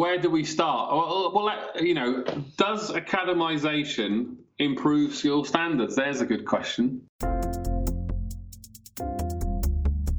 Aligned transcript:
where 0.00 0.16
do 0.16 0.30
we 0.30 0.42
start? 0.44 0.90
Well, 0.90 1.26
uh, 1.26 1.30
well, 1.30 1.70
you 1.78 1.92
know, 1.92 2.24
does 2.56 2.90
academization 2.90 4.36
improve 4.58 5.14
school 5.14 5.44
standards? 5.44 5.94
There's 5.94 6.22
a 6.22 6.24
good 6.24 6.46
question. 6.46 7.02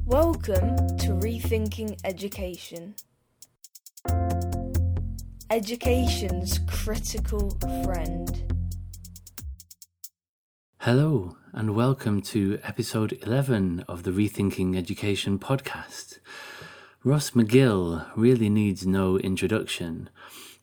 Welcome 0.06 0.76
to 0.98 1.18
Rethinking 1.18 1.98
Education. 2.04 2.94
Education's 5.50 6.60
critical 6.68 7.50
friend. 7.82 8.54
Hello, 10.78 11.36
and 11.52 11.74
welcome 11.74 12.22
to 12.22 12.60
episode 12.62 13.18
11 13.20 13.84
of 13.88 14.04
the 14.04 14.12
Rethinking 14.12 14.76
Education 14.76 15.40
podcast. 15.40 16.11
Ross 17.04 17.32
McGill 17.32 18.06
really 18.14 18.48
needs 18.48 18.86
no 18.86 19.18
introduction. 19.18 20.08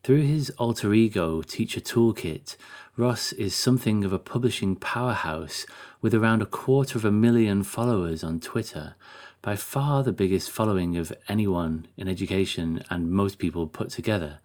Through 0.05 0.21
his 0.21 0.49
alter 0.51 0.93
ego, 0.93 1.41
Teacher 1.41 1.81
Toolkit, 1.81 2.55
Ross 2.95 3.33
is 3.33 3.53
something 3.53 4.05
of 4.05 4.13
a 4.13 4.19
publishing 4.19 4.77
powerhouse 4.77 5.65
with 6.01 6.13
around 6.13 6.41
a 6.41 6.45
quarter 6.45 6.97
of 6.97 7.03
a 7.03 7.11
million 7.11 7.63
followers 7.63 8.23
on 8.23 8.39
Twitter, 8.39 8.95
by 9.41 9.57
far 9.57 10.01
the 10.01 10.13
biggest 10.13 10.49
following 10.49 10.95
of 10.95 11.11
anyone 11.27 11.87
in 11.97 12.07
education 12.07 12.85
and 12.89 13.11
most 13.11 13.37
people 13.37 13.67
put 13.67 13.89
together. 13.89 14.39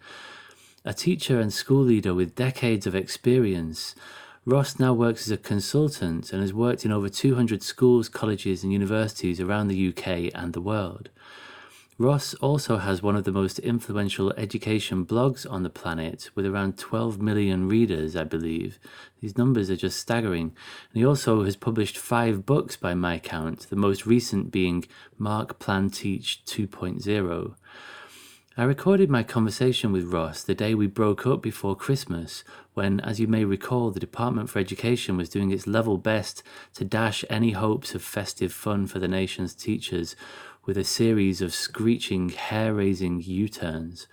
A 0.84 0.92
teacher 0.92 1.38
and 1.38 1.52
school 1.52 1.84
leader 1.84 2.12
with 2.12 2.34
decades 2.34 2.88
of 2.88 2.96
experience, 2.96 3.94
Ross 4.44 4.80
now 4.80 4.92
works 4.92 5.28
as 5.28 5.30
a 5.30 5.36
consultant 5.36 6.32
and 6.32 6.42
has 6.42 6.52
worked 6.52 6.84
in 6.84 6.90
over 6.90 7.08
200 7.08 7.62
schools, 7.62 8.08
colleges, 8.08 8.64
and 8.64 8.72
universities 8.72 9.38
around 9.40 9.68
the 9.68 9.88
UK 9.90 10.32
and 10.34 10.54
the 10.54 10.60
world. 10.60 11.08
Ross 11.96 12.34
also 12.34 12.78
has 12.78 13.04
one 13.04 13.14
of 13.14 13.22
the 13.22 13.30
most 13.30 13.60
influential 13.60 14.32
education 14.32 15.06
blogs 15.06 15.48
on 15.48 15.62
the 15.62 15.70
planet, 15.70 16.28
with 16.34 16.44
around 16.44 16.76
12 16.76 17.22
million 17.22 17.68
readers, 17.68 18.16
I 18.16 18.24
believe. 18.24 18.80
These 19.20 19.38
numbers 19.38 19.70
are 19.70 19.76
just 19.76 20.00
staggering. 20.00 20.56
And 20.90 20.98
he 20.98 21.06
also 21.06 21.44
has 21.44 21.54
published 21.54 21.96
five 21.96 22.44
books 22.44 22.76
by 22.76 22.94
my 22.94 23.20
count, 23.20 23.68
the 23.70 23.76
most 23.76 24.06
recent 24.06 24.50
being 24.50 24.86
Mark 25.18 25.60
Plan 25.60 25.88
Teach 25.88 26.42
2.0. 26.46 27.54
I 28.56 28.62
recorded 28.62 29.08
my 29.08 29.22
conversation 29.22 29.92
with 29.92 30.12
Ross 30.12 30.42
the 30.42 30.54
day 30.54 30.74
we 30.74 30.88
broke 30.88 31.26
up 31.26 31.42
before 31.42 31.76
Christmas, 31.76 32.42
when, 32.74 32.98
as 33.00 33.20
you 33.20 33.28
may 33.28 33.44
recall, 33.44 33.92
the 33.92 34.00
Department 34.00 34.50
for 34.50 34.58
Education 34.58 35.16
was 35.16 35.28
doing 35.28 35.52
its 35.52 35.66
level 35.68 35.96
best 35.96 36.42
to 36.74 36.84
dash 36.84 37.24
any 37.30 37.52
hopes 37.52 37.94
of 37.94 38.02
festive 38.02 38.52
fun 38.52 38.88
for 38.88 38.98
the 38.98 39.08
nation's 39.08 39.54
teachers 39.54 40.16
with 40.66 40.76
a 40.76 40.84
series 40.84 41.40
of 41.40 41.54
screeching, 41.54 42.30
hair 42.30 42.74
raising 42.74 43.20
U 43.20 43.48
turns. 43.48 44.06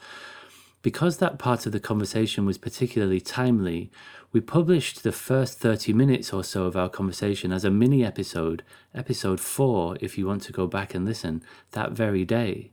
Because 0.81 1.17
that 1.17 1.37
part 1.37 1.65
of 1.65 1.71
the 1.71 1.79
conversation 1.79 2.45
was 2.45 2.57
particularly 2.57 3.21
timely, 3.21 3.91
we 4.33 4.41
published 4.41 5.03
the 5.03 5.11
first 5.11 5.59
30 5.59 5.93
minutes 5.93 6.31
or 6.31 6.43
so 6.43 6.63
of 6.63 6.77
our 6.77 6.89
conversation 6.89 7.51
as 7.51 7.65
a 7.65 7.69
mini 7.69 8.03
episode, 8.03 8.63
episode 8.95 9.39
4, 9.39 9.97
if 10.01 10.17
you 10.17 10.25
want 10.25 10.41
to 10.43 10.53
go 10.53 10.67
back 10.67 10.95
and 10.95 11.05
listen, 11.05 11.43
that 11.71 11.91
very 11.91 12.25
day. 12.25 12.71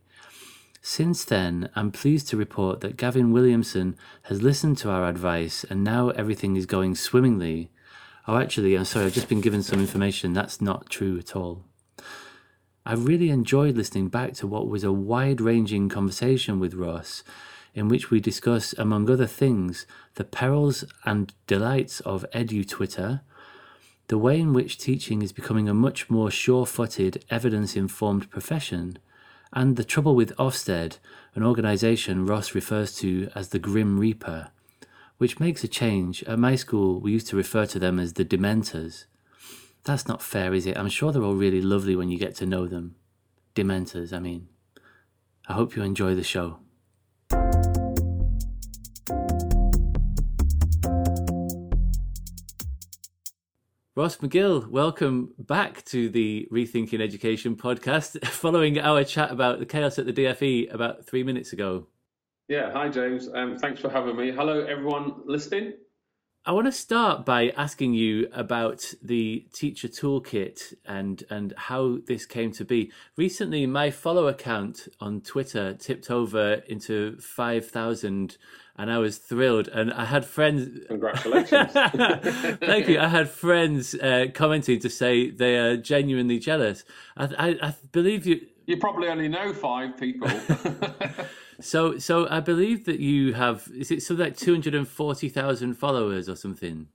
Since 0.81 1.25
then, 1.25 1.69
I'm 1.75 1.91
pleased 1.91 2.29
to 2.29 2.37
report 2.37 2.79
that 2.81 2.97
Gavin 2.97 3.31
Williamson 3.31 3.97
has 4.23 4.41
listened 4.41 4.77
to 4.79 4.89
our 4.89 5.07
advice 5.07 5.65
and 5.69 5.83
now 5.83 6.09
everything 6.09 6.55
is 6.55 6.65
going 6.65 6.95
swimmingly. 6.95 7.69
Oh, 8.27 8.37
actually, 8.37 8.75
I'm 8.75 8.85
sorry, 8.85 9.07
I've 9.07 9.13
just 9.13 9.29
been 9.29 9.41
given 9.41 9.61
some 9.61 9.79
information 9.79 10.33
that's 10.33 10.61
not 10.61 10.89
true 10.89 11.17
at 11.19 11.35
all. 11.35 11.65
I 12.89 12.93
really 12.93 13.29
enjoyed 13.29 13.77
listening 13.77 14.07
back 14.07 14.33
to 14.33 14.47
what 14.47 14.67
was 14.67 14.83
a 14.83 14.91
wide 14.91 15.41
ranging 15.41 15.89
conversation 15.89 16.59
with 16.59 16.73
Ross, 16.73 17.23
in 17.75 17.87
which 17.87 18.09
we 18.09 18.19
discuss, 18.19 18.73
among 18.79 19.11
other 19.11 19.27
things, 19.27 19.85
the 20.15 20.23
perils 20.23 20.83
and 21.05 21.31
delights 21.45 21.99
of 21.99 22.25
edu 22.33 22.67
Twitter, 22.67 23.21
the 24.07 24.17
way 24.17 24.39
in 24.39 24.53
which 24.53 24.79
teaching 24.79 25.21
is 25.21 25.31
becoming 25.31 25.69
a 25.69 25.73
much 25.75 26.09
more 26.09 26.31
sure 26.31 26.65
footed, 26.65 27.23
evidence 27.29 27.75
informed 27.75 28.31
profession, 28.31 28.97
and 29.53 29.75
the 29.75 29.83
trouble 29.83 30.15
with 30.15 30.35
Ofsted, 30.37 30.97
an 31.35 31.43
organisation 31.43 32.25
Ross 32.25 32.55
refers 32.55 32.95
to 32.95 33.29
as 33.35 33.49
the 33.49 33.59
Grim 33.59 33.99
Reaper, 33.99 34.49
which 35.19 35.39
makes 35.39 35.63
a 35.63 35.67
change. 35.67 36.23
At 36.23 36.39
my 36.39 36.55
school, 36.55 36.99
we 36.99 37.11
used 37.11 37.27
to 37.27 37.37
refer 37.37 37.67
to 37.67 37.77
them 37.77 37.99
as 37.99 38.13
the 38.13 38.25
Dementors. 38.25 39.05
That's 39.89 40.07
not 40.07 40.21
fair, 40.21 40.53
is 40.53 40.67
it? 40.67 40.77
I'm 40.77 40.87
sure 40.87 41.11
they're 41.11 41.23
all 41.23 41.33
really 41.33 41.63
lovely 41.63 41.95
when 41.95 42.09
you 42.09 42.19
get 42.19 42.35
to 42.35 42.45
know 42.45 42.67
them. 42.67 42.93
Dementors, 43.55 44.13
I 44.13 44.19
mean. 44.19 44.47
I 45.47 45.53
hope 45.53 45.75
you 45.75 45.81
enjoy 45.81 46.13
the 46.13 46.23
show. 46.23 46.59
Ross 53.95 54.17
McGill, 54.17 54.67
welcome 54.67 55.33
back 55.39 55.83
to 55.85 56.07
the 56.11 56.47
Rethinking 56.51 57.01
Education 57.01 57.55
podcast, 57.55 58.23
following 58.27 58.77
our 58.77 59.03
chat 59.03 59.31
about 59.31 59.57
the 59.57 59.65
chaos 59.65 59.97
at 59.97 60.05
the 60.05 60.13
DFE 60.13 60.71
about 60.71 61.07
three 61.07 61.23
minutes 61.23 61.51
ago. 61.51 61.87
Yeah, 62.47 62.71
hi 62.71 62.89
James. 62.89 63.27
Um, 63.33 63.57
thanks 63.57 63.81
for 63.81 63.89
having 63.89 64.15
me. 64.15 64.29
Hello, 64.31 64.63
everyone 64.63 65.15
listening. 65.25 65.73
I 66.45 66.53
want 66.53 66.67
to 66.67 66.71
start 66.71 67.25
by 67.25 67.49
asking 67.49 67.93
you 67.95 68.29
about 68.31 68.93
the 69.03 69.45
teacher 69.53 69.89
toolkit 69.89 70.73
and 70.85 71.23
and 71.29 71.53
how 71.57 71.97
this 72.07 72.25
came 72.25 72.53
to 72.53 72.65
be. 72.65 72.91
Recently, 73.17 73.65
my 73.65 73.91
follow 73.91 74.27
account 74.27 74.87
on 75.01 75.19
Twitter 75.19 75.73
tipped 75.73 76.09
over 76.09 76.53
into 76.67 77.17
five 77.17 77.69
thousand, 77.69 78.37
and 78.77 78.89
I 78.89 78.99
was 78.99 79.17
thrilled. 79.17 79.67
And 79.67 79.91
I 79.91 80.05
had 80.05 80.23
friends. 80.25 80.79
Congratulations! 80.87 81.71
Thank 81.73 82.87
you. 82.87 82.99
I 82.99 83.09
had 83.09 83.29
friends 83.29 83.93
uh, 83.95 84.27
commenting 84.33 84.79
to 84.79 84.89
say 84.89 85.29
they 85.29 85.57
are 85.57 85.75
genuinely 85.75 86.39
jealous. 86.39 86.85
I, 87.17 87.25
I, 87.37 87.67
I 87.67 87.75
believe 87.91 88.25
you. 88.25 88.47
You 88.65 88.77
probably 88.77 89.09
only 89.09 89.27
know 89.27 89.53
five 89.53 89.97
people. 89.97 90.29
So, 91.61 91.97
so 91.97 92.27
I 92.29 92.39
believe 92.39 92.85
that 92.85 92.99
you 92.99 93.33
have 93.33 93.67
is 93.75 93.91
it 93.91 94.01
something 94.01 94.25
like 94.25 94.37
two 94.37 94.53
hundred 94.53 94.75
and 94.75 94.87
forty 94.87 95.29
thousand 95.29 95.75
followers 95.75 96.29
or 96.29 96.35
something? 96.35 96.87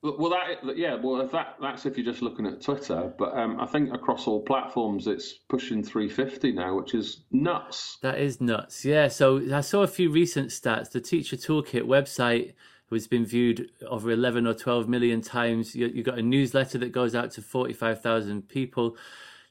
Well, 0.00 0.30
that 0.30 0.76
yeah, 0.76 0.94
well, 0.94 1.20
if 1.20 1.32
that 1.32 1.56
that's 1.60 1.84
if 1.84 1.98
you're 1.98 2.06
just 2.06 2.22
looking 2.22 2.46
at 2.46 2.62
Twitter, 2.62 3.12
but 3.18 3.36
um, 3.36 3.60
I 3.60 3.66
think 3.66 3.92
across 3.92 4.28
all 4.28 4.40
platforms 4.40 5.08
it's 5.08 5.32
pushing 5.48 5.82
350 5.82 6.52
now, 6.52 6.76
which 6.76 6.94
is 6.94 7.22
nuts. 7.32 7.98
That 8.02 8.18
is 8.18 8.40
nuts. 8.40 8.84
Yeah. 8.84 9.08
So 9.08 9.42
I 9.52 9.60
saw 9.60 9.82
a 9.82 9.88
few 9.88 10.10
recent 10.10 10.50
stats. 10.50 10.92
The 10.92 11.00
Teacher 11.00 11.36
Toolkit 11.36 11.82
website 11.82 12.52
has 12.92 13.08
been 13.08 13.26
viewed 13.26 13.70
over 13.88 14.12
11 14.12 14.46
or 14.46 14.54
12 14.54 14.88
million 14.88 15.20
times. 15.20 15.74
You, 15.74 15.92
have 15.92 16.04
got 16.04 16.18
a 16.18 16.22
newsletter 16.22 16.78
that 16.78 16.92
goes 16.92 17.16
out 17.16 17.32
to 17.32 17.42
45,000 17.42 18.48
people. 18.48 18.96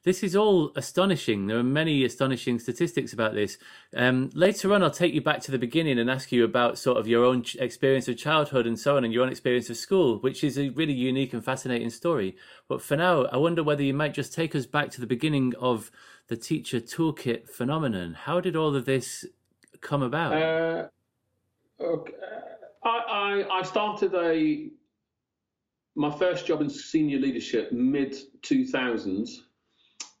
This 0.08 0.22
is 0.22 0.34
all 0.34 0.72
astonishing. 0.74 1.48
There 1.48 1.58
are 1.58 1.62
many 1.62 2.02
astonishing 2.02 2.58
statistics 2.60 3.12
about 3.12 3.34
this. 3.34 3.58
Um, 3.94 4.30
later 4.32 4.72
on, 4.72 4.82
I'll 4.82 4.90
take 4.90 5.12
you 5.12 5.20
back 5.20 5.42
to 5.42 5.50
the 5.50 5.58
beginning 5.58 5.98
and 5.98 6.10
ask 6.10 6.32
you 6.32 6.44
about 6.44 6.78
sort 6.78 6.96
of 6.96 7.06
your 7.06 7.26
own 7.26 7.44
experience 7.58 8.08
of 8.08 8.16
childhood 8.16 8.66
and 8.66 8.80
so 8.80 8.96
on, 8.96 9.04
and 9.04 9.12
your 9.12 9.22
own 9.22 9.28
experience 9.28 9.68
of 9.68 9.76
school, 9.76 10.16
which 10.20 10.42
is 10.42 10.56
a 10.58 10.70
really 10.70 10.94
unique 10.94 11.34
and 11.34 11.44
fascinating 11.44 11.90
story. 11.90 12.38
But 12.68 12.80
for 12.80 12.96
now, 12.96 13.26
I 13.26 13.36
wonder 13.36 13.62
whether 13.62 13.82
you 13.82 13.92
might 13.92 14.14
just 14.14 14.32
take 14.32 14.54
us 14.56 14.64
back 14.64 14.90
to 14.92 15.02
the 15.02 15.06
beginning 15.06 15.52
of 15.60 15.90
the 16.28 16.38
teacher 16.38 16.80
toolkit 16.80 17.50
phenomenon. 17.50 18.14
How 18.14 18.40
did 18.40 18.56
all 18.56 18.74
of 18.74 18.86
this 18.86 19.26
come 19.82 20.02
about? 20.02 20.32
Uh, 20.32 20.88
okay. 21.82 22.14
I, 22.82 22.88
I, 22.88 23.58
I 23.58 23.62
started 23.62 24.14
a 24.14 24.70
my 25.96 26.16
first 26.16 26.46
job 26.46 26.62
in 26.62 26.70
senior 26.70 27.18
leadership 27.18 27.72
mid 27.72 28.16
2000s 28.40 29.40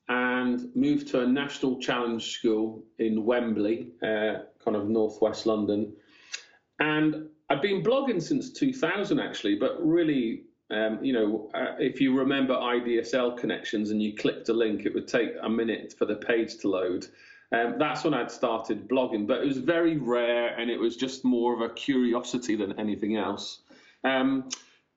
and 0.08 0.74
moved 0.74 1.08
to 1.08 1.20
a 1.20 1.26
national 1.26 1.78
challenge 1.80 2.32
school 2.32 2.82
in 2.98 3.24
Wembley, 3.24 3.88
uh, 4.02 4.44
kind 4.64 4.76
of 4.76 4.88
northwest 4.88 5.46
London. 5.46 5.92
And 6.80 7.28
I've 7.50 7.62
been 7.62 7.82
blogging 7.82 8.22
since 8.22 8.52
2000 8.52 9.20
actually, 9.20 9.56
but 9.56 9.76
really, 9.84 10.44
um, 10.70 11.02
you 11.02 11.12
know, 11.12 11.50
uh, 11.54 11.74
if 11.78 12.00
you 12.00 12.16
remember 12.16 12.54
IDSL 12.54 13.36
connections 13.36 13.90
and 13.90 14.02
you 14.02 14.14
clicked 14.16 14.48
a 14.48 14.52
link, 14.52 14.86
it 14.86 14.94
would 14.94 15.08
take 15.08 15.32
a 15.42 15.48
minute 15.48 15.94
for 15.98 16.06
the 16.06 16.16
page 16.16 16.56
to 16.58 16.68
load. 16.68 17.06
Um, 17.52 17.76
that's 17.78 18.04
when 18.04 18.12
I'd 18.12 18.30
started 18.30 18.88
blogging, 18.88 19.26
but 19.26 19.42
it 19.42 19.46
was 19.46 19.58
very 19.58 19.96
rare 19.96 20.48
and 20.58 20.70
it 20.70 20.78
was 20.78 20.96
just 20.96 21.24
more 21.24 21.54
of 21.54 21.60
a 21.60 21.72
curiosity 21.74 22.56
than 22.56 22.78
anything 22.78 23.16
else. 23.16 23.60
Um, 24.04 24.50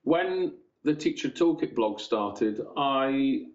when 0.04 0.54
the 0.84 0.94
Teacher 0.94 1.28
Toolkit 1.28 1.74
blog 1.74 2.00
started, 2.00 2.60
I 2.76 3.46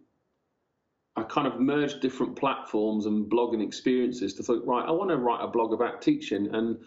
I 1.17 1.23
kind 1.23 1.47
of 1.47 1.59
merged 1.59 1.99
different 1.99 2.35
platforms 2.35 3.07
and 3.07 3.29
blogging 3.29 3.63
experiences 3.65 4.35
to 4.35 4.43
think, 4.43 4.65
right, 4.65 4.87
I 4.87 4.91
want 4.91 5.09
to 5.09 5.17
write 5.17 5.43
a 5.43 5.47
blog 5.47 5.73
about 5.73 6.01
teaching. 6.01 6.53
And 6.53 6.77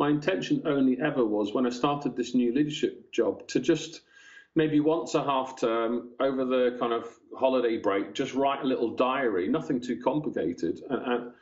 my 0.00 0.08
intention 0.08 0.62
only 0.64 0.98
ever 1.00 1.24
was 1.24 1.52
when 1.52 1.66
I 1.66 1.70
started 1.70 2.16
this 2.16 2.34
new 2.34 2.52
leadership 2.54 3.12
job 3.12 3.46
to 3.48 3.60
just 3.60 4.00
maybe 4.54 4.80
once 4.80 5.14
a 5.14 5.22
half 5.22 5.60
term 5.60 6.08
over 6.18 6.44
the 6.44 6.76
kind 6.80 6.92
of 6.92 7.08
holiday 7.36 7.76
break, 7.76 8.14
just 8.14 8.34
write 8.34 8.62
a 8.62 8.66
little 8.66 8.90
diary, 8.90 9.48
nothing 9.48 9.80
too 9.80 10.00
complicated. 10.02 10.80
And, 10.88 11.32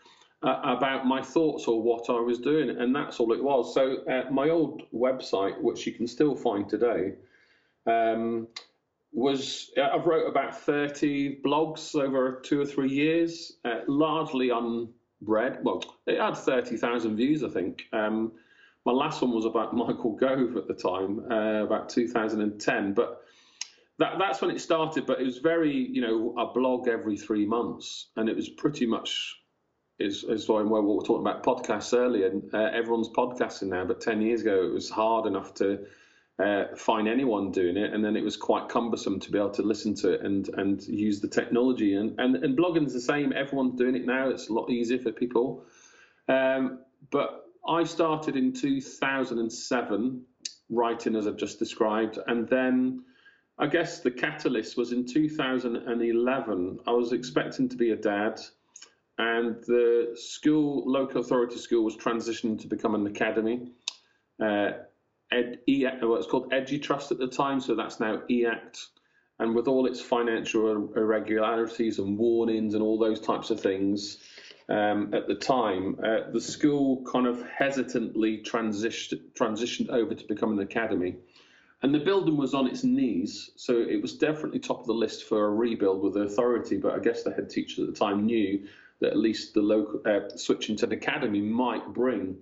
uh, 0.43 0.61
about 0.65 1.07
my 1.07 1.23
thoughts 1.23 1.69
or 1.69 1.81
what 1.81 2.11
I 2.11 2.19
was 2.19 2.41
doing, 2.41 2.71
and 2.71 2.93
that's 2.95 3.21
all 3.21 3.33
it 3.33 3.43
was. 3.43 3.73
So 3.73 3.99
uh, 4.07 4.29
my 4.31 4.49
old 4.49 4.83
website, 4.93 5.61
which 5.61 5.87
you 5.87 5.93
can 5.93 6.09
still 6.09 6.35
find 6.35 6.69
today, 6.69 7.13
um, 7.87 8.49
was 9.13 9.71
I've 9.77 10.07
wrote 10.07 10.27
about 10.27 10.59
30 10.59 11.41
blogs 11.45 11.95
over 11.95 12.41
two 12.45 12.61
or 12.61 12.65
three 12.67 12.91
years, 12.91 13.53
uh, 13.65 13.81
largely 13.87 14.51
unread. 14.51 15.59
Well, 15.63 15.85
it 16.07 16.19
had 16.19 16.37
30,000 16.37 17.17
views, 17.17 17.45
I 17.45 17.49
think. 17.49 17.85
Um, 17.93 18.33
my 18.85 18.93
last 18.93 19.21
one 19.23 19.33
was 19.33 19.45
about 19.45 19.75
Michael 19.77 20.17
Gove 20.17 20.57
at 20.57 20.67
the 20.67 20.75
time, 20.75 21.21
uh, 21.31 21.65
about 21.65 21.91
2010, 21.91 22.95
but 22.95 23.23
that, 23.99 24.15
that's 24.19 24.41
when 24.41 24.51
it 24.51 24.61
started. 24.61 25.07
But 25.07 25.21
it 25.21 25.25
was 25.25 25.39
very, 25.39 25.75
you 25.75 26.01
know, 26.01 26.35
a 26.39 26.53
blog 26.53 26.89
every 26.89 27.17
three 27.17 27.45
months, 27.45 28.09
and 28.17 28.29
it 28.29 28.35
was 28.35 28.49
pretty 28.49 28.87
much 28.87 29.37
is 29.99 30.25
is 30.25 30.49
why 30.49 30.63
we 30.63 30.69
were 30.69 31.03
talking 31.03 31.21
about 31.21 31.45
podcasts 31.45 31.97
earlier. 31.97 32.33
Uh, 32.53 32.71
everyone's 32.73 33.11
podcasting 33.11 33.69
now, 33.69 33.85
but 33.85 34.01
10 34.01 34.23
years 34.23 34.41
ago 34.41 34.65
it 34.65 34.73
was 34.73 34.91
hard 34.91 35.27
enough 35.27 35.55
to 35.55 35.85
uh, 36.43 36.75
find 36.75 37.07
anyone 37.09 37.53
doing 37.53 37.77
it, 37.77 37.93
and 37.93 38.05
then 38.05 38.17
it 38.17 38.25
was 38.25 38.37
quite 38.37 38.69
cumbersome 38.69 39.21
to 39.21 39.31
be 39.31 39.39
able 39.39 39.51
to 39.51 39.63
listen 39.63 39.95
to 39.95 40.13
it 40.13 40.23
and 40.23 40.49
and 40.57 40.83
use 40.87 41.21
the 41.21 41.29
technology. 41.29 41.95
And 41.95 42.19
and, 42.19 42.37
and 42.37 42.59
blogging's 42.59 42.93
the 42.93 43.01
same. 43.01 43.33
Everyone's 43.33 43.79
doing 43.79 43.95
it 43.95 44.07
now. 44.07 44.29
It's 44.29 44.49
a 44.49 44.53
lot 44.53 44.71
easier 44.71 44.99
for 44.99 45.13
people. 45.13 45.65
Um, 46.29 46.81
but 47.11 47.47
I 47.69 47.85
started 47.85 48.37
in 48.37 48.53
2007 48.53 50.25
writing 50.71 51.17
as 51.17 51.27
I've 51.27 51.37
just 51.37 51.59
described, 51.59 52.19
and 52.27 52.49
then 52.49 53.05
I 53.59 53.67
guess 53.67 54.01
the 54.01 54.11
catalyst 54.11 54.77
was 54.77 54.93
in 54.93 55.07
2011. 55.07 56.79
I 56.87 56.91
was 56.91 57.13
expecting 57.13 57.69
to 57.69 57.77
be 57.77 57.91
a 57.91 57.97
dad, 57.97 58.41
and 59.19 59.63
the 59.65 60.17
school, 60.17 60.83
local 60.91 61.21
authority 61.21 61.59
school, 61.59 61.85
was 61.85 61.97
transitioning 61.97 62.61
to 62.63 62.67
become 62.67 62.95
an 62.95 63.07
academy. 63.07 63.71
Uh, 64.43 64.71
Ed, 65.33 65.61
e, 65.67 65.87
well, 66.03 66.17
it's 66.17 66.27
called 66.27 66.53
EduTrust 66.53 67.11
at 67.11 67.19
the 67.19 67.27
time, 67.27 67.61
so 67.61 67.75
that's 67.75 67.99
now 67.99 68.23
EACT. 68.29 68.87
And 69.39 69.55
with 69.55 69.67
all 69.67 69.87
its 69.87 70.01
financial 70.01 70.93
irregularities 70.95 71.99
and 71.99 72.19
warnings 72.19 72.75
and 72.75 72.83
all 72.83 72.99
those 72.99 73.21
types 73.21 73.51
of 73.51 73.59
things, 73.59 74.19
um, 74.69 75.13
at 75.15 75.27
the 75.27 75.35
time, 75.35 75.99
uh, 76.05 76.31
the 76.31 76.41
school 76.41 77.03
kind 77.11 77.27
of 77.27 77.43
hesitantly 77.49 78.43
transitioned, 78.43 79.33
transitioned 79.33 79.89
over 79.89 80.15
to 80.15 80.25
become 80.27 80.53
an 80.53 80.61
academy. 80.61 81.17
And 81.83 81.93
the 81.93 81.99
building 81.99 82.37
was 82.37 82.55
on 82.55 82.69
its 82.69 82.85
knees, 82.85 83.51
so 83.57 83.81
it 83.81 84.01
was 84.01 84.15
definitely 84.15 84.61
top 84.61 84.81
of 84.81 84.87
the 84.87 84.95
list 84.95 85.25
for 85.25 85.47
a 85.47 85.51
rebuild 85.51 86.03
with 86.03 86.15
the 86.15 86.21
authority. 86.21 86.77
But 86.77 86.93
I 86.93 87.01
guess 87.01 87.23
the 87.23 87.33
head 87.33 87.51
teacher 87.51 87.83
at 87.83 87.89
the 87.89 87.99
time 87.99 88.27
knew 88.27 88.69
that 89.01 89.11
at 89.11 89.17
least 89.17 89.55
the 89.55 89.63
local 89.63 90.01
uh, 90.07 90.37
switching 90.37 90.77
to 90.77 90.87
an 90.87 90.93
academy 90.93 91.41
might 91.41 91.93
bring 91.93 92.37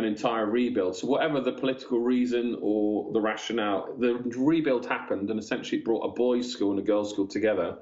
an 0.00 0.06
entire 0.06 0.46
rebuild. 0.46 0.96
So 0.96 1.06
whatever 1.06 1.40
the 1.40 1.52
political 1.52 2.00
reason 2.00 2.58
or 2.60 3.12
the 3.12 3.20
rationale, 3.20 3.94
the 3.98 4.14
rebuild 4.36 4.86
happened 4.86 5.30
and 5.30 5.38
essentially 5.38 5.80
brought 5.82 6.04
a 6.04 6.12
boys' 6.12 6.52
school 6.52 6.70
and 6.70 6.80
a 6.80 6.82
girls' 6.82 7.10
school 7.10 7.28
together 7.28 7.78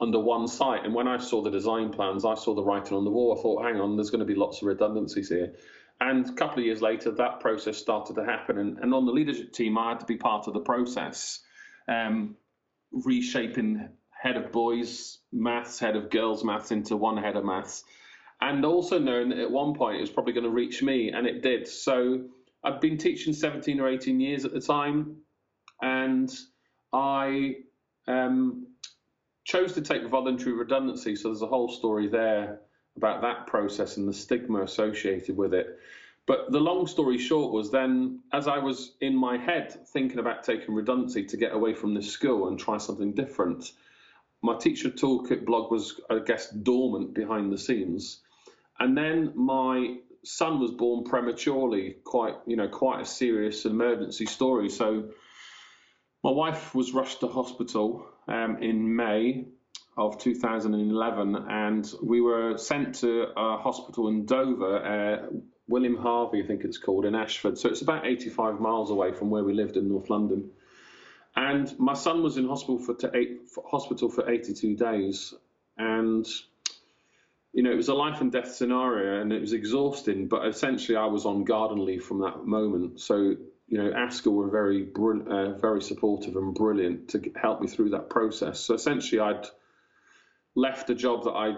under 0.00 0.20
one 0.20 0.46
site. 0.46 0.84
And 0.84 0.94
when 0.94 1.08
I 1.08 1.18
saw 1.18 1.42
the 1.42 1.50
design 1.50 1.90
plans, 1.90 2.24
I 2.24 2.34
saw 2.34 2.54
the 2.54 2.62
writing 2.62 2.96
on 2.96 3.04
the 3.04 3.10
wall. 3.10 3.36
I 3.36 3.42
thought, 3.42 3.64
hang 3.64 3.80
on, 3.80 3.96
there's 3.96 4.10
going 4.10 4.20
to 4.20 4.32
be 4.32 4.34
lots 4.34 4.62
of 4.62 4.68
redundancies 4.68 5.28
here. 5.28 5.54
And 6.00 6.28
a 6.28 6.32
couple 6.32 6.60
of 6.60 6.64
years 6.64 6.80
later, 6.80 7.10
that 7.10 7.40
process 7.40 7.76
started 7.76 8.14
to 8.14 8.24
happen. 8.24 8.58
And, 8.58 8.78
and 8.78 8.94
on 8.94 9.04
the 9.04 9.12
leadership 9.12 9.52
team, 9.52 9.76
I 9.76 9.90
had 9.90 10.00
to 10.00 10.06
be 10.06 10.16
part 10.16 10.46
of 10.46 10.54
the 10.54 10.60
process, 10.60 11.40
um, 11.88 12.36
reshaping 12.92 13.88
head 14.10 14.36
of 14.36 14.52
boys 14.52 15.18
maths, 15.32 15.78
head 15.78 15.96
of 15.96 16.10
girls 16.10 16.44
maths 16.44 16.70
into 16.70 16.96
one 16.96 17.16
head 17.16 17.36
of 17.36 17.44
maths 17.44 17.84
and 18.40 18.64
also 18.64 18.98
knowing 18.98 19.30
that 19.30 19.38
at 19.38 19.50
one 19.50 19.74
point 19.74 19.96
it 19.96 20.00
was 20.00 20.10
probably 20.10 20.32
going 20.32 20.44
to 20.44 20.50
reach 20.50 20.82
me, 20.82 21.10
and 21.10 21.26
it 21.26 21.42
did. 21.42 21.66
So 21.66 22.24
I've 22.64 22.80
been 22.80 22.98
teaching 22.98 23.32
17 23.32 23.80
or 23.80 23.88
18 23.88 24.20
years 24.20 24.44
at 24.44 24.52
the 24.52 24.60
time, 24.60 25.16
and 25.82 26.34
I 26.92 27.56
um, 28.06 28.66
chose 29.44 29.72
to 29.74 29.80
take 29.80 30.06
voluntary 30.08 30.52
redundancy. 30.52 31.16
So 31.16 31.28
there's 31.28 31.42
a 31.42 31.46
whole 31.46 31.68
story 31.68 32.08
there 32.08 32.60
about 32.96 33.22
that 33.22 33.46
process 33.46 33.96
and 33.96 34.08
the 34.08 34.12
stigma 34.12 34.62
associated 34.62 35.36
with 35.36 35.54
it. 35.54 35.78
But 36.26 36.52
the 36.52 36.60
long 36.60 36.86
story 36.86 37.16
short 37.16 37.52
was 37.52 37.70
then, 37.70 38.20
as 38.34 38.48
I 38.48 38.58
was 38.58 38.92
in 39.00 39.16
my 39.16 39.38
head 39.38 39.72
thinking 39.88 40.18
about 40.18 40.44
taking 40.44 40.74
redundancy 40.74 41.24
to 41.24 41.36
get 41.38 41.54
away 41.54 41.72
from 41.72 41.94
this 41.94 42.10
school 42.10 42.48
and 42.48 42.58
try 42.58 42.76
something 42.76 43.12
different, 43.12 43.72
my 44.42 44.56
teacher 44.58 44.90
toolkit 44.90 45.46
blog 45.46 45.70
was, 45.70 46.00
I 46.10 46.18
guess, 46.18 46.50
dormant 46.50 47.14
behind 47.14 47.50
the 47.50 47.56
scenes. 47.56 48.20
And 48.80 48.96
then 48.96 49.32
my 49.34 49.96
son 50.24 50.60
was 50.60 50.70
born 50.70 51.04
prematurely, 51.04 51.96
quite 52.04 52.34
you 52.46 52.56
know 52.56 52.68
quite 52.68 53.00
a 53.00 53.04
serious 53.04 53.64
emergency 53.64 54.26
story. 54.26 54.68
So 54.68 55.10
my 56.22 56.30
wife 56.30 56.74
was 56.74 56.92
rushed 56.92 57.20
to 57.20 57.28
hospital 57.28 58.06
um, 58.26 58.58
in 58.62 58.96
May 58.96 59.46
of 59.96 60.18
2011, 60.18 61.36
and 61.48 61.92
we 62.02 62.20
were 62.20 62.56
sent 62.56 62.96
to 62.96 63.26
a 63.36 63.56
hospital 63.56 64.08
in 64.08 64.26
Dover, 64.26 64.76
uh, 64.78 65.26
William 65.68 65.96
Harvey, 65.96 66.42
I 66.42 66.46
think 66.46 66.64
it's 66.64 66.78
called, 66.78 67.04
in 67.04 67.14
Ashford. 67.14 67.58
So 67.58 67.68
it's 67.68 67.82
about 67.82 68.06
85 68.06 68.60
miles 68.60 68.90
away 68.90 69.12
from 69.12 69.30
where 69.30 69.42
we 69.42 69.54
lived 69.54 69.76
in 69.76 69.88
North 69.88 70.08
London. 70.08 70.50
And 71.34 71.76
my 71.78 71.94
son 71.94 72.22
was 72.22 72.36
in 72.36 72.46
hospital 72.46 72.78
for, 72.78 72.96
eight, 73.14 73.40
hospital 73.70 74.08
for 74.08 74.28
82 74.30 74.76
days, 74.76 75.34
and 75.76 76.26
you 77.52 77.62
know, 77.62 77.72
it 77.72 77.76
was 77.76 77.88
a 77.88 77.94
life 77.94 78.20
and 78.20 78.30
death 78.30 78.54
scenario 78.54 79.20
and 79.20 79.32
it 79.32 79.40
was 79.40 79.52
exhausting, 79.52 80.28
but 80.28 80.46
essentially 80.46 80.96
I 80.96 81.06
was 81.06 81.24
on 81.24 81.44
garden 81.44 81.84
leave 81.84 82.04
from 82.04 82.20
that 82.20 82.44
moment. 82.44 83.00
So, 83.00 83.16
you 83.16 83.78
know, 83.78 83.90
ASCL 83.90 84.32
were 84.32 84.50
very, 84.50 84.86
uh, 84.86 85.58
very 85.58 85.82
supportive 85.82 86.36
and 86.36 86.54
brilliant 86.54 87.08
to 87.10 87.32
help 87.40 87.60
me 87.60 87.68
through 87.68 87.90
that 87.90 88.10
process. 88.10 88.60
So 88.60 88.74
essentially 88.74 89.20
I'd 89.20 89.46
left 90.54 90.90
a 90.90 90.94
job 90.94 91.24
that 91.24 91.32
I 91.32 91.56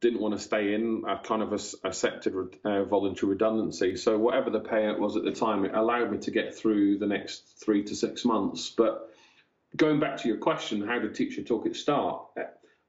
didn't 0.00 0.20
want 0.20 0.34
to 0.34 0.40
stay 0.40 0.74
in. 0.74 1.04
I 1.06 1.16
kind 1.16 1.42
of 1.42 1.52
accepted 1.52 2.34
uh, 2.64 2.84
voluntary 2.84 3.30
redundancy. 3.30 3.96
So 3.96 4.18
whatever 4.18 4.50
the 4.50 4.60
payout 4.60 4.98
was 4.98 5.16
at 5.16 5.24
the 5.24 5.32
time, 5.32 5.64
it 5.64 5.74
allowed 5.74 6.10
me 6.10 6.18
to 6.18 6.30
get 6.30 6.54
through 6.54 6.98
the 6.98 7.06
next 7.06 7.60
three 7.64 7.84
to 7.84 7.94
six 7.94 8.24
months. 8.24 8.70
But 8.76 9.08
going 9.76 10.00
back 10.00 10.18
to 10.18 10.28
your 10.28 10.38
question, 10.38 10.86
how 10.86 10.98
did 10.98 11.14
Teacher 11.14 11.42
Toolkit 11.42 11.76
start? 11.76 12.26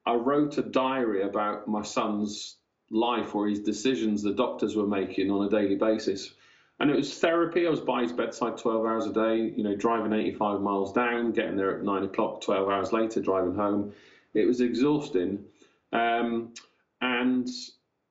I 0.05 0.15
wrote 0.15 0.57
a 0.57 0.63
diary 0.63 1.23
about 1.23 1.67
my 1.67 1.81
son's 1.81 2.57
life 2.89 3.33
or 3.35 3.47
his 3.47 3.59
decisions 3.59 4.21
the 4.21 4.33
doctors 4.33 4.75
were 4.75 4.87
making 4.87 5.31
on 5.31 5.45
a 5.45 5.49
daily 5.49 5.75
basis. 5.75 6.33
And 6.79 6.89
it 6.89 6.95
was 6.95 7.17
therapy. 7.19 7.65
I 7.65 7.69
was 7.69 7.79
by 7.79 8.01
his 8.01 8.11
bedside 8.11 8.57
12 8.57 8.85
hours 8.85 9.05
a 9.05 9.13
day, 9.13 9.53
you 9.55 9.63
know, 9.63 9.75
driving 9.75 10.11
85 10.11 10.61
miles 10.61 10.91
down, 10.91 11.31
getting 11.31 11.55
there 11.55 11.77
at 11.77 11.83
nine 11.83 12.03
o'clock, 12.03 12.41
12 12.41 12.69
hours 12.69 12.91
later, 12.91 13.21
driving 13.21 13.55
home. 13.55 13.93
It 14.33 14.45
was 14.45 14.59
exhausting. 14.59 15.45
Um, 15.93 16.53
and 17.01 17.47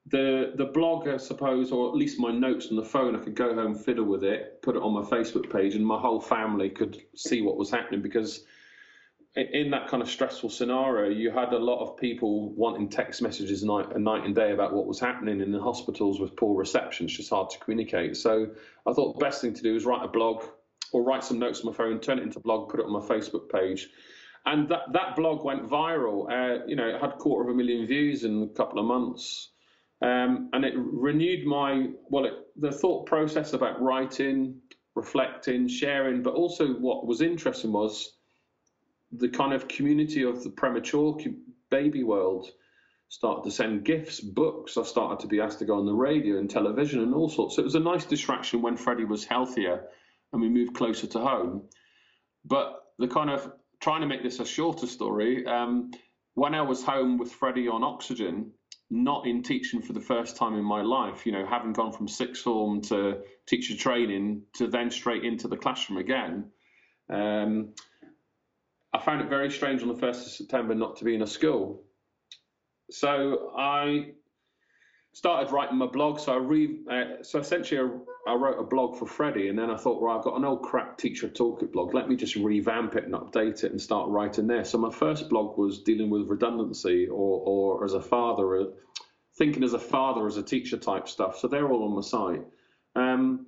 the 0.06 0.52
the 0.56 0.66
blog, 0.66 1.08
I 1.08 1.16
suppose, 1.16 1.70
or 1.70 1.88
at 1.88 1.96
least 1.96 2.18
my 2.18 2.32
notes 2.32 2.68
on 2.68 2.76
the 2.76 2.84
phone, 2.84 3.14
I 3.14 3.20
could 3.20 3.34
go 3.34 3.54
home, 3.54 3.75
fiddle 3.75 4.04
with 4.04 4.25
it, 4.25 4.62
put 4.62 4.76
it 4.76 4.82
on 4.82 4.92
my 4.92 5.02
Facebook 5.02 5.50
page, 5.50 5.75
and 5.75 5.87
my 5.87 5.99
whole 5.99 6.20
family 6.20 6.70
could 6.70 7.02
see 7.14 7.42
what 7.42 7.56
was 7.56 7.70
happening 7.70 8.02
because 8.02 8.44
in 9.34 9.70
that 9.70 9.88
kind 9.88 10.02
of 10.02 10.10
stressful 10.10 10.50
scenario, 10.50 11.08
you 11.08 11.30
had 11.30 11.52
a 11.52 11.58
lot 11.58 11.82
of 11.82 11.96
people 11.96 12.52
wanting 12.52 12.88
text 12.88 13.22
messages 13.22 13.64
night, 13.64 13.96
night 13.98 14.24
and 14.24 14.34
day 14.34 14.52
about 14.52 14.74
what 14.74 14.86
was 14.86 15.00
happening 15.00 15.40
in 15.40 15.50
the 15.50 15.60
hospitals 15.60 16.20
with 16.20 16.36
poor 16.36 16.54
reception. 16.58 17.06
It's 17.06 17.16
just 17.16 17.30
hard 17.30 17.48
to 17.50 17.58
communicate. 17.58 18.16
So 18.16 18.48
I 18.86 18.92
thought 18.92 19.18
the 19.18 19.24
best 19.24 19.40
thing 19.40 19.54
to 19.54 19.62
do 19.62 19.72
was 19.72 19.86
write 19.86 20.04
a 20.04 20.08
blog 20.08 20.44
or 20.92 21.02
write 21.02 21.24
some 21.24 21.38
notes 21.38 21.60
on 21.60 21.66
my 21.66 21.72
phone, 21.72 21.98
turn 21.98 22.18
it 22.18 22.22
into 22.24 22.40
a 22.40 22.42
blog, 22.42 22.68
put 22.68 22.80
it 22.80 22.84
on 22.84 22.92
my 22.92 23.00
Facebook 23.00 23.50
page. 23.50 23.88
And 24.44 24.68
that, 24.68 24.92
that 24.92 25.16
blog 25.16 25.44
went 25.44 25.70
viral. 25.70 26.30
Uh, 26.30 26.66
you 26.66 26.76
know, 26.76 26.86
it 26.86 27.00
had 27.00 27.10
a 27.10 27.16
quarter 27.16 27.48
of 27.48 27.54
a 27.54 27.56
million 27.56 27.86
views 27.86 28.24
in 28.24 28.42
a 28.42 28.48
couple 28.48 28.78
of 28.80 28.84
months. 28.84 29.52
Um, 30.02 30.50
and 30.52 30.64
it 30.64 30.74
renewed 30.76 31.46
my, 31.46 31.86
well, 32.10 32.26
it, 32.26 32.32
the 32.56 32.72
thought 32.72 33.06
process 33.06 33.54
about 33.54 33.80
writing, 33.80 34.60
reflecting, 34.94 35.68
sharing, 35.68 36.22
but 36.22 36.34
also 36.34 36.74
what 36.74 37.06
was 37.06 37.22
interesting 37.22 37.72
was 37.72 38.18
the 39.12 39.28
kind 39.28 39.52
of 39.52 39.69
community 39.69 40.23
of 40.23 40.42
the 40.42 40.50
premature 40.50 41.19
baby 41.71 42.02
world 42.02 42.50
started 43.09 43.45
to 43.45 43.50
send 43.50 43.85
gifts, 43.85 44.21
books. 44.21 44.78
I 44.78 44.85
started 44.85 45.21
to 45.21 45.26
be 45.26 45.40
asked 45.40 45.59
to 45.59 45.66
go 45.66 45.78
on 45.78 45.85
the 45.85 45.92
radio 45.92 46.38
and 46.38 46.49
television 46.49 47.00
and 47.00 47.14
all 47.14 47.28
sorts. 47.28 47.57
So 47.57 47.62
it 47.62 47.66
was 47.66 47.75
a 47.75 47.81
nice 47.81 48.07
distraction 48.07 48.62
when 48.62 48.76
Freddie 48.76 49.04
was 49.04 49.25
healthier 49.25 49.85
and 50.33 50.40
we 50.40 50.49
moved 50.49 50.75
closer 50.75 51.07
to 51.09 51.19
home. 51.19 51.64
But 52.45 52.81
the 52.99 53.09
kind 53.09 53.28
of 53.28 53.52
trying 53.81 54.00
to 54.00 54.07
make 54.07 54.23
this 54.23 54.40
a 54.40 54.47
shorter 54.47 54.87
story, 54.87 55.45
um, 55.47 55.90
when 56.35 56.54
I 56.54 56.62
was 56.62 56.83
home 56.83 57.19
with 57.19 57.33
Freddie 57.33 57.69
on 57.69 57.85
oxygen, 57.85 58.52
not 58.88 59.26
in 59.26 59.42
teaching 59.42 59.83
for 59.83 59.92
the 59.92 60.00
first 60.00 60.37
time 60.37 60.54
in 60.54 60.64
my 60.64 60.81
life, 60.81 61.26
you 61.26 61.33
know, 61.33 61.47
having 61.47 61.75
gone 61.75 61.92
from 61.92 62.09
sixth 62.09 62.42
form 62.42 62.81
to 62.83 63.21
teacher 63.47 63.76
training 63.76 64.42
to 64.54 64.69
then 64.69 64.90
straight 64.90 65.25
into 65.25 65.49
the 65.49 65.57
classroom 65.57 65.99
again. 65.99 66.50
Um, 67.11 67.75
I 68.92 68.99
found 68.99 69.20
it 69.22 69.28
very 69.28 69.50
strange 69.50 69.82
on 69.82 69.88
the 69.88 69.94
1st 69.94 70.26
of 70.26 70.32
September 70.32 70.75
not 70.75 70.96
to 70.96 71.04
be 71.04 71.14
in 71.14 71.22
a 71.22 71.26
school. 71.26 71.82
So 72.90 73.52
I 73.56 74.12
started 75.12 75.52
writing 75.52 75.78
my 75.78 75.87
blog. 75.87 76.18
So 76.18 76.34
I 76.34 76.37
re, 76.37 76.78
uh, 76.90 77.22
so 77.22 77.38
essentially 77.38 77.80
I, 78.26 78.32
I, 78.32 78.34
wrote 78.34 78.58
a 78.58 78.64
blog 78.64 78.99
for 78.99 79.06
Freddie, 79.06 79.49
and 79.49 79.58
then 79.58 79.70
I 79.70 79.76
thought, 79.76 80.00
well, 80.00 80.16
I've 80.16 80.25
got 80.25 80.37
an 80.37 80.44
old 80.44 80.62
crap 80.62 80.99
teacher 80.99 81.28
toolkit 81.28 81.72
blog. 81.72 81.94
Let 81.94 82.08
me 82.08 82.16
just 82.16 82.37
revamp 82.37 82.96
it 82.96 83.04
and 83.04 83.14
update 83.14 83.64
it 83.64 83.72
and 83.72 83.80
start 83.80 84.08
writing 84.08 84.46
there. 84.46 84.64
So 84.64 84.78
my 84.78 84.90
first 84.90 85.28
blog 85.28 85.58
was 85.58 85.82
dealing 85.82 86.11
with 86.11 86.28
redundancy 86.28 87.06
or 87.08 87.42
or 87.44 87.84
as 87.84 87.94
a 87.94 88.00
father, 88.00 88.61
uh, 88.61 88.64
thinking 89.37 89.64
as 89.64 89.75
a 89.75 89.78
father 89.78 90.26
as 90.26 90.37
a 90.37 90.42
teacher 90.42 90.76
type 90.76 91.08
stuff. 91.08 91.38
So 91.38 91.49
they're 91.49 91.70
all 91.70 91.84
on 91.84 91.94
my 91.94 92.02
site. 92.02 92.44
Um, 92.94 93.46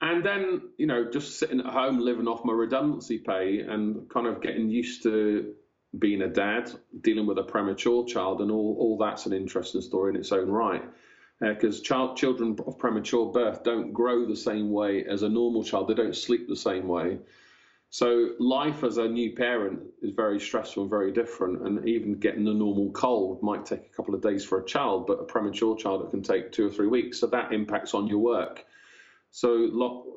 and 0.00 0.24
then, 0.24 0.62
you 0.76 0.86
know, 0.86 1.10
just 1.10 1.38
sitting 1.38 1.60
at 1.60 1.66
home, 1.66 1.98
living 1.98 2.28
off 2.28 2.44
my 2.44 2.52
redundancy 2.52 3.18
pay 3.18 3.60
and 3.60 4.08
kind 4.10 4.26
of 4.26 4.42
getting 4.42 4.68
used 4.68 5.02
to 5.04 5.54
being 5.98 6.22
a 6.22 6.28
dad, 6.28 6.70
dealing 7.00 7.26
with 7.26 7.38
a 7.38 7.42
premature 7.42 8.04
child, 8.06 8.42
and 8.42 8.50
all, 8.50 8.76
all 8.78 8.98
that's 8.98 9.24
an 9.24 9.32
interesting 9.32 9.80
story 9.80 10.12
in 10.12 10.20
its 10.20 10.32
own 10.32 10.50
right. 10.50 10.82
Because 11.40 11.80
uh, 11.80 11.82
child, 11.82 12.16
children 12.16 12.56
of 12.66 12.78
premature 12.78 13.30
birth 13.32 13.62
don't 13.62 13.92
grow 13.92 14.26
the 14.26 14.36
same 14.36 14.70
way 14.70 15.04
as 15.04 15.22
a 15.22 15.28
normal 15.28 15.62
child. 15.62 15.88
They 15.88 15.94
don't 15.94 16.16
sleep 16.16 16.48
the 16.48 16.56
same 16.56 16.88
way. 16.88 17.18
So 17.88 18.30
life 18.38 18.84
as 18.84 18.98
a 18.98 19.08
new 19.08 19.34
parent 19.34 19.80
is 20.02 20.12
very 20.14 20.40
stressful 20.40 20.82
and 20.82 20.90
very 20.90 21.12
different. 21.12 21.66
And 21.66 21.88
even 21.88 22.14
getting 22.14 22.48
a 22.48 22.54
normal 22.54 22.90
cold 22.90 23.42
might 23.42 23.64
take 23.64 23.86
a 23.90 23.96
couple 23.96 24.14
of 24.14 24.22
days 24.22 24.44
for 24.44 24.60
a 24.60 24.64
child, 24.64 25.06
but 25.06 25.20
a 25.20 25.24
premature 25.24 25.76
child 25.76 26.04
it 26.04 26.10
can 26.10 26.22
take 26.22 26.52
two 26.52 26.66
or 26.66 26.70
three 26.70 26.88
weeks. 26.88 27.20
So 27.20 27.26
that 27.28 27.52
impacts 27.52 27.94
on 27.94 28.06
your 28.06 28.18
work. 28.18 28.64
So 29.30 29.56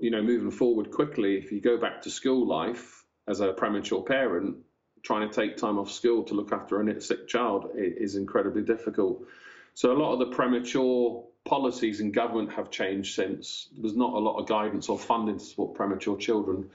you 0.02 0.12
know, 0.12 0.22
moving 0.22 0.52
forward 0.52 0.92
quickly, 0.92 1.38
if 1.38 1.52
you 1.52 1.60
go 1.60 1.78
back 1.78 2.02
to 2.04 2.10
school 2.10 2.48
life 2.48 3.04
as 3.28 3.42
a 3.42 3.52
premature 3.52 4.02
parent, 4.02 4.58
trying 5.04 5.30
to 5.30 5.34
take 5.34 5.58
time 5.58 5.78
off 5.78 5.92
school 5.92 6.24
to 6.24 6.34
look 6.34 6.52
after 6.52 6.82
a 6.82 7.02
sick 7.02 7.28
child 7.28 7.72
is 7.76 8.16
incredibly 8.16 8.62
difficult. 8.62 9.26
So 9.74 9.92
a 9.92 9.98
lot 9.98 10.14
of 10.14 10.20
the 10.20 10.36
premature 10.36 11.26
policies 11.46 12.02
in 12.02 12.12
government 12.12 12.52
have 12.52 12.70
changed 12.70 13.16
since. 13.16 13.70
There's 13.78 13.96
not 13.96 14.14
a 14.14 14.20
lot 14.20 14.38
of 14.40 14.48
guidance 14.48 14.90
or 14.90 15.00
funding 15.00 15.38
to 15.38 15.44
support 15.44 15.74
premature 15.76 16.18
children. 16.18 16.70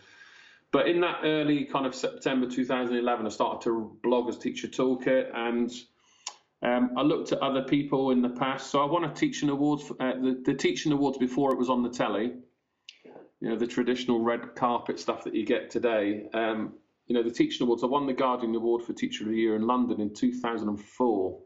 But 0.70 0.88
in 0.88 1.00
that 1.02 1.20
early 1.22 1.64
kind 1.64 1.86
of 1.86 1.94
September 1.94 2.48
2011, 2.48 3.26
I 3.26 3.28
started 3.28 3.62
to 3.64 3.96
blog 4.02 4.28
as 4.28 4.38
Teacher 4.38 4.68
Toolkit, 4.68 5.30
and 5.34 5.70
um, 6.64 6.90
I 6.96 7.02
looked 7.02 7.32
at 7.32 7.38
other 7.40 7.62
people 7.62 8.10
in 8.10 8.22
the 8.22 8.30
past. 8.30 8.70
So 8.70 8.82
I 8.82 8.86
won 8.86 9.04
a 9.04 9.14
teaching 9.14 9.50
awards, 9.50 9.90
uh, 10.00 10.14
the, 10.14 10.42
the 10.44 10.54
teaching 10.54 10.92
awards 10.92 11.18
before 11.18 11.52
it 11.52 11.58
was 11.58 11.70
on 11.70 11.82
the 11.82 11.90
telly. 11.90 12.32
You 13.40 13.50
know 13.50 13.56
the 13.56 13.66
traditional 13.66 14.20
red 14.20 14.54
carpet 14.54 14.98
stuff 14.98 15.24
that 15.24 15.34
you 15.34 15.44
get 15.44 15.70
today. 15.70 16.26
Um, 16.32 16.74
you 17.06 17.14
know, 17.14 17.22
the 17.22 17.30
Teaching 17.30 17.64
Awards. 17.64 17.84
I 17.84 17.86
won 17.86 18.06
the 18.06 18.12
Guardian 18.12 18.54
Award 18.54 18.82
for 18.82 18.92
Teacher 18.92 19.24
of 19.24 19.30
the 19.30 19.36
Year 19.36 19.56
in 19.56 19.66
London 19.66 20.00
in 20.00 20.14
2004. 20.14 21.38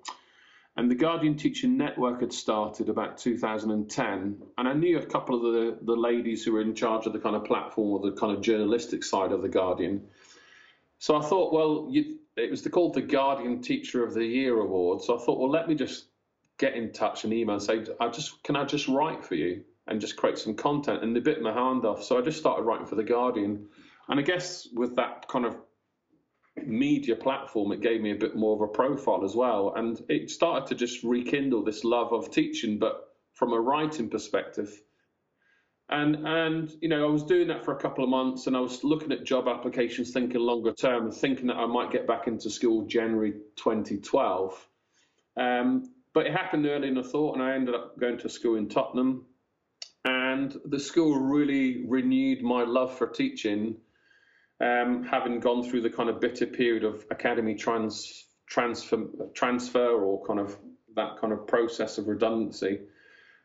And 0.77 0.89
the 0.89 0.95
Guardian 0.95 1.37
Teaching 1.37 1.77
Network 1.77 2.21
had 2.21 2.33
started 2.33 2.89
about 2.89 3.19
2010. 3.19 4.43
And 4.59 4.69
I 4.69 4.73
knew 4.73 4.99
a 4.99 5.07
couple 5.07 5.35
of 5.35 5.53
the, 5.53 5.79
the 5.83 5.97
ladies 5.97 6.45
who 6.45 6.53
were 6.53 6.61
in 6.61 6.75
charge 6.75 7.07
of 7.07 7.13
the 7.13 7.19
kind 7.19 7.35
of 7.35 7.45
platform 7.45 7.91
or 7.91 8.11
the 8.11 8.17
kind 8.17 8.37
of 8.37 8.41
journalistic 8.43 9.03
side 9.03 9.33
of 9.33 9.43
the 9.43 9.49
Guardian. 9.49 10.07
So 11.01 11.17
I 11.17 11.23
thought, 11.23 11.53
well, 11.53 11.89
you, 11.91 12.19
it 12.39 12.51
was 12.51 12.67
called 12.67 12.95
the 12.95 13.03
Guardian 13.03 13.61
Teacher 13.63 14.05
of 14.05 14.15
the 14.15 14.25
Year 14.25 14.59
Award. 14.61 15.03
So 15.03 15.19
I 15.19 15.25
thought, 15.25 15.39
well, 15.39 15.51
let 15.51 15.69
me 15.69 15.75
just 15.75 16.07
get 16.59 16.75
in 16.75 16.93
touch 16.93 17.25
and 17.25 17.33
email 17.33 17.55
and 17.55 17.63
say, 17.63 17.85
I 18.01 18.09
just 18.09 18.43
can 18.43 18.57
I 18.57 18.65
just 18.65 18.89
write 18.89 19.25
for 19.25 19.35
you 19.35 19.65
and 19.87 20.01
just 20.01 20.17
create 20.17 20.39
some 20.39 20.55
content. 20.55 21.03
And 21.03 21.15
they 21.15 21.21
bit 21.21 21.41
my 21.41 21.53
hand 21.53 21.85
off. 21.85 22.05
So 22.05 22.19
I 22.19 22.23
just 22.23 22.39
started 22.39 22.63
writing 22.63 22.87
for 22.87 22.95
the 22.95 23.05
Guardian. 23.05 23.67
And 24.09 24.21
I 24.21 24.23
guess 24.23 24.69
with 24.75 24.97
that 24.97 25.27
kind 25.29 25.45
of 25.47 25.57
media 26.57 27.17
platform, 27.17 27.73
it 27.73 27.81
gave 27.81 28.01
me 28.01 28.13
a 28.13 28.17
bit 28.17 28.37
more 28.37 28.55
of 28.55 28.61
a 28.63 28.73
profile 28.73 29.25
as 29.25 29.35
well. 29.35 29.73
And 29.77 30.03
it 30.09 30.31
started 30.31 30.69
to 30.69 30.75
just 30.75 31.03
rekindle 31.05 31.65
this 31.65 31.85
love 31.85 32.13
of 32.13 32.31
teaching, 32.31 32.79
but 32.79 33.09
from 33.35 33.53
a 33.53 33.61
writing 33.61 34.11
perspective. 34.11 34.83
And 35.91 36.27
and 36.27 36.71
you 36.81 36.89
know, 36.89 37.07
I 37.07 37.11
was 37.11 37.23
doing 37.25 37.49
that 37.49 37.65
for 37.65 37.73
a 37.73 37.81
couple 37.81 38.05
of 38.05 38.11
months, 38.11 38.47
and 38.47 38.57
I 38.57 38.61
was 38.61 38.85
looking 38.85 39.11
at 39.13 39.25
job 39.25 39.49
applications, 39.49 40.11
thinking 40.11 40.41
longer 40.41 40.73
term, 40.73 41.05
and 41.05 41.15
thinking 41.15 41.47
that 41.47 41.57
I 41.57 41.67
might 41.67 41.91
get 41.91 42.07
back 42.07 42.27
into 42.27 42.51
school 42.51 42.87
January 42.87 43.33
2012. 43.57 44.69
Um, 45.37 45.93
but 46.13 46.27
it 46.27 46.33
happened 46.33 46.67
earlier 46.67 46.93
than 46.93 47.03
I 47.03 47.07
thought, 47.07 47.35
and 47.35 47.43
I 47.43 47.55
ended 47.55 47.75
up 47.75 47.99
going 47.99 48.19
to 48.19 48.29
school 48.29 48.57
in 48.57 48.69
Tottenham. 48.69 49.25
And 50.05 50.57
the 50.65 50.79
school 50.79 51.19
really 51.19 51.85
renewed 51.87 52.43
my 52.43 52.65
love 52.65 52.97
for 52.97 53.07
teaching 53.07 53.77
um, 54.61 55.05
having 55.05 55.41
gone 55.41 55.63
through 55.63 55.83
the 55.83 55.91
kind 55.91 56.09
of 56.09 56.21
bitter 56.21 56.47
period 56.47 56.85
of 56.85 57.05
academy 57.11 57.55
trans, 57.55 58.27
transfer, 58.47 59.07
transfer 59.35 59.91
or 59.91 60.25
kind 60.27 60.41
of 60.41 60.57
that 60.97 61.21
kind 61.21 61.33
of 61.33 61.47
process 61.47 61.99
of 61.99 62.09
redundancy. 62.09 62.81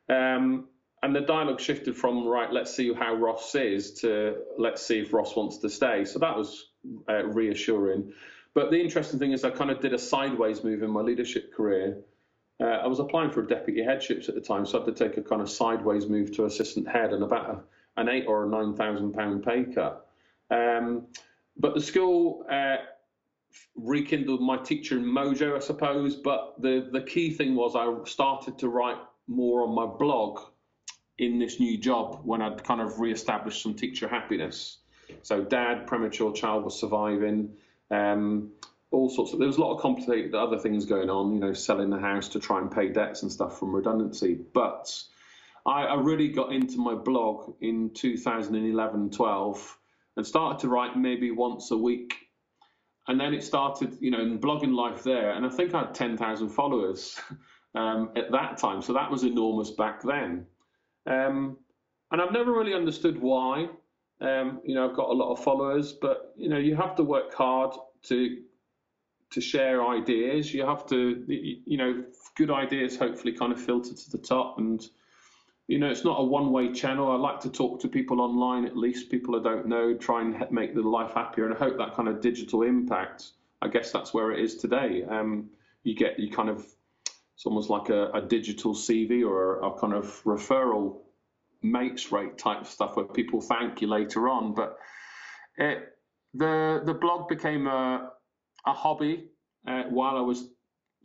Um, 0.10 0.68
and 1.04 1.14
the 1.14 1.22
dialogue 1.22 1.60
shifted 1.60 1.98
from 1.98 2.26
right, 2.26 2.52
let's 2.52 2.74
see 2.74 2.94
how 2.94 3.14
Ross 3.14 3.54
is 3.56 3.92
to 4.02 4.38
let's 4.58 4.82
see 4.82 5.00
if 5.00 5.14
Ross 5.14 5.36
wants 5.36 5.58
to 5.58 5.70
stay. 5.70 6.06
So 6.06 6.18
that 6.20 6.36
was 6.36 6.70
uh, 7.10 7.26
reassuring. 7.26 8.14
But 8.54 8.72
the 8.72 8.80
interesting 8.80 9.20
thing 9.20 9.34
is, 9.34 9.44
I 9.44 9.50
kind 9.50 9.70
of 9.70 9.82
did 9.82 9.94
a 9.94 10.00
sideways 10.00 10.64
move 10.64 10.82
in 10.82 10.90
my 10.90 11.02
leadership 11.02 11.54
career. 11.54 11.98
Uh, 12.62 12.66
I 12.66 12.88
was 12.88 13.00
applying 13.00 13.32
for 13.32 13.42
deputy 13.42 13.84
headships 13.84 14.30
at 14.30 14.36
the 14.36 14.42
time, 14.42 14.66
so 14.66 14.80
I 14.80 14.86
had 14.86 14.96
to 14.96 15.10
take 15.10 15.18
a 15.18 15.22
kind 15.22 15.42
of 15.42 15.50
sideways 15.50 16.08
move 16.08 16.32
to 16.38 16.46
assistant 16.46 16.88
head 16.88 17.12
and 17.12 17.24
about 17.24 17.50
a, 17.50 18.00
an 18.00 18.08
eight 18.08 18.26
or 18.26 18.46
a 18.46 18.50
nine 18.50 18.74
thousand 18.74 19.12
pound 19.12 19.44
pay 19.44 19.66
cut. 19.66 20.08
Um, 20.50 21.08
but 21.58 21.74
the 21.74 21.82
school 21.82 22.46
uh, 22.50 22.78
rekindled 23.76 24.42
my 24.42 24.56
teaching 24.56 25.04
mojo, 25.04 25.58
I 25.58 25.60
suppose. 25.60 26.16
But 26.16 26.62
the, 26.62 26.88
the 26.94 27.02
key 27.02 27.32
thing 27.32 27.56
was 27.56 27.76
I 27.76 27.94
started 28.10 28.58
to 28.60 28.70
write 28.70 29.00
more 29.28 29.64
on 29.64 29.76
my 29.76 29.86
blog 29.86 30.40
in 31.18 31.40
this 31.40 31.60
new 31.60 31.78
job 31.78 32.22
when 32.24 32.42
I'd 32.42 32.64
kind 32.64 32.82
of 32.82 33.00
re-established 33.00 33.62
some 33.62 33.76
teacher 33.76 34.08
happiness. 34.08 34.78
So 35.22 35.44
dad, 35.44 35.86
premature 35.88 36.34
child 36.34 36.64
was 36.64 36.80
surviving. 36.80 37.54
Um, 37.92 38.52
all 38.92 39.10
sorts 39.10 39.34
of 39.34 39.40
there 39.40 39.48
was 39.48 39.58
a 39.58 39.62
lot 39.62 39.76
of 39.76 39.82
complicated 39.82 40.36
other 40.36 40.58
things 40.58 40.86
going 40.86 41.10
on, 41.10 41.34
you 41.34 41.40
know, 41.40 41.54
selling 41.54 41.90
the 41.90 42.00
house 42.00 42.30
to 42.30 42.40
try 42.40 42.60
and 42.60 42.72
pay 42.72 42.90
debts 42.90 43.24
and 43.24 43.32
stuff 43.32 43.60
from 43.60 43.76
redundancy. 43.76 44.38
But 44.54 45.04
I, 45.66 45.84
I 45.86 45.96
really 45.96 46.30
got 46.30 46.52
into 46.52 46.78
my 46.78 46.94
blog 46.94 47.56
in 47.62 47.92
2011 47.94 49.10
12 49.12 49.78
and 50.16 50.28
started 50.28 50.60
to 50.60 50.68
write 50.68 50.96
maybe 50.96 51.32
once 51.32 51.72
a 51.72 51.78
week. 51.78 52.16
And 53.08 53.20
then 53.20 53.34
it 53.34 53.44
started, 53.44 53.98
you 54.00 54.12
know, 54.12 54.22
in 54.22 54.40
blogging 54.40 54.74
life 54.74 55.04
there. 55.04 55.32
And 55.32 55.46
I 55.46 55.50
think 55.50 55.74
I 55.74 55.82
had 55.82 55.94
10,000 55.94 56.50
followers 56.50 57.20
um, 57.76 58.12
at 58.16 58.32
that 58.32 58.58
time. 58.58 58.82
So 58.82 58.94
that 58.94 59.12
was 59.12 59.24
enormous 59.24 59.72
back 59.72 60.02
then. 60.04 60.46
Um, 61.06 61.58
and 62.12 62.22
I've 62.22 62.32
never 62.32 62.52
really 62.52 62.74
understood 62.74 63.20
why. 63.20 63.68
Um, 64.22 64.62
you 64.64 64.76
know, 64.76 64.90
I've 64.90 64.96
got 64.96 65.10
a 65.10 65.14
lot 65.14 65.32
of 65.32 65.44
followers, 65.44 65.94
but, 65.94 66.34
you 66.38 66.48
know, 66.48 66.58
you 66.58 66.76
have 66.76 66.96
to 66.96 67.04
work 67.04 67.34
hard 67.34 67.76
to 68.04 68.44
to 69.32 69.42
share 69.42 69.84
ideas. 69.84 70.54
You 70.54 70.64
have 70.64 70.86
to, 70.90 71.24
you 71.28 71.78
know, 71.78 72.04
good 72.36 72.52
ideas 72.52 72.96
hopefully 72.98 73.34
kind 73.34 73.52
of 73.52 73.60
filter 73.60 73.96
to 73.96 74.12
the 74.12 74.20
top 74.20 74.60
and 74.60 74.88
you 75.68 75.80
know, 75.80 75.90
it's 75.90 76.04
not 76.04 76.20
a 76.20 76.24
one-way 76.24 76.74
channel. 76.74 77.12
I 77.12 77.16
like 77.16 77.40
to 77.42 77.50
talk 77.50 77.80
to 77.82 77.88
people 77.88 78.20
online, 78.20 78.66
at 78.66 78.76
least 78.76 79.10
people 79.10 79.40
I 79.40 79.44
don't 79.44 79.68
know, 79.68 79.96
try 79.96 80.22
and 80.22 80.46
make 80.52 80.74
their 80.74 80.84
life 80.84 81.14
happier, 81.14 81.46
and 81.46 81.56
I 81.56 81.58
hope 81.58 81.78
that 81.78 81.96
kind 81.96 82.10
of 82.10 82.22
digital 82.22 82.64
impact. 82.64 83.32
I 83.62 83.70
guess 83.70 83.92
that's 83.92 84.14
where 84.14 84.32
it 84.32 84.44
is 84.44 84.58
today. 84.58 85.04
Um, 85.10 85.50
you 85.84 85.96
get 85.96 86.20
you 86.20 86.30
kind 86.30 86.50
of 86.50 86.66
it's 87.36 87.46
almost 87.46 87.70
like 87.70 87.90
a, 87.90 88.12
a 88.12 88.22
digital 88.22 88.74
CV 88.74 89.26
or 89.26 89.60
a, 89.60 89.70
a, 89.70 89.80
kind 89.80 89.94
of 89.94 90.06
referral 90.24 91.02
mates 91.62 92.12
rate 92.12 92.38
type 92.38 92.66
stuff 92.66 92.96
where 92.96 93.06
people 93.06 93.42
thank 93.42 93.82
you 93.82 93.88
later 93.88 94.30
on. 94.30 94.54
But 94.54 94.78
it, 95.58 95.80
the 96.34 96.82
the 96.86 96.94
blog 96.94 97.30
became 97.30 97.68
a 97.68 98.10
a 98.66 98.74
hobby 98.74 99.26
uh, 99.68 99.84
while 99.90 100.18
I 100.18 100.22
was 100.22 100.48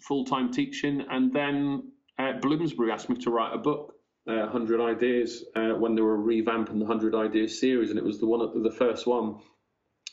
full 0.07 0.25
time 0.25 0.53
teaching, 0.53 1.05
and 1.11 1.33
then 1.33 1.93
uh, 2.19 2.33
Bloomsbury 2.41 2.91
asked 2.93 3.09
me 3.09 3.17
to 3.17 3.31
write 3.31 3.55
a 3.55 3.59
book 3.59 3.95
uh, 4.29 4.47
100 4.51 4.81
Ideas 4.81 5.45
uh, 5.57 5.71
when 5.71 5.95
they 5.95 6.03
were 6.03 6.19
revamping 6.19 6.79
the 6.79 6.85
100 6.85 7.15
Ideas 7.15 7.59
series, 7.59 7.91
and 7.91 7.99
it 7.99 8.05
was 8.05 8.21
the 8.21 8.27
one, 8.27 8.63
the 8.63 8.71
first 8.71 9.07
one 9.07 9.37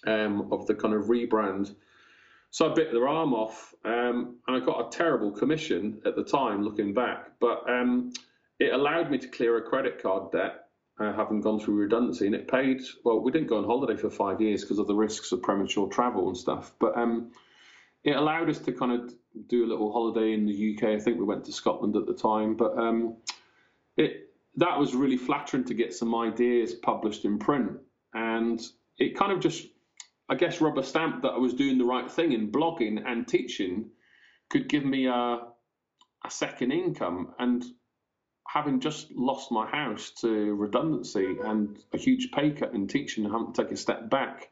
um, 0.07 0.50
of 0.51 0.65
the 0.67 0.75
kind 0.75 0.93
of 0.93 1.05
rebrand. 1.05 1.74
So 2.55 2.71
I 2.71 2.74
bit 2.74 2.93
their 2.93 3.09
arm 3.09 3.33
off, 3.33 3.75
um, 3.83 4.38
and 4.47 4.55
I 4.55 4.65
got 4.65 4.88
a 4.88 4.97
terrible 4.97 5.29
commission 5.29 6.01
at 6.05 6.15
the 6.15 6.24
time, 6.24 6.63
looking 6.63 6.93
back. 6.93 7.31
But 7.41 7.69
um, 7.69 8.13
it 8.62 8.71
allowed 8.71 9.12
me 9.12 9.17
to 9.17 9.27
clear 9.27 9.57
a 9.57 9.62
credit 9.62 10.01
card 10.01 10.31
debt, 10.31 10.69
uh, 10.97 11.12
having 11.12 11.41
gone 11.41 11.59
through 11.59 11.75
redundancy, 11.75 12.27
and 12.27 12.33
it 12.33 12.47
paid. 12.47 12.79
Well, 13.03 13.19
we 13.19 13.33
didn't 13.33 13.50
go 13.50 13.57
on 13.57 13.65
holiday 13.65 13.97
for 13.97 14.09
five 14.09 14.39
years 14.39 14.62
because 14.62 14.79
of 14.79 14.88
the 14.88 14.95
risks 14.95 15.33
of 15.33 15.41
premature 15.41 15.89
travel 15.89 16.29
and 16.29 16.38
stuff, 16.38 16.71
but 16.79 16.97
um, 16.97 17.33
it 18.05 18.15
allowed 18.15 18.50
us 18.50 18.59
to 18.59 18.71
kind 18.71 18.93
of 18.93 19.13
do 19.47 19.65
a 19.65 19.67
little 19.67 19.91
holiday 19.91 20.31
in 20.31 20.45
the 20.45 20.77
UK. 20.77 20.95
I 20.97 21.00
think 21.00 21.19
we 21.19 21.25
went 21.25 21.43
to 21.43 21.51
Scotland 21.51 21.97
at 21.97 22.05
the 22.05 22.13
time, 22.13 22.55
but 22.55 22.77
um, 22.77 23.17
it 23.97 24.29
that 24.55 24.79
was 24.79 24.95
really 24.95 25.17
flattering 25.17 25.65
to 25.65 25.74
get 25.74 25.93
some 25.93 26.15
ideas 26.15 26.74
published 26.74 27.25
in 27.25 27.38
print, 27.38 27.74
and 28.13 28.62
it 28.97 29.17
kind 29.17 29.33
of 29.33 29.41
just, 29.41 29.67
I 30.27 30.36
guess, 30.36 30.62
rubber 30.62 30.84
stamped 30.84 31.22
that 31.22 31.34
I 31.34 31.38
was 31.38 31.53
doing 31.53 31.77
the 31.77 31.86
right 31.86 32.12
thing 32.12 32.32
in 32.32 32.51
blogging 32.51 33.01
and 33.05 33.27
teaching 33.27 33.91
could 34.50 34.67
give 34.67 34.86
me 34.86 35.08
a 35.08 35.39
a 36.25 36.32
second 36.32 36.72
income. 36.72 37.34
And 37.38 37.63
having 38.48 38.79
just 38.79 39.12
lost 39.12 39.51
my 39.51 39.67
house 39.67 40.12
to 40.22 40.27
redundancy 40.55 41.38
and 41.44 41.77
a 41.94 41.98
huge 41.98 42.32
pay 42.32 42.51
cut 42.51 42.74
in 42.74 42.88
teaching, 42.88 43.25
I 43.25 43.29
having 43.29 43.53
to 43.53 43.63
take 43.63 43.72
a 43.72 43.77
step 43.77 44.10
back 44.10 44.50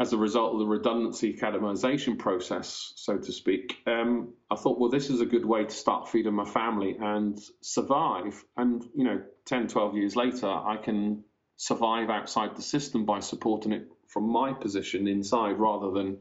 as 0.00 0.12
a 0.12 0.16
result 0.16 0.54
of 0.54 0.58
the 0.58 0.66
redundancy 0.66 1.34
academisation 1.34 2.18
process, 2.18 2.92
so 2.96 3.18
to 3.18 3.32
speak, 3.32 3.76
um, 3.86 4.32
I 4.50 4.56
thought, 4.56 4.80
well, 4.80 4.90
this 4.90 5.10
is 5.10 5.20
a 5.20 5.26
good 5.26 5.44
way 5.44 5.64
to 5.64 5.70
start 5.70 6.08
feeding 6.08 6.34
my 6.34 6.44
family 6.44 6.96
and 6.98 7.38
survive. 7.60 8.42
And, 8.56 8.84
you 8.96 9.04
know, 9.04 9.22
10, 9.46 9.68
12 9.68 9.96
years 9.96 10.16
later, 10.16 10.48
I 10.48 10.76
can 10.76 11.22
survive 11.56 12.10
outside 12.10 12.56
the 12.56 12.62
system 12.62 13.04
by 13.04 13.20
supporting 13.20 13.72
it 13.72 13.88
from 14.12 14.28
my 14.28 14.52
position 14.52 15.08
inside 15.08 15.58
rather 15.58 15.90
than 15.90 16.18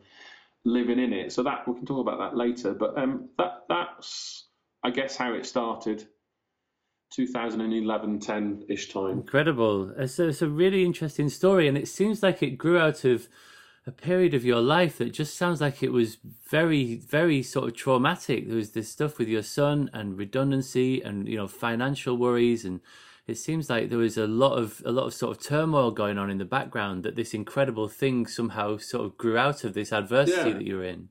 living 0.64 1.00
in 1.00 1.14
it. 1.14 1.32
So 1.32 1.44
that 1.44 1.68
we 1.68 1.76
can 1.76 1.86
talk 1.86 2.00
about 2.00 2.20
that 2.20 2.38
later. 2.38 2.74
But 2.74 2.98
um, 2.98 3.30
that 3.38 3.64
that's 3.68 4.46
I 4.84 4.90
guess 4.92 5.16
how 5.16 5.34
it 5.34 5.46
started. 5.46 6.08
2011 7.14 8.20
10 8.20 8.66
ish 8.70 8.94
time. 8.94 9.12
Incredible. 9.12 9.92
It's 9.98 10.18
a, 10.18 10.30
it's 10.30 10.42
a 10.42 10.48
really 10.48 10.86
interesting 10.86 11.28
story, 11.28 11.68
and 11.68 11.78
it 11.78 11.90
seems 11.90 12.24
like 12.24 12.42
it 12.42 12.52
grew 12.52 12.80
out 12.80 13.04
of 13.04 13.28
a 13.86 13.92
period 13.92 14.34
of 14.34 14.46
your 14.46 14.62
life 14.62 14.98
that 15.00 15.12
just 15.12 15.36
sounds 15.36 15.60
like 15.60 15.82
it 15.82 15.92
was 15.92 16.18
very, 16.50 16.96
very 16.96 17.42
sort 17.42 17.68
of 17.68 17.76
traumatic. 17.76 18.48
There 18.48 18.56
was 18.56 18.72
this 18.72 18.90
stuff 18.90 19.18
with 19.18 19.28
your 19.28 19.44
son 19.44 19.90
and 19.92 20.18
redundancy 20.18 21.02
and, 21.02 21.28
you 21.28 21.36
know, 21.36 21.48
financial 21.48 22.16
worries 22.16 22.64
and 22.64 22.80
it 23.32 23.38
seems 23.38 23.70
like 23.70 23.90
there 23.90 23.98
was 23.98 24.18
a 24.18 24.28
lot 24.28 24.58
of 24.58 24.84
a 24.86 24.92
lot 24.92 25.06
of 25.06 25.14
sort 25.14 25.36
of 25.36 25.44
turmoil 25.44 25.92
going 25.92 26.18
on 26.18 26.30
in 26.30 26.38
the 26.38 26.46
background 26.46 27.04
that 27.04 27.16
this 27.16 27.34
incredible 27.34 27.88
thing 27.88 28.28
somehow 28.28 28.78
sort 28.78 29.06
of 29.06 29.18
grew 29.18 29.38
out 29.38 29.64
of 29.64 29.74
this 29.74 29.92
adversity 29.92 30.50
yeah. 30.50 30.56
that 30.58 30.66
you're 30.66 30.84
in. 30.84 31.10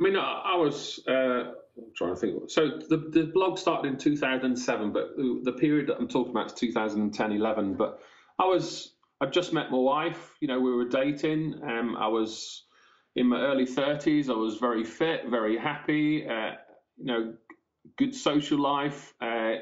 I 0.00 0.02
mean, 0.02 0.16
I, 0.16 0.54
I 0.54 0.56
was 0.56 1.00
uh, 1.06 1.52
trying 1.94 2.14
to 2.14 2.16
think. 2.16 2.50
So 2.50 2.78
the 2.88 2.96
the 3.10 3.30
blog 3.32 3.58
started 3.58 3.88
in 3.88 3.98
2007, 3.98 4.92
but 4.92 5.16
the, 5.16 5.40
the 5.44 5.52
period 5.52 5.88
that 5.88 5.98
I'm 5.98 6.08
talking 6.08 6.32
about 6.32 6.46
is 6.46 6.54
2010, 6.54 7.32
11. 7.32 7.74
But 7.74 8.00
I 8.38 8.44
was 8.46 8.94
I'd 9.20 9.32
just 9.32 9.52
met 9.52 9.70
my 9.70 9.78
wife. 9.78 10.34
You 10.40 10.48
know, 10.48 10.58
we 10.58 10.72
were 10.74 10.88
dating. 10.88 11.60
Um, 11.62 11.96
I 11.96 12.08
was 12.08 12.64
in 13.14 13.28
my 13.28 13.40
early 13.40 13.66
30s. 13.66 14.28
I 14.28 14.32
was 14.32 14.56
very 14.56 14.84
fit, 14.84 15.28
very 15.28 15.56
happy. 15.56 16.26
Uh, 16.26 16.52
you 16.96 17.04
know, 17.04 17.34
good 17.96 18.14
social 18.14 18.58
life, 18.58 19.14
uh, 19.20 19.54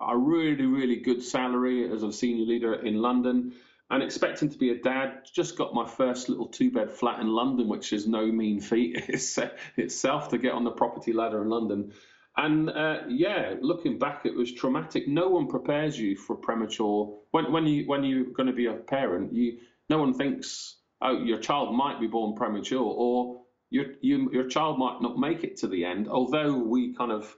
a 0.00 0.16
really, 0.16 0.66
really 0.66 0.96
good 0.96 1.22
salary 1.22 1.90
as 1.90 2.02
a 2.02 2.12
senior 2.12 2.46
leader 2.46 2.74
in 2.74 2.96
London, 3.00 3.54
and 3.90 4.02
expecting 4.02 4.48
to 4.50 4.58
be 4.58 4.70
a 4.70 4.80
dad. 4.80 5.26
Just 5.34 5.56
got 5.56 5.74
my 5.74 5.86
first 5.86 6.28
little 6.28 6.46
two 6.46 6.70
bed 6.70 6.90
flat 6.90 7.20
in 7.20 7.28
London, 7.28 7.68
which 7.68 7.92
is 7.92 8.06
no 8.06 8.26
mean 8.26 8.60
feat 8.60 8.96
itself 9.76 10.28
to 10.30 10.38
get 10.38 10.52
on 10.52 10.64
the 10.64 10.70
property 10.70 11.12
ladder 11.12 11.42
in 11.42 11.48
London. 11.48 11.92
And 12.36 12.68
uh, 12.70 13.02
yeah, 13.08 13.54
looking 13.60 13.98
back, 13.98 14.26
it 14.26 14.34
was 14.34 14.52
traumatic. 14.52 15.06
No 15.06 15.28
one 15.28 15.46
prepares 15.46 15.98
you 15.98 16.16
for 16.16 16.34
premature 16.34 17.16
when 17.30 17.52
when 17.52 17.66
you 17.66 17.86
when 17.86 18.02
you're 18.02 18.32
going 18.32 18.48
to 18.48 18.52
be 18.52 18.66
a 18.66 18.72
parent. 18.74 19.32
You 19.32 19.58
no 19.88 19.98
one 19.98 20.14
thinks 20.14 20.76
oh 21.00 21.22
your 21.22 21.38
child 21.38 21.74
might 21.76 22.00
be 22.00 22.08
born 22.08 22.34
premature 22.34 22.82
or 22.82 23.42
your 23.70 23.86
you, 24.00 24.30
your 24.32 24.48
child 24.48 24.78
might 24.78 25.00
not 25.00 25.16
make 25.16 25.44
it 25.44 25.58
to 25.58 25.68
the 25.68 25.84
end. 25.84 26.08
Although 26.08 26.56
we 26.56 26.94
kind 26.94 27.12
of 27.12 27.36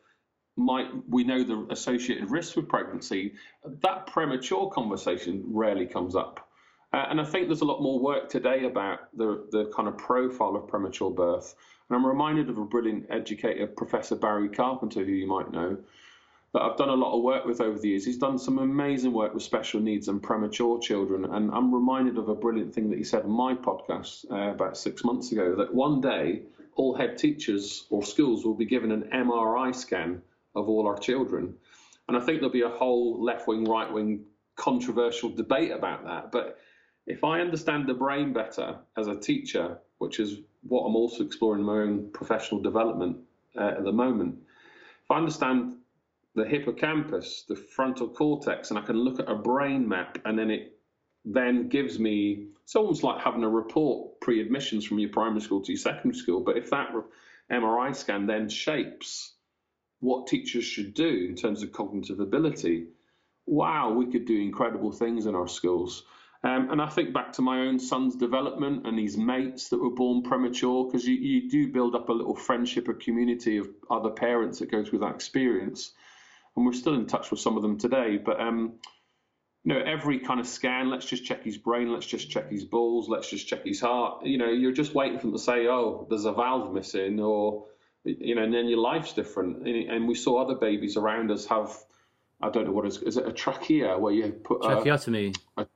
might 0.56 0.88
we 1.08 1.22
know 1.22 1.44
the 1.44 1.66
associated 1.70 2.30
risks 2.30 2.56
with 2.56 2.68
pregnancy, 2.68 3.34
that 3.82 4.06
premature 4.06 4.70
conversation 4.70 5.44
rarely 5.46 5.86
comes 5.86 6.16
up. 6.16 6.48
Uh, 6.92 7.06
and 7.10 7.20
I 7.20 7.24
think 7.24 7.48
there's 7.48 7.60
a 7.60 7.66
lot 7.66 7.82
more 7.82 7.98
work 7.98 8.30
today 8.30 8.64
about 8.64 9.14
the, 9.16 9.46
the 9.50 9.70
kind 9.76 9.86
of 9.86 9.98
profile 9.98 10.56
of 10.56 10.66
premature 10.66 11.10
birth. 11.10 11.54
And 11.88 11.96
I'm 11.96 12.06
reminded 12.06 12.48
of 12.48 12.58
a 12.58 12.64
brilliant 12.64 13.06
educator, 13.10 13.66
Professor 13.66 14.16
Barry 14.16 14.48
Carpenter, 14.48 15.04
who 15.04 15.12
you 15.12 15.26
might 15.26 15.52
know, 15.52 15.76
that 16.54 16.62
I've 16.62 16.78
done 16.78 16.88
a 16.88 16.94
lot 16.94 17.14
of 17.14 17.22
work 17.22 17.44
with 17.44 17.60
over 17.60 17.78
the 17.78 17.88
years. 17.88 18.06
He's 18.06 18.16
done 18.16 18.38
some 18.38 18.58
amazing 18.58 19.12
work 19.12 19.34
with 19.34 19.42
special 19.42 19.80
needs 19.80 20.08
and 20.08 20.22
premature 20.22 20.80
children. 20.80 21.26
And 21.26 21.50
I'm 21.52 21.74
reminded 21.74 22.16
of 22.16 22.30
a 22.30 22.34
brilliant 22.34 22.74
thing 22.74 22.88
that 22.90 22.96
he 22.96 23.04
said 23.04 23.24
on 23.24 23.30
my 23.30 23.54
podcast 23.54 24.30
uh, 24.30 24.52
about 24.52 24.78
six 24.78 25.04
months 25.04 25.32
ago 25.32 25.54
that 25.56 25.74
one 25.74 26.00
day 26.00 26.42
all 26.76 26.94
head 26.94 27.18
teachers 27.18 27.84
or 27.90 28.02
schools 28.02 28.44
will 28.44 28.54
be 28.54 28.64
given 28.64 28.90
an 28.90 29.10
MRI 29.12 29.74
scan 29.74 30.22
of 30.56 30.68
all 30.68 30.88
our 30.88 30.98
children. 30.98 31.54
And 32.08 32.16
I 32.16 32.20
think 32.20 32.38
there'll 32.38 32.50
be 32.50 32.62
a 32.62 32.68
whole 32.68 33.22
left 33.22 33.46
wing, 33.46 33.64
right 33.64 33.92
wing 33.92 34.24
controversial 34.56 35.28
debate 35.28 35.70
about 35.70 36.04
that. 36.04 36.32
But 36.32 36.58
if 37.06 37.22
I 37.22 37.40
understand 37.40 37.86
the 37.86 37.94
brain 37.94 38.32
better 38.32 38.78
as 38.96 39.06
a 39.06 39.18
teacher, 39.18 39.78
which 39.98 40.18
is 40.18 40.38
what 40.62 40.82
I'm 40.82 40.96
also 40.96 41.24
exploring 41.24 41.60
in 41.60 41.66
my 41.66 41.78
own 41.78 42.10
professional 42.12 42.60
development 42.60 43.18
uh, 43.56 43.74
at 43.78 43.84
the 43.84 43.92
moment, 43.92 44.38
if 45.04 45.10
I 45.10 45.18
understand 45.18 45.76
the 46.34 46.44
hippocampus, 46.44 47.44
the 47.48 47.56
frontal 47.56 48.08
cortex, 48.08 48.70
and 48.70 48.78
I 48.78 48.82
can 48.82 48.96
look 48.96 49.20
at 49.20 49.30
a 49.30 49.34
brain 49.34 49.88
map 49.88 50.18
and 50.24 50.38
then 50.38 50.50
it 50.50 50.72
then 51.24 51.68
gives 51.68 51.98
me 51.98 52.48
it's 52.62 52.76
almost 52.76 53.02
like 53.02 53.20
having 53.20 53.44
a 53.44 53.48
report 53.48 54.20
pre-admissions 54.20 54.84
from 54.84 54.98
your 54.98 55.10
primary 55.10 55.40
school 55.40 55.60
to 55.60 55.72
your 55.72 55.78
secondary 55.78 56.14
school. 56.14 56.40
But 56.40 56.56
if 56.56 56.70
that 56.70 56.92
MRI 57.50 57.94
scan 57.94 58.26
then 58.26 58.48
shapes 58.48 59.35
what 60.00 60.26
teachers 60.26 60.64
should 60.64 60.94
do 60.94 61.26
in 61.28 61.36
terms 61.36 61.62
of 61.62 61.72
cognitive 61.72 62.20
ability, 62.20 62.88
wow, 63.46 63.92
we 63.92 64.10
could 64.10 64.26
do 64.26 64.40
incredible 64.40 64.92
things 64.92 65.26
in 65.26 65.34
our 65.34 65.48
schools. 65.48 66.04
Um, 66.44 66.70
and 66.70 66.82
I 66.82 66.88
think 66.88 67.12
back 67.12 67.32
to 67.34 67.42
my 67.42 67.60
own 67.60 67.78
son's 67.78 68.14
development 68.14 68.86
and 68.86 68.98
his 68.98 69.16
mates 69.16 69.70
that 69.70 69.78
were 69.78 69.90
born 69.90 70.22
premature, 70.22 70.84
because 70.84 71.06
you, 71.06 71.14
you 71.14 71.50
do 71.50 71.72
build 71.72 71.94
up 71.94 72.08
a 72.08 72.12
little 72.12 72.36
friendship, 72.36 72.88
a 72.88 72.94
community 72.94 73.56
of 73.56 73.68
other 73.90 74.10
parents 74.10 74.58
that 74.58 74.70
go 74.70 74.84
through 74.84 75.00
that 75.00 75.14
experience. 75.14 75.92
And 76.54 76.64
we're 76.64 76.72
still 76.72 76.94
in 76.94 77.06
touch 77.06 77.30
with 77.30 77.40
some 77.40 77.56
of 77.56 77.62
them 77.62 77.78
today. 77.78 78.18
But 78.18 78.40
um, 78.40 78.74
you 79.64 79.74
know, 79.74 79.80
every 79.80 80.20
kind 80.20 80.38
of 80.38 80.46
scan, 80.46 80.90
let's 80.90 81.06
just 81.06 81.24
check 81.24 81.42
his 81.42 81.58
brain, 81.58 81.92
let's 81.92 82.06
just 82.06 82.30
check 82.30 82.50
his 82.50 82.64
balls, 82.64 83.08
let's 83.08 83.28
just 83.28 83.48
check 83.48 83.64
his 83.64 83.80
heart. 83.80 84.24
You 84.24 84.38
know, 84.38 84.48
you're 84.48 84.70
just 84.70 84.94
waiting 84.94 85.18
for 85.18 85.26
them 85.26 85.32
to 85.32 85.40
say, 85.40 85.66
oh, 85.66 86.06
there's 86.08 86.24
a 86.24 86.32
valve 86.32 86.72
missing, 86.72 87.18
or 87.18 87.64
you 88.06 88.34
know, 88.34 88.42
and 88.42 88.54
then 88.54 88.68
your 88.68 88.78
life's 88.78 89.12
different. 89.12 89.66
And 89.66 90.06
we 90.08 90.14
saw 90.14 90.42
other 90.42 90.54
babies 90.54 90.96
around 90.96 91.30
us 91.30 91.46
have, 91.46 91.76
I 92.40 92.50
don't 92.50 92.66
know 92.66 92.72
what 92.72 92.86
is, 92.86 92.98
is 93.02 93.16
it 93.16 93.26
a 93.26 93.32
trachea 93.32 93.98
where 93.98 94.12
you 94.12 94.32
put 94.32 94.62
tracheotomy? 94.62 95.32
A, 95.56 95.62
a, 95.62 95.66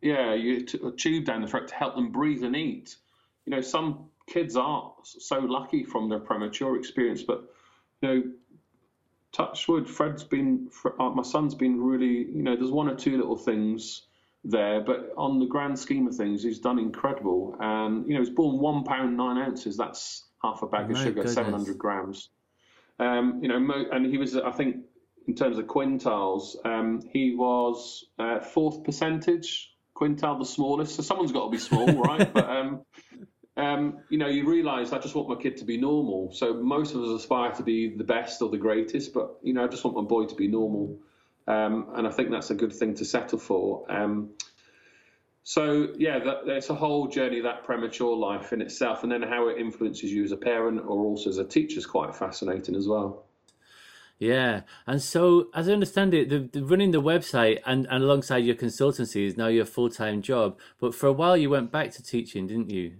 yeah, 0.00 0.34
you 0.34 0.64
t- 0.64 0.80
a 0.84 0.90
tube 0.90 1.24
down 1.24 1.42
the 1.42 1.48
throat 1.48 1.68
to 1.68 1.74
help 1.74 1.94
them 1.94 2.12
breathe 2.12 2.44
and 2.44 2.56
eat. 2.56 2.96
You 3.44 3.50
know, 3.50 3.60
some 3.60 4.10
kids 4.26 4.56
aren't 4.56 4.92
so 5.04 5.38
lucky 5.38 5.84
from 5.84 6.08
their 6.08 6.20
premature 6.20 6.76
experience, 6.76 7.22
but 7.22 7.44
you 8.00 8.08
know, 8.08 8.22
touch 9.32 9.66
wood, 9.68 9.88
Fred's 9.88 10.24
been, 10.24 10.70
uh, 10.98 11.10
my 11.10 11.22
son's 11.22 11.54
been 11.54 11.80
really, 11.82 12.30
you 12.30 12.42
know, 12.42 12.56
there's 12.56 12.70
one 12.70 12.88
or 12.88 12.94
two 12.94 13.16
little 13.16 13.36
things 13.36 14.02
there, 14.44 14.80
but 14.80 15.12
on 15.16 15.38
the 15.38 15.46
grand 15.46 15.78
scheme 15.78 16.06
of 16.06 16.16
things, 16.16 16.42
he's 16.42 16.58
done 16.58 16.78
incredible. 16.78 17.56
And 17.60 18.06
you 18.06 18.14
know, 18.14 18.20
he's 18.20 18.30
born 18.30 18.58
one 18.58 18.84
pound 18.84 19.16
nine 19.16 19.38
ounces. 19.38 19.76
That's 19.76 20.24
half 20.42 20.62
a 20.62 20.66
bag 20.66 20.90
of 20.90 20.98
sugar, 20.98 21.12
goodness. 21.12 21.34
700 21.34 21.78
grams. 21.78 22.28
Um, 22.98 23.40
you 23.42 23.48
know, 23.48 23.86
and 23.90 24.06
he 24.06 24.18
was, 24.18 24.36
I 24.36 24.50
think, 24.50 24.84
in 25.26 25.34
terms 25.34 25.58
of 25.58 25.66
quintiles, 25.66 26.56
um, 26.64 27.00
he 27.12 27.34
was 27.34 28.04
uh, 28.18 28.40
fourth 28.40 28.84
percentage 28.84 29.72
quintile, 29.94 30.38
the 30.38 30.46
smallest. 30.46 30.96
So 30.96 31.02
someone's 31.02 31.32
got 31.32 31.44
to 31.44 31.50
be 31.50 31.58
small, 31.58 31.86
right? 32.02 32.32
but 32.32 32.48
um, 32.48 32.84
um, 33.56 33.98
you 34.08 34.18
know, 34.18 34.28
you 34.28 34.48
realise 34.48 34.92
I 34.92 34.98
just 34.98 35.14
want 35.14 35.28
my 35.28 35.36
kid 35.36 35.58
to 35.58 35.64
be 35.64 35.76
normal. 35.76 36.32
So 36.32 36.54
most 36.54 36.94
of 36.94 37.02
us 37.02 37.10
aspire 37.10 37.52
to 37.52 37.62
be 37.62 37.96
the 37.96 38.04
best 38.04 38.42
or 38.42 38.50
the 38.50 38.58
greatest, 38.58 39.12
but 39.12 39.36
you 39.42 39.52
know, 39.52 39.64
I 39.64 39.68
just 39.68 39.84
want 39.84 39.96
my 39.96 40.02
boy 40.02 40.26
to 40.26 40.34
be 40.34 40.48
normal, 40.48 40.98
um, 41.46 41.88
and 41.94 42.06
I 42.06 42.10
think 42.10 42.30
that's 42.30 42.50
a 42.50 42.54
good 42.54 42.72
thing 42.72 42.94
to 42.94 43.04
settle 43.04 43.38
for. 43.38 43.90
So 45.44 45.88
yeah, 45.98 46.18
that, 46.20 46.42
it's 46.46 46.70
a 46.70 46.74
whole 46.74 47.08
journey 47.08 47.40
that 47.40 47.64
premature 47.64 48.16
life 48.16 48.52
in 48.52 48.62
itself, 48.62 49.02
and 49.02 49.10
then 49.10 49.22
how 49.22 49.48
it 49.48 49.58
influences 49.58 50.12
you 50.12 50.24
as 50.24 50.32
a 50.32 50.36
parent 50.36 50.80
or 50.80 51.04
also 51.04 51.30
as 51.30 51.38
a 51.38 51.44
teacher 51.44 51.78
is 51.78 51.86
quite 51.86 52.14
fascinating 52.14 52.76
as 52.76 52.86
well. 52.86 53.24
Yeah, 54.18 54.60
and 54.86 55.02
so 55.02 55.48
as 55.52 55.68
I 55.68 55.72
understand 55.72 56.14
it, 56.14 56.28
the, 56.28 56.48
the, 56.52 56.64
running 56.64 56.92
the 56.92 57.02
website 57.02 57.58
and, 57.66 57.88
and 57.90 58.04
alongside 58.04 58.44
your 58.44 58.54
consultancy 58.54 59.26
is 59.26 59.36
now 59.36 59.48
your 59.48 59.64
full 59.64 59.90
time 59.90 60.22
job. 60.22 60.60
But 60.78 60.94
for 60.94 61.08
a 61.08 61.12
while, 61.12 61.36
you 61.36 61.50
went 61.50 61.72
back 61.72 61.90
to 61.92 62.04
teaching, 62.04 62.46
didn't 62.46 62.70
you? 62.70 62.98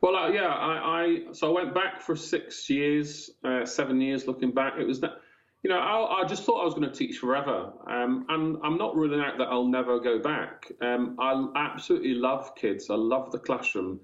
Well, 0.00 0.16
uh, 0.16 0.30
yeah, 0.30 0.46
I, 0.46 1.02
I, 1.02 1.32
so 1.32 1.54
I 1.54 1.62
went 1.62 1.74
back 1.74 2.00
for 2.00 2.16
six 2.16 2.70
years, 2.70 3.28
uh, 3.44 3.66
seven 3.66 4.00
years. 4.00 4.26
Looking 4.26 4.52
back, 4.52 4.78
it 4.78 4.86
was 4.86 5.00
that 5.00 5.20
you 5.66 5.72
know, 5.72 5.80
I, 5.80 6.22
I, 6.22 6.24
just 6.24 6.44
thought 6.44 6.60
I 6.60 6.64
was 6.64 6.74
going 6.74 6.88
to 6.88 6.96
teach 6.96 7.18
forever, 7.18 7.72
um, 7.88 8.24
and 8.28 8.56
I'm 8.62 8.78
not 8.78 8.94
ruling 8.94 9.18
out 9.18 9.36
that 9.38 9.48
I'll 9.48 9.66
never 9.66 9.98
go 9.98 10.16
back. 10.16 10.70
Um, 10.80 11.16
I 11.18 11.44
absolutely 11.56 12.14
love 12.14 12.54
kids. 12.54 12.88
I 12.88 12.94
love 12.94 13.32
the 13.32 13.40
classroom, 13.40 13.98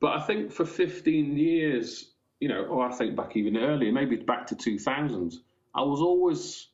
but 0.00 0.16
I 0.16 0.20
think 0.22 0.50
for 0.50 0.66
15 0.66 1.38
years, 1.38 2.14
you 2.40 2.48
know, 2.48 2.64
or 2.64 2.84
I 2.84 2.92
think 2.92 3.14
back 3.14 3.36
even 3.36 3.56
earlier, 3.56 3.92
maybe 3.92 4.16
back 4.16 4.48
to 4.48 4.56
2000, 4.56 5.34
I 5.72 5.82
was 5.82 6.00
always, 6.00 6.66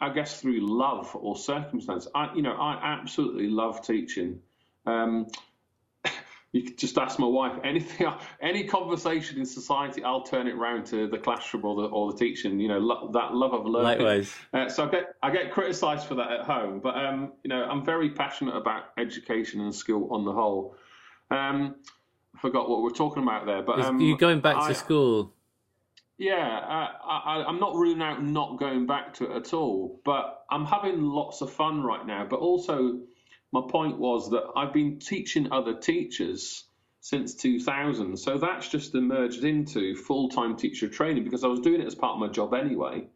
I 0.00 0.08
guess, 0.08 0.40
through 0.40 0.60
love 0.66 1.14
or 1.14 1.36
circumstance. 1.36 2.08
I, 2.14 2.32
you 2.34 2.40
know, 2.40 2.54
I 2.54 2.80
absolutely 2.82 3.48
love 3.48 3.86
teaching. 3.86 4.40
Um, 4.86 5.26
you 6.52 6.64
could 6.64 6.78
just 6.78 6.98
ask 6.98 7.18
my 7.18 7.26
wife 7.26 7.58
anything, 7.62 8.12
any 8.40 8.64
conversation 8.64 9.38
in 9.38 9.46
society, 9.46 10.02
I'll 10.02 10.22
turn 10.22 10.48
it 10.48 10.56
round 10.56 10.86
to 10.86 11.06
the 11.06 11.18
classroom 11.18 11.64
or 11.64 11.82
the 11.82 11.88
or 11.88 12.12
the 12.12 12.18
teaching. 12.18 12.58
You 12.58 12.68
know, 12.68 12.78
lo- 12.78 13.10
that 13.12 13.34
love 13.34 13.54
of 13.54 13.66
learning. 13.66 14.04
Likewise. 14.04 14.34
Uh, 14.52 14.68
so 14.68 14.86
I 14.86 14.90
get 14.90 15.14
I 15.22 15.30
get 15.30 15.52
criticised 15.52 16.06
for 16.06 16.16
that 16.16 16.32
at 16.32 16.40
home, 16.46 16.80
but 16.80 16.96
um, 16.96 17.32
you 17.44 17.48
know, 17.48 17.62
I'm 17.62 17.84
very 17.84 18.10
passionate 18.10 18.56
about 18.56 18.86
education 18.98 19.60
and 19.60 19.74
skill 19.74 20.12
on 20.12 20.24
the 20.24 20.32
whole. 20.32 20.74
Um, 21.30 21.76
I 22.34 22.40
forgot 22.40 22.68
what 22.68 22.82
we're 22.82 22.90
talking 22.90 23.22
about 23.22 23.46
there, 23.46 23.62
but 23.62 23.80
um, 23.80 24.00
you 24.00 24.16
going 24.16 24.40
back 24.40 24.56
I, 24.56 24.68
to 24.68 24.74
school? 24.74 25.32
Yeah, 26.18 26.34
uh, 26.34 27.06
I, 27.06 27.44
I'm 27.46 27.58
not 27.60 27.74
ruling 27.76 28.02
out 28.02 28.22
not 28.22 28.58
going 28.58 28.86
back 28.86 29.14
to 29.14 29.30
it 29.30 29.36
at 29.36 29.54
all, 29.54 30.00
but 30.04 30.44
I'm 30.50 30.66
having 30.66 31.00
lots 31.00 31.40
of 31.40 31.50
fun 31.50 31.82
right 31.82 32.06
now. 32.06 32.26
But 32.28 32.40
also 32.40 33.00
my 33.52 33.62
point 33.68 33.98
was 33.98 34.30
that 34.30 34.44
I've 34.56 34.72
been 34.72 34.98
teaching 34.98 35.52
other 35.52 35.74
teachers 35.74 36.64
since 37.00 37.34
2000. 37.34 38.16
So 38.16 38.38
that's 38.38 38.68
just 38.68 38.94
emerged 38.94 39.44
into 39.44 39.96
full 39.96 40.28
time 40.28 40.56
teacher 40.56 40.88
training 40.88 41.24
because 41.24 41.44
I 41.44 41.48
was 41.48 41.60
doing 41.60 41.80
it 41.80 41.86
as 41.86 41.94
part 41.94 42.14
of 42.14 42.20
my 42.20 42.28
job 42.28 42.54
anyway 42.54 43.06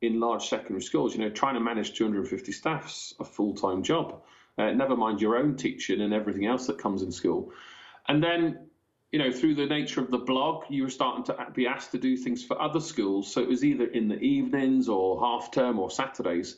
in 0.00 0.20
large 0.20 0.48
secondary 0.48 0.82
schools. 0.82 1.14
You 1.14 1.20
know, 1.20 1.30
trying 1.30 1.54
to 1.54 1.60
manage 1.60 1.94
250 1.94 2.52
staff's 2.52 3.14
a 3.20 3.24
full 3.24 3.54
time 3.54 3.82
job, 3.82 4.22
uh, 4.58 4.70
never 4.72 4.96
mind 4.96 5.20
your 5.20 5.36
own 5.36 5.56
teaching 5.56 6.00
and 6.00 6.14
everything 6.14 6.46
else 6.46 6.66
that 6.66 6.78
comes 6.78 7.02
in 7.02 7.12
school. 7.12 7.52
And 8.08 8.22
then, 8.22 8.68
you 9.10 9.18
know, 9.18 9.30
through 9.30 9.56
the 9.56 9.66
nature 9.66 10.00
of 10.00 10.10
the 10.10 10.18
blog, 10.18 10.64
you 10.70 10.84
were 10.84 10.90
starting 10.90 11.24
to 11.24 11.46
be 11.52 11.66
asked 11.66 11.92
to 11.92 11.98
do 11.98 12.16
things 12.16 12.44
for 12.44 12.60
other 12.60 12.80
schools. 12.80 13.32
So 13.32 13.40
it 13.40 13.48
was 13.48 13.64
either 13.64 13.84
in 13.84 14.08
the 14.08 14.18
evenings 14.18 14.88
or 14.88 15.20
half 15.20 15.52
term 15.52 15.78
or 15.78 15.90
Saturdays. 15.90 16.56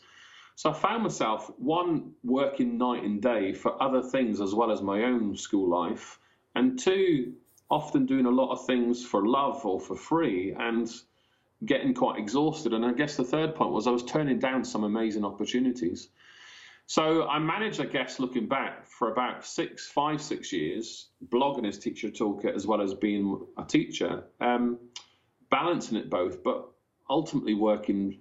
So 0.56 0.70
I 0.70 0.72
found 0.72 1.02
myself 1.02 1.50
one 1.58 2.12
working 2.22 2.78
night 2.78 3.02
and 3.02 3.20
day 3.20 3.52
for 3.52 3.82
other 3.82 4.02
things 4.02 4.40
as 4.40 4.54
well 4.54 4.70
as 4.70 4.82
my 4.82 5.04
own 5.04 5.36
school 5.36 5.68
life, 5.68 6.18
and 6.54 6.78
two 6.78 7.34
often 7.70 8.06
doing 8.06 8.26
a 8.26 8.30
lot 8.30 8.52
of 8.52 8.66
things 8.66 9.04
for 9.04 9.26
love 9.26 9.64
or 9.66 9.80
for 9.80 9.96
free 9.96 10.54
and 10.56 10.88
getting 11.64 11.94
quite 11.94 12.18
exhausted. 12.18 12.72
And 12.72 12.84
I 12.84 12.92
guess 12.92 13.16
the 13.16 13.24
third 13.24 13.54
point 13.54 13.72
was 13.72 13.86
I 13.86 13.90
was 13.90 14.04
turning 14.04 14.38
down 14.38 14.64
some 14.64 14.84
amazing 14.84 15.24
opportunities. 15.24 16.08
So 16.86 17.26
I 17.26 17.38
managed, 17.38 17.80
I 17.80 17.86
guess, 17.86 18.20
looking 18.20 18.46
back 18.46 18.86
for 18.86 19.10
about 19.10 19.46
six, 19.46 19.88
five, 19.88 20.20
six 20.20 20.52
years, 20.52 21.08
blogging 21.28 21.66
as 21.66 21.78
teacher 21.78 22.10
toolkit 22.10 22.54
as 22.54 22.66
well 22.66 22.82
as 22.82 22.92
being 22.94 23.40
a 23.56 23.64
teacher, 23.64 24.24
um, 24.40 24.78
balancing 25.50 25.96
it 25.96 26.10
both, 26.10 26.42
but 26.44 26.68
ultimately 27.08 27.54
working 27.54 28.20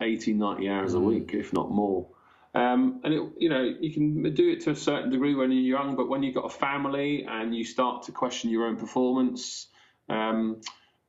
80, 0.00 0.34
90 0.34 0.68
hours 0.68 0.94
a 0.94 0.98
mm. 0.98 1.04
week, 1.04 1.34
if 1.34 1.52
not 1.52 1.70
more. 1.70 2.08
Um, 2.54 3.00
and 3.04 3.14
it, 3.14 3.22
you 3.38 3.48
know, 3.48 3.62
you 3.62 3.92
can 3.92 4.34
do 4.34 4.50
it 4.50 4.62
to 4.62 4.70
a 4.70 4.76
certain 4.76 5.10
degree 5.10 5.34
when 5.34 5.52
you're 5.52 5.78
young, 5.78 5.96
but 5.96 6.08
when 6.08 6.22
you've 6.22 6.34
got 6.34 6.46
a 6.46 6.50
family 6.50 7.26
and 7.28 7.54
you 7.54 7.64
start 7.64 8.04
to 8.04 8.12
question 8.12 8.50
your 8.50 8.66
own 8.66 8.76
performance 8.76 9.68
um, 10.08 10.60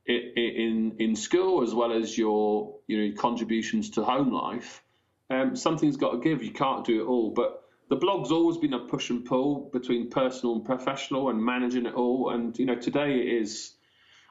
it, 0.06 0.34
it, 0.36 0.56
in 0.56 0.96
in 1.00 1.16
school 1.16 1.64
as 1.64 1.74
well 1.74 1.94
as 1.94 2.18
your 2.18 2.76
you 2.88 3.08
know 3.08 3.16
contributions 3.16 3.92
to 3.92 4.04
home 4.04 4.32
life, 4.32 4.84
um, 5.30 5.56
something's 5.56 5.98
got 5.98 6.12
to 6.12 6.18
give. 6.18 6.44
You 6.44 6.52
can't 6.52 6.86
do 6.86 7.02
it 7.02 7.06
all, 7.06 7.32
but 7.32 7.64
the 7.90 7.96
blog's 7.96 8.32
always 8.32 8.58
been 8.58 8.74
a 8.74 8.80
push 8.80 9.10
and 9.10 9.26
pull 9.26 9.70
between 9.72 10.10
personal 10.10 10.56
and 10.56 10.66
professional 10.66 11.30
and 11.30 11.44
managing 11.44 11.86
it 11.86 11.94
all. 11.94 12.32
And 12.32 12.58
you 12.58 12.66
know, 12.66 12.76
today 12.76 13.20
it 13.20 13.42
is. 13.42 13.74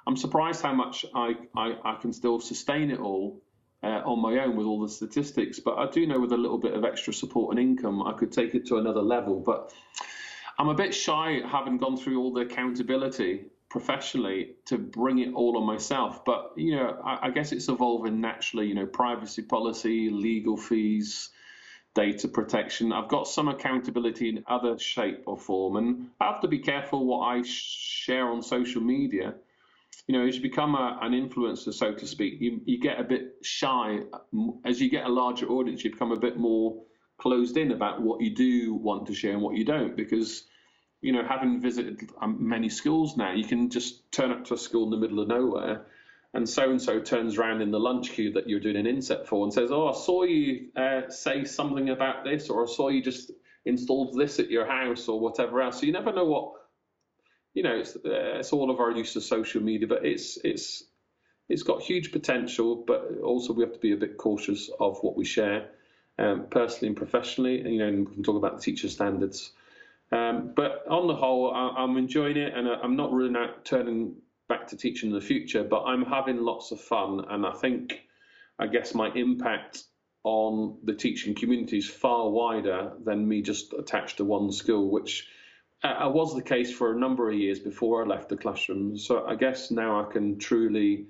I'm 0.07 0.17
surprised 0.17 0.63
how 0.63 0.73
much 0.73 1.05
I, 1.15 1.35
I, 1.55 1.77
I 1.85 1.95
can 2.01 2.15
still 2.15 2.41
sustain 2.41 2.91
it 2.91 2.99
all 2.99 3.43
uh, 3.83 4.03
on 4.05 4.21
my 4.21 4.39
own 4.45 4.57
with 4.57 4.67
all 4.67 4.81
the 4.81 4.89
statistics. 4.89 5.61
But 5.61 5.79
I 5.79 5.91
do 5.91 6.07
know 6.07 6.21
with 6.21 6.33
a 6.33 6.37
little 6.37 6.59
bit 6.59 6.75
of 6.75 6.85
extra 6.85 7.13
support 7.13 7.57
and 7.57 7.61
income, 7.61 8.03
I 8.03 8.13
could 8.13 8.33
take 8.33 8.55
it 8.55 8.67
to 8.67 8.79
another 8.79 9.03
level. 9.03 9.41
But 9.41 9.73
I'm 10.59 10.69
a 10.69 10.75
bit 10.75 10.95
shy 10.95 11.41
having 11.47 11.79
gone 11.79 11.97
through 11.97 12.21
all 12.21 12.33
the 12.33 12.41
accountability 12.41 13.47
professionally 13.69 14.55
to 14.65 14.79
bring 14.79 15.19
it 15.19 15.33
all 15.35 15.59
on 15.59 15.67
myself. 15.67 16.25
But 16.25 16.53
you 16.57 16.75
know, 16.75 17.01
I, 17.05 17.29
I 17.29 17.31
guess 17.31 17.53
it's 17.53 17.69
evolving 17.69 18.21
naturally. 18.21 18.67
You 18.67 18.75
know, 18.75 18.87
privacy 18.87 19.43
policy, 19.43 20.11
legal 20.11 20.57
fees. 20.57 21.31
Data 21.95 22.29
protection. 22.29 22.93
I've 22.93 23.09
got 23.09 23.27
some 23.27 23.49
accountability 23.49 24.29
in 24.29 24.45
other 24.47 24.79
shape 24.79 25.25
or 25.27 25.37
form, 25.37 25.75
and 25.77 26.11
I 26.21 26.27
have 26.27 26.41
to 26.43 26.47
be 26.47 26.61
careful 26.61 27.05
what 27.05 27.27
I 27.27 27.43
share 27.43 28.29
on 28.29 28.41
social 28.41 28.83
media 28.83 29.35
you 30.07 30.17
know, 30.17 30.27
as 30.27 30.37
you 30.37 30.43
become 30.43 30.75
a, 30.75 30.99
an 31.03 31.13
influencer, 31.13 31.73
so 31.73 31.93
to 31.93 32.07
speak, 32.07 32.41
you, 32.41 32.61
you 32.65 32.81
get 32.81 33.01
a 33.01 33.05
bit 33.05 33.37
shy. 33.43 34.01
As 34.65 34.81
you 34.81 34.89
get 34.89 35.05
a 35.05 35.09
larger 35.09 35.49
audience, 35.49 35.85
you 35.85 35.91
become 35.91 36.13
a 36.13 36.19
bit 36.19 36.39
more 36.39 36.83
closed 37.19 37.57
in 37.57 37.73
about 37.73 38.01
what 38.01 38.21
you 38.21 38.35
do 38.35 38.75
want 38.75 39.07
to 39.09 39.15
share 39.15 39.33
and 39.33 39.43
what 39.43 39.57
you 39.57 39.65
don't. 39.65 39.97
Because, 39.97 40.45
you 41.03 41.13
know, 41.13 41.25
having 41.25 41.61
visited 41.61 42.11
um, 42.23 42.37
many 42.41 42.69
schools 42.69 43.17
now, 43.17 43.33
you 43.33 43.45
can 43.45 43.71
just 43.71 44.11
turn 44.13 44.31
up 44.31 44.45
to 44.47 44.55
a 44.55 44.59
school 44.59 44.85
in 44.85 44.91
the 44.91 44.97
middle 44.97 45.21
of 45.21 45.29
nowhere 45.29 45.85
and 46.35 46.49
so 46.49 46.71
and 46.71 46.81
so 46.81 47.01
turns 47.01 47.39
around 47.39 47.63
in 47.63 47.71
the 47.71 47.81
lunch 47.81 48.11
queue 48.13 48.33
that 48.33 48.49
you're 48.49 48.61
doing 48.61 48.77
an 48.77 48.87
inset 48.87 49.27
for 49.27 49.45
and 49.45 49.53
says, 49.53 49.71
"Oh, 49.71 49.89
I 49.89 49.95
saw 49.95 50.25
you 50.25 50.69
uh, 50.77 51.09
say 51.09 51.45
something 51.45 51.89
about 51.91 52.25
this, 52.25 52.51
or 52.51 52.65
I 52.65 52.67
saw 52.71 52.89
you 52.89 53.03
just 53.03 53.33
installed 53.65 54.17
this 54.17 54.39
at 54.39 54.51
your 54.51 54.67
house, 54.67 55.09
or 55.09 55.21
whatever 55.21 55.61
else." 55.61 55.81
So 55.81 55.87
you 55.87 55.93
never 55.93 56.13
know 56.13 56.27
what 56.27 56.53
you 57.55 57.63
know, 57.63 57.77
it's, 57.77 57.97
uh, 57.97 58.39
it's 58.39 58.53
all 58.53 58.71
of 58.71 58.81
our 58.81 58.91
use 58.91 59.17
of 59.17 59.23
social 59.23 59.63
media, 59.63 59.89
but 59.89 60.05
it's 60.05 60.39
it's 60.45 60.85
it's 61.49 61.63
got 61.63 61.83
huge 61.83 62.13
potential, 62.13 62.85
but 62.87 63.09
also 63.23 63.53
we 63.53 63.65
have 63.65 63.73
to 63.73 63.79
be 63.79 63.93
a 63.93 63.97
bit 63.97 64.19
cautious 64.19 64.71
of 64.81 64.99
what 65.01 65.17
we 65.17 65.25
share, 65.25 65.71
um, 66.19 66.47
personally 66.51 66.89
and 66.89 66.97
professionally. 66.97 67.61
And, 67.61 67.73
you 67.73 67.79
know, 67.79 67.89
and 67.89 68.09
we 68.09 68.15
can 68.15 68.23
talk 68.23 68.37
about 68.37 68.61
teacher 68.61 68.89
standards. 68.89 69.53
Um, 70.13 70.53
but 70.55 70.85
on 70.89 71.07
the 71.07 71.15
whole, 71.15 71.53
I, 71.55 71.83
am 71.83 71.97
enjoying 71.97 72.37
it, 72.37 72.55
and 72.55 72.69
I'm 72.69 72.97
not 72.97 73.13
ruling 73.13 73.37
out 73.37 73.65
turning 73.65 74.17
back 74.49 74.69
to 74.69 74.77
teaching 74.77 75.11
in 75.11 75.15
the 75.15 75.21
future. 75.21 75.65
But 75.65 75.85
I'm 75.85 76.05
having 76.05 76.39
lots 76.39 76.71
of 76.71 76.81
fun, 76.81 77.25
and 77.29 77.47
I 77.47 77.53
think, 77.53 78.07
I 78.59 78.67
guess, 78.67 78.95
my 78.95 79.11
impact 79.15 79.85
on 80.25 80.79
the 80.85 80.95
teaching 80.95 81.35
community 81.35 81.79
is 81.79 81.89
far 81.89 82.29
wider 82.29 82.93
than 83.05 83.27
me 83.27 83.41
just 83.41 83.73
attached 83.73 84.19
to 84.19 84.25
one 84.25 84.53
school, 84.53 84.91
which 84.91 85.27
I 85.83 86.07
was 86.09 86.35
the 86.35 86.43
case 86.43 86.73
for 86.73 86.93
a 86.93 86.99
number 86.99 87.31
of 87.31 87.37
years 87.37 87.61
before 87.61 88.03
I 88.03 88.07
left 88.07 88.29
the 88.29 88.37
classroom. 88.37 88.99
So 88.99 89.25
I 89.27 89.37
guess 89.37 89.71
now 89.71 90.01
I 90.05 90.13
can 90.13 90.39
truly 90.39 91.07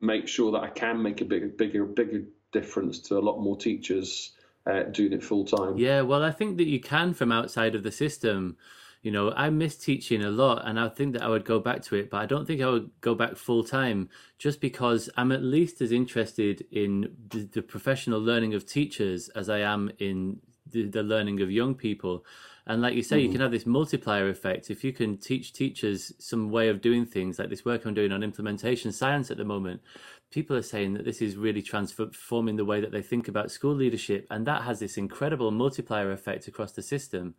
make 0.00 0.28
sure 0.28 0.52
that 0.52 0.62
I 0.62 0.70
can 0.70 1.02
make 1.02 1.20
a 1.20 1.24
bigger, 1.24 1.48
bigger, 1.48 1.84
bigger 1.84 2.22
difference 2.52 3.00
to 3.00 3.18
a 3.18 3.20
lot 3.20 3.40
more 3.40 3.56
teachers 3.56 4.32
uh, 4.66 4.84
doing 4.84 5.12
it 5.12 5.22
full 5.22 5.44
time. 5.44 5.76
Yeah, 5.76 6.00
well, 6.02 6.22
I 6.22 6.30
think 6.30 6.56
that 6.56 6.68
you 6.68 6.80
can 6.80 7.12
from 7.12 7.32
outside 7.32 7.74
of 7.74 7.82
the 7.82 7.92
system. 7.92 8.56
You 9.02 9.10
know, 9.10 9.32
I 9.32 9.50
miss 9.50 9.76
teaching 9.76 10.24
a 10.24 10.30
lot, 10.30 10.66
and 10.66 10.80
I 10.80 10.88
think 10.88 11.12
that 11.12 11.22
I 11.22 11.28
would 11.28 11.44
go 11.44 11.60
back 11.60 11.82
to 11.82 11.96
it, 11.96 12.08
but 12.08 12.22
I 12.22 12.26
don't 12.26 12.46
think 12.46 12.62
I 12.62 12.70
would 12.70 12.90
go 13.02 13.14
back 13.14 13.36
full 13.36 13.62
time 13.62 14.08
just 14.38 14.62
because 14.62 15.10
I'm 15.18 15.32
at 15.32 15.42
least 15.42 15.82
as 15.82 15.92
interested 15.92 16.64
in 16.72 17.14
the, 17.28 17.40
the 17.40 17.60
professional 17.60 18.20
learning 18.20 18.54
of 18.54 18.64
teachers 18.64 19.28
as 19.30 19.50
I 19.50 19.58
am 19.58 19.90
in 19.98 20.40
the, 20.70 20.88
the 20.88 21.02
learning 21.02 21.42
of 21.42 21.50
young 21.50 21.74
people. 21.74 22.24
And 22.66 22.80
like 22.80 22.94
you 22.94 23.02
say, 23.02 23.16
mm-hmm. 23.16 23.26
you 23.26 23.32
can 23.32 23.40
have 23.42 23.50
this 23.50 23.66
multiplier 23.66 24.28
effect. 24.30 24.70
If 24.70 24.84
you 24.84 24.92
can 24.92 25.18
teach 25.18 25.52
teachers 25.52 26.12
some 26.18 26.50
way 26.50 26.68
of 26.68 26.80
doing 26.80 27.04
things, 27.04 27.38
like 27.38 27.50
this 27.50 27.64
work 27.64 27.84
I'm 27.84 27.94
doing 27.94 28.12
on 28.12 28.22
implementation 28.22 28.90
science 28.90 29.30
at 29.30 29.36
the 29.36 29.44
moment, 29.44 29.82
people 30.30 30.56
are 30.56 30.62
saying 30.62 30.94
that 30.94 31.04
this 31.04 31.20
is 31.20 31.36
really 31.36 31.62
transforming 31.62 32.56
the 32.56 32.64
way 32.64 32.80
that 32.80 32.90
they 32.90 33.02
think 33.02 33.28
about 33.28 33.50
school 33.50 33.74
leadership. 33.74 34.26
And 34.30 34.46
that 34.46 34.62
has 34.62 34.80
this 34.80 34.96
incredible 34.96 35.50
multiplier 35.50 36.10
effect 36.12 36.48
across 36.48 36.72
the 36.72 36.82
system. 36.82 37.34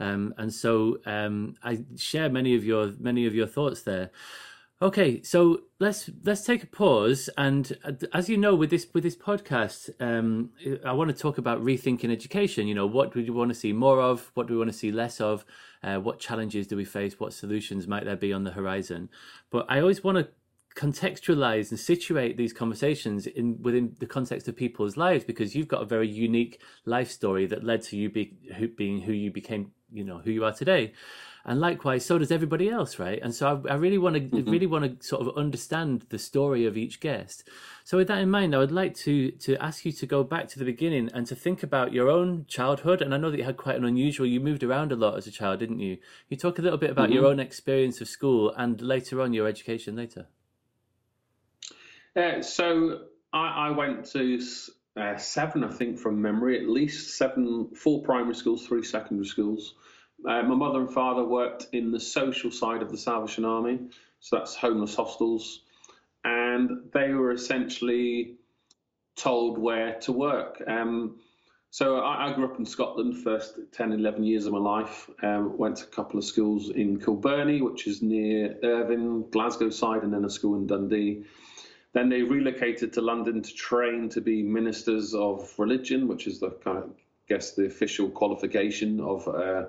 Um, 0.00 0.34
and 0.38 0.52
so 0.52 0.98
um, 1.06 1.56
I 1.62 1.84
share 1.96 2.28
many 2.28 2.56
of 2.56 2.64
your 2.64 2.92
many 2.98 3.26
of 3.26 3.34
your 3.34 3.46
thoughts 3.46 3.82
there. 3.82 4.10
Okay, 4.82 5.22
so 5.22 5.62
let's 5.78 6.10
let's 6.24 6.44
take 6.44 6.64
a 6.64 6.66
pause, 6.66 7.30
and 7.38 7.78
uh, 7.84 7.92
as 8.12 8.28
you 8.28 8.36
know, 8.36 8.56
with 8.56 8.70
this 8.70 8.88
with 8.92 9.04
this 9.04 9.14
podcast, 9.14 9.88
um, 10.00 10.50
I 10.84 10.92
want 10.92 11.10
to 11.10 11.16
talk 11.16 11.38
about 11.38 11.62
rethinking 11.62 12.10
education. 12.10 12.66
You 12.66 12.74
know, 12.74 12.86
what 12.86 13.14
do 13.14 13.22
we 13.22 13.30
want 13.30 13.50
to 13.50 13.54
see 13.54 13.72
more 13.72 14.00
of? 14.02 14.32
What 14.34 14.48
do 14.48 14.54
we 14.54 14.58
want 14.58 14.72
to 14.72 14.76
see 14.76 14.90
less 14.90 15.20
of? 15.20 15.44
Uh, 15.84 15.98
what 15.98 16.18
challenges 16.18 16.66
do 16.66 16.76
we 16.76 16.84
face? 16.84 17.20
What 17.20 17.32
solutions 17.32 17.86
might 17.86 18.04
there 18.04 18.16
be 18.16 18.32
on 18.32 18.42
the 18.42 18.50
horizon? 18.50 19.10
But 19.50 19.66
I 19.68 19.80
always 19.80 20.02
want 20.02 20.18
to 20.18 20.28
contextualize 20.74 21.70
and 21.70 21.78
situate 21.78 22.36
these 22.36 22.52
conversations 22.52 23.28
in 23.28 23.62
within 23.62 23.94
the 24.00 24.06
context 24.06 24.48
of 24.48 24.56
people's 24.56 24.96
lives 24.96 25.22
because 25.22 25.54
you've 25.54 25.68
got 25.68 25.82
a 25.82 25.86
very 25.86 26.08
unique 26.08 26.60
life 26.84 27.12
story 27.12 27.46
that 27.46 27.62
led 27.62 27.80
to 27.82 27.96
you 27.96 28.10
be, 28.10 28.36
who, 28.56 28.66
being 28.66 29.00
who 29.00 29.12
you 29.12 29.30
became, 29.30 29.70
you 29.92 30.02
know, 30.02 30.18
who 30.18 30.32
you 30.32 30.44
are 30.44 30.52
today 30.52 30.92
and 31.44 31.60
likewise 31.60 32.04
so 32.04 32.18
does 32.18 32.30
everybody 32.30 32.68
else 32.68 32.98
right? 32.98 33.20
And 33.22 33.34
so 33.34 33.62
i, 33.66 33.72
I 33.72 33.74
really 33.76 33.98
want 33.98 34.16
to 34.16 34.20
mm-hmm. 34.20 34.50
really 34.50 34.66
want 34.66 35.00
to 35.00 35.06
sort 35.06 35.26
of 35.26 35.36
understand 35.36 36.06
the 36.08 36.18
story 36.18 36.66
of 36.66 36.76
each 36.76 37.00
guest. 37.00 37.48
So 37.84 37.98
with 37.98 38.08
that 38.08 38.18
in 38.18 38.30
mind 38.30 38.54
i 38.54 38.58
would 38.58 38.72
like 38.72 38.94
to 38.96 39.30
to 39.30 39.56
ask 39.62 39.84
you 39.84 39.92
to 39.92 40.06
go 40.06 40.24
back 40.24 40.48
to 40.48 40.58
the 40.58 40.64
beginning 40.64 41.10
and 41.12 41.26
to 41.26 41.34
think 41.34 41.62
about 41.62 41.92
your 41.92 42.08
own 42.08 42.46
childhood. 42.48 43.02
And 43.02 43.14
i 43.14 43.16
know 43.16 43.30
that 43.30 43.38
you 43.38 43.44
had 43.44 43.56
quite 43.56 43.76
an 43.76 43.84
unusual 43.84 44.26
you 44.26 44.40
moved 44.40 44.62
around 44.62 44.92
a 44.92 44.96
lot 44.96 45.16
as 45.16 45.26
a 45.26 45.30
child 45.30 45.60
didn't 45.60 45.80
you? 45.80 45.98
You 46.28 46.36
talk 46.36 46.58
a 46.58 46.62
little 46.62 46.78
bit 46.78 46.90
about 46.90 47.06
mm-hmm. 47.06 47.14
your 47.14 47.26
own 47.26 47.40
experience 47.40 48.00
of 48.00 48.08
school 48.08 48.52
and 48.56 48.80
later 48.80 49.20
on 49.20 49.32
your 49.32 49.46
education 49.46 49.96
later. 49.96 50.26
Uh, 52.16 52.42
so 52.42 53.00
I, 53.32 53.68
I 53.68 53.70
went 53.70 54.06
to 54.12 54.40
uh, 54.96 55.16
seven, 55.16 55.64
I 55.64 55.70
think, 55.70 55.98
from 55.98 56.22
memory, 56.22 56.56
at 56.60 56.68
least 56.68 57.16
seven, 57.16 57.70
four 57.74 58.02
primary 58.02 58.36
schools, 58.36 58.66
three 58.66 58.84
secondary 58.84 59.26
schools 59.26 59.74
Uh, 60.26 60.42
my 60.42 60.54
mother 60.54 60.80
and 60.80 60.92
father 60.92 61.24
worked 61.24 61.68
in 61.72 61.90
the 61.90 62.00
social 62.00 62.50
side 62.50 62.82
of 62.82 62.90
the 62.90 62.96
Salvation 62.96 63.44
Army, 63.44 63.78
so 64.20 64.36
that's 64.36 64.54
homeless 64.54 64.94
hostels, 64.94 65.60
and 66.24 66.90
they 66.92 67.10
were 67.12 67.32
essentially 67.32 68.36
told 69.16 69.58
where 69.58 69.94
to 70.00 70.12
work. 70.12 70.62
Um, 70.66 71.20
so 71.70 71.98
I, 71.98 72.30
I, 72.30 72.32
grew 72.32 72.44
up 72.44 72.58
in 72.58 72.64
Scotland, 72.64 73.16
first 73.18 73.58
10, 73.72 73.92
11 73.92 74.22
years 74.22 74.46
of 74.46 74.52
my 74.52 74.60
life. 74.60 75.10
Um, 75.22 75.58
went 75.58 75.78
to 75.78 75.84
a 75.84 75.88
couple 75.88 76.18
of 76.18 76.24
schools 76.24 76.70
in 76.70 77.00
Kilbirnie, 77.00 77.62
which 77.62 77.86
is 77.86 78.00
near 78.00 78.56
Irvine, 78.62 79.28
Glasgow 79.30 79.70
side, 79.70 80.04
and 80.04 80.12
then 80.12 80.24
a 80.24 80.30
school 80.30 80.54
in 80.56 80.68
Dundee. 80.68 81.24
Then 81.92 82.08
they 82.08 82.22
relocated 82.22 82.92
to 82.92 83.00
London 83.00 83.42
to 83.42 83.54
train 83.54 84.08
to 84.10 84.20
be 84.20 84.42
ministers 84.42 85.14
of 85.14 85.52
religion, 85.58 86.06
which 86.06 86.26
is 86.26 86.40
the 86.40 86.50
kind 86.50 86.78
of, 86.78 86.84
I 86.84 86.92
guess, 87.28 87.52
the 87.52 87.66
official 87.66 88.08
qualification 88.08 89.00
of 89.00 89.26
uh, 89.26 89.64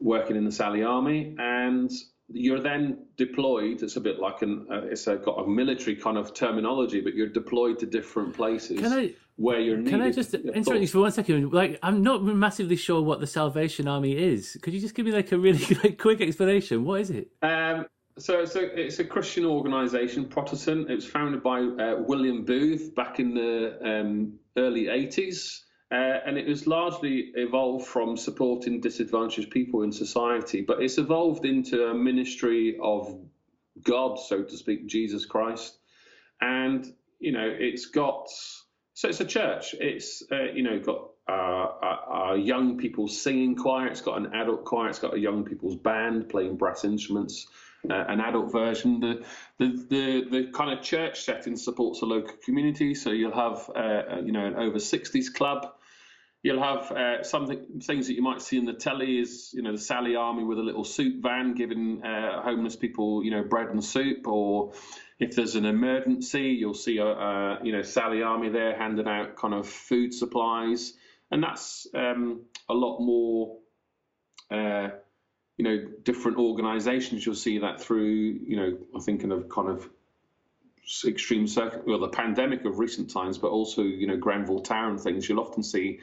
working 0.00 0.36
in 0.36 0.44
the 0.44 0.52
Sally 0.52 0.82
Army. 0.82 1.34
And 1.38 1.90
you're 2.28 2.60
then 2.60 3.06
deployed. 3.16 3.82
It's 3.82 3.96
a 3.96 4.00
bit 4.00 4.18
like 4.18 4.42
an, 4.42 4.66
uh, 4.70 4.82
it's 4.82 5.06
a, 5.06 5.16
got 5.16 5.38
a 5.38 5.46
military 5.46 5.96
kind 5.96 6.16
of 6.16 6.32
terminology, 6.34 7.00
but 7.00 7.14
you're 7.14 7.28
deployed 7.28 7.78
to 7.80 7.86
different 7.86 8.34
places. 8.34 8.80
Can 8.80 8.92
I, 8.92 9.14
where 9.40 9.58
you're 9.58 9.78
needed. 9.78 9.90
Can 9.90 10.02
I 10.02 10.10
just 10.10 10.34
interrupt 10.34 10.82
you 10.82 10.86
for 10.86 11.00
one 11.00 11.12
second? 11.12 11.50
Like, 11.52 11.78
I'm 11.82 12.02
not 12.02 12.22
massively 12.22 12.76
sure 12.76 13.00
what 13.00 13.20
the 13.20 13.26
Salvation 13.26 13.88
Army 13.88 14.12
is. 14.12 14.58
Could 14.60 14.74
you 14.74 14.80
just 14.80 14.94
give 14.94 15.06
me 15.06 15.12
like 15.12 15.32
a 15.32 15.38
really 15.38 15.64
like, 15.82 15.98
quick 15.98 16.20
explanation? 16.20 16.84
What 16.84 17.00
is 17.00 17.10
it? 17.10 17.30
Um, 17.40 17.86
so 18.18 18.40
it's 18.40 18.54
a, 18.54 18.78
it's 18.78 18.98
a 18.98 19.04
Christian 19.04 19.46
organisation, 19.46 20.26
Protestant. 20.26 20.90
It 20.90 20.94
was 20.94 21.06
founded 21.06 21.42
by 21.42 21.60
uh, 21.60 22.02
William 22.06 22.44
Booth 22.44 22.94
back 22.94 23.18
in 23.18 23.34
the 23.34 23.78
um, 23.82 24.34
early 24.58 24.84
80s. 24.84 25.62
Uh, 25.92 26.18
and 26.24 26.38
it 26.38 26.46
was 26.46 26.66
largely 26.66 27.32
evolved 27.34 27.86
from 27.86 28.16
supporting 28.16 28.80
disadvantaged 28.80 29.50
people 29.50 29.82
in 29.82 29.90
society, 29.90 30.60
but 30.60 30.80
it's 30.82 30.98
evolved 30.98 31.44
into 31.44 31.88
a 31.88 31.94
ministry 31.94 32.78
of 32.80 33.18
God, 33.82 34.18
so 34.18 34.42
to 34.42 34.56
speak, 34.56 34.86
Jesus 34.86 35.26
Christ. 35.26 35.78
And, 36.40 36.86
you 37.18 37.32
know, 37.32 37.52
it's 37.58 37.86
got, 37.86 38.28
so 38.94 39.08
it's 39.08 39.20
a 39.20 39.24
church. 39.24 39.74
It's, 39.80 40.22
uh, 40.30 40.52
you 40.54 40.62
know, 40.62 40.78
got 40.78 41.08
uh, 41.28 42.34
young 42.34 42.78
people's 42.78 43.20
singing 43.20 43.56
choir, 43.56 43.88
it's 43.88 44.00
got 44.00 44.18
an 44.18 44.32
adult 44.34 44.64
choir, 44.64 44.88
it's 44.88 45.00
got 45.00 45.14
a 45.14 45.18
young 45.18 45.44
people's 45.44 45.76
band 45.76 46.28
playing 46.28 46.56
brass 46.56 46.84
instruments 46.84 47.46
uh, 47.88 48.04
an 48.08 48.20
adult 48.20 48.52
version. 48.52 49.00
The, 49.00 49.24
the, 49.58 49.86
the 49.88 50.28
the 50.30 50.50
kind 50.52 50.76
of 50.76 50.84
church 50.84 51.22
setting 51.22 51.56
supports 51.56 52.02
a 52.02 52.06
local 52.06 52.34
community, 52.44 52.94
so 52.94 53.10
you'll 53.10 53.34
have 53.34 53.70
uh, 53.74 54.20
you 54.24 54.32
know 54.32 54.44
an 54.44 54.56
over 54.56 54.78
60s 54.78 55.32
club. 55.32 55.72
You'll 56.42 56.62
have 56.62 56.90
uh, 56.90 57.22
something 57.22 57.80
things 57.82 58.06
that 58.06 58.14
you 58.14 58.22
might 58.22 58.40
see 58.40 58.56
in 58.56 58.64
the 58.64 58.72
telly 58.72 59.18
is 59.18 59.50
you 59.52 59.62
know 59.62 59.72
the 59.72 59.78
Sally 59.78 60.16
Army 60.16 60.42
with 60.42 60.58
a 60.58 60.62
little 60.62 60.84
soup 60.84 61.22
van 61.22 61.54
giving 61.54 62.02
uh, 62.02 62.42
homeless 62.42 62.76
people 62.76 63.22
you 63.22 63.30
know 63.30 63.42
bread 63.42 63.68
and 63.68 63.84
soup, 63.84 64.26
or 64.26 64.72
if 65.18 65.36
there's 65.36 65.54
an 65.54 65.66
emergency, 65.66 66.56
you'll 66.58 66.72
see 66.72 66.96
a, 66.96 67.06
a 67.06 67.58
you 67.62 67.72
know 67.72 67.82
Sally 67.82 68.22
Army 68.22 68.48
there 68.48 68.76
handing 68.76 69.06
out 69.06 69.36
kind 69.36 69.52
of 69.52 69.68
food 69.68 70.14
supplies, 70.14 70.94
and 71.30 71.42
that's 71.42 71.86
um, 71.94 72.40
a 72.70 72.74
lot 72.74 73.00
more 73.00 73.58
uh, 74.50 74.88
you 75.60 75.64
know, 75.64 75.88
different 76.04 76.38
organisations. 76.38 77.24
You'll 77.24 77.34
see 77.34 77.58
that 77.58 77.82
through, 77.82 78.06
you 78.06 78.56
know, 78.56 78.78
I'm 78.94 79.00
thinking 79.02 79.30
of 79.30 79.50
kind 79.50 79.68
of 79.68 79.90
extreme 81.04 81.46
circuit, 81.46 81.86
well, 81.86 81.98
the 81.98 82.08
pandemic 82.08 82.64
of 82.64 82.78
recent 82.78 83.10
times, 83.10 83.36
but 83.36 83.48
also, 83.48 83.82
you 83.82 84.06
know, 84.06 84.16
Grenfell 84.16 84.60
Tower 84.60 84.88
and 84.88 84.98
things. 84.98 85.28
You'll 85.28 85.40
often 85.40 85.62
see 85.62 86.00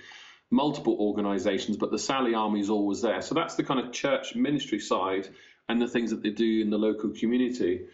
multiple 0.49 0.97
organisations, 0.99 1.77
but 1.77 1.91
the 1.91 1.99
Sally 1.99 2.33
Army 2.33 2.59
is 2.59 2.69
always 2.69 3.01
there. 3.01 3.21
So 3.21 3.35
that's 3.35 3.55
the 3.55 3.63
kind 3.63 3.79
of 3.79 3.91
church 3.91 4.35
ministry 4.35 4.79
side 4.79 5.27
and 5.69 5.81
the 5.81 5.87
things 5.87 6.11
that 6.11 6.23
they 6.23 6.29
do 6.29 6.61
in 6.61 6.69
the 6.69 6.77
local 6.77 7.09
community. 7.09 7.85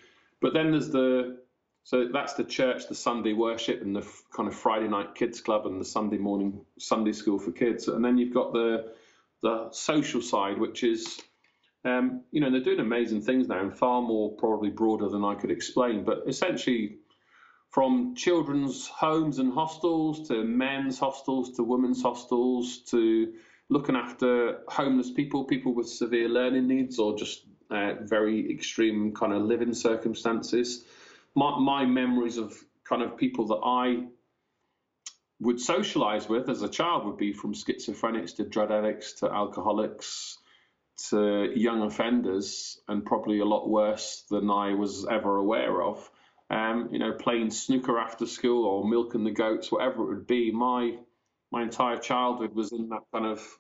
But 0.41 0.53
then 0.53 0.71
there's 0.71 0.89
the 0.89 1.39
so 1.85 2.07
that's 2.13 2.35
the 2.35 2.45
church, 2.45 2.87
the 2.87 2.95
Sunday 2.95 3.33
worship, 3.33 3.81
and 3.81 3.93
the 3.93 4.07
kind 4.33 4.47
of 4.47 4.55
Friday 4.55 4.87
night 4.87 5.15
kids 5.15 5.41
club, 5.41 5.65
and 5.65 5.81
the 5.81 5.85
Sunday 5.85 6.17
morning 6.17 6.61
Sunday 6.79 7.11
school 7.11 7.39
for 7.39 7.51
kids. 7.51 7.87
And 7.87 8.03
then 8.03 8.17
you've 8.17 8.33
got 8.33 8.53
the 8.53 8.93
the 9.41 9.69
social 9.71 10.21
side, 10.21 10.59
which 10.59 10.83
is 10.83 11.21
um, 11.85 12.21
you 12.31 12.39
know, 12.39 12.49
they're 12.49 12.61
doing 12.61 12.79
amazing 12.79 13.21
things 13.21 13.47
now 13.47 13.59
and 13.59 13.75
far 13.77 14.01
more 14.01 14.31
probably 14.31 14.69
broader 14.69 15.09
than 15.09 15.25
I 15.25 15.35
could 15.35 15.51
explain. 15.51 16.03
But 16.03 16.23
essentially, 16.27 16.97
from 17.73 18.13
children's 18.13 18.87
homes 18.87 19.39
and 19.39 19.51
hostels 19.51 20.27
to 20.27 20.43
men's 20.43 20.99
hostels 20.99 21.55
to 21.55 21.63
women's 21.63 22.03
hostels 22.03 22.83
to 22.91 23.33
looking 23.69 23.95
after 23.95 24.59
homeless 24.67 25.09
people, 25.09 25.43
people 25.45 25.73
with 25.73 25.89
severe 25.89 26.29
learning 26.29 26.67
needs 26.67 26.99
or 26.99 27.17
just 27.17 27.47
uh, 27.71 27.93
very 28.01 28.51
extreme 28.51 29.11
kind 29.15 29.33
of 29.33 29.41
living 29.41 29.73
circumstances. 29.73 30.85
My, 31.33 31.57
my 31.57 31.83
memories 31.83 32.37
of 32.37 32.53
kind 32.83 33.01
of 33.01 33.17
people 33.17 33.47
that 33.47 33.61
I 33.65 34.05
would 35.39 35.59
socialize 35.59 36.29
with 36.29 36.49
as 36.49 36.61
a 36.61 36.69
child 36.69 37.07
would 37.07 37.17
be 37.17 37.33
from 37.33 37.55
schizophrenics 37.55 38.35
to 38.35 38.43
drug 38.43 38.69
addicts 38.69 39.13
to 39.13 39.31
alcoholics 39.31 40.37
to 41.09 41.51
young 41.55 41.81
offenders, 41.81 42.79
and 42.87 43.03
probably 43.03 43.39
a 43.39 43.45
lot 43.45 43.67
worse 43.67 44.25
than 44.29 44.51
I 44.51 44.75
was 44.75 45.07
ever 45.09 45.37
aware 45.37 45.81
of. 45.81 46.07
Um, 46.53 46.89
you 46.91 46.99
know, 46.99 47.13
playing 47.13 47.49
snooker 47.49 47.97
after 47.97 48.27
school 48.27 48.65
or 48.65 48.87
milking 48.87 49.23
the 49.23 49.31
goats, 49.31 49.71
whatever 49.71 50.03
it 50.03 50.07
would 50.07 50.27
be. 50.27 50.51
My 50.51 50.97
my 51.51 51.63
entire 51.63 51.97
childhood 51.97 52.53
was 52.53 52.71
in 52.71 52.89
that 52.89 53.01
kind 53.11 53.25
of 53.25 53.59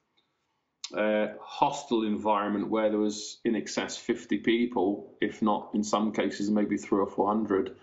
uh, 0.95 1.33
hostile 1.41 2.03
environment 2.03 2.69
where 2.69 2.89
there 2.91 2.99
was 2.99 3.39
in 3.45 3.55
excess 3.55 3.97
50 3.97 4.39
people, 4.39 5.15
if 5.21 5.41
not 5.41 5.71
in 5.73 5.83
some 5.83 6.11
cases 6.11 6.51
maybe 6.51 6.77
three 6.77 6.99
or 6.99 7.07
four 7.07 7.27
hundred. 7.27 7.75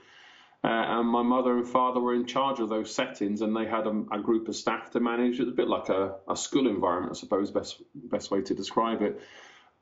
Uh, 0.63 0.69
and 0.69 1.09
my 1.09 1.23
mother 1.23 1.57
and 1.57 1.67
father 1.67 2.01
were 2.01 2.15
in 2.15 2.27
charge 2.27 2.61
of 2.61 2.69
those 2.69 2.95
settings, 2.95 3.41
and 3.41 3.57
they 3.57 3.65
had 3.65 3.87
a, 3.87 4.05
a 4.13 4.21
group 4.21 4.47
of 4.47 4.55
staff 4.55 4.91
to 4.91 5.01
manage. 5.01 5.41
It 5.41 5.45
was 5.45 5.53
a 5.55 5.57
bit 5.57 5.69
like 5.69 5.89
a, 5.89 6.17
a, 6.29 6.37
school 6.37 6.69
environment, 6.69 7.17
I 7.17 7.19
suppose, 7.19 7.51
best 7.51 7.83
best 7.95 8.31
way 8.31 8.43
to 8.43 8.55
describe 8.55 9.01
it. 9.01 9.21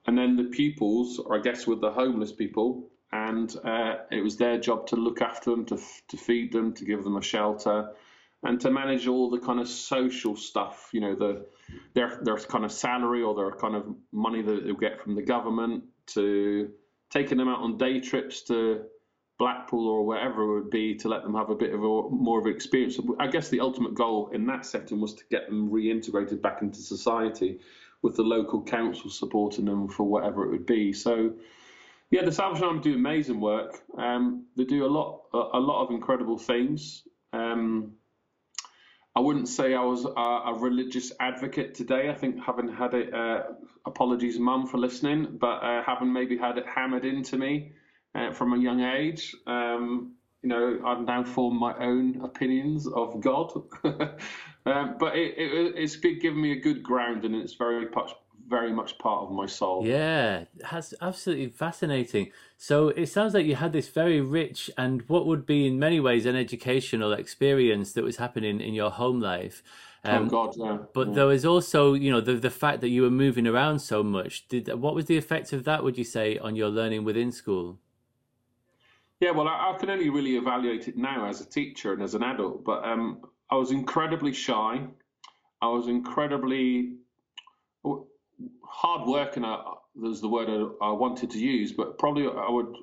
And 0.06 0.16
then 0.16 0.36
the 0.36 0.44
pupils, 0.44 1.18
or 1.18 1.36
I 1.36 1.42
guess, 1.42 1.66
with 1.66 1.80
the 1.80 1.90
homeless 1.90 2.32
people, 2.32 2.90
and 3.12 3.54
uh, 3.64 3.96
it 4.10 4.22
was 4.22 4.36
their 4.36 4.58
job 4.58 4.86
to 4.88 4.96
look 4.96 5.22
after 5.22 5.50
them, 5.50 5.64
to 5.66 5.78
to 6.08 6.16
feed 6.16 6.52
them, 6.52 6.74
to 6.74 6.84
give 6.84 7.04
them 7.04 7.16
a 7.16 7.22
shelter, 7.22 7.90
and 8.42 8.60
to 8.60 8.70
manage 8.70 9.06
all 9.06 9.30
the 9.30 9.38
kind 9.38 9.60
of 9.60 9.68
social 9.68 10.36
stuff. 10.36 10.90
You 10.92 11.00
know, 11.00 11.14
the 11.14 11.46
their 11.94 12.20
their 12.22 12.36
kind 12.36 12.64
of 12.64 12.72
salary 12.72 13.22
or 13.22 13.34
their 13.34 13.52
kind 13.52 13.74
of 13.74 13.86
money 14.12 14.42
that 14.42 14.64
they'll 14.64 14.74
get 14.74 15.00
from 15.00 15.14
the 15.14 15.22
government, 15.22 15.84
to 16.08 16.70
taking 17.10 17.38
them 17.38 17.48
out 17.48 17.60
on 17.60 17.78
day 17.78 18.00
trips 18.00 18.42
to 18.42 18.84
Blackpool 19.38 19.88
or 19.88 20.04
wherever 20.04 20.42
it 20.42 20.62
would 20.62 20.70
be 20.70 20.96
to 20.96 21.08
let 21.08 21.22
them 21.22 21.34
have 21.34 21.48
a 21.48 21.54
bit 21.54 21.72
of 21.72 21.80
a 21.80 22.10
more 22.10 22.40
of 22.40 22.46
an 22.46 22.52
experience. 22.52 22.98
I 23.18 23.28
guess 23.28 23.48
the 23.48 23.60
ultimate 23.60 23.94
goal 23.94 24.30
in 24.32 24.46
that 24.46 24.66
setting 24.66 25.00
was 25.00 25.14
to 25.14 25.24
get 25.30 25.48
them 25.48 25.70
reintegrated 25.70 26.42
back 26.42 26.60
into 26.60 26.80
society, 26.80 27.60
with 28.02 28.16
the 28.16 28.22
local 28.22 28.62
council 28.62 29.10
supporting 29.10 29.64
them 29.64 29.88
for 29.88 30.04
whatever 30.04 30.44
it 30.44 30.50
would 30.50 30.66
be. 30.66 30.92
So, 30.92 31.34
yeah, 32.10 32.24
the 32.24 32.32
Salvation 32.32 32.66
Army 32.66 32.80
do 32.80 32.94
amazing 32.94 33.40
work. 33.40 33.82
Um, 33.96 34.46
they 34.56 34.64
do 34.64 34.84
a 34.84 34.88
lot, 34.88 35.22
a, 35.34 35.58
a, 35.58 35.60
lot 35.60 35.84
of 35.84 35.90
incredible 35.90 36.38
things. 36.38 37.02
Um, 37.32 37.92
I 39.14 39.20
wouldn't 39.20 39.48
say 39.48 39.74
I 39.74 39.82
was 39.82 40.04
a, 40.04 40.08
a, 40.08 40.54
religious 40.58 41.12
advocate 41.20 41.74
today. 41.74 42.08
I 42.08 42.14
think 42.14 42.40
having 42.40 42.68
had 42.68 42.94
it, 42.94 43.12
uh, 43.12 43.42
apologies, 43.84 44.38
mum, 44.38 44.66
for 44.66 44.78
listening, 44.78 45.38
but 45.40 45.62
uh, 45.62 45.82
having 45.84 46.12
maybe 46.12 46.38
had 46.38 46.56
it 46.56 46.66
hammered 46.66 47.04
into 47.04 47.36
me 47.36 47.72
uh, 48.14 48.32
from 48.32 48.52
a 48.52 48.58
young 48.58 48.80
age. 48.80 49.34
Um, 49.46 50.14
you 50.42 50.48
know, 50.48 50.80
I've 50.86 51.00
now 51.00 51.24
formed 51.24 51.58
my 51.58 51.76
own 51.78 52.20
opinions 52.22 52.86
of 52.86 53.20
God, 53.20 53.52
um, 53.84 54.96
but 54.98 55.16
it, 55.16 55.34
it, 55.36 55.74
it's 55.76 55.96
given 55.96 56.40
me 56.40 56.52
a 56.52 56.60
good 56.60 56.82
ground, 56.82 57.24
and 57.24 57.34
it's 57.34 57.54
very 57.54 57.88
much, 57.90 58.12
very 58.46 58.72
much 58.72 58.98
part 58.98 59.24
of 59.24 59.30
my 59.30 59.46
soul. 59.46 59.86
Yeah, 59.86 60.44
that's 60.70 60.94
absolutely 61.00 61.48
fascinating. 61.48 62.32
So 62.56 62.88
it 62.88 63.06
sounds 63.06 63.34
like 63.34 63.46
you 63.46 63.56
had 63.56 63.72
this 63.72 63.88
very 63.88 64.20
rich 64.20 64.70
and 64.78 65.02
what 65.08 65.26
would 65.26 65.46
be 65.46 65.66
in 65.66 65.78
many 65.78 66.00
ways 66.00 66.26
an 66.26 66.36
educational 66.36 67.12
experience 67.12 67.92
that 67.92 68.04
was 68.04 68.16
happening 68.16 68.60
in 68.60 68.74
your 68.74 68.90
home 68.90 69.20
life. 69.20 69.62
Oh, 70.04 70.16
um, 70.16 70.26
oh 70.26 70.28
God, 70.28 70.54
yeah. 70.56 70.78
But 70.92 71.08
yeah. 71.08 71.14
there 71.14 71.26
was 71.26 71.44
also, 71.44 71.94
you 71.94 72.10
know, 72.10 72.20
the 72.20 72.34
the 72.34 72.50
fact 72.50 72.80
that 72.80 72.88
you 72.88 73.02
were 73.02 73.10
moving 73.10 73.46
around 73.46 73.80
so 73.80 74.02
much. 74.02 74.48
Did 74.48 74.72
what 74.74 74.94
was 74.94 75.06
the 75.06 75.16
effect 75.16 75.52
of 75.52 75.64
that? 75.64 75.82
Would 75.82 75.98
you 75.98 76.04
say 76.04 76.38
on 76.38 76.56
your 76.56 76.68
learning 76.68 77.04
within 77.04 77.32
school? 77.32 77.78
Yeah, 79.20 79.32
well, 79.32 79.48
I, 79.48 79.72
I, 79.74 79.78
can 79.78 79.90
only 79.90 80.10
really 80.10 80.36
evaluate 80.36 80.86
it 80.86 80.96
now 80.96 81.26
as 81.26 81.40
a 81.40 81.44
teacher 81.44 81.92
and 81.92 82.02
as 82.02 82.14
an 82.14 82.22
adult, 82.22 82.64
but 82.64 82.84
um, 82.84 83.26
I 83.50 83.56
was 83.56 83.72
incredibly 83.72 84.32
shy. 84.32 84.86
I 85.60 85.66
was 85.66 85.88
incredibly 85.88 86.97
hard 88.78 89.08
working. 89.08 89.44
Uh, 89.44 89.58
there's 89.96 90.20
the 90.20 90.28
word 90.28 90.48
I, 90.48 90.86
I, 90.86 90.92
wanted 90.92 91.30
to 91.32 91.38
use, 91.38 91.72
but 91.72 91.98
probably 91.98 92.26
I 92.28 92.48
would 92.48 92.76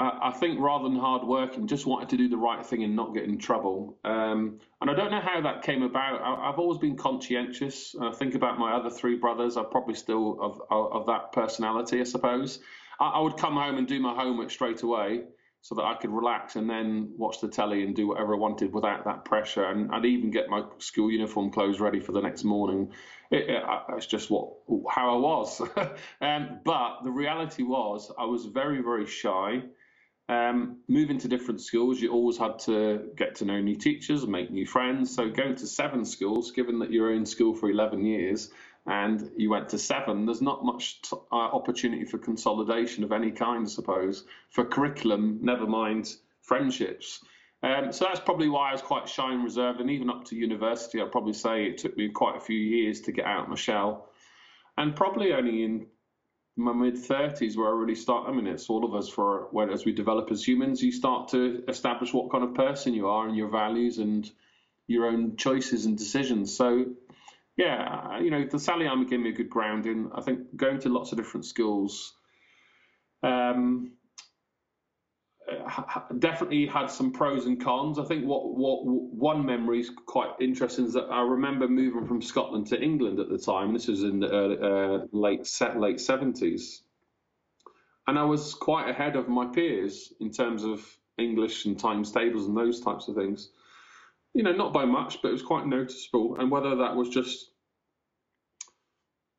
I 0.00 0.30
think 0.30 0.60
rather 0.60 0.84
than 0.84 0.96
hard 0.96 1.26
working, 1.26 1.66
just 1.66 1.84
wanted 1.84 2.10
to 2.10 2.16
do 2.16 2.28
the 2.28 2.36
right 2.36 2.64
thing 2.64 2.84
and 2.84 2.94
not 2.94 3.14
get 3.14 3.24
in 3.24 3.36
trouble. 3.36 3.98
Um, 4.04 4.60
and 4.80 4.88
I 4.88 4.94
don't 4.94 5.10
know 5.10 5.20
how 5.20 5.40
that 5.40 5.62
came 5.62 5.82
about. 5.82 6.22
I, 6.22 6.46
have 6.46 6.60
always 6.60 6.78
been 6.78 6.96
conscientious. 6.96 7.96
I 8.00 8.12
think 8.12 8.36
about 8.36 8.60
my 8.60 8.74
other 8.74 8.90
three 8.90 9.16
brothers. 9.16 9.56
I'm 9.56 9.68
probably 9.70 9.96
still 9.96 10.38
of, 10.40 10.62
of, 10.70 10.92
of 10.92 11.06
that 11.06 11.32
personality, 11.32 12.00
I 12.00 12.04
suppose. 12.04 12.60
I, 13.00 13.08
I, 13.08 13.20
would 13.20 13.38
come 13.38 13.54
home 13.54 13.76
and 13.76 13.88
do 13.88 13.98
my 13.98 14.14
homework 14.14 14.52
straight 14.52 14.82
away 14.82 15.24
so 15.62 15.74
that 15.74 15.82
I 15.82 15.96
could 15.96 16.10
relax 16.10 16.54
and 16.54 16.70
then 16.70 17.12
watch 17.16 17.40
the 17.40 17.48
telly 17.48 17.82
and 17.82 17.96
do 17.96 18.06
whatever 18.06 18.34
I 18.34 18.38
wanted 18.38 18.72
without 18.72 19.04
that 19.04 19.24
pressure. 19.24 19.64
And 19.64 19.90
I'd 19.92 20.04
even 20.04 20.30
get 20.30 20.48
my 20.48 20.62
school 20.78 21.10
uniform 21.10 21.50
clothes 21.50 21.80
ready 21.80 21.98
for 21.98 22.12
the 22.12 22.20
next 22.20 22.44
morning. 22.44 22.92
It, 23.30 23.50
it, 23.50 24.08
just 24.08 24.30
what 24.30 24.54
how 24.90 25.14
I 25.14 25.18
was. 25.18 25.60
um, 26.20 26.60
but 26.64 27.02
the 27.04 27.10
reality 27.10 27.62
was, 27.62 28.10
I 28.18 28.24
was 28.24 28.46
very 28.46 28.82
very 28.82 29.06
shy. 29.06 29.62
Um, 30.30 30.80
moving 30.88 31.18
to 31.20 31.28
different 31.28 31.62
schools, 31.62 32.00
you 32.00 32.12
always 32.12 32.36
had 32.36 32.58
to 32.60 33.10
get 33.16 33.36
to 33.36 33.46
know 33.46 33.60
new 33.60 33.76
teachers, 33.76 34.26
make 34.26 34.50
new 34.50 34.66
friends. 34.66 35.14
So 35.14 35.30
going 35.30 35.56
to 35.56 35.66
seven 35.66 36.04
schools, 36.04 36.50
given 36.50 36.78
that 36.80 36.92
you're 36.92 37.14
in 37.14 37.24
school 37.24 37.54
for 37.54 37.70
11 37.70 38.04
years 38.04 38.50
and 38.86 39.30
you 39.38 39.48
went 39.48 39.70
to 39.70 39.78
seven, 39.78 40.26
there's 40.26 40.42
not 40.42 40.64
much 40.64 41.00
t- 41.00 41.16
uh, 41.32 41.34
opportunity 41.34 42.04
for 42.04 42.18
consolidation 42.18 43.04
of 43.04 43.12
any 43.12 43.30
kind, 43.30 43.66
I 43.66 43.70
suppose, 43.70 44.24
for 44.50 44.66
curriculum, 44.66 45.38
never 45.40 45.66
mind 45.66 46.14
friendships. 46.42 47.24
Um, 47.62 47.92
so 47.92 48.04
that's 48.04 48.20
probably 48.20 48.48
why 48.48 48.70
I 48.70 48.72
was 48.72 48.82
quite 48.82 49.08
shy 49.08 49.32
and 49.32 49.42
reserved. 49.42 49.80
And 49.80 49.90
even 49.90 50.10
up 50.10 50.24
to 50.26 50.36
university, 50.36 51.00
I'd 51.00 51.10
probably 51.12 51.32
say 51.32 51.64
it 51.64 51.78
took 51.78 51.96
me 51.96 52.08
quite 52.08 52.36
a 52.36 52.40
few 52.40 52.58
years 52.58 53.00
to 53.02 53.12
get 53.12 53.24
out 53.24 53.44
of 53.44 53.48
my 53.48 53.56
shell. 53.56 54.10
And 54.76 54.94
probably 54.94 55.32
only 55.32 55.64
in 55.64 55.86
my 56.56 56.72
mid 56.72 56.94
30s 56.94 57.56
where 57.56 57.68
I 57.68 57.72
really 57.72 57.94
start. 57.94 58.28
I 58.28 58.32
mean, 58.32 58.46
it's 58.46 58.68
all 58.68 58.84
of 58.84 58.94
us 58.94 59.08
for 59.08 59.48
when 59.50 59.70
as 59.70 59.84
we 59.84 59.92
develop 59.92 60.30
as 60.30 60.46
humans, 60.46 60.82
you 60.82 60.92
start 60.92 61.28
to 61.28 61.64
establish 61.68 62.12
what 62.12 62.30
kind 62.30 62.44
of 62.44 62.54
person 62.54 62.94
you 62.94 63.08
are 63.08 63.26
and 63.26 63.36
your 63.36 63.48
values 63.48 63.98
and 63.98 64.30
your 64.86 65.06
own 65.06 65.36
choices 65.36 65.86
and 65.86 65.98
decisions. 65.98 66.56
So, 66.56 66.86
yeah, 67.56 68.20
you 68.20 68.30
know, 68.30 68.44
the 68.44 68.58
Sally 68.58 68.86
Army 68.86 69.04
gave 69.04 69.20
me 69.20 69.30
a 69.30 69.32
good 69.32 69.50
grounding. 69.50 70.10
I 70.14 70.20
think 70.20 70.56
going 70.56 70.80
to 70.80 70.88
lots 70.88 71.12
of 71.12 71.18
different 71.18 71.46
schools. 71.46 72.14
Um, 73.22 73.92
definitely 76.18 76.66
had 76.66 76.86
some 76.90 77.12
pros 77.12 77.46
and 77.46 77.62
cons. 77.62 77.98
I 77.98 78.04
think 78.04 78.24
what 78.24 78.54
what 78.56 78.84
one 78.84 79.44
memory 79.44 79.80
is 79.80 79.90
quite 80.06 80.30
interesting 80.40 80.86
is 80.86 80.92
that 80.94 81.06
I 81.10 81.22
remember 81.22 81.68
moving 81.68 82.06
from 82.06 82.22
Scotland 82.22 82.66
to 82.68 82.80
England 82.80 83.18
at 83.20 83.28
the 83.28 83.38
time. 83.38 83.72
This 83.72 83.88
was 83.88 84.02
in 84.02 84.20
the 84.20 84.28
uh, 84.28 85.06
late 85.12 85.48
late 85.76 86.00
seventies, 86.00 86.82
and 88.06 88.18
I 88.18 88.24
was 88.24 88.54
quite 88.54 88.88
ahead 88.88 89.16
of 89.16 89.28
my 89.28 89.46
peers 89.46 90.12
in 90.20 90.30
terms 90.30 90.64
of 90.64 90.86
English 91.18 91.64
and 91.64 91.78
times 91.78 92.12
tables 92.12 92.46
and 92.46 92.56
those 92.56 92.80
types 92.80 93.08
of 93.08 93.14
things. 93.16 93.50
You 94.34 94.42
know, 94.42 94.52
not 94.52 94.72
by 94.72 94.84
much, 94.84 95.20
but 95.22 95.28
it 95.28 95.32
was 95.32 95.42
quite 95.42 95.66
noticeable. 95.66 96.36
And 96.38 96.50
whether 96.50 96.76
that 96.76 96.94
was 96.94 97.08
just 97.08 97.47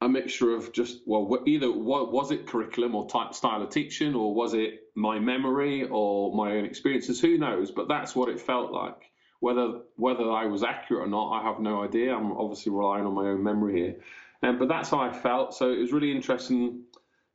a 0.01 0.07
mixture 0.07 0.53
of 0.55 0.71
just 0.71 1.01
well 1.05 1.43
either 1.45 1.71
what 1.71 2.11
was 2.11 2.31
it 2.31 2.47
curriculum 2.47 2.95
or 2.95 3.07
type 3.07 3.33
style 3.33 3.61
of 3.61 3.69
teaching 3.69 4.15
or 4.15 4.33
was 4.33 4.53
it 4.53 4.83
my 4.95 5.19
memory 5.19 5.83
or 5.83 6.33
my 6.33 6.53
own 6.53 6.65
experiences? 6.65 7.19
Who 7.19 7.37
knows? 7.37 7.71
But 7.71 7.87
that's 7.87 8.15
what 8.15 8.29
it 8.29 8.39
felt 8.39 8.71
like. 8.71 9.11
Whether 9.41 9.81
whether 9.95 10.29
I 10.31 10.45
was 10.45 10.63
accurate 10.63 11.03
or 11.03 11.07
not 11.07 11.39
I 11.39 11.43
have 11.43 11.59
no 11.59 11.83
idea. 11.83 12.15
I'm 12.15 12.31
obviously 12.31 12.71
relying 12.71 13.05
on 13.05 13.13
my 13.13 13.27
own 13.27 13.43
memory 13.43 13.77
here. 13.77 13.95
Um, 14.41 14.57
but 14.57 14.69
that's 14.69 14.89
how 14.89 14.99
I 14.99 15.11
felt. 15.11 15.53
So 15.53 15.71
it 15.71 15.79
was 15.79 15.91
really 15.91 16.11
interesting 16.11 16.83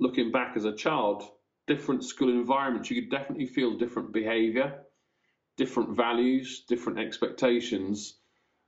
looking 0.00 0.32
back 0.32 0.56
as 0.56 0.64
a 0.64 0.72
child. 0.72 1.22
Different 1.66 2.04
school 2.04 2.30
environments. 2.30 2.90
You 2.90 3.00
could 3.02 3.10
definitely 3.10 3.46
feel 3.46 3.76
different 3.76 4.12
behavior 4.12 4.80
different 5.56 5.90
values 5.90 6.64
different 6.68 6.98
expectations 6.98 8.16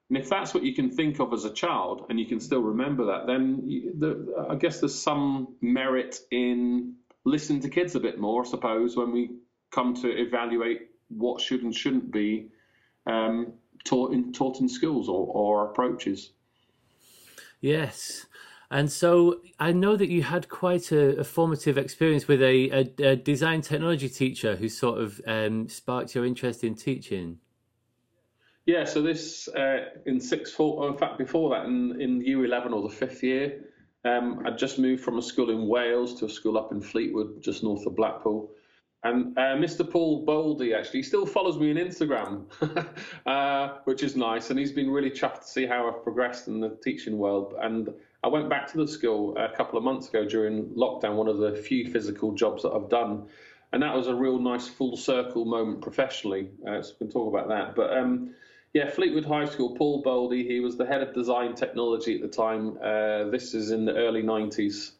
and 0.09 0.19
if 0.19 0.29
that's 0.29 0.55
what 0.55 0.62
you 0.62 0.75
can 0.75 0.90
think 0.90 1.19
of 1.19 1.33
as 1.33 1.45
a 1.45 1.53
child 1.53 2.07
and 2.09 2.21
you 2.21 2.27
can 2.27 2.38
still 2.38 2.61
remember 2.61 3.07
that, 3.07 3.27
then 3.27 3.62
you, 3.66 3.92
the, 3.99 4.47
I 4.49 4.55
guess 4.55 4.81
there's 4.81 4.95
some 4.95 5.57
merit 5.61 6.21
in 6.31 6.95
listening 7.25 7.61
to 7.62 7.69
kids 7.69 7.97
a 7.97 8.01
bit 8.01 8.21
more, 8.21 8.45
I 8.45 8.49
suppose, 8.49 8.97
when 8.97 9.11
we 9.11 9.33
come 9.73 9.95
to 10.03 10.09
evaluate 10.09 10.90
what 11.09 11.40
should 11.40 11.62
and 11.62 11.75
shouldn't 11.75 12.12
be 12.12 12.51
um, 13.07 13.55
taught, 13.85 14.12
in, 14.12 14.33
taught 14.33 14.61
in 14.61 14.69
schools 14.69 15.09
or, 15.09 15.27
or 15.27 15.71
approaches. 15.71 16.31
Yes. 17.61 18.27
And 18.71 18.90
so 18.90 19.40
I 19.59 19.73
know 19.73 19.97
that 19.97 20.09
you 20.09 20.23
had 20.23 20.49
quite 20.49 20.92
a, 20.92 21.19
a 21.19 21.25
formative 21.25 21.79
experience 21.79 22.29
with 22.29 22.42
a, 22.42 22.71
a, 22.71 23.11
a, 23.11 23.16
design 23.16 23.61
technology 23.61 24.09
teacher 24.09 24.57
who 24.57 24.69
sort 24.69 25.01
of 25.01 25.21
um, 25.27 25.69
sparked 25.69 26.14
your 26.14 26.25
interest 26.25 26.62
in 26.62 26.75
teaching. 26.75 27.38
Yeah, 28.66 28.85
so 28.85 29.00
this 29.00 29.48
uh, 29.48 29.90
in 30.07 30.20
sixth 30.20 30.55
form, 30.55 30.92
in 30.92 30.98
fact, 30.98 31.18
before 31.18 31.50
that, 31.50 31.66
in, 31.66 32.00
in 32.00 32.20
year 32.20 32.44
11 32.44 32.72
or 32.72 32.83
the 32.83 32.94
fifth 32.94 33.22
year, 33.22 33.61
um, 34.05 34.42
I'd 34.44 34.59
just 34.59 34.79
moved 34.79 35.05
from 35.05 35.18
a 35.18 35.22
school 35.22 35.50
in 35.50 35.68
Wales 35.68 36.18
to 36.18 36.26
a 36.26 36.29
school 36.29 36.59
up 36.59 36.72
in 36.72 36.81
Fleetwood, 36.81 37.40
just 37.40 37.62
north 37.62 37.87
of 37.87 37.94
Blackpool. 37.94 38.50
And 39.05 39.38
uh, 39.38 39.55
Mr. 39.57 39.88
Paul 39.88 40.26
Boldy 40.26 40.76
actually 40.76 41.05
still 41.05 41.26
follows 41.26 41.59
me 41.59 41.70
on 41.70 41.76
Instagram, 41.76 42.44
uh, 43.26 43.79
which 43.85 44.02
is 44.02 44.16
nice. 44.16 44.50
And 44.50 44.59
he's 44.59 44.72
been 44.72 44.90
really 44.90 45.11
chuffed 45.11 45.42
to 45.42 45.46
see 45.46 45.64
how 45.64 45.88
I've 45.88 46.02
progressed 46.02 46.48
in 46.48 46.59
the 46.59 46.70
teaching 46.83 47.18
world. 47.18 47.55
And 47.61 47.88
I 48.24 48.29
went 48.29 48.48
back 48.48 48.66
to 48.72 48.79
the 48.79 48.88
school 48.88 49.37
a 49.37 49.55
couple 49.55 49.79
of 49.79 49.85
months 49.85 50.09
ago 50.09 50.24
during 50.24 50.70
lockdown, 50.70 51.14
one 51.14 51.29
of 51.29 51.38
the 51.38 51.55
few 51.55 51.88
physical 51.88 52.33
jobs 52.33 52.64
that 52.64 52.70
I've 52.70 52.88
done. 52.88 53.29
And 53.72 53.83
that 53.83 53.94
was 53.94 54.09
a 54.09 54.14
real 54.14 54.40
nice 54.40 54.66
full 54.66 54.96
circle 54.96 55.44
moment 55.44 55.83
professionally. 55.83 56.50
Uh, 56.66 56.83
so 56.83 56.94
we 56.98 57.07
can 57.07 57.12
talk 57.12 57.33
about 57.33 57.48
that. 57.48 57.76
But 57.76 57.96
um, 57.96 58.35
yeah, 58.72 58.90
Fleetwood 58.90 59.24
High 59.24 59.46
School, 59.46 59.74
Paul 59.76 60.02
Boldy, 60.02 60.46
he 60.46 60.61
was 60.61 60.76
the 60.76 60.87
head 60.87 61.02
of 61.02 61.14
design 61.14 61.55
technology 61.55 62.16
at 62.16 62.20
the 62.20 62.29
time. 62.29 62.79
Uh, 62.83 63.31
this 63.31 63.55
is 63.55 63.70
in 63.70 63.85
the 63.85 63.94
early 63.94 64.22
90s. 64.22 64.92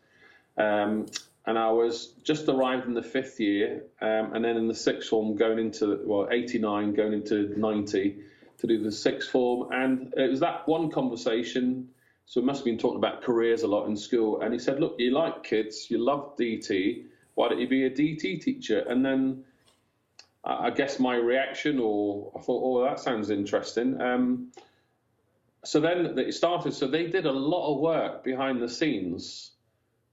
Um, 0.57 1.07
and 1.47 1.59
I 1.59 1.71
was 1.71 2.09
just 2.25 2.49
arrived 2.49 2.87
in 2.87 2.95
the 2.95 3.03
fifth 3.03 3.39
year, 3.39 3.85
um, 4.01 4.35
and 4.35 4.45
then 4.45 4.57
in 4.57 4.67
the 4.67 4.75
sixth 4.75 5.11
form, 5.11 5.37
going 5.37 5.59
into, 5.59 6.01
well, 6.05 6.29
89, 6.31 6.95
going 6.95 7.13
into 7.13 7.55
90 7.57 8.17
to 8.59 8.67
do 8.67 8.83
the 8.83 8.91
sixth 8.91 9.31
form. 9.31 9.71
And 9.73 10.13
it 10.17 10.29
was 10.29 10.41
that 10.41 10.67
one 10.67 10.91
conversation. 10.91 11.89
So 12.25 12.41
we 12.41 12.47
must 12.47 12.61
have 12.61 12.65
been 12.65 12.79
talking 12.79 12.99
about 12.99 13.23
careers 13.23 13.63
a 13.63 13.69
lot 13.69 13.87
in 13.87 13.97
school. 13.97 14.41
And 14.41 14.53
he 14.53 14.59
said, 14.59 14.81
Look, 14.81 14.97
you 14.99 15.13
like 15.13 15.45
kids, 15.45 15.89
you 15.91 15.99
love 15.99 16.37
DT, 16.37 17.05
why 17.35 17.49
don't 17.49 17.61
you 17.61 17.69
be 17.69 17.85
a 17.85 17.91
DT 17.91 18.41
teacher? 18.41 18.81
And 18.81 19.05
then 19.05 19.45
I 20.47 20.71
guess 20.71 21.01
my 21.01 21.17
reaction, 21.17 21.79
or 21.81 22.33
I 22.37 22.41
thought, 22.41 22.63
oh, 22.65 22.85
that 22.85 23.01
sounds 23.01 23.31
interesting. 23.31 24.01
Um, 24.01 24.53
so 25.65 25.81
then 25.81 26.17
it 26.19 26.35
started. 26.35 26.73
So 26.73 26.87
they 26.87 27.09
did 27.09 27.27
a 27.27 27.33
lot 27.33 27.75
of 27.75 27.81
work 27.81 28.23
behind 28.23 28.63
the 28.63 28.69
scenes, 28.69 29.53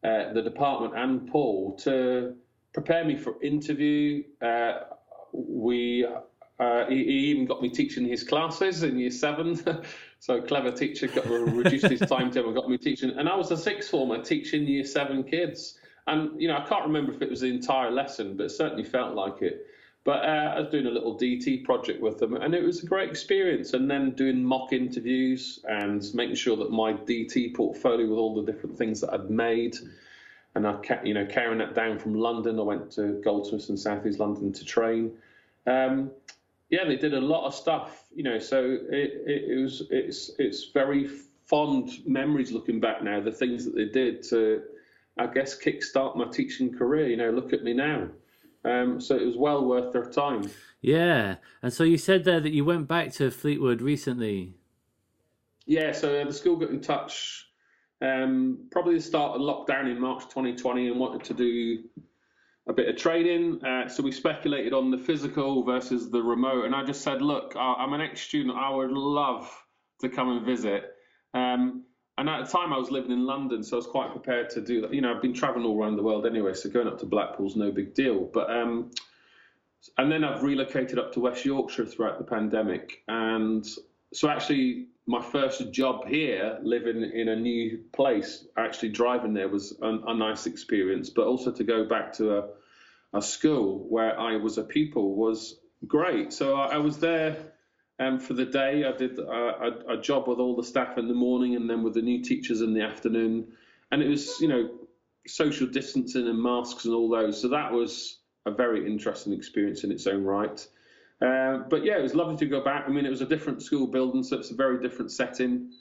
uh, 0.04 0.34
the 0.34 0.42
department 0.42 0.98
and 0.98 1.30
Paul, 1.30 1.76
to 1.84 2.36
prepare 2.74 3.06
me 3.06 3.16
for 3.16 3.42
interview. 3.44 4.24
Uh, 4.42 4.80
we 5.32 6.08
uh, 6.60 6.86
he, 6.88 7.04
he, 7.04 7.12
even 7.32 7.46
got 7.46 7.62
me 7.62 7.70
teaching 7.70 8.08
his 8.08 8.24
classes 8.24 8.84
in 8.84 8.98
year 8.98 9.12
seven. 9.12 9.60
so 10.20 10.42
clever 10.42 10.72
teacher 10.72 11.08
got 11.08 11.28
reduced 11.28 11.88
his 11.88 12.00
timetable 12.02 12.54
got 12.54 12.70
me 12.70 12.78
teaching. 12.78 13.12
And 13.18 13.30
I 13.30 13.36
was 13.36 13.52
a 13.52 13.58
sixth 13.58 13.90
former 13.90 14.24
teaching 14.24 14.66
year 14.66 14.86
seven 14.86 15.24
kids. 15.24 15.78
And 16.08 16.40
you 16.42 16.48
know 16.48 16.58
I 16.58 16.66
can't 16.66 16.86
remember 16.86 17.12
if 17.12 17.22
it 17.22 17.30
was 17.30 17.42
the 17.42 17.50
entire 17.50 17.92
lesson, 17.92 18.36
but 18.38 18.48
it 18.48 18.50
certainly 18.50 18.84
felt 18.84 19.14
like 19.16 19.42
it. 19.42 19.68
But 20.06 20.26
uh, 20.26 20.54
I 20.56 20.60
was 20.60 20.70
doing 20.70 20.86
a 20.86 20.92
little 20.92 21.18
DT 21.18 21.64
project 21.64 22.02
with 22.02 22.18
them, 22.18 22.36
and 22.36 22.54
it 22.54 22.62
was 22.62 22.84
a 22.84 22.86
great 22.86 23.10
experience. 23.10 23.74
And 23.74 23.90
then 23.90 24.12
doing 24.12 24.44
mock 24.44 24.74
interviews 24.74 25.60
and 25.64 26.04
making 26.14 26.36
sure 26.36 26.58
that 26.58 26.72
my 26.72 26.94
DT 26.94 27.54
portfolio 27.56 28.10
with 28.10 28.18
all 28.18 28.36
the 28.36 28.52
different 28.52 28.78
things 28.78 29.00
that 29.02 29.14
I'd 29.14 29.30
made, 29.30 29.78
and 30.56 30.68
I, 30.68 30.74
kept, 30.82 31.08
you 31.08 31.14
know, 31.14 31.26
carrying 31.26 31.60
that 31.60 31.74
down 31.74 32.00
from 32.00 32.16
London. 32.16 32.60
I 32.60 32.64
went 32.64 32.92
to 32.94 33.22
Goldsmiths 33.24 33.70
in 33.70 33.78
South 33.78 34.06
East 34.06 34.20
London 34.20 34.52
to 34.52 34.66
train. 34.66 35.14
Um, 35.66 36.12
yeah, 36.70 36.84
they 36.86 36.98
did 36.98 37.14
a 37.14 37.22
lot 37.22 37.46
of 37.46 37.56
stuff, 37.56 38.06
you 38.14 38.24
know. 38.24 38.40
So 38.40 38.62
it, 38.90 39.24
it, 39.26 39.52
it 39.52 39.62
was 39.62 39.84
it's 39.90 40.32
it's 40.38 40.66
very 40.74 41.08
fond 41.46 42.06
memories 42.06 42.52
looking 42.52 42.80
back 42.80 43.04
now. 43.04 43.22
The 43.22 43.32
things 43.32 43.64
that 43.64 43.76
they 43.76 43.86
did 43.86 44.24
to, 44.30 44.64
I 45.18 45.28
guess, 45.28 45.58
kickstart 45.58 46.18
my 46.18 46.26
teaching 46.26 46.76
career. 46.76 47.08
You 47.08 47.18
know, 47.18 47.30
look 47.30 47.54
at 47.54 47.64
me 47.64 47.74
now. 47.74 48.10
Um, 48.66 49.02
so 49.02 49.16
it 49.16 49.26
was 49.26 49.38
well 49.38 49.66
worth 49.66 49.92
their 49.92 50.06
time. 50.06 50.50
Yeah, 50.82 51.36
and 51.62 51.74
so 51.74 51.84
you 51.84 51.98
said 51.98 52.24
there 52.24 52.40
that 52.40 52.52
you 52.52 52.66
went 52.66 52.88
back 52.88 53.12
to 53.14 53.32
Fleetwood 53.32 53.82
recently. 53.82 54.54
Yeah, 55.66 55.92
so 55.92 56.24
the 56.24 56.34
school 56.34 56.58
got 56.58 56.70
in 56.70 56.82
touch 56.82 57.48
um, 58.04 58.68
probably 58.70 58.96
the 58.96 59.02
start 59.02 59.36
of 59.36 59.42
lockdown 59.42 59.90
in 59.90 60.00
March 60.00 60.24
2020 60.24 60.90
and 60.90 61.00
wanted 61.00 61.24
to 61.26 61.34
do 61.34 61.84
a 62.68 62.74
bit 62.74 62.90
of 62.90 62.98
training. 62.98 63.64
Uh, 63.64 63.88
so 63.88 64.04
we 64.04 64.12
speculated 64.12 64.74
on 64.74 64.92
the 64.92 64.98
physical 64.98 65.64
versus 65.64 66.12
the 66.12 66.22
remote, 66.22 66.66
and 66.66 66.76
I 66.76 66.84
just 66.84 67.02
said, 67.02 67.22
look, 67.22 67.56
I'm 67.58 67.94
an 67.94 68.02
ex-student. 68.02 68.56
I 68.56 68.70
would 68.70 68.92
love 68.92 69.50
to 70.02 70.10
come 70.10 70.30
and 70.30 70.46
visit. 70.46 70.84
Um, 71.34 71.86
and 72.18 72.30
at 72.30 72.46
the 72.46 72.52
time, 72.52 72.72
I 72.72 72.78
was 72.78 72.92
living 72.92 73.12
in 73.12 73.26
London, 73.26 73.64
so 73.64 73.76
I 73.76 73.78
was 73.78 73.88
quite 73.88 74.12
prepared 74.12 74.50
to 74.52 74.62
do 74.62 74.82
that. 74.82 74.94
You 74.94 75.02
know, 75.02 75.14
I've 75.14 75.22
been 75.22 75.34
traveling 75.34 75.66
all 75.66 75.82
around 75.82 75.96
the 75.96 76.04
world 76.04 76.26
anyway, 76.26 76.54
so 76.54 76.70
going 76.70 76.88
up 76.88 77.00
to 77.00 77.06
Blackpool's 77.06 77.56
no 77.56 77.72
big 77.72 77.96
deal. 77.96 78.30
But 78.32 78.52
um, 78.52 78.92
and 79.98 80.12
then 80.12 80.24
I've 80.24 80.44
relocated 80.44 81.00
up 81.00 81.14
to 81.14 81.20
West 81.20 81.44
Yorkshire 81.44 81.86
throughout 81.86 82.20
the 82.20 82.24
pandemic. 82.24 83.02
And 83.08 83.68
so 84.14 84.30
actually, 84.30 84.88
my 85.08 85.22
first 85.22 85.72
job 85.72 86.08
here, 86.08 86.60
living 86.62 87.04
in 87.04 87.30
a 87.30 87.36
new 87.36 87.80
place, 87.92 88.46
actually 88.58 88.90
driving 88.90 89.34
there 89.34 89.50
was 89.50 89.76
a, 89.82 89.88
a 89.88 90.14
nice 90.14 90.46
experience. 90.46 91.10
But 91.10 91.26
also 91.26 91.52
to 91.52 91.64
go 91.64 91.84
back 91.84 92.14
to 92.14 92.38
a, 92.38 92.50
a 93.14 93.22
school 93.24 93.88
where 93.90 94.20
I 94.20 94.38
was 94.38 94.60
a 94.60 94.64
pupil 94.64 95.16
was 95.16 95.60
great. 95.88 96.32
So 96.32 96.56
I, 96.58 96.76
I 96.76 96.78
was 96.78 97.00
there 97.00 97.53
um, 98.00 98.20
for 98.20 98.34
the 98.34 98.46
day. 98.46 98.86
I 98.86 98.92
did 98.96 99.20
a, 99.20 99.24
a, 99.32 99.98
a 99.98 100.02
job 100.02 100.28
with 100.28 100.40
all 100.40 100.56
the 100.56 100.64
staff 100.64 100.98
in 100.98 101.08
the 101.08 101.14
morning 101.14 101.56
and 101.56 101.70
then 101.70 101.84
with 101.84 101.94
the 101.94 102.02
new 102.02 102.24
teachers 102.24 102.62
in 102.62 102.74
the 102.74 102.82
afternoon. 102.82 103.48
And 103.92 104.02
it 104.02 104.08
was, 104.08 104.40
you 104.42 104.48
know, 104.48 104.70
social 105.28 105.68
distancing 105.68 106.28
and 106.28 106.42
masks 106.42 106.86
and 106.86 106.94
all 106.94 107.10
those. 107.10 107.42
So 107.42 107.50
that 107.50 107.72
was 107.72 108.20
a 108.46 108.52
very 108.52 108.86
interesting 108.86 109.34
experience 109.34 109.84
in 109.84 109.92
its 109.92 110.08
own 110.08 110.24
right. 110.24 110.68
Uh, 111.22 111.60
but 111.70 111.86
yeah, 111.86 111.98
it 111.98 112.02
was 112.02 112.16
lovely 112.16 112.36
to 112.38 112.46
go 112.46 112.62
back. 112.64 112.86
I 112.88 112.92
mean, 112.92 113.06
it 113.06 113.10
was 113.10 113.22
a 113.22 113.26
different 113.26 113.62
school 113.62 113.88
building, 113.88 114.24
so 114.24 114.38
it's 114.38 114.52
a 114.52 114.56
very 114.56 114.82
different 114.82 115.12
setting. 115.12 115.72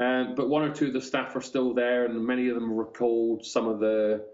Um, 0.00 0.34
but 0.34 0.48
one 0.48 0.62
or 0.62 0.74
two 0.74 0.88
of 0.88 0.92
the 0.92 1.00
staff 1.00 1.36
are 1.36 1.40
still 1.40 1.74
there, 1.74 2.06
and 2.06 2.24
many 2.24 2.48
of 2.48 2.54
them 2.54 2.72
recalled 2.72 3.44
some 3.44 3.68
of 3.68 3.78
the 3.78 4.24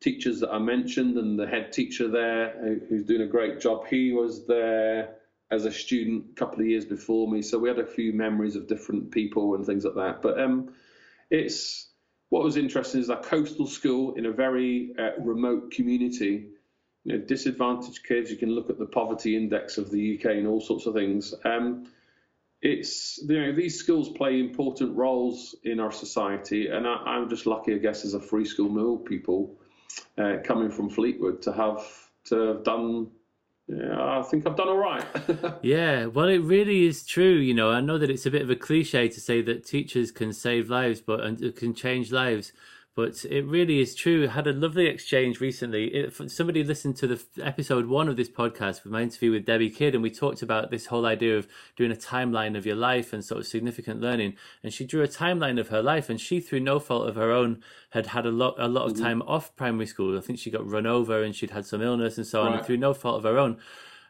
teachers 0.00 0.40
that 0.40 0.52
I 0.52 0.58
mentioned, 0.58 1.18
and 1.18 1.38
the 1.38 1.46
head 1.46 1.72
teacher 1.72 2.08
there, 2.08 2.78
who's 2.88 3.04
doing 3.04 3.22
a 3.22 3.26
great 3.26 3.60
job. 3.60 3.86
He 3.86 4.12
was 4.12 4.46
there 4.46 5.16
as 5.50 5.64
a 5.64 5.72
student 5.72 6.24
a 6.32 6.34
couple 6.34 6.60
of 6.60 6.66
years 6.66 6.84
before 6.84 7.30
me, 7.30 7.42
so 7.42 7.58
we 7.58 7.68
had 7.68 7.78
a 7.78 7.86
few 7.86 8.12
memories 8.12 8.56
of 8.56 8.66
different 8.66 9.10
people 9.10 9.54
and 9.54 9.64
things 9.64 9.84
like 9.84 9.94
that. 9.94 10.22
But 10.22 10.40
um, 10.40 10.74
it's 11.30 11.88
what 12.28 12.42
was 12.42 12.56
interesting 12.56 13.00
is 13.00 13.10
a 13.10 13.16
coastal 13.16 13.66
school 13.66 14.14
in 14.14 14.26
a 14.26 14.32
very 14.32 14.92
uh, 14.98 15.20
remote 15.20 15.70
community 15.70 16.48
you 17.04 17.12
know, 17.12 17.24
disadvantaged 17.24 18.04
kids. 18.04 18.30
You 18.30 18.36
can 18.36 18.50
look 18.50 18.68
at 18.68 18.78
the 18.78 18.86
poverty 18.86 19.36
index 19.36 19.78
of 19.78 19.90
the 19.90 20.18
UK 20.18 20.32
and 20.32 20.46
all 20.48 20.60
sorts 20.60 20.86
of 20.86 20.94
things. 20.94 21.32
Um, 21.44 21.86
it's 22.62 23.20
you 23.22 23.40
know 23.40 23.52
these 23.52 23.78
schools 23.78 24.08
play 24.08 24.40
important 24.40 24.96
roles 24.96 25.54
in 25.62 25.78
our 25.78 25.92
society, 25.92 26.68
and 26.68 26.86
I, 26.86 27.16
am 27.16 27.28
just 27.28 27.46
lucky, 27.46 27.74
I 27.74 27.78
guess, 27.78 28.04
as 28.04 28.14
a 28.14 28.20
free 28.20 28.44
school 28.44 28.70
mill 28.70 28.96
people 28.96 29.56
uh, 30.18 30.38
coming 30.42 30.70
from 30.70 30.90
Fleetwood 30.90 31.42
to 31.42 31.52
have 31.52 31.86
to 32.24 32.36
have 32.48 32.64
done. 32.64 33.08
Yeah, 33.68 34.20
I 34.20 34.22
think 34.22 34.46
I've 34.46 34.56
done 34.56 34.68
all 34.68 34.76
right. 34.76 35.04
yeah, 35.62 36.06
well, 36.06 36.28
it 36.28 36.38
really 36.38 36.86
is 36.86 37.04
true. 37.04 37.34
You 37.34 37.52
know, 37.52 37.70
I 37.72 37.80
know 37.80 37.98
that 37.98 38.10
it's 38.10 38.26
a 38.26 38.30
bit 38.30 38.42
of 38.42 38.50
a 38.50 38.54
cliche 38.54 39.08
to 39.08 39.20
say 39.20 39.42
that 39.42 39.66
teachers 39.66 40.12
can 40.12 40.32
save 40.32 40.70
lives, 40.70 41.00
but 41.00 41.20
and 41.20 41.42
uh, 41.44 41.50
can 41.50 41.74
change 41.74 42.12
lives 42.12 42.52
but 42.96 43.26
it 43.26 43.44
really 43.44 43.80
is 43.80 43.94
true. 43.94 44.26
I 44.26 44.32
had 44.32 44.46
a 44.46 44.54
lovely 44.54 44.86
exchange 44.86 45.38
recently. 45.38 45.88
It, 45.88 46.30
somebody 46.30 46.64
listened 46.64 46.96
to 46.96 47.06
the 47.06 47.22
episode 47.42 47.86
one 47.86 48.08
of 48.08 48.16
this 48.16 48.30
podcast 48.30 48.84
with 48.84 48.92
my 48.92 49.02
interview 49.02 49.32
with 49.32 49.44
Debbie 49.44 49.68
Kidd, 49.68 49.94
and 49.94 50.02
we 50.02 50.10
talked 50.10 50.40
about 50.40 50.70
this 50.70 50.86
whole 50.86 51.04
idea 51.04 51.36
of 51.36 51.46
doing 51.76 51.92
a 51.92 51.94
timeline 51.94 52.56
of 52.56 52.64
your 52.64 52.74
life 52.74 53.12
and 53.12 53.22
sort 53.22 53.42
of 53.42 53.46
significant 53.46 54.00
learning. 54.00 54.34
And 54.62 54.72
she 54.72 54.86
drew 54.86 55.02
a 55.02 55.08
timeline 55.08 55.60
of 55.60 55.68
her 55.68 55.82
life, 55.82 56.08
and 56.08 56.18
she, 56.18 56.40
through 56.40 56.60
no 56.60 56.78
fault 56.78 57.06
of 57.06 57.16
her 57.16 57.30
own, 57.30 57.62
had 57.90 58.06
had 58.06 58.24
a 58.24 58.30
lot 58.30 58.54
a 58.58 58.66
lot 58.66 58.86
of 58.86 58.94
mm-hmm. 58.94 59.04
time 59.04 59.22
off 59.22 59.54
primary 59.56 59.86
school. 59.86 60.16
I 60.16 60.22
think 60.22 60.38
she 60.38 60.50
got 60.50 60.66
run 60.66 60.86
over, 60.86 61.22
and 61.22 61.36
she'd 61.36 61.50
had 61.50 61.66
some 61.66 61.82
illness 61.82 62.16
and 62.16 62.26
so 62.26 62.40
on. 62.40 62.46
Right. 62.46 62.56
And 62.56 62.66
through 62.66 62.78
no 62.78 62.94
fault 62.94 63.18
of 63.18 63.24
her 63.24 63.36
own, 63.38 63.58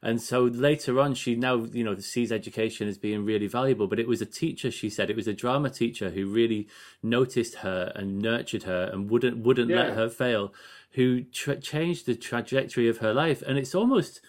and 0.03 0.21
so 0.21 0.45
later 0.45 1.01
on, 1.01 1.15
she 1.15 1.35
now, 1.37 1.65
you 1.73 1.83
know, 1.83 1.97
sees 1.99 2.31
education 2.31 2.89
as 2.89 2.99
being 2.99 3.25
really 3.25 3.47
valuable. 3.47 3.87
But 3.87 3.99
it 3.99 4.09
was 4.09 4.21
a 4.21 4.27
teacher, 4.27 4.71
she 4.71 4.91
said, 4.91 5.11
it 5.11 5.17
was 5.17 5.27
a 5.27 5.33
drama 5.33 5.71
teacher 5.71 6.11
who 6.11 6.27
really 6.27 6.69
noticed 7.03 7.57
her 7.57 7.93
and 7.95 8.19
nurtured 8.19 8.65
her 8.65 8.91
and 8.93 9.11
wouldn't 9.11 9.39
wouldn't 9.39 9.71
yeah. 9.71 9.77
let 9.77 9.95
her 9.95 10.09
fail, 10.09 10.53
who 10.93 11.23
tra- 11.23 11.61
changed 11.61 12.07
the 12.07 12.15
trajectory 12.15 12.89
of 12.89 12.99
her 12.99 13.15
life. 13.15 13.43
And 13.43 13.59
it's 13.59 13.75
almost 13.75 14.21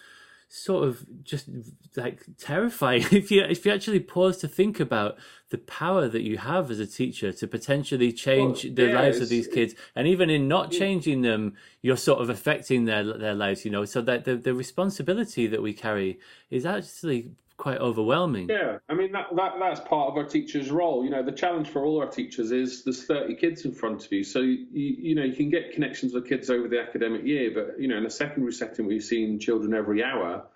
sort 0.48 0.88
of 0.88 1.06
just 1.22 1.48
like 1.96 2.24
terrifying. 2.38 3.04
If 3.12 3.30
you 3.30 3.42
if 3.42 3.66
you 3.66 3.72
actually 3.72 4.00
pause 4.00 4.38
to 4.38 4.48
think 4.48 4.80
about 4.80 5.16
the 5.50 5.58
power 5.58 6.08
that 6.08 6.22
you 6.22 6.38
have 6.38 6.70
as 6.70 6.80
a 6.80 6.86
teacher 6.86 7.32
to 7.32 7.46
potentially 7.46 8.12
change 8.12 8.64
well, 8.64 8.74
the 8.74 8.86
yeah, 8.86 9.00
lives 9.00 9.20
of 9.20 9.28
these 9.28 9.46
kids 9.46 9.74
and 9.94 10.06
even 10.06 10.28
in 10.30 10.48
not 10.48 10.70
changing 10.70 11.22
them 11.22 11.54
you're 11.80 11.96
sort 11.96 12.20
of 12.20 12.28
affecting 12.28 12.84
their 12.84 13.04
their 13.04 13.34
lives 13.34 13.64
you 13.64 13.70
know? 13.70 13.84
So 13.84 14.00
that 14.02 14.24
the, 14.24 14.36
the 14.36 14.54
responsibility 14.54 15.46
that 15.46 15.62
we 15.62 15.72
carry 15.72 16.18
is 16.50 16.66
actually 16.66 17.30
quite 17.58 17.78
overwhelming. 17.78 18.48
Yeah, 18.48 18.78
I 18.88 18.94
mean 18.94 19.12
that, 19.12 19.26
that 19.36 19.56
that's 19.58 19.80
part 19.80 20.10
of 20.10 20.16
our 20.16 20.24
teacher's 20.24 20.70
role. 20.70 21.04
You 21.04 21.10
know, 21.10 21.22
the 21.22 21.32
challenge 21.32 21.68
for 21.68 21.84
all 21.84 22.00
our 22.00 22.08
teachers 22.08 22.52
is 22.52 22.84
there's 22.84 23.04
30 23.04 23.34
kids 23.34 23.64
in 23.64 23.72
front 23.72 24.06
of 24.06 24.12
you, 24.12 24.24
so 24.24 24.38
you 24.38 24.64
you 24.72 25.14
know 25.14 25.24
you 25.24 25.34
can 25.34 25.50
get 25.50 25.72
connections 25.72 26.14
with 26.14 26.26
kids 26.26 26.48
over 26.48 26.68
the 26.68 26.80
academic 26.80 27.24
year, 27.24 27.50
but 27.52 27.78
you 27.78 27.88
know 27.88 27.98
in 27.98 28.06
a 28.06 28.10
secondary 28.10 28.52
setting 28.52 28.86
where 28.86 28.94
you're 28.94 29.02
seeing 29.02 29.38
children 29.38 29.74
every 29.74 30.02
hour, 30.02 30.46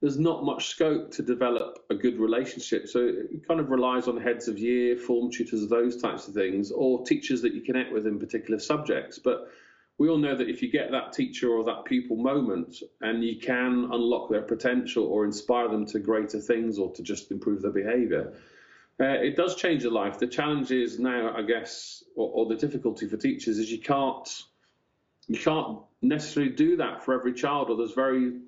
there's 0.00 0.18
not 0.18 0.42
much 0.42 0.68
scope 0.68 1.12
to 1.12 1.22
develop 1.22 1.84
a 1.90 1.94
good 1.94 2.18
relationship. 2.18 2.88
So 2.88 3.00
it 3.00 3.46
kind 3.46 3.60
of 3.60 3.68
relies 3.68 4.08
on 4.08 4.18
heads 4.18 4.48
of 4.48 4.58
year, 4.58 4.96
form 4.96 5.30
tutors, 5.30 5.68
those 5.68 6.00
types 6.00 6.26
of 6.26 6.34
things, 6.34 6.72
or 6.72 7.04
teachers 7.04 7.42
that 7.42 7.52
you 7.52 7.60
connect 7.60 7.92
with 7.92 8.06
in 8.06 8.18
particular 8.18 8.58
subjects, 8.58 9.18
but 9.18 9.50
we 10.00 10.08
all 10.08 10.16
know 10.16 10.34
that 10.34 10.48
if 10.48 10.62
you 10.62 10.70
get 10.70 10.90
that 10.92 11.12
teacher 11.12 11.50
or 11.50 11.62
that 11.62 11.84
pupil 11.84 12.16
moment 12.16 12.82
and 13.02 13.22
you 13.22 13.38
can 13.38 13.86
unlock 13.92 14.30
their 14.30 14.40
potential 14.40 15.04
or 15.04 15.26
inspire 15.26 15.68
them 15.68 15.84
to 15.84 15.98
greater 15.98 16.40
things 16.40 16.78
or 16.78 16.90
to 16.94 17.02
just 17.02 17.30
improve 17.30 17.60
their 17.60 17.70
behavior, 17.70 18.32
uh, 18.98 19.04
it 19.04 19.36
does 19.36 19.56
change 19.56 19.82
their 19.82 19.90
life. 19.90 20.18
The 20.18 20.26
challenge 20.26 20.70
is 20.70 20.98
now, 20.98 21.36
I 21.36 21.42
guess, 21.42 22.02
or, 22.16 22.30
or, 22.30 22.46
the 22.46 22.56
difficulty 22.56 23.08
for 23.08 23.18
teachers 23.18 23.58
is 23.58 23.70
you 23.70 23.78
can't 23.78 24.26
you 25.28 25.38
can't 25.38 25.80
necessarily 26.00 26.52
do 26.52 26.78
that 26.78 27.04
for 27.04 27.12
every 27.12 27.34
child, 27.34 27.68
or 27.68 27.76
there's 27.76 27.92
very 27.92 28.40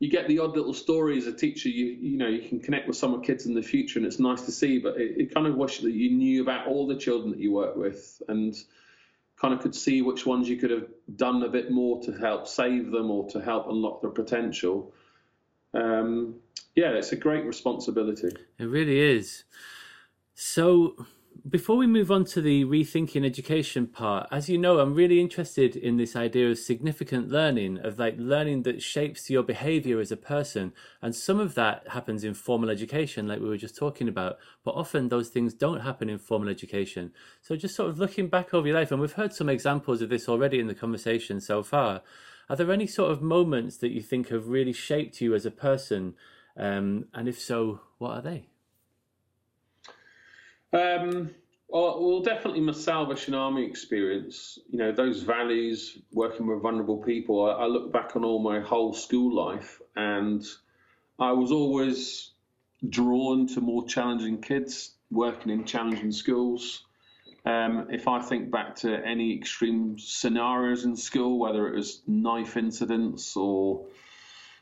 you 0.00 0.10
get 0.10 0.26
the 0.26 0.40
odd 0.40 0.56
little 0.56 0.74
story 0.74 1.16
as 1.16 1.28
a 1.28 1.32
teacher. 1.32 1.68
You 1.68 1.86
you 1.86 2.18
know 2.18 2.26
you 2.26 2.48
can 2.48 2.58
connect 2.58 2.88
with 2.88 2.96
some 2.96 3.14
of 3.14 3.22
kids 3.22 3.46
in 3.46 3.54
the 3.54 3.62
future, 3.62 4.00
and 4.00 4.06
it's 4.06 4.18
nice 4.18 4.42
to 4.42 4.50
see. 4.50 4.78
But 4.78 5.00
it, 5.00 5.20
it 5.20 5.34
kind 5.34 5.46
of 5.46 5.54
wish 5.54 5.78
that 5.78 5.92
you 5.92 6.10
knew 6.10 6.42
about 6.42 6.66
all 6.66 6.88
the 6.88 6.96
children 6.96 7.30
that 7.30 7.38
you 7.38 7.52
work 7.52 7.76
with 7.76 8.20
and 8.26 8.56
kind 9.40 9.52
of 9.52 9.60
could 9.60 9.74
see 9.74 10.02
which 10.02 10.26
ones 10.26 10.48
you 10.48 10.56
could 10.56 10.70
have 10.70 10.86
done 11.16 11.42
a 11.42 11.48
bit 11.48 11.70
more 11.70 12.02
to 12.02 12.12
help 12.12 12.46
save 12.46 12.90
them 12.90 13.10
or 13.10 13.28
to 13.30 13.40
help 13.40 13.68
unlock 13.68 14.00
their 14.00 14.10
potential. 14.10 14.92
Um, 15.72 16.36
yeah, 16.74 16.90
it's 16.90 17.12
a 17.12 17.16
great 17.16 17.44
responsibility. 17.44 18.30
It 18.58 18.64
really 18.64 18.98
is. 18.98 19.44
So, 20.34 21.06
before 21.48 21.76
we 21.76 21.86
move 21.86 22.10
on 22.10 22.24
to 22.26 22.40
the 22.40 22.64
rethinking 22.64 23.24
education 23.24 23.86
part, 23.86 24.28
as 24.30 24.48
you 24.48 24.56
know, 24.56 24.78
I'm 24.78 24.94
really 24.94 25.20
interested 25.20 25.76
in 25.76 25.96
this 25.96 26.16
idea 26.16 26.50
of 26.50 26.58
significant 26.58 27.28
learning, 27.28 27.78
of 27.78 27.98
like 27.98 28.14
learning 28.18 28.62
that 28.62 28.82
shapes 28.82 29.28
your 29.28 29.42
behavior 29.42 30.00
as 30.00 30.10
a 30.10 30.16
person. 30.16 30.72
And 31.02 31.14
some 31.14 31.40
of 31.40 31.54
that 31.54 31.88
happens 31.88 32.24
in 32.24 32.34
formal 32.34 32.70
education, 32.70 33.28
like 33.28 33.40
we 33.40 33.48
were 33.48 33.56
just 33.56 33.76
talking 33.76 34.08
about, 34.08 34.38
but 34.64 34.74
often 34.74 35.08
those 35.08 35.28
things 35.28 35.54
don't 35.54 35.80
happen 35.80 36.08
in 36.08 36.18
formal 36.18 36.48
education. 36.48 37.12
So 37.42 37.56
just 37.56 37.76
sort 37.76 37.90
of 37.90 37.98
looking 37.98 38.28
back 38.28 38.54
over 38.54 38.66
your 38.66 38.78
life, 38.78 38.90
and 38.90 39.00
we've 39.00 39.12
heard 39.12 39.34
some 39.34 39.48
examples 39.48 40.02
of 40.02 40.08
this 40.08 40.28
already 40.28 40.60
in 40.60 40.66
the 40.66 40.74
conversation 40.74 41.40
so 41.40 41.62
far. 41.62 42.02
Are 42.48 42.56
there 42.56 42.72
any 42.72 42.86
sort 42.86 43.10
of 43.10 43.22
moments 43.22 43.76
that 43.78 43.90
you 43.90 44.02
think 44.02 44.28
have 44.28 44.48
really 44.48 44.72
shaped 44.72 45.20
you 45.20 45.34
as 45.34 45.46
a 45.46 45.50
person? 45.50 46.14
Um, 46.56 47.06
and 47.12 47.28
if 47.28 47.38
so, 47.40 47.80
what 47.98 48.12
are 48.12 48.22
they? 48.22 48.48
Um, 50.74 51.30
well, 51.68 52.20
definitely 52.20 52.60
my 52.60 52.72
Salvation 52.72 53.34
Army 53.34 53.64
experience. 53.64 54.58
You 54.70 54.78
know, 54.78 54.92
those 54.92 55.22
values, 55.22 55.98
working 56.12 56.46
with 56.46 56.62
vulnerable 56.62 56.98
people. 56.98 57.46
I, 57.46 57.64
I 57.64 57.66
look 57.66 57.92
back 57.92 58.16
on 58.16 58.24
all 58.24 58.40
my 58.40 58.60
whole 58.60 58.92
school 58.92 59.34
life, 59.34 59.80
and 59.96 60.44
I 61.18 61.32
was 61.32 61.52
always 61.52 62.32
drawn 62.90 63.46
to 63.48 63.60
more 63.60 63.86
challenging 63.86 64.40
kids, 64.40 64.94
working 65.10 65.52
in 65.52 65.64
challenging 65.64 66.12
schools. 66.12 66.84
Um, 67.46 67.88
if 67.90 68.08
I 68.08 68.20
think 68.20 68.50
back 68.50 68.74
to 68.76 69.04
any 69.06 69.36
extreme 69.36 69.98
scenarios 69.98 70.84
in 70.84 70.96
school, 70.96 71.38
whether 71.38 71.68
it 71.68 71.76
was 71.76 72.02
knife 72.06 72.56
incidents 72.56 73.36
or 73.36 73.86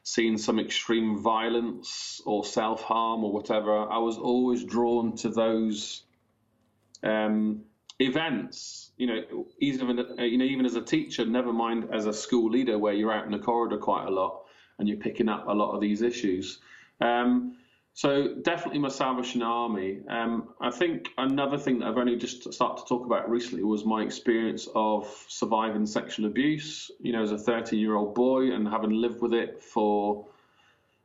seeing 0.02 0.36
some 0.36 0.58
extreme 0.58 1.22
violence 1.22 2.20
or 2.26 2.44
self 2.44 2.82
harm 2.82 3.24
or 3.24 3.32
whatever, 3.32 3.90
I 3.90 3.98
was 3.98 4.18
always 4.18 4.64
drawn 4.64 5.16
to 5.18 5.28
those 5.28 6.02
um, 7.02 7.62
events. 7.98 8.90
You 8.96 9.06
know, 9.06 9.46
even 9.58 9.88
you 10.18 10.38
know, 10.38 10.44
even 10.44 10.66
as 10.66 10.74
a 10.74 10.82
teacher, 10.82 11.24
never 11.24 11.52
mind 11.52 11.88
as 11.92 12.06
a 12.06 12.12
school 12.12 12.50
leader, 12.50 12.78
where 12.78 12.94
you're 12.94 13.12
out 13.12 13.24
in 13.24 13.32
the 13.32 13.38
corridor 13.38 13.78
quite 13.78 14.06
a 14.06 14.10
lot 14.10 14.44
and 14.78 14.88
you're 14.88 14.98
picking 14.98 15.28
up 15.28 15.46
a 15.46 15.52
lot 15.52 15.72
of 15.72 15.80
these 15.80 16.02
issues. 16.02 16.58
Um, 17.00 17.56
so 17.94 18.36
definitely 18.40 18.78
my 18.78 18.88
Salvation 18.88 19.42
Army. 19.42 20.00
Um, 20.08 20.54
I 20.60 20.70
think 20.70 21.10
another 21.18 21.58
thing 21.58 21.78
that 21.80 21.88
I've 21.88 21.98
only 21.98 22.16
just 22.16 22.50
started 22.52 22.82
to 22.82 22.88
talk 22.88 23.04
about 23.04 23.28
recently 23.28 23.64
was 23.64 23.84
my 23.84 24.02
experience 24.02 24.66
of 24.74 25.06
surviving 25.28 25.84
sexual 25.84 26.26
abuse. 26.26 26.90
You 27.00 27.12
know, 27.12 27.22
as 27.22 27.32
a 27.32 27.38
30 27.38 27.76
year 27.76 27.94
old 27.94 28.14
boy 28.14 28.52
and 28.52 28.66
having 28.66 28.90
lived 28.90 29.20
with 29.20 29.34
it 29.34 29.62
for 29.62 30.26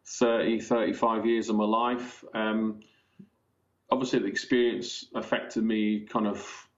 30, 0.06 0.62
35 0.62 1.26
years 1.26 1.50
of 1.50 1.58
my 1.58 1.66
life. 1.66 2.24
Um, 2.34 2.80
obviously, 3.92 4.20
the 4.20 4.28
experience 4.28 5.08
affected 5.14 5.66
me 5.66 6.06
kind 6.10 6.26
of 6.26 6.70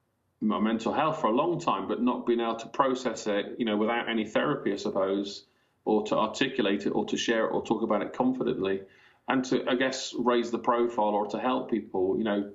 my 0.41 0.60
mental 0.60 0.91
health 0.91 1.22
for 1.22 1.28
a 1.28 1.36
long 1.36 1.60
time, 1.60 1.88
but 1.88 2.01
not 2.01 2.26
being 2.26 2.39
able 2.39 2.55
to 2.55 2.68
process 2.70 3.28
it, 3.28 3.57
you 3.60 3.66
know, 3.66 3.78
without 3.78 4.10
any 4.10 4.26
therapy, 4.26 4.74
I 4.74 4.78
suppose, 4.78 5.45
or 5.86 6.03
to 6.07 6.18
articulate 6.18 6.88
it 6.88 6.91
or 6.91 7.05
to 7.05 7.18
share 7.18 7.45
it 7.45 7.49
or 7.49 7.64
talk 7.64 7.84
about 7.84 8.01
it 8.01 8.14
confidently 8.14 8.82
and 9.30 9.45
to, 9.45 9.63
I 9.69 9.75
guess, 9.75 10.13
raise 10.17 10.51
the 10.51 10.59
profile 10.59 11.15
or 11.15 11.27
to 11.27 11.39
help 11.39 11.69
people. 11.71 12.17
You 12.17 12.23
know, 12.23 12.51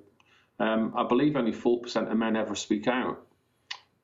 um, 0.59 0.93
I 0.95 1.03
believe 1.07 1.35
only 1.35 1.53
4% 1.53 2.11
of 2.11 2.17
men 2.17 2.35
ever 2.35 2.53
speak 2.55 2.87
out. 2.87 3.25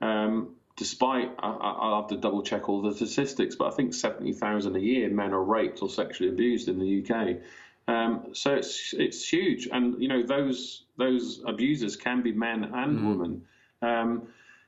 Um, 0.01 0.55
despite, 0.77 1.31
I, 1.37 1.49
will 1.49 2.01
have 2.01 2.09
to 2.09 2.17
double 2.17 2.41
check 2.41 2.69
all 2.69 2.81
the 2.81 2.93
statistics, 2.93 3.55
but 3.55 3.71
I 3.71 3.75
think 3.75 3.93
70,000 3.93 4.75
a 4.75 4.79
year 4.79 5.09
men 5.09 5.33
are 5.33 5.43
raped 5.43 5.81
or 5.81 5.89
sexually 5.89 6.31
abused 6.31 6.69
in 6.69 6.79
the 6.79 7.03
UK. 7.03 7.37
Um, 7.87 8.27
so 8.33 8.53
it's 8.53 8.93
it's 8.93 9.27
huge, 9.27 9.67
and 9.71 10.01
you 10.01 10.07
know 10.07 10.23
those 10.23 10.85
those 10.97 11.41
abusers 11.45 11.95
can 11.95 12.21
be 12.21 12.31
men 12.31 12.63
and 12.63 12.99
mm. 12.99 13.07
women. 13.07 13.41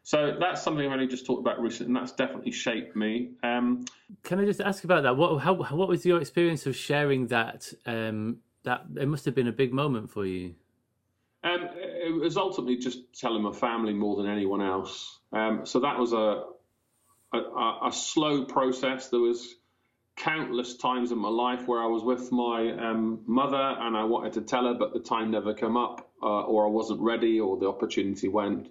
So 0.03 0.35
that's 0.37 0.61
something 0.61 0.85
I've 0.85 0.91
only 0.91 1.07
just 1.07 1.25
talked 1.25 1.39
about 1.39 1.61
recently, 1.61 1.87
and 1.87 1.95
that's 1.95 2.11
definitely 2.11 2.51
shaped 2.51 2.95
me. 2.95 3.31
Um, 3.41 3.85
Can 4.23 4.39
I 4.39 4.45
just 4.45 4.59
ask 4.59 4.83
about 4.83 5.03
that? 5.03 5.15
What 5.15 5.39
how 5.39 5.53
what 5.53 5.87
was 5.87 6.05
your 6.05 6.19
experience 6.19 6.65
of 6.65 6.75
sharing 6.75 7.27
that? 7.27 7.71
Um, 7.85 8.39
that 8.63 8.85
it 8.97 9.07
must 9.07 9.25
have 9.25 9.35
been 9.35 9.47
a 9.47 9.53
big 9.53 9.73
moment 9.73 10.09
for 10.09 10.25
you. 10.25 10.55
Um, 11.43 11.69
it 11.73 12.13
was 12.13 12.37
ultimately 12.37 12.77
just 12.77 13.13
telling 13.13 13.43
my 13.43 13.51
family 13.51 13.93
more 13.93 14.15
than 14.15 14.27
anyone 14.27 14.61
else. 14.61 15.19
Um, 15.33 15.65
so 15.65 15.81
that 15.81 15.97
was 15.97 16.13
a, 16.13 16.43
a, 17.37 17.87
a 17.87 17.91
slow 17.91 18.45
process. 18.45 19.09
There 19.09 19.19
was 19.19 19.55
countless 20.15 20.75
times 20.77 21.11
in 21.11 21.17
my 21.17 21.29
life 21.29 21.67
where 21.67 21.81
I 21.81 21.87
was 21.87 22.03
with 22.03 22.31
my 22.31 22.71
um, 22.71 23.21
mother 23.25 23.57
and 23.57 23.97
I 23.97 24.03
wanted 24.05 24.33
to 24.33 24.41
tell 24.41 24.65
her, 24.65 24.73
but 24.73 24.93
the 24.93 24.99
time 24.99 25.31
never 25.31 25.53
came 25.53 25.75
up, 25.75 26.09
uh, 26.21 26.43
or 26.43 26.65
I 26.65 26.69
wasn't 26.69 27.01
ready, 27.01 27.39
or 27.39 27.57
the 27.57 27.67
opportunity 27.67 28.29
went 28.29 28.69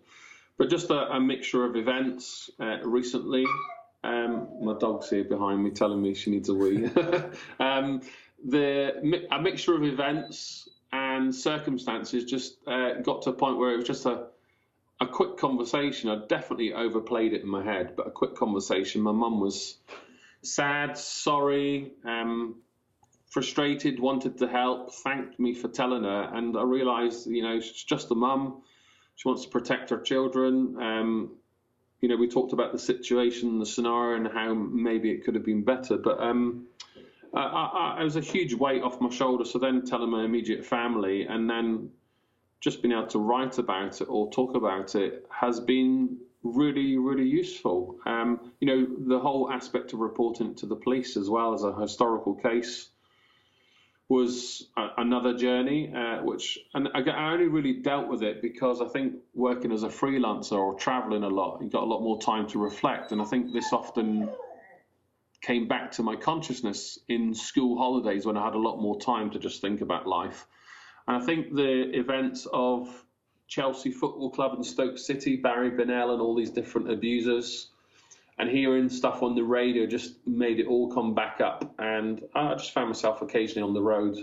but 0.63 0.71
just 0.71 0.91
a, 0.91 1.11
a 1.11 1.21
mixture 1.21 1.65
of 1.65 1.75
events 1.75 2.49
uh, 2.61 2.79
recently. 2.85 3.45
Um, 4.05 4.47
my 4.63 4.79
dog's 4.79 5.11
here 5.11 5.25
behind 5.25 5.61
me 5.61 5.71
telling 5.71 6.01
me 6.01 6.15
she 6.15 6.31
needs 6.31 6.51
a 6.51 6.55
wee. 6.55 6.87
um, 7.59 8.01
the 8.45 9.27
a 9.33 9.43
mixture 9.43 9.75
of 9.75 9.83
events 9.83 10.69
and 10.93 11.35
circumstances 11.35 12.27
just 12.27 12.59
uh, 12.69 13.01
got 13.01 13.23
to 13.23 13.31
a 13.31 13.33
point 13.33 13.59
where 13.59 13.73
it 13.73 13.79
was 13.79 13.87
just 13.89 14.07
a 14.07 14.29
a 15.01 15.07
quick 15.09 15.37
conversation. 15.37 16.09
I 16.09 16.27
definitely 16.29 16.73
overplayed 16.75 17.33
it 17.33 17.41
in 17.41 17.49
my 17.49 17.65
head, 17.65 17.97
but 17.97 18.07
a 18.07 18.13
quick 18.13 18.37
conversation. 18.37 19.01
My 19.01 19.11
mum 19.11 19.41
was 19.41 19.79
sad, 20.43 20.97
sorry, 20.97 21.91
um, 22.05 22.55
frustrated, 23.31 23.99
wanted 23.99 24.39
to 24.39 24.47
help, 24.47 24.95
thanked 24.95 25.41
me 25.41 25.55
for 25.55 25.67
telling 25.67 26.05
her, 26.05 26.31
and 26.33 26.57
I 26.57 26.63
realised, 26.63 27.27
you 27.27 27.43
know, 27.43 27.59
she's 27.59 27.83
just 27.83 28.13
a 28.13 28.15
mum. 28.15 28.63
She 29.17 29.29
wants 29.29 29.45
to 29.45 29.49
protect 29.49 29.91
her 29.91 30.01
children. 30.01 30.77
Um, 30.81 31.37
you 32.01 32.09
know, 32.09 32.17
we 32.17 32.29
talked 32.29 32.53
about 32.53 32.73
the 32.73 32.79
situation, 32.79 33.59
the 33.59 33.67
scenario, 33.67 34.17
and 34.17 34.33
how 34.33 34.55
maybe 34.55 35.11
it 35.11 35.25
could 35.25 35.35
have 35.35 35.45
been 35.45 35.63
better. 35.63 35.97
But 35.97 36.21
um, 36.21 36.67
I, 37.35 37.41
I, 37.41 38.01
it 38.01 38.05
was 38.05 38.17
a 38.17 38.21
huge 38.21 38.55
weight 38.55 38.83
off 38.83 39.01
my 39.01 39.11
shoulder. 39.11 39.45
So 39.45 39.59
then 39.59 39.85
telling 39.85 40.11
my 40.11 40.25
immediate 40.25 40.65
family, 40.65 41.23
and 41.23 41.49
then 41.49 41.91
just 42.61 42.83
being 42.83 42.93
able 42.93 43.07
to 43.09 43.19
write 43.19 43.59
about 43.59 44.01
it 44.01 44.05
or 44.05 44.31
talk 44.31 44.55
about 44.55 44.95
it 44.95 45.27
has 45.31 45.61
been 45.61 46.17
really, 46.43 46.97
really 46.97 47.27
useful. 47.27 47.99
Um, 48.07 48.53
you 48.61 48.67
know, 48.67 48.87
the 49.07 49.19
whole 49.19 49.51
aspect 49.51 49.93
of 49.93 50.01
reporting 50.01 50.51
it 50.51 50.57
to 50.59 50.67
the 50.67 50.77
police 50.77 51.17
as 51.17 51.29
well 51.29 51.55
as 51.55 51.63
a 51.65 51.75
historical 51.75 52.35
case 52.35 52.92
was 54.13 54.67
a, 54.77 54.89
another 54.99 55.33
journey, 55.35 55.91
uh, 55.97 56.23
which 56.23 56.59
and 56.75 56.87
I, 56.95 57.01
I, 57.01 57.33
only 57.33 57.49
really 57.49 57.73
dealt 57.81 58.09
with 58.09 58.23
it 58.23 58.43
because 58.43 58.83
I 58.83 58.89
think 58.89 59.15
working 59.33 59.73
as 59.73 59.85
a 59.85 59.89
freelancer 59.89 60.59
or 60.59 60.75
traveling 60.75 61.23
a 61.23 61.29
lot, 61.29 61.63
you 61.63 61.71
got 61.71 61.85
a 61.85 61.87
lot 61.87 62.03
more 62.03 62.21
time 62.21 62.47
to 62.49 62.59
reflect, 62.59 63.13
and 63.13 63.23
I 63.23 63.25
think 63.25 63.55
this 63.55 63.73
often 63.73 64.29
came 65.41 65.67
back 65.67 65.93
to 65.93 66.03
my 66.03 66.15
consciousness 66.15 66.99
in 67.09 67.35
school 67.35 67.79
holidays 67.79 68.27
when 68.27 68.37
I 68.37 68.45
had 68.45 68.55
a 68.55 68.59
lot 68.59 68.83
more 68.83 69.01
time 69.01 69.31
to 69.31 69.39
just 69.39 69.63
think 69.63 69.81
about 69.81 70.07
life. 70.07 70.47
And 71.09 71.17
I 71.17 71.25
think 71.25 71.55
the 71.55 71.99
events 71.99 72.47
of 72.53 73.05
Chelsea 73.49 73.91
Football 73.91 74.31
Club 74.31 74.53
and 74.53 74.65
Stoke 74.65 74.99
City, 74.99 75.37
Barry 75.37 75.71
Bennell, 75.71 76.13
and 76.13 76.21
all 76.21 76.35
these 76.35 76.51
different 76.51 76.91
abusers 76.91 77.72
and 78.39 78.49
hearing 78.49 78.89
stuff 78.89 79.23
on 79.23 79.35
the 79.35 79.43
radio 79.43 79.87
just 79.87 80.27
made 80.27 80.59
it 80.59 80.67
all 80.67 80.93
come 80.93 81.15
back 81.15 81.41
up. 81.41 81.75
And 81.79 82.23
I 82.35 82.55
just 82.55 82.73
found 82.73 82.89
myself 82.89 83.23
occasionally 83.23 83.67
on 83.67 83.75
the 83.75 83.83
road, 83.83 84.17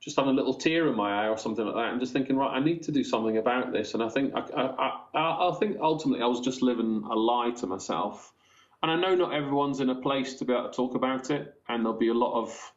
just 0.00 0.16
having 0.16 0.32
a 0.32 0.34
little 0.34 0.54
tear 0.54 0.88
in 0.88 0.96
my 0.96 1.24
eye 1.24 1.28
or 1.28 1.38
something 1.38 1.64
like 1.64 1.74
that, 1.74 1.92
and 1.92 2.00
just 2.00 2.12
thinking, 2.12 2.36
right, 2.36 2.54
I 2.54 2.60
need 2.60 2.82
to 2.84 2.92
do 2.92 3.04
something 3.04 3.36
about 3.36 3.72
this. 3.72 3.94
And 3.94 4.02
I 4.02 4.08
think 4.08 4.34
I, 4.34 4.40
I, 4.40 5.00
I, 5.14 5.48
I 5.48 5.56
think 5.58 5.78
ultimately 5.80 6.22
I 6.22 6.26
was 6.26 6.40
just 6.40 6.62
living 6.62 7.04
a 7.10 7.14
lie 7.14 7.50
to 7.58 7.66
myself. 7.66 8.32
And 8.82 8.92
I 8.92 8.96
know 8.96 9.14
not 9.14 9.34
everyone's 9.34 9.80
in 9.80 9.90
a 9.90 9.94
place 9.94 10.34
to 10.34 10.44
be 10.44 10.52
able 10.52 10.68
to 10.68 10.76
talk 10.76 10.94
about 10.94 11.30
it, 11.30 11.54
and 11.68 11.84
there'll 11.84 11.98
be 11.98 12.08
a 12.08 12.14
lot 12.14 12.40
of, 12.40 12.72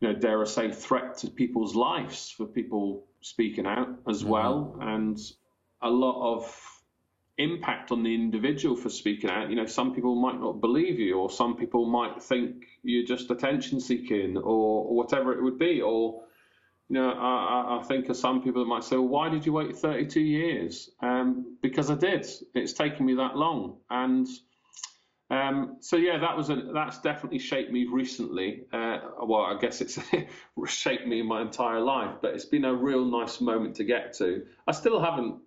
you 0.00 0.08
know, 0.08 0.14
dare 0.18 0.40
I 0.40 0.46
say, 0.46 0.72
threat 0.72 1.18
to 1.18 1.30
people's 1.30 1.76
lives 1.76 2.30
for 2.30 2.46
people 2.46 3.04
speaking 3.20 3.66
out 3.66 3.88
as 4.08 4.22
mm-hmm. 4.22 4.30
well, 4.30 4.78
and 4.80 5.18
a 5.80 5.90
lot 5.90 6.34
of 6.34 6.71
impact 7.38 7.90
on 7.90 8.02
the 8.02 8.14
individual 8.14 8.76
for 8.76 8.90
speaking 8.90 9.30
out. 9.30 9.50
You 9.50 9.56
know, 9.56 9.66
some 9.66 9.94
people 9.94 10.14
might 10.14 10.38
not 10.38 10.60
believe 10.60 10.98
you, 10.98 11.18
or 11.18 11.30
some 11.30 11.56
people 11.56 11.86
might 11.86 12.22
think 12.22 12.66
you're 12.82 13.06
just 13.06 13.30
attention 13.30 13.80
seeking, 13.80 14.36
or, 14.36 14.84
or 14.84 14.94
whatever 14.94 15.32
it 15.32 15.42
would 15.42 15.58
be. 15.58 15.80
Or, 15.80 16.24
you 16.88 16.94
know, 16.94 17.10
I, 17.10 17.80
I, 17.80 17.84
think 17.84 18.08
of 18.08 18.16
some 18.16 18.42
people 18.42 18.62
that 18.62 18.68
might 18.68 18.84
say, 18.84 18.96
well, 18.96 19.08
why 19.08 19.28
did 19.30 19.46
you 19.46 19.52
wait 19.52 19.76
32 19.76 20.20
years? 20.20 20.90
Um, 21.00 21.56
because 21.62 21.90
I 21.90 21.94
did. 21.94 22.26
It's 22.54 22.74
taken 22.74 23.06
me 23.06 23.14
that 23.14 23.36
long. 23.36 23.78
And 23.88 24.28
um, 25.30 25.78
so, 25.80 25.96
yeah, 25.96 26.18
that 26.18 26.36
was 26.36 26.50
a, 26.50 26.56
that's 26.74 27.00
definitely 27.00 27.38
shaped 27.38 27.72
me 27.72 27.86
recently. 27.86 28.64
Uh, 28.70 28.98
well, 29.22 29.42
I 29.42 29.56
guess 29.58 29.80
it's 29.80 29.98
shaped 30.66 31.06
me 31.06 31.20
in 31.20 31.26
my 31.26 31.40
entire 31.40 31.80
life, 31.80 32.16
but 32.20 32.34
it's 32.34 32.44
been 32.44 32.66
a 32.66 32.74
real 32.74 33.06
nice 33.06 33.40
moment 33.40 33.76
to 33.76 33.84
get 33.84 34.12
to. 34.18 34.44
I 34.66 34.72
still 34.72 35.02
haven't. 35.02 35.40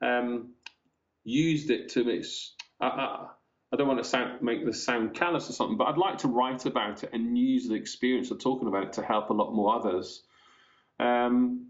Um, 0.00 0.50
used 1.28 1.70
it 1.70 1.90
to 1.90 2.08
its. 2.08 2.54
I, 2.80 2.86
I, 2.86 3.26
I 3.72 3.76
don't 3.76 3.88
want 3.88 4.02
to 4.02 4.08
sound, 4.08 4.40
make 4.42 4.64
this 4.64 4.84
sound 4.84 5.14
callous 5.14 5.50
or 5.50 5.52
something, 5.52 5.76
but 5.76 5.88
I'd 5.88 5.98
like 5.98 6.18
to 6.18 6.28
write 6.28 6.64
about 6.64 7.04
it 7.04 7.10
and 7.12 7.36
use 7.36 7.68
the 7.68 7.74
experience 7.74 8.30
of 8.30 8.40
talking 8.40 8.68
about 8.68 8.84
it 8.84 8.92
to 8.94 9.02
help 9.02 9.28
a 9.30 9.34
lot 9.34 9.52
more 9.52 9.74
others. 9.74 10.22
Um, 10.98 11.66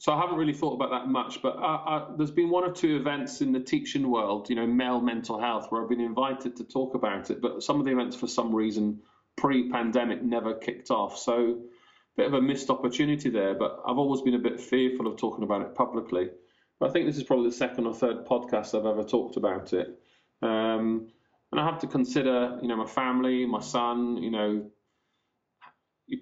so 0.00 0.12
I 0.12 0.20
haven't 0.20 0.36
really 0.36 0.52
thought 0.52 0.74
about 0.74 0.90
that 0.90 1.08
much, 1.08 1.40
but 1.40 1.56
I, 1.56 1.62
I, 1.62 2.06
there's 2.16 2.32
been 2.32 2.50
one 2.50 2.64
or 2.64 2.72
two 2.72 2.96
events 2.96 3.40
in 3.40 3.52
the 3.52 3.60
teaching 3.60 4.10
world, 4.10 4.50
you 4.50 4.56
know, 4.56 4.66
male 4.66 5.00
mental 5.00 5.40
health, 5.40 5.66
where 5.70 5.82
I've 5.82 5.88
been 5.88 6.00
invited 6.00 6.56
to 6.56 6.64
talk 6.64 6.94
about 6.94 7.30
it, 7.30 7.40
but 7.40 7.62
some 7.62 7.78
of 7.78 7.86
the 7.86 7.92
events, 7.92 8.16
for 8.16 8.26
some 8.26 8.52
reason, 8.52 9.00
pre-pandemic, 9.36 10.22
never 10.22 10.54
kicked 10.54 10.90
off. 10.90 11.16
So, 11.16 11.60
a 12.14 12.16
bit 12.16 12.26
of 12.26 12.34
a 12.34 12.40
missed 12.40 12.70
opportunity 12.70 13.30
there. 13.30 13.54
But 13.54 13.80
I've 13.86 13.98
always 13.98 14.22
been 14.22 14.34
a 14.34 14.38
bit 14.38 14.60
fearful 14.60 15.06
of 15.06 15.16
talking 15.16 15.44
about 15.44 15.62
it 15.62 15.74
publicly. 15.74 16.30
I 16.84 16.90
think 16.90 17.06
this 17.06 17.16
is 17.16 17.22
probably 17.22 17.48
the 17.48 17.56
second 17.56 17.86
or 17.86 17.94
third 17.94 18.26
podcast 18.26 18.78
I've 18.78 18.86
ever 18.86 19.02
talked 19.02 19.36
about 19.36 19.72
it. 19.72 19.98
Um, 20.42 21.08
and 21.50 21.60
I 21.60 21.64
have 21.64 21.78
to 21.80 21.86
consider, 21.86 22.58
you 22.60 22.68
know, 22.68 22.76
my 22.76 22.86
family, 22.86 23.46
my 23.46 23.60
son, 23.60 24.18
you 24.22 24.30
know, 24.30 24.70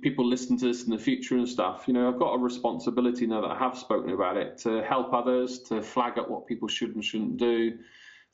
people 0.02 0.24
listen 0.24 0.56
to 0.58 0.66
this 0.66 0.84
in 0.84 0.90
the 0.90 0.98
future 0.98 1.36
and 1.36 1.48
stuff. 1.48 1.84
You 1.86 1.94
know, 1.94 2.08
I've 2.08 2.18
got 2.18 2.34
a 2.34 2.38
responsibility 2.38 3.26
now 3.26 3.40
that 3.40 3.50
I 3.50 3.58
have 3.58 3.76
spoken 3.76 4.12
about 4.12 4.36
it 4.36 4.58
to 4.58 4.82
help 4.82 5.12
others, 5.12 5.60
to 5.64 5.82
flag 5.82 6.18
up 6.18 6.30
what 6.30 6.46
people 6.46 6.68
should 6.68 6.94
and 6.94 7.04
shouldn't 7.04 7.38
do, 7.38 7.78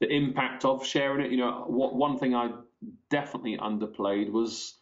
the 0.00 0.12
impact 0.12 0.64
of 0.64 0.84
sharing 0.84 1.24
it. 1.24 1.30
You 1.30 1.38
know, 1.38 1.64
what 1.66 1.94
one 1.94 2.18
thing 2.18 2.34
I 2.34 2.50
definitely 3.10 3.56
underplayed 3.56 4.30
was 4.30 4.77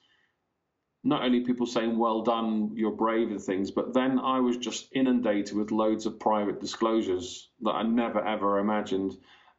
not 1.06 1.22
only 1.22 1.40
people 1.40 1.66
saying, 1.66 1.96
well 1.96 2.22
done, 2.22 2.72
you're 2.74 2.90
brave 2.90 3.30
and 3.30 3.40
things, 3.40 3.70
but 3.70 3.94
then 3.94 4.18
I 4.18 4.40
was 4.40 4.56
just 4.56 4.88
inundated 4.92 5.56
with 5.56 5.70
loads 5.70 6.04
of 6.04 6.18
private 6.18 6.60
disclosures 6.60 7.48
that 7.62 7.70
I 7.70 7.84
never 7.84 8.20
ever 8.26 8.58
imagined 8.58 9.16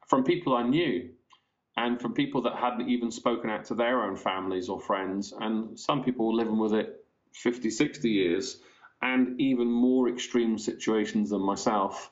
from 0.07 0.25
people 0.25 0.55
I 0.55 0.63
knew 0.63 1.09
and 1.77 2.01
from 2.01 2.13
people 2.13 2.41
that 2.41 2.55
hadn't 2.55 2.89
even 2.89 3.11
spoken 3.11 3.49
out 3.49 3.63
to 3.65 3.75
their 3.75 4.03
own 4.03 4.17
families 4.17 4.67
or 4.67 4.79
friends. 4.79 5.33
And 5.39 5.79
some 5.79 6.03
people 6.03 6.27
were 6.27 6.33
living 6.33 6.57
with 6.57 6.73
it 6.73 7.05
50, 7.33 7.69
60 7.69 8.09
years 8.09 8.59
and 9.01 9.39
even 9.39 9.71
more 9.71 10.09
extreme 10.09 10.57
situations 10.57 11.29
than 11.29 11.41
myself. 11.41 12.09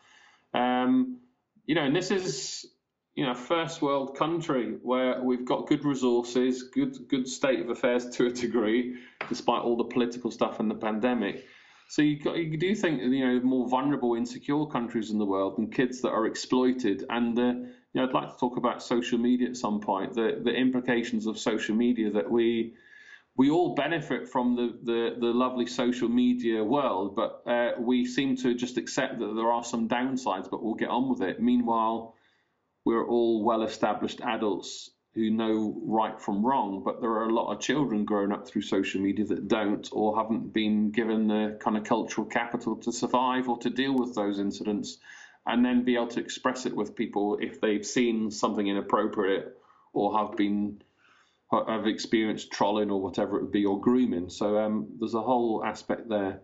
Um, 0.53 1.19
you 1.65 1.75
know, 1.75 1.83
and 1.83 1.95
this 1.95 2.11
is 2.11 2.67
you 3.15 3.25
know, 3.25 3.33
first 3.33 3.81
world 3.81 4.17
country 4.17 4.75
where 4.83 5.21
we've 5.21 5.45
got 5.45 5.67
good 5.67 5.85
resources, 5.85 6.63
good 6.63 7.07
good 7.07 7.27
state 7.27 7.61
of 7.61 7.69
affairs 7.69 8.09
to 8.09 8.27
a 8.27 8.29
degree, 8.29 8.97
despite 9.29 9.61
all 9.61 9.77
the 9.77 9.85
political 9.85 10.29
stuff 10.31 10.59
and 10.59 10.69
the 10.69 10.75
pandemic. 10.75 11.45
So 11.87 12.01
you, 12.01 12.19
got, 12.19 12.37
you 12.37 12.57
do 12.57 12.75
think 12.75 13.01
you 13.01 13.25
know 13.25 13.39
more 13.41 13.69
vulnerable, 13.69 14.15
insecure 14.15 14.65
countries 14.65 15.11
in 15.11 15.17
the 15.17 15.25
world 15.25 15.57
and 15.59 15.73
kids 15.73 16.01
that 16.01 16.09
are 16.09 16.25
exploited. 16.25 17.05
And 17.09 17.39
uh, 17.39 17.41
you 17.43 17.69
know, 17.93 18.03
I'd 18.03 18.13
like 18.13 18.33
to 18.33 18.37
talk 18.37 18.57
about 18.57 18.83
social 18.83 19.17
media 19.17 19.49
at 19.49 19.55
some 19.55 19.79
point. 19.79 20.13
The 20.13 20.41
the 20.43 20.53
implications 20.53 21.25
of 21.25 21.39
social 21.39 21.75
media 21.75 22.11
that 22.11 22.29
we 22.29 22.73
we 23.37 23.49
all 23.49 23.75
benefit 23.75 24.29
from 24.29 24.55
the, 24.55 24.77
the, 24.83 25.15
the 25.19 25.27
lovely 25.27 25.65
social 25.65 26.07
media 26.07 26.63
world, 26.63 27.17
but 27.17 27.43
uh, 27.45 27.71
we 27.77 28.05
seem 28.05 28.37
to 28.37 28.55
just 28.55 28.77
accept 28.77 29.19
that 29.19 29.33
there 29.35 29.51
are 29.51 29.63
some 29.63 29.89
downsides, 29.89 30.49
but 30.49 30.63
we'll 30.63 30.75
get 30.75 30.87
on 30.87 31.09
with 31.09 31.21
it. 31.21 31.41
Meanwhile, 31.41 32.15
we're 32.85 33.05
all 33.05 33.43
well 33.43 33.63
established 33.63 34.21
adults 34.21 34.91
who 35.15 35.29
know 35.29 35.81
right 35.85 36.19
from 36.19 36.45
wrong, 36.45 36.83
but 36.83 37.01
there 37.01 37.09
are 37.09 37.29
a 37.29 37.33
lot 37.33 37.51
of 37.51 37.61
children 37.61 38.03
growing 38.05 38.33
up 38.33 38.47
through 38.47 38.61
social 38.61 39.01
media 39.01 39.25
that 39.25 39.47
don't 39.47 39.87
or 39.93 40.17
haven't 40.17 40.53
been 40.53 40.91
given 40.91 41.27
the 41.27 41.57
kind 41.61 41.77
of 41.77 41.85
cultural 41.85 42.27
capital 42.27 42.75
to 42.75 42.91
survive 42.91 43.47
or 43.47 43.57
to 43.57 43.69
deal 43.69 43.95
with 43.95 44.13
those 44.13 44.39
incidents 44.39 44.97
and 45.47 45.63
then 45.63 45.83
be 45.83 45.95
able 45.95 46.07
to 46.07 46.19
express 46.19 46.65
it 46.65 46.75
with 46.75 46.95
people 46.95 47.37
if 47.39 47.61
they've 47.61 47.85
seen 47.85 48.29
something 48.29 48.67
inappropriate 48.67 49.57
or 49.93 50.17
have 50.17 50.35
been 50.35 50.81
have 51.51 51.87
experienced 51.87 52.51
trolling 52.51 52.89
or 52.89 53.01
whatever 53.01 53.37
it 53.37 53.43
would 53.43 53.51
be 53.51 53.65
or 53.65 53.79
grooming. 53.79 54.29
So 54.29 54.57
um, 54.57 54.87
there's 54.99 55.13
a 55.13 55.21
whole 55.21 55.63
aspect 55.63 56.09
there. 56.09 56.41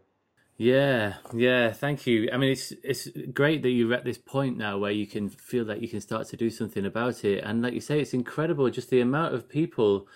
Yeah, 0.62 1.16
yeah, 1.34 1.72
thank 1.72 2.05
you. 2.05 2.30
I 2.32 2.38
mean, 2.38 2.51
it's 2.51 2.72
it's 2.84 3.07
great 3.34 3.64
that 3.64 3.72
you're 3.72 3.95
at 3.95 4.05
this 4.05 4.20
point 4.20 4.59
now 4.59 4.78
where 4.78 4.91
you 4.91 5.07
can 5.07 5.28
feel 5.28 5.66
that 5.66 5.82
you 5.82 5.88
can 5.88 6.01
start 6.01 6.28
to 6.28 6.38
do 6.38 6.51
something 6.51 6.86
about 6.86 7.26
it, 7.26 7.43
and 7.43 7.64
like 7.64 7.74
you 7.74 7.82
say, 7.82 7.99
it's 7.99 8.14
incredible 8.14 8.70
just 8.70 8.91
the 8.91 9.01
amount 9.01 9.34
of 9.34 9.49
people 9.49 10.07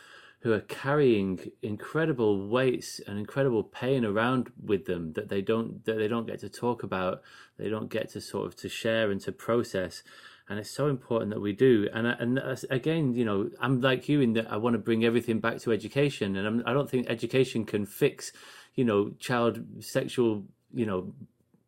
who 0.41 0.53
are 0.53 0.61
carrying 0.61 1.51
incredible 1.63 2.47
weights 2.47 3.01
and 3.07 3.17
incredible 3.17 3.63
pain 3.63 4.05
around 4.05 4.51
with 4.63 4.85
them 4.85 5.13
that 5.13 5.29
they 5.29 5.41
don't 5.41 5.83
that 5.85 5.97
they 5.97 6.07
don't 6.07 6.27
get 6.27 6.41
to 6.41 6.49
talk 6.49 6.83
about, 6.83 7.23
they 7.57 7.67
don't 7.67 7.89
get 7.89 8.09
to 8.09 8.21
sort 8.21 8.45
of 8.45 8.55
to 8.57 8.69
share 8.69 9.09
and 9.09 9.21
to 9.21 9.31
process 9.31 10.03
and 10.47 10.59
it's 10.59 10.69
so 10.69 10.87
important 10.87 11.31
that 11.31 11.39
we 11.39 11.53
do. 11.53 11.89
And 11.93 12.05
and 12.07 12.39
again, 12.69 13.13
you 13.15 13.25
know, 13.25 13.49
I'm 13.59 13.81
like 13.81 14.07
you 14.07 14.21
in 14.21 14.33
that 14.33 14.51
I 14.51 14.57
want 14.57 14.75
to 14.75 14.79
bring 14.79 15.03
everything 15.03 15.39
back 15.39 15.57
to 15.61 15.71
education, 15.71 16.35
and 16.35 16.47
I'm, 16.47 16.63
I 16.65 16.71
do 16.71 16.77
not 16.77 16.89
think 16.89 17.09
education 17.09 17.65
can 17.65 17.85
fix 17.85 18.31
you 18.75 18.83
know 18.83 19.11
child 19.19 19.59
sexual 19.79 20.43
you 20.73 20.85
know 20.85 21.13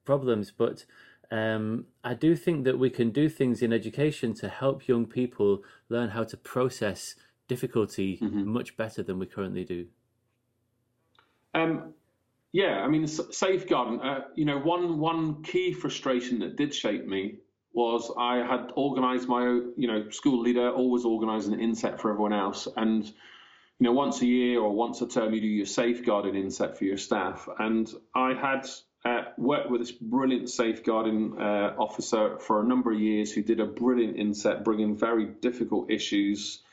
problems 0.05 0.51
but 0.51 0.85
um, 1.29 1.85
I 2.03 2.13
do 2.13 2.35
think 2.35 2.63
that 2.63 2.79
we 2.79 2.89
can 2.89 3.11
do 3.11 3.27
things 3.27 3.61
in 3.61 3.73
education 3.73 4.33
to 4.35 4.47
help 4.47 4.87
young 4.87 5.05
people 5.05 5.63
learn 5.89 6.09
how 6.09 6.23
to 6.23 6.37
process 6.37 7.15
difficulty 7.47 8.17
mm-hmm. 8.17 8.47
much 8.47 8.77
better 8.77 9.03
than 9.03 9.19
we 9.19 9.25
currently 9.25 9.65
do. 9.65 9.87
Um, 11.53 11.93
yeah, 12.53 12.79
I 12.81 12.87
mean, 12.87 13.05
safeguarding. 13.07 13.99
Uh, 14.01 14.21
you 14.35 14.45
know, 14.45 14.57
one 14.57 14.99
one 14.99 15.43
key 15.43 15.73
frustration 15.73 16.39
that 16.39 16.55
did 16.55 16.73
shape 16.73 17.05
me 17.05 17.35
was 17.73 18.11
I 18.17 18.37
had 18.37 18.71
organised 18.77 19.27
my, 19.27 19.43
you 19.75 19.87
know, 19.87 20.09
school 20.09 20.41
leader 20.41 20.71
always 20.71 21.05
organising 21.05 21.53
an 21.53 21.59
inset 21.59 21.99
for 21.99 22.09
everyone 22.09 22.33
else, 22.33 22.67
and 22.77 23.11
you 23.79 23.85
know, 23.85 23.91
once 23.91 24.21
a 24.21 24.25
year 24.25 24.59
or 24.59 24.73
once 24.73 25.01
a 25.01 25.07
term, 25.07 25.33
you 25.33 25.41
do 25.41 25.47
your 25.47 25.65
safeguarding 25.65 26.35
inset 26.35 26.77
for 26.77 26.85
your 26.85 26.97
staff. 26.97 27.47
And 27.59 27.91
I 28.15 28.33
had 28.33 28.67
uh, 29.05 29.25
worked 29.37 29.69
with 29.69 29.81
this 29.81 29.91
brilliant 29.91 30.49
safeguarding 30.49 31.39
uh, 31.39 31.75
officer 31.77 32.39
for 32.39 32.61
a 32.61 32.67
number 32.67 32.91
of 32.91 32.99
years 32.99 33.31
who 33.31 33.43
did 33.43 33.59
a 33.59 33.65
brilliant 33.65 34.17
inset, 34.17 34.63
bringing 34.63 34.97
very 34.97 35.25
difficult 35.25 35.91
issues 35.91 36.63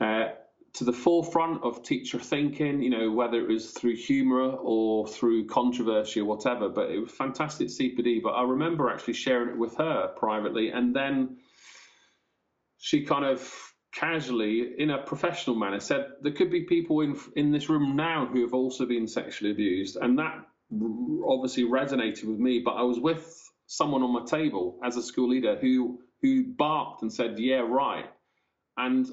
uh, 0.00 0.28
to 0.74 0.84
the 0.84 0.92
forefront 0.92 1.62
of 1.62 1.82
teacher 1.82 2.18
thinking, 2.18 2.82
you 2.82 2.90
know, 2.90 3.10
whether 3.10 3.38
it 3.38 3.48
was 3.48 3.72
through 3.72 3.96
humour 3.96 4.50
or 4.50 5.06
through 5.06 5.46
controversy 5.46 6.20
or 6.20 6.24
whatever. 6.24 6.70
But 6.70 6.90
it 6.90 7.00
was 7.00 7.10
fantastic 7.10 7.68
CPD. 7.68 8.22
But 8.22 8.30
I 8.30 8.44
remember 8.44 8.88
actually 8.88 9.14
sharing 9.14 9.50
it 9.50 9.58
with 9.58 9.76
her 9.76 10.08
privately. 10.16 10.70
And 10.70 10.96
then 10.96 11.36
she 12.78 13.04
kind 13.04 13.24
of 13.24 13.67
casually, 13.92 14.74
in 14.78 14.90
a 14.90 15.02
professional 15.02 15.56
manner, 15.56 15.80
said 15.80 16.06
there 16.22 16.32
could 16.32 16.50
be 16.50 16.64
people 16.64 17.00
in 17.00 17.18
in 17.36 17.52
this 17.52 17.68
room 17.68 17.96
now 17.96 18.26
who 18.26 18.42
have 18.42 18.54
also 18.54 18.86
been 18.86 19.06
sexually 19.06 19.50
abused, 19.52 19.96
and 19.96 20.18
that 20.18 20.46
obviously 21.26 21.64
resonated 21.64 22.24
with 22.24 22.38
me. 22.38 22.60
But 22.64 22.72
I 22.72 22.82
was 22.82 22.98
with 22.98 23.50
someone 23.66 24.02
on 24.02 24.12
my 24.12 24.24
table 24.24 24.78
as 24.84 24.96
a 24.96 25.02
school 25.02 25.28
leader 25.28 25.56
who 25.60 26.00
who 26.22 26.44
barked 26.44 27.02
and 27.02 27.12
said, 27.12 27.38
"Yeah, 27.38 27.64
right," 27.66 28.10
and 28.76 29.06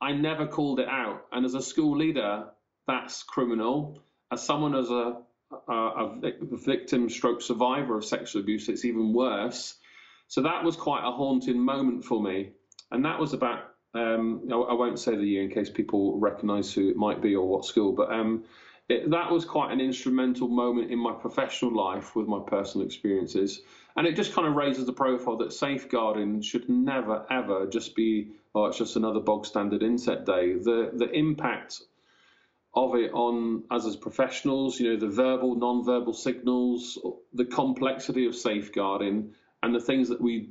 I 0.00 0.12
never 0.12 0.46
called 0.46 0.80
it 0.80 0.88
out. 0.88 1.26
And 1.32 1.44
as 1.44 1.54
a 1.54 1.62
school 1.62 1.96
leader, 1.96 2.46
that's 2.86 3.22
criminal. 3.22 4.02
As 4.30 4.42
someone 4.42 4.74
as 4.74 4.90
a 4.90 5.22
a, 5.68 5.72
a 5.72 6.56
victim 6.64 7.08
stroke 7.08 7.42
survivor 7.42 7.96
of 7.96 8.04
sexual 8.04 8.42
abuse, 8.42 8.68
it's 8.68 8.84
even 8.84 9.12
worse. 9.12 9.74
So 10.28 10.42
that 10.42 10.64
was 10.64 10.76
quite 10.76 11.06
a 11.06 11.12
haunting 11.12 11.60
moment 11.60 12.04
for 12.04 12.22
me. 12.22 12.52
And 12.90 13.04
that 13.04 13.18
was 13.18 13.32
about 13.34 13.71
um, 13.94 14.42
I, 14.50 14.72
won't 14.72 14.98
say 14.98 15.16
the 15.16 15.24
year 15.24 15.42
in 15.42 15.50
case 15.50 15.68
people 15.68 16.18
recognise 16.18 16.72
who 16.72 16.88
it 16.88 16.96
might 16.96 17.20
be 17.20 17.34
or 17.34 17.46
what 17.46 17.64
school, 17.64 17.92
but 17.92 18.12
um, 18.12 18.44
it, 18.88 19.10
that 19.10 19.30
was 19.30 19.44
quite 19.44 19.72
an 19.72 19.80
instrumental 19.80 20.48
moment 20.48 20.90
in 20.90 20.98
my 20.98 21.12
professional 21.12 21.74
life 21.74 22.16
with 22.16 22.26
my 22.26 22.40
personal 22.46 22.86
experiences. 22.86 23.60
And 23.96 24.06
it 24.06 24.16
just 24.16 24.32
kind 24.32 24.46
of 24.48 24.54
raises 24.54 24.86
the 24.86 24.92
profile 24.92 25.36
that 25.38 25.52
safeguarding 25.52 26.40
should 26.40 26.68
never, 26.68 27.26
ever 27.30 27.66
just 27.66 27.94
be, 27.94 28.30
oh, 28.54 28.66
it's 28.66 28.78
just 28.78 28.96
another 28.96 29.20
bog 29.20 29.44
standard 29.44 29.82
inset 29.82 30.24
day. 30.24 30.54
The, 30.54 30.90
the 30.94 31.10
impact 31.10 31.82
of 32.74 32.94
it 32.94 33.12
on 33.12 33.64
us 33.70 33.84
as 33.84 33.96
professionals, 33.96 34.80
you 34.80 34.90
know, 34.90 34.98
the 34.98 35.14
verbal, 35.14 35.54
non-verbal 35.54 36.14
signals, 36.14 36.98
the 37.34 37.44
complexity 37.44 38.26
of 38.26 38.34
safeguarding, 38.34 39.32
and 39.62 39.74
the 39.74 39.80
things 39.80 40.08
that 40.08 40.20
we 40.20 40.50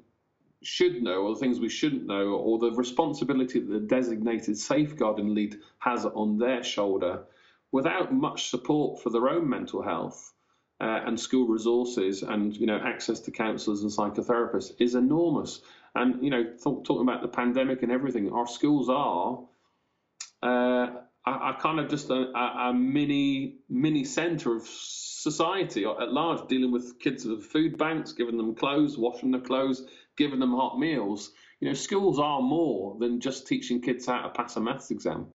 should 0.64 1.02
know 1.02 1.24
or 1.24 1.34
the 1.34 1.40
things 1.40 1.60
we 1.60 1.70
shouldn't 1.70 2.06
know 2.06 2.34
or 2.34 2.60
the 2.60 2.72
responsibility 2.72 3.60
that 3.60 3.72
the 3.72 3.80
designated 3.80 4.58
safeguarding 4.58 5.34
lead 5.34 5.58
has 5.80 6.06
on 6.06 6.38
their 6.38 6.64
shoulder 6.64 7.24
without 7.72 8.14
much 8.14 8.50
support 8.50 9.02
for 9.02 9.10
their 9.10 9.30
own 9.30 9.50
mental 9.50 9.82
health 9.82 10.34
uh, 10.82 11.02
and 11.06 11.20
school 11.20 11.48
resources 11.48 12.24
and 12.24 12.56
you 12.58 12.66
know 12.66 12.80
access 12.84 13.20
to 13.20 13.32
counsellors 13.32 13.82
and 13.82 13.92
psychotherapists 13.92 14.72
is 14.80 14.96
enormous. 14.96 15.62
And 15.96 16.24
you 16.24 16.30
know 16.30 16.44
th- 16.44 16.60
talking 16.64 17.02
about 17.02 17.22
the 17.22 17.28
pandemic 17.28 17.84
and 17.84 17.92
everything 17.92 18.32
our 18.32 18.48
schools 18.48 18.90
are 18.90 19.44
uh, 20.44 20.88
are, 21.24 21.60
kind 21.60 21.80
of 21.80 21.88
just 21.88 22.10
a, 22.10 22.32
a 22.36 22.74
mini 22.74 23.58
mini 23.70 24.04
centre 24.04 24.56
of 24.56 24.68
society 24.68 25.86
at 25.86 26.12
large, 26.12 26.48
dealing 26.48 26.72
with 26.72 27.00
kids 27.00 27.26
with 27.26 27.46
food 27.46 27.78
banks, 27.78 28.12
giving 28.14 28.38
them 28.38 28.56
clothes, 28.56 28.98
washing 28.98 29.30
their 29.30 29.42
clothes, 29.42 29.86
giving 30.18 30.40
them 30.40 30.52
hot 30.52 30.80
meals. 30.80 31.32
You 31.60 31.68
know, 31.68 31.74
schools 31.74 32.20
are 32.20 32.42
more 32.42 32.98
than 33.00 33.20
just 33.20 33.48
teaching 33.48 33.82
kids 33.82 34.06
how 34.06 34.22
to 34.22 34.30
pass 34.30 34.56
a 34.56 34.62
maths 34.62 34.92
exam. 34.92 35.28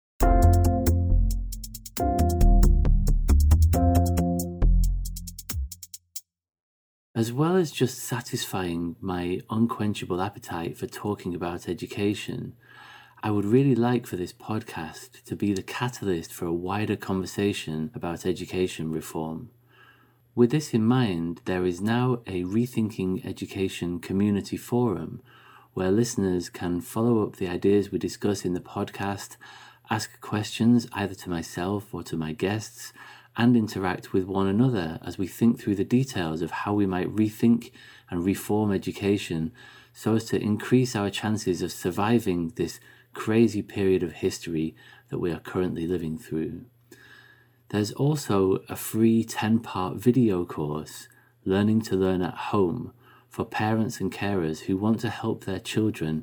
As 7.16 7.32
well 7.32 7.56
as 7.56 7.70
just 7.70 8.00
satisfying 8.00 8.96
my 9.00 9.40
unquenchable 9.48 10.20
appetite 10.20 10.76
for 10.76 10.86
talking 10.86 11.34
about 11.34 11.68
education, 11.68 12.54
I 13.22 13.30
would 13.30 13.44
really 13.44 13.76
like 13.76 14.06
for 14.06 14.16
this 14.16 14.32
podcast 14.32 15.22
to 15.24 15.36
be 15.36 15.54
the 15.54 15.62
catalyst 15.62 16.32
for 16.32 16.46
a 16.46 16.52
wider 16.52 16.96
conversation 16.96 17.90
about 17.94 18.26
education 18.26 18.90
reform. 18.90 19.50
With 20.36 20.50
this 20.50 20.74
in 20.74 20.84
mind, 20.84 21.42
there 21.44 21.64
is 21.64 21.80
now 21.80 22.14
a 22.26 22.42
Rethinking 22.42 23.24
Education 23.24 24.00
community 24.00 24.56
forum 24.56 25.22
where 25.74 25.92
listeners 25.92 26.48
can 26.48 26.80
follow 26.80 27.22
up 27.22 27.36
the 27.36 27.46
ideas 27.46 27.92
we 27.92 28.00
discuss 28.00 28.44
in 28.44 28.52
the 28.52 28.58
podcast, 28.58 29.36
ask 29.90 30.20
questions 30.20 30.88
either 30.92 31.14
to 31.14 31.30
myself 31.30 31.94
or 31.94 32.02
to 32.02 32.16
my 32.16 32.32
guests, 32.32 32.92
and 33.36 33.56
interact 33.56 34.12
with 34.12 34.24
one 34.24 34.48
another 34.48 34.98
as 35.02 35.18
we 35.18 35.28
think 35.28 35.60
through 35.60 35.76
the 35.76 35.84
details 35.84 36.42
of 36.42 36.50
how 36.50 36.74
we 36.74 36.84
might 36.84 37.14
rethink 37.14 37.70
and 38.10 38.24
reform 38.24 38.72
education 38.72 39.52
so 39.92 40.16
as 40.16 40.24
to 40.24 40.42
increase 40.42 40.96
our 40.96 41.10
chances 41.10 41.62
of 41.62 41.70
surviving 41.70 42.52
this 42.56 42.80
crazy 43.12 43.62
period 43.62 44.02
of 44.02 44.14
history 44.14 44.74
that 45.10 45.20
we 45.20 45.30
are 45.30 45.38
currently 45.38 45.86
living 45.86 46.18
through. 46.18 46.64
There's 47.74 47.90
also 47.90 48.62
a 48.68 48.76
free 48.76 49.24
10 49.24 49.58
part 49.58 49.96
video 49.96 50.44
course, 50.44 51.08
Learning 51.44 51.82
to 51.82 51.96
Learn 51.96 52.22
at 52.22 52.36
Home, 52.54 52.92
for 53.28 53.44
parents 53.44 53.98
and 53.98 54.12
carers 54.12 54.66
who 54.66 54.76
want 54.76 55.00
to 55.00 55.10
help 55.10 55.42
their 55.42 55.58
children, 55.58 56.22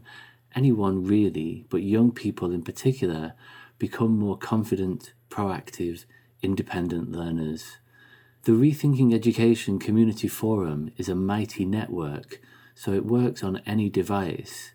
anyone 0.56 1.04
really, 1.04 1.66
but 1.70 1.84
young 1.84 2.14
people 2.14 2.54
in 2.54 2.62
particular, 2.62 3.34
become 3.80 4.18
more 4.18 4.38
confident, 4.38 5.12
proactive, 5.30 6.06
independent 6.42 7.12
learners. 7.12 7.80
The 8.44 8.54
Rethinking 8.54 9.14
Education 9.14 9.78
Community 9.78 10.30
Forum 10.30 10.94
is 10.96 11.10
a 11.10 11.16
mighty 11.16 11.66
network, 11.66 12.40
so 12.76 12.94
it 12.94 13.06
works 13.06 13.44
on 13.44 13.62
any 13.66 13.90
device. 13.90 14.72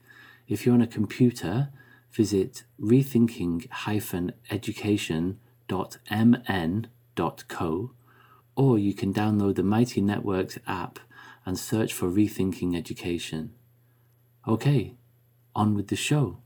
If 0.47 0.66
you're 0.66 0.74
on 0.74 0.83
a 0.83 0.87
computer, 0.87 1.70
visit 2.12 2.64
rethinking-education.com 2.79 5.39
www.mn.co, 5.68 5.90
or 8.54 8.78
you 8.78 8.94
can 8.94 9.12
download 9.12 9.56
the 9.56 9.62
Mighty 9.62 10.00
Networks 10.00 10.58
app 10.66 10.98
and 11.44 11.58
search 11.58 11.92
for 11.92 12.08
Rethinking 12.08 12.76
Education. 12.76 13.52
Okay, 14.46 14.94
on 15.54 15.74
with 15.74 15.88
the 15.88 15.96
show. 15.96 16.38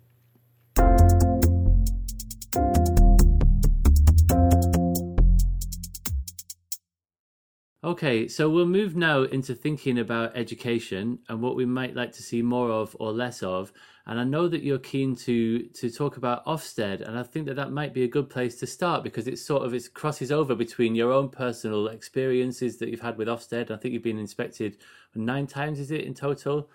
Okay, 7.83 8.29
so 8.29 8.49
we'll 8.49 8.67
move 8.67 8.95
now 8.95 9.23
into 9.23 9.55
thinking 9.55 9.99
about 9.99 10.37
education 10.37 11.19
and 11.29 11.41
what 11.41 11.57
we 11.57 11.65
might 11.65 11.97
like 11.97 12.13
to 12.13 12.23
see 12.23 12.43
more 12.43 12.71
of 12.71 12.95
or 13.01 13.11
less 13.11 13.43
of. 13.43 13.73
And 14.11 14.19
I 14.19 14.25
know 14.25 14.49
that 14.49 14.65
you're 14.65 14.81
keen 14.81 15.15
to 15.17 15.63
to 15.69 15.89
talk 15.89 16.17
about 16.17 16.45
Ofsted, 16.45 17.01
and 17.01 17.17
I 17.17 17.23
think 17.23 17.47
that 17.47 17.55
that 17.55 17.71
might 17.71 17.95
be 17.95 18.03
a 18.03 18.09
good 18.09 18.29
place 18.29 18.57
to 18.57 18.67
start 18.67 19.05
because 19.05 19.29
it 19.29 19.39
sort 19.39 19.63
of 19.65 19.73
it 19.73 19.95
crosses 19.95 20.33
over 20.33 20.57
between 20.57 20.97
your 20.97 21.13
own 21.13 21.29
personal 21.29 21.87
experiences 21.87 22.79
that 22.79 22.89
you've 22.89 23.01
had 23.01 23.17
with 23.17 23.29
Ofsted. 23.29 23.71
I 23.71 23.77
think 23.77 23.95
you've 23.95 24.03
been 24.03 24.19
inspected 24.19 24.79
nine 25.15 25.47
times, 25.47 25.79
is 25.79 25.93
it 25.93 26.01
in 26.01 26.15
total? 26.15 26.69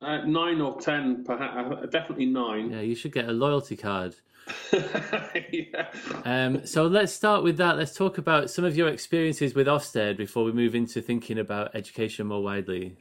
Uh, 0.00 0.24
nine 0.24 0.62
or 0.62 0.80
ten, 0.80 1.24
perhaps. 1.24 1.74
Uh, 1.82 1.86
definitely 1.90 2.24
nine. 2.24 2.70
Yeah, 2.70 2.80
you 2.80 2.94
should 2.94 3.12
get 3.12 3.28
a 3.28 3.32
loyalty 3.32 3.76
card. 3.76 4.16
yeah. 4.72 5.88
Um, 6.24 6.66
so 6.66 6.86
let's 6.86 7.12
start 7.12 7.44
with 7.44 7.58
that. 7.58 7.76
Let's 7.76 7.94
talk 7.94 8.16
about 8.16 8.50
some 8.50 8.64
of 8.64 8.76
your 8.76 8.88
experiences 8.88 9.54
with 9.54 9.66
Ofsted 9.66 10.16
before 10.16 10.44
we 10.44 10.52
move 10.52 10.74
into 10.74 11.02
thinking 11.02 11.38
about 11.38 11.74
education 11.74 12.26
more 12.26 12.42
widely. 12.42 12.96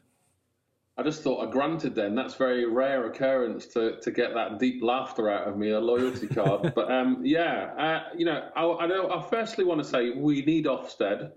I 0.97 1.03
just 1.03 1.23
thought 1.23 1.45
I 1.45 1.51
granted 1.51 1.93
then. 1.93 2.15
That's 2.15 2.35
very 2.35 2.65
rare 2.65 3.05
occurrence 3.05 3.65
to, 3.67 3.99
to 3.99 4.11
get 4.11 4.33
that 4.33 4.59
deep 4.59 4.81
laughter 4.81 5.29
out 5.29 5.47
of 5.47 5.57
me, 5.57 5.71
a 5.71 5.79
loyalty 5.79 6.27
card. 6.27 6.73
but 6.75 6.89
um, 6.89 7.19
yeah, 7.23 7.73
uh, 7.77 8.03
you 8.17 8.25
know, 8.25 8.49
I, 8.55 8.65
I, 8.65 8.87
know, 8.87 9.11
I 9.11 9.21
firstly 9.29 9.65
want 9.65 9.83
to 9.83 9.87
say 9.87 10.11
we 10.11 10.41
need 10.43 10.65
Ofsted. 10.65 11.31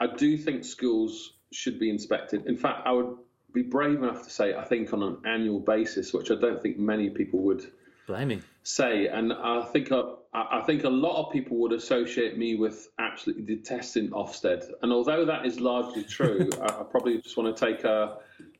I 0.00 0.08
do 0.08 0.36
think 0.36 0.64
schools 0.64 1.34
should 1.52 1.78
be 1.78 1.90
inspected. 1.90 2.46
In 2.46 2.56
fact, 2.56 2.82
I 2.84 2.92
would 2.92 3.16
be 3.52 3.62
brave 3.62 4.02
enough 4.02 4.24
to 4.24 4.30
say 4.30 4.54
I 4.54 4.64
think 4.64 4.92
on 4.92 5.02
an 5.02 5.18
annual 5.26 5.60
basis, 5.60 6.12
which 6.12 6.30
I 6.30 6.34
don't 6.34 6.60
think 6.60 6.78
many 6.78 7.10
people 7.10 7.40
would 7.40 7.70
Blimey. 8.08 8.42
say. 8.64 9.06
And 9.06 9.32
I 9.32 9.62
think 9.62 9.92
a, 9.92 10.14
I 10.34 10.62
think 10.66 10.84
a 10.84 10.88
lot 10.88 11.24
of 11.24 11.32
people 11.32 11.58
would 11.58 11.72
associate 11.72 12.36
me 12.38 12.56
with 12.56 12.88
absolutely 12.98 13.44
detesting 13.44 14.10
Ofsted. 14.10 14.68
And 14.82 14.92
although 14.92 15.24
that 15.24 15.46
is 15.46 15.60
largely 15.60 16.02
true, 16.02 16.48
I, 16.62 16.80
I, 16.80 16.82
probably 16.82 17.20
just 17.20 17.36
want 17.36 17.54
to 17.54 17.66
take 17.66 17.84
a, 17.84 18.16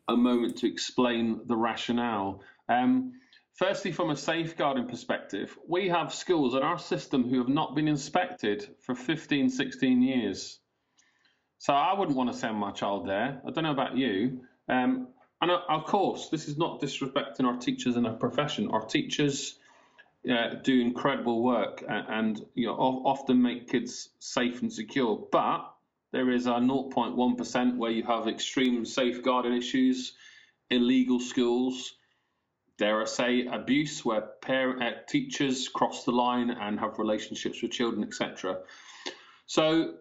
a 0.08 0.16
moment 0.16 0.58
to 0.58 0.66
explain 0.66 1.40
the 1.46 1.56
rationale. 1.56 2.42
Um, 2.68 3.12
firstly, 3.54 3.92
from 3.92 4.10
a 4.10 4.16
safeguarding 4.16 4.88
perspective, 4.88 5.56
we 5.68 5.88
have 5.88 6.12
schools 6.14 6.54
in 6.54 6.62
our 6.62 6.78
system 6.78 7.28
who 7.28 7.38
have 7.38 7.48
not 7.48 7.74
been 7.74 7.88
inspected 7.88 8.68
for 8.80 8.94
15, 8.94 9.50
16 9.50 10.02
years. 10.02 10.58
So 11.58 11.72
I 11.72 11.96
wouldn't 11.96 12.16
want 12.16 12.32
to 12.32 12.36
send 12.36 12.56
my 12.56 12.72
child 12.72 13.06
there. 13.06 13.40
I 13.46 13.50
don't 13.50 13.64
know 13.64 13.70
about 13.70 13.96
you. 13.96 14.40
Um, 14.68 15.08
and 15.40 15.50
of 15.50 15.84
course, 15.86 16.28
this 16.28 16.48
is 16.48 16.56
not 16.56 16.80
disrespecting 16.80 17.44
our 17.44 17.56
teachers 17.56 17.96
in 17.96 18.06
our 18.06 18.14
profession. 18.14 18.70
Our 18.70 18.84
teachers 18.84 19.58
uh, 20.30 20.54
do 20.62 20.80
incredible 20.80 21.42
work 21.42 21.82
and, 21.88 22.06
and 22.08 22.46
you 22.54 22.66
know 22.66 22.74
often 22.74 23.42
make 23.42 23.68
kids 23.68 24.10
safe 24.20 24.62
and 24.62 24.72
secure. 24.72 25.26
But 25.32 25.71
there 26.12 26.30
is 26.30 26.46
a 26.46 26.50
0.1% 26.50 27.76
where 27.76 27.90
you 27.90 28.02
have 28.04 28.28
extreme 28.28 28.84
safeguarding 28.84 29.54
issues, 29.54 30.12
illegal 30.70 31.18
schools, 31.18 31.94
dare 32.76 33.02
I 33.02 33.06
say, 33.06 33.46
abuse, 33.46 34.04
where 34.04 34.20
parent, 34.20 34.82
uh, 34.82 34.90
teachers 35.08 35.68
cross 35.68 36.04
the 36.04 36.12
line 36.12 36.50
and 36.50 36.78
have 36.78 36.98
relationships 36.98 37.62
with 37.62 37.72
children, 37.72 38.04
etc. 38.04 38.58
So 39.46 39.94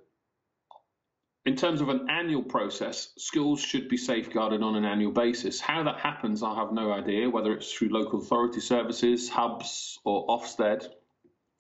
in 1.46 1.56
terms 1.56 1.82
of 1.82 1.90
an 1.90 2.10
annual 2.10 2.44
process, 2.44 3.14
schools 3.18 3.62
should 3.62 3.88
be 3.88 3.98
safeguarded 3.98 4.62
on 4.62 4.76
an 4.76 4.86
annual 4.86 5.12
basis. 5.12 5.60
How 5.60 5.84
that 5.84 6.00
happens, 6.00 6.44
I 6.44 6.54
have 6.56 6.72
no 6.72 6.92
idea, 6.92 7.30
whether 7.30 7.54
it's 7.54 7.72
through 7.72 7.90
local 7.90 8.20
authority 8.20 8.60
services, 8.60 9.30
hubs, 9.30 10.00
or 10.04 10.28
Ofsted. 10.28 10.88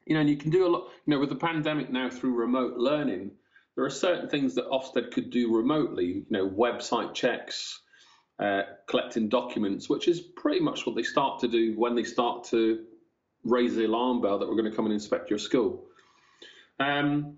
You 0.05 0.15
know, 0.15 0.21
and 0.21 0.29
you 0.29 0.37
can 0.37 0.51
do 0.51 0.67
a 0.67 0.69
lot, 0.69 0.89
you 1.05 1.11
know, 1.11 1.19
with 1.19 1.29
the 1.29 1.35
pandemic 1.35 1.89
now 1.89 2.09
through 2.09 2.35
remote 2.35 2.77
learning, 2.77 3.31
there 3.75 3.85
are 3.85 3.89
certain 3.89 4.29
things 4.29 4.55
that 4.55 4.69
Ofsted 4.69 5.11
could 5.11 5.29
do 5.29 5.55
remotely, 5.55 6.05
you 6.05 6.25
know, 6.29 6.49
website 6.49 7.13
checks, 7.13 7.79
uh, 8.39 8.63
collecting 8.87 9.29
documents, 9.29 9.89
which 9.89 10.07
is 10.07 10.19
pretty 10.19 10.59
much 10.59 10.85
what 10.85 10.95
they 10.95 11.03
start 11.03 11.39
to 11.39 11.47
do 11.47 11.73
when 11.77 11.95
they 11.95 12.03
start 12.03 12.43
to 12.45 12.85
raise 13.43 13.75
the 13.75 13.85
alarm 13.85 14.21
bell 14.21 14.37
that 14.39 14.47
we're 14.47 14.55
going 14.55 14.69
to 14.69 14.75
come 14.75 14.85
and 14.85 14.93
inspect 14.93 15.29
your 15.29 15.39
school. 15.39 15.85
Um, 16.79 17.37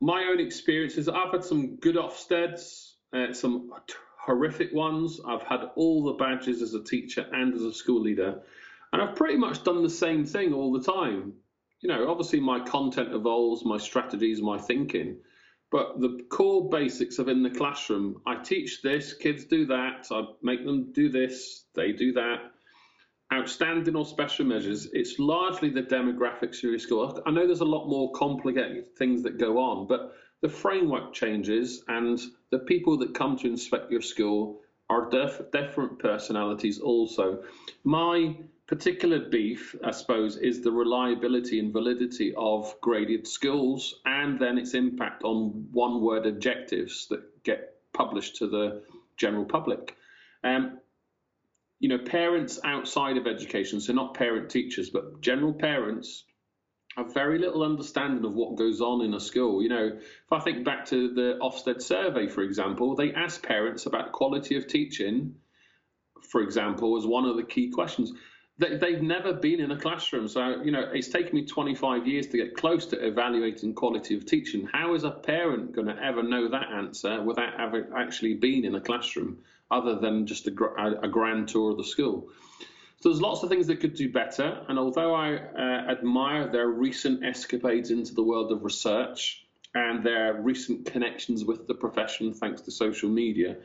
my 0.00 0.24
own 0.24 0.40
experiences, 0.40 1.08
I've 1.08 1.32
had 1.32 1.44
some 1.44 1.76
good 1.76 1.96
Ofsteds, 1.96 2.92
uh, 3.12 3.32
some 3.32 3.70
horrific 4.18 4.72
ones. 4.72 5.20
I've 5.26 5.42
had 5.42 5.70
all 5.76 6.04
the 6.04 6.12
badges 6.12 6.62
as 6.62 6.74
a 6.74 6.82
teacher 6.82 7.26
and 7.32 7.54
as 7.54 7.62
a 7.62 7.72
school 7.72 8.00
leader, 8.00 8.40
and 8.92 9.02
I've 9.02 9.14
pretty 9.14 9.36
much 9.36 9.62
done 9.62 9.82
the 9.82 9.90
same 9.90 10.24
thing 10.24 10.52
all 10.52 10.72
the 10.72 10.82
time. 10.82 11.34
You 11.80 11.88
know, 11.88 12.10
obviously 12.10 12.40
my 12.40 12.60
content 12.60 13.12
evolves, 13.12 13.64
my 13.64 13.78
strategies, 13.78 14.40
my 14.42 14.58
thinking, 14.58 15.16
but 15.70 16.00
the 16.00 16.24
core 16.30 16.68
basics 16.68 17.18
of 17.18 17.28
in 17.28 17.42
the 17.42 17.50
classroom, 17.50 18.20
I 18.26 18.36
teach 18.36 18.82
this, 18.82 19.14
kids 19.14 19.44
do 19.44 19.66
that, 19.66 20.06
I 20.10 20.24
make 20.42 20.64
them 20.64 20.92
do 20.92 21.08
this, 21.08 21.64
they 21.74 21.92
do 21.92 22.12
that 22.14 22.50
outstanding 23.32 23.94
or 23.94 24.04
special 24.04 24.44
measures, 24.44 24.88
it's 24.92 25.18
largely 25.18 25.70
the 25.70 25.82
demographics 25.82 26.58
of 26.58 26.70
your 26.70 26.78
school. 26.78 27.22
I 27.26 27.30
know 27.30 27.46
there's 27.46 27.60
a 27.60 27.64
lot 27.64 27.88
more 27.88 28.10
complicated 28.12 28.96
things 28.96 29.22
that 29.22 29.38
go 29.38 29.58
on, 29.58 29.86
but 29.86 30.12
the 30.42 30.48
framework 30.48 31.12
changes 31.12 31.84
and 31.86 32.20
the 32.50 32.58
people 32.60 32.98
that 32.98 33.14
come 33.14 33.36
to 33.38 33.46
inspect 33.46 33.90
your 33.90 34.00
school 34.00 34.60
are 34.88 35.08
different 35.08 36.00
personalities 36.00 36.80
also. 36.80 37.44
My 37.84 38.36
particular 38.70 39.18
beef, 39.18 39.74
I 39.84 39.90
suppose, 39.90 40.36
is 40.36 40.60
the 40.60 40.70
reliability 40.70 41.58
and 41.58 41.72
validity 41.72 42.32
of 42.36 42.72
graded 42.80 43.26
schools 43.26 43.96
and 44.06 44.38
then 44.38 44.58
its 44.58 44.74
impact 44.74 45.24
on 45.24 45.66
one 45.72 46.00
word 46.00 46.24
objectives 46.24 47.08
that 47.08 47.42
get 47.42 47.74
published 47.92 48.36
to 48.36 48.46
the 48.46 48.84
general 49.16 49.44
public. 49.44 49.96
Um, 50.44 50.78
you 51.80 51.88
know, 51.88 51.98
parents 51.98 52.60
outside 52.62 53.16
of 53.16 53.26
education, 53.26 53.80
so 53.80 53.92
not 53.92 54.14
parent 54.14 54.48
teachers, 54.50 54.88
but 54.88 55.20
general 55.20 55.52
parents, 55.52 56.22
have 56.96 57.12
very 57.12 57.38
little 57.38 57.64
understanding 57.64 58.24
of 58.24 58.34
what 58.34 58.56
goes 58.56 58.80
on 58.80 59.04
in 59.04 59.14
a 59.14 59.20
school. 59.20 59.64
You 59.64 59.68
know, 59.68 59.86
if 59.96 60.32
I 60.32 60.38
think 60.38 60.64
back 60.64 60.84
to 60.86 61.12
the 61.12 61.38
Ofsted 61.42 61.82
survey, 61.82 62.28
for 62.28 62.42
example, 62.42 62.94
they 62.94 63.12
asked 63.14 63.42
parents 63.42 63.86
about 63.86 64.12
quality 64.12 64.56
of 64.56 64.68
teaching, 64.68 65.34
for 66.30 66.40
example, 66.40 66.96
as 66.96 67.04
one 67.04 67.24
of 67.24 67.36
the 67.36 67.42
key 67.42 67.70
questions. 67.70 68.12
They've 68.60 69.02
never 69.02 69.32
been 69.32 69.58
in 69.60 69.70
a 69.70 69.76
classroom. 69.76 70.28
So, 70.28 70.62
you 70.62 70.70
know, 70.70 70.90
it's 70.92 71.08
taken 71.08 71.34
me 71.34 71.46
25 71.46 72.06
years 72.06 72.26
to 72.28 72.36
get 72.36 72.56
close 72.56 72.84
to 72.86 73.06
evaluating 73.06 73.74
quality 73.74 74.14
of 74.14 74.26
teaching. 74.26 74.68
How 74.70 74.94
is 74.94 75.04
a 75.04 75.10
parent 75.10 75.72
going 75.72 75.86
to 75.86 75.96
ever 76.02 76.22
know 76.22 76.48
that 76.48 76.70
answer 76.70 77.22
without 77.22 77.54
having 77.58 77.86
actually 77.96 78.34
been 78.34 78.66
in 78.66 78.74
a 78.74 78.80
classroom? 78.80 79.38
other 79.70 79.96
than 79.96 80.26
just 80.26 80.46
a, 80.48 80.52
a 81.02 81.08
grand 81.08 81.48
tour 81.48 81.70
of 81.70 81.76
the 81.76 81.84
school. 81.84 82.28
So 83.00 83.08
there's 83.08 83.22
lots 83.22 83.42
of 83.42 83.48
things 83.48 83.66
that 83.68 83.80
could 83.80 83.94
do 83.94 84.10
better. 84.10 84.64
And 84.68 84.78
although 84.78 85.14
I 85.14 85.36
uh, 85.36 85.90
admire 85.90 86.48
their 86.48 86.68
recent 86.68 87.24
escapades 87.24 87.90
into 87.90 88.14
the 88.14 88.22
world 88.22 88.52
of 88.52 88.64
research 88.64 89.46
and 89.74 90.04
their 90.04 90.34
recent 90.34 90.86
connections 90.86 91.44
with 91.44 91.66
the 91.66 91.74
profession, 91.74 92.34
thanks 92.34 92.62
to 92.62 92.70
social 92.70 93.08
media, 93.08 93.56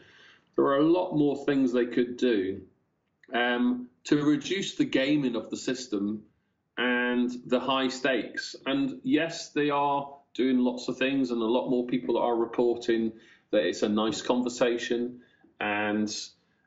there 0.55 0.65
are 0.65 0.77
a 0.77 0.85
lot 0.85 1.15
more 1.15 1.43
things 1.45 1.73
they 1.73 1.87
could 1.87 2.17
do 2.17 2.61
um, 3.33 3.87
to 4.05 4.23
reduce 4.23 4.75
the 4.75 4.85
gaming 4.85 5.35
of 5.35 5.49
the 5.49 5.57
system 5.57 6.23
and 6.77 7.31
the 7.47 7.59
high 7.59 7.87
stakes. 7.87 8.55
And 8.65 8.99
yes, 9.03 9.49
they 9.49 9.69
are 9.69 10.13
doing 10.33 10.59
lots 10.59 10.87
of 10.87 10.97
things, 10.97 11.31
and 11.31 11.41
a 11.41 11.45
lot 11.45 11.69
more 11.69 11.85
people 11.87 12.17
are 12.17 12.35
reporting 12.35 13.13
that 13.51 13.65
it's 13.65 13.83
a 13.83 13.89
nice 13.89 14.21
conversation 14.21 15.21
and 15.61 16.13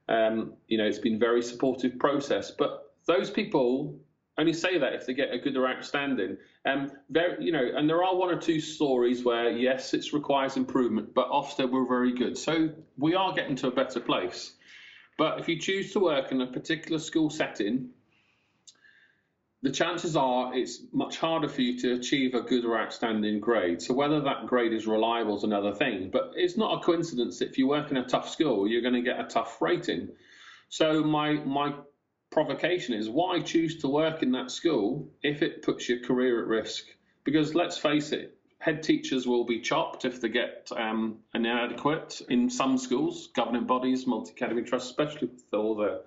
um, 0.08 0.54
you 0.68 0.78
know 0.78 0.86
it's 0.86 0.98
been 0.98 1.18
very 1.18 1.42
supportive 1.42 1.98
process. 1.98 2.50
But 2.50 2.94
those 3.06 3.30
people 3.30 3.98
only 4.38 4.52
say 4.52 4.78
that 4.78 4.94
if 4.94 5.04
they 5.04 5.14
get 5.14 5.32
a 5.32 5.38
good 5.38 5.56
or 5.56 5.68
outstanding. 5.68 6.36
Um, 6.64 6.92
very, 7.10 7.44
you 7.44 7.50
know, 7.50 7.70
and 7.76 7.90
there 7.90 8.04
are 8.04 8.14
one 8.14 8.30
or 8.30 8.40
two 8.40 8.60
stories 8.60 9.24
where 9.24 9.50
yes, 9.50 9.94
it 9.94 10.12
requires 10.12 10.56
improvement, 10.56 11.12
but 11.12 11.28
often 11.28 11.72
were 11.72 11.86
very 11.86 12.12
good. 12.12 12.38
So 12.38 12.70
we 12.96 13.16
are 13.16 13.34
getting 13.34 13.56
to 13.56 13.66
a 13.66 13.70
better 13.72 13.98
place. 13.98 14.52
But 15.18 15.40
if 15.40 15.48
you 15.48 15.58
choose 15.58 15.92
to 15.92 16.00
work 16.00 16.32
in 16.32 16.40
a 16.40 16.46
particular 16.46 16.98
school 16.98 17.28
setting, 17.28 17.90
the 19.62 19.70
chances 19.70 20.16
are 20.16 20.54
it's 20.54 20.82
much 20.92 21.18
harder 21.18 21.48
for 21.48 21.60
you 21.60 21.76
to 21.80 21.94
achieve 21.94 22.34
a 22.34 22.40
good 22.40 22.64
or 22.64 22.78
outstanding 22.78 23.40
grade. 23.40 23.82
So 23.82 23.92
whether 23.92 24.20
that 24.20 24.46
grade 24.46 24.72
is 24.72 24.86
reliable 24.86 25.36
is 25.36 25.42
another 25.42 25.74
thing. 25.74 26.10
But 26.10 26.32
it's 26.36 26.56
not 26.56 26.78
a 26.78 26.84
coincidence 26.84 27.42
if 27.42 27.58
you 27.58 27.66
work 27.66 27.90
in 27.90 27.96
a 27.96 28.06
tough 28.06 28.30
school, 28.30 28.68
you're 28.68 28.80
going 28.80 28.94
to 28.94 29.02
get 29.02 29.20
a 29.20 29.24
tough 29.24 29.60
rating. 29.60 30.10
So 30.68 31.02
my 31.02 31.32
my 31.32 31.74
provocation 32.30 32.94
is 32.94 33.08
why 33.08 33.40
choose 33.40 33.78
to 33.80 33.88
work 33.88 34.22
in 34.22 34.30
that 34.32 34.52
school 34.52 35.10
if 35.24 35.42
it 35.42 35.62
puts 35.62 35.88
your 35.88 35.98
career 36.00 36.40
at 36.40 36.46
risk? 36.46 36.84
Because 37.24 37.56
let's 37.56 37.76
face 37.76 38.12
it, 38.12 38.37
head 38.58 38.82
teachers 38.82 39.26
will 39.26 39.44
be 39.44 39.60
chopped 39.60 40.04
if 40.04 40.20
they 40.20 40.28
get 40.28 40.68
um, 40.76 41.18
inadequate 41.34 42.20
in 42.28 42.50
some 42.50 42.76
schools, 42.76 43.28
governing 43.34 43.66
bodies, 43.66 44.06
multi-academy 44.06 44.62
trusts, 44.62 44.90
especially 44.90 45.28
with 45.28 45.54
all 45.54 45.76
the 45.76 46.02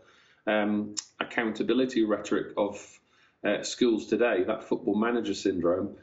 um, 0.51 0.95
accountability 1.19 2.03
rhetoric 2.03 2.53
of 2.57 2.99
uh, 3.45 3.63
schools 3.63 4.07
today, 4.07 4.43
that 4.43 4.63
football 4.63 4.95
manager 4.95 5.33
syndrome. 5.33 5.95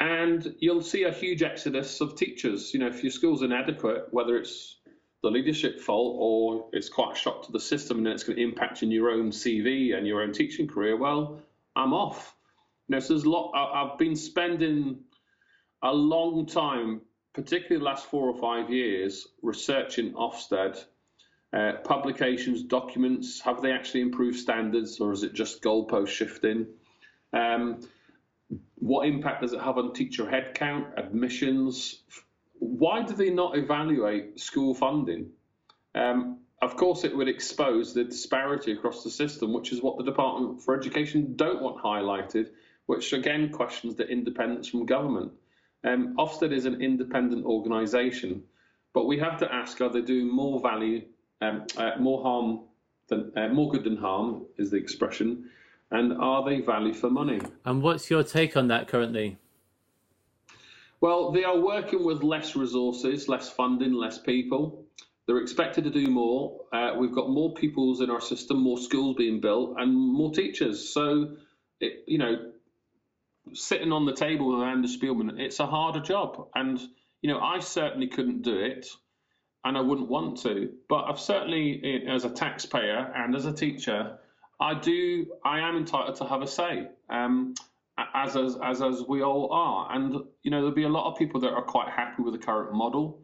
And 0.00 0.56
you'll 0.58 0.82
see 0.82 1.04
a 1.04 1.12
huge 1.12 1.42
exodus 1.42 2.00
of 2.00 2.16
teachers. 2.16 2.74
You 2.74 2.80
know, 2.80 2.88
if 2.88 3.04
your 3.04 3.12
school's 3.12 3.42
inadequate, 3.42 4.08
whether 4.10 4.36
it's 4.36 4.76
the 5.22 5.30
leadership 5.30 5.80
fault 5.80 6.16
or 6.18 6.68
it's 6.72 6.88
quite 6.88 7.12
a 7.12 7.18
shock 7.18 7.46
to 7.46 7.52
the 7.52 7.60
system 7.60 7.98
and 7.98 8.08
it's 8.08 8.24
going 8.24 8.36
to 8.36 8.42
impact 8.42 8.82
in 8.82 8.90
your 8.90 9.10
own 9.10 9.30
CV 9.30 9.96
and 9.96 10.04
your 10.04 10.22
own 10.22 10.32
teaching 10.32 10.66
career, 10.66 10.96
well, 10.96 11.40
I'm 11.76 11.94
off. 11.94 12.34
You 12.88 12.96
know, 12.96 13.00
so 13.00 13.14
there's 13.14 13.24
a 13.24 13.30
lot. 13.30 13.52
I've 13.54 13.96
been 13.96 14.16
spending 14.16 15.04
a 15.82 15.92
long 15.92 16.46
time, 16.46 17.00
particularly 17.34 17.78
the 17.78 17.84
last 17.84 18.06
four 18.06 18.28
or 18.28 18.38
five 18.38 18.70
years, 18.70 19.26
researching 19.42 20.12
Ofsted. 20.12 20.82
Uh, 21.52 21.72
publications, 21.84 22.62
documents, 22.62 23.40
have 23.40 23.60
they 23.60 23.72
actually 23.72 24.00
improved 24.00 24.38
standards 24.38 25.00
or 25.00 25.12
is 25.12 25.22
it 25.22 25.34
just 25.34 25.62
goalpost 25.62 26.08
shifting? 26.08 26.66
Um, 27.34 27.86
what 28.76 29.06
impact 29.06 29.42
does 29.42 29.52
it 29.52 29.60
have 29.60 29.76
on 29.76 29.92
teacher 29.92 30.24
headcount, 30.24 30.98
admissions, 30.98 32.02
why 32.58 33.02
do 33.02 33.14
they 33.14 33.30
not 33.30 33.56
evaluate 33.56 34.38
school 34.38 34.74
funding? 34.74 35.30
Um, 35.94 36.38
of 36.62 36.76
course, 36.76 37.02
it 37.02 37.14
would 37.16 37.28
expose 37.28 37.92
the 37.92 38.04
disparity 38.04 38.72
across 38.72 39.02
the 39.02 39.10
system, 39.10 39.52
which 39.52 39.72
is 39.72 39.82
what 39.82 39.98
the 39.98 40.04
Department 40.04 40.62
for 40.62 40.78
Education 40.78 41.34
don't 41.34 41.60
want 41.60 41.82
highlighted, 41.82 42.50
which 42.86 43.12
again 43.12 43.50
questions 43.50 43.96
the 43.96 44.06
independence 44.06 44.68
from 44.68 44.86
government. 44.86 45.32
Um, 45.84 46.14
Ofsted 46.16 46.52
is 46.52 46.64
an 46.64 46.80
independent 46.80 47.44
organisation, 47.44 48.42
but 48.92 49.06
we 49.06 49.18
have 49.18 49.38
to 49.38 49.52
ask: 49.52 49.80
Are 49.80 49.88
they 49.88 50.02
doing 50.02 50.28
more 50.28 50.60
value, 50.60 51.02
um, 51.40 51.66
uh, 51.76 51.92
more 51.98 52.22
harm 52.22 52.60
than 53.08 53.32
uh, 53.36 53.48
more 53.48 53.70
good 53.70 53.84
than 53.84 53.96
harm? 53.96 54.46
Is 54.58 54.70
the 54.70 54.76
expression, 54.76 55.50
and 55.90 56.12
are 56.14 56.44
they 56.44 56.60
value 56.60 56.94
for 56.94 57.10
money? 57.10 57.40
And 57.64 57.82
what's 57.82 58.10
your 58.10 58.22
take 58.22 58.56
on 58.56 58.68
that 58.68 58.88
currently? 58.88 59.38
Well, 61.00 61.32
they 61.32 61.42
are 61.42 61.58
working 61.58 62.04
with 62.04 62.22
less 62.22 62.54
resources, 62.54 63.28
less 63.28 63.50
funding, 63.50 63.92
less 63.92 64.18
people. 64.18 64.84
They're 65.26 65.38
expected 65.38 65.82
to 65.84 65.90
do 65.90 66.06
more. 66.06 66.60
Uh, 66.72 66.94
we've 66.96 67.12
got 67.12 67.28
more 67.28 67.52
pupils 67.54 68.00
in 68.00 68.08
our 68.10 68.20
system, 68.20 68.60
more 68.60 68.78
schools 68.78 69.16
being 69.16 69.40
built, 69.40 69.74
and 69.78 69.92
more 69.92 70.32
teachers. 70.32 70.88
So, 70.88 71.36
it, 71.80 72.04
you 72.06 72.18
know, 72.18 72.52
sitting 73.54 73.92
on 73.92 74.06
the 74.06 74.14
table 74.14 74.48
with 74.48 74.62
Amanda 74.62 74.88
Spielman, 74.88 75.38
it's 75.38 75.60
a 75.60 75.66
harder 75.66 76.00
job. 76.00 76.48
And, 76.54 76.80
you 77.20 77.30
know, 77.30 77.40
I 77.40 77.60
certainly 77.60 78.08
couldn't 78.08 78.42
do 78.42 78.58
it, 78.58 78.86
and 79.64 79.76
I 79.76 79.80
wouldn't 79.80 80.08
want 80.08 80.42
to. 80.42 80.70
But 80.88 81.04
I've 81.04 81.20
certainly, 81.20 82.04
as 82.08 82.24
a 82.24 82.30
taxpayer 82.30 83.12
and 83.14 83.34
as 83.34 83.46
a 83.46 83.52
teacher, 83.52 84.18
I 84.60 84.74
do, 84.74 85.26
I 85.44 85.60
am 85.60 85.76
entitled 85.76 86.16
to 86.16 86.24
have 86.24 86.42
a 86.42 86.46
say. 86.46 86.88
Um, 87.10 87.54
as 88.14 88.36
as 88.36 88.56
as 88.62 88.82
as 88.82 89.04
we 89.08 89.22
all 89.22 89.52
are. 89.52 89.94
And 89.94 90.24
you 90.42 90.50
know, 90.50 90.58
there'll 90.58 90.74
be 90.74 90.84
a 90.84 90.88
lot 90.88 91.10
of 91.10 91.18
people 91.18 91.40
that 91.40 91.52
are 91.52 91.62
quite 91.62 91.88
happy 91.88 92.22
with 92.22 92.34
the 92.34 92.44
current 92.44 92.72
model. 92.72 93.21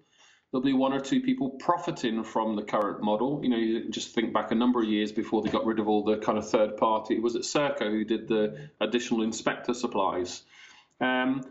There'll 0.50 0.64
be 0.64 0.72
one 0.72 0.94
or 0.94 1.00
two 1.00 1.20
people 1.20 1.50
profiting 1.50 2.24
from 2.24 2.56
the 2.56 2.62
current 2.62 3.02
model. 3.02 3.40
You 3.42 3.50
know, 3.50 3.56
you 3.58 3.90
just 3.90 4.14
think 4.14 4.32
back 4.32 4.50
a 4.50 4.54
number 4.54 4.80
of 4.80 4.88
years 4.88 5.12
before 5.12 5.42
they 5.42 5.50
got 5.50 5.66
rid 5.66 5.78
of 5.78 5.88
all 5.88 6.04
the 6.04 6.16
kind 6.16 6.38
of 6.38 6.48
third 6.48 6.78
party. 6.78 7.20
Was 7.20 7.34
it 7.34 7.42
Serco 7.42 7.90
who 7.90 8.04
did 8.04 8.28
the 8.28 8.70
additional 8.80 9.22
inspector 9.22 9.74
supplies? 9.74 10.42
Um, 11.00 11.42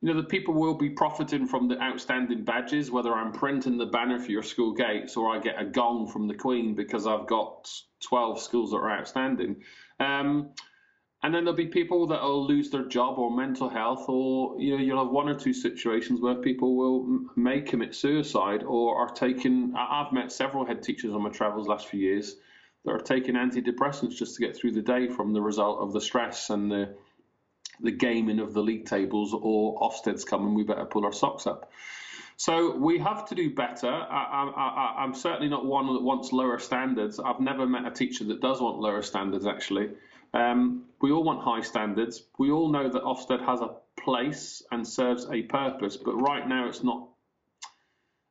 you 0.00 0.12
know, 0.12 0.20
the 0.20 0.26
people 0.26 0.54
will 0.54 0.74
be 0.74 0.90
profiting 0.90 1.46
from 1.46 1.68
the 1.68 1.80
outstanding 1.82 2.44
badges, 2.44 2.90
whether 2.90 3.14
I'm 3.14 3.32
printing 3.32 3.76
the 3.76 3.86
banner 3.86 4.18
for 4.18 4.30
your 4.30 4.42
school 4.42 4.72
gates 4.72 5.16
or 5.16 5.34
I 5.34 5.38
get 5.38 5.60
a 5.60 5.64
gong 5.64 6.06
from 6.06 6.26
the 6.26 6.34
Queen 6.34 6.74
because 6.74 7.06
I've 7.06 7.26
got 7.26 7.70
12 8.04 8.40
schools 8.40 8.70
that 8.70 8.78
are 8.78 8.90
outstanding. 8.90 9.64
Um, 10.00 10.50
and 11.26 11.34
then 11.34 11.42
there'll 11.42 11.56
be 11.56 11.66
people 11.66 12.06
that 12.06 12.22
will 12.22 12.46
lose 12.46 12.70
their 12.70 12.84
job 12.84 13.18
or 13.18 13.36
mental 13.36 13.68
health, 13.68 14.04
or 14.08 14.60
you 14.60 14.76
know, 14.76 14.80
you'll 14.80 15.02
have 15.04 15.12
one 15.12 15.28
or 15.28 15.34
two 15.34 15.52
situations 15.52 16.20
where 16.20 16.36
people 16.36 16.76
will 16.76 17.26
may 17.34 17.60
commit 17.60 17.96
suicide 17.96 18.62
or 18.62 18.94
are 18.94 19.12
taking. 19.12 19.74
I've 19.76 20.12
met 20.12 20.30
several 20.30 20.64
head 20.64 20.84
teachers 20.84 21.12
on 21.12 21.22
my 21.22 21.30
travels 21.30 21.66
last 21.66 21.88
few 21.88 21.98
years 21.98 22.36
that 22.84 22.92
are 22.92 23.00
taking 23.00 23.34
antidepressants 23.34 24.16
just 24.16 24.36
to 24.36 24.46
get 24.46 24.56
through 24.56 24.70
the 24.70 24.82
day 24.82 25.08
from 25.08 25.32
the 25.32 25.42
result 25.42 25.80
of 25.80 25.92
the 25.92 26.00
stress 26.00 26.48
and 26.50 26.70
the 26.70 26.94
the 27.80 27.90
gaming 27.90 28.38
of 28.38 28.54
the 28.54 28.62
league 28.62 28.86
tables 28.86 29.34
or 29.34 29.80
Ofsted's 29.80 30.24
coming. 30.24 30.54
We 30.54 30.62
better 30.62 30.84
pull 30.84 31.04
our 31.04 31.12
socks 31.12 31.48
up. 31.48 31.72
So 32.36 32.76
we 32.76 33.00
have 33.00 33.26
to 33.30 33.34
do 33.34 33.52
better. 33.52 33.90
I, 33.90 35.02
am 35.02 35.12
certainly 35.12 35.48
not 35.48 35.66
one 35.66 35.92
that 35.92 36.02
wants 36.02 36.32
lower 36.32 36.60
standards. 36.60 37.18
I've 37.18 37.40
never 37.40 37.66
met 37.66 37.84
a 37.84 37.90
teacher 37.90 38.22
that 38.26 38.40
does 38.40 38.60
want 38.60 38.78
lower 38.78 39.02
standards, 39.02 39.44
actually. 39.44 39.90
Um, 40.36 40.84
we 41.00 41.12
all 41.12 41.24
want 41.24 41.42
high 41.42 41.62
standards. 41.62 42.24
We 42.38 42.50
all 42.50 42.68
know 42.68 42.90
that 42.90 43.02
Ofsted 43.02 43.44
has 43.46 43.60
a 43.60 43.70
place 43.98 44.62
and 44.70 44.86
serves 44.86 45.26
a 45.30 45.42
purpose, 45.42 45.96
but 45.96 46.14
right 46.16 46.46
now 46.46 46.68
it's 46.68 46.84
not. 46.84 47.08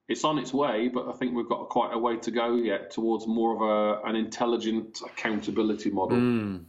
It's 0.07 0.23
on 0.23 0.37
its 0.37 0.53
way, 0.53 0.87
but 0.87 1.07
I 1.07 1.13
think 1.13 1.33
we've 1.35 1.49
got 1.49 1.67
quite 1.69 1.91
a 1.91 1.97
way 1.97 2.17
to 2.17 2.29
go 2.29 2.57
yet 2.57 2.91
towards 2.91 3.25
more 3.25 3.55
of 3.55 3.61
a, 3.61 4.07
an 4.07 4.15
intelligent 4.15 4.99
accountability 5.03 5.89
model. 5.89 6.17
Mm. 6.17 6.65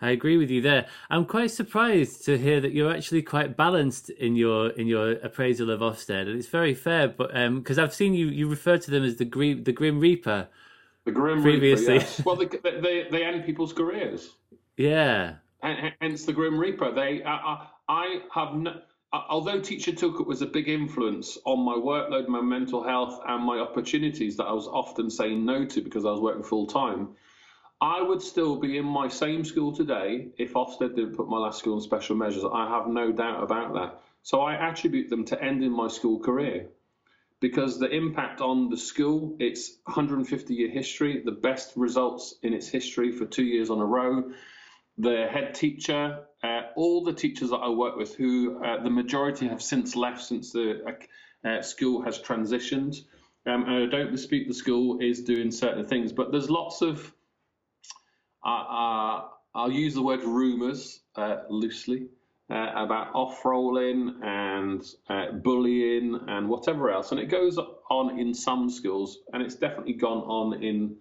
I 0.00 0.10
agree 0.10 0.36
with 0.36 0.50
you 0.50 0.60
there. 0.60 0.88
I'm 1.08 1.24
quite 1.24 1.52
surprised 1.52 2.24
to 2.24 2.36
hear 2.36 2.60
that 2.60 2.72
you're 2.72 2.92
actually 2.92 3.22
quite 3.22 3.56
balanced 3.56 4.10
in 4.10 4.34
your 4.34 4.70
in 4.70 4.88
your 4.88 5.12
appraisal 5.12 5.70
of 5.70 5.78
Ofsted, 5.78 6.22
and 6.22 6.36
it's 6.36 6.48
very 6.48 6.74
fair. 6.74 7.06
But 7.06 7.28
because 7.28 7.78
um, 7.78 7.84
I've 7.84 7.94
seen 7.94 8.14
you 8.14 8.26
you 8.26 8.48
refer 8.48 8.78
to 8.78 8.90
them 8.90 9.04
as 9.04 9.14
the 9.14 9.26
grim 9.26 9.62
the 9.62 9.72
Grim 9.72 10.00
Reaper. 10.00 10.48
The 11.04 11.12
Grim 11.12 11.40
previously. 11.40 11.94
Reaper. 11.94 12.04
Yes. 12.04 12.22
well, 12.24 12.34
they, 12.34 12.46
they 12.46 13.06
they 13.12 13.24
end 13.24 13.44
people's 13.44 13.72
careers. 13.72 14.32
Yeah. 14.76 15.36
And 15.62 15.92
hence 16.00 16.24
the 16.24 16.32
Grim 16.32 16.58
Reaper. 16.58 16.92
They, 16.92 17.22
I, 17.24 17.68
I 17.88 18.20
have, 18.34 18.54
no, 18.54 18.80
uh, 19.12 19.20
although 19.28 19.60
Teacher 19.60 19.92
Toolkit 19.92 20.26
was 20.26 20.42
a 20.42 20.46
big 20.46 20.68
influence 20.68 21.38
on 21.44 21.60
my 21.64 21.74
workload, 21.74 22.28
my 22.28 22.40
mental 22.40 22.82
health, 22.82 23.20
and 23.26 23.44
my 23.44 23.58
opportunities 23.58 24.36
that 24.38 24.44
I 24.44 24.52
was 24.52 24.66
often 24.66 25.10
saying 25.10 25.44
no 25.44 25.64
to 25.66 25.80
because 25.82 26.04
I 26.04 26.10
was 26.10 26.20
working 26.20 26.42
full 26.42 26.66
time. 26.66 27.10
I 27.80 28.00
would 28.00 28.22
still 28.22 28.56
be 28.56 28.78
in 28.78 28.84
my 28.84 29.08
same 29.08 29.44
school 29.44 29.74
today 29.74 30.28
if 30.38 30.54
Ofsted 30.54 30.94
didn't 30.94 31.16
put 31.16 31.28
my 31.28 31.38
last 31.38 31.58
school 31.58 31.74
in 31.74 31.80
special 31.80 32.16
measures. 32.16 32.44
I 32.50 32.68
have 32.68 32.86
no 32.86 33.12
doubt 33.12 33.42
about 33.42 33.74
that. 33.74 34.00
So 34.22 34.40
I 34.40 34.54
attribute 34.54 35.10
them 35.10 35.24
to 35.26 35.42
ending 35.42 35.72
my 35.72 35.88
school 35.88 36.20
career 36.20 36.68
because 37.40 37.80
the 37.80 37.90
impact 37.90 38.40
on 38.40 38.70
the 38.70 38.76
school, 38.76 39.36
its 39.40 39.78
150 39.84 40.54
year 40.54 40.70
history, 40.70 41.22
the 41.24 41.32
best 41.32 41.72
results 41.74 42.36
in 42.42 42.54
its 42.54 42.68
history 42.68 43.10
for 43.10 43.26
two 43.26 43.44
years 43.44 43.68
on 43.68 43.80
a 43.80 43.84
row, 43.84 44.32
the 44.98 45.26
head 45.30 45.54
teacher, 45.54 46.24
uh, 46.42 46.62
all 46.76 47.02
the 47.02 47.12
teachers 47.12 47.50
that 47.50 47.56
I 47.56 47.68
work 47.70 47.96
with, 47.96 48.14
who 48.14 48.62
uh, 48.62 48.82
the 48.82 48.90
majority 48.90 49.48
have 49.48 49.62
since 49.62 49.96
left 49.96 50.22
since 50.22 50.52
the 50.52 50.82
uh, 50.86 51.48
uh 51.48 51.62
school 51.62 52.02
has 52.02 52.18
transitioned. 52.18 52.96
Um, 53.46 53.64
and 53.64 53.84
I 53.84 53.86
don't 53.86 54.12
dispute 54.12 54.46
the 54.46 54.54
school 54.54 54.98
is 55.00 55.22
doing 55.22 55.50
certain 55.50 55.84
things, 55.84 56.12
but 56.12 56.30
there's 56.30 56.48
lots 56.48 56.80
of, 56.82 57.12
uh, 58.44 58.48
uh, 58.48 59.24
I'll 59.54 59.72
use 59.72 59.94
the 59.94 60.02
word 60.02 60.22
rumours 60.22 61.00
loosely. 61.48 62.08
about 62.48 63.08
off-rolling 63.14 64.20
and 64.22 64.84
bullying 65.42 66.20
and 66.28 66.48
whatever 66.48 66.90
else, 66.90 67.10
and 67.10 67.18
it 67.18 67.30
goes 67.30 67.58
on 67.90 68.18
in 68.18 68.34
some 68.34 68.68
schools, 68.68 69.18
and 69.32 69.42
it's 69.42 69.54
definitely 69.54 69.94
gone 69.94 70.18
on 70.18 70.62
in 70.62 70.96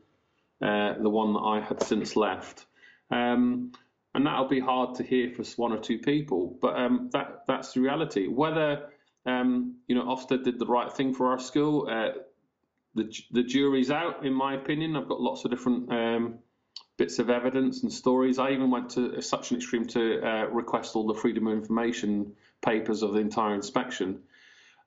the 0.60 1.10
one 1.10 1.34
that 1.34 1.40
I 1.40 1.60
had 1.60 1.84
since 1.84 2.16
left. 2.16 2.66
Um, 3.12 3.72
and 4.14 4.26
that'll 4.26 4.48
be 4.48 4.60
hard 4.60 4.96
to 4.96 5.04
hear 5.04 5.32
for 5.32 5.44
one 5.56 5.72
or 5.72 5.80
two 5.80 6.00
people, 6.00 6.58
but 6.62 6.76
um, 6.76 7.10
that 7.14 7.44
that's 7.48 7.74
the 7.74 7.82
reality. 7.82 8.28
Whether 8.28 8.90
um, 9.26 9.76
you 9.88 9.96
know 9.96 10.04
Ofsted 10.04 10.44
did 10.44 10.60
the 10.60 10.66
right 10.66 10.92
thing 10.92 11.14
for 11.14 11.28
our 11.32 11.40
school, 11.40 11.88
uh, 11.90 12.20
the 12.94 13.14
the 13.32 13.44
jury's 13.44 13.90
out, 13.90 14.26
in 14.26 14.34
my 14.34 14.56
opinion. 14.56 14.96
I've 14.96 15.08
got 15.08 15.22
lots 15.22 15.46
of 15.46 15.52
different 15.52 15.92
um, 15.92 16.40
bits 16.98 17.20
of 17.20 17.30
evidence 17.30 17.84
and 17.84 17.92
stories. 17.92 18.38
I 18.38 18.52
even 18.52 18.70
went 18.70 18.92
to 18.92 19.22
such 19.22 19.52
an 19.52 19.58
extreme 19.58 19.88
to 19.88 20.22
uh, 20.22 20.46
request 20.48 20.96
all 20.96 21.08
the 21.08 21.20
freedom 21.20 21.48
of 21.48 21.54
information 21.54 22.34
papers 22.62 23.02
of 23.02 23.14
the 23.14 23.20
entire 23.20 23.56
inspection. 23.56 24.24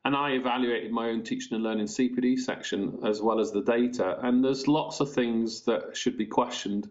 And 0.04 0.14
I 0.14 0.32
evaluated 0.32 0.92
my 0.92 1.08
own 1.08 1.22
teaching 1.22 1.54
and 1.54 1.64
learning 1.64 1.86
CPD 1.86 2.38
section 2.38 3.00
as 3.06 3.22
well 3.22 3.40
as 3.40 3.52
the 3.52 3.62
data. 3.62 4.18
And 4.20 4.44
there's 4.44 4.68
lots 4.68 5.00
of 5.00 5.12
things 5.14 5.62
that 5.62 5.96
should 5.96 6.18
be 6.18 6.26
questioned. 6.26 6.90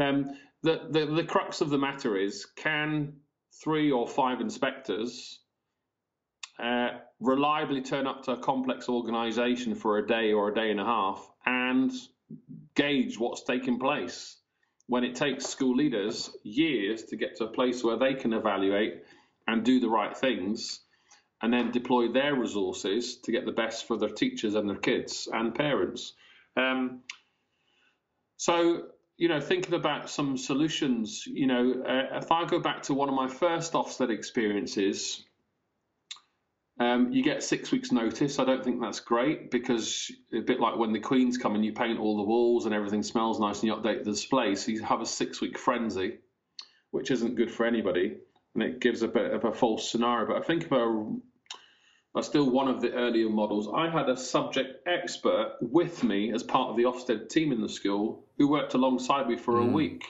Um, 0.00 0.36
the, 0.66 0.80
the, 0.90 1.06
the 1.06 1.24
crux 1.24 1.60
of 1.60 1.70
the 1.70 1.78
matter 1.78 2.16
is 2.16 2.44
can 2.56 3.12
three 3.62 3.92
or 3.92 4.08
five 4.08 4.40
inspectors 4.40 5.38
uh, 6.62 6.88
reliably 7.20 7.82
turn 7.82 8.06
up 8.06 8.24
to 8.24 8.32
a 8.32 8.36
complex 8.36 8.88
organization 8.88 9.76
for 9.76 9.98
a 9.98 10.06
day 10.06 10.32
or 10.32 10.48
a 10.48 10.54
day 10.54 10.72
and 10.72 10.80
a 10.80 10.84
half 10.84 11.30
and 11.46 11.92
gauge 12.74 13.16
what's 13.16 13.44
taking 13.44 13.78
place 13.78 14.38
when 14.88 15.04
it 15.04 15.14
takes 15.14 15.46
school 15.46 15.76
leaders 15.76 16.30
years 16.42 17.04
to 17.04 17.16
get 17.16 17.36
to 17.36 17.44
a 17.44 17.48
place 17.48 17.84
where 17.84 17.96
they 17.96 18.14
can 18.14 18.32
evaluate 18.32 19.04
and 19.46 19.64
do 19.64 19.78
the 19.78 19.88
right 19.88 20.16
things 20.16 20.80
and 21.42 21.52
then 21.52 21.70
deploy 21.70 22.10
their 22.10 22.34
resources 22.34 23.18
to 23.18 23.30
get 23.30 23.44
the 23.44 23.52
best 23.52 23.86
for 23.86 23.96
their 23.96 24.08
teachers 24.08 24.56
and 24.56 24.68
their 24.68 24.76
kids 24.76 25.28
and 25.32 25.54
parents. 25.54 26.14
Um, 26.56 27.02
so 28.36 28.86
you 29.16 29.28
know, 29.28 29.40
thinking 29.40 29.74
about 29.74 30.10
some 30.10 30.36
solutions, 30.36 31.26
you 31.26 31.46
know, 31.46 31.82
uh, 31.86 32.18
if 32.18 32.30
I 32.30 32.44
go 32.44 32.60
back 32.60 32.82
to 32.84 32.94
one 32.94 33.08
of 33.08 33.14
my 33.14 33.28
first 33.28 33.72
Ofsted 33.72 34.10
experiences, 34.10 35.24
Um, 36.78 37.10
you 37.10 37.22
get 37.22 37.42
six 37.42 37.72
weeks' 37.72 37.90
notice. 37.90 38.38
I 38.38 38.44
don't 38.44 38.62
think 38.62 38.82
that's 38.82 39.00
great 39.00 39.50
because 39.50 40.12
a 40.30 40.40
bit 40.40 40.60
like 40.60 40.76
when 40.76 40.92
the 40.92 41.00
Queen's 41.00 41.38
come 41.38 41.54
and 41.54 41.64
you 41.64 41.72
paint 41.72 41.98
all 41.98 42.18
the 42.18 42.28
walls 42.32 42.66
and 42.66 42.74
everything 42.74 43.02
smells 43.02 43.40
nice 43.40 43.60
and 43.60 43.68
you 43.68 43.74
update 43.74 44.04
the 44.04 44.10
display. 44.10 44.54
So 44.54 44.72
you 44.72 44.82
have 44.82 45.00
a 45.00 45.06
six-week 45.06 45.56
frenzy, 45.56 46.18
which 46.90 47.10
isn't 47.10 47.36
good 47.36 47.50
for 47.50 47.64
anybody, 47.64 48.18
and 48.54 48.62
it 48.62 48.80
gives 48.80 49.00
a 49.00 49.08
bit 49.08 49.32
of 49.32 49.44
a 49.46 49.54
false 49.54 49.90
scenario. 49.90 50.26
But 50.28 50.36
I 50.36 50.42
think 50.44 50.66
about 50.66 51.16
are 52.16 52.22
still 52.22 52.50
one 52.50 52.66
of 52.66 52.80
the 52.80 52.92
earlier 52.92 53.28
models. 53.28 53.68
I 53.72 53.90
had 53.90 54.08
a 54.08 54.16
subject 54.16 54.88
expert 54.88 55.56
with 55.60 56.02
me 56.02 56.32
as 56.32 56.42
part 56.42 56.70
of 56.70 56.76
the 56.76 56.84
Ofsted 56.84 57.28
team 57.28 57.52
in 57.52 57.60
the 57.60 57.68
school 57.68 58.24
who 58.38 58.48
worked 58.48 58.72
alongside 58.72 59.28
me 59.28 59.36
for 59.36 59.56
mm. 59.56 59.68
a 59.68 59.70
week. 59.70 60.04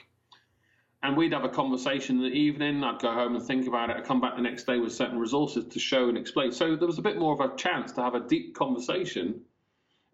And 1.03 1.17
we'd 1.17 1.33
have 1.33 1.45
a 1.45 1.49
conversation 1.49 2.17
in 2.19 2.23
the 2.23 2.39
evening. 2.39 2.85
I'd 2.85 3.01
go 3.01 3.13
home 3.13 3.35
and 3.35 3.45
think 3.45 3.67
about 3.67 3.91
it. 3.91 3.97
I'd 3.97 4.05
come 4.05 4.21
back 4.21 4.37
the 4.37 4.43
next 4.43 4.67
day 4.67 4.79
with 4.79 4.93
certain 4.93 5.19
resources 5.19 5.67
to 5.73 5.81
show 5.81 6.09
and 6.09 6.17
explain. 6.17 6.53
So 6.53 6.77
there 6.77 6.87
was 6.87 6.99
a 6.99 7.03
bit 7.03 7.19
more 7.19 7.35
of 7.35 7.41
a 7.41 7.57
chance 7.57 7.93
to 7.93 8.03
have 8.03 8.15
a 8.15 8.21
deep 8.21 8.55
conversation 8.55 9.43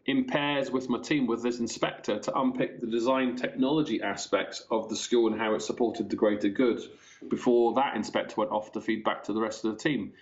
in 0.06 0.24
pairs 0.24 0.70
with 0.70 0.88
my 0.88 0.98
team, 0.98 1.26
with 1.26 1.42
this 1.42 1.60
inspector, 1.60 2.18
to 2.18 2.38
unpick 2.38 2.80
the 2.80 2.86
design 2.86 3.36
technology 3.36 4.00
aspects 4.02 4.64
of 4.70 4.88
the 4.88 4.96
school 4.96 5.30
and 5.30 5.40
how 5.40 5.54
it 5.54 5.60
supported 5.60 6.08
the 6.08 6.16
greater 6.16 6.48
good 6.48 6.80
before 7.28 7.74
that 7.74 7.96
inspector 7.96 8.34
went 8.36 8.50
off 8.50 8.72
to 8.72 8.80
feed 8.80 9.04
back 9.04 9.24
to 9.24 9.32
the 9.32 9.40
rest 9.40 9.64
of 9.64 9.72
the 9.72 9.78
team. 9.78 10.12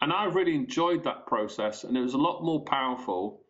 And 0.00 0.12
I 0.12 0.26
really 0.26 0.54
enjoyed 0.54 1.02
that 1.04 1.26
process, 1.26 1.84
and 1.84 1.96
it 1.96 2.00
was 2.00 2.14
a 2.14 2.18
lot 2.18 2.44
more 2.44 2.64
powerful, 2.64 3.40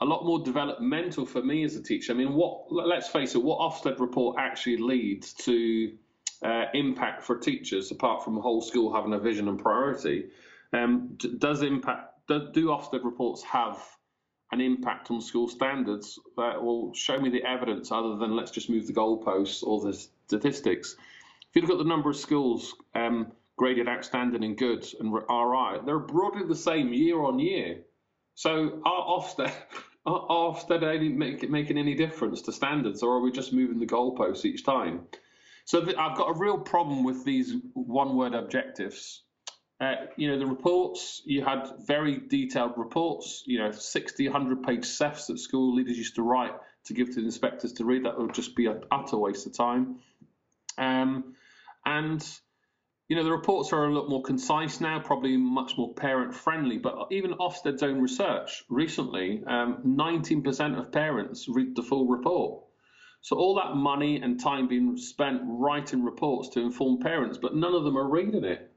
a 0.00 0.04
lot 0.04 0.24
more 0.24 0.44
developmental 0.44 1.24
for 1.24 1.42
me 1.42 1.64
as 1.64 1.76
a 1.76 1.82
teacher. 1.82 2.12
I 2.12 2.16
mean, 2.16 2.34
what 2.34 2.70
let's 2.70 3.08
face 3.08 3.34
it, 3.34 3.42
what 3.42 3.58
Ofsted 3.58 3.98
report 3.98 4.36
actually 4.38 4.76
leads 4.76 5.32
to 5.34 5.96
uh, 6.42 6.66
impact 6.74 7.22
for 7.22 7.38
teachers, 7.38 7.90
apart 7.90 8.22
from 8.22 8.34
the 8.34 8.42
whole 8.42 8.60
school 8.60 8.92
having 8.92 9.14
a 9.14 9.18
vision 9.18 9.48
and 9.48 9.58
priority, 9.58 10.26
um, 10.74 11.16
does 11.38 11.62
impact. 11.62 12.10
Do, 12.28 12.50
do 12.52 12.66
Ofsted 12.66 13.04
reports 13.04 13.42
have 13.44 13.82
an 14.52 14.60
impact 14.60 15.10
on 15.10 15.22
school 15.22 15.48
standards? 15.48 16.18
Uh, 16.36 16.54
well, 16.60 16.92
show 16.94 17.18
me 17.18 17.30
the 17.30 17.42
evidence 17.44 17.90
other 17.90 18.16
than 18.16 18.36
let's 18.36 18.50
just 18.50 18.68
move 18.68 18.86
the 18.86 18.92
goalposts 18.92 19.62
or 19.62 19.80
the 19.80 19.94
statistics. 20.26 20.96
If 21.48 21.56
you 21.56 21.62
look 21.62 21.70
at 21.70 21.78
the 21.78 21.88
number 21.88 22.10
of 22.10 22.16
schools. 22.16 22.74
Um, 22.94 23.32
graded 23.56 23.88
outstanding 23.88 24.44
and 24.44 24.56
good 24.56 24.86
and 25.00 25.12
RI, 25.12 25.80
they're 25.84 25.98
broadly 25.98 26.46
the 26.46 26.56
same 26.56 26.92
year 26.92 27.22
on 27.22 27.38
year. 27.38 27.82
So 28.34 28.80
are 28.84 29.20
Ofsted, 29.20 29.52
are 30.06 30.26
Ofsted 30.28 31.14
make, 31.16 31.48
making 31.48 31.78
any 31.78 31.94
difference 31.94 32.42
to 32.42 32.52
standards, 32.52 33.02
or 33.02 33.12
are 33.16 33.20
we 33.20 33.30
just 33.30 33.52
moving 33.52 33.78
the 33.78 33.86
goalposts 33.86 34.44
each 34.44 34.64
time? 34.64 35.06
So 35.64 35.80
the, 35.80 35.98
I've 35.98 36.16
got 36.16 36.28
a 36.28 36.38
real 36.38 36.58
problem 36.58 37.04
with 37.04 37.24
these 37.24 37.54
one-word 37.72 38.34
objectives. 38.34 39.22
Uh, 39.80 39.94
you 40.16 40.30
know, 40.30 40.38
the 40.38 40.46
reports, 40.46 41.22
you 41.24 41.44
had 41.44 41.72
very 41.86 42.18
detailed 42.18 42.72
reports, 42.76 43.42
you 43.46 43.58
know, 43.58 43.70
60, 43.70 44.28
100 44.28 44.62
page 44.62 44.84
SEFs 44.84 45.26
that 45.26 45.38
school 45.38 45.74
leaders 45.74 45.96
used 45.96 46.16
to 46.16 46.22
write 46.22 46.52
to 46.84 46.94
give 46.94 47.08
to 47.08 47.16
the 47.16 47.24
inspectors 47.24 47.72
to 47.74 47.84
read. 47.84 48.04
That 48.04 48.18
would 48.18 48.34
just 48.34 48.54
be 48.54 48.66
an 48.66 48.84
utter 48.90 49.16
waste 49.16 49.46
of 49.46 49.56
time. 49.56 50.00
Um, 50.76 51.34
and 51.84 52.24
you 53.08 53.16
know, 53.16 53.24
the 53.24 53.30
reports 53.30 53.72
are 53.72 53.84
a 53.84 53.94
lot 53.94 54.08
more 54.08 54.22
concise 54.22 54.80
now, 54.80 54.98
probably 54.98 55.36
much 55.36 55.76
more 55.76 55.92
parent 55.92 56.34
friendly. 56.34 56.78
But 56.78 57.08
even 57.10 57.34
Ofsted's 57.34 57.82
own 57.82 58.00
research 58.00 58.64
recently, 58.70 59.42
um, 59.46 59.82
19% 59.86 60.78
of 60.78 60.90
parents 60.90 61.46
read 61.48 61.76
the 61.76 61.82
full 61.82 62.06
report. 62.06 62.64
So 63.20 63.36
all 63.36 63.54
that 63.56 63.74
money 63.74 64.20
and 64.20 64.40
time 64.40 64.68
being 64.68 64.96
spent 64.96 65.40
writing 65.44 66.04
reports 66.04 66.50
to 66.50 66.60
inform 66.60 67.00
parents, 67.00 67.38
but 67.40 67.54
none 67.54 67.74
of 67.74 67.84
them 67.84 67.96
are 67.96 68.08
reading 68.08 68.44
it. 68.44 68.70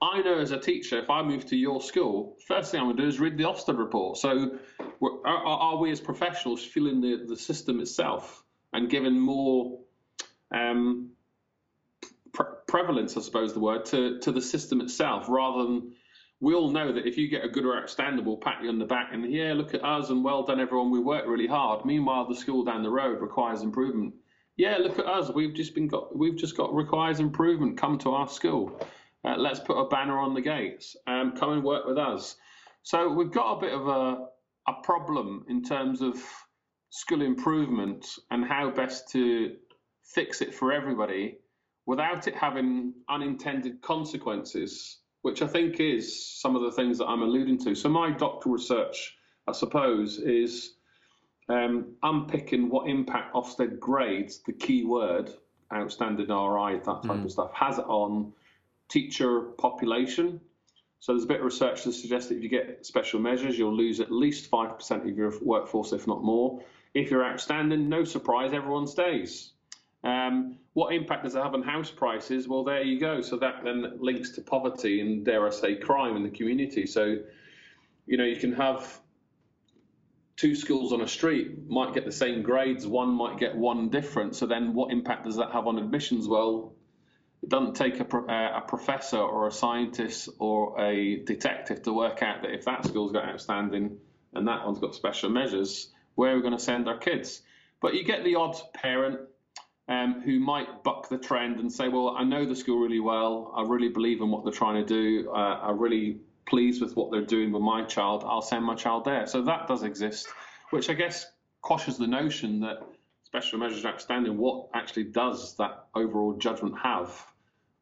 I 0.00 0.20
know 0.22 0.38
as 0.38 0.50
a 0.50 0.58
teacher, 0.58 0.98
if 0.98 1.10
I 1.10 1.22
move 1.22 1.46
to 1.46 1.56
your 1.56 1.80
school, 1.80 2.36
first 2.46 2.70
thing 2.70 2.80
I'm 2.80 2.86
going 2.86 2.96
to 2.96 3.02
do 3.02 3.08
is 3.08 3.20
read 3.20 3.38
the 3.38 3.44
Ofsted 3.44 3.78
report. 3.78 4.18
So 4.18 4.58
are, 5.00 5.26
are, 5.26 5.78
we 5.78 5.90
as 5.90 6.00
professionals 6.00 6.62
feeling 6.64 7.00
the, 7.00 7.24
the 7.26 7.36
system 7.36 7.80
itself 7.80 8.42
and 8.72 8.90
giving 8.90 9.18
more 9.18 9.80
um, 10.52 11.10
prevalence, 12.74 13.16
I 13.16 13.20
suppose 13.20 13.54
the 13.54 13.60
word, 13.60 13.84
to, 13.86 14.18
to 14.18 14.32
the 14.32 14.42
system 14.42 14.80
itself, 14.80 15.26
rather 15.28 15.62
than 15.62 15.92
we 16.40 16.54
all 16.54 16.72
know 16.72 16.92
that 16.92 17.06
if 17.06 17.16
you 17.16 17.28
get 17.28 17.44
a 17.44 17.48
good 17.48 17.64
or 17.64 17.80
outstanding, 17.80 18.24
we'll 18.24 18.36
pat 18.36 18.64
you 18.64 18.68
on 18.68 18.80
the 18.80 18.84
back 18.84 19.10
and 19.12 19.32
yeah, 19.32 19.52
look 19.52 19.74
at 19.74 19.84
us 19.84 20.10
and 20.10 20.24
well 20.24 20.42
done 20.42 20.58
everyone, 20.58 20.90
we 20.90 20.98
worked 20.98 21.28
really 21.28 21.46
hard. 21.46 21.84
Meanwhile, 21.84 22.26
the 22.26 22.34
school 22.34 22.64
down 22.64 22.82
the 22.82 22.90
road 22.90 23.20
requires 23.20 23.62
improvement. 23.62 24.12
Yeah, 24.56 24.78
look 24.78 24.98
at 24.98 25.06
us, 25.06 25.30
we've 25.32 25.54
just 25.54 25.72
been 25.76 25.86
got 25.86 26.18
we've 26.18 26.36
just 26.36 26.56
got 26.56 26.74
requires 26.74 27.20
improvement. 27.20 27.78
Come 27.78 27.96
to 27.98 28.10
our 28.10 28.26
school. 28.26 28.84
Uh, 29.24 29.36
let's 29.36 29.60
put 29.60 29.78
a 29.78 29.88
banner 29.88 30.18
on 30.18 30.34
the 30.34 30.40
gates. 30.40 30.96
Um, 31.06 31.36
come 31.36 31.52
and 31.52 31.62
work 31.62 31.86
with 31.86 31.96
us. 31.96 32.34
So 32.82 33.08
we've 33.08 33.30
got 33.30 33.52
a 33.52 33.60
bit 33.60 33.72
of 33.72 33.86
a 33.86 34.26
a 34.66 34.82
problem 34.82 35.44
in 35.48 35.62
terms 35.62 36.02
of 36.02 36.20
school 36.90 37.22
improvement 37.22 38.04
and 38.32 38.44
how 38.44 38.70
best 38.70 39.10
to 39.10 39.54
fix 40.02 40.40
it 40.40 40.52
for 40.52 40.72
everybody 40.72 41.38
without 41.86 42.26
it 42.26 42.34
having 42.34 42.94
unintended 43.08 43.82
consequences, 43.82 44.98
which 45.22 45.42
I 45.42 45.46
think 45.46 45.80
is 45.80 46.40
some 46.40 46.56
of 46.56 46.62
the 46.62 46.72
things 46.72 46.98
that 46.98 47.06
I'm 47.06 47.22
alluding 47.22 47.58
to. 47.64 47.74
So 47.74 47.88
my 47.88 48.10
doctoral 48.10 48.54
research, 48.54 49.16
I 49.46 49.52
suppose, 49.52 50.18
is 50.18 50.74
um, 51.48 51.94
unpicking 52.02 52.70
what 52.70 52.88
impact 52.88 53.34
Ofsted 53.34 53.78
grades, 53.78 54.40
the 54.46 54.52
key 54.52 54.84
word, 54.84 55.30
outstanding 55.72 56.28
RI, 56.28 56.80
that 56.84 56.84
type 56.84 57.02
mm. 57.04 57.24
of 57.24 57.30
stuff, 57.30 57.52
has 57.54 57.78
on 57.78 58.32
teacher 58.88 59.40
population. 59.58 60.40
So 61.00 61.12
there's 61.12 61.24
a 61.24 61.28
bit 61.28 61.40
of 61.40 61.44
research 61.44 61.82
to 61.82 61.92
suggest 61.92 62.30
that 62.30 62.36
if 62.36 62.42
you 62.42 62.48
get 62.48 62.86
special 62.86 63.20
measures, 63.20 63.58
you'll 63.58 63.76
lose 63.76 64.00
at 64.00 64.10
least 64.10 64.50
5% 64.50 65.08
of 65.08 65.18
your 65.18 65.32
workforce, 65.42 65.92
if 65.92 66.06
not 66.06 66.22
more. 66.22 66.62
If 66.94 67.10
you're 67.10 67.24
outstanding, 67.24 67.88
no 67.88 68.04
surprise, 68.04 68.52
everyone 68.52 68.86
stays. 68.86 69.53
Um, 70.04 70.58
what 70.74 70.92
impact 70.92 71.24
does 71.24 71.34
it 71.34 71.42
have 71.42 71.54
on 71.54 71.62
house 71.62 71.90
prices? 71.90 72.46
Well, 72.46 72.64
there 72.64 72.82
you 72.82 73.00
go. 73.00 73.22
So 73.22 73.36
that 73.38 73.64
then 73.64 73.94
links 73.98 74.30
to 74.32 74.42
poverty 74.42 75.00
and, 75.00 75.24
dare 75.24 75.46
I 75.46 75.50
say, 75.50 75.76
crime 75.76 76.16
in 76.16 76.22
the 76.22 76.30
community. 76.30 76.86
So, 76.86 77.18
you 78.06 78.16
know, 78.16 78.24
you 78.24 78.36
can 78.36 78.52
have 78.52 79.00
two 80.36 80.54
schools 80.54 80.92
on 80.92 81.00
a 81.00 81.08
street 81.08 81.68
might 81.68 81.94
get 81.94 82.04
the 82.04 82.12
same 82.12 82.42
grades, 82.42 82.86
one 82.86 83.10
might 83.10 83.38
get 83.38 83.56
one 83.56 83.88
different. 83.88 84.34
So 84.36 84.46
then, 84.46 84.74
what 84.74 84.90
impact 84.90 85.24
does 85.24 85.36
that 85.36 85.52
have 85.52 85.66
on 85.66 85.78
admissions? 85.78 86.28
Well, 86.28 86.74
it 87.42 87.48
doesn't 87.48 87.74
take 87.74 88.00
a, 88.00 88.04
a 88.56 88.62
professor 88.66 89.18
or 89.18 89.46
a 89.46 89.52
scientist 89.52 90.28
or 90.38 90.80
a 90.80 91.16
detective 91.24 91.82
to 91.82 91.92
work 91.92 92.22
out 92.22 92.42
that 92.42 92.52
if 92.52 92.64
that 92.64 92.84
school's 92.84 93.12
got 93.12 93.28
outstanding 93.28 93.98
and 94.34 94.48
that 94.48 94.66
one's 94.66 94.80
got 94.80 94.94
special 94.94 95.30
measures, 95.30 95.92
where 96.14 96.32
are 96.32 96.36
we 96.36 96.42
going 96.42 96.56
to 96.56 96.62
send 96.62 96.88
our 96.88 96.98
kids? 96.98 97.42
But 97.80 97.94
you 97.94 98.04
get 98.04 98.24
the 98.24 98.36
odd 98.36 98.56
parent 98.72 99.20
um, 99.88 100.22
who 100.22 100.40
might 100.40 100.82
buck 100.82 101.08
the 101.08 101.18
trend 101.18 101.60
and 101.60 101.70
say, 101.70 101.88
well, 101.88 102.16
I 102.16 102.24
know 102.24 102.46
the 102.46 102.56
school 102.56 102.80
really 102.80 103.00
well. 103.00 103.52
I 103.56 103.62
really 103.62 103.88
believe 103.88 104.20
in 104.20 104.30
what 104.30 104.44
they're 104.44 104.52
trying 104.52 104.84
to 104.84 104.86
do. 104.86 105.30
Uh, 105.30 105.60
I'm 105.62 105.78
really 105.78 106.18
pleased 106.46 106.80
with 106.80 106.96
what 106.96 107.10
they're 107.10 107.24
doing 107.24 107.52
with 107.52 107.62
my 107.62 107.84
child. 107.84 108.24
I'll 108.26 108.42
send 108.42 108.64
my 108.64 108.74
child 108.74 109.04
there. 109.04 109.26
So 109.26 109.42
that 109.42 109.66
does 109.68 109.82
exist, 109.82 110.28
which 110.70 110.88
I 110.88 110.94
guess 110.94 111.26
quashes 111.60 111.98
the 111.98 112.06
notion 112.06 112.60
that 112.60 112.82
special 113.24 113.58
measures 113.58 113.84
outstanding. 113.84 114.38
What 114.38 114.68
actually 114.74 115.04
does 115.04 115.56
that 115.56 115.86
overall 115.94 116.34
judgment 116.34 116.78
have 116.78 117.22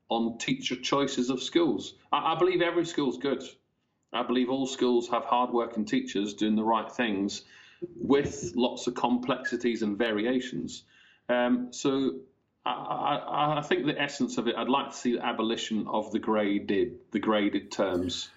on 0.09 0.39
teacher 0.39 0.77
choices 0.77 1.31
of 1.31 1.43
schools? 1.43 1.95
I, 2.11 2.35
I 2.35 2.39
believe 2.39 2.63
every 2.63 2.85
school's 2.85 3.19
good. 3.19 3.43
I 4.13 4.23
believe 4.23 4.51
all 4.51 4.67
schools 4.67 5.09
have 5.09 5.25
hardworking 5.25 5.85
teachers 5.85 6.35
doing 6.35 6.57
the 6.57 6.65
right 6.65 6.91
things 6.91 7.43
with 7.97 8.53
lots 8.55 8.87
of 8.87 8.95
complexities 8.95 9.83
and 9.83 9.97
variations. 9.97 10.85
Um, 11.29 11.69
so 11.73 12.21
I, 12.65 12.71
I, 12.71 13.59
I, 13.59 13.63
think 13.63 13.87
the 13.87 14.01
essence 14.01 14.39
of 14.39 14.49
it, 14.49 14.55
I'd 14.57 14.69
like 14.69 14.91
to 14.91 14.97
see 14.97 15.13
the 15.15 15.25
abolition 15.25 15.87
of 15.89 16.11
the 16.13 16.19
graded, 16.19 16.99
the 17.11 17.19
graded 17.19 17.71
terms. 17.71 18.31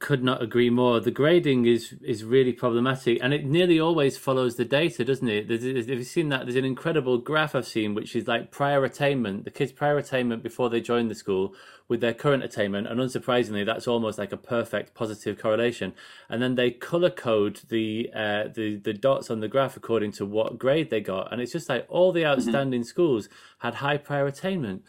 Could 0.00 0.24
not 0.24 0.42
agree 0.42 0.68
more. 0.68 0.98
The 0.98 1.12
grading 1.12 1.66
is 1.66 1.94
is 2.02 2.24
really 2.24 2.52
problematic, 2.52 3.18
and 3.22 3.32
it 3.32 3.44
nearly 3.44 3.78
always 3.78 4.18
follows 4.18 4.56
the 4.56 4.64
data, 4.64 5.04
doesn't 5.04 5.28
it? 5.28 5.46
There's, 5.48 5.62
have 5.62 5.98
you 5.98 6.04
seen 6.04 6.28
that? 6.30 6.44
There's 6.44 6.56
an 6.56 6.64
incredible 6.64 7.18
graph 7.18 7.54
I've 7.54 7.68
seen, 7.68 7.94
which 7.94 8.16
is 8.16 8.26
like 8.26 8.50
prior 8.50 8.84
attainment, 8.84 9.44
the 9.44 9.50
kids' 9.50 9.70
prior 9.70 9.96
attainment 9.96 10.42
before 10.42 10.70
they 10.70 10.80
join 10.80 11.08
the 11.08 11.14
school 11.14 11.54
with 11.88 12.00
their 12.00 12.14
current 12.14 12.42
attainment, 12.42 12.88
and 12.88 12.98
unsurprisingly, 12.98 13.64
that's 13.64 13.86
almost 13.86 14.18
like 14.18 14.32
a 14.32 14.36
perfect 14.36 14.92
positive 14.94 15.38
correlation. 15.38 15.94
And 16.28 16.42
then 16.42 16.56
they 16.56 16.72
color 16.72 17.10
code 17.10 17.60
the 17.68 18.10
uh, 18.14 18.48
the 18.52 18.76
the 18.76 18.92
dots 18.92 19.30
on 19.30 19.38
the 19.38 19.48
graph 19.48 19.76
according 19.76 20.12
to 20.12 20.26
what 20.26 20.58
grade 20.58 20.90
they 20.90 21.00
got, 21.00 21.32
and 21.32 21.40
it's 21.40 21.52
just 21.52 21.68
like 21.68 21.86
all 21.88 22.10
the 22.10 22.22
mm-hmm. 22.22 22.32
outstanding 22.32 22.80
mm-hmm. 22.80 22.88
schools 22.88 23.28
had 23.58 23.74
high 23.74 23.98
prior 23.98 24.26
attainment 24.26 24.82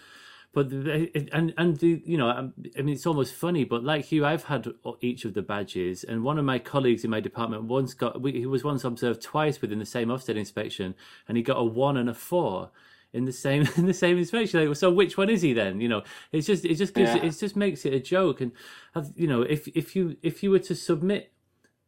but 0.58 0.72
and 0.72 1.54
and 1.56 1.78
the, 1.78 2.02
you 2.04 2.18
know 2.18 2.30
um, 2.30 2.54
I 2.76 2.82
mean 2.82 2.96
it's 2.96 3.06
almost 3.06 3.36
funny 3.36 3.64
but 3.64 3.84
like 3.84 4.12
you 4.12 4.26
I've 4.26 4.46
had 4.46 4.68
each 5.02 5.24
of 5.24 5.36
the 5.36 5.44
badges 5.44 6.04
and 6.04 6.24
one 6.24 6.40
of 6.40 6.46
my 6.46 6.58
colleagues 6.58 7.04
in 7.04 7.12
my 7.12 7.20
department 7.20 7.66
once 7.66 7.94
got 7.94 8.26
he 8.26 8.48
was 8.48 8.64
once 8.64 8.84
observed 8.84 9.22
twice 9.22 9.62
within 9.62 9.78
the 9.78 9.86
same 9.86 10.08
Ofsted 10.08 10.36
inspection 10.36 10.96
and 11.28 11.38
he 11.38 11.44
got 11.44 11.58
a 11.58 11.64
1 11.64 11.96
and 11.98 12.10
a 12.10 12.16
4 12.16 12.72
in 13.14 13.26
the 13.26 13.32
same 13.32 13.68
in 13.78 13.86
the 13.86 13.94
same 13.94 14.18
inspection. 14.18 14.68
Like, 14.68 14.76
so 14.76 14.90
which 14.92 15.16
one 15.16 15.30
is 15.30 15.44
he 15.44 15.54
then? 15.54 15.80
You 15.80 15.90
know, 15.90 16.02
it's 16.32 16.48
just 16.48 16.66
it 16.66 16.76
just 16.76 16.96
gives 16.96 17.14
Yeah. 17.14 17.24
it 17.28 17.38
just 17.38 17.56
makes 17.56 17.86
it 17.86 17.94
a 17.94 18.00
joke. 18.00 18.42
And 18.42 18.52
have- 18.96 19.14
you 19.16 19.28
know, 19.28 19.44
if 19.44 19.68
if 19.70 19.96
you 19.96 20.18
if 20.24 20.42
you 20.42 20.50
were 20.50 20.66
to 20.72 20.76
submit 20.76 21.32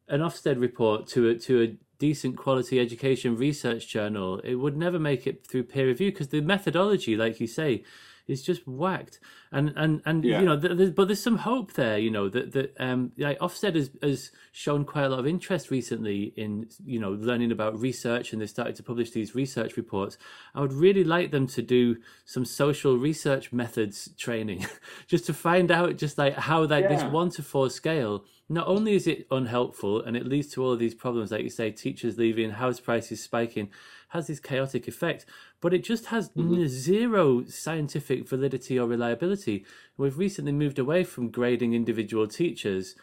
an 0.08 0.22
Ofsted 0.22 0.60
report 0.62 1.08
to 1.08 1.30
a 1.30 1.36
to 1.40 1.62
a 1.64 1.68
decent 1.98 2.38
quality 2.38 2.80
education 2.80 3.36
research 3.36 3.88
journal, 3.88 4.40
it 4.44 4.56
would 4.56 4.78
never 4.78 5.00
make 5.00 5.26
it 5.28 5.46
through 5.48 5.64
peer 5.64 5.88
review 5.88 6.12
because 6.12 6.30
the 6.30 6.42
methodology, 6.42 7.16
like 7.16 7.40
you 7.40 7.48
say, 7.48 7.84
is 8.30 8.44
just 8.44 8.68
whacked. 8.68 9.20
And 9.52 9.74
and 9.76 10.02
and 10.06 10.24
Yeah. 10.24 10.40
you 10.40 10.46
know, 10.46 10.58
but 10.92 11.08
there's 11.08 11.22
some 11.22 11.38
hope 11.38 11.74
there. 11.74 11.98
You 11.98 12.12
know 12.12 12.30
that 12.30 12.52
that 12.54 12.76
um, 12.80 13.12
like 13.18 13.40
Ofsted 13.40 13.76
has 13.76 13.90
has 14.04 14.32
shown 14.52 14.86
quite 14.86 15.06
a 15.06 15.10
lot 15.10 15.20
of 15.20 15.28
interest 15.28 15.72
recently 15.72 16.34
in 16.38 16.68
you 16.86 17.00
know 17.00 17.12
learning 17.12 17.52
about 17.52 17.80
research, 17.80 18.32
and 18.32 18.42
they 18.42 18.46
started 18.48 18.76
to 18.76 18.84
publish 18.84 19.12
these 19.12 19.34
research 19.36 19.76
reports. 19.76 20.18
I 20.54 20.62
would 20.62 20.74
really 20.74 21.04
like 21.04 21.32
them 21.32 21.48
to 21.48 21.62
do 21.62 21.98
some 22.26 22.46
social 22.46 22.98
research 22.98 23.52
methods 23.52 24.10
training, 24.18 24.68
just 25.08 25.26
to 25.26 25.34
find 25.34 25.72
out 25.72 25.98
just 25.98 26.18
like 26.18 26.36
how 26.36 26.64
like 26.66 26.88
this 26.90 27.04
one 27.04 27.30
to 27.32 27.44
four 27.44 27.70
scale. 27.70 28.24
Not 28.52 28.68
only 28.68 28.96
is 28.96 29.06
it 29.06 29.28
unhelpful 29.30 30.02
and 30.02 30.18
it 30.18 30.26
leads 30.26 30.48
to 30.54 30.64
all 30.64 30.74
of 30.74 30.80
these 30.80 30.96
problems, 30.96 31.32
like 31.32 31.44
you 31.44 31.52
say, 31.52 31.70
teachers 31.70 32.18
leaving, 32.18 32.50
house 32.50 32.80
prices 32.80 33.22
spiking, 33.22 33.70
has 34.10 34.26
this 34.26 34.40
chaotic 34.40 34.88
effect, 34.88 35.28
but 35.62 35.72
it 35.74 35.84
just 35.84 36.08
has 36.08 36.30
mm-hmm. 36.30 36.56
n- 36.56 36.68
zero 36.68 37.46
scientific 37.46 38.28
validity 38.28 38.80
or 38.80 38.88
reliability. 38.88 39.66
We've 39.98 40.18
recently 40.18 40.52
moved 40.52 40.80
away 40.80 41.04
from 41.04 41.30
grading 41.30 41.74
individual 41.74 42.28
teachers. 42.28 42.96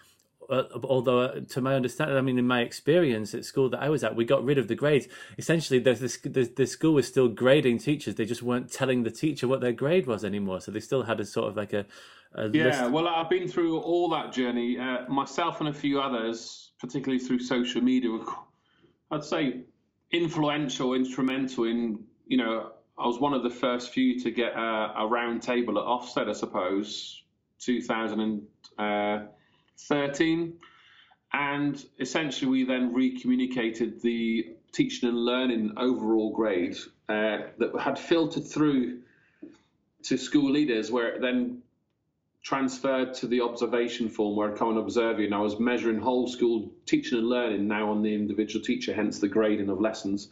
Uh, 0.49 0.65
although, 0.85 1.21
uh, 1.21 1.41
to 1.49 1.61
my 1.61 1.75
understanding, 1.75 2.17
I 2.17 2.21
mean, 2.21 2.39
in 2.39 2.47
my 2.47 2.61
experience 2.61 3.35
at 3.35 3.45
school 3.45 3.69
that 3.71 3.83
I 3.83 3.89
was 3.89 4.05
at, 4.05 4.15
we 4.15 4.25
got 4.25 4.45
rid 4.45 4.59
of 4.59 4.69
the 4.69 4.75
grades. 4.75 5.09
Essentially, 5.39 5.79
the, 5.79 5.95
the, 5.95 6.51
the, 6.55 6.67
school 6.67 6.95
was 6.95 7.09
still 7.09 7.29
grading 7.29 7.79
teachers. 7.79 8.15
They 8.15 8.25
just 8.25 8.43
weren't 8.43 8.71
telling 8.71 9.03
the 9.03 9.11
teacher 9.11 9.49
what 9.49 9.61
their 9.61 9.73
grade 9.73 10.07
was 10.07 10.25
anymore. 10.25 10.61
So 10.61 10.71
they 10.71 10.81
still 10.81 11.03
had 11.03 11.21
a 11.21 11.25
sort 11.25 11.49
of 11.49 11.57
like 11.57 11.73
a, 11.73 11.85
a 12.35 12.49
Yeah, 12.49 12.65
list. 12.65 12.93
well, 12.93 13.09
I've 13.09 13.31
been 13.31 13.49
through 13.49 13.81
all 13.81 14.09
that 14.11 14.33
journey. 14.33 14.79
Uh, 14.79 15.09
myself 15.09 15.61
and 15.61 15.69
a 15.69 15.73
few 15.73 16.01
others, 16.01 16.71
particularly 16.79 17.19
through 17.19 17.41
social 17.41 17.81
media, 17.81 18.17
I'd 19.11 19.25
say 19.25 19.63
influential, 20.13 20.95
instrumental 20.95 21.65
in, 21.65 22.05
you 22.27 22.37
know, 22.37 22.73
I 22.99 23.07
was 23.07 23.19
one 23.19 23.35
of 23.35 23.43
the 23.43 23.51
first 23.51 23.93
few 23.93 24.19
to 24.21 24.31
get 24.31 24.55
a, 24.55 24.95
a 24.99 25.07
round 25.07 25.43
table 25.43 25.79
at 25.79 25.85
Ofsted, 25.85 26.29
I 26.29 26.33
suppose, 26.33 27.23
2000 27.61 28.21
And 28.79 29.29
essentially, 31.99 32.51
we 32.51 32.65
then 32.65 32.95
recommunicated 32.95 34.01
the 34.01 34.55
teaching 34.73 35.09
and 35.09 35.19
learning 35.19 35.73
overall 35.77 36.33
grade 36.33 36.77
uh, 37.09 37.39
that 37.59 37.73
had 37.79 37.99
filtered 37.99 38.47
through 38.47 39.01
to 40.05 40.17
school 40.17 40.51
leaders, 40.51 40.91
where 40.91 41.09
it 41.09 41.21
then 41.21 41.63
transferred 42.43 43.13
to 43.13 43.27
the 43.27 43.41
observation 43.41 44.09
form 44.09 44.37
where 44.37 44.53
I 44.53 44.57
come 44.57 44.69
and 44.69 44.79
observe 44.79 45.19
you, 45.19 45.27
and 45.27 45.35
I 45.35 45.41
was 45.41 45.59
measuring 45.59 45.99
whole 45.99 46.29
school 46.29 46.71
teaching 46.87 47.19
and 47.19 47.29
learning 47.29 47.67
now 47.67 47.91
on 47.91 48.03
the 48.03 48.15
individual 48.15 48.65
teacher, 48.65 48.95
hence 48.95 49.19
the 49.19 49.29
grading 49.29 49.69
of 49.69 49.81
lessons. 49.81 50.29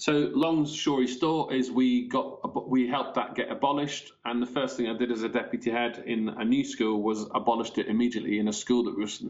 So 0.00 0.30
long 0.32 0.64
story 0.64 1.06
short 1.06 1.52
is 1.52 1.70
we 1.70 2.08
got 2.08 2.66
we 2.70 2.88
helped 2.88 3.16
that 3.16 3.34
get 3.34 3.50
abolished, 3.50 4.12
and 4.24 4.40
the 4.40 4.46
first 4.46 4.78
thing 4.78 4.88
I 4.88 4.96
did 4.96 5.12
as 5.12 5.24
a 5.24 5.28
deputy 5.28 5.70
head 5.70 6.02
in 6.06 6.30
a 6.30 6.42
new 6.42 6.64
school 6.64 7.02
was 7.02 7.26
abolished 7.34 7.76
it 7.76 7.86
immediately 7.86 8.38
in 8.38 8.48
a 8.48 8.52
school 8.52 8.84
that 8.84 8.96
was 8.96 9.22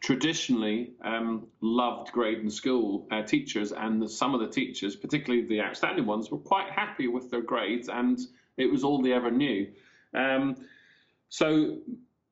traditionally 0.00 0.92
um, 1.04 1.48
loved 1.60 2.10
grading 2.12 2.48
school 2.48 3.06
uh, 3.10 3.20
teachers, 3.20 3.70
and 3.72 4.00
the, 4.00 4.08
some 4.08 4.32
of 4.34 4.40
the 4.40 4.48
teachers, 4.48 4.96
particularly 4.96 5.44
the 5.46 5.60
outstanding 5.60 6.06
ones, 6.06 6.30
were 6.30 6.38
quite 6.38 6.70
happy 6.70 7.06
with 7.06 7.30
their 7.30 7.42
grades, 7.42 7.90
and 7.90 8.18
it 8.56 8.72
was 8.72 8.84
all 8.84 9.02
they 9.02 9.12
ever 9.12 9.30
knew. 9.30 9.68
Um, 10.14 10.56
so 11.28 11.80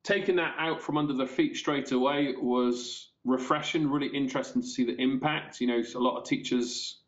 taking 0.01 0.37
that 0.37 0.55
out 0.57 0.81
from 0.81 0.97
under 0.97 1.13
their 1.13 1.27
feet 1.27 1.55
straight 1.55 1.91
away 1.91 2.33
was 2.41 3.11
refreshing, 3.23 3.87
really 3.87 4.07
interesting 4.07 4.63
to 4.63 4.67
see 4.67 4.83
the 4.83 4.99
impact. 4.99 5.61
You 5.61 5.67
know, 5.67 5.83
a 5.93 5.99
lot 5.99 6.17
of 6.17 6.25
teachers 6.25 7.01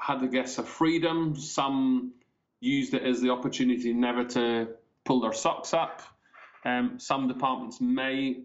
had, 0.00 0.18
I 0.18 0.26
guess, 0.26 0.58
a 0.58 0.62
freedom. 0.62 1.36
Some 1.36 2.12
used 2.60 2.94
it 2.94 3.02
as 3.02 3.20
the 3.20 3.30
opportunity 3.30 3.92
never 3.92 4.24
to 4.24 4.68
pull 5.04 5.20
their 5.20 5.32
socks 5.32 5.72
up. 5.72 6.02
Um, 6.64 6.98
some 6.98 7.28
departments 7.28 7.80
may 7.80 8.42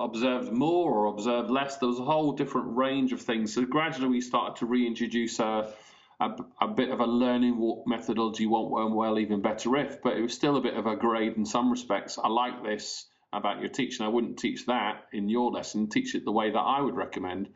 observed 0.00 0.52
more 0.52 0.90
or 0.92 1.06
observed 1.06 1.50
less. 1.50 1.76
There 1.76 1.88
was 1.88 1.98
a 1.98 2.04
whole 2.04 2.32
different 2.32 2.76
range 2.76 3.12
of 3.12 3.20
things. 3.20 3.54
So 3.54 3.64
gradually 3.64 4.08
we 4.08 4.20
started 4.20 4.56
to 4.56 4.66
reintroduce 4.66 5.38
a, 5.38 5.72
a, 6.18 6.30
a 6.60 6.68
bit 6.68 6.90
of 6.90 7.00
a 7.00 7.06
learning 7.06 7.58
walk 7.58 7.86
methodology, 7.86 8.46
won't 8.46 8.70
work 8.70 8.92
well, 8.92 9.18
even 9.18 9.42
better 9.42 9.76
if, 9.76 10.02
but 10.02 10.16
it 10.16 10.22
was 10.22 10.32
still 10.32 10.56
a 10.56 10.60
bit 10.60 10.74
of 10.74 10.86
a 10.86 10.96
grade 10.96 11.36
in 11.36 11.44
some 11.44 11.70
respects. 11.70 12.18
I 12.22 12.28
like 12.28 12.64
this 12.64 13.06
about 13.32 13.60
your 13.60 13.70
teaching. 13.70 14.04
I 14.04 14.08
wouldn't 14.08 14.38
teach 14.38 14.66
that 14.66 15.06
in 15.12 15.28
your 15.28 15.50
lesson, 15.50 15.88
teach 15.88 16.14
it 16.14 16.24
the 16.24 16.32
way 16.32 16.50
that 16.50 16.58
I 16.58 16.80
would 16.80 16.96
recommend. 16.96 17.50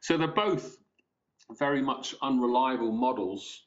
So 0.00 0.16
they're 0.18 0.28
both 0.28 0.76
very 1.58 1.82
much 1.82 2.14
unreliable 2.22 2.92
models. 2.92 3.62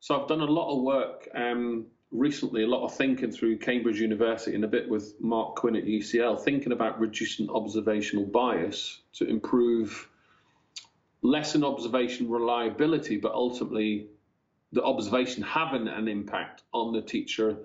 So 0.00 0.20
I've 0.20 0.28
done 0.28 0.40
a 0.40 0.44
lot 0.44 0.74
of 0.74 0.82
work 0.82 1.28
um, 1.34 1.86
recently, 2.10 2.62
a 2.62 2.66
lot 2.66 2.84
of 2.84 2.94
thinking 2.94 3.30
through 3.30 3.58
Cambridge 3.58 4.00
University 4.00 4.54
and 4.54 4.64
a 4.64 4.68
bit 4.68 4.88
with 4.88 5.14
Mark 5.20 5.56
Quinn 5.56 5.76
at 5.76 5.84
UCL, 5.84 6.42
thinking 6.42 6.72
about 6.72 6.98
reducing 7.00 7.50
observational 7.50 8.24
bias 8.24 9.02
to 9.14 9.26
improve 9.26 10.08
lesson 11.22 11.64
observation 11.64 12.30
reliability, 12.30 13.16
but 13.16 13.32
ultimately 13.32 14.08
the 14.72 14.82
observation 14.82 15.42
having 15.42 15.88
an 15.88 16.08
impact 16.08 16.62
on 16.72 16.92
the 16.92 17.02
teacher 17.02 17.56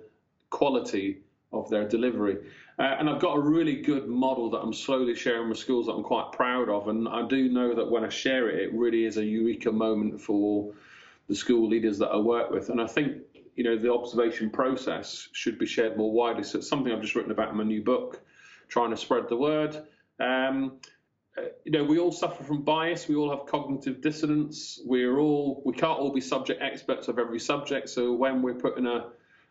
quality 0.49 1.19
of 1.51 1.69
their 1.69 1.87
delivery. 1.87 2.37
Uh, 2.79 2.95
and 2.99 3.09
I've 3.09 3.21
got 3.21 3.37
a 3.37 3.39
really 3.39 3.81
good 3.81 4.07
model 4.07 4.49
that 4.51 4.57
I'm 4.57 4.73
slowly 4.73 5.15
sharing 5.15 5.49
with 5.49 5.59
schools 5.59 5.85
that 5.85 5.93
I'm 5.93 6.03
quite 6.03 6.31
proud 6.31 6.69
of. 6.69 6.87
And 6.87 7.07
I 7.07 7.27
do 7.27 7.49
know 7.49 7.75
that 7.75 7.89
when 7.89 8.03
I 8.03 8.09
share 8.09 8.49
it, 8.49 8.59
it 8.61 8.73
really 8.73 9.05
is 9.05 9.17
a 9.17 9.23
eureka 9.23 9.71
moment 9.71 10.19
for 10.19 10.73
the 11.27 11.35
school 11.35 11.69
leaders 11.69 11.99
that 11.99 12.09
I 12.09 12.17
work 12.17 12.49
with. 12.49 12.69
And 12.69 12.81
I 12.81 12.87
think, 12.87 13.17
you 13.55 13.63
know, 13.63 13.77
the 13.77 13.93
observation 13.93 14.49
process 14.49 15.29
should 15.33 15.59
be 15.59 15.67
shared 15.67 15.97
more 15.97 16.11
widely. 16.11 16.43
So 16.43 16.57
it's 16.57 16.67
something 16.67 16.91
I've 16.91 17.01
just 17.01 17.15
written 17.15 17.31
about 17.31 17.49
in 17.49 17.57
my 17.57 17.63
new 17.63 17.83
book, 17.83 18.21
trying 18.69 18.89
to 18.89 18.97
spread 18.97 19.29
the 19.29 19.37
word. 19.37 19.83
Um, 20.19 20.79
uh, 21.37 21.43
you 21.63 21.71
know, 21.71 21.83
we 21.83 21.99
all 21.99 22.11
suffer 22.11 22.43
from 22.43 22.63
bias. 22.63 23.07
We 23.07 23.15
all 23.15 23.29
have 23.29 23.45
cognitive 23.45 24.01
dissonance. 24.01 24.79
We're 24.85 25.19
all 25.19 25.61
we 25.65 25.73
can't 25.73 25.97
all 25.97 26.11
be 26.11 26.21
subject 26.21 26.61
experts 26.61 27.07
of 27.07 27.17
every 27.17 27.39
subject. 27.39 27.89
So 27.89 28.13
when 28.13 28.41
we're 28.41 28.53
put 28.53 28.77
in 28.77 28.85
a 28.85 29.07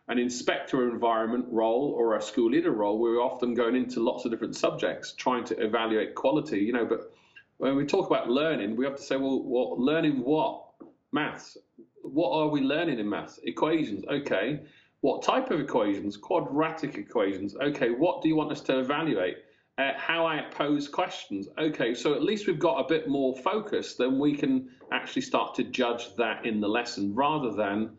an 0.07 0.19
inspector 0.19 0.89
environment 0.89 1.45
role 1.49 1.93
or 1.97 2.15
a 2.15 2.21
school 2.21 2.51
leader 2.51 2.71
role, 2.71 2.99
we're 2.99 3.21
often 3.21 3.53
going 3.53 3.75
into 3.75 4.01
lots 4.01 4.25
of 4.25 4.31
different 4.31 4.55
subjects 4.55 5.13
trying 5.13 5.43
to 5.45 5.59
evaluate 5.63 6.15
quality. 6.15 6.59
You 6.59 6.73
know, 6.73 6.85
but 6.85 7.13
when 7.57 7.75
we 7.75 7.85
talk 7.85 8.07
about 8.07 8.29
learning, 8.29 8.75
we 8.75 8.85
have 8.85 8.95
to 8.95 9.01
say, 9.01 9.15
well, 9.15 9.41
well 9.43 9.75
learning 9.77 10.23
what? 10.23 10.65
Maths. 11.11 11.57
What 12.01 12.31
are 12.31 12.49
we 12.49 12.61
learning 12.61 12.99
in 12.99 13.09
maths? 13.09 13.39
Equations. 13.43 14.03
Okay. 14.09 14.61
What 15.01 15.23
type 15.23 15.51
of 15.51 15.59
equations? 15.59 16.17
Quadratic 16.17 16.95
equations. 16.97 17.55
Okay. 17.55 17.91
What 17.91 18.21
do 18.21 18.29
you 18.29 18.35
want 18.35 18.51
us 18.51 18.61
to 18.61 18.79
evaluate? 18.79 19.37
uh, 19.77 19.91
how 19.97 20.25
I 20.25 20.41
pose 20.51 20.87
questions. 20.87 21.47
Okay, 21.57 21.93
so 21.93 22.13
at 22.13 22.23
least 22.23 22.47
we've 22.47 22.59
got 22.59 22.79
a 22.79 22.87
bit 22.87 23.07
more 23.07 23.35
focus, 23.37 23.95
then 23.95 24.19
we 24.19 24.35
can 24.35 24.69
actually 24.91 25.23
start 25.23 25.55
to 25.55 25.63
judge 25.63 26.15
that 26.17 26.45
in 26.45 26.59
the 26.59 26.67
lesson 26.67 27.15
rather 27.15 27.51
than 27.51 27.97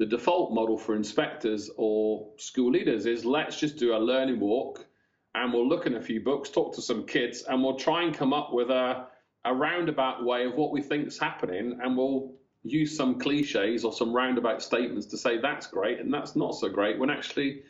the 0.00 0.06
default 0.06 0.54
model 0.54 0.78
for 0.78 0.96
inspectors 0.96 1.68
or 1.76 2.26
school 2.38 2.70
leaders 2.70 3.04
is 3.04 3.26
let's 3.26 3.60
just 3.60 3.76
do 3.76 3.94
a 3.94 3.98
learning 3.98 4.40
walk 4.40 4.86
and 5.34 5.52
we'll 5.52 5.68
look 5.68 5.84
in 5.84 5.96
a 5.96 6.00
few 6.00 6.22
books, 6.22 6.48
talk 6.48 6.74
to 6.74 6.80
some 6.80 7.04
kids, 7.04 7.42
and 7.42 7.62
we'll 7.62 7.76
try 7.76 8.02
and 8.02 8.14
come 8.14 8.32
up 8.32 8.50
with 8.50 8.70
a, 8.70 9.06
a 9.44 9.54
roundabout 9.54 10.24
way 10.24 10.46
of 10.46 10.54
what 10.54 10.72
we 10.72 10.80
think 10.80 11.06
is 11.06 11.18
happening, 11.18 11.78
and 11.82 11.98
we'll 11.98 12.32
use 12.62 12.96
some 12.96 13.18
cliches 13.20 13.84
or 13.84 13.92
some 13.92 14.10
roundabout 14.10 14.62
statements 14.62 15.04
to 15.08 15.18
say 15.18 15.38
that's 15.38 15.66
great 15.66 16.00
and 16.00 16.12
that's 16.12 16.34
not 16.34 16.54
so 16.54 16.70
great 16.70 16.98
when 16.98 17.10
actually 17.10 17.62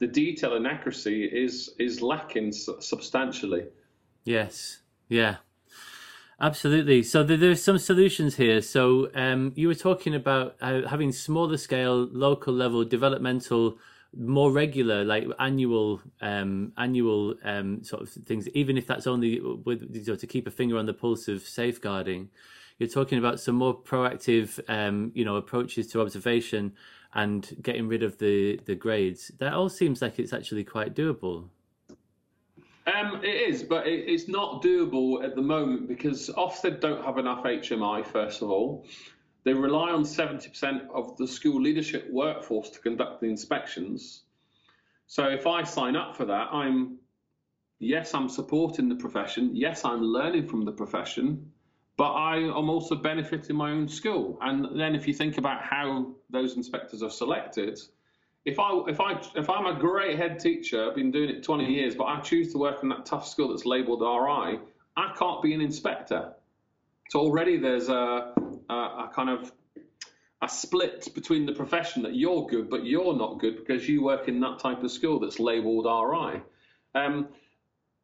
the 0.00 0.06
detail 0.06 0.54
and 0.54 0.66
accuracy 0.66 1.26
is 1.26 1.74
is 1.78 2.02
lacking 2.02 2.50
substantially. 2.50 3.66
Yes. 4.24 4.80
Yeah. 5.08 5.36
Absolutely. 6.40 7.02
So 7.02 7.24
there, 7.24 7.36
there's 7.36 7.62
some 7.62 7.78
solutions 7.78 8.36
here. 8.36 8.62
So 8.62 9.10
um, 9.14 9.52
you 9.56 9.66
were 9.66 9.74
talking 9.74 10.14
about 10.14 10.56
uh, 10.60 10.86
having 10.86 11.10
smaller 11.10 11.56
scale, 11.56 12.08
local 12.12 12.54
level, 12.54 12.84
developmental, 12.84 13.78
more 14.16 14.52
regular, 14.52 15.04
like 15.04 15.26
annual, 15.40 16.00
um, 16.20 16.72
annual 16.76 17.34
um, 17.42 17.82
sort 17.82 18.02
of 18.02 18.10
things. 18.10 18.48
Even 18.50 18.78
if 18.78 18.86
that's 18.86 19.06
only 19.06 19.40
with 19.40 19.82
you 19.92 20.04
know, 20.06 20.14
to 20.14 20.26
keep 20.26 20.46
a 20.46 20.50
finger 20.50 20.78
on 20.78 20.86
the 20.86 20.94
pulse 20.94 21.26
of 21.26 21.42
safeguarding. 21.42 22.30
You're 22.78 22.88
talking 22.88 23.18
about 23.18 23.40
some 23.40 23.56
more 23.56 23.76
proactive, 23.76 24.60
um, 24.68 25.10
you 25.14 25.24
know, 25.24 25.34
approaches 25.34 25.88
to 25.88 26.00
observation 26.00 26.74
and 27.12 27.56
getting 27.60 27.88
rid 27.88 28.04
of 28.04 28.18
the 28.18 28.60
the 28.64 28.76
grades. 28.76 29.32
That 29.38 29.54
all 29.54 29.68
seems 29.68 30.00
like 30.00 30.20
it's 30.20 30.32
actually 30.32 30.62
quite 30.62 30.94
doable. 30.94 31.48
Um, 32.94 33.22
it 33.22 33.50
is, 33.50 33.62
but 33.62 33.86
it, 33.86 34.08
it's 34.08 34.28
not 34.28 34.62
doable 34.62 35.22
at 35.24 35.34
the 35.36 35.42
moment 35.42 35.88
because 35.88 36.30
Ofsted 36.30 36.80
don't 36.80 37.04
have 37.04 37.18
enough 37.18 37.44
HMI. 37.44 38.06
First 38.06 38.42
of 38.42 38.50
all, 38.50 38.86
They 39.44 39.54
rely 39.54 39.92
on 39.92 40.04
70% 40.04 40.90
of 40.90 41.16
the 41.16 41.26
school 41.26 41.60
leadership 41.60 42.10
workforce 42.10 42.70
to 42.70 42.80
conduct 42.80 43.22
the 43.22 43.28
inspections. 43.28 44.24
So 45.06 45.24
if 45.28 45.46
I 45.46 45.62
sign 45.62 45.96
up 45.96 46.16
for 46.16 46.26
that, 46.26 46.48
I'm 46.52 46.98
yes, 47.78 48.12
I'm 48.14 48.28
supporting 48.28 48.90
the 48.90 48.96
profession. 48.96 49.56
Yes, 49.56 49.86
I'm 49.86 50.02
learning 50.02 50.48
from 50.48 50.66
the 50.66 50.72
profession, 50.72 51.50
but 51.96 52.12
I 52.12 52.36
am 52.36 52.68
also 52.68 52.94
benefiting 52.96 53.56
my 53.56 53.70
own 53.70 53.88
school. 53.88 54.38
And 54.42 54.78
then 54.78 54.94
if 54.94 55.08
you 55.08 55.14
think 55.14 55.38
about 55.38 55.62
how 55.62 56.14
those 56.28 56.56
inspectors 56.56 57.02
are 57.02 57.10
selected, 57.10 57.78
if 58.48 58.58
I 58.58 58.80
if 58.88 59.00
I 59.00 59.20
if 59.36 59.50
I'm 59.50 59.66
a 59.66 59.78
great 59.78 60.16
head 60.16 60.40
teacher, 60.40 60.88
I've 60.88 60.94
been 60.94 61.10
doing 61.10 61.28
it 61.28 61.42
20 61.42 61.66
years, 61.66 61.94
but 61.94 62.04
I 62.04 62.20
choose 62.20 62.50
to 62.52 62.58
work 62.58 62.82
in 62.82 62.88
that 62.88 63.04
tough 63.04 63.28
school 63.28 63.48
that's 63.48 63.66
labelled 63.66 64.00
RI, 64.00 64.58
I 64.96 65.14
can't 65.18 65.42
be 65.42 65.52
an 65.52 65.60
inspector. 65.60 66.32
So 67.10 67.20
already 67.20 67.58
there's 67.58 67.88
a, 67.90 68.32
a, 68.70 68.74
a 68.74 69.10
kind 69.14 69.28
of 69.28 69.52
a 70.40 70.48
split 70.48 71.08
between 71.14 71.44
the 71.44 71.52
profession 71.52 72.02
that 72.02 72.14
you're 72.14 72.46
good, 72.46 72.70
but 72.70 72.84
you're 72.84 73.14
not 73.14 73.38
good 73.38 73.56
because 73.56 73.86
you 73.86 74.02
work 74.02 74.28
in 74.28 74.40
that 74.40 74.58
type 74.60 74.82
of 74.82 74.90
school 74.90 75.18
that's 75.20 75.38
labelled 75.38 75.84
RI. 75.84 76.40
Um, 76.94 77.28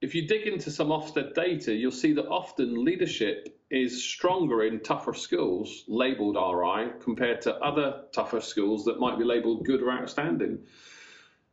if 0.02 0.14
you 0.14 0.28
dig 0.28 0.46
into 0.46 0.70
some 0.70 0.88
Ofsted 0.88 1.34
data, 1.34 1.72
you'll 1.72 1.90
see 1.90 2.12
that 2.14 2.26
often 2.26 2.84
leadership 2.84 3.63
is 3.74 4.04
stronger 4.04 4.62
in 4.62 4.80
tougher 4.80 5.14
schools 5.14 5.84
labelled 5.88 6.36
RI 6.36 6.92
compared 7.00 7.42
to 7.42 7.54
other 7.56 8.02
tougher 8.12 8.40
schools 8.40 8.84
that 8.84 9.00
might 9.00 9.18
be 9.18 9.24
labelled 9.24 9.66
good 9.66 9.82
or 9.82 9.90
outstanding. 9.90 10.60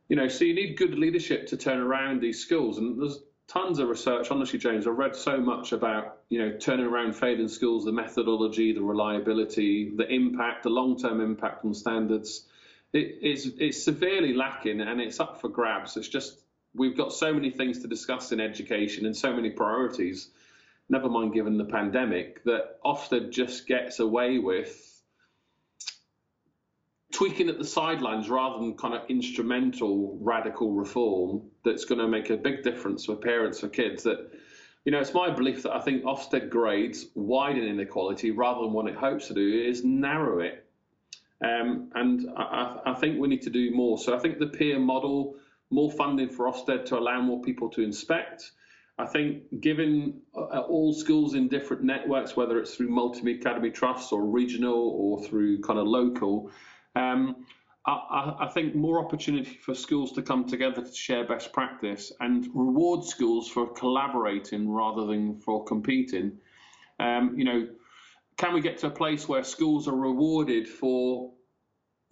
You 0.08 0.16
know, 0.16 0.28
so 0.28 0.44
you 0.44 0.54
need 0.54 0.76
good 0.76 0.94
leadership 0.94 1.48
to 1.48 1.56
turn 1.56 1.80
around 1.80 2.20
these 2.20 2.38
schools, 2.38 2.78
and 2.78 3.00
there's 3.00 3.18
tons 3.48 3.78
of 3.80 3.88
research. 3.88 4.30
Honestly, 4.30 4.58
James, 4.58 4.86
I've 4.86 4.96
read 4.96 5.16
so 5.16 5.38
much 5.38 5.72
about 5.72 6.18
you 6.28 6.38
know 6.38 6.56
turning 6.58 6.86
around 6.86 7.14
failing 7.14 7.48
schools, 7.48 7.84
the 7.84 7.92
methodology, 7.92 8.72
the 8.72 8.82
reliability, 8.82 9.92
the 9.96 10.08
impact, 10.08 10.62
the 10.62 10.70
long-term 10.70 11.20
impact 11.20 11.64
on 11.64 11.74
standards. 11.74 12.46
It, 12.92 13.18
it's 13.20 13.46
it's 13.58 13.82
severely 13.82 14.34
lacking, 14.34 14.80
and 14.80 15.00
it's 15.00 15.18
up 15.18 15.40
for 15.40 15.48
grabs. 15.48 15.96
It's 15.96 16.08
just 16.08 16.38
we've 16.74 16.96
got 16.96 17.12
so 17.12 17.32
many 17.32 17.50
things 17.50 17.80
to 17.80 17.88
discuss 17.88 18.32
in 18.32 18.40
education 18.40 19.06
and 19.06 19.16
so 19.16 19.34
many 19.34 19.50
priorities, 19.50 20.30
never 20.92 21.08
mind 21.08 21.32
given 21.32 21.56
the 21.56 21.64
pandemic, 21.64 22.44
that 22.44 22.80
Ofsted 22.84 23.30
just 23.30 23.66
gets 23.66 23.98
away 23.98 24.38
with 24.38 25.02
tweaking 27.12 27.48
at 27.48 27.58
the 27.58 27.64
sidelines 27.64 28.28
rather 28.28 28.58
than 28.58 28.76
kind 28.76 28.94
of 28.94 29.02
instrumental 29.08 30.18
radical 30.20 30.72
reform 30.72 31.42
that's 31.64 31.86
going 31.86 31.98
to 31.98 32.06
make 32.06 32.28
a 32.30 32.36
big 32.36 32.62
difference 32.62 33.06
for 33.06 33.16
parents, 33.16 33.60
for 33.60 33.68
kids. 33.68 34.02
That, 34.02 34.30
you 34.84 34.92
know, 34.92 35.00
it's 35.00 35.14
my 35.14 35.30
belief 35.30 35.62
that 35.62 35.72
I 35.72 35.80
think 35.80 36.04
Ofsted 36.04 36.50
grades 36.50 37.06
widen 37.14 37.64
inequality 37.64 38.30
rather 38.30 38.60
than 38.60 38.72
what 38.72 38.86
it 38.86 38.94
hopes 38.94 39.28
to 39.28 39.34
do 39.34 39.64
is 39.66 39.82
narrow 39.84 40.40
it. 40.40 40.66
Um, 41.42 41.90
and 41.94 42.28
I, 42.36 42.80
I 42.86 42.94
think 42.94 43.18
we 43.18 43.28
need 43.28 43.42
to 43.42 43.50
do 43.50 43.74
more. 43.74 43.98
So 43.98 44.14
I 44.14 44.18
think 44.18 44.38
the 44.38 44.46
peer 44.46 44.78
model 44.78 45.36
more 45.70 45.90
funding 45.90 46.28
for 46.28 46.46
Ofsted 46.46 46.84
to 46.86 46.98
allow 46.98 47.22
more 47.22 47.40
people 47.40 47.70
to 47.70 47.80
inspect. 47.82 48.52
I 49.02 49.06
think 49.06 49.60
giving 49.60 50.20
uh, 50.32 50.60
all 50.60 50.92
schools 50.92 51.34
in 51.34 51.48
different 51.48 51.82
networks, 51.82 52.36
whether 52.36 52.58
it's 52.58 52.76
through 52.76 52.88
multi 52.88 53.32
academy 53.32 53.70
trusts 53.70 54.12
or 54.12 54.24
regional 54.24 54.78
or 54.96 55.24
through 55.24 55.60
kind 55.62 55.80
of 55.80 55.88
local, 55.88 56.52
um, 56.94 57.44
I, 57.84 58.36
I, 58.42 58.50
think 58.54 58.76
more 58.76 59.04
opportunity 59.04 59.58
for 59.60 59.74
schools 59.74 60.12
to 60.12 60.22
come 60.22 60.44
together 60.44 60.82
to 60.82 60.94
share 60.94 61.26
best 61.26 61.52
practice 61.52 62.12
and 62.20 62.46
reward 62.54 63.04
schools 63.04 63.48
for 63.48 63.72
collaborating 63.72 64.70
rather 64.70 65.04
than 65.06 65.40
for 65.40 65.64
competing. 65.64 66.38
Um, 67.00 67.36
you 67.36 67.44
know, 67.44 67.66
can 68.36 68.54
we 68.54 68.60
get 68.60 68.78
to 68.78 68.86
a 68.86 68.90
place 68.90 69.26
where 69.26 69.42
schools 69.42 69.88
are 69.88 69.96
rewarded 69.96 70.68
for 70.68 71.32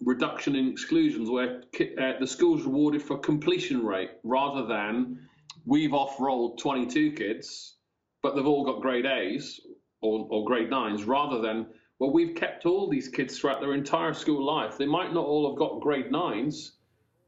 reduction 0.03 0.57
in 0.57 0.67
exclusions 0.67 1.29
where 1.29 1.61
uh, 1.79 2.19
the 2.19 2.27
school's 2.27 2.63
rewarded 2.63 3.01
for 3.01 3.17
completion 3.17 3.85
rate 3.85 4.11
rather 4.23 4.65
than 4.65 5.29
we've 5.65 5.93
off-rolled 5.93 6.59
22 6.59 7.13
kids, 7.13 7.75
but 8.21 8.35
they've 8.35 8.45
all 8.45 8.65
got 8.65 8.81
grade 8.81 9.05
A's 9.05 9.59
or, 10.01 10.27
or 10.29 10.45
grade 10.45 10.69
nines, 10.69 11.03
rather 11.03 11.41
than 11.41 11.67
well, 11.99 12.11
we've 12.11 12.35
kept 12.35 12.65
all 12.65 12.89
these 12.89 13.07
kids 13.07 13.37
throughout 13.37 13.61
their 13.61 13.75
entire 13.75 14.13
school 14.13 14.43
life. 14.43 14.75
They 14.75 14.87
might 14.87 15.13
not 15.13 15.25
all 15.25 15.47
have 15.47 15.59
got 15.59 15.81
grade 15.81 16.11
nines, 16.11 16.71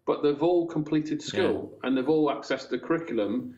but 0.07 0.23
they've 0.23 0.41
all 0.41 0.65
completed 0.65 1.21
school 1.21 1.71
yeah. 1.71 1.87
and 1.87 1.95
they've 1.95 2.09
all 2.09 2.27
accessed 2.29 2.69
the 2.69 2.79
curriculum. 2.79 3.55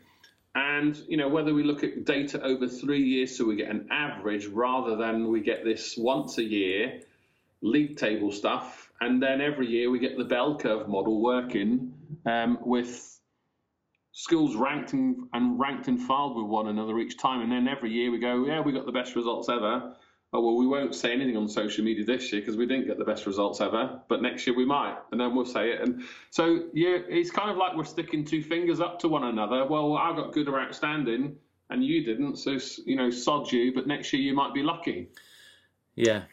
And 0.55 1.01
you 1.07 1.15
know 1.17 1.29
whether 1.29 1.53
we 1.53 1.63
look 1.63 1.83
at 1.83 2.03
data 2.03 2.41
over 2.43 2.67
three 2.67 3.03
years, 3.03 3.37
so 3.37 3.45
we 3.45 3.55
get 3.55 3.69
an 3.69 3.87
average 3.91 4.47
rather 4.47 4.95
than 4.95 5.29
we 5.29 5.41
get 5.41 5.63
this 5.63 5.95
once 5.97 6.37
a 6.37 6.43
year 6.43 7.01
league 7.61 7.97
table 7.97 8.31
stuff, 8.31 8.91
and 9.01 9.21
then 9.21 9.41
every 9.41 9.67
year 9.67 9.89
we 9.89 9.99
get 9.99 10.17
the 10.17 10.23
bell 10.23 10.57
curve 10.57 10.87
model 10.87 11.21
working 11.21 11.93
um, 12.25 12.57
with 12.61 13.14
schools 14.15 14.55
ranked 14.55 14.93
and, 14.93 15.27
and 15.33 15.59
ranked 15.59 15.89
and 15.89 16.01
filed 16.01 16.37
with 16.37 16.45
one 16.45 16.67
another 16.67 16.97
each 16.99 17.17
time, 17.17 17.41
and 17.41 17.51
then 17.51 17.67
every 17.67 17.91
year 17.91 18.09
we 18.09 18.17
go, 18.17 18.45
yeah, 18.45 18.61
we 18.61 18.71
got 18.71 18.85
the 18.85 18.91
best 18.91 19.13
results 19.15 19.49
ever. 19.49 19.93
Oh 20.31 20.41
well, 20.41 20.55
we 20.55 20.65
won't 20.65 20.95
say 20.95 21.11
anything 21.11 21.35
on 21.35 21.49
social 21.49 21.83
media 21.83 22.05
this 22.05 22.31
year 22.31 22.41
because 22.41 22.55
we 22.55 22.65
didn't 22.65 22.87
get 22.87 22.97
the 22.97 23.03
best 23.03 23.25
results 23.25 23.59
ever, 23.59 23.99
but 24.07 24.21
next 24.21 24.47
year 24.47 24.55
we 24.55 24.65
might, 24.65 24.97
and 25.11 25.19
then 25.19 25.35
we'll 25.35 25.45
say 25.45 25.69
it. 25.69 25.81
And 25.81 26.03
so 26.29 26.63
yeah, 26.73 26.97
it's 27.09 27.29
kind 27.29 27.51
of 27.51 27.57
like 27.57 27.75
we're 27.75 27.83
sticking 27.83 28.23
two 28.23 28.41
fingers 28.41 28.79
up 28.79 28.99
to 28.99 29.09
one 29.09 29.25
another. 29.25 29.65
Well, 29.65 29.97
I 29.97 30.15
got 30.15 30.31
good 30.31 30.47
or 30.47 30.59
outstanding, 30.61 31.35
and 31.69 31.83
you 31.83 32.05
didn't, 32.05 32.37
so 32.37 32.57
you 32.85 32.95
know, 32.95 33.09
sod 33.09 33.51
you. 33.51 33.73
But 33.73 33.85
next 33.85 34.13
year 34.13 34.21
you 34.21 34.33
might 34.33 34.53
be 34.53 34.63
lucky. 34.63 35.09
Yeah. 35.95 36.23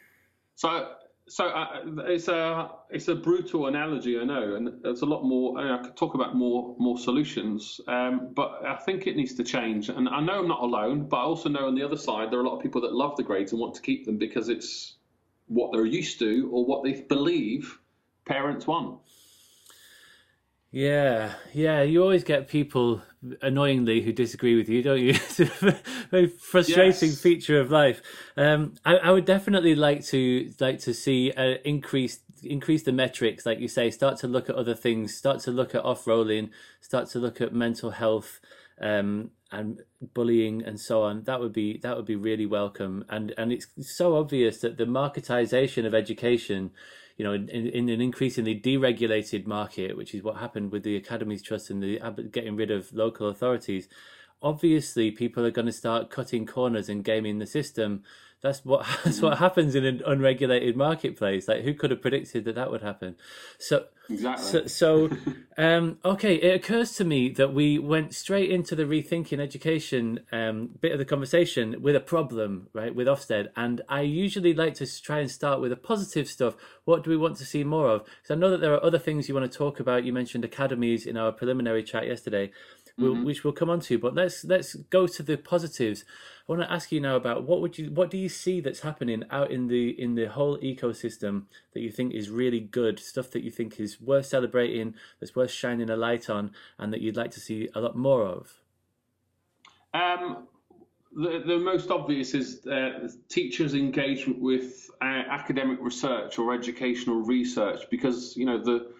So 0.54 0.94
so 1.32 1.46
uh, 1.46 1.80
it's 2.09 2.28
a 2.28 2.72
it's 2.90 3.09
a 3.09 3.14
brutal 3.14 3.66
analogy, 3.66 4.20
I 4.20 4.24
know, 4.24 4.54
and 4.54 4.82
there's 4.82 5.00
a 5.00 5.06
lot 5.06 5.24
more. 5.24 5.59
I 5.59 5.78
could 5.78 5.96
talk 5.96 6.12
about 6.12 6.36
more 6.36 6.76
more 6.78 6.98
solutions, 6.98 7.80
um, 7.88 8.34
but 8.34 8.60
I 8.66 8.76
think 8.76 9.06
it 9.06 9.16
needs 9.16 9.32
to 9.36 9.42
change. 9.42 9.88
And 9.88 10.10
I 10.10 10.20
know 10.20 10.40
I'm 10.40 10.48
not 10.48 10.60
alone, 10.60 11.09
but 11.09 11.16
I 11.16 11.22
also 11.22 11.48
know 11.48 11.68
on 11.68 11.74
the 11.74 11.84
other 11.84 11.96
side 11.96 12.30
there 12.30 12.38
are 12.38 12.42
a 12.42 12.46
lot 12.46 12.56
of 12.59 12.62
people 12.62 12.82
that 12.82 12.92
love 12.92 13.16
the 13.16 13.22
grades 13.22 13.52
and 13.52 13.60
want 13.62 13.74
to 13.76 13.80
keep 13.80 14.04
them 14.04 14.18
because 14.18 14.50
it's 14.50 14.96
what 15.46 15.72
they're 15.72 15.86
used 15.86 16.18
to 16.18 16.50
or 16.52 16.66
what 16.66 16.84
they 16.84 17.00
believe 17.00 17.78
parents 18.26 18.66
want. 18.66 18.98
Yeah, 20.73 21.35
yeah. 21.53 21.82
You 21.82 22.03
always 22.03 22.24
get 22.24 22.49
people 22.49 23.03
annoyingly 23.43 24.01
who 24.01 24.11
disagree 24.11 24.57
with 24.57 24.70
you, 24.70 24.82
don't 24.82 25.01
you? 25.01 25.11
it's 25.11 25.39
a 25.39 25.44
very 26.11 26.28
frustrating 26.28 27.11
yes. 27.11 27.20
feature 27.20 27.61
of 27.61 27.70
life. 27.70 28.01
Um, 28.39 28.74
I, 28.82 28.97
I, 28.97 29.11
would 29.11 29.27
definitely 29.27 29.74
like 29.74 30.03
to 30.07 30.51
like 30.59 30.78
to 30.81 30.94
see 30.94 31.31
uh, 31.32 31.57
increase 31.66 32.20
increase 32.43 32.85
the 32.85 32.93
metrics, 32.93 33.44
like 33.44 33.61
you 33.61 33.69
say. 33.69 33.90
Start 33.90 34.16
to 34.20 34.27
look 34.27 34.49
at 34.49 34.57
other 34.57 34.74
things. 34.74 35.15
Start 35.15 35.40
to 35.40 35.51
look 35.51 35.74
at 35.74 35.85
off 35.85 36.07
rolling. 36.07 36.49
Start 36.81 37.11
to 37.11 37.19
look 37.19 37.43
at 37.43 37.55
mental 37.55 37.90
health. 37.90 38.40
Um, 38.81 39.31
and 39.53 39.82
bullying 40.15 40.62
and 40.65 40.81
so 40.81 41.03
on 41.03 41.24
that 41.24 41.39
would 41.39 41.53
be 41.53 41.77
that 41.82 41.94
would 41.94 42.07
be 42.07 42.16
really 42.16 42.47
welcome 42.47 43.05
and 43.11 43.35
and 43.36 43.53
it's 43.53 43.66
so 43.82 44.16
obvious 44.16 44.61
that 44.61 44.78
the 44.78 44.86
marketization 44.86 45.85
of 45.85 45.94
education 45.94 46.70
you 47.16 47.24
know, 47.24 47.32
in, 47.32 47.48
in, 47.48 47.89
an 47.89 48.01
increasingly 48.01 48.59
deregulated 48.59 49.47
market, 49.47 49.97
which 49.97 50.14
is 50.14 50.22
what 50.22 50.36
happened 50.36 50.72
with 50.72 50.82
the 50.82 50.97
Academies 50.97 51.43
Trust 51.43 51.70
and 51.70 51.82
the 51.82 51.98
getting 52.30 52.56
rid 52.56 52.70
of 52.70 52.93
local 52.93 53.28
authorities, 53.28 53.89
obviously 54.43 55.10
people 55.10 55.44
are 55.47 55.51
going 55.51 55.66
to 55.66 55.73
start 55.73 56.10
cutting 56.10 56.47
corners 56.47 56.89
and 56.89 57.05
gaming 57.05 57.39
the 57.39 57.47
system. 57.47 58.02
That's 58.43 58.64
what 58.64 58.85
that's 59.05 59.23
what 59.23 59.35
mm-hmm. 59.35 59.44
happens 59.44 59.74
in 59.74 59.85
an 59.85 60.02
unregulated 60.05 60.77
marketplace. 60.77 61.47
Like, 61.47 61.62
who 61.62 61.74
could 61.74 61.90
have 61.90 62.02
predicted 62.02 62.44
that 62.44 62.56
that 62.56 62.70
would 62.73 62.82
happen? 62.82 63.14
So, 63.59 63.86
exactly. 64.10 64.44
So, 64.44 64.66
so 64.66 65.10
um, 65.56 65.98
okay, 66.05 66.35
it 66.35 66.56
occurs 66.56 66.97
to 66.97 67.05
me 67.05 67.28
that 67.31 67.55
we 67.55 67.78
went 67.78 68.14
straight 68.14 68.51
into 68.51 68.74
the 68.74 68.82
rethinking 68.82 69.39
education 69.39 70.20
um, 70.32 70.70
bit 70.81 70.90
of 70.90 70.98
the 70.98 71.05
conversation 71.05 71.81
with 71.81 71.94
a 71.94 72.01
problem, 72.01 72.69
right, 72.73 72.94
with 72.94 73.06
Ofsted. 73.06 73.48
And 73.56 73.81
I 73.89 74.01
usually 74.01 74.55
like 74.55 74.74
to 74.74 75.02
try 75.02 75.20
and 75.20 75.31
start 75.31 75.60
with 75.60 75.70
the 75.70 75.77
positive 75.77 76.27
stuff. 76.27 76.56
What 76.85 77.05
do 77.05 77.10
we 77.10 77.16
want 77.16 77.36
to 77.36 77.44
see 77.44 77.62
more 77.62 77.89
of? 77.89 78.05
Because 78.05 78.32
I 78.32 78.35
know 78.35 78.51
that 78.51 78.60
there 78.60 78.74
are 78.74 78.85
other 78.85 78.98
things 78.98 79.28
you 79.28 79.36
want 79.36 79.51
to 79.51 79.56
talk 79.56 79.78
about. 79.78 80.05
You 80.05 80.12
mentioned 80.12 80.44
academies 80.44 81.06
in 81.06 81.16
our 81.16 81.31
preliminary 81.31 81.85
chat 81.85 82.09
yesterday 82.09 82.51
mm-hmm. 82.98 83.24
which 83.24 83.44
we'll 83.44 83.52
come 83.52 83.70
on 83.70 83.81
to. 83.81 83.98
But 83.98 84.14
let's 84.14 84.44
let's 84.44 84.74
go 84.74 85.06
to 85.06 85.23
the 85.23 85.36
positives. 85.36 86.05
I 86.48 86.52
want 86.52 86.62
to 86.62 86.73
ask 86.73 86.93
you 86.93 87.01
now 87.01 87.16
about 87.16 87.44
what 87.44 87.60
would 87.60 87.78
you 87.78 87.90
what 87.90 88.10
do 88.10 88.19
you 88.19 88.28
see 88.28 88.60
that's 88.60 88.81
happening 88.81 89.24
out 89.31 89.51
in 89.51 89.69
the 89.69 89.90
in 90.01 90.14
the 90.14 90.27
whole 90.27 90.59
ecosystem 90.59 91.44
that 91.74 91.81
you 91.81 91.90
think 91.90 92.14
is 92.14 92.31
really 92.31 92.60
good 92.60 92.98
stuff 92.98 93.31
that 93.31 93.43
you 93.43 93.51
think 93.51 93.78
is 93.78 94.01
worth 94.01 94.27
celebrating, 94.27 94.94
that's 95.20 95.36
worth 95.36 95.51
shining 95.51 95.90
a 95.90 95.97
light 95.97 96.28
on, 96.28 96.52
and 96.78 96.93
that 96.93 97.01
you'd 97.01 97.16
like 97.16 97.31
to 97.32 97.40
see 97.40 97.69
a 97.74 97.81
lot 97.81 97.97
more 97.97 98.24
of. 98.27 98.60
Um, 99.94 100.48
the, 101.14 101.43
the 101.47 101.59
most 101.59 101.90
obvious 101.90 102.35
is 102.35 102.66
uh, 102.66 103.09
teachers' 103.28 103.74
engagement 103.74 104.40
with 104.40 104.90
uh, 105.02 105.05
academic 105.05 105.78
research 105.81 106.39
or 106.39 106.55
educational 106.55 107.20
research 107.23 107.82
because 107.90 108.36
you 108.36 108.47
know 108.47 108.62
the 108.62 108.93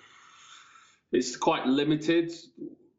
it's 1.10 1.36
quite 1.36 1.66
limited 1.66 2.32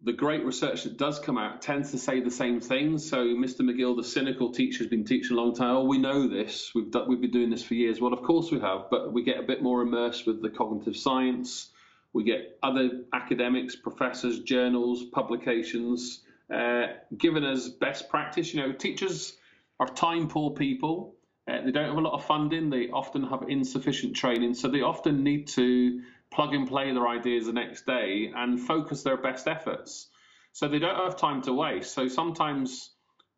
the 0.04 0.14
great 0.14 0.44
research 0.46 0.84
that 0.84 0.98
does 0.98 1.20
come 1.20 1.38
out 1.38 1.62
tends 1.62 1.92
to 1.92 1.98
say 1.98 2.20
the 2.20 2.32
same 2.32 2.60
things. 2.60 3.10
So 3.10 3.26
Mr. 3.26 3.62
McGill, 3.62 3.96
the 3.96 4.04
cynical 4.04 4.52
teacher, 4.52 4.80
has 4.80 4.88
been 4.88 5.06
teaching 5.06 5.38
a 5.38 5.42
long 5.42 5.56
time. 5.56 5.76
Oh, 5.76 5.84
we 5.86 5.98
know 5.98 6.28
this. 6.28 6.72
We've 6.76 6.94
we've 7.08 7.22
been 7.22 7.32
doing 7.32 7.50
this 7.50 7.64
for 7.64 7.74
years. 7.74 8.02
Well, 8.02 8.14
of 8.14 8.22
course 8.24 8.52
we 8.52 8.60
have, 8.60 8.90
but 8.92 9.14
we 9.14 9.24
get 9.24 9.40
a 9.40 9.44
bit 9.44 9.64
more 9.64 9.82
immersed 9.82 10.28
with 10.28 10.42
the 10.42 10.50
cognitive 10.50 10.98
science. 10.98 11.70
We 12.12 12.24
get 12.24 12.60
other 12.62 13.06
academics, 13.14 13.76
professors, 13.76 14.40
journals, 14.42 15.04
publications 15.06 16.22
uh, 16.54 16.88
giving 17.18 17.44
us 17.44 17.70
best 17.70 18.10
practice. 18.10 18.54
You 18.54 18.62
know, 18.62 18.74
teachers 18.74 19.38
are 19.80 19.88
time 19.88 20.28
poor 20.28 20.52
people. 20.52 21.16
Uh, 21.48 21.62
they 21.62 21.72
don't 21.72 21.88
have 21.88 21.98
a 21.98 22.02
lot 22.02 22.14
of 22.14 22.26
funding. 22.26 22.70
They 22.70 22.90
often 22.90 23.24
have 23.24 23.46
insufficient 23.48 24.16
training, 24.16 24.54
so 24.54 24.68
they 24.68 24.82
often 24.82 25.24
need 25.24 25.48
to 25.50 26.02
plug 26.34 26.54
and 26.54 26.68
play 26.68 26.92
their 26.92 27.08
ideas 27.08 27.46
the 27.46 27.54
next 27.54 27.86
day 27.86 28.32
and 28.36 28.60
focus 28.60 29.04
their 29.04 29.18
best 29.18 29.48
efforts. 29.48 30.08
So 30.52 30.68
they 30.68 30.80
don't 30.80 30.96
have 30.96 31.16
time 31.16 31.42
to 31.44 31.54
waste. 31.54 31.94
So 31.94 32.08
sometimes 32.08 32.92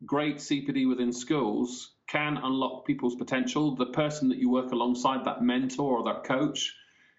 great 0.04 0.36
CPD 0.36 0.88
within 0.88 1.12
schools 1.12 1.92
can 2.06 2.36
unlock 2.36 2.86
people's 2.86 3.14
potential. 3.14 3.74
The 3.74 3.86
person 3.86 4.28
that 4.28 4.38
you 4.38 4.50
work 4.50 4.72
alongside, 4.72 5.24
that 5.24 5.42
mentor 5.42 5.98
or 5.98 6.04
that 6.04 6.24
coach, 6.24 6.74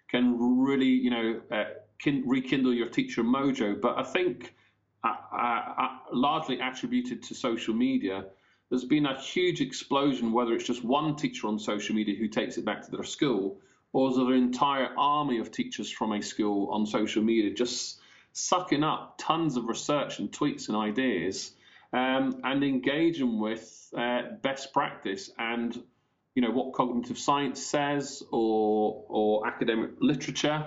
can 0.08 0.38
really, 0.62 0.86
you 0.86 1.10
know, 1.10 1.40
uh, 1.50 1.64
rekindle 2.24 2.72
your 2.74 2.88
teacher 2.88 3.22
mojo. 3.22 3.80
But 3.80 3.98
I 3.98 4.02
think, 4.02 4.54
uh, 5.04 5.14
uh, 5.32 5.74
uh, 5.78 5.88
largely 6.12 6.60
attributed 6.60 7.22
to 7.24 7.34
social 7.34 7.74
media, 7.74 8.24
there's 8.70 8.84
been 8.84 9.06
a 9.06 9.20
huge 9.20 9.60
explosion. 9.60 10.32
Whether 10.32 10.54
it's 10.54 10.64
just 10.64 10.84
one 10.84 11.16
teacher 11.16 11.46
on 11.46 11.58
social 11.58 11.94
media 11.94 12.16
who 12.16 12.28
takes 12.28 12.56
it 12.56 12.64
back 12.64 12.82
to 12.84 12.90
their 12.90 13.04
school, 13.04 13.60
or 13.92 14.14
there 14.14 14.26
an 14.26 14.34
entire 14.34 14.90
army 14.96 15.38
of 15.38 15.50
teachers 15.50 15.90
from 15.90 16.12
a 16.12 16.22
school 16.22 16.70
on 16.70 16.86
social 16.86 17.22
media 17.22 17.52
just 17.52 17.98
sucking 18.32 18.84
up 18.84 19.14
tons 19.18 19.56
of 19.56 19.64
research 19.64 20.18
and 20.18 20.30
tweets 20.30 20.68
and 20.68 20.76
ideas 20.76 21.52
um, 21.92 22.40
and 22.44 22.62
engaging 22.62 23.40
with 23.40 23.90
uh, 23.96 24.22
best 24.42 24.72
practice 24.72 25.30
and 25.38 25.82
you 26.34 26.42
know 26.42 26.50
what 26.50 26.72
cognitive 26.72 27.18
science 27.18 27.64
says 27.64 28.22
or 28.30 29.04
or 29.08 29.46
academic 29.46 29.90
literature 30.00 30.66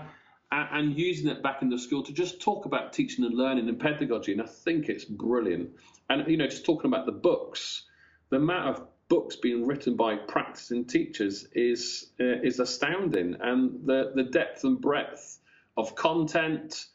and 0.51 0.97
using 0.99 1.29
it 1.29 1.41
back 1.41 1.61
in 1.61 1.69
the 1.69 1.79
school 1.79 2.03
to 2.03 2.11
just 2.11 2.41
talk 2.41 2.65
about 2.65 2.91
teaching 2.91 3.23
and 3.23 3.33
learning 3.35 3.69
and 3.69 3.79
pedagogy? 3.79 4.33
And 4.33 4.41
I 4.41 4.45
think 4.45 4.89
it's 4.89 5.05
brilliant. 5.05 5.69
And 6.09 6.29
you 6.29 6.35
know 6.35 6.47
just 6.47 6.65
talking 6.65 6.91
about 6.91 7.05
the 7.05 7.13
books 7.13 7.83
the 8.31 8.37
amount 8.37 8.69
of 8.69 8.87
books 9.11 9.35
being 9.35 9.67
written 9.67 9.97
by 9.97 10.15
practicing 10.15 10.85
teachers 10.85 11.45
is 11.53 12.11
uh, 12.21 12.39
is 12.49 12.61
astounding, 12.61 13.35
and 13.41 13.85
the 13.85 14.13
the 14.15 14.23
depth 14.23 14.63
and 14.63 14.79
breadth 14.79 15.39
of 15.75 15.95
content, 15.95 16.85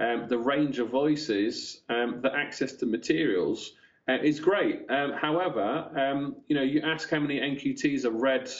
um, 0.00 0.26
the 0.26 0.38
range 0.38 0.78
of 0.78 0.88
voices, 0.88 1.82
um, 1.90 2.20
the 2.22 2.34
access 2.34 2.72
to 2.72 2.86
materials 2.86 3.74
uh, 4.08 4.16
is 4.22 4.40
great. 4.40 4.90
Um, 4.90 5.12
however, 5.12 5.68
um, 5.94 6.36
you 6.48 6.56
know, 6.56 6.62
you 6.62 6.80
ask 6.80 7.10
how 7.10 7.20
many 7.20 7.38
NQTs 7.40 8.04
have 8.04 8.14
read. 8.14 8.50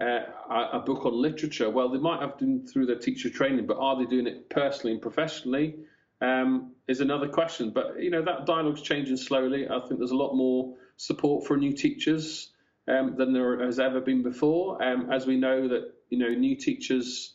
Uh, 0.00 0.30
a, 0.50 0.78
a 0.78 0.78
book 0.78 1.04
on 1.06 1.12
literature. 1.20 1.68
Well, 1.68 1.88
they 1.88 1.98
might 1.98 2.20
have 2.20 2.38
done 2.38 2.64
through 2.64 2.86
their 2.86 3.00
teacher 3.00 3.28
training, 3.28 3.66
but 3.66 3.78
are 3.78 3.98
they 3.98 4.04
doing 4.04 4.28
it 4.28 4.48
personally 4.48 4.92
and 4.92 5.02
professionally? 5.02 5.74
Um, 6.20 6.76
is 6.86 7.00
another 7.00 7.26
question. 7.26 7.70
But 7.70 8.00
you 8.00 8.10
know 8.10 8.22
that 8.22 8.46
dialogue's 8.46 8.82
changing 8.82 9.16
slowly. 9.16 9.68
I 9.68 9.80
think 9.80 9.98
there's 9.98 10.12
a 10.12 10.22
lot 10.24 10.34
more 10.34 10.76
support 10.98 11.46
for 11.46 11.56
new 11.56 11.72
teachers 11.72 12.50
um, 12.88 13.14
than 13.16 13.32
there 13.32 13.64
has 13.64 13.78
ever 13.78 14.00
been 14.00 14.22
before. 14.22 14.82
Um, 14.82 15.10
as 15.10 15.26
we 15.26 15.36
know 15.36 15.68
that 15.68 15.94
you 16.10 16.18
know 16.18 16.28
new 16.28 16.56
teachers 16.56 17.34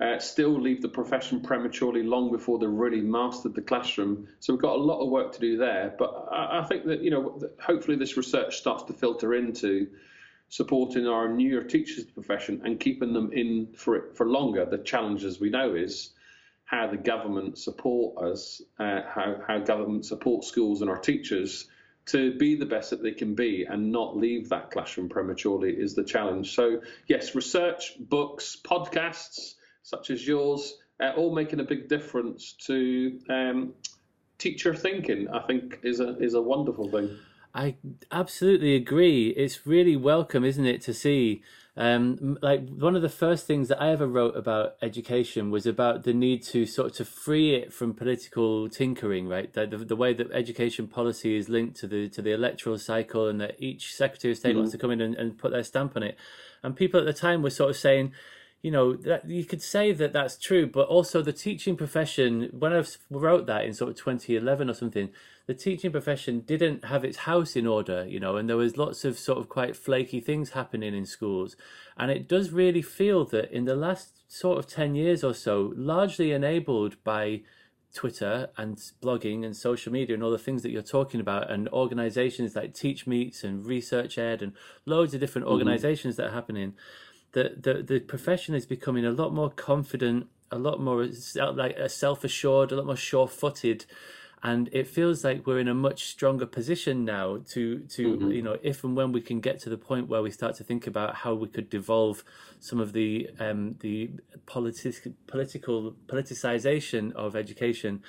uh, 0.00 0.18
still 0.18 0.58
leave 0.58 0.80
the 0.80 0.88
profession 0.88 1.40
prematurely 1.42 2.02
long 2.02 2.30
before 2.30 2.58
they've 2.58 2.70
really 2.70 3.02
mastered 3.02 3.54
the 3.54 3.60
classroom. 3.60 4.28
So 4.38 4.54
we've 4.54 4.62
got 4.62 4.76
a 4.76 4.82
lot 4.82 5.00
of 5.00 5.10
work 5.10 5.32
to 5.32 5.40
do 5.40 5.58
there. 5.58 5.94
But 5.98 6.28
I, 6.30 6.60
I 6.60 6.64
think 6.64 6.86
that 6.86 7.02
you 7.02 7.10
know 7.10 7.38
hopefully 7.60 7.98
this 7.98 8.16
research 8.16 8.56
starts 8.56 8.84
to 8.84 8.94
filter 8.94 9.34
into 9.34 9.88
supporting 10.48 11.06
our 11.06 11.28
newer 11.28 11.62
teachers 11.62 12.04
profession 12.04 12.62
and 12.64 12.80
keeping 12.80 13.12
them 13.12 13.32
in 13.32 13.68
for 13.74 13.96
it 13.96 14.16
for 14.16 14.26
longer. 14.26 14.64
The 14.64 14.78
challenge, 14.78 15.24
as 15.24 15.40
we 15.40 15.50
know, 15.50 15.74
is 15.74 16.10
how 16.64 16.86
the 16.86 16.96
government 16.96 17.58
support 17.58 18.22
us, 18.22 18.62
uh, 18.78 19.00
how 19.12 19.42
how 19.46 19.58
government 19.58 20.06
support 20.06 20.44
schools 20.44 20.80
and 20.80 20.88
our 20.88 20.98
teachers 20.98 21.66
to 22.10 22.36
be 22.38 22.54
the 22.54 22.66
best 22.66 22.90
that 22.90 23.02
they 23.02 23.12
can 23.12 23.34
be 23.34 23.64
and 23.68 23.90
not 23.90 24.16
leave 24.16 24.48
that 24.48 24.70
classroom 24.70 25.08
prematurely 25.08 25.72
is 25.72 25.94
the 25.94 26.04
challenge. 26.04 26.54
So, 26.54 26.80
yes, 27.06 27.34
research, 27.34 27.94
books, 28.00 28.56
podcasts 28.62 29.54
such 29.82 30.10
as 30.10 30.26
yours, 30.26 30.76
uh, 31.00 31.12
all 31.16 31.34
making 31.34 31.60
a 31.60 31.64
big 31.64 31.88
difference 31.88 32.52
to 32.66 33.18
um, 33.28 33.74
teacher 34.38 34.74
thinking. 34.74 35.28
I 35.28 35.40
think 35.40 35.80
is 35.82 36.00
a 36.00 36.18
is 36.18 36.34
a 36.34 36.42
wonderful 36.42 36.88
thing. 36.88 37.16
I 37.54 37.76
absolutely 38.12 38.76
agree. 38.76 39.30
It's 39.30 39.66
really 39.66 39.96
welcome, 39.96 40.44
isn't 40.44 40.66
it, 40.66 40.80
to 40.82 40.94
see 40.94 41.42
um, 41.76 42.38
like 42.42 42.68
one 42.68 42.96
of 42.96 43.02
the 43.02 43.08
first 43.08 43.46
things 43.46 43.68
that 43.68 43.80
I 43.80 43.90
ever 43.90 44.06
wrote 44.06 44.36
about 44.36 44.76
education 44.82 45.50
was 45.50 45.66
about 45.66 46.02
the 46.02 46.12
need 46.12 46.42
to 46.44 46.66
sort 46.66 46.98
of 46.98 47.08
free 47.08 47.54
it 47.54 47.72
from 47.72 47.94
political 47.94 48.68
tinkering, 48.68 49.28
right? 49.28 49.52
The, 49.52 49.66
the, 49.66 49.78
the 49.78 49.96
way 49.96 50.12
that 50.14 50.32
education 50.32 50.88
policy 50.88 51.36
is 51.36 51.48
linked 51.48 51.76
to 51.80 51.86
the 51.86 52.08
to 52.08 52.22
the 52.22 52.32
electoral 52.32 52.78
cycle, 52.78 53.28
and 53.28 53.40
that 53.40 53.56
each 53.58 53.94
Secretary 53.94 54.32
of 54.32 54.38
State 54.38 54.50
mm-hmm. 54.50 54.58
wants 54.58 54.72
to 54.72 54.78
come 54.78 54.90
in 54.90 55.00
and, 55.00 55.14
and 55.14 55.38
put 55.38 55.52
their 55.52 55.62
stamp 55.62 55.96
on 55.96 56.02
it. 56.02 56.18
And 56.62 56.74
people 56.74 56.98
at 57.00 57.06
the 57.06 57.12
time 57.12 57.42
were 57.42 57.50
sort 57.50 57.70
of 57.70 57.76
saying, 57.76 58.12
you 58.62 58.70
know 58.70 58.94
that 58.94 59.28
you 59.28 59.44
could 59.44 59.62
say 59.62 59.92
that 59.92 60.12
that's 60.12 60.36
true 60.36 60.66
but 60.66 60.86
also 60.88 61.22
the 61.22 61.32
teaching 61.32 61.76
profession 61.76 62.50
when 62.52 62.72
i 62.74 62.84
wrote 63.10 63.46
that 63.46 63.64
in 63.64 63.72
sort 63.72 63.90
of 63.90 63.96
2011 63.96 64.68
or 64.68 64.74
something 64.74 65.08
the 65.50 65.54
teaching 65.54 65.90
profession 65.90 66.40
didn't 66.40 66.84
have 66.84 67.04
its 67.04 67.18
house 67.18 67.56
in 67.56 67.66
order 67.66 68.06
you 68.06 68.20
know 68.20 68.36
and 68.36 68.48
there 68.48 68.56
was 68.56 68.76
lots 68.76 69.04
of 69.04 69.18
sort 69.18 69.36
of 69.36 69.48
quite 69.48 69.74
flaky 69.74 70.20
things 70.20 70.50
happening 70.50 70.94
in 70.94 71.04
schools 71.04 71.56
and 71.96 72.08
it 72.08 72.28
does 72.28 72.50
really 72.50 72.82
feel 72.82 73.24
that 73.24 73.50
in 73.50 73.64
the 73.64 73.74
last 73.74 74.22
sort 74.28 74.58
of 74.58 74.68
10 74.68 74.94
years 74.94 75.24
or 75.24 75.34
so 75.34 75.72
largely 75.76 76.30
enabled 76.30 77.02
by 77.02 77.40
Twitter 77.92 78.48
and 78.56 78.76
blogging 79.02 79.44
and 79.44 79.56
social 79.56 79.92
media 79.92 80.14
and 80.14 80.22
all 80.22 80.30
the 80.30 80.38
things 80.38 80.62
that 80.62 80.70
you're 80.70 80.80
talking 80.80 81.18
about, 81.18 81.50
and 81.50 81.68
organizations 81.70 82.54
like 82.54 82.72
Teach 82.72 83.04
Meets 83.04 83.42
and 83.42 83.64
researchED 83.64 84.42
and 84.42 84.52
loads 84.86 85.12
of 85.12 85.18
different 85.18 85.46
mm-hmm. 85.46 85.54
organizations 85.54 86.14
mm-hmm. 86.14 86.22
that 86.22 86.28
are 86.28 86.34
happening 86.34 86.74
the, 87.32 87.56
the 87.60 87.82
the 87.82 88.00
profession 88.00 88.54
is 88.54 88.66
becoming 88.66 89.04
a 89.04 89.10
lot 89.10 89.32
more 89.32 89.50
confident, 89.50 90.28
a 90.50 90.58
lot 90.58 90.80
more 90.80 91.08
like 91.54 91.76
self 91.88 92.24
assured, 92.24 92.72
a 92.72 92.76
lot 92.76 92.86
more 92.86 92.96
sure 92.96 93.28
footed, 93.28 93.86
and 94.42 94.70
it 94.72 94.86
feels 94.86 95.22
like 95.22 95.46
we're 95.46 95.58
in 95.58 95.68
a 95.68 95.74
much 95.74 96.06
stronger 96.06 96.46
position 96.46 97.04
now 97.04 97.38
to 97.48 97.80
to 97.80 98.16
mm-hmm. 98.16 98.30
you 98.30 98.42
know 98.42 98.56
if 98.62 98.82
and 98.84 98.96
when 98.96 99.12
we 99.12 99.20
can 99.20 99.40
get 99.40 99.60
to 99.60 99.68
the 99.68 99.76
point 99.76 100.08
where 100.08 100.22
we 100.22 100.30
start 100.30 100.54
to 100.56 100.64
think 100.64 100.86
about 100.86 101.14
how 101.16 101.34
we 101.34 101.46
could 101.46 101.68
devolve 101.68 102.24
some 102.58 102.80
of 102.80 102.92
the 102.92 103.28
um, 103.38 103.76
the 103.80 104.10
politi- 104.46 105.14
political 105.26 105.94
politicization 106.06 107.12
of 107.12 107.36
education 107.36 108.02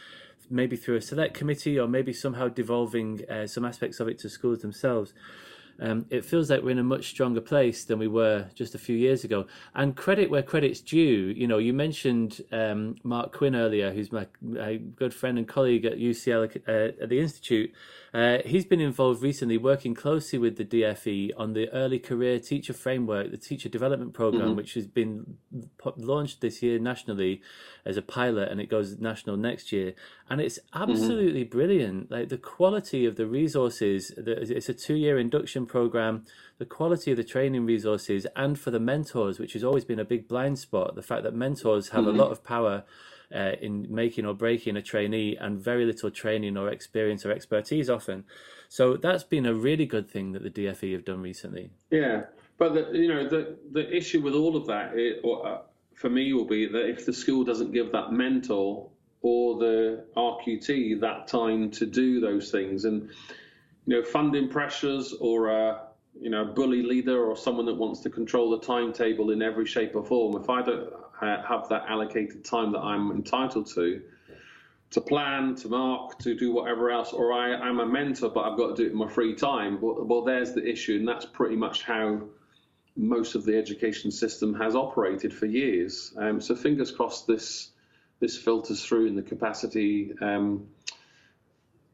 maybe 0.49 0.75
through 0.75 0.95
a 0.95 1.01
select 1.01 1.33
committee 1.33 1.79
or 1.79 1.87
maybe 1.87 2.11
somehow 2.11 2.47
devolving 2.47 3.21
uh, 3.29 3.47
some 3.47 3.63
aspects 3.63 3.99
of 3.99 4.07
it 4.07 4.19
to 4.19 4.29
schools 4.29 4.59
themselves 4.59 5.13
um, 5.81 6.05
it 6.11 6.23
feels 6.23 6.49
like 6.49 6.61
we're 6.61 6.69
in 6.69 6.79
a 6.79 6.83
much 6.83 7.09
stronger 7.09 7.41
place 7.41 7.85
than 7.85 7.97
we 7.97 8.07
were 8.07 8.45
just 8.53 8.75
a 8.75 8.77
few 8.77 8.95
years 8.95 9.23
ago. 9.23 9.47
And 9.73 9.95
credit 9.95 10.29
where 10.29 10.43
credit's 10.43 10.79
due. 10.79 11.33
You 11.35 11.47
know, 11.47 11.57
you 11.57 11.73
mentioned 11.73 12.41
um, 12.51 12.95
Mark 13.03 13.33
Quinn 13.33 13.55
earlier, 13.55 13.91
who's 13.91 14.11
my, 14.11 14.27
my, 14.41 14.75
good 14.75 15.13
friend 15.13 15.39
and 15.39 15.47
colleague 15.47 15.85
at 15.85 15.97
UCL 15.97 16.61
uh, 16.67 17.01
at 17.01 17.09
the 17.09 17.19
Institute. 17.19 17.73
Uh, 18.13 18.39
he's 18.45 18.65
been 18.65 18.81
involved 18.81 19.23
recently 19.23 19.57
working 19.57 19.95
closely 19.95 20.37
with 20.37 20.57
the 20.57 20.65
DFE 20.65 21.31
on 21.37 21.53
the 21.53 21.69
early 21.69 21.97
career 21.97 22.39
teacher 22.39 22.73
framework, 22.73 23.31
the 23.31 23.37
teacher 23.37 23.69
development 23.69 24.13
program, 24.13 24.47
mm-hmm. 24.47 24.57
which 24.57 24.73
has 24.75 24.85
been 24.85 25.37
launched 25.95 26.41
this 26.41 26.61
year 26.61 26.77
nationally 26.77 27.41
as 27.85 27.97
a 27.97 28.01
pilot 28.01 28.49
and 28.49 28.59
it 28.59 28.69
goes 28.69 28.99
national 28.99 29.37
next 29.37 29.71
year. 29.71 29.93
And 30.29 30.41
it's 30.41 30.59
mm-hmm. 30.59 30.91
absolutely 30.91 31.45
mm-hmm. 31.45 31.57
brilliant. 31.57 32.11
Like 32.11 32.29
the 32.29 32.37
quality 32.37 33.05
of 33.05 33.15
the 33.15 33.25
resources, 33.25 34.11
it's 34.17 34.69
a 34.69 34.73
two 34.73 34.95
year 34.95 35.17
induction 35.17 35.65
program, 35.72 36.26
the 36.57 36.65
quality 36.65 37.11
of 37.11 37.18
the 37.18 37.23
training 37.23 37.65
resources, 37.65 38.27
and 38.35 38.60
for 38.60 38.72
the 38.72 38.80
mentors, 38.80 39.39
which 39.39 39.53
has 39.53 39.64
always 39.64 39.85
been 39.85 39.99
a 39.99 40.06
big 40.06 40.27
blind 40.27 40.60
spot, 40.60 40.95
the 40.95 41.02
fact 41.02 41.23
that 41.23 41.34
mentors 41.34 41.89
have 41.89 42.03
mm-hmm. 42.03 42.19
a 42.19 42.23
lot 42.23 42.31
of 42.31 42.43
power 42.43 42.84
uh, 43.34 43.53
in 43.61 43.88
making 43.89 44.26
or 44.26 44.34
breaking 44.34 44.76
a 44.76 44.81
trainee 44.81 45.38
and 45.38 45.57
very 45.57 45.85
little 45.85 46.11
training 46.11 46.57
or 46.57 46.68
experience 46.68 47.26
or 47.26 47.31
expertise 47.31 47.89
often. 47.89 48.26
So 48.68 48.98
that's 48.98 49.23
been 49.23 49.45
a 49.45 49.53
really 49.53 49.85
good 49.85 50.10
thing 50.10 50.34
that 50.34 50.43
the 50.43 50.49
DFE 50.49 50.91
have 50.91 51.06
done 51.06 51.22
recently. 51.22 51.72
Yeah, 51.89 52.23
but 52.57 52.73
the, 52.73 52.89
you 52.91 53.07
know 53.07 53.27
the 53.27 53.57
the 53.72 53.85
issue 53.95 54.22
with 54.22 54.34
all 54.34 54.56
of 54.56 54.68
that, 54.68 54.98
is, 54.98 55.19
or, 55.23 55.48
uh, 55.48 55.61
for 55.95 56.10
me, 56.10 56.34
will 56.34 56.52
be 56.57 56.68
that 56.68 56.89
if 56.89 57.06
the 57.06 57.14
school 57.14 57.43
doesn't 57.45 57.72
give 57.72 57.91
that 57.93 58.11
mentor 58.11 58.89
or 59.22 59.60
the 59.60 60.06
RQT 60.18 60.99
that 60.99 61.27
time 61.27 61.69
to 61.72 61.85
do 61.85 62.19
those 62.19 62.52
things, 62.52 62.85
and 62.85 63.10
you 63.85 63.97
know 63.97 64.03
funding 64.03 64.47
pressures 64.47 65.13
or 65.13 65.49
a 65.49 65.81
you 66.19 66.29
know 66.29 66.45
bully 66.45 66.83
leader 66.83 67.25
or 67.25 67.35
someone 67.35 67.65
that 67.65 67.75
wants 67.75 68.01
to 68.01 68.09
control 68.09 68.51
the 68.51 68.59
timetable 68.59 69.31
in 69.31 69.41
every 69.41 69.65
shape 69.65 69.95
or 69.95 70.03
form, 70.03 70.41
if 70.41 70.49
I 70.49 70.61
don't 70.61 70.93
have 71.21 71.69
that 71.69 71.85
allocated 71.87 72.43
time 72.43 72.71
that 72.71 72.79
I'm 72.79 73.11
entitled 73.11 73.67
to, 73.75 74.01
to 74.91 75.01
plan, 75.01 75.55
to 75.55 75.69
mark, 75.69 76.17
to 76.19 76.35
do 76.35 76.51
whatever 76.51 76.89
else, 76.89 77.13
or 77.13 77.31
I, 77.33 77.67
am 77.67 77.79
a 77.79 77.85
mentor, 77.85 78.29
but 78.29 78.41
I've 78.41 78.57
got 78.57 78.75
to 78.75 78.75
do 78.75 78.87
it 78.87 78.91
in 78.91 78.97
my 78.97 79.07
free 79.07 79.35
time. 79.35 79.79
Well, 79.79 80.03
well, 80.03 80.23
there's 80.23 80.53
the 80.53 80.67
issue, 80.67 80.97
and 80.97 81.07
that's 81.07 81.25
pretty 81.25 81.55
much 81.55 81.83
how 81.83 82.21
most 82.97 83.35
of 83.35 83.45
the 83.45 83.57
education 83.57 84.11
system 84.11 84.53
has 84.55 84.75
operated 84.75 85.33
for 85.33 85.45
years. 85.45 86.13
Um, 86.17 86.41
so 86.41 86.55
fingers 86.55 86.91
crossed 86.91 87.27
this 87.27 87.69
this 88.19 88.37
filters 88.37 88.85
through 88.85 89.07
in 89.07 89.15
the 89.15 89.21
capacity 89.23 90.13
um, 90.21 90.67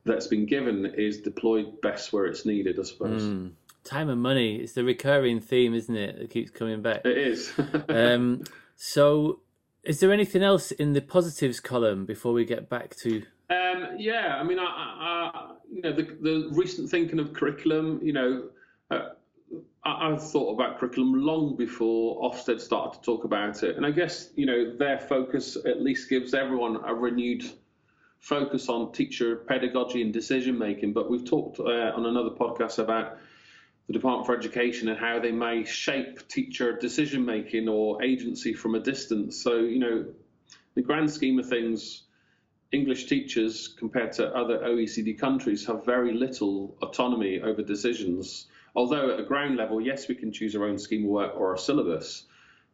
that's 0.07 0.27
been 0.27 0.45
given 0.45 0.85
is 0.85 1.21
deployed 1.21 1.81
best 1.81 2.11
where 2.11 2.25
it's 2.25 2.45
needed, 2.45 2.79
I 2.79 2.83
suppose. 2.83 3.21
Mm. 3.21 3.51
Time 3.83 4.09
and 4.09 4.21
money. 4.21 4.57
It's 4.57 4.73
the 4.73 4.83
recurring 4.83 5.39
theme, 5.39 5.73
isn't 5.73 5.95
it? 5.95 6.19
That 6.19 6.29
keeps 6.29 6.51
coming 6.51 6.81
back. 6.81 7.05
It 7.05 7.17
is. 7.17 7.51
um, 7.89 8.43
so, 8.75 9.41
is 9.83 9.99
there 9.99 10.11
anything 10.11 10.43
else 10.43 10.71
in 10.71 10.93
the 10.93 11.01
positives 11.01 11.59
column 11.59 12.05
before 12.05 12.33
we 12.33 12.43
get 12.43 12.69
back 12.69 12.95
to? 12.97 13.23
Um, 13.49 13.95
yeah, 13.97 14.35
I 14.37 14.43
mean, 14.43 14.59
I, 14.59 14.63
I, 14.63 15.51
you 15.71 15.81
know, 15.81 15.93
the, 15.93 16.03
the 16.03 16.49
recent 16.51 16.89
thinking 16.89 17.19
of 17.19 17.33
curriculum. 17.33 18.01
You 18.03 18.13
know, 18.13 18.49
uh, 18.91 19.09
I, 19.85 20.09
have 20.09 20.31
thought 20.31 20.53
about 20.53 20.79
curriculum 20.79 21.13
long 21.13 21.55
before 21.55 22.29
Ofsted 22.29 22.59
started 22.59 22.99
to 22.99 23.05
talk 23.05 23.23
about 23.23 23.63
it, 23.63 23.77
and 23.77 23.85
I 23.85 23.91
guess 23.91 24.31
you 24.35 24.45
know 24.45 24.75
their 24.75 24.99
focus 24.99 25.55
at 25.65 25.81
least 25.81 26.09
gives 26.09 26.33
everyone 26.33 26.77
a 26.83 26.93
renewed 26.93 27.45
focus 28.19 28.69
on 28.69 28.91
teacher 28.91 29.35
pedagogy 29.35 30.01
and 30.01 30.13
decision 30.13 30.57
making. 30.57 30.93
But 30.93 31.09
we've 31.09 31.25
talked 31.25 31.59
uh, 31.59 31.63
on 31.95 32.05
another 32.05 32.31
podcast 32.31 32.79
about 32.79 33.17
the 33.87 33.93
Department 33.93 34.25
for 34.25 34.37
Education 34.37 34.89
and 34.89 34.99
how 34.99 35.19
they 35.19 35.31
may 35.31 35.63
shape 35.63 36.27
teacher 36.27 36.77
decision 36.77 37.23
making 37.23 37.69
or 37.69 38.03
agency 38.03 38.53
from 38.53 38.75
a 38.75 38.79
distance. 38.79 39.41
So, 39.41 39.57
you 39.59 39.79
know, 39.79 40.05
the 40.75 40.81
grand 40.81 41.09
scheme 41.09 41.39
of 41.39 41.47
things, 41.47 42.03
English 42.71 43.05
teachers 43.05 43.69
compared 43.79 44.11
to 44.13 44.27
other 44.35 44.59
OECD 44.59 45.17
countries 45.17 45.65
have 45.65 45.85
very 45.85 46.13
little 46.13 46.77
autonomy 46.81 47.39
over 47.39 47.61
decisions. 47.61 48.47
Although 48.75 49.11
at 49.11 49.19
a 49.19 49.23
ground 49.23 49.55
level, 49.55 49.79
yes, 49.79 50.07
we 50.07 50.15
can 50.15 50.31
choose 50.31 50.55
our 50.55 50.65
own 50.65 50.77
scheme 50.77 51.05
of 51.05 51.09
work 51.09 51.33
or 51.35 51.51
our 51.51 51.57
syllabus, 51.57 52.25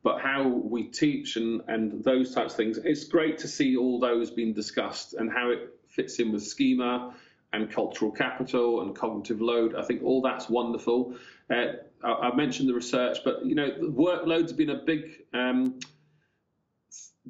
but 0.04 0.20
how 0.20 0.48
we 0.48 0.84
teach 0.84 1.38
and, 1.38 1.62
and 1.68 2.04
those 2.04 2.36
types 2.36 2.54
of 2.54 2.58
things, 2.58 2.78
it's 2.78 3.06
great 3.06 3.38
to 3.40 3.48
see 3.48 3.78
all 3.78 4.00
those 4.00 4.30
being 4.30 4.54
discussed 4.54 5.14
and 5.14 5.32
how 5.32 5.50
it 5.50 5.74
fits 5.88 6.20
in 6.20 6.32
with 6.32 6.44
schema 6.44 7.14
and 7.54 7.72
cultural 7.72 8.12
capital 8.12 8.82
and 8.82 8.96
cognitive 8.96 9.40
load. 9.40 9.76
I 9.76 9.84
think 9.84 10.04
all 10.04 10.22
that's 10.22 10.50
wonderful. 10.50 11.16
Uh, 11.50 11.74
I, 12.04 12.12
I, 12.12 12.36
mentioned 12.36 12.68
the 12.68 12.74
research, 12.74 13.20
but 13.24 13.46
you 13.46 13.56
know, 13.56 13.70
workload's 13.80 14.52
been 14.52 14.72
a 14.72 14.84
big 14.84 15.24
um, 15.34 15.80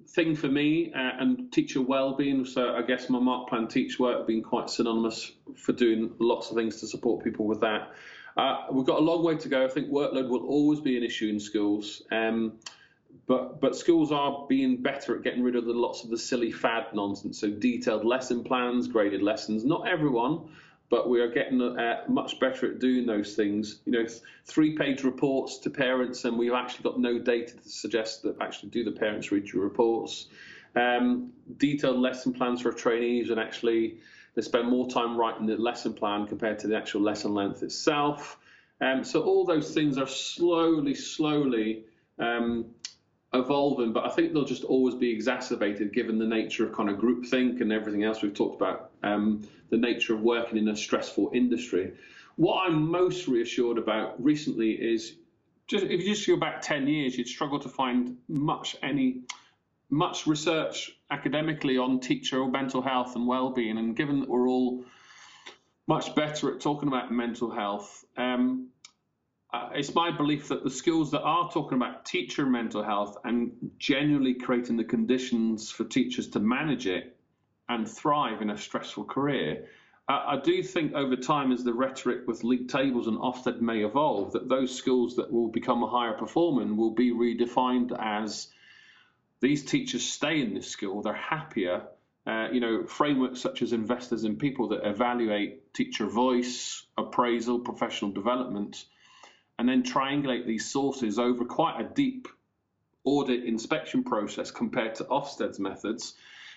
thing 0.09 0.35
for 0.35 0.47
me, 0.47 0.91
uh, 0.93 1.11
and 1.19 1.51
teacher 1.51 1.81
well-being. 1.81 2.45
So 2.45 2.73
I 2.73 2.81
guess 2.81 3.09
my 3.09 3.19
Mark 3.19 3.49
Plan 3.49 3.67
Teach 3.67 3.99
work 3.99 4.19
have 4.19 4.27
been 4.27 4.41
quite 4.41 4.69
synonymous 4.69 5.33
for 5.55 5.73
doing 5.73 6.11
lots 6.19 6.49
of 6.49 6.55
things 6.55 6.79
to 6.79 6.87
support 6.87 7.23
people 7.23 7.45
with 7.45 7.59
that. 7.61 7.91
Uh, 8.35 8.65
we've 8.71 8.85
got 8.85 8.99
a 8.99 9.03
long 9.03 9.23
way 9.23 9.35
to 9.35 9.47
go. 9.47 9.63
I 9.63 9.67
think 9.67 9.89
workload 9.89 10.27
will 10.29 10.45
always 10.45 10.79
be 10.79 10.97
an 10.97 11.03
issue 11.03 11.29
in 11.29 11.39
schools. 11.39 12.01
Um, 12.11 12.53
but 13.27 13.61
but 13.61 13.75
schools 13.75 14.11
are 14.11 14.45
being 14.49 14.81
better 14.81 15.15
at 15.15 15.23
getting 15.23 15.43
rid 15.43 15.55
of 15.55 15.65
the 15.65 15.73
lots 15.73 16.03
of 16.03 16.09
the 16.09 16.17
silly 16.17 16.51
fad 16.51 16.87
nonsense. 16.93 17.39
So 17.39 17.49
detailed 17.49 18.05
lesson 18.05 18.43
plans, 18.43 18.87
graded 18.87 19.21
lessons. 19.21 19.63
Not 19.63 19.87
everyone, 19.87 20.49
but 20.89 21.09
we 21.09 21.21
are 21.21 21.29
getting 21.29 21.61
uh, 21.61 22.03
much 22.07 22.39
better 22.39 22.71
at 22.71 22.79
doing 22.79 23.05
those 23.05 23.35
things. 23.35 23.79
You 23.85 23.93
know, 23.93 24.05
th- 24.05 24.21
three-page 24.45 25.03
reports 25.03 25.59
to 25.59 25.69
parents, 25.69 26.25
and 26.25 26.37
we've 26.37 26.53
actually 26.53 26.83
got 26.83 26.99
no 26.99 27.19
data 27.19 27.55
to 27.55 27.69
suggest 27.69 28.23
that 28.23 28.35
actually 28.41 28.69
do 28.69 28.83
the 28.83 28.91
parents 28.91 29.31
read 29.31 29.47
your 29.47 29.63
reports. 29.63 30.27
Um, 30.75 31.31
detailed 31.57 31.99
lesson 31.99 32.33
plans 32.33 32.61
for 32.61 32.71
trainees, 32.71 33.29
and 33.29 33.39
actually 33.39 33.99
they 34.35 34.41
spend 34.41 34.69
more 34.69 34.89
time 34.89 35.17
writing 35.17 35.45
the 35.45 35.57
lesson 35.57 35.93
plan 35.93 36.27
compared 36.27 36.59
to 36.59 36.67
the 36.67 36.75
actual 36.75 37.01
lesson 37.01 37.33
length 37.33 37.63
itself. 37.63 38.37
Um, 38.81 39.03
so 39.03 39.21
all 39.21 39.45
those 39.45 39.73
things 39.73 39.97
are 39.97 40.07
slowly, 40.07 40.95
slowly 40.95 41.85
um, 42.19 42.65
evolving, 43.33 43.93
but 43.93 44.05
I 44.05 44.09
think 44.09 44.33
they'll 44.33 44.45
just 44.45 44.63
always 44.63 44.95
be 44.95 45.11
exacerbated 45.11 45.93
given 45.93 46.17
the 46.17 46.27
nature 46.27 46.65
of 46.65 46.73
kind 46.73 46.89
of 46.89 46.97
groupthink 46.97 47.61
and 47.61 47.71
everything 47.71 48.03
else 48.03 48.21
we've 48.21 48.33
talked 48.33 48.59
about, 48.59 48.91
um, 49.03 49.47
the 49.69 49.77
nature 49.77 50.13
of 50.13 50.21
working 50.21 50.57
in 50.57 50.67
a 50.67 50.75
stressful 50.75 51.31
industry. 51.33 51.93
What 52.35 52.67
I'm 52.67 52.89
most 52.89 53.27
reassured 53.27 53.77
about 53.77 54.21
recently 54.23 54.71
is 54.71 55.13
just 55.67 55.85
if 55.85 56.01
you 56.01 56.13
just 56.13 56.27
go 56.27 56.35
back 56.35 56.61
10 56.61 56.87
years, 56.87 57.17
you'd 57.17 57.27
struggle 57.27 57.59
to 57.59 57.69
find 57.69 58.17
much 58.27 58.75
any 58.83 59.21
much 59.93 60.25
research 60.25 60.91
academically 61.11 61.77
on 61.77 61.99
teacher 61.99 62.43
mental 62.47 62.81
health 62.81 63.15
and 63.15 63.27
well-being. 63.27 63.77
And 63.77 63.95
given 63.95 64.21
that 64.21 64.29
we're 64.29 64.49
all 64.49 64.83
much 65.87 66.15
better 66.15 66.51
at 66.51 66.59
talking 66.59 66.87
about 66.87 67.11
mental 67.11 67.51
health, 67.51 68.03
um, 68.17 68.69
uh, 69.53 69.69
it's 69.75 69.93
my 69.93 70.09
belief 70.09 70.47
that 70.47 70.63
the 70.63 70.69
schools 70.69 71.11
that 71.11 71.21
are 71.21 71.47
talking 71.51 71.77
about 71.77 72.05
teacher 72.05 72.43
mental 72.47 72.81
health 72.81 73.17
and 73.23 73.51
genuinely 73.77 74.33
creating 74.33 74.77
the 74.77 74.83
conditions 74.83 75.69
for 75.69 75.83
teachers 75.83 76.27
to 76.27 76.39
manage 76.39 76.87
it 76.87 77.15
and 77.69 77.87
thrive 77.87 78.41
in 78.41 78.49
a 78.49 78.57
stressful 78.57 79.05
career. 79.05 79.67
Uh, 80.09 80.23
I 80.25 80.39
do 80.43 80.63
think 80.63 80.93
over 80.95 81.15
time, 81.15 81.51
as 81.51 81.63
the 81.63 81.71
rhetoric 81.71 82.27
with 82.27 82.43
league 82.43 82.67
tables 82.67 83.05
and 83.05 83.17
Ofsted 83.19 83.61
may 83.61 83.85
evolve, 83.85 84.31
that 84.31 84.49
those 84.49 84.75
schools 84.75 85.15
that 85.17 85.31
will 85.31 85.49
become 85.49 85.83
a 85.83 85.87
higher 85.87 86.13
performing 86.13 86.75
will 86.75 86.91
be 86.91 87.11
redefined 87.11 87.95
as 87.99 88.47
these 89.43 89.63
teachers 89.63 90.03
stay 90.03 90.41
in 90.41 90.53
this 90.53 90.67
school, 90.67 91.01
they're 91.01 91.13
happier. 91.13 91.83
Uh, 92.25 92.47
you 92.53 92.61
know, 92.61 92.85
frameworks 92.85 93.41
such 93.41 93.61
as 93.61 93.73
investors 93.73 94.23
in 94.23 94.37
people 94.37 94.69
that 94.69 94.87
evaluate 94.87 95.73
teacher 95.73 96.07
voice, 96.07 96.85
appraisal, 96.97 97.59
professional 97.59 98.11
development 98.11 98.85
and 99.59 99.67
then 99.69 99.83
triangulate 99.83 100.45
these 100.45 100.69
sources 100.69 101.19
over 101.19 101.45
quite 101.45 101.79
a 101.79 101.83
deep 101.83 102.27
audit 103.03 103.43
inspection 103.43 104.03
process 104.03 104.51
compared 104.51 104.95
to 104.95 105.03
Ofsted's 105.05 105.59
methods, 105.59 106.15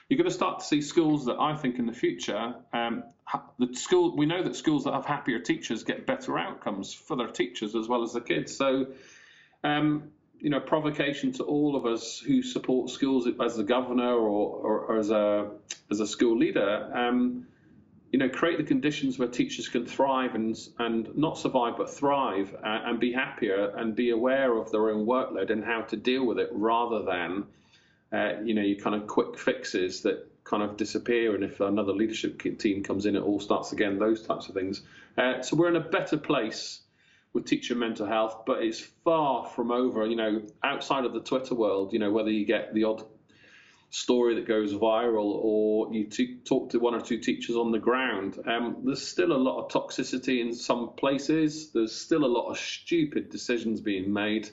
you're 0.08 0.16
going 0.16 0.28
to 0.28 0.34
start 0.34 0.60
to 0.60 0.64
see 0.64 0.80
schools 0.80 1.26
that 1.26 1.36
I 1.38 1.56
think 1.56 1.78
in 1.78 1.86
the 1.86 1.92
future, 1.92 2.54
um, 2.72 3.02
the 3.58 3.74
school 3.74 4.16
we 4.16 4.24
know 4.24 4.42
that 4.42 4.54
schools 4.54 4.84
that 4.84 4.94
have 4.94 5.04
happier 5.04 5.40
teachers 5.40 5.82
get 5.82 6.06
better 6.06 6.38
outcomes 6.38 6.94
for 6.94 7.16
their 7.16 7.28
teachers 7.28 7.74
as 7.74 7.88
well 7.88 8.04
as 8.04 8.12
the 8.12 8.20
kids. 8.20 8.56
So, 8.56 8.86
um, 9.64 10.12
you 10.47 10.51
know, 10.51 10.60
provocation 10.60 11.32
to 11.32 11.43
all 11.43 11.74
of 11.74 11.86
us 11.86 12.20
who 12.20 12.40
support 12.40 12.89
schools 12.89 13.27
as 13.44 13.59
a 13.59 13.64
governor 13.64 14.12
or, 14.12 14.60
or, 14.64 14.78
or 14.78 14.97
as 14.97 15.10
a 15.10 15.51
as 15.90 15.98
a 15.98 16.06
school 16.06 16.39
leader. 16.39 16.89
Um, 16.94 17.48
you 18.12 18.20
know, 18.20 18.28
create 18.28 18.56
the 18.56 18.62
conditions 18.62 19.18
where 19.18 19.27
teachers 19.27 19.66
can 19.66 19.85
thrive 19.85 20.36
and 20.36 20.56
and 20.78 21.09
not 21.16 21.36
survive 21.36 21.77
but 21.77 21.90
thrive 21.90 22.55
uh, 22.62 22.82
and 22.85 23.01
be 23.01 23.12
happier 23.12 23.74
and 23.77 23.97
be 23.97 24.10
aware 24.10 24.56
of 24.56 24.70
their 24.70 24.89
own 24.90 25.05
workload 25.05 25.51
and 25.51 25.64
how 25.64 25.81
to 25.81 25.97
deal 25.97 26.24
with 26.24 26.39
it 26.39 26.51
rather 26.52 27.02
than, 27.02 27.47
uh, 28.12 28.40
you 28.44 28.55
know, 28.55 28.62
you 28.62 28.77
kind 28.77 28.94
of 28.94 29.09
quick 29.09 29.36
fixes 29.36 30.02
that 30.02 30.28
kind 30.44 30.62
of 30.62 30.77
disappear 30.77 31.35
and 31.35 31.43
if 31.43 31.59
another 31.59 31.93
leadership 31.93 32.40
team 32.60 32.85
comes 32.85 33.05
in, 33.05 33.16
it 33.16 33.20
all 33.20 33.40
starts 33.40 33.73
again. 33.73 33.98
Those 33.98 34.23
types 34.23 34.48
of 34.48 34.55
things. 34.55 34.82
Uh, 35.18 35.43
so 35.43 35.56
we're 35.56 35.70
in 35.70 35.74
a 35.74 35.89
better 35.98 36.16
place 36.16 36.82
with 37.36 37.44
teacher 37.44 37.74
mental 37.74 38.06
health, 38.06 38.44
but 38.46 38.62
it's 38.62 38.80
far 38.80 39.44
from 39.44 39.70
over. 39.70 40.06
You 40.06 40.16
know, 40.16 40.42
outside 40.64 41.04
of 41.04 41.12
the 41.12 41.20
Twitter 41.20 41.54
world, 41.54 41.92
you 41.92 41.98
know, 41.98 42.10
whether 42.10 42.30
you 42.30 42.46
get 42.46 42.72
the 42.72 42.84
odd 42.84 43.04
story 43.90 44.34
that 44.34 44.48
goes 44.48 44.72
viral 44.72 45.38
or 45.42 45.92
you 45.92 46.04
t- 46.06 46.38
talk 46.44 46.70
to 46.70 46.78
one 46.78 46.94
or 46.94 47.00
two 47.00 47.18
teachers 47.18 47.54
on 47.54 47.70
the 47.70 47.78
ground, 47.78 48.38
um, 48.46 48.78
there's 48.84 49.06
still 49.06 49.32
a 49.32 49.36
lot 49.36 49.62
of 49.62 49.70
toxicity 49.70 50.40
in 50.40 50.54
some 50.54 50.94
places. 50.96 51.70
There's 51.72 51.94
still 51.94 52.24
a 52.24 52.26
lot 52.26 52.48
of 52.50 52.58
stupid 52.58 53.28
decisions 53.28 53.82
being 53.82 54.10
made 54.10 54.48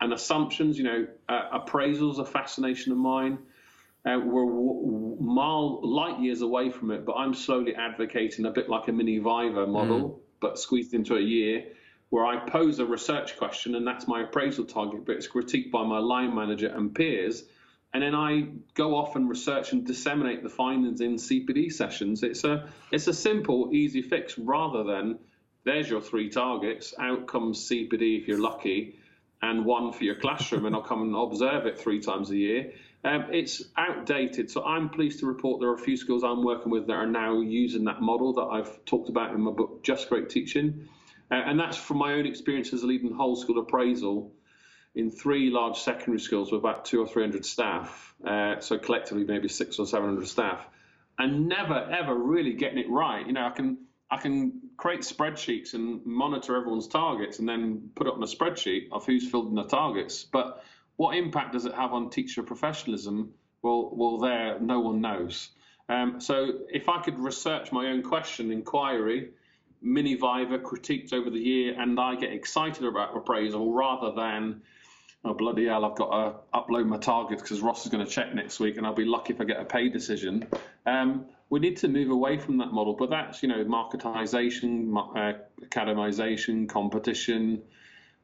and 0.00 0.14
assumptions. 0.14 0.78
You 0.78 0.84
know, 0.84 1.06
uh, 1.28 1.60
appraisals 1.60 2.18
a 2.18 2.24
fascination 2.24 2.92
of 2.92 2.98
mine. 2.98 3.38
Uh, 4.06 4.18
we're 4.24 4.46
w- 4.46 5.18
mile 5.20 5.86
light 5.86 6.18
years 6.18 6.40
away 6.40 6.70
from 6.70 6.92
it, 6.92 7.04
but 7.04 7.12
I'm 7.12 7.34
slowly 7.34 7.74
advocating 7.74 8.46
a 8.46 8.50
bit 8.50 8.70
like 8.70 8.88
a 8.88 8.92
mini 8.92 9.18
Viva 9.18 9.66
model, 9.66 10.00
mm. 10.00 10.18
but 10.40 10.58
squeezed 10.58 10.94
into 10.94 11.16
a 11.16 11.20
year, 11.20 11.66
where 12.12 12.26
I 12.26 12.36
pose 12.36 12.78
a 12.78 12.84
research 12.84 13.38
question 13.38 13.74
and 13.74 13.86
that's 13.86 14.06
my 14.06 14.22
appraisal 14.22 14.66
target, 14.66 15.06
but 15.06 15.16
it's 15.16 15.26
critiqued 15.26 15.70
by 15.70 15.82
my 15.82 15.98
line 15.98 16.34
manager 16.34 16.68
and 16.68 16.94
peers 16.94 17.44
and 17.94 18.02
then 18.02 18.14
I 18.14 18.48
go 18.74 18.96
off 18.96 19.16
and 19.16 19.28
research 19.28 19.72
and 19.72 19.86
disseminate 19.86 20.42
the 20.42 20.48
findings 20.48 21.00
in 21.00 21.16
CPD 21.16 21.72
sessions. 21.72 22.22
It's 22.22 22.44
a 22.44 22.68
it's 22.90 23.06
a 23.06 23.12
simple, 23.12 23.70
easy 23.72 24.02
fix 24.02 24.38
rather 24.38 24.82
than 24.84 25.18
there's 25.64 25.88
your 25.88 26.00
three 26.00 26.28
targets, 26.28 26.94
out 26.98 27.26
comes 27.26 27.68
CPD 27.68 28.20
if 28.20 28.28
you're 28.28 28.40
lucky, 28.40 28.98
and 29.42 29.64
one 29.64 29.92
for 29.92 30.04
your 30.04 30.16
classroom, 30.16 30.66
and 30.66 30.74
I'll 30.74 30.82
come 30.82 31.02
and 31.02 31.14
observe 31.14 31.66
it 31.66 31.78
three 31.78 32.00
times 32.00 32.30
a 32.30 32.36
year. 32.36 32.72
Um, 33.04 33.26
it's 33.32 33.62
outdated, 33.76 34.50
so 34.50 34.64
I'm 34.64 34.88
pleased 34.88 35.20
to 35.20 35.26
report 35.26 35.60
there 35.60 35.70
are 35.70 35.74
a 35.74 35.78
few 35.78 35.96
schools 35.96 36.24
I'm 36.24 36.42
working 36.42 36.70
with 36.70 36.86
that 36.86 36.94
are 36.94 37.06
now 37.06 37.40
using 37.40 37.84
that 37.84 38.00
model 38.00 38.32
that 38.34 38.42
I've 38.42 38.84
talked 38.84 39.08
about 39.08 39.34
in 39.34 39.40
my 39.40 39.50
book, 39.50 39.82
Just 39.82 40.08
Great 40.08 40.28
Teaching, 40.28 40.88
and 41.34 41.58
that's 41.58 41.76
from 41.76 41.98
my 41.98 42.14
own 42.14 42.26
experience 42.26 42.72
as 42.72 42.84
leading 42.84 43.12
whole 43.12 43.36
school 43.36 43.58
appraisal 43.58 44.32
in 44.94 45.10
three 45.10 45.50
large 45.50 45.78
secondary 45.78 46.20
schools 46.20 46.52
with 46.52 46.60
about 46.60 46.84
two 46.84 47.00
or 47.00 47.06
three 47.06 47.22
hundred 47.22 47.46
staff, 47.46 48.14
uh, 48.26 48.60
so 48.60 48.78
collectively 48.78 49.24
maybe 49.24 49.48
six 49.48 49.78
or 49.78 49.86
seven 49.86 50.08
hundred 50.08 50.28
staff. 50.28 50.66
and 51.18 51.48
never 51.48 51.74
ever 51.74 52.14
really 52.14 52.54
getting 52.54 52.78
it 52.78 52.90
right. 52.90 53.26
You 53.26 53.32
know, 53.32 53.46
I 53.46 53.50
can 53.50 53.78
I 54.10 54.18
can 54.18 54.60
create 54.76 55.00
spreadsheets 55.00 55.74
and 55.74 56.04
monitor 56.04 56.56
everyone's 56.56 56.88
targets 56.88 57.38
and 57.38 57.48
then 57.48 57.90
put 57.94 58.06
up 58.06 58.14
on 58.14 58.22
a 58.22 58.26
spreadsheet 58.26 58.88
of 58.92 59.06
who's 59.06 59.28
filled 59.30 59.48
in 59.48 59.54
the 59.54 59.64
targets. 59.64 60.24
But 60.24 60.62
what 60.96 61.16
impact 61.16 61.52
does 61.52 61.64
it 61.64 61.74
have 61.74 61.92
on 61.92 62.10
teacher 62.10 62.42
professionalism? 62.42 63.32
Well, 63.62 63.90
well, 63.92 64.18
there 64.18 64.58
no 64.60 64.80
one 64.80 65.00
knows. 65.00 65.50
Um, 65.88 66.20
so 66.20 66.60
if 66.68 66.88
I 66.88 67.00
could 67.02 67.18
research 67.18 67.72
my 67.72 67.86
own 67.88 68.02
question, 68.02 68.50
inquiry, 68.50 69.30
mini 69.82 70.14
viva 70.14 70.58
critiqued 70.58 71.12
over 71.12 71.30
the 71.30 71.38
year, 71.38 71.80
and 71.80 71.98
I 71.98 72.14
get 72.16 72.32
excited 72.32 72.84
about 72.84 73.16
appraisal 73.16 73.72
rather 73.72 74.14
than 74.14 74.62
oh 75.24 75.34
bloody 75.34 75.66
hell, 75.66 75.84
I've 75.84 75.96
got 75.96 76.10
to 76.10 76.58
upload 76.58 76.86
my 76.86 76.98
targets 76.98 77.42
because 77.42 77.60
Ross 77.60 77.84
is 77.84 77.92
going 77.92 78.04
to 78.04 78.10
check 78.10 78.34
next 78.34 78.60
week, 78.60 78.76
and 78.76 78.86
I'll 78.86 78.94
be 78.94 79.04
lucky 79.04 79.32
if 79.32 79.40
I 79.40 79.44
get 79.44 79.60
a 79.60 79.64
pay 79.64 79.88
decision. 79.88 80.48
Um, 80.86 81.26
we 81.48 81.60
need 81.60 81.76
to 81.78 81.88
move 81.88 82.10
away 82.10 82.38
from 82.38 82.58
that 82.58 82.72
model, 82.72 82.94
but 82.94 83.10
that's 83.10 83.42
you 83.42 83.48
know 83.48 83.64
marketization, 83.64 84.96
uh, 84.96 85.38
academization, 85.64 86.68
competition. 86.68 87.62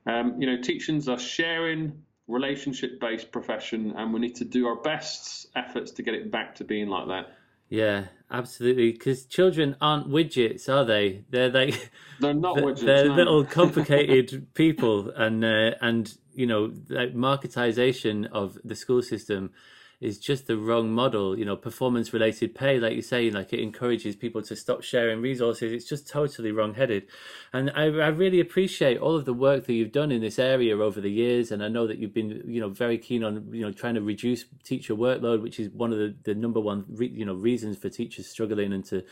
Um, 0.07 0.41
you 0.41 0.47
know, 0.47 0.63
teaching's 0.63 1.09
a 1.09 1.19
sharing, 1.19 2.03
relationship-based 2.27 3.31
profession, 3.31 3.93
and 3.97 4.15
we 4.15 4.21
need 4.21 4.37
to 4.37 4.45
do 4.45 4.67
our 4.67 4.77
best 4.77 5.49
efforts 5.55 5.93
to 5.93 6.03
get 6.03 6.15
it 6.15 6.31
back 6.31 6.57
to 6.57 6.65
being 6.65 6.89
like 6.89 7.09
that. 7.09 7.38
Yeah, 7.69 8.07
absolutely. 8.31 8.93
Because 8.93 9.27
children 9.27 9.77
aren't 9.81 10.09
widgets, 10.09 10.69
are 10.69 10.85
they? 10.85 11.25
They're 11.31 11.51
like 11.51 11.91
they're 12.21 12.35
not 12.35 12.57
widgets. 12.59 12.85
They're 12.85 13.09
no. 13.09 13.15
little 13.15 13.45
complicated 13.61 14.55
people, 14.55 15.11
and 15.11 15.45
uh, 15.45 15.73
and 15.81 16.13
you 16.35 16.47
know, 16.47 16.73
like 16.89 17.15
marketization 17.15 18.27
of 18.31 18.59
the 18.65 18.75
school 18.75 19.03
system 19.03 19.51
is 20.01 20.19
just 20.19 20.47
the 20.47 20.57
wrong 20.57 20.91
model. 20.91 21.39
You 21.39 21.45
know, 21.45 21.57
performance 21.57 22.13
related 22.13 22.55
pay, 22.55 22.79
like 22.79 22.95
you 22.95 23.03
say, 23.03 23.31
like 23.31 23.53
it 23.53 23.61
encourages 23.61 24.17
people 24.17 24.43
to 24.43 24.57
stop 24.57 24.83
sharing 24.83 25.21
resources. 25.21 25.73
It's 25.73 25.89
just 25.89 26.09
totally 26.09 26.53
wrong 26.53 26.75
headed. 26.75 27.05
And 27.53 27.71
I, 27.71 27.85
I 27.85 28.09
really 28.09 28.41
appreciate 28.41 28.99
all 28.99 29.17
of 29.17 29.25
the 29.25 29.35
work 29.35 29.67
that 29.67 29.73
you've 29.73 29.93
done 29.93 30.13
in 30.13 30.21
this 30.21 30.39
area 30.39 30.79
over 30.79 31.01
the 31.01 31.11
years. 31.11 31.51
And 31.51 31.63
I 31.63 31.69
know 31.69 31.87
that 31.87 31.99
you've 31.99 32.15
been, 32.15 32.43
you 32.47 32.61
know, 32.61 32.69
very 32.69 32.99
keen 32.99 33.25
on, 33.25 33.49
you 33.53 33.63
know, 33.63 33.73
trying 33.73 33.95
to 33.95 34.03
reduce 34.03 34.45
teacher 34.65 34.95
workload, 34.95 35.43
which 35.43 35.59
is 35.59 35.71
one 35.71 35.93
of 35.93 35.99
the, 35.99 36.15
the 36.23 36.35
number 36.35 36.61
one, 36.61 36.85
re, 36.89 37.09
you 37.09 37.25
know, 37.25 37.35
reasons 37.35 37.77
for 37.77 37.89
teachers 37.89 38.29
struggling 38.29 38.73
and 38.73 38.85
to, 38.87 39.05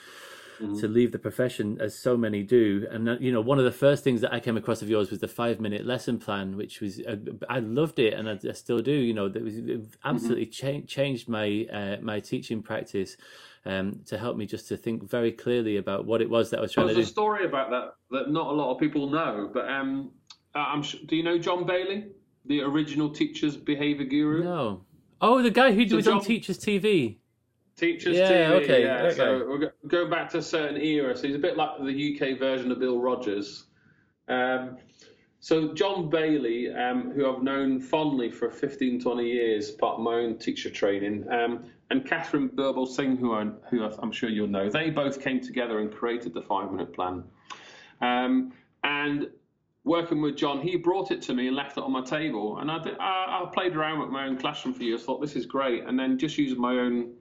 mm-hmm. 0.60 0.78
to 0.78 0.88
leave 0.88 1.12
the 1.12 1.18
profession 1.18 1.78
as 1.80 1.98
so 1.98 2.16
many 2.16 2.42
do. 2.42 2.86
And 2.90 3.20
you 3.20 3.32
know, 3.32 3.40
one 3.40 3.58
of 3.58 3.64
the 3.64 3.72
first 3.72 4.04
things 4.04 4.20
that 4.20 4.32
I 4.32 4.40
came 4.40 4.56
across 4.56 4.82
of 4.82 4.88
yours 4.88 5.10
was 5.10 5.20
the 5.20 5.28
five 5.28 5.60
minute 5.60 5.86
lesson 5.86 6.18
plan, 6.18 6.56
which 6.56 6.80
was 6.80 7.00
uh, 7.00 7.16
I 7.48 7.60
loved 7.60 7.98
it, 7.98 8.14
and 8.14 8.28
I, 8.28 8.38
I, 8.48 8.52
still 8.52 8.80
do. 8.80 8.92
You 8.92 9.14
know, 9.14 9.28
that 9.28 9.42
was 9.42 9.54
absolutely 10.04 10.46
mm-hmm. 10.46 10.80
cha- 10.82 10.86
changed 10.86 11.28
my 11.28 11.66
uh, 11.72 11.96
my 12.02 12.20
teaching 12.20 12.62
practice. 12.62 13.16
Um, 13.64 14.02
to 14.06 14.16
help 14.16 14.36
me 14.36 14.46
just 14.46 14.68
to 14.68 14.76
think 14.76 15.10
very 15.10 15.32
clearly 15.32 15.78
about 15.78 16.06
what 16.06 16.22
it 16.22 16.30
was 16.30 16.50
that 16.50 16.58
I 16.58 16.60
was 16.60 16.70
trying 16.70 16.86
well, 16.86 16.94
to 16.94 17.00
do. 17.00 17.02
There's 17.02 17.08
a 17.08 17.12
story 17.12 17.46
about 17.46 17.70
that 17.70 17.94
that 18.12 18.30
not 18.30 18.46
a 18.46 18.52
lot 18.52 18.72
of 18.72 18.78
people 18.78 19.10
know, 19.10 19.50
but 19.52 19.68
um, 19.68 20.12
uh, 20.54 20.58
I'm 20.60 20.82
sure, 20.82 21.00
do 21.04 21.16
you 21.16 21.24
know 21.24 21.36
John 21.36 21.66
Bayley, 21.66 22.06
the 22.44 22.60
original 22.60 23.10
teacher's 23.10 23.56
behavior 23.56 24.06
guru? 24.06 24.44
No. 24.44 24.84
Oh, 25.20 25.42
the 25.42 25.50
guy 25.50 25.72
who 25.72 25.88
so 25.88 25.96
was 25.96 26.04
John, 26.04 26.18
on 26.18 26.24
Teachers 26.24 26.58
TV. 26.58 27.16
Teachers 27.76 28.16
yeah, 28.16 28.30
TV. 28.30 28.62
Okay, 28.62 28.82
yeah, 28.84 29.02
okay. 29.02 29.16
so 29.16 29.46
we're 29.46 29.72
going 29.86 30.08
back 30.08 30.30
to 30.30 30.38
a 30.38 30.42
certain 30.42 30.80
era. 30.80 31.14
So 31.14 31.26
he's 31.26 31.36
a 31.36 31.38
bit 31.38 31.58
like 31.58 31.78
the 31.78 32.16
UK 32.16 32.38
version 32.38 32.72
of 32.72 32.78
Bill 32.78 32.98
Rogers. 32.98 33.64
Um, 34.28 34.78
so 35.40 35.74
John 35.74 36.08
Bayley, 36.08 36.72
um, 36.72 37.12
who 37.12 37.30
I've 37.30 37.42
known 37.42 37.78
fondly 37.78 38.30
for 38.30 38.50
15, 38.50 39.00
20 39.00 39.24
years, 39.24 39.70
part 39.70 39.98
of 39.98 40.00
my 40.00 40.14
own 40.14 40.38
teacher 40.38 40.70
training, 40.70 41.26
um, 41.30 41.64
and 41.90 42.04
Katharine 42.06 42.48
Birbalsingh, 42.48 43.18
who, 43.18 43.34
I, 43.34 43.44
who 43.70 43.84
I'm 43.84 44.10
sure 44.10 44.30
you'll 44.30 44.48
know, 44.48 44.70
they 44.70 44.88
both 44.88 45.20
came 45.20 45.40
together 45.40 45.78
and 45.80 45.92
created 45.92 46.32
the 46.32 46.42
five 46.42 46.70
minute 46.72 46.94
plan. 46.94 47.24
Um, 48.00 48.54
and 48.84 49.28
working 49.84 50.22
with 50.22 50.36
John, 50.36 50.62
he 50.62 50.76
brought 50.76 51.10
it 51.10 51.20
to 51.22 51.34
me 51.34 51.46
and 51.46 51.54
left 51.54 51.76
it 51.76 51.84
on 51.84 51.92
my 51.92 52.02
table. 52.02 52.58
And 52.58 52.70
I, 52.70 52.82
did, 52.82 52.98
I, 52.98 53.44
I 53.44 53.50
played 53.52 53.76
around 53.76 54.00
with 54.00 54.08
my 54.08 54.26
own 54.26 54.38
classroom 54.38 54.74
for 54.74 54.82
years, 54.82 55.04
thought 55.04 55.20
this 55.20 55.36
is 55.36 55.46
great. 55.46 55.84
And 55.84 55.98
then 55.98 56.18
just 56.18 56.38
using 56.38 56.60
my 56.60 56.72
own 56.78 57.12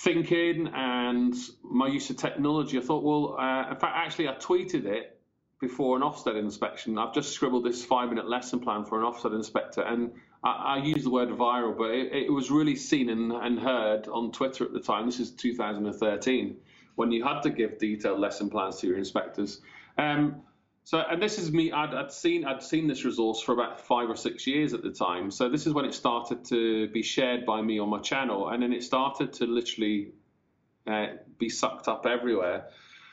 thinking 0.00 0.68
and 0.74 1.34
my 1.62 1.86
use 1.86 2.08
of 2.10 2.16
technology, 2.16 2.78
I 2.78 2.80
thought, 2.80 3.04
well, 3.04 3.36
uh, 3.38 3.70
in 3.70 3.76
fact, 3.76 3.94
actually, 3.96 4.28
I 4.28 4.34
tweeted 4.34 4.86
it 4.86 5.18
before 5.60 5.96
an 5.96 6.02
Ofsted 6.02 6.38
inspection. 6.38 6.96
I've 6.96 7.12
just 7.12 7.32
scribbled 7.32 7.64
this 7.64 7.84
five 7.84 8.08
minute 8.08 8.28
lesson 8.28 8.60
plan 8.60 8.86
for 8.86 8.98
an 8.98 9.04
Ofsted 9.04 9.34
inspector, 9.34 9.82
and 9.82 10.12
I, 10.42 10.50
I 10.50 10.82
use 10.82 11.04
the 11.04 11.10
word 11.10 11.28
viral, 11.28 11.76
but 11.76 11.90
it, 11.90 12.12
it 12.12 12.32
was 12.32 12.50
really 12.50 12.76
seen 12.76 13.10
and, 13.10 13.30
and, 13.32 13.58
heard 13.58 14.08
on 14.08 14.32
Twitter 14.32 14.64
at 14.64 14.72
the 14.72 14.80
time. 14.80 15.04
This 15.04 15.20
is 15.20 15.32
2013 15.32 16.56
when 16.94 17.12
you 17.12 17.22
had 17.22 17.42
to 17.42 17.50
give 17.50 17.78
detailed 17.78 18.20
lesson 18.20 18.48
plans 18.48 18.76
to 18.78 18.86
your 18.86 18.96
inspectors. 18.96 19.60
Um, 19.98 20.42
so, 20.90 20.98
and 20.98 21.22
this 21.22 21.38
is 21.38 21.52
me. 21.52 21.70
I'd, 21.70 21.94
I'd, 21.94 22.10
seen 22.10 22.44
I'd 22.44 22.64
seen 22.64 22.88
this 22.88 23.04
resource 23.04 23.40
for 23.40 23.52
about 23.52 23.80
five 23.80 24.10
or 24.10 24.16
six 24.16 24.44
years 24.44 24.74
at 24.74 24.82
the 24.82 24.90
time. 24.90 25.30
So 25.30 25.48
this 25.48 25.64
is 25.64 25.72
when 25.72 25.84
it 25.84 25.94
started 25.94 26.44
to 26.46 26.88
be 26.88 27.00
shared 27.00 27.46
by 27.46 27.62
me 27.62 27.78
on 27.78 27.88
my 27.88 28.00
channel, 28.00 28.48
and 28.48 28.60
then 28.60 28.72
it 28.72 28.82
started 28.82 29.32
to 29.34 29.46
literally 29.46 30.08
uh, 30.88 31.06
be 31.38 31.48
sucked 31.48 31.86
up 31.86 32.06
everywhere. 32.06 32.70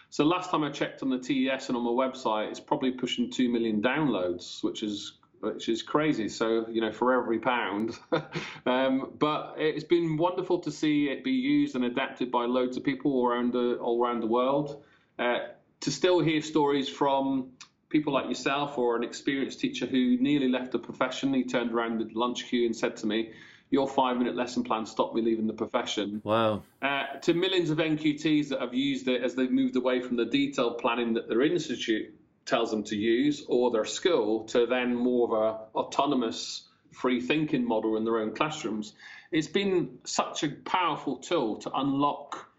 So 0.09 0.25
last 0.25 0.49
time 0.49 0.63
I 0.63 0.71
checked 0.71 1.03
on 1.03 1.11
the 1.11 1.19
TES 1.19 1.67
and 1.69 1.77
on 1.77 1.83
my 1.83 1.91
website, 1.91 2.49
it's 2.49 2.59
probably 2.59 2.89
pushing 2.93 3.29
two 3.29 3.47
million 3.47 3.79
downloads, 3.79 4.63
which 4.63 4.81
is 4.81 5.19
which 5.41 5.69
is 5.69 5.83
crazy. 5.83 6.29
So 6.29 6.65
you 6.71 6.81
know, 6.81 6.91
for 6.91 7.13
every 7.13 7.37
pound. 7.37 7.95
um, 8.65 9.11
but 9.19 9.53
it's 9.59 9.83
been 9.83 10.17
wonderful 10.17 10.57
to 10.61 10.71
see 10.71 11.09
it 11.09 11.23
be 11.23 11.29
used 11.29 11.75
and 11.75 11.85
adapted 11.85 12.31
by 12.31 12.45
loads 12.45 12.75
of 12.75 12.83
people 12.83 13.11
all 13.11 13.27
around 13.27 13.53
the 13.53 13.75
all 13.75 14.03
around 14.03 14.21
the 14.21 14.25
world. 14.25 14.83
Uh, 15.19 15.49
to 15.79 15.91
still 15.91 16.19
hear 16.19 16.41
stories 16.41 16.89
from 16.89 17.51
people 17.89 18.13
like 18.13 18.27
yourself 18.27 18.77
or 18.77 18.95
an 18.95 19.03
experienced 19.03 19.59
teacher 19.59 19.85
who 19.85 20.17
nearly 20.17 20.49
left 20.49 20.71
the 20.71 20.79
profession. 20.79 21.33
He 21.33 21.43
turned 21.43 21.71
around 21.71 21.99
the 21.99 22.09
lunch 22.13 22.47
queue 22.47 22.65
and 22.65 22.75
said 22.75 22.97
to 22.97 23.07
me, 23.07 23.31
your 23.69 23.87
five 23.87 24.17
minute 24.17 24.35
lesson 24.35 24.63
plan 24.63 24.85
stopped 24.85 25.13
me 25.15 25.21
leaving 25.21 25.47
the 25.47 25.53
profession. 25.53 26.21
Wow. 26.23 26.63
Uh, 26.81 27.03
to 27.21 27.33
millions 27.33 27.69
of 27.69 27.77
NQTs 27.79 28.49
that 28.49 28.61
have 28.61 28.73
used 28.73 29.07
it 29.07 29.23
as 29.23 29.35
they've 29.35 29.51
moved 29.51 29.75
away 29.75 30.01
from 30.01 30.15
the 30.15 30.25
detailed 30.25 30.77
planning 30.77 31.13
that 31.15 31.27
their 31.27 31.41
institute 31.41 32.13
tells 32.45 32.71
them 32.71 32.83
to 32.83 32.95
use 32.95 33.43
or 33.47 33.71
their 33.71 33.85
school 33.85 34.45
to 34.45 34.65
then 34.65 34.95
more 34.95 35.27
of 35.27 35.33
a 35.33 35.77
autonomous 35.77 36.63
free 36.93 37.19
thinking 37.19 37.67
model 37.67 37.97
in 37.97 38.05
their 38.05 38.19
own 38.19 38.33
classrooms. 38.33 38.93
It's 39.31 39.47
been 39.47 39.99
such 40.05 40.43
a 40.43 40.49
powerful 40.49 41.17
tool 41.17 41.57
to 41.57 41.71
unlock 41.73 42.49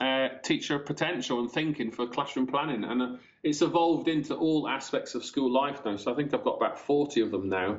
uh, 0.00 0.28
teacher 0.42 0.78
potential 0.78 1.40
and 1.40 1.50
thinking 1.50 1.90
for 1.90 2.06
classroom 2.06 2.46
planning. 2.46 2.84
And 2.84 3.02
uh, 3.02 3.16
it's 3.42 3.62
evolved 3.62 4.08
into 4.08 4.34
all 4.34 4.68
aspects 4.68 5.14
of 5.14 5.24
school 5.24 5.50
life 5.50 5.84
now. 5.84 5.96
So 5.96 6.12
I 6.12 6.14
think 6.14 6.32
I've 6.32 6.44
got 6.44 6.56
about 6.56 6.78
40 6.78 7.20
of 7.22 7.30
them 7.30 7.48
now. 7.48 7.78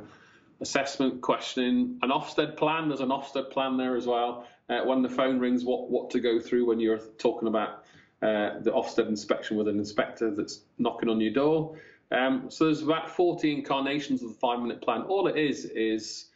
Assessment, 0.62 1.22
questioning, 1.22 2.00
an 2.02 2.10
Ofsted 2.10 2.58
plan. 2.58 2.90
There's 2.90 3.00
an 3.02 3.10
Ofsted 3.10 3.50
plan 3.50 3.78
there 3.78 3.96
as 3.96 4.06
well. 4.06 4.48
Uh, 4.70 4.82
when 4.86 5.02
the 5.02 5.10
phone 5.10 5.40
rings, 5.40 5.64
what, 5.64 5.90
what 5.90 6.10
to 6.12 6.20
go 6.20 6.40
through 6.40 6.66
when 6.66 6.80
you're 6.80 7.00
talking 7.18 7.48
about 7.48 7.86
uh, 8.22 8.60
the 8.62 8.72
Ofsted 8.72 9.08
inspection 9.08 9.58
with 9.58 9.68
an 9.68 9.78
inspector 9.78 10.32
that's 10.32 10.62
knocking 10.78 11.10
on 11.10 11.20
your 11.20 11.34
door. 11.34 11.78
Um, 12.12 12.50
so 12.50 12.66
there's 12.66 12.82
about 12.82 13.10
40 13.10 13.52
incarnations 13.52 14.22
of 14.22 14.30
the 14.30 14.36
five 14.36 14.60
minute 14.60 14.82
plan. 14.82 15.02
All 15.04 15.28
it 15.28 15.38
is 15.38 15.66
is 15.66 16.28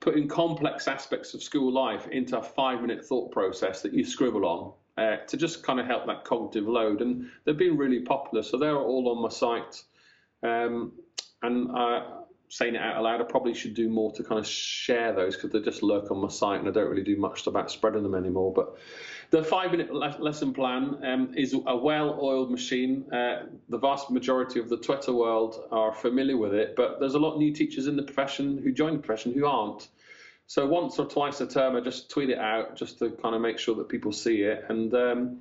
putting 0.00 0.28
complex 0.28 0.86
aspects 0.86 1.32
of 1.32 1.42
school 1.42 1.72
life 1.72 2.06
into 2.08 2.38
a 2.38 2.42
five 2.42 2.80
minute 2.80 3.04
thought 3.04 3.30
process 3.32 3.82
that 3.82 3.94
you 3.94 4.04
scribble 4.04 4.44
on 4.44 4.72
uh, 4.96 5.16
to 5.26 5.36
just 5.36 5.62
kind 5.62 5.80
of 5.80 5.86
help 5.86 6.06
that 6.06 6.24
cognitive 6.24 6.66
load. 6.66 7.00
And 7.00 7.30
they've 7.44 7.56
been 7.56 7.76
really 7.76 8.00
popular, 8.00 8.42
so 8.42 8.56
they're 8.56 8.76
all 8.76 9.08
on 9.08 9.22
my 9.22 9.28
site. 9.28 9.82
Um, 10.42 10.92
and 11.42 11.70
uh, 11.76 12.02
saying 12.48 12.74
it 12.74 12.80
out 12.80 13.02
loud, 13.02 13.20
I 13.20 13.24
probably 13.24 13.54
should 13.54 13.74
do 13.74 13.88
more 13.88 14.12
to 14.12 14.22
kind 14.22 14.38
of 14.38 14.46
share 14.46 15.12
those 15.12 15.34
because 15.34 15.50
they 15.50 15.60
just 15.60 15.82
lurk 15.82 16.10
on 16.10 16.18
my 16.18 16.28
site, 16.28 16.60
and 16.60 16.68
I 16.68 16.72
don't 16.72 16.88
really 16.88 17.02
do 17.02 17.16
much 17.16 17.46
about 17.46 17.70
spreading 17.70 18.02
them 18.02 18.14
anymore. 18.14 18.52
But 18.52 18.76
the 19.30 19.42
five-minute 19.42 19.92
le- 19.92 20.16
lesson 20.20 20.52
plan 20.52 20.98
um, 21.04 21.34
is 21.36 21.54
a 21.66 21.76
well-oiled 21.76 22.50
machine. 22.50 23.12
Uh, 23.12 23.46
the 23.68 23.78
vast 23.78 24.10
majority 24.10 24.60
of 24.60 24.68
the 24.68 24.76
Twitter 24.76 25.12
world 25.12 25.66
are 25.72 25.92
familiar 25.92 26.36
with 26.36 26.54
it, 26.54 26.76
but 26.76 27.00
there's 27.00 27.14
a 27.14 27.18
lot 27.18 27.32
of 27.32 27.38
new 27.38 27.52
teachers 27.52 27.88
in 27.88 27.96
the 27.96 28.02
profession 28.02 28.58
who 28.62 28.70
join 28.70 28.92
the 28.92 29.02
profession 29.02 29.32
who 29.32 29.46
aren't. 29.46 29.88
So 30.46 30.66
once 30.66 30.98
or 30.98 31.06
twice 31.06 31.40
a 31.40 31.46
term, 31.46 31.76
I 31.76 31.80
just 31.80 32.10
tweet 32.10 32.30
it 32.30 32.38
out 32.38 32.76
just 32.76 32.98
to 32.98 33.10
kind 33.10 33.34
of 33.34 33.40
make 33.40 33.58
sure 33.58 33.74
that 33.76 33.88
people 33.88 34.12
see 34.12 34.42
it. 34.42 34.64
And 34.68 34.92
um, 34.94 35.40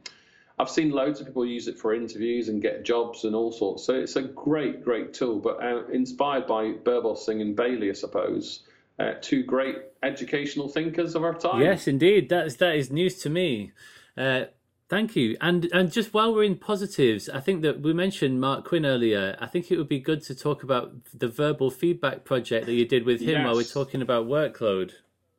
I've 0.58 0.70
seen 0.70 0.92
loads 0.92 1.20
of 1.20 1.28
people 1.28 1.46
use 1.46 1.68
it 1.68 1.78
for 1.78 1.94
interviews 1.94 2.48
and 2.48 2.62
get 2.62 2.84
jobs 2.84 3.24
and 3.26 3.36
all 3.36 3.52
sorts. 3.52 3.84
So 3.86 3.94
it's 3.94 4.16
a 4.16 4.22
great, 4.22 4.84
great 4.84 5.14
tool. 5.14 5.40
But 5.40 5.62
uh, 5.62 5.88
inspired 5.88 6.48
by 6.48 6.74
Birbalsingh 6.74 7.42
and 7.42 7.56
Bayley, 7.56 7.90
I 7.90 7.94
suppose, 7.94 8.64
uh, 9.00 9.14
two 9.22 9.44
great 9.44 9.78
educational 10.04 10.70
thinkers 10.70 11.16
of 11.16 11.24
our 11.24 11.34
time. 11.34 11.62
Yes, 11.62 11.88
indeed. 11.88 12.30
That's 12.30 12.56
that 12.58 12.76
is 12.76 12.92
news 12.92 13.18
to 13.24 13.30
me. 13.30 13.72
Uh, 14.18 14.46
Thank 14.90 15.16
you. 15.16 15.38
And 15.42 15.70
and 15.74 15.92
just 15.92 16.14
while 16.14 16.34
we're 16.34 16.44
in 16.44 16.58
positives, 16.58 17.30
I 17.30 17.40
think 17.40 17.62
that 17.64 17.82
we 17.82 17.94
mentioned 17.94 18.42
Mark 18.42 18.66
Quinn 18.66 18.86
earlier. 18.86 19.36
I 19.40 19.48
think 19.48 19.72
it 19.72 19.78
would 19.78 19.88
be 19.88 20.00
good 20.00 20.22
to 20.24 20.36
talk 20.36 20.62
about 20.64 20.94
the 21.14 21.28
verbal 21.28 21.72
feedback 21.72 22.26
project 22.26 22.66
that 22.66 22.74
you 22.74 22.86
did 22.86 23.06
with 23.06 23.22
him 23.22 23.30
yes. 23.30 23.46
while 23.46 23.56
we're 23.56 23.64
talking 23.64 24.02
about 24.02 24.28
workload. 24.28 24.92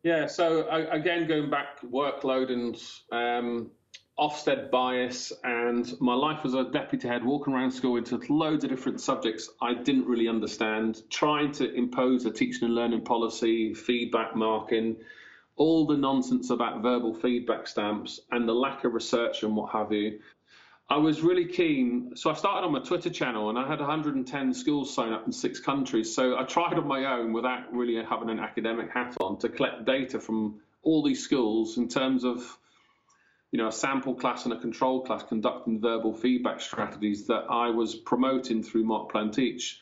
Yeah, 0.02 0.26
so 0.26 0.68
again, 0.68 1.26
going 1.26 1.48
back, 1.48 1.80
workload 1.80 2.52
and 2.52 2.76
um, 3.10 3.70
Ofsted 4.18 4.70
bias, 4.70 5.32
and 5.42 5.92
my 5.98 6.14
life 6.14 6.44
as 6.44 6.54
a 6.54 6.64
deputy 6.64 7.08
head, 7.08 7.24
walking 7.24 7.54
around 7.54 7.72
school 7.72 7.96
into 7.96 8.20
loads 8.28 8.62
of 8.62 8.70
different 8.70 9.00
subjects 9.00 9.48
I 9.60 9.74
didn't 9.74 10.06
really 10.06 10.28
understand, 10.28 11.02
trying 11.10 11.52
to 11.52 11.72
impose 11.74 12.26
a 12.26 12.30
teaching 12.30 12.66
and 12.66 12.74
learning 12.74 13.00
policy, 13.00 13.74
feedback 13.74 14.36
marking, 14.36 14.96
all 15.56 15.86
the 15.86 15.97
nonsense 15.97 16.51
about 16.51 16.82
verbal 16.82 17.14
feedback 17.14 17.66
stamps, 17.66 18.20
and 18.31 18.48
the 18.48 18.52
lack 18.52 18.85
of 18.85 18.94
research 18.94 19.43
and 19.43 19.55
what 19.55 19.72
have 19.72 19.93
you. 19.93 20.20
I 20.90 20.98
was 20.98 21.22
really 21.22 21.47
keen. 21.47 22.12
So 22.14 22.31
I 22.31 22.35
started 22.35 22.66
on 22.66 22.72
my 22.72 22.81
Twitter 22.81 23.09
channel 23.09 23.48
and 23.48 23.59
I 23.59 23.66
had 23.66 23.81
110 23.81 24.52
schools 24.52 24.94
sign 24.94 25.12
up 25.12 25.24
in 25.26 25.32
six 25.32 25.59
countries. 25.59 26.14
So 26.14 26.39
I 26.39 26.44
tried 26.44 26.74
on 26.74 26.86
my 26.86 27.06
own 27.06 27.32
without 27.32 27.72
really 27.72 28.02
having 28.05 28.28
an 28.28 28.39
academic 28.39 28.90
hat 28.90 29.16
on 29.20 29.39
to 29.39 29.48
collect 29.48 29.86
data 29.86 30.20
from 30.20 30.60
all 30.82 31.02
these 31.02 31.24
schools 31.24 31.78
in 31.78 31.89
terms 31.89 32.24
of 32.24 32.59
you 33.55 33.59
know, 33.59 33.68
a 33.68 33.72
sample 33.72 34.14
class 34.14 34.44
and 34.44 34.52
a 34.52 34.59
control 34.59 35.05
class 35.05 35.22
conducting 35.22 35.81
verbal 35.81 36.12
feedback 36.12 36.60
strategies 36.60 37.28
that 37.28 37.44
I 37.48 37.70
was 37.70 37.94
promoting 37.94 38.64
through 38.64 38.82
Mark 38.82 39.12
Plan 39.12 39.31
Teach. 39.31 39.78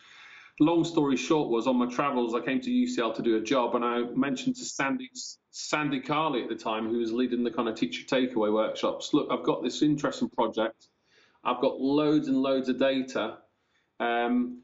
Long 0.60 0.84
story 0.84 1.16
short 1.16 1.48
was 1.48 1.66
on 1.66 1.76
my 1.76 1.86
travels, 1.86 2.34
I 2.34 2.40
came 2.40 2.60
to 2.60 2.70
UCL 2.70 3.14
to 3.16 3.22
do 3.22 3.38
a 3.38 3.40
job, 3.40 3.74
and 3.74 3.82
I 3.82 4.02
mentioned 4.14 4.56
to 4.56 4.64
Sandy 4.66 5.08
Sandy 5.52 6.00
Carley 6.00 6.42
at 6.42 6.48
the 6.48 6.54
time, 6.54 6.88
who 6.88 6.98
was 6.98 7.12
leading 7.12 7.44
the 7.44 7.50
kind 7.50 7.68
of 7.68 7.74
teacher 7.74 8.04
takeaway 8.04 8.52
workshops. 8.52 9.12
Look, 9.12 9.28
I've 9.30 9.44
got 9.44 9.62
this 9.62 9.82
interesting 9.82 10.30
project. 10.30 10.88
I've 11.44 11.60
got 11.60 11.78
loads 11.78 12.26
and 12.26 12.38
loads 12.38 12.70
of 12.70 12.78
data. 12.78 13.36
Um, 14.00 14.62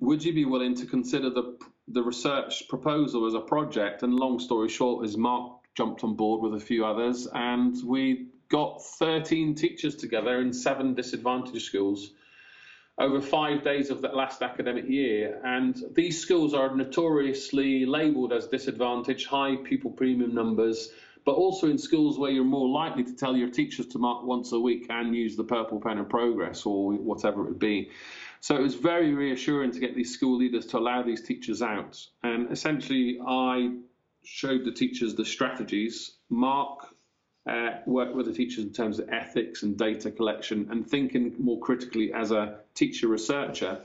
would 0.00 0.24
you 0.24 0.34
be 0.34 0.44
willing 0.44 0.74
to 0.74 0.86
consider 0.86 1.30
the 1.30 1.56
the 1.86 2.02
research 2.02 2.68
proposal 2.68 3.26
as 3.26 3.34
a 3.34 3.40
project? 3.40 4.02
And 4.02 4.14
long 4.14 4.40
story 4.40 4.68
short, 4.68 5.06
is 5.06 5.16
Mark 5.16 5.60
jumped 5.76 6.02
on 6.02 6.16
board 6.16 6.42
with 6.42 6.60
a 6.60 6.64
few 6.64 6.84
others, 6.84 7.28
and 7.32 7.76
we 7.84 8.26
got 8.48 8.84
13 8.84 9.54
teachers 9.54 9.94
together 9.94 10.40
in 10.40 10.52
seven 10.52 10.94
disadvantaged 10.94 11.64
schools 11.64 12.10
over 12.98 13.20
five 13.20 13.62
days 13.62 13.90
of 13.90 14.02
that 14.02 14.14
last 14.14 14.42
academic 14.42 14.88
year. 14.88 15.40
And 15.44 15.76
these 15.94 16.20
schools 16.20 16.54
are 16.54 16.74
notoriously 16.74 17.86
labelled 17.86 18.32
as 18.32 18.46
disadvantaged, 18.46 19.26
high 19.26 19.56
pupil 19.56 19.90
premium 19.90 20.34
numbers, 20.34 20.90
but 21.24 21.32
also 21.32 21.68
in 21.68 21.78
schools 21.78 22.18
where 22.18 22.30
you're 22.30 22.44
more 22.44 22.68
likely 22.68 23.04
to 23.04 23.14
tell 23.14 23.36
your 23.36 23.50
teachers 23.50 23.86
to 23.86 23.98
mark 23.98 24.24
once 24.24 24.52
a 24.52 24.60
week 24.60 24.86
and 24.90 25.16
use 25.16 25.36
the 25.36 25.44
purple 25.44 25.80
pen 25.80 25.98
of 25.98 26.08
progress 26.08 26.66
or 26.66 26.92
whatever 26.92 27.42
it 27.42 27.48
would 27.48 27.58
be. 27.58 27.90
So 28.40 28.54
it 28.56 28.60
was 28.62 28.74
very 28.74 29.14
reassuring 29.14 29.72
to 29.72 29.80
get 29.80 29.96
these 29.96 30.12
school 30.12 30.36
leaders 30.36 30.66
to 30.66 30.78
allow 30.78 31.02
these 31.02 31.22
teachers 31.22 31.62
out. 31.62 31.98
And 32.22 32.52
essentially, 32.52 33.18
I 33.26 33.70
showed 34.22 34.64
the 34.64 34.72
teachers 34.72 35.14
the 35.14 35.24
strategies. 35.24 36.18
Mark 36.28 36.93
uh, 37.46 37.78
work 37.86 38.14
with 38.14 38.26
the 38.26 38.32
teachers 38.32 38.64
in 38.64 38.72
terms 38.72 38.98
of 38.98 39.08
ethics 39.10 39.62
and 39.62 39.76
data 39.76 40.10
collection 40.10 40.68
and 40.70 40.88
thinking 40.88 41.34
more 41.38 41.60
critically 41.60 42.12
as 42.12 42.30
a 42.30 42.58
teacher 42.74 43.08
researcher. 43.08 43.78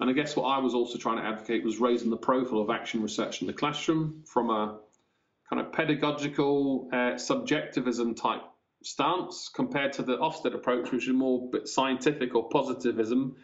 And 0.00 0.10
I 0.10 0.12
guess 0.12 0.36
what 0.36 0.44
I 0.44 0.58
was 0.58 0.74
also 0.74 0.98
trying 0.98 1.18
to 1.18 1.24
advocate 1.24 1.64
was 1.64 1.78
raising 1.78 2.10
the 2.10 2.16
profile 2.16 2.60
of 2.60 2.70
action 2.70 3.02
research 3.02 3.40
in 3.40 3.46
the 3.46 3.52
classroom 3.52 4.22
from 4.26 4.50
a 4.50 4.78
kind 5.48 5.60
of 5.60 5.72
pedagogical 5.72 6.88
uh, 6.92 7.16
subjectivism 7.16 8.14
type 8.14 8.42
stance 8.82 9.48
compared 9.48 9.94
to 9.94 10.02
the 10.02 10.16
Ofsted 10.18 10.54
approach, 10.54 10.92
which 10.92 11.08
is 11.08 11.14
more 11.14 11.50
scientific 11.64 12.34
or 12.34 12.48
positivism, 12.48 13.36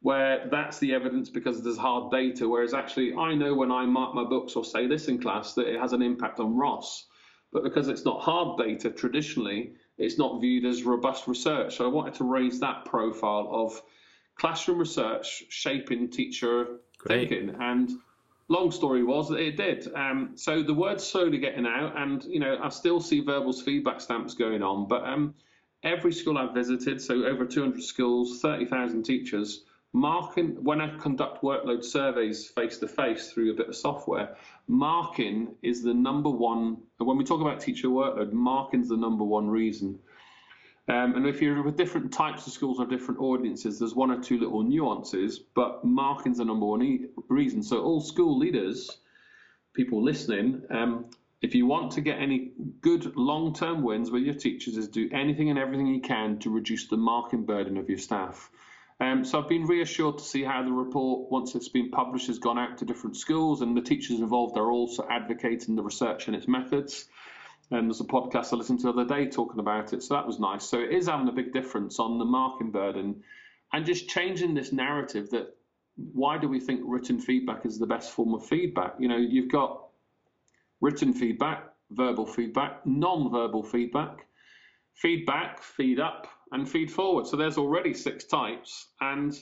where 0.00 0.48
that's 0.50 0.78
the 0.78 0.94
evidence 0.94 1.30
because 1.30 1.62
there's 1.62 1.78
hard 1.78 2.10
data. 2.10 2.48
Whereas 2.48 2.74
actually, 2.74 3.14
I 3.14 3.34
know 3.34 3.54
when 3.54 3.72
I 3.72 3.86
mark 3.86 4.14
my 4.14 4.24
books 4.24 4.56
or 4.56 4.64
say 4.64 4.86
this 4.86 5.08
in 5.08 5.20
class 5.20 5.54
that 5.54 5.66
it 5.66 5.80
has 5.80 5.92
an 5.92 6.02
impact 6.02 6.40
on 6.40 6.56
Ross 6.56 7.06
but 7.54 7.62
because 7.62 7.86
it's 7.88 8.04
not 8.04 8.20
hard 8.20 8.58
data 8.58 8.90
traditionally, 8.90 9.72
it's 9.96 10.18
not 10.18 10.40
viewed 10.40 10.66
as 10.66 10.82
robust 10.82 11.28
research. 11.28 11.76
So 11.76 11.84
I 11.84 11.88
wanted 11.88 12.14
to 12.14 12.24
raise 12.24 12.58
that 12.60 12.84
profile 12.84 13.48
of 13.52 13.80
classroom 14.34 14.78
research 14.78 15.44
shaping 15.48 16.10
teacher 16.10 16.80
Great. 16.98 17.28
thinking. 17.30 17.56
And 17.60 17.92
long 18.48 18.72
story 18.72 19.04
was 19.04 19.28
that 19.28 19.38
it 19.38 19.56
did. 19.56 19.86
Um, 19.94 20.32
so 20.34 20.64
the 20.64 20.74
word's 20.74 21.06
slowly 21.06 21.38
getting 21.38 21.64
out, 21.64 21.96
and 21.96 22.24
you 22.24 22.40
know 22.40 22.58
I 22.60 22.68
still 22.70 23.00
see 23.00 23.20
verbals 23.20 23.62
feedback 23.62 24.00
stamps 24.00 24.34
going 24.34 24.64
on, 24.64 24.88
but 24.88 25.04
um, 25.04 25.34
every 25.84 26.12
school 26.12 26.36
I've 26.36 26.54
visited, 26.54 27.00
so 27.00 27.24
over 27.24 27.46
200 27.46 27.80
schools, 27.84 28.40
30,000 28.40 29.04
teachers, 29.04 29.62
marking 29.94 30.62
when 30.64 30.80
I 30.80 30.98
conduct 30.98 31.42
workload 31.42 31.84
surveys 31.84 32.48
face 32.48 32.78
to 32.78 32.88
face 32.88 33.30
through 33.30 33.52
a 33.52 33.54
bit 33.54 33.68
of 33.68 33.76
software, 33.76 34.36
marking 34.66 35.54
is 35.62 35.82
the 35.84 35.94
number 35.94 36.28
one. 36.28 36.78
When 36.98 37.16
we 37.16 37.24
talk 37.24 37.40
about 37.40 37.60
teacher 37.60 37.88
workload, 37.88 38.32
marking 38.32 38.82
is 38.82 38.88
the 38.88 38.96
number 38.96 39.24
one 39.24 39.48
reason. 39.48 40.00
Um, 40.88 41.14
and 41.14 41.26
if 41.26 41.40
you're 41.40 41.62
with 41.62 41.76
different 41.76 42.12
types 42.12 42.46
of 42.46 42.52
schools 42.52 42.80
or 42.80 42.86
different 42.86 43.20
audiences, 43.20 43.78
there's 43.78 43.94
one 43.94 44.10
or 44.10 44.20
two 44.20 44.38
little 44.38 44.64
nuances, 44.64 45.38
but 45.38 45.84
marking's 45.84 46.38
the 46.38 46.44
number 46.44 46.66
one 46.66 46.82
e- 46.82 47.06
reason. 47.28 47.62
So 47.62 47.82
all 47.82 48.00
school 48.00 48.36
leaders, 48.36 48.98
people 49.74 50.02
listening, 50.02 50.62
um, 50.70 51.06
if 51.40 51.54
you 51.54 51.66
want 51.66 51.92
to 51.92 52.00
get 52.00 52.18
any 52.18 52.50
good 52.80 53.16
long-term 53.16 53.82
wins 53.82 54.10
with 54.10 54.24
your 54.24 54.34
teachers, 54.34 54.76
is 54.76 54.88
do 54.88 55.08
anything 55.12 55.50
and 55.50 55.58
everything 55.58 55.86
you 55.86 56.00
can 56.00 56.38
to 56.40 56.50
reduce 56.50 56.88
the 56.88 56.96
marking 56.96 57.44
burden 57.44 57.78
of 57.78 57.88
your 57.88 57.98
staff. 57.98 58.50
Um, 59.00 59.24
so 59.24 59.40
I've 59.40 59.48
been 59.48 59.66
reassured 59.66 60.18
to 60.18 60.24
see 60.24 60.44
how 60.44 60.62
the 60.62 60.72
report, 60.72 61.30
once 61.30 61.54
it's 61.54 61.68
been 61.68 61.90
published, 61.90 62.28
has 62.28 62.38
gone 62.38 62.58
out 62.58 62.78
to 62.78 62.84
different 62.84 63.16
schools, 63.16 63.60
and 63.60 63.76
the 63.76 63.82
teachers 63.82 64.20
involved 64.20 64.56
are 64.56 64.70
also 64.70 65.06
advocating 65.10 65.74
the 65.74 65.82
research 65.82 66.28
and 66.28 66.36
its 66.36 66.46
methods. 66.46 67.06
And 67.70 67.88
there's 67.88 68.00
a 68.00 68.04
podcast 68.04 68.52
I 68.52 68.56
listened 68.56 68.80
to 68.80 68.92
the 68.92 69.00
other 69.00 69.04
day 69.04 69.28
talking 69.28 69.58
about 69.58 69.92
it, 69.92 70.02
so 70.02 70.14
that 70.14 70.26
was 70.26 70.38
nice. 70.38 70.64
So 70.64 70.78
it 70.78 70.92
is 70.92 71.08
having 71.08 71.28
a 71.28 71.32
big 71.32 71.52
difference 71.52 71.98
on 71.98 72.18
the 72.18 72.24
marking 72.24 72.70
burden, 72.70 73.22
and 73.72 73.84
just 73.84 74.08
changing 74.08 74.54
this 74.54 74.72
narrative 74.72 75.30
that 75.30 75.56
why 75.96 76.38
do 76.38 76.48
we 76.48 76.60
think 76.60 76.80
written 76.84 77.18
feedback 77.20 77.66
is 77.66 77.78
the 77.78 77.86
best 77.86 78.12
form 78.12 78.34
of 78.34 78.46
feedback? 78.46 78.94
You 78.98 79.08
know, 79.08 79.16
you've 79.16 79.50
got 79.50 79.86
written 80.80 81.12
feedback, 81.12 81.64
verbal 81.90 82.26
feedback, 82.26 82.84
non-verbal 82.84 83.62
feedback, 83.62 84.26
feedback, 84.94 85.62
feed 85.62 86.00
up, 86.00 86.28
and 86.52 86.68
feed 86.68 86.90
forward. 86.90 87.26
So 87.26 87.36
there's 87.36 87.58
already 87.58 87.94
six 87.94 88.24
types. 88.24 88.88
And, 89.00 89.36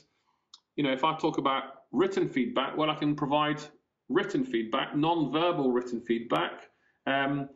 you 0.76 0.84
know, 0.84 0.92
if 0.92 1.04
I 1.04 1.16
talk 1.18 1.38
about 1.38 1.64
written 1.90 2.28
feedback, 2.28 2.76
well, 2.76 2.90
I 2.90 2.94
can 2.94 3.14
provide 3.14 3.60
written 4.08 4.44
feedback, 4.44 4.96
non-verbal 4.96 5.72
written 5.72 6.00
feedback, 6.00 6.68
um, 7.06 7.48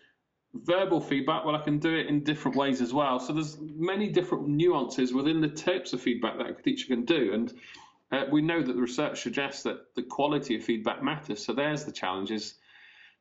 verbal 0.64 1.00
feedback, 1.00 1.44
well, 1.44 1.54
I 1.54 1.62
can 1.62 1.78
do 1.78 1.94
it 1.94 2.06
in 2.06 2.22
different 2.24 2.56
ways 2.56 2.80
as 2.80 2.92
well. 2.92 3.18
So 3.18 3.32
there's 3.32 3.58
many 3.60 4.08
different 4.08 4.48
nuances 4.48 5.12
within 5.12 5.40
the 5.40 5.48
types 5.48 5.92
of 5.92 6.00
feedback 6.00 6.38
that 6.38 6.46
a 6.46 6.54
teacher 6.54 6.86
can 6.88 7.04
do. 7.04 7.32
And 7.34 7.52
uh, 8.12 8.24
we 8.30 8.40
know 8.40 8.62
that 8.62 8.72
the 8.72 8.80
research 8.80 9.22
suggests 9.22 9.62
that 9.64 9.94
the 9.94 10.02
quality 10.02 10.56
of 10.56 10.64
feedback 10.64 11.02
matters. 11.02 11.44
So 11.44 11.52
there's 11.52 11.84
the 11.84 11.92
challenge 11.92 12.30
is 12.30 12.54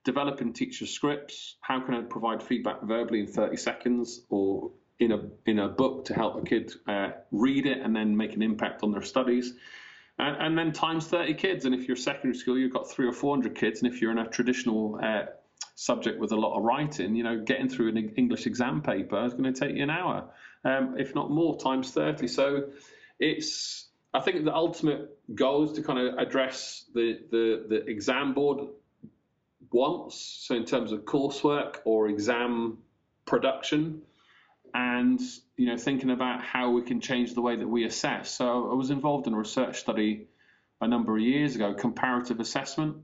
developing 0.03 0.53
teacher 0.53 0.85
scripts. 0.85 1.57
How 1.61 1.81
can 1.81 1.95
I 1.95 2.01
provide 2.01 2.41
feedback 2.41 2.81
verbally 2.83 3.19
in 3.19 3.27
30 3.27 3.57
seconds 3.57 4.21
or 4.29 4.71
in 4.99 5.11
a 5.11 5.19
in 5.45 5.59
a 5.59 5.67
book 5.67 6.05
to 6.05 6.13
help 6.13 6.41
a 6.41 6.45
kid 6.45 6.71
uh, 6.87 7.09
read 7.31 7.65
it 7.65 7.79
and 7.79 7.95
then 7.95 8.15
make 8.15 8.35
an 8.35 8.41
impact 8.41 8.83
on 8.83 8.91
their 8.91 9.01
studies. 9.01 9.53
And, 10.17 10.37
and, 10.37 10.57
then 10.57 10.71
times 10.71 11.07
30 11.07 11.33
kids. 11.33 11.65
And 11.65 11.75
if 11.75 11.89
you're 11.89 11.97
secondary 11.97 12.35
school, 12.35 12.57
you've 12.57 12.71
got 12.71 12.89
three 12.89 13.05
or 13.05 13.11
400 13.11 13.53
kids. 13.53 13.81
And 13.81 13.91
if 13.91 14.01
you're 14.01 14.11
in 14.11 14.17
a 14.17 14.29
traditional 14.29 14.97
uh, 15.03 15.23
subject 15.75 16.19
with 16.19 16.31
a 16.31 16.37
lot 16.37 16.57
of 16.57 16.63
writing, 16.63 17.15
you 17.15 17.23
know, 17.23 17.37
getting 17.41 17.67
through 17.67 17.89
an 17.89 17.97
English 18.15 18.47
exam 18.47 18.81
paper 18.81 19.25
is 19.25 19.33
going 19.33 19.53
to 19.53 19.59
take 19.59 19.75
you 19.75 19.83
an 19.83 19.89
hour, 19.89 20.29
um, 20.63 20.95
if 20.97 21.13
not 21.15 21.31
more, 21.31 21.57
times 21.59 21.91
30. 21.91 22.27
So 22.27 22.69
it's, 23.19 23.89
I 24.13 24.21
think 24.21 24.45
the 24.45 24.55
ultimate 24.55 25.17
goal 25.35 25.65
is 25.65 25.73
to 25.73 25.83
kind 25.83 25.99
of 25.99 26.17
address 26.17 26.85
the, 26.93 27.19
the, 27.29 27.65
the 27.67 27.85
exam 27.85 28.33
board 28.33 28.69
wants. 29.71 30.15
So 30.47 30.55
in 30.55 30.63
terms 30.63 30.93
of 30.93 31.01
coursework 31.01 31.79
or 31.83 32.07
exam 32.07 32.77
production, 33.25 34.01
and 34.75 35.21
you 35.55 35.67
know 35.67 35.77
thinking 35.77 36.11
about 36.11 36.43
how 36.43 36.69
we 36.69 36.81
can 36.81 36.99
change 36.99 37.33
the 37.33 37.41
way 37.41 37.55
that 37.55 37.67
we 37.67 37.85
assess. 37.85 38.29
So 38.29 38.69
I 38.69 38.75
was 38.75 38.89
involved 38.89 39.25
in 39.25 39.33
a 39.33 39.37
research 39.37 39.79
study 39.79 40.27
a 40.81 40.87
number 40.87 41.15
of 41.15 41.23
years 41.23 41.55
ago, 41.55 41.73
comparative 41.73 42.41
assessment, 42.41 42.97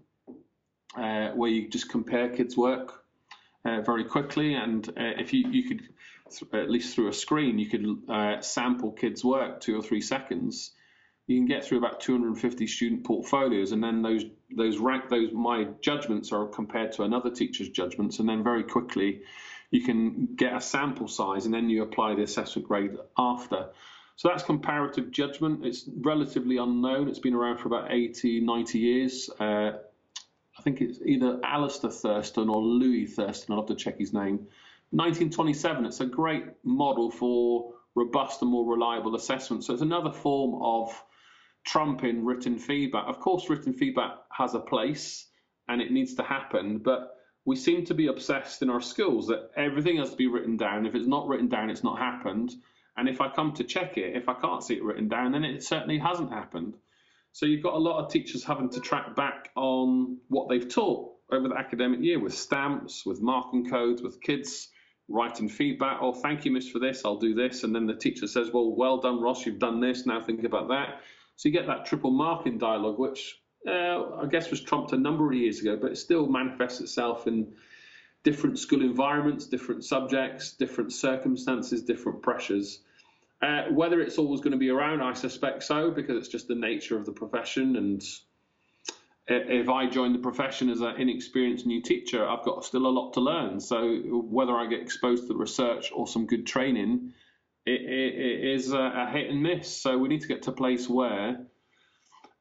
uh, 0.97 1.29
where 1.29 1.49
you 1.49 1.69
just 1.69 1.89
compare 1.89 2.27
kids' 2.27 2.57
work 2.57 3.05
uh, 3.63 3.79
very 3.81 4.03
quickly, 4.03 4.53
and 4.53 4.87
uh, 4.89 5.15
if 5.17 5.31
you 5.31 5.49
you 5.49 5.63
could 5.63 5.81
at 6.53 6.69
least 6.69 6.95
through 6.95 7.09
a 7.09 7.13
screen 7.13 7.59
you 7.59 7.67
could 7.67 7.85
uh, 8.09 8.41
sample 8.41 8.91
kids' 8.91 9.23
work 9.23 9.61
two 9.61 9.77
or 9.77 9.81
three 9.81 10.01
seconds. 10.01 10.71
You 11.27 11.37
can 11.37 11.45
get 11.45 11.63
through 11.63 11.77
about 11.77 12.01
250 12.01 12.67
student 12.67 13.05
portfolios, 13.05 13.71
and 13.71 13.81
then 13.81 14.01
those 14.01 14.25
those 14.57 14.77
rank 14.77 15.07
those 15.09 15.31
my 15.31 15.67
judgments 15.79 16.33
are 16.33 16.47
compared 16.47 16.91
to 16.93 17.03
another 17.03 17.29
teacher's 17.29 17.69
judgments, 17.69 18.19
and 18.19 18.27
then 18.27 18.43
very 18.43 18.63
quickly 18.65 19.21
you 19.71 19.81
can 19.81 20.27
get 20.35 20.55
a 20.55 20.61
sample 20.61 21.07
size 21.07 21.45
and 21.45 21.53
then 21.53 21.69
you 21.69 21.81
apply 21.81 22.13
the 22.13 22.23
assessment 22.23 22.67
grade 22.67 22.91
after. 23.17 23.69
So 24.17 24.27
that's 24.27 24.43
comparative 24.43 25.11
judgment. 25.11 25.65
It's 25.65 25.89
relatively 26.01 26.57
unknown. 26.57 27.07
It's 27.07 27.19
been 27.19 27.33
around 27.33 27.57
for 27.57 27.67
about 27.67 27.91
80, 27.91 28.41
90 28.41 28.79
years. 28.79 29.29
Uh, 29.39 29.71
I 30.59 30.61
think 30.61 30.81
it's 30.81 30.99
either 31.03 31.39
Alistair 31.43 31.89
Thurston 31.89 32.49
or 32.49 32.61
Louis 32.61 33.07
Thurstone. 33.07 33.55
I'll 33.55 33.61
have 33.61 33.67
to 33.67 33.75
check 33.75 33.97
his 33.97 34.13
name. 34.13 34.47
1927. 34.91 35.85
It's 35.85 36.01
a 36.01 36.05
great 36.05 36.45
model 36.63 37.09
for 37.09 37.73
robust 37.95 38.41
and 38.41 38.51
more 38.51 38.69
reliable 38.69 39.15
assessment. 39.15 39.63
So 39.63 39.73
it's 39.73 39.81
another 39.81 40.11
form 40.11 40.61
of 40.61 40.93
trumping 41.63 42.25
written 42.25 42.59
feedback. 42.59 43.05
Of 43.07 43.21
course, 43.21 43.49
written 43.49 43.73
feedback 43.73 44.17
has 44.29 44.53
a 44.53 44.59
place 44.59 45.27
and 45.69 45.81
it 45.81 45.91
needs 45.91 46.15
to 46.15 46.23
happen, 46.23 46.79
but 46.79 47.15
we 47.45 47.55
seem 47.55 47.85
to 47.85 47.93
be 47.93 48.07
obsessed 48.07 48.61
in 48.61 48.69
our 48.69 48.81
schools 48.81 49.27
that 49.27 49.51
everything 49.55 49.97
has 49.97 50.11
to 50.11 50.15
be 50.15 50.27
written 50.27 50.57
down. 50.57 50.85
If 50.85 50.95
it's 50.95 51.07
not 51.07 51.27
written 51.27 51.47
down, 51.47 51.69
it's 51.69 51.83
not 51.83 51.97
happened. 51.97 52.53
And 52.97 53.09
if 53.09 53.21
I 53.21 53.29
come 53.29 53.53
to 53.53 53.63
check 53.63 53.97
it, 53.97 54.15
if 54.15 54.29
I 54.29 54.33
can't 54.33 54.63
see 54.63 54.75
it 54.75 54.83
written 54.83 55.07
down, 55.07 55.31
then 55.31 55.43
it 55.43 55.63
certainly 55.63 55.97
hasn't 55.97 56.31
happened. 56.31 56.75
So 57.31 57.45
you've 57.45 57.63
got 57.63 57.73
a 57.73 57.79
lot 57.79 58.03
of 58.03 58.11
teachers 58.11 58.43
having 58.43 58.69
to 58.71 58.79
track 58.79 59.15
back 59.15 59.49
on 59.55 60.17
what 60.27 60.49
they've 60.49 60.67
taught 60.67 61.13
over 61.31 61.47
the 61.47 61.55
academic 61.55 62.01
year 62.01 62.19
with 62.19 62.37
stamps, 62.37 63.05
with 63.05 63.21
marking 63.21 63.69
codes, 63.69 64.01
with 64.01 64.21
kids 64.21 64.67
writing 65.07 65.49
feedback. 65.49 65.99
Oh, 66.01 66.13
thank 66.13 66.45
you, 66.45 66.51
miss, 66.51 66.69
for 66.69 66.79
this. 66.79 67.03
I'll 67.05 67.17
do 67.17 67.33
this. 67.33 67.63
And 67.63 67.73
then 67.73 67.87
the 67.87 67.95
teacher 67.95 68.27
says, 68.27 68.51
well, 68.53 68.75
well 68.75 68.97
done, 68.99 69.21
Ross. 69.21 69.45
You've 69.45 69.59
done 69.59 69.79
this. 69.79 70.05
Now 70.05 70.21
think 70.21 70.43
about 70.43 70.67
that. 70.67 71.01
So 71.37 71.49
you 71.49 71.53
get 71.53 71.67
that 71.67 71.85
triple 71.85 72.11
marking 72.11 72.57
dialogue, 72.57 72.99
which 72.99 73.40
uh, 73.67 74.15
I 74.15 74.25
guess 74.29 74.49
was 74.49 74.61
trumped 74.61 74.93
a 74.93 74.97
number 74.97 75.27
of 75.27 75.33
years 75.33 75.59
ago, 75.59 75.77
but 75.79 75.91
it 75.91 75.97
still 75.97 76.27
manifests 76.27 76.81
itself 76.81 77.27
in 77.27 77.53
different 78.23 78.59
school 78.59 78.81
environments, 78.81 79.45
different 79.45 79.83
subjects, 79.83 80.53
different 80.53 80.93
circumstances, 80.93 81.81
different 81.81 82.21
pressures. 82.21 82.79
Uh, 83.41 83.63
whether 83.71 83.99
it's 84.01 84.17
always 84.17 84.39
going 84.41 84.51
to 84.51 84.57
be 84.57 84.69
around, 84.69 85.01
I 85.01 85.13
suspect 85.13 85.63
so, 85.63 85.89
because 85.89 86.17
it's 86.17 86.27
just 86.27 86.47
the 86.47 86.55
nature 86.55 86.97
of 86.97 87.05
the 87.05 87.11
profession. 87.11 87.75
And 87.75 88.03
if 89.27 89.69
I 89.69 89.87
join 89.89 90.13
the 90.13 90.19
profession 90.19 90.69
as 90.69 90.81
an 90.81 90.95
inexperienced 90.97 91.65
new 91.65 91.81
teacher, 91.81 92.27
I've 92.27 92.43
got 92.43 92.63
still 92.65 92.85
a 92.85 92.89
lot 92.89 93.13
to 93.13 93.19
learn. 93.19 93.59
So 93.59 93.95
whether 94.11 94.53
I 94.53 94.67
get 94.67 94.81
exposed 94.81 95.27
to 95.27 95.33
research 95.33 95.91
or 95.91 96.07
some 96.07 96.27
good 96.27 96.45
training, 96.45 97.13
it, 97.65 97.81
it, 97.81 98.15
it 98.15 98.55
is 98.55 98.73
a, 98.73 98.79
a 98.79 99.09
hit 99.11 99.29
and 99.31 99.41
miss. 99.41 99.75
So 99.75 99.97
we 99.97 100.09
need 100.09 100.21
to 100.21 100.27
get 100.27 100.43
to 100.43 100.51
a 100.51 100.53
place 100.53 100.87
where 100.87 101.47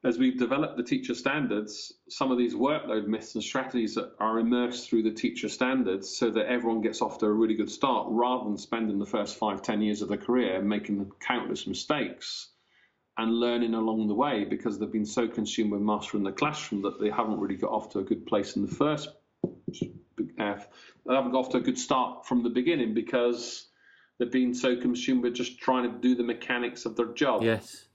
as 0.03 0.17
we've 0.17 0.39
developed 0.39 0.77
the 0.77 0.83
teacher 0.83 1.13
standards, 1.13 1.93
some 2.09 2.31
of 2.31 2.37
these 2.37 2.55
workload 2.55 3.05
myths 3.05 3.35
and 3.35 3.43
strategies 3.43 3.97
are 4.19 4.39
immersed 4.39 4.89
through 4.89 5.03
the 5.03 5.11
teacher 5.11 5.47
standards 5.47 6.17
so 6.17 6.31
that 6.31 6.47
everyone 6.47 6.81
gets 6.81 7.01
off 7.01 7.19
to 7.19 7.27
a 7.27 7.31
really 7.31 7.53
good 7.53 7.69
start 7.69 8.07
rather 8.09 8.45
than 8.45 8.57
spending 8.57 8.97
the 8.97 9.05
first 9.05 9.37
five, 9.37 9.61
ten 9.61 9.81
years 9.81 10.01
of 10.01 10.09
their 10.09 10.17
career 10.17 10.61
making 10.61 11.11
countless 11.19 11.67
mistakes 11.67 12.49
and 13.17 13.39
learning 13.39 13.75
along 13.75 14.07
the 14.07 14.15
way 14.15 14.43
because 14.43 14.79
they've 14.79 14.91
been 14.91 15.05
so 15.05 15.27
consumed 15.27 15.71
with 15.71 15.81
mastering 15.81 16.23
the 16.23 16.31
classroom 16.31 16.81
that 16.81 16.99
they 16.99 17.09
haven't 17.09 17.39
really 17.39 17.57
got 17.57 17.71
off 17.71 17.89
to 17.89 17.99
a 17.99 18.03
good 18.03 18.25
place 18.25 18.55
in 18.55 18.65
the 18.65 18.73
first 18.73 19.09
F. 20.39 20.67
They 21.05 21.13
haven't 21.13 21.31
got 21.31 21.45
off 21.45 21.49
to 21.51 21.57
a 21.57 21.61
good 21.61 21.77
start 21.77 22.25
from 22.25 22.41
the 22.41 22.49
beginning 22.49 22.95
because 22.95 23.67
they've 24.17 24.31
been 24.31 24.55
so 24.55 24.75
consumed 24.75 25.23
with 25.23 25.35
just 25.35 25.59
trying 25.59 25.91
to 25.91 25.99
do 25.99 26.15
the 26.15 26.23
mechanics 26.23 26.85
of 26.85 26.95
their 26.95 27.13
job. 27.13 27.43
Yes. 27.43 27.85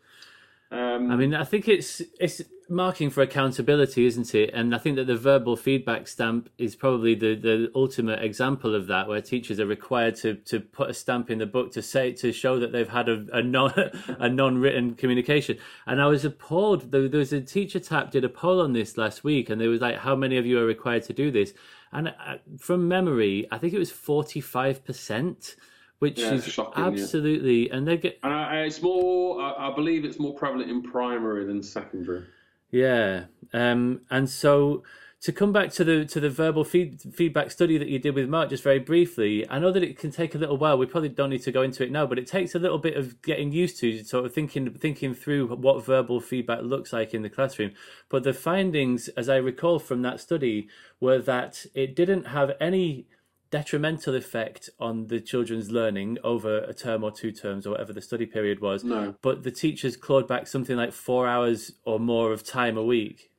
Um, 0.70 1.12
I 1.12 1.16
mean, 1.16 1.34
I 1.34 1.44
think 1.44 1.68
it's 1.68 2.02
it's 2.18 2.43
marking 2.68 3.10
for 3.10 3.22
accountability, 3.22 4.05
isn't 4.06 4.34
it? 4.34 4.51
And 4.52 4.74
I 4.74 4.78
think 4.78 4.97
that 4.97 5.06
the 5.06 5.16
verbal 5.16 5.56
feedback 5.56 6.09
stamp 6.09 6.51
is 6.59 6.74
probably 6.74 7.14
the, 7.14 7.36
the 7.36 7.70
ultimate 7.76 8.22
example 8.22 8.74
of 8.74 8.88
that, 8.88 9.06
where 9.06 9.20
teachers 9.20 9.60
are 9.60 9.66
required 9.66 10.16
to 10.16 10.34
to 10.34 10.59
put 10.59 10.90
a 10.90 10.94
stamp 10.94 11.30
in 11.30 11.38
the 11.38 11.47
book 11.47 11.72
to 11.72 11.82
say 11.82 12.12
to 12.14 12.32
show 12.32 12.59
that 12.59 12.72
they've 12.72 12.88
had 12.88 13.09
a, 13.09 13.24
a 13.32 13.43
non 13.43 13.72
a 14.18 14.28
non 14.28 14.59
written 14.59 14.94
communication. 14.94 15.59
And 15.86 16.02
I 16.02 16.06
was 16.06 16.24
appalled. 16.24 16.90
There, 16.90 17.09
there 17.09 17.20
was 17.20 17.32
a 17.32 17.40
Teacher 17.40 17.78
Tapp 17.78 18.10
did 18.10 18.24
a 18.24 18.28
poll 18.28 18.60
on 18.60 18.72
this 18.72 18.97
last 18.97 19.22
week, 19.22 19.48
and 19.48 19.60
they 19.60 19.68
was 19.68 19.80
like, 19.80 19.98
"How 19.98 20.16
many 20.16 20.36
of 20.36 20.47
you 20.47 20.59
are 20.59 20.66
required 20.66 21.05
to 21.05 21.12
do 21.12 21.30
this?" 21.30 21.55
And 21.93 22.09
uh, 22.09 22.38
from 22.59 22.88
memory, 22.88 23.47
I 23.52 23.59
think 23.59 23.72
it 23.72 23.78
was 23.78 23.93
forty 23.93 24.40
five 24.40 24.84
percent 24.84 25.55
which 25.98 26.18
yeah, 26.18 26.35
is 26.35 26.44
shocking, 26.44 26.82
absolutely, 26.82 27.68
yeah. 27.68 27.77
and 27.77 27.89
they 27.89 27.97
get. 27.97 28.18
And 28.23 28.32
I, 28.32 28.62
it's 28.62 28.82
more, 28.82 29.40
I, 29.40 29.68
I, 29.70 29.74
believe, 29.74 30.05
it's 30.05 30.18
more 30.18 30.35
prevalent 30.35 30.70
in 30.70 30.82
primary 30.82 31.44
than 31.44 31.62
secondary. 31.62 32.24
Yeah, 32.70 33.24
um, 33.52 34.02
and 34.10 34.28
so 34.28 34.82
to 35.23 35.32
come 35.32 35.52
back 35.52 35.70
to 35.73 35.82
the 35.82 36.05
to 36.05 36.20
the 36.20 36.28
verbal 36.31 36.62
feed, 36.62 37.01
feedback 37.14 37.51
study 37.51 37.78
that 37.78 37.89
you 37.89 37.98
did 37.98 38.14
with 38.14 38.28
Mark, 38.28 38.51
just 38.51 38.62
very 38.62 38.78
briefly, 38.78 39.48
I 39.48 39.59
know 39.59 39.73
that 39.73 39.82
it 39.82 39.98
can 39.98 40.10
take 40.10 40.35
a 40.35 40.39
little 40.39 40.56
while. 40.56 40.77
We 40.77 40.86
probably 40.86 41.09
don't 41.09 41.31
need 41.31 41.43
to 41.43 41.52
go 41.52 41.62
into 41.62 41.82
it 41.82 41.90
now, 41.90 42.06
but 42.06 42.18
it 42.18 42.27
takes 42.27 42.55
a 42.55 42.59
little 42.59 42.78
bit 42.78 42.97
of 42.97 43.20
getting 43.23 43.51
used 43.51 43.81
to, 43.81 44.05
sort 44.05 44.27
of 44.27 44.35
thinking 44.35 44.73
thinking 44.74 45.14
through 45.14 45.48
what 45.48 45.85
verbal 45.85 46.20
feedback 46.20 46.62
looks 46.62 46.93
like 46.93 47.14
in 47.14 47.23
the 47.23 47.31
classroom. 47.31 47.73
But 48.09 48.24
the 48.24 48.35
findings, 48.35 49.09
as 49.09 49.28
I 49.28 49.36
recall 49.36 49.78
from 49.78 50.02
that 50.02 50.20
study, 50.20 50.68
were 51.01 51.18
that 51.18 51.64
it 51.74 51.97
didn't 51.97 52.28
have 52.28 52.52
any 52.60 53.06
detrimental 53.51 54.14
effect 54.14 54.70
on 54.78 55.06
the 55.06 55.20
children's 55.20 55.70
learning 55.70 56.18
over 56.24 56.59
a 56.59 56.74
term 56.74 57.05
or 57.05 57.10
two 57.10 57.32
terms 57.32 57.66
or 57.66 57.70
whatever 57.70 57.93
the 57.93 58.02
study 58.02 58.27
period 58.27 58.60
was. 58.60 58.85
No. 58.85 59.14
But 59.23 59.43
the 59.43 59.51
teachers 59.51 59.97
clawed 59.97 60.27
back 60.27 60.47
something 60.47 60.77
like 60.77 60.93
four 60.93 61.27
hours 61.27 61.73
or 61.85 62.01
more 62.01 62.32
of 62.32 62.44
time 62.44 62.77
a 62.77 62.85
week. 62.85 63.31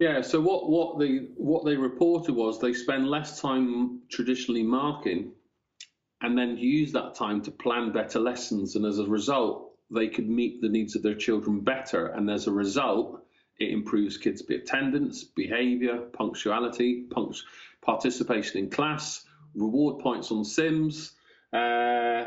Yeah, 0.00 0.22
so 0.22 0.40
what, 0.40 0.68
what 0.68 0.98
they 0.98 1.28
what 1.36 1.64
they 1.64 1.76
reported 1.76 2.34
was 2.34 2.60
they 2.60 2.72
spend 2.72 3.08
less 3.08 3.40
time 3.40 4.00
traditionally 4.10 4.64
marking 4.64 5.32
and 6.20 6.36
then 6.36 6.56
use 6.56 6.92
that 6.92 7.14
time 7.14 7.42
to 7.42 7.50
plan 7.50 7.92
better 7.92 8.18
lessons 8.18 8.74
and 8.76 8.84
as 8.84 8.98
a 8.98 9.06
result 9.06 9.72
they 9.90 10.08
could 10.08 10.28
meet 10.28 10.60
the 10.60 10.68
needs 10.68 10.96
of 10.96 11.02
their 11.02 11.14
children 11.14 11.60
better 11.60 12.06
and 12.08 12.28
as 12.30 12.46
a 12.46 12.52
result 12.52 13.24
it 13.58 13.70
improves 13.70 14.16
kids' 14.16 14.42
attendance, 14.50 15.22
behaviour, 15.22 15.98
punctuality, 16.12 17.02
punct- 17.02 17.44
participation 17.82 18.58
in 18.58 18.70
class, 18.70 19.24
reward 19.54 20.00
points 20.00 20.30
on 20.30 20.44
SIMS, 20.44 21.12
uh, 21.52 22.24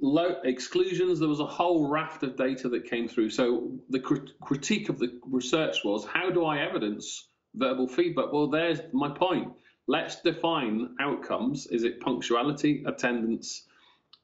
low 0.00 0.36
exclusions. 0.44 1.18
There 1.18 1.28
was 1.28 1.40
a 1.40 1.46
whole 1.46 1.88
raft 1.88 2.22
of 2.22 2.36
data 2.36 2.68
that 2.70 2.88
came 2.88 3.08
through. 3.08 3.30
So 3.30 3.72
the 3.88 4.00
crit- 4.00 4.38
critique 4.40 4.88
of 4.88 4.98
the 4.98 5.20
research 5.26 5.78
was, 5.84 6.04
how 6.04 6.30
do 6.30 6.44
I 6.44 6.58
evidence 6.58 7.28
verbal 7.54 7.88
feedback? 7.88 8.32
Well, 8.32 8.48
there's 8.48 8.80
my 8.92 9.10
point. 9.10 9.52
Let's 9.86 10.20
define 10.22 10.94
outcomes. 11.00 11.66
Is 11.66 11.84
it 11.84 12.00
punctuality, 12.00 12.84
attendance, 12.86 13.66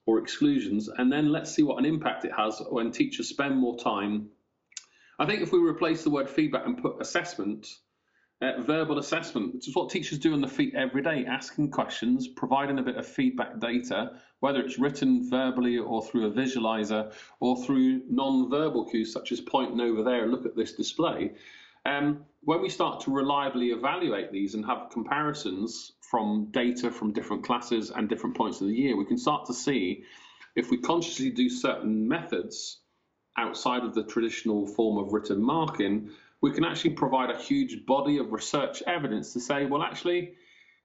or 0.06 0.18
exclusions? 0.18 0.88
And 0.88 1.12
then 1.12 1.30
let's 1.30 1.52
see 1.52 1.62
what 1.62 1.78
an 1.78 1.84
impact 1.84 2.24
it 2.24 2.32
has 2.36 2.62
when 2.70 2.90
teachers 2.90 3.28
spend 3.28 3.56
more 3.56 3.78
time. 3.78 4.28
I 5.18 5.26
think 5.26 5.42
if 5.42 5.52
we 5.52 5.59
replace 5.59 6.05
the 6.05 6.10
word 6.10 6.30
feedback 6.30 6.64
and 6.64 6.80
put 6.80 7.00
assessment, 7.00 7.66
uh, 8.40 8.60
verbal 8.60 8.98
assessment, 8.98 9.55
which 9.55 9.69
is 9.69 9.74
what 9.74 9.90
teachers 9.90 10.19
do 10.19 10.32
on 10.32 10.40
the 10.40 10.48
feet 10.48 10.74
every 10.74 11.02
day, 11.02 11.24
asking 11.27 11.70
questions, 11.70 12.28
providing 12.28 12.78
a 12.78 12.82
bit 12.82 12.97
of 12.97 13.06
feedback 13.06 13.59
data, 13.59 14.12
whether 14.40 14.60
it's 14.60 14.78
written 14.78 15.28
verbally 15.28 15.78
or 15.78 16.02
through 16.02 16.27
a 16.27 16.31
visualizer 16.31 17.12
or 17.40 17.62
through 17.65 18.02
non-verbal 18.09 18.89
cues 18.90 19.12
such 19.12 19.32
as 19.32 19.40
pointing 19.40 19.81
over 19.81 20.02
there, 20.02 20.27
look 20.28 20.47
at 20.47 20.55
this 20.55 20.73
display. 20.73 21.32
Um, 21.85 22.24
when 22.43 22.62
we 22.62 22.69
start 22.69 23.01
to 23.02 23.10
reliably 23.10 23.70
evaluate 23.70 24.31
these 24.31 24.55
and 24.55 24.65
have 24.66 24.90
comparisons 24.90 25.93
from 26.01 26.48
data 26.52 26.90
from 26.90 27.12
different 27.12 27.44
classes 27.44 27.90
and 27.90 28.09
different 28.09 28.36
points 28.36 28.60
of 28.60 28.69
the 28.69 28.74
year, 28.74 28.97
we 28.97 29.05
can 29.05 29.19
start 29.19 29.47
to 29.47 29.55
see 29.55 30.05
if 30.55 30.70
we 30.70 30.78
consciously 30.78 31.31
do 31.31 31.48
certain 31.48 32.06
methods 32.06 32.81
outside 33.36 33.85
of 33.85 33.94
the 33.94 34.02
traditional 34.05 34.66
form 34.66 34.98
of 34.98 35.12
written 35.12 35.43
marking, 35.43 36.10
we 36.40 36.52
can 36.52 36.65
actually 36.65 36.90
provide 36.90 37.31
a 37.31 37.39
huge 37.39 37.85
body 37.86 38.19
of 38.19 38.32
research 38.32 38.82
evidence 38.86 39.32
to 39.32 39.40
say, 39.40 39.66
well, 39.66 39.82
actually, 39.82 40.35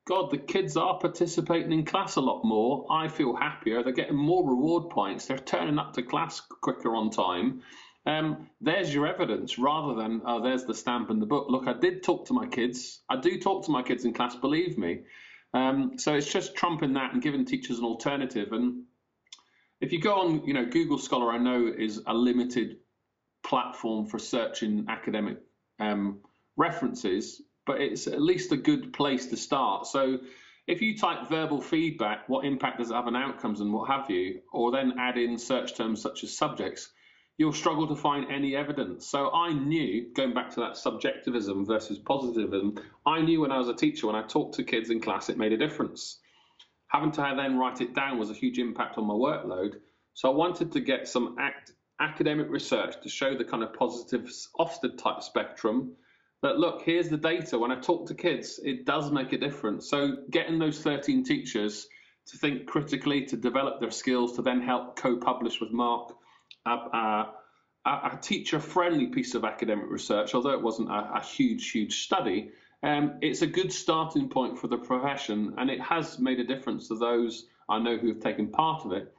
God, 0.05 0.31
the 0.31 0.37
kids 0.37 0.75
are 0.75 0.97
participating 0.99 1.71
in 1.71 1.85
class 1.85 2.15
a 2.15 2.21
lot 2.21 2.43
more. 2.43 2.85
I 2.91 3.07
feel 3.07 3.35
happier. 3.35 3.83
They're 3.83 3.93
getting 3.93 4.17
more 4.17 4.47
reward 4.47 4.89
points. 4.89 5.27
They're 5.27 5.37
turning 5.37 5.79
up 5.79 5.93
to 5.93 6.03
class 6.03 6.41
quicker 6.41 6.95
on 6.95 7.09
time. 7.09 7.61
Um, 8.05 8.49
there's 8.59 8.93
your 8.93 9.07
evidence 9.07 9.57
rather 9.57 9.95
than, 9.95 10.21
oh, 10.25 10.41
there's 10.43 10.65
the 10.65 10.73
stamp 10.73 11.09
in 11.09 11.19
the 11.19 11.25
book. 11.25 11.45
Look, 11.49 11.67
I 11.67 11.73
did 11.73 12.03
talk 12.03 12.27
to 12.27 12.33
my 12.33 12.47
kids. 12.47 13.01
I 13.09 13.15
do 13.21 13.39
talk 13.39 13.65
to 13.65 13.71
my 13.71 13.81
kids 13.81 14.03
in 14.03 14.13
class, 14.13 14.35
believe 14.35 14.77
me. 14.77 15.03
Um, 15.53 15.93
so 15.97 16.13
it's 16.15 16.31
just 16.31 16.55
trumping 16.55 16.93
that 16.93 17.13
and 17.13 17.21
giving 17.21 17.45
teachers 17.45 17.79
an 17.79 17.85
alternative. 17.85 18.51
And 18.51 18.83
if 19.79 19.93
you 19.93 20.01
go 20.01 20.15
on, 20.15 20.45
you 20.45 20.53
know, 20.53 20.65
Google 20.65 20.97
Scholar, 20.97 21.31
I 21.31 21.37
know 21.37 21.71
is 21.77 22.01
a 22.05 22.13
limited 22.13 22.77
platform 23.43 24.05
for 24.05 24.19
searching 24.19 24.85
academic 24.89 25.37
um, 25.79 26.19
references, 26.57 27.41
but 27.65 27.81
it's 27.81 28.07
at 28.07 28.21
least 28.21 28.51
a 28.51 28.57
good 28.57 28.93
place 28.93 29.27
to 29.27 29.37
start. 29.37 29.87
So 29.87 30.19
if 30.67 30.81
you 30.81 30.97
type 30.97 31.29
verbal 31.29 31.61
feedback, 31.61 32.29
what 32.29 32.45
impact 32.45 32.79
does 32.79 32.89
it 32.89 32.93
have 32.93 33.07
on 33.07 33.15
outcomes 33.15 33.59
and 33.59 33.73
what 33.73 33.89
have 33.89 34.09
you, 34.09 34.41
or 34.51 34.71
then 34.71 34.93
add 34.97 35.17
in 35.17 35.37
search 35.37 35.75
terms 35.75 36.01
such 36.01 36.23
as 36.23 36.37
subjects, 36.37 36.89
you'll 37.37 37.51
struggle 37.51 37.87
to 37.87 37.95
find 37.95 38.31
any 38.31 38.55
evidence. 38.55 39.07
So 39.07 39.31
I 39.31 39.51
knew, 39.51 40.13
going 40.13 40.33
back 40.33 40.51
to 40.51 40.61
that 40.61 40.77
subjectivism 40.77 41.65
versus 41.65 41.97
positivism, 41.99 42.77
I 43.05 43.21
knew 43.21 43.41
when 43.41 43.51
I 43.51 43.57
was 43.57 43.69
a 43.69 43.73
teacher, 43.73 44.07
when 44.07 44.15
I 44.15 44.23
talked 44.23 44.55
to 44.55 44.63
kids 44.63 44.89
in 44.89 45.01
class, 45.01 45.29
it 45.29 45.37
made 45.37 45.51
a 45.51 45.57
difference. 45.57 46.19
Having 46.87 47.11
to 47.13 47.33
then 47.35 47.57
write 47.57 47.81
it 47.81 47.95
down 47.95 48.19
was 48.19 48.29
a 48.29 48.35
huge 48.35 48.59
impact 48.59 48.97
on 48.97 49.07
my 49.07 49.15
workload. 49.15 49.73
So 50.13 50.31
I 50.31 50.35
wanted 50.35 50.73
to 50.73 50.79
get 50.79 51.07
some 51.07 51.37
act, 51.39 51.71
academic 52.03 52.49
research 52.49 53.01
to 53.01 53.09
show 53.09 53.35
the 53.35 53.45
kind 53.45 53.63
of 53.63 53.73
positive 53.73 54.29
Ofsted 54.59 54.97
type 54.97 55.23
spectrum 55.23 55.93
that 56.41 56.57
look, 56.57 56.81
here's 56.81 57.09
the 57.09 57.17
data. 57.17 57.57
When 57.57 57.71
I 57.71 57.79
talk 57.79 58.05
to 58.07 58.13
kids, 58.13 58.59
it 58.63 58.85
does 58.85 59.11
make 59.11 59.31
a 59.31 59.37
difference. 59.37 59.89
So 59.89 60.17
getting 60.29 60.59
those 60.59 60.81
13 60.81 61.23
teachers 61.23 61.87
to 62.27 62.37
think 62.37 62.67
critically, 62.67 63.25
to 63.25 63.37
develop 63.37 63.79
their 63.79 63.91
skills, 63.91 64.35
to 64.35 64.41
then 64.41 64.61
help 64.61 64.97
co-publish 64.97 65.61
with 65.61 65.71
Mark 65.71 66.13
a, 66.65 67.25
a, 67.85 68.19
teacher-friendly 68.21 69.07
piece 69.07 69.35
of 69.35 69.43
academic 69.43 69.89
research, 69.89 70.33
although 70.33 70.51
it 70.51 70.61
wasn't 70.61 70.89
a, 70.89 71.11
a 71.15 71.21
huge, 71.21 71.71
huge 71.71 72.03
study. 72.03 72.51
Um, 72.81 73.17
it's 73.21 73.41
a 73.41 73.47
good 73.47 73.71
starting 73.71 74.29
point 74.29 74.57
for 74.57 74.67
the 74.67 74.77
profession, 74.77 75.55
and 75.57 75.69
it 75.69 75.81
has 75.81 76.19
made 76.19 76.39
a 76.39 76.45
difference 76.45 76.87
to 76.89 76.95
those 76.95 77.47
I 77.69 77.79
know 77.79 77.97
who 77.97 78.09
have 78.09 78.19
taken 78.19 78.47
part 78.47 78.85
of 78.85 78.91
it, 78.91 79.12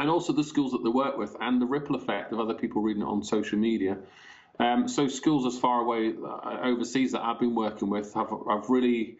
and 0.00 0.10
also 0.10 0.32
the 0.32 0.44
schools 0.44 0.72
that 0.72 0.82
they 0.82 0.90
work 0.90 1.16
with, 1.16 1.36
and 1.40 1.60
the 1.60 1.66
ripple 1.66 1.94
effect 1.94 2.32
of 2.32 2.40
other 2.40 2.54
people 2.54 2.82
reading 2.82 3.02
it 3.02 3.06
on 3.06 3.22
social 3.22 3.58
media. 3.58 3.98
Um, 4.58 4.88
so 4.88 5.08
schools 5.08 5.46
as 5.46 5.58
far 5.58 5.80
away 5.80 6.12
uh, 6.22 6.58
overseas 6.62 7.12
that 7.12 7.22
I've 7.22 7.40
been 7.40 7.54
working 7.54 7.88
with 7.88 8.12
have, 8.14 8.30
have 8.48 8.68
really 8.68 9.18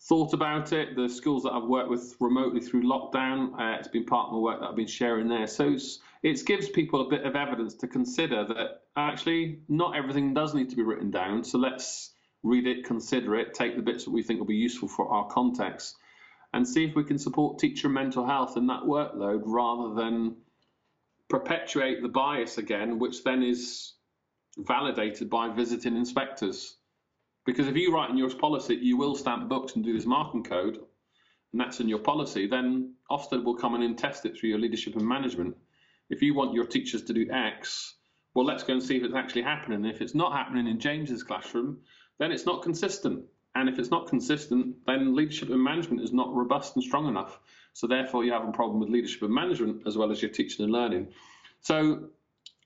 thought 0.00 0.34
about 0.34 0.72
it. 0.72 0.96
The 0.96 1.08
schools 1.08 1.44
that 1.44 1.52
I've 1.52 1.64
worked 1.64 1.88
with 1.88 2.16
remotely 2.20 2.60
through 2.60 2.82
lockdown, 2.82 3.58
uh, 3.58 3.78
it's 3.78 3.88
been 3.88 4.04
part 4.04 4.26
of 4.26 4.32
my 4.32 4.38
work 4.38 4.60
that 4.60 4.68
I've 4.68 4.76
been 4.76 4.86
sharing 4.86 5.28
there. 5.28 5.46
So 5.46 5.76
it 6.22 6.44
gives 6.44 6.68
people 6.68 7.00
a 7.06 7.08
bit 7.08 7.24
of 7.24 7.36
evidence 7.36 7.74
to 7.76 7.88
consider 7.88 8.44
that 8.44 8.82
actually 8.96 9.60
not 9.68 9.96
everything 9.96 10.34
does 10.34 10.54
need 10.54 10.70
to 10.70 10.76
be 10.76 10.82
written 10.82 11.10
down. 11.10 11.44
So 11.44 11.58
let's 11.58 12.10
read 12.42 12.66
it, 12.66 12.84
consider 12.84 13.36
it, 13.36 13.54
take 13.54 13.76
the 13.76 13.82
bits 13.82 14.04
that 14.04 14.10
we 14.10 14.22
think 14.22 14.38
will 14.38 14.46
be 14.46 14.56
useful 14.56 14.88
for 14.88 15.08
our 15.08 15.26
context, 15.28 15.96
and 16.54 16.66
see 16.66 16.84
if 16.84 16.94
we 16.94 17.02
can 17.02 17.18
support 17.18 17.58
teacher 17.58 17.88
mental 17.88 18.24
health 18.24 18.56
in 18.56 18.68
that 18.68 18.84
workload 18.84 19.42
rather 19.44 19.92
than 19.96 20.36
perpetuate 21.28 22.00
the 22.00 22.08
bias 22.08 22.58
again, 22.58 23.00
which 23.00 23.24
then 23.24 23.42
is 23.42 23.94
validated 24.58 25.28
by 25.28 25.48
visiting 25.48 25.96
inspectors. 25.96 26.76
Because 27.44 27.66
if 27.66 27.76
you 27.76 27.92
write 27.92 28.10
in 28.10 28.16
your 28.16 28.30
policy, 28.30 28.76
you 28.76 28.96
will 28.96 29.16
stamp 29.16 29.48
books 29.48 29.74
and 29.74 29.84
do 29.84 29.92
this 29.92 30.06
marking 30.06 30.44
code, 30.44 30.78
and 31.52 31.60
that's 31.60 31.80
in 31.80 31.88
your 31.88 31.98
policy, 31.98 32.46
then 32.46 32.94
Ofsted 33.10 33.42
will 33.42 33.56
come 33.56 33.74
in 33.74 33.82
and 33.82 33.98
test 33.98 34.24
it 34.24 34.38
through 34.38 34.50
your 34.50 34.60
leadership 34.60 34.94
and 34.94 35.06
management. 35.06 35.56
If 36.08 36.22
you 36.22 36.34
want 36.34 36.54
your 36.54 36.66
teachers 36.66 37.02
to 37.04 37.12
do 37.12 37.28
X, 37.32 37.96
well, 38.32 38.46
let's 38.46 38.62
go 38.62 38.74
and 38.74 38.82
see 38.82 38.96
if 38.96 39.02
it's 39.02 39.14
actually 39.14 39.42
happening. 39.42 39.84
If 39.84 40.00
it's 40.00 40.14
not 40.14 40.32
happening 40.32 40.68
in 40.68 40.78
James's 40.78 41.24
classroom, 41.24 41.80
then 42.20 42.30
it's 42.30 42.46
not 42.46 42.62
consistent. 42.62 43.24
And 43.54 43.68
if 43.68 43.78
it's 43.78 43.90
not 43.90 44.08
consistent, 44.08 44.76
then 44.86 45.14
leadership 45.14 45.50
and 45.50 45.62
management 45.62 46.02
is 46.02 46.12
not 46.12 46.34
robust 46.34 46.74
and 46.74 46.84
strong 46.84 47.06
enough. 47.08 47.38
So 47.72 47.86
therefore, 47.86 48.24
you 48.24 48.32
have 48.32 48.48
a 48.48 48.52
problem 48.52 48.80
with 48.80 48.88
leadership 48.88 49.22
and 49.22 49.32
management 49.32 49.82
as 49.86 49.96
well 49.96 50.10
as 50.10 50.20
your 50.20 50.30
teaching 50.30 50.64
and 50.64 50.72
learning. 50.72 51.08
So 51.60 52.08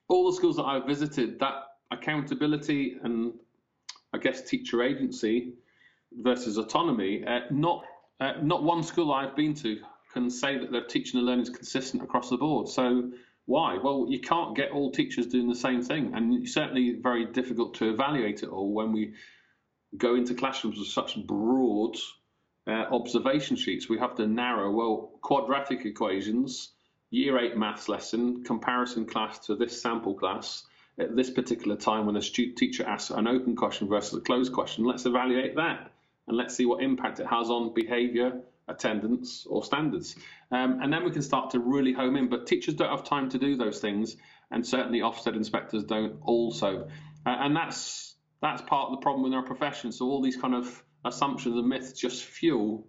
all 0.09 0.31
the 0.31 0.37
schools 0.37 0.57
that 0.57 0.65
I've 0.65 0.87
visited, 0.87 1.39
that 1.41 1.55
accountability 1.91 2.97
and 3.03 3.33
I 4.13 4.19
guess 4.19 4.43
teacher 4.43 4.83
agency 4.83 5.53
versus 6.13 6.57
autonomy, 6.57 7.25
uh, 7.25 7.41
not 7.51 7.85
uh, 8.21 8.33
not 8.43 8.65
one 8.65 8.83
school 8.83 9.13
I've 9.13 9.37
been 9.37 9.55
to 9.55 9.81
can 10.13 10.31
say 10.31 10.59
that 10.59 10.73
their 10.73 10.85
teaching 10.85 11.19
and 11.19 11.27
learning 11.27 11.45
is 11.45 11.51
consistent 11.51 12.03
across 12.03 12.31
the 12.31 12.37
board. 12.37 12.69
So 12.69 13.13
why? 13.45 13.79
Well, 13.83 14.07
you 14.09 14.21
can't 14.21 14.57
get 14.57 14.73
all 14.73 14.91
teachers 14.91 15.27
doing 15.27 15.49
the 15.49 15.55
same 15.55 15.83
thing, 15.83 16.13
and 16.15 16.43
it's 16.43 16.53
certainly 16.53 16.97
very 17.01 17.27
difficult 17.27 17.75
to 17.75 17.91
evaluate 17.91 18.43
it 18.43 18.49
all 18.49 18.73
when 18.73 18.93
we 18.93 19.15
go 19.97 20.15
into 20.15 20.35
classrooms 20.35 20.79
with 20.79 20.89
such 20.89 21.17
broad 21.27 21.97
uh, 22.67 22.85
observation 22.91 23.57
sheets. 23.57 23.89
We 23.89 23.99
have 23.99 24.17
to 24.17 24.27
narrow. 24.27 24.71
Well, 24.71 25.19
quadratic 25.23 25.87
equations, 25.87 26.73
year 27.11 27.39
eight 27.39 27.57
maths 27.57 27.89
lesson, 27.89 28.45
comparison 28.45 29.07
class 29.07 29.39
to 29.47 29.57
this 29.57 29.81
sample 29.81 30.15
class 30.15 30.65
at 30.99 31.15
this 31.15 31.31
particular 31.31 31.77
time 31.77 32.07
when 32.07 32.17
a 32.17 32.21
teacher 32.21 32.85
asks 32.85 33.11
an 33.11 33.27
open 33.27 33.57
question 33.57 33.89
versus 33.89 34.19
a 34.19 34.21
closed 34.21 34.53
question, 34.53 34.85
let's 34.85 35.07
evaluate 35.07 35.55
that 35.57 35.93
and 36.27 36.37
let's 36.37 36.55
see 36.55 36.67
what 36.67 36.83
impact 36.83 37.21
it 37.21 37.27
has 37.27 37.49
on 37.49 37.73
behaviour, 37.73 38.41
attendance, 38.67 39.47
or 39.49 39.65
standards. 39.65 40.17
Um, 40.51 40.81
and 40.83 40.93
then 40.93 41.05
we 41.05 41.11
can 41.11 41.23
start 41.23 41.51
to 41.51 41.61
really 41.61 41.93
home 41.93 42.17
in. 42.17 42.29
But 42.29 42.47
teachers 42.47 42.75
don't 42.75 42.91
have 42.91 43.05
time 43.05 43.31
to 43.31 43.39
do 43.39 43.57
those 43.57 43.81
things, 43.81 44.17
and 44.51 44.67
certainly 44.67 45.01
Ofsted 45.01 45.37
inspectors 45.37 45.85
don't 45.85 46.19
also. 46.23 46.89
Uh, 47.25 47.31
and 47.31 47.57
that's 47.57 48.08
that's 48.41 48.63
part 48.63 48.91
of 48.91 48.99
the 48.99 49.03
problem 49.03 49.25
with 49.25 49.33
our 49.33 49.43
profession. 49.43 49.93
So 49.93 50.07
all 50.07 50.23
these 50.23 50.37
kind 50.37 50.55
of 50.55 50.83
assumptions 51.05 51.57
and 51.57 51.69
myths 51.69 51.93
just 51.93 52.25
fuel 52.25 52.87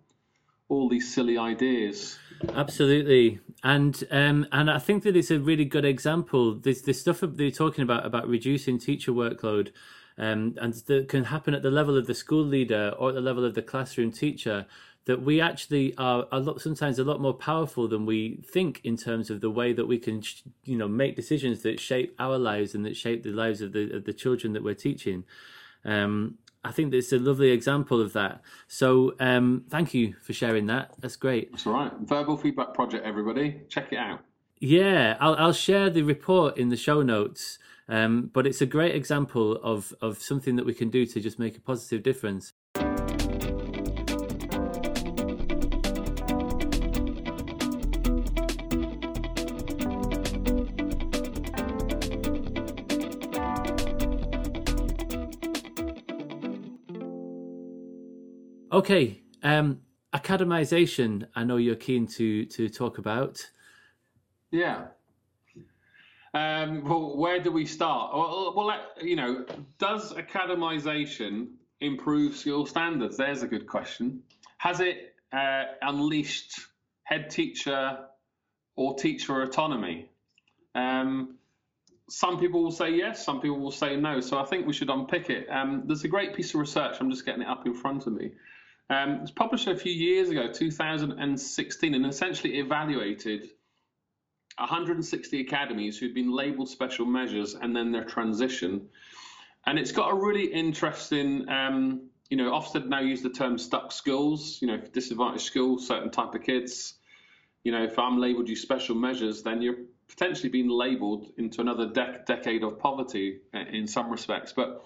all 0.70 0.88
these 0.88 1.14
silly 1.14 1.38
ideas. 1.38 2.18
Absolutely, 2.54 3.40
and 3.64 4.04
um, 4.12 4.48
and 4.52 4.72
I 4.72 4.80
think 4.80 5.04
that 5.04 5.18
it's 5.18 5.32
a 5.32 5.40
really 5.40 5.66
good 5.66 5.84
example. 5.84 6.56
This 6.56 6.82
this 6.82 7.02
stuff 7.02 7.20
that 7.20 7.36
you're 7.38 7.52
talking 7.52 7.84
about 7.84 8.06
about 8.06 8.28
reducing 8.28 8.78
teacher 8.78 9.12
workload, 9.12 9.72
um, 10.18 10.56
and 10.62 10.74
that 10.74 11.10
can 11.10 11.26
happen 11.26 11.54
at 11.54 11.64
the 11.64 11.72
level 11.72 11.98
of 11.98 12.08
the 12.08 12.14
school 12.14 12.44
leader 12.44 12.94
or 12.98 13.10
at 13.10 13.16
the 13.16 13.22
level 13.22 13.44
of 13.44 13.56
the 13.56 13.62
classroom 13.62 14.12
teacher. 14.12 14.68
That 15.10 15.24
we 15.24 15.42
actually 15.42 15.88
are 15.98 16.28
a 16.32 16.40
lot 16.40 16.62
sometimes 16.62 17.00
a 17.00 17.04
lot 17.04 17.20
more 17.20 17.34
powerful 17.34 17.88
than 17.88 18.06
we 18.06 18.44
think 18.56 18.80
in 18.84 18.96
terms 18.96 19.32
of 19.32 19.42
the 19.42 19.50
way 19.50 19.74
that 19.74 19.88
we 19.88 19.98
can, 19.98 20.22
you 20.64 20.78
know, 20.78 20.88
make 20.88 21.16
decisions 21.16 21.64
that 21.64 21.80
shape 21.80 22.14
our 22.20 22.38
lives 22.38 22.76
and 22.76 22.86
that 22.86 22.96
shape 22.96 23.24
the 23.24 23.32
lives 23.32 23.60
of 23.62 23.74
the 23.74 23.84
of 23.98 24.04
the 24.04 24.14
children 24.14 24.54
that 24.54 24.64
we're 24.64 24.82
teaching. 24.90 25.24
Um, 25.84 26.38
I 26.64 26.72
think 26.72 26.94
it's 26.94 27.12
a 27.12 27.18
lovely 27.18 27.50
example 27.50 28.00
of 28.06 28.14
that. 28.14 28.42
So 28.68 29.16
um, 29.20 29.64
thank 29.70 29.96
you 29.96 30.14
for 30.22 30.34
sharing 30.34 30.68
that. 30.68 30.86
That's 31.00 31.16
great. 31.16 31.52
That's 31.52 31.66
all 31.66 31.74
right. 31.74 31.94
Verbal 32.02 32.38
feedback 32.38 32.76
project, 32.76 33.04
everybody. 33.04 33.62
Check 33.68 33.92
it 33.92 33.98
out. 33.98 34.20
Yeah, 34.60 35.18
I'll, 35.20 35.36
I'll 35.44 35.54
share 35.54 35.90
the 35.90 36.04
report 36.04 36.58
in 36.58 36.70
the 36.70 36.78
show 36.78 37.02
notes. 37.02 37.58
Um, 37.88 38.30
but 38.32 38.46
it's 38.46 38.62
a 38.62 38.68
great 38.68 38.94
example 38.94 39.54
of, 39.64 39.92
of 40.02 40.22
something 40.22 40.56
that 40.58 40.66
we 40.66 40.76
can 40.76 40.90
do 40.92 41.08
to 41.08 41.20
just 41.20 41.40
make 41.40 41.58
a 41.58 41.62
positive 41.62 42.04
difference. 42.04 42.54
Okay, 58.80 59.20
um, 59.44 59.82
academization. 60.14 61.28
I 61.36 61.44
know 61.44 61.58
you're 61.58 61.76
keen 61.76 62.08
to 62.16 62.46
to 62.46 62.70
talk 62.70 62.98
about. 62.98 63.46
Yeah. 64.52 64.86
Um, 66.34 66.86
well, 66.86 67.18
where 67.18 67.42
do 67.42 67.52
we 67.52 67.66
start? 67.66 68.14
Well, 68.16 68.54
well, 68.56 68.74
you 69.02 69.18
know, 69.18 69.46
does 69.80 70.14
academization 70.14 71.48
improve 71.82 72.38
school 72.38 72.66
standards? 72.66 73.18
There's 73.18 73.44
a 73.44 73.48
good 73.48 73.68
question. 73.68 74.24
Has 74.60 74.80
it 74.80 75.14
uh, 75.34 75.64
unleashed 75.82 76.58
head 77.04 77.30
teacher 77.30 78.06
or 78.78 78.96
teacher 78.96 79.42
autonomy? 79.42 80.10
Um, 80.74 81.36
some 82.10 82.40
people 82.40 82.64
will 82.64 82.72
say 82.72 82.92
yes, 82.92 83.26
some 83.26 83.42
people 83.42 83.60
will 83.60 83.72
say 83.72 83.98
no. 83.98 84.22
So 84.22 84.40
I 84.40 84.46
think 84.46 84.66
we 84.66 84.72
should 84.72 84.90
unpick 84.90 85.30
it. 85.30 85.50
Um, 85.50 85.84
there's 85.86 86.06
a 86.06 86.08
great 86.08 86.34
piece 86.34 86.54
of 86.54 86.62
research. 86.62 86.96
I'm 87.02 87.12
just 87.12 87.26
getting 87.26 87.42
it 87.42 87.50
up 87.50 87.66
in 87.66 87.74
front 87.74 88.08
of 88.08 88.14
me. 88.14 88.32
Um, 88.90 89.12
it 89.12 89.22
was 89.22 89.32
published 89.32 89.68
a 89.68 89.76
few 89.76 89.92
years 89.92 90.30
ago, 90.30 90.52
2016, 90.52 91.94
and 91.94 92.06
essentially 92.06 92.58
evaluated 92.58 93.50
160 94.58 95.42
academies 95.42 95.98
who'd 95.98 96.16
been 96.16 96.32
labelled 96.32 96.70
special 96.70 97.06
measures 97.06 97.54
and 97.54 97.76
then 97.76 97.92
their 97.92 98.04
transition. 98.04 98.90
And 99.66 99.78
it's 99.78 99.92
got 99.92 100.12
a 100.12 100.16
really 100.16 100.46
interesting, 100.46 101.48
um, 101.50 102.10
you 102.30 102.38
know, 102.38 102.52
Ofsted 102.52 102.88
now 102.88 103.00
use 103.00 103.22
the 103.22 103.30
term 103.30 103.58
stuck 103.58 103.92
schools, 103.92 104.60
you 104.62 104.68
know, 104.68 104.78
disadvantaged 104.78 105.46
schools, 105.46 105.88
certain 105.88 106.10
type 106.10 106.34
of 106.34 106.42
kids. 106.42 106.96
You 107.64 107.72
know, 107.72 107.84
if 107.84 108.00
I'm 108.00 108.20
labelled 108.20 108.50
you 108.50 108.56
special 108.56 108.96
measures, 108.96 109.44
then 109.44 109.62
you're 109.62 109.78
potentially 110.08 110.50
being 110.50 110.70
labelled 110.70 111.28
into 111.38 111.62
another 111.62 111.88
dec- 111.88 112.26
decade 112.26 112.64
of 112.64 112.80
poverty 112.80 113.42
uh, 113.54 113.60
in 113.60 113.88
some 113.88 114.10
respects. 114.10 114.54
But 114.54 114.84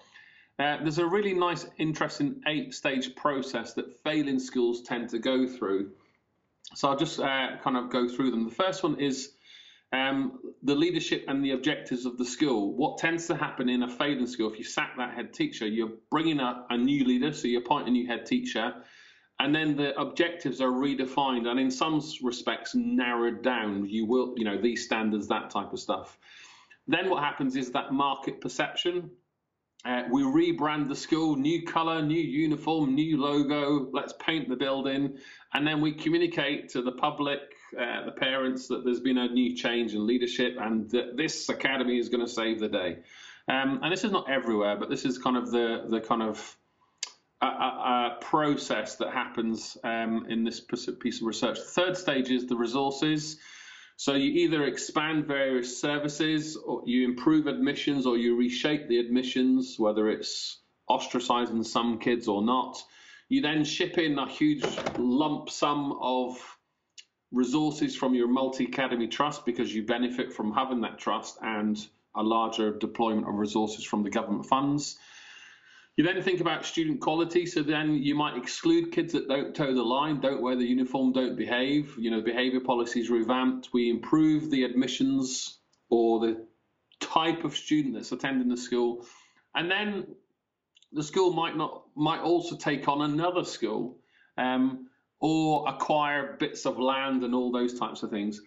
uh, 0.60 0.78
there's 0.82 1.00
a 1.00 1.06
really 1.06 1.34
nice, 1.34 1.66
interesting 1.78 2.42
eight 2.48 2.74
stage 2.74 3.16
process 3.16 3.74
that 3.74 4.00
failing 4.04 4.40
schools 4.40 4.84
tend 4.84 5.10
to 5.10 5.20
go 5.20 5.48
through. 5.48 5.92
So 6.76 6.90
I'll 6.90 6.98
just 6.98 7.20
uh, 7.20 7.58
kind 7.64 7.78
of 7.78 7.90
go 7.90 8.08
through 8.08 8.32
them. 8.32 8.46
The 8.46 8.56
first 8.56 8.84
one 8.84 9.00
is 9.00 9.34
um, 9.92 10.40
the 10.62 10.76
leadership 10.76 11.26
and 11.28 11.44
the 11.44 11.52
objectives 11.52 12.06
of 12.06 12.18
the 12.18 12.26
school. 12.26 12.76
What 12.76 13.00
tends 13.00 13.28
to 13.28 13.36
happen 13.36 13.68
in 13.68 13.84
a 13.84 13.90
failing 13.90 14.28
school, 14.28 14.52
if 14.52 14.58
you 14.58 14.64
sack 14.64 14.94
that 14.98 15.14
head 15.14 15.34
teacher, 15.34 15.68
you're 15.68 15.94
bringing 16.10 16.40
up 16.40 16.68
a 16.70 16.78
new 16.78 17.04
leader, 17.04 17.34
so 17.34 17.48
you 17.48 17.60
appoint 17.60 17.88
a 17.88 17.92
new 17.92 18.08
head 18.08 18.26
teacher, 18.26 18.74
and 19.40 19.54
then 19.54 19.76
the 19.76 20.00
objectives 20.00 20.62
are 20.62 20.72
redefined 20.72 21.48
and 21.48 21.60
in 21.60 21.72
some 21.72 22.02
respects 22.22 22.76
narrowed 22.76 23.44
down. 23.44 23.88
You 23.90 24.06
will, 24.06 24.34
you 24.38 24.46
know, 24.46 24.62
these 24.62 24.86
standards, 24.86 25.28
that 25.28 25.50
type 25.50 25.74
of 25.74 25.80
stuff. 25.80 26.18
Then 26.88 27.10
what 27.10 27.24
happens 27.24 27.56
is 27.56 27.72
that 27.72 27.92
market 27.92 28.42
perception 28.42 29.12
uh, 29.86 30.04
we 30.10 30.22
rebrand 30.24 30.88
the 30.88 30.96
school, 30.96 31.36
new 31.36 31.64
colour, 31.64 32.02
new 32.02 32.22
uniform, 32.22 32.96
new 32.96 33.22
logo. 33.22 33.90
Let's 33.92 34.14
paint 34.14 34.48
the 34.48 34.56
building, 34.56 35.18
and 35.54 35.68
then 35.68 35.82
we 35.82 35.94
communicate 35.94 36.70
to 36.70 36.82
the 36.82 36.94
public, 36.94 37.40
uh, 37.78 38.06
the 38.06 38.12
parents, 38.12 38.68
that 38.70 38.86
there's 38.86 39.02
been 39.02 39.18
a 39.18 39.28
new 39.28 39.56
change 39.56 39.94
in 39.94 40.08
leadership, 40.08 40.56
and 40.60 40.90
that 40.92 41.18
this 41.18 41.50
academy 41.50 41.98
is 41.98 42.08
going 42.10 42.26
to 42.26 42.32
save 42.32 42.60
the 42.60 42.70
day. 42.70 43.00
Um, 43.50 43.82
and 43.84 43.92
this 43.92 44.06
is 44.06 44.12
not 44.12 44.30
everywhere, 44.30 44.78
but 44.78 44.90
this 44.90 45.04
is 45.04 45.18
kind 45.18 45.36
of 45.36 45.52
the 45.52 45.86
the 45.90 46.00
kind 46.00 46.24
of 46.24 46.58
a, 47.42 47.46
a, 47.46 47.50
a 47.50 48.18
process 48.22 48.96
that 48.96 49.12
happens 49.12 49.78
um, 49.84 50.28
in 50.30 50.46
this 50.46 50.62
piece 50.62 50.88
of 50.88 51.28
research. 51.28 51.58
The 51.58 51.66
third 51.66 51.98
stage 51.98 52.32
is 52.32 52.46
the 52.46 52.56
resources. 52.56 53.38
So 54.04 54.16
you 54.16 54.34
either 54.34 54.66
expand 54.66 55.28
various 55.28 55.80
services, 55.80 56.58
or 56.58 56.82
you 56.86 57.06
improve 57.06 57.48
admissions, 57.48 58.06
or 58.06 58.18
you 58.18 58.36
reshape 58.36 58.90
the 58.90 59.00
admissions, 59.00 59.80
whether 59.80 60.10
it's 60.10 60.60
ostracizing 60.90 61.66
some 61.66 62.00
kids 62.00 62.28
or 62.28 62.42
not. 62.42 62.84
You 63.30 63.40
then 63.42 63.64
ship 63.64 63.98
in 63.98 64.20
a 64.20 64.28
huge 64.28 64.66
lump 64.98 65.50
sum 65.50 65.98
of 66.02 66.38
resources 67.32 67.96
from 67.96 68.14
your 68.14 68.28
multi 68.28 68.66
academy 68.66 69.08
trust 69.08 69.46
because 69.46 69.74
you 69.74 69.86
benefit 69.86 70.34
from 70.34 70.52
having 70.52 70.82
that 70.82 71.00
trust 71.00 71.38
and 71.42 71.80
a 72.14 72.24
larger 72.24 72.78
deployment 72.78 73.30
of 73.30 73.36
resources 73.36 73.86
from 73.86 74.04
the 74.04 74.10
government 74.10 74.48
funds. 74.48 74.98
You 75.96 76.04
then 76.04 76.22
think 76.24 76.42
about 76.42 76.66
student 76.66 77.02
quality, 77.02 77.46
so 77.46 77.62
then 77.62 77.94
you 77.94 78.16
might 78.16 78.36
exclude 78.36 78.92
kids 78.92 79.14
that 79.14 79.28
don't 79.28 79.56
toe 79.56 79.76
the 79.76 79.84
line, 79.84 80.20
don't 80.22 80.42
wear 80.42 80.56
the 80.56 80.66
uniform, 80.66 81.14
don't 81.14 81.38
behave. 81.38 81.96
You 82.00 82.10
know, 82.10 82.22
behaviour 82.22 82.62
policies 82.62 83.12
revamped. 83.12 83.70
We 83.74 83.92
improve 83.92 84.50
the 84.50 84.64
admissions 84.64 85.60
or 85.90 86.20
the 86.20 86.48
type 87.00 87.44
of 87.44 87.56
student 87.56 87.94
that's 87.94 88.12
attending 88.12 88.50
the 88.50 88.58
school, 88.58 89.06
and 89.54 89.70
then 89.70 90.08
the 90.94 91.04
school 91.04 91.32
might 91.34 91.56
not 91.56 91.84
might 91.96 92.22
also 92.22 92.56
take 92.56 92.88
on 92.88 93.02
another 93.02 93.44
school 93.44 93.98
um, 94.38 94.88
or 95.20 95.68
acquire 95.70 96.38
bits 96.40 96.66
of 96.66 96.80
land 96.80 97.24
and 97.24 97.36
all 97.36 97.52
those 97.52 97.78
types 97.78 98.02
of 98.02 98.10
things. 98.10 98.42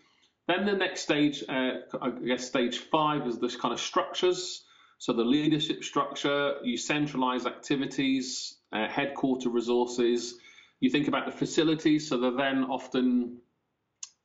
Then 0.48 0.66
the 0.66 0.73
next 0.73 1.02
stage, 1.02 1.44
uh, 1.48 1.70
I 2.01 2.10
guess 2.10 2.47
stage 2.47 2.78
five, 2.78 3.27
is 3.27 3.39
this 3.39 3.55
kind 3.55 3.73
of 3.73 3.81
structures. 3.81 4.64
So 4.98 5.12
the 5.12 5.24
leadership 5.24 5.85
structure, 5.85 6.56
you 6.62 6.77
centralize 6.77 7.47
activities, 7.47 8.56
uh, 8.73 8.89
headquarter 8.89 9.51
resources. 9.51 10.39
You 10.81 10.90
think 10.90 11.09
about 11.09 11.27
the 11.27 11.32
facilities, 11.32 12.09
so 12.09 12.18
they're 12.18 12.31
then 12.31 12.64
often 12.64 13.39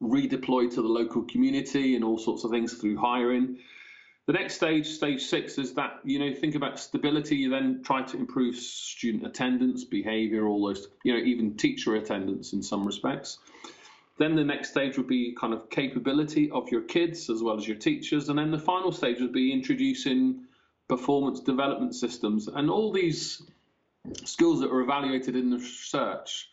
redeployed 0.01 0.73
to 0.73 0.81
the 0.81 0.87
local 0.87 1.23
community 1.23 1.95
and 1.95 2.03
all 2.03 2.17
sorts 2.17 2.43
of 2.43 2.51
things 2.51 2.73
through 2.73 2.97
hiring. 2.97 3.57
The 4.27 4.33
next 4.33 4.55
stage, 4.55 4.87
stage 4.87 5.23
six, 5.23 5.57
is 5.57 5.73
that 5.73 5.99
you 6.03 6.19
know 6.19 6.33
think 6.33 6.55
about 6.55 6.79
stability. 6.79 7.35
You 7.35 7.49
then 7.49 7.81
try 7.83 8.03
to 8.03 8.17
improve 8.17 8.55
student 8.55 9.25
attendance, 9.25 9.83
behaviour, 9.83 10.47
all 10.47 10.67
those, 10.67 10.87
you 11.03 11.13
know, 11.13 11.19
even 11.19 11.57
teacher 11.57 11.95
attendance 11.95 12.53
in 12.53 12.63
some 12.63 12.85
respects. 12.85 13.39
Then 14.17 14.35
the 14.35 14.43
next 14.43 14.69
stage 14.69 14.97
would 14.97 15.07
be 15.07 15.35
kind 15.39 15.53
of 15.53 15.69
capability 15.69 16.51
of 16.51 16.71
your 16.71 16.81
kids 16.81 17.29
as 17.29 17.41
well 17.41 17.57
as 17.57 17.67
your 17.67 17.77
teachers, 17.77 18.29
and 18.29 18.37
then 18.37 18.51
the 18.51 18.59
final 18.59 18.91
stage 18.91 19.19
would 19.19 19.33
be 19.33 19.51
introducing 19.51 20.45
performance 20.91 21.39
development 21.39 21.95
systems. 21.95 22.49
And 22.49 22.69
all 22.69 22.91
these 22.91 23.41
skills 24.25 24.59
that 24.59 24.69
were 24.69 24.81
evaluated 24.81 25.37
in 25.37 25.49
the 25.49 25.55
research, 25.55 26.49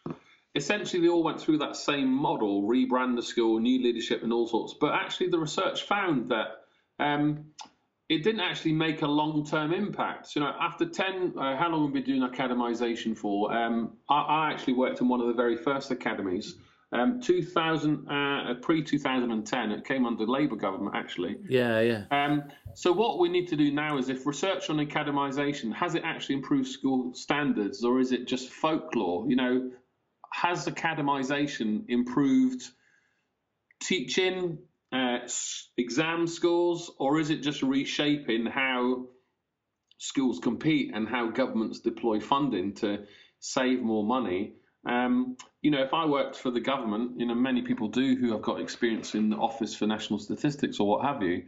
essentially 0.55 1.02
they 1.02 1.09
all 1.09 1.24
went 1.24 1.40
through 1.40 1.59
that 1.59 1.74
same 1.74 2.09
model, 2.09 2.62
rebrand 2.62 3.16
the 3.16 3.23
school, 3.23 3.59
new 3.59 3.82
leadership 3.82 4.23
and 4.23 4.32
all 4.32 4.47
sorts. 4.47 4.77
But 4.81 4.94
actually 4.94 5.31
the 5.31 5.40
research 5.40 5.82
found 5.82 6.31
that 6.31 6.60
um, 7.01 7.47
it 8.09 8.23
didn't 8.23 8.43
actually 8.43 8.74
make 8.74 9.02
a 9.02 9.09
long-term 9.09 9.73
impact. 9.74 10.36
You 10.36 10.43
know, 10.43 10.55
after 10.60 10.86
10, 10.86 11.35
uh, 11.36 11.56
how 11.56 11.69
long 11.70 11.86
have 11.86 11.93
we 11.93 12.01
been 12.01 12.20
doing 12.20 12.31
academization 12.31 13.19
for? 13.19 13.52
Um, 13.52 13.94
I, 14.09 14.20
I, 14.20 14.52
actually 14.52 14.74
worked 14.74 15.01
in 15.01 15.09
one 15.09 15.20
of 15.20 15.27
the 15.27 15.35
very 15.35 15.56
first 15.56 15.90
academies. 15.90 16.55
Um, 16.90 17.20
2000, 17.20 18.09
uh, 18.09 18.55
pre 18.62 18.82
2010, 18.82 19.73
it 19.73 19.85
came 19.85 20.06
under 20.06 20.24
Labour 20.24 20.56
government 20.56 20.97
actually. 20.97 21.36
Yeah, 21.47 21.81
yeah. 21.81 22.05
Um, 22.10 22.44
so 22.74 22.93
what 22.93 23.19
we 23.19 23.28
need 23.28 23.48
to 23.48 23.56
do 23.56 23.70
now 23.70 23.98
is, 23.98 24.09
if 24.09 24.27
research 24.27 24.70
on 24.70 24.78
academisation 24.78 25.74
has 25.74 25.94
it 25.94 26.02
actually 26.05 26.36
improved 26.36 26.69
school 26.69 27.12
standards, 27.15 27.85
or 27.85 28.01
is 28.01 28.12
it 28.12 28.27
just 28.27 28.48
folklore? 28.51 29.28
You 29.28 29.36
know, 29.36 29.70
has 30.32 30.66
academisation 30.66 31.85
improved 31.89 32.62
teaching, 33.82 34.59
uh, 34.90 35.19
exam 35.77 36.27
scores, 36.27 36.90
or 36.98 37.19
is 37.19 37.28
it 37.28 37.43
just 37.43 37.62
reshaping 37.62 38.47
how 38.47 39.09
schools 39.98 40.39
compete 40.39 40.93
and 40.94 41.06
how 41.06 41.28
governments 41.28 41.81
deploy 41.81 42.20
funding 42.20 42.74
to 42.77 43.05
save 43.40 43.82
more 43.82 44.05
money? 44.05 44.55
Um, 44.89 45.36
you 45.60 45.70
know, 45.70 45.82
if 45.82 45.93
I 45.93 46.06
worked 46.06 46.36
for 46.36 46.51
the 46.51 46.60
government, 46.60 47.20
you 47.20 47.27
know, 47.27 47.35
many 47.35 47.62
people 47.62 47.89
do 47.89 48.16
who 48.16 48.32
have 48.32 48.43
got 48.43 48.60
experience 48.60 49.15
in 49.15 49.28
the 49.28 49.36
Office 49.36 49.74
for 49.74 49.86
National 49.86 50.19
Statistics 50.19 50.81
or 50.81 50.89
what 50.89 51.05
have 51.05 51.23
you. 51.23 51.44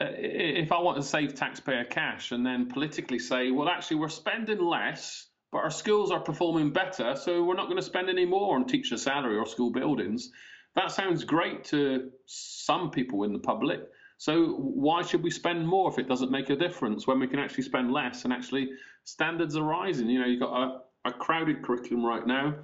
Uh, 0.00 0.06
if 0.16 0.70
I 0.70 0.80
want 0.80 0.96
to 0.98 1.02
save 1.02 1.34
taxpayer 1.34 1.84
cash 1.84 2.32
and 2.32 2.44
then 2.44 2.68
politically 2.68 3.18
say, 3.18 3.50
well, 3.50 3.68
actually, 3.68 3.98
we're 3.98 4.08
spending 4.08 4.62
less, 4.62 5.28
but 5.50 5.58
our 5.58 5.70
schools 5.70 6.10
are 6.10 6.20
performing 6.20 6.72
better, 6.72 7.16
so 7.16 7.42
we're 7.42 7.54
not 7.54 7.66
going 7.66 7.76
to 7.76 7.82
spend 7.82 8.08
any 8.08 8.26
more 8.26 8.54
on 8.54 8.66
teacher 8.66 8.96
salary 8.96 9.36
or 9.36 9.46
school 9.46 9.70
buildings. 9.72 10.30
That 10.76 10.92
sounds 10.92 11.24
great 11.24 11.64
to 11.64 12.10
some 12.26 12.90
people 12.90 13.24
in 13.24 13.32
the 13.32 13.38
public. 13.38 13.80
So 14.18 14.48
why 14.58 15.02
should 15.02 15.22
we 15.22 15.30
spend 15.30 15.66
more 15.66 15.90
if 15.90 15.98
it 15.98 16.06
doesn't 16.06 16.30
make 16.30 16.50
a 16.50 16.56
difference 16.56 17.06
when 17.06 17.18
we 17.18 17.26
can 17.26 17.38
actually 17.38 17.64
spend 17.64 17.90
less 17.90 18.24
and 18.24 18.32
actually 18.32 18.70
standards 19.04 19.56
are 19.56 19.62
rising? 19.62 20.10
You 20.10 20.20
know, 20.20 20.26
you've 20.26 20.40
got 20.40 20.62
a 20.62 20.80
a 21.04 21.12
crowded 21.12 21.62
curriculum 21.62 22.04
right 22.04 22.26
now. 22.26 22.54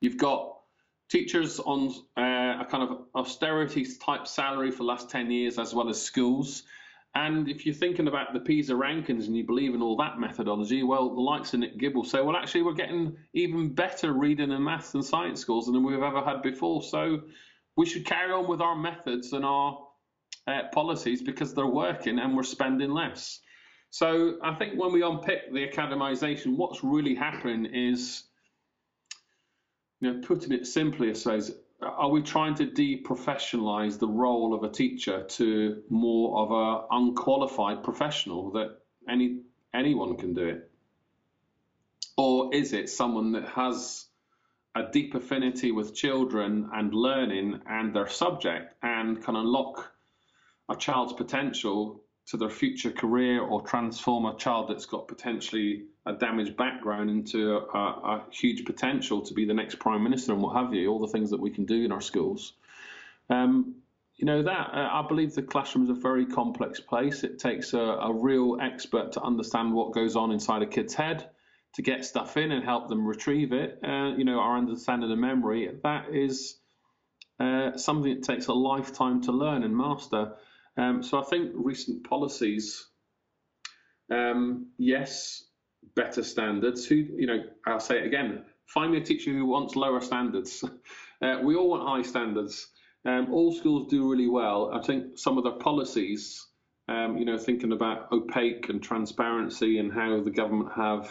You've 0.00 0.18
got 0.18 0.56
teachers 1.10 1.58
on 1.58 1.88
uh, 2.16 2.62
a 2.62 2.66
kind 2.70 2.88
of 2.88 3.02
austerity 3.14 3.86
type 4.00 4.26
salary 4.26 4.70
for 4.70 4.78
the 4.78 4.84
last 4.84 5.10
10 5.10 5.30
years, 5.30 5.58
as 5.58 5.74
well 5.74 5.88
as 5.88 6.00
schools. 6.00 6.62
And 7.14 7.48
if 7.48 7.66
you're 7.66 7.74
thinking 7.74 8.06
about 8.06 8.32
the 8.32 8.40
PISA 8.40 8.72
rankings 8.72 9.26
and 9.26 9.36
you 9.36 9.44
believe 9.44 9.74
in 9.74 9.82
all 9.82 9.96
that 9.96 10.20
methodology, 10.20 10.84
well, 10.84 11.12
the 11.12 11.20
likes 11.20 11.52
of 11.52 11.60
Nick 11.60 11.76
Gibb 11.76 11.96
will 11.96 12.04
say, 12.04 12.20
well, 12.20 12.36
actually, 12.36 12.62
we're 12.62 12.74
getting 12.74 13.16
even 13.32 13.74
better 13.74 14.12
reading 14.12 14.52
and 14.52 14.64
maths 14.64 14.94
and 14.94 15.04
science 15.04 15.40
scores 15.40 15.66
than 15.66 15.82
we've 15.82 16.00
ever 16.00 16.20
had 16.20 16.40
before. 16.42 16.82
So 16.84 17.22
we 17.76 17.84
should 17.86 18.06
carry 18.06 18.30
on 18.32 18.48
with 18.48 18.60
our 18.60 18.76
methods 18.76 19.32
and 19.32 19.44
our 19.44 19.80
uh, 20.46 20.62
policies 20.72 21.20
because 21.20 21.52
they're 21.52 21.66
working 21.66 22.20
and 22.20 22.36
we're 22.36 22.44
spending 22.44 22.90
less. 22.90 23.40
So 23.90 24.38
I 24.42 24.54
think 24.54 24.80
when 24.80 24.92
we 24.92 25.02
unpick 25.02 25.52
the 25.52 25.66
academisation, 25.66 26.56
what's 26.56 26.84
really 26.84 27.14
happening 27.14 27.66
is, 27.74 28.22
you 30.00 30.12
know, 30.12 30.20
putting 30.26 30.52
it 30.52 30.66
simply, 30.66 31.10
I 31.10 31.14
suppose, 31.14 31.52
are 31.82 32.08
we 32.08 32.22
trying 32.22 32.54
to 32.56 32.66
deprofessionalise 32.66 33.98
the 33.98 34.06
role 34.06 34.54
of 34.54 34.62
a 34.62 34.70
teacher 34.70 35.24
to 35.24 35.82
more 35.88 36.38
of 36.38 36.50
a 36.52 36.86
unqualified 36.94 37.82
professional 37.82 38.52
that 38.52 38.78
any 39.08 39.40
anyone 39.74 40.16
can 40.16 40.34
do 40.34 40.46
it, 40.46 40.70
or 42.16 42.54
is 42.54 42.72
it 42.72 42.90
someone 42.90 43.32
that 43.32 43.48
has 43.48 44.06
a 44.74 44.84
deep 44.92 45.14
affinity 45.14 45.72
with 45.72 45.94
children 45.94 46.68
and 46.74 46.94
learning 46.94 47.60
and 47.66 47.94
their 47.94 48.08
subject 48.08 48.74
and 48.82 49.22
can 49.22 49.36
unlock 49.36 49.92
a 50.68 50.76
child's 50.76 51.12
potential 51.14 52.04
to 52.30 52.36
their 52.36 52.50
future 52.50 52.92
career 52.92 53.40
or 53.40 53.60
transform 53.62 54.24
a 54.24 54.36
child 54.36 54.68
that's 54.68 54.86
got 54.86 55.08
potentially 55.08 55.86
a 56.06 56.12
damaged 56.12 56.56
background 56.56 57.10
into 57.10 57.56
a, 57.56 57.78
a, 57.78 58.24
huge 58.30 58.64
potential 58.64 59.20
to 59.22 59.34
be 59.34 59.44
the 59.44 59.54
next 59.54 59.80
prime 59.80 60.04
minister 60.04 60.32
and 60.32 60.40
what 60.40 60.54
have 60.56 60.72
you, 60.72 60.88
all 60.88 61.00
the 61.00 61.08
things 61.08 61.30
that 61.30 61.40
we 61.40 61.50
can 61.50 61.64
do 61.64 61.84
in 61.84 61.90
our 61.90 62.00
schools. 62.00 62.52
Um, 63.28 63.74
you 64.16 64.26
know 64.26 64.42
that 64.42 64.70
uh, 64.72 64.88
I 64.92 65.04
believe 65.08 65.34
the 65.34 65.42
classroom 65.42 65.84
is 65.84 65.90
a 65.90 65.94
very 65.94 66.26
complex 66.26 66.78
place. 66.78 67.24
It 67.24 67.38
takes 67.38 67.72
a, 67.72 67.78
a, 67.78 68.12
real 68.12 68.58
expert 68.60 69.12
to 69.12 69.22
understand 69.22 69.72
what 69.72 69.92
goes 69.92 70.14
on 70.14 70.30
inside 70.30 70.62
a 70.62 70.66
kid's 70.66 70.94
head, 70.94 71.30
to 71.74 71.82
get 71.82 72.04
stuff 72.04 72.36
in 72.36 72.52
and 72.52 72.62
help 72.62 72.88
them 72.88 73.06
retrieve 73.06 73.52
it. 73.52 73.80
Uh, 73.82 74.12
you 74.16 74.24
know, 74.24 74.38
our 74.38 74.56
understanding 74.58 75.10
of 75.10 75.18
memory 75.18 75.70
that 75.82 76.14
is 76.14 76.58
uh, 77.40 77.76
something 77.76 78.14
that 78.14 78.22
takes 78.22 78.46
a 78.46 78.52
lifetime 78.52 79.22
to 79.22 79.32
learn 79.32 79.64
and 79.64 79.76
master. 79.76 80.34
Um, 80.80 81.02
so 81.02 81.20
I 81.20 81.24
think 81.24 81.52
recent 81.54 82.08
policies, 82.08 82.86
um, 84.10 84.68
yes, 84.78 85.44
better 85.94 86.22
standards. 86.22 86.86
Who, 86.86 86.94
you 86.94 87.26
know, 87.26 87.44
I'll 87.66 87.80
say 87.80 87.98
it 87.98 88.06
again. 88.06 88.44
Find 88.66 88.92
me 88.92 88.98
a 88.98 89.04
teacher 89.04 89.30
who 89.30 89.44
wants 89.44 89.76
lower 89.76 90.00
standards. 90.00 90.64
uh, 91.22 91.38
we 91.42 91.54
all 91.54 91.68
want 91.68 91.86
high 91.86 92.08
standards. 92.08 92.68
Um, 93.04 93.30
all 93.30 93.52
schools 93.52 93.88
do 93.88 94.10
really 94.10 94.28
well. 94.28 94.70
I 94.72 94.80
think 94.80 95.18
some 95.18 95.36
of 95.36 95.44
the 95.44 95.52
policies, 95.52 96.46
um, 96.88 97.18
you 97.18 97.26
know, 97.26 97.36
thinking 97.36 97.72
about 97.72 98.10
opaque 98.10 98.70
and 98.70 98.82
transparency 98.82 99.78
and 99.78 99.92
how 99.92 100.22
the 100.22 100.30
government 100.30 100.70
have 100.76 101.10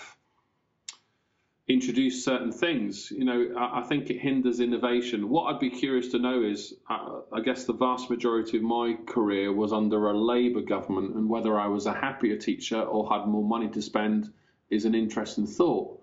introduce 1.70 2.26
certain 2.26 2.52
things. 2.52 3.12
You 3.12 3.24
know, 3.24 3.54
I, 3.56 3.80
I, 3.80 3.84
think 3.84 4.10
it 4.10 4.20
hinders 4.20 4.60
innovation. 4.60 5.30
What 5.30 5.54
I'd 5.54 5.60
be 5.60 5.70
curious 5.70 6.10
to 6.10 6.20
know 6.20 6.44
is, 6.44 6.74
uh, 6.90 7.22
I 7.32 7.42
guess 7.42 7.66
the 7.66 7.74
vast 7.74 8.10
majority 8.10 8.58
of 8.58 8.64
my 8.64 8.98
career 9.06 9.54
was 9.54 9.72
under 9.72 10.10
a 10.10 10.18
Labour 10.18 10.62
government, 10.62 11.16
and 11.16 11.30
whether 11.30 11.60
I 11.60 11.68
was 11.68 11.86
a 11.86 11.94
happier 11.94 12.36
teacher 12.36 12.82
or 12.82 13.10
had 13.10 13.28
more 13.28 13.44
money 13.44 13.70
to 13.70 13.82
spend 13.82 14.34
is 14.72 14.86
an 14.86 14.96
interesting 14.96 15.46
thought. 15.46 16.02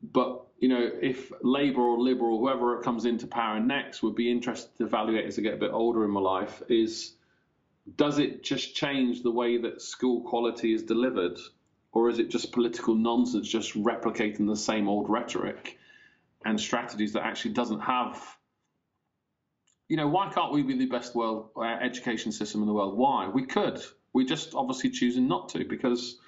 But 0.00 0.46
you 0.58 0.68
know, 0.68 0.90
if 1.00 1.32
Labour 1.42 1.82
or 1.82 1.98
Liberal, 1.98 2.38
whoever 2.38 2.80
comes 2.82 3.04
into 3.04 3.26
power 3.26 3.58
next, 3.58 4.00
would 4.04 4.14
be 4.14 4.30
interested 4.30 4.78
to 4.78 4.84
evaluate 4.84 5.26
as 5.26 5.36
I 5.38 5.42
get 5.42 5.54
a 5.54 5.58
bit 5.58 5.72
older 5.72 6.04
in 6.04 6.10
my 6.12 6.20
life, 6.20 6.62
is 6.68 7.14
does 7.96 8.20
it 8.20 8.44
just 8.44 8.76
change 8.76 9.22
the 9.22 9.30
way 9.32 9.58
that 9.58 9.82
school 9.82 10.20
quality 10.20 10.72
is 10.72 10.84
delivered, 10.84 11.36
or 11.92 12.08
is 12.08 12.18
it 12.18 12.30
just 12.30 12.52
political 12.52 12.94
nonsense, 12.94 13.48
just 13.48 13.74
replicating 13.74 14.46
the 14.46 14.56
same 14.56 14.88
old 14.88 15.08
rhetoric 15.08 15.78
and 16.44 16.58
strategies 16.58 17.12
that 17.12 17.24
actually 17.24 17.52
doesn't 17.52 17.80
have? 17.80 18.20
You 19.88 19.96
know, 19.96 20.08
why 20.08 20.30
can't 20.32 20.52
we 20.52 20.62
be 20.62 20.78
the 20.78 20.86
best 20.86 21.14
world 21.14 21.50
uh, 21.56 21.62
education 21.62 22.32
system 22.32 22.62
in 22.62 22.66
the 22.66 22.72
world? 22.72 22.96
Why? 22.96 23.28
We 23.28 23.44
could. 23.44 23.82
We 24.14 24.24
just 24.24 24.54
obviously 24.54 24.90
choosing 24.90 25.28
not 25.28 25.50
to 25.50 25.64
because 25.64 26.18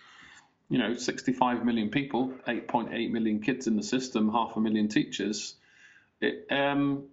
you 0.70 0.78
know, 0.78 0.94
65 0.94 1.64
million 1.64 1.90
people, 1.90 2.32
8.8 2.48 3.10
million 3.10 3.40
kids 3.40 3.66
in 3.66 3.76
the 3.76 3.82
system, 3.82 4.32
half 4.32 4.56
a 4.56 4.60
million 4.60 4.88
teachers. 4.88 5.56
It, 6.20 6.46
um, 6.50 7.04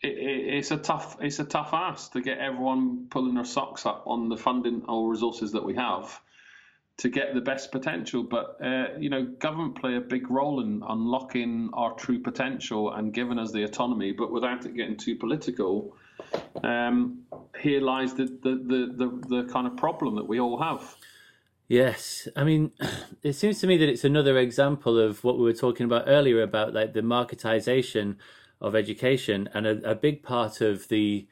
it, 0.00 0.18
it, 0.18 0.54
it's 0.54 0.70
a 0.70 0.76
tough 0.76 1.16
it's 1.20 1.38
a 1.38 1.44
tough 1.44 1.70
ask 1.72 2.12
to 2.12 2.20
get 2.20 2.38
everyone 2.38 3.06
pulling 3.10 3.34
their 3.34 3.44
socks 3.44 3.86
up 3.86 4.04
on 4.06 4.28
the 4.28 4.36
funding 4.36 4.82
or 4.88 5.10
resources 5.10 5.52
that 5.52 5.64
we 5.64 5.74
have 5.74 6.20
to 6.98 7.08
get 7.08 7.34
the 7.34 7.40
best 7.40 7.72
potential. 7.72 8.22
But 8.22 8.56
uh, 8.64 8.98
you 8.98 9.10
know, 9.10 9.24
government 9.24 9.80
play 9.80 9.96
a 9.96 10.00
big 10.00 10.30
role 10.30 10.60
in 10.60 10.82
unlocking 10.88 11.70
our 11.74 11.92
true 11.94 12.18
potential 12.18 12.92
and 12.92 13.12
giving 13.12 13.38
us 13.38 13.52
the 13.52 13.64
autonomy, 13.64 14.12
but 14.12 14.32
without 14.32 14.64
it 14.64 14.74
getting 14.74 14.96
too 14.96 15.16
political. 15.16 15.96
Um, 16.64 17.22
here 17.60 17.80
lies 17.80 18.14
the 18.14 18.24
the, 18.24 18.50
the 18.50 18.92
the 18.96 19.42
the 19.42 19.52
kind 19.52 19.66
of 19.66 19.76
problem 19.76 20.16
that 20.16 20.26
we 20.26 20.40
all 20.40 20.60
have. 20.60 20.96
Yes, 21.68 22.28
I 22.36 22.44
mean, 22.44 22.72
it 23.22 23.34
seems 23.34 23.60
to 23.60 23.66
me 23.66 23.76
that 23.76 23.88
it's 23.88 24.04
another 24.04 24.38
example 24.38 24.98
of 24.98 25.24
what 25.24 25.36
we 25.36 25.44
were 25.44 25.52
talking 25.52 25.84
about 25.84 26.04
earlier 26.06 26.42
about 26.42 26.72
like 26.72 26.92
the 26.92 27.00
marketization 27.00 28.16
of 28.60 28.74
education, 28.74 29.48
and 29.52 29.66
a, 29.66 29.90
a 29.90 29.94
big 29.94 30.22
part 30.22 30.60
of 30.60 30.88
the 30.88 31.26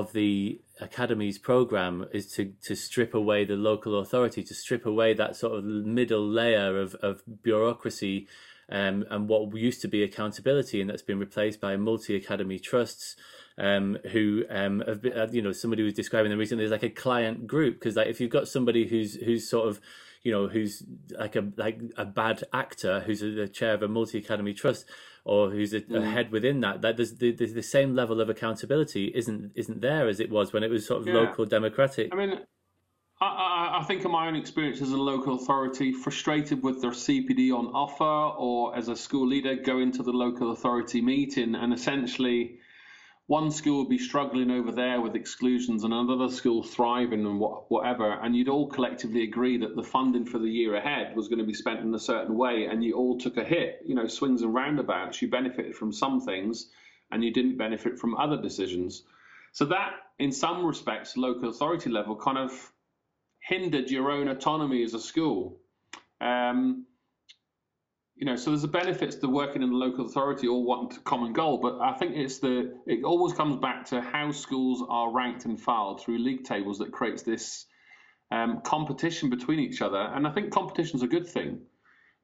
of 0.00 0.12
the 0.12 0.60
academy's 0.80 1.38
program 1.38 2.06
is 2.12 2.30
to 2.32 2.52
to 2.62 2.74
strip 2.74 3.14
away 3.14 3.44
the 3.44 3.56
local 3.56 3.98
authority, 3.98 4.42
to 4.42 4.54
strip 4.54 4.86
away 4.86 5.14
that 5.14 5.36
sort 5.36 5.58
of 5.58 5.64
middle 5.64 6.26
layer 6.26 6.80
of 6.80 6.94
of 6.96 7.22
bureaucracy, 7.42 8.26
um, 8.68 9.04
and 9.10 9.28
what 9.28 9.54
used 9.56 9.80
to 9.82 9.88
be 9.88 10.02
accountability, 10.02 10.80
and 10.80 10.90
that's 10.90 11.02
been 11.02 11.18
replaced 11.18 11.60
by 11.60 11.76
multi 11.76 12.16
academy 12.16 12.58
trusts 12.58 13.16
um, 13.58 13.98
who 14.12 14.44
um, 14.50 14.82
have 14.86 15.02
been, 15.02 15.18
uh, 15.18 15.28
you 15.30 15.42
know, 15.42 15.52
somebody 15.52 15.82
was 15.82 15.94
describing 15.94 16.30
them 16.30 16.38
recently 16.38 16.64
as 16.64 16.70
like 16.70 16.82
a 16.82 16.90
client 16.90 17.46
group. 17.46 17.74
Because 17.78 17.96
like 17.96 18.08
if 18.08 18.20
you've 18.20 18.30
got 18.30 18.48
somebody 18.48 18.86
who's 18.86 19.14
who's 19.16 19.48
sort 19.48 19.68
of 19.68 19.80
you 20.22 20.32
know 20.32 20.48
who's 20.48 20.82
like 21.18 21.36
a 21.36 21.48
like 21.56 21.80
a 21.96 22.04
bad 22.04 22.42
actor 22.52 23.00
who's 23.00 23.20
the 23.20 23.48
chair 23.48 23.74
of 23.74 23.82
a 23.82 23.88
multi 23.88 24.18
academy 24.18 24.52
trust 24.52 24.84
or 25.26 25.50
who's 25.50 25.72
a, 25.72 25.80
mm. 25.80 26.02
a, 26.02 26.10
head 26.10 26.30
within 26.30 26.60
that 26.60 26.80
that 26.82 26.96
there's 26.96 27.16
the, 27.16 27.32
the, 27.32 27.46
the, 27.46 27.62
same 27.62 27.94
level 27.94 28.20
of 28.20 28.30
accountability 28.30 29.12
isn't 29.14 29.50
isn't 29.54 29.80
there 29.80 30.08
as 30.08 30.20
it 30.20 30.30
was 30.30 30.52
when 30.52 30.62
it 30.62 30.70
was 30.70 30.86
sort 30.86 31.00
of 31.00 31.06
yeah. 31.08 31.14
local 31.14 31.44
democratic 31.44 32.12
i 32.12 32.16
mean 32.16 32.40
I, 33.18 33.78
I, 33.80 33.84
think 33.84 34.04
in 34.04 34.10
my 34.10 34.28
own 34.28 34.36
experience 34.36 34.82
as 34.82 34.90
a 34.90 34.96
local 34.96 35.36
authority, 35.36 35.90
frustrated 35.90 36.62
with 36.62 36.82
their 36.82 36.90
CPD 36.90 37.50
on 37.50 37.68
offer, 37.68 38.04
or 38.04 38.76
as 38.76 38.88
a 38.88 38.96
school 38.96 39.26
leader, 39.26 39.54
going 39.54 39.90
to 39.92 40.02
the 40.02 40.12
local 40.12 40.52
authority 40.52 41.00
meeting 41.00 41.54
and 41.54 41.72
essentially 41.72 42.58
one 43.26 43.50
school 43.50 43.78
would 43.78 43.88
be 43.88 43.98
struggling 43.98 44.52
over 44.52 44.70
there 44.70 45.00
with 45.00 45.16
exclusions 45.16 45.82
and 45.82 45.92
another 45.92 46.28
school 46.28 46.62
thriving 46.62 47.26
and 47.26 47.40
what, 47.40 47.68
whatever, 47.70 48.12
and 48.12 48.36
you'd 48.36 48.48
all 48.48 48.68
collectively 48.68 49.24
agree 49.24 49.58
that 49.58 49.74
the 49.74 49.82
funding 49.82 50.24
for 50.24 50.38
the 50.38 50.48
year 50.48 50.76
ahead 50.76 51.16
was 51.16 51.26
going 51.26 51.40
to 51.40 51.44
be 51.44 51.54
spent 51.54 51.80
in 51.80 51.92
a 51.94 51.98
certain 51.98 52.36
way, 52.36 52.66
and 52.66 52.84
you 52.84 52.94
all 52.94 53.18
took 53.18 53.36
a 53.36 53.44
hit, 53.44 53.80
you 53.84 53.96
know, 53.96 54.06
swings 54.06 54.42
and 54.42 54.54
roundabouts. 54.54 55.20
You 55.20 55.28
benefited 55.28 55.74
from 55.74 55.92
some 55.92 56.20
things, 56.20 56.70
and 57.10 57.24
you 57.24 57.32
didn't 57.32 57.56
benefit 57.56 57.98
from 57.98 58.16
other 58.16 58.40
decisions. 58.40 59.02
So 59.52 59.64
that, 59.66 59.92
in 60.20 60.30
some 60.30 60.64
respects, 60.64 61.16
local 61.16 61.48
authority 61.48 61.90
level, 61.90 62.14
kind 62.14 62.38
of 62.38 62.72
hindered 63.40 63.90
your 63.90 64.10
own 64.10 64.28
autonomy 64.28 64.84
as 64.84 64.94
a 64.94 65.00
school. 65.00 65.58
Um, 66.20 66.86
you 68.16 68.24
know, 68.24 68.34
so 68.34 68.50
there's 68.50 68.62
the 68.62 68.68
benefits 68.68 69.16
to 69.16 69.28
working 69.28 69.62
in 69.62 69.68
the 69.68 69.76
local 69.76 70.06
authority 70.06 70.46
or 70.46 70.64
wanting 70.64 70.98
a 70.98 71.02
common 71.02 71.34
goal, 71.34 71.58
but 71.58 71.80
I 71.80 71.92
think 71.98 72.16
it's 72.16 72.38
the 72.38 72.74
it 72.86 73.04
always 73.04 73.34
comes 73.34 73.56
back 73.56 73.84
to 73.86 74.00
how 74.00 74.30
schools 74.30 74.82
are 74.88 75.12
ranked 75.12 75.44
and 75.44 75.60
filed 75.60 76.00
through 76.00 76.18
league 76.18 76.44
tables 76.44 76.78
that 76.78 76.92
creates 76.92 77.22
this 77.22 77.66
um, 78.30 78.62
competition 78.62 79.28
between 79.28 79.60
each 79.60 79.82
other, 79.82 80.00
and 80.00 80.26
I 80.26 80.30
think 80.30 80.50
competition 80.50 80.96
is 80.96 81.02
a 81.02 81.06
good 81.06 81.26
thing. 81.26 81.60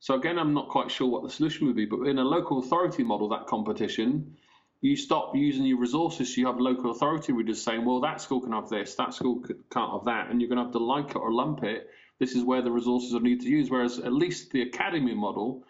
So 0.01 0.15
again, 0.15 0.39
I'm 0.39 0.55
not 0.55 0.71
quite 0.71 0.91
sure 0.91 1.09
what 1.09 1.23
the 1.23 1.31
solution 1.31 1.67
would 1.67 1.77
be, 1.77 1.85
but 1.85 2.05
in 2.05 2.19
a 2.19 2.25
local 2.25 2.59
authority 2.59 3.05
model, 3.05 3.29
that 3.29 3.47
competition, 3.47 4.37
you 4.81 4.97
stop 4.97 5.37
using 5.37 5.65
your 5.65 5.79
resources. 5.79 6.35
So 6.35 6.41
you 6.41 6.47
have 6.49 6.59
local 6.59 6.91
authority 6.91 7.33
readers 7.33 7.63
saying, 7.63 7.85
well, 7.85 8.01
that 8.01 8.21
school 8.21 8.41
can 8.41 8.53
have 8.53 8.69
this, 8.69 8.97
that 8.97 9.15
school 9.15 9.45
can't 9.71 9.93
have 9.93 10.07
that, 10.07 10.29
and 10.31 10.41
you're 10.41 10.49
going 10.49 10.59
to 10.59 10.65
have 10.65 10.73
to 10.73 10.79
like 10.79 11.11
it 11.11 11.17
or 11.17 11.33
lump 11.33 11.63
it. 11.63 11.89
This 12.19 12.35
is 12.35 12.43
where 12.43 12.63
the 12.63 12.71
resources 12.71 13.15
are 13.15 13.21
needed 13.21 13.43
to 13.43 13.49
use. 13.49 13.71
Whereas 13.71 13.99
at 13.99 14.13
least 14.13 14.51
the 14.51 14.63
academy 14.63 15.15
model 15.15 15.65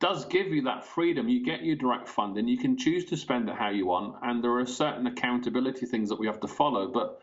does 0.00 0.26
give 0.26 0.48
you 0.48 0.62
that 0.62 0.84
freedom. 0.84 1.28
You 1.28 1.44
get 1.44 1.64
your 1.64 1.76
direct 1.76 2.08
funding, 2.08 2.48
you 2.48 2.58
can 2.58 2.76
choose 2.76 3.06
to 3.06 3.16
spend 3.16 3.48
it 3.48 3.54
how 3.54 3.70
you 3.70 3.86
want, 3.86 4.16
and 4.22 4.42
there 4.42 4.58
are 4.58 4.66
certain 4.66 5.06
accountability 5.06 5.86
things 5.86 6.10
that 6.10 6.18
we 6.18 6.26
have 6.26 6.40
to 6.40 6.48
follow. 6.48 6.88
But 6.92 7.22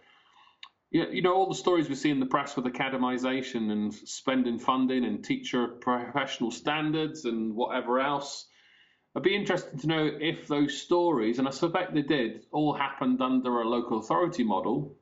you 0.94 1.24
know, 1.24 1.34
all 1.34 1.50
the 1.50 1.56
stories 1.56 1.90
we 1.90 1.96
see 1.96 2.12
in 2.12 2.20
the 2.20 2.28
press 2.28 2.56
with 2.56 2.66
academization 2.66 3.72
and 3.72 3.92
spending 3.92 4.60
funding 4.60 5.06
and 5.06 5.24
teacher 5.24 5.68
professional 5.68 6.52
standards 6.52 7.26
and 7.26 7.56
whatever 7.56 8.00
else. 8.00 8.46
It'd 9.16 9.24
be 9.24 9.36
interesting 9.36 9.80
to 9.80 9.88
know 9.88 10.12
if 10.20 10.48
those 10.48 10.80
stories, 10.80 11.40
and 11.40 11.48
I 11.48 11.52
suspect 11.52 11.96
they 11.96 12.04
did, 12.04 12.46
all 12.52 12.74
happened 12.74 13.22
under 13.22 13.62
a 13.62 13.68
local 13.68 14.00
authority 14.00 14.44
model. 14.44 14.96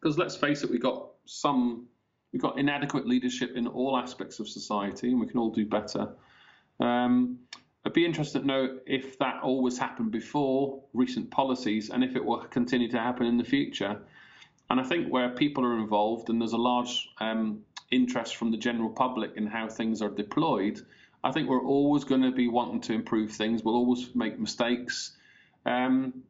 Because 0.00 0.16
let's 0.16 0.36
face 0.36 0.62
it, 0.62 0.70
we 0.70 0.78
got 0.78 1.10
some, 1.26 1.88
we've 2.32 2.42
got 2.42 2.58
inadequate 2.58 3.06
leadership 3.06 3.56
in 3.56 3.66
all 3.66 3.96
aspects 3.96 4.38
of 4.38 4.48
society, 4.48 5.10
and 5.10 5.20
we 5.20 5.26
can 5.26 5.38
all 5.38 5.52
do 5.52 5.66
better. 5.66 6.14
Um, 6.82 7.38
I'd 7.86 7.92
be 7.92 8.04
interested 8.04 8.40
to 8.40 8.46
know 8.46 8.78
if 8.86 9.18
that 9.18 9.42
always 9.42 9.78
happened 9.78 10.10
before 10.10 10.82
recent 10.92 11.30
policies 11.30 11.90
and 11.90 12.02
if 12.02 12.16
it 12.16 12.24
will 12.24 12.38
continue 12.38 12.90
to 12.90 12.98
happen 12.98 13.26
in 13.26 13.38
the 13.38 13.44
future. 13.44 14.02
And 14.68 14.80
I 14.80 14.82
think 14.82 15.08
where 15.12 15.30
people 15.30 15.64
are 15.64 15.78
involved 15.78 16.28
and 16.28 16.40
there's 16.40 16.52
a 16.52 16.58
large 16.58 17.08
um, 17.20 17.62
interest 17.90 18.36
from 18.36 18.50
the 18.50 18.56
general 18.56 18.90
public 18.90 19.32
in 19.36 19.46
how 19.46 19.68
things 19.68 20.02
are 20.02 20.08
deployed, 20.08 20.80
I 21.22 21.30
think 21.30 21.48
we're 21.48 21.64
always 21.64 22.04
going 22.04 22.22
to 22.22 22.32
be 22.32 22.48
wanting 22.48 22.80
to 22.82 22.94
improve 22.94 23.32
things. 23.32 23.62
We'll 23.62 23.76
always 23.76 24.14
make 24.14 24.38
mistakes. 24.38 25.16
Um, 25.64 26.24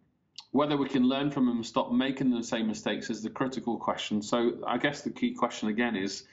whether 0.51 0.77
we 0.77 0.89
can 0.89 1.05
learn 1.05 1.31
from 1.31 1.47
them 1.47 1.57
and 1.57 1.67
stop 1.67 1.91
making 1.93 2.31
the 2.31 2.43
same 2.43 2.67
mistakes 2.67 3.09
is 3.09 3.23
the 3.23 3.31
critical 3.31 3.79
question. 3.79 4.21
So 4.21 4.63
I 4.67 4.77
guess 4.77 5.01
the 5.01 5.11
key 5.11 5.33
question 5.33 5.69
again 5.69 5.97
is 5.97 6.25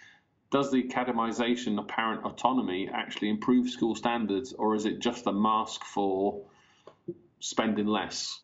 does 0.52 0.72
the 0.72 0.84
academization 0.84 1.78
of 1.80 1.88
parent 1.88 2.26
autonomy 2.26 2.90
actually 2.92 3.30
improve 3.30 3.70
school 3.70 3.96
standards, 3.96 4.54
or 4.54 4.76
is 4.76 4.86
it 4.86 5.00
just 5.00 5.28
a 5.28 5.32
mask 5.32 5.84
for 5.84 6.42
spending 7.40 7.88
less? 7.88 8.42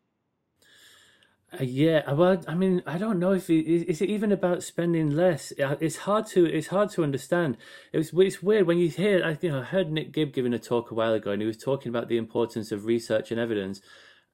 Uh, 1.53 1.63
yeah, 1.63 2.11
well, 2.11 2.41
I 2.47 2.55
mean, 2.55 2.83
I 2.85 2.97
don't 2.97 3.19
know 3.19 3.33
if 3.33 3.49
it, 3.49 3.65
is 3.65 4.01
it 4.01 4.09
even 4.09 4.31
about 4.31 4.63
spending 4.63 5.11
less. 5.11 5.53
Uh, 5.59 5.75
it's 5.79 5.97
hard 5.97 6.25
to 6.27 6.45
it's 6.45 6.67
hard 6.67 6.89
to 6.91 7.03
understand. 7.03 7.57
It 7.93 7.97
was 7.97 8.11
it's 8.13 8.41
weird 8.41 8.67
when 8.67 8.77
you 8.77 8.89
hear. 8.89 9.23
I 9.23 9.37
you 9.41 9.49
know 9.49 9.61
I 9.61 9.63
heard 9.63 9.91
Nick 9.91 10.11
Gibb 10.11 10.33
giving 10.33 10.53
a 10.53 10.59
talk 10.59 10.91
a 10.91 10.95
while 10.95 11.13
ago, 11.13 11.31
and 11.31 11.41
he 11.41 11.47
was 11.47 11.57
talking 11.57 11.89
about 11.89 12.07
the 12.07 12.17
importance 12.17 12.71
of 12.71 12.85
research 12.85 13.31
and 13.31 13.39
evidence 13.39 13.81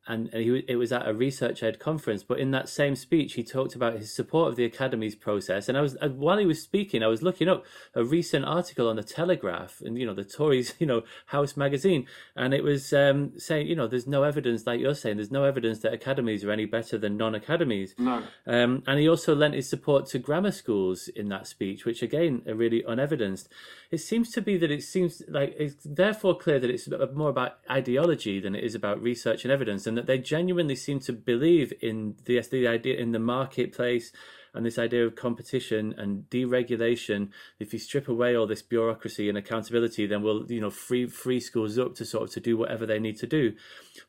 and 0.08 0.30
he, 0.34 0.64
it 0.68 0.78
was 0.78 0.92
at 0.92 1.08
a 1.08 1.14
researchED 1.14 1.78
conference. 1.78 2.24
But 2.24 2.40
in 2.40 2.52
that 2.52 2.68
same 2.68 2.96
speech, 2.96 3.34
he 3.34 3.44
talked 3.44 3.76
about 3.76 3.94
his 3.94 4.14
support 4.14 4.50
of 4.50 4.56
the 4.56 4.66
academy's 4.66 5.16
process. 5.16 5.70
And 5.70 5.78
I 5.78 5.82
was 5.82 5.96
uh, 6.02 6.10
while 6.10 6.40
he 6.40 6.46
was 6.46 6.62
speaking, 6.62 7.04
I 7.04 7.08
was 7.08 7.22
looking 7.22 7.48
up 7.48 7.64
a 7.94 8.04
recent 8.04 8.46
article 8.46 8.90
on 8.90 8.96
the 8.96 9.04
Telegraph 9.04 9.80
and 9.82 9.98
you 9.98 10.06
know 10.06 10.14
the 10.14 10.24
Tories, 10.24 10.74
you 10.80 10.88
know 10.88 11.04
House 11.28 11.56
magazine, 11.56 12.08
and 12.36 12.54
it 12.54 12.64
was 12.64 12.94
um, 12.94 13.38
saying 13.38 13.68
you 13.68 13.76
know 13.76 13.88
there's 13.88 14.08
no 14.08 14.24
evidence, 14.24 14.66
like 14.66 14.80
you're 14.80 14.96
saying, 14.96 15.18
there's 15.18 15.32
no 15.32 15.44
evidence 15.44 15.80
that 15.80 15.94
academies 15.94 16.44
are 16.44 16.52
any 16.52 16.66
better 16.66 16.98
than 16.98 17.16
non-academies. 17.16 17.94
No. 17.98 18.24
Um, 18.48 18.84
and 18.88 19.00
he 19.00 19.08
also 19.08 19.36
lent 19.36 19.54
his 19.54 19.70
support 19.70 20.08
to 20.08 20.20
grammar 20.20 20.52
schools 20.52 21.10
in 21.10 21.30
that 21.30 21.46
speech, 21.46 21.86
which 21.86 22.02
again 22.02 22.42
are 22.48 22.56
really 22.56 22.84
unevidenced. 22.86 23.50
It 23.92 24.00
seems 24.00 24.32
to 24.32 24.42
be 24.42 24.58
that 24.58 24.72
it 24.72 24.84
seems 24.84 25.22
like 25.28 25.56
it's 25.60 25.76
therefore 25.86 26.38
clear 26.38 26.60
that 26.60 26.70
it's 26.70 26.90
more 27.14 27.30
about 27.30 27.60
ideology 27.70 28.40
than 28.40 28.56
it 28.56 28.64
is 28.64 28.74
about 28.74 29.02
research 29.02 29.44
and 29.44 29.52
evidence 29.52 29.86
and 29.86 29.91
that 29.98 30.08
they 30.08 30.18
genuinely 30.18 30.76
seem 30.76 31.00
to 31.02 31.14
believe 31.14 31.74
in 31.82 32.16
the, 32.26 32.42
the 32.52 32.68
idea 32.68 32.98
in 32.98 33.12
the 33.12 33.20
marketplace 33.20 34.12
and 34.54 34.66
this 34.66 34.78
idea 34.78 35.06
of 35.06 35.16
competition 35.16 35.94
and 35.98 36.30
deregulation. 36.30 37.30
If 37.60 37.74
you 37.74 37.80
strip 37.80 38.08
away 38.08 38.36
all 38.36 38.48
this 38.48 38.62
bureaucracy 38.62 39.30
and 39.30 39.38
accountability, 39.38 40.06
then 40.06 40.22
we'll 40.22 40.52
you 40.52 40.62
know 40.62 40.70
free 40.70 41.08
free 41.08 41.40
schools 41.40 41.78
up 41.78 41.96
to 41.96 42.06
sort 42.06 42.24
of 42.24 42.32
to 42.32 42.40
do 42.40 42.58
whatever 42.58 42.86
they 42.86 43.00
need 43.00 43.18
to 43.18 43.28
do. 43.28 43.54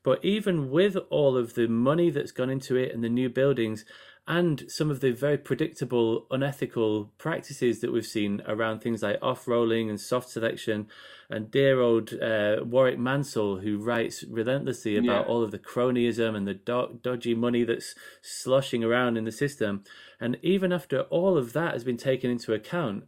But 0.02 0.24
even 0.24 0.70
with 0.70 0.96
all 1.10 1.36
of 1.36 1.54
the 1.54 1.68
money 1.68 2.10
that's 2.10 2.32
gone 2.32 2.50
into 2.50 2.76
it 2.76 2.92
and 2.92 3.04
the 3.04 3.09
new 3.09 3.28
buildings, 3.28 3.84
and 4.27 4.65
some 4.69 4.89
of 4.90 5.01
the 5.01 5.11
very 5.11 5.36
predictable, 5.36 6.27
unethical 6.31 7.12
practices 7.19 7.81
that 7.81 7.93
we've 7.93 8.07
seen 8.07 8.40
around 8.47 8.81
things 8.81 9.03
like 9.03 9.19
off 9.20 9.49
rolling 9.49 9.90
and 9.90 10.01
soft 10.01 10.28
selection. 10.31 10.86
And 11.28 11.51
dear 11.51 11.81
old 11.81 12.12
uh, 12.23 12.59
Warwick 12.62 12.99
Mansell, 13.01 13.57
who 13.57 13.78
writes 13.78 14.23
relentlessly 14.23 14.97
about 14.97 15.27
Yeah. 15.27 15.32
all 15.32 15.43
of 15.43 15.51
the 15.51 15.59
cronyism 15.59 16.36
and 16.36 16.47
the 16.47 16.55
do- 16.55 17.01
dodgy 17.03 17.35
money 17.35 17.65
that's 17.65 17.97
sloshing 18.20 18.85
around 18.85 19.16
in 19.16 19.24
the 19.24 19.32
system. 19.32 19.82
And 20.20 20.39
even 20.40 20.73
after 20.73 21.01
all 21.03 21.36
of 21.36 21.53
that 21.55 21.73
has 21.73 21.82
been 21.82 21.97
taken 21.97 22.31
into 22.31 22.53
account, 22.53 23.05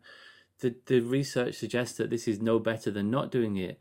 the, 0.60 0.74
the 0.86 1.00
research 1.00 1.54
suggests 1.54 1.96
that 1.98 2.10
this 2.10 2.26
is 2.26 2.40
no 2.40 2.58
better 2.58 2.90
than 2.90 3.10
not 3.10 3.30
doing 3.30 3.56
it. 3.56 3.78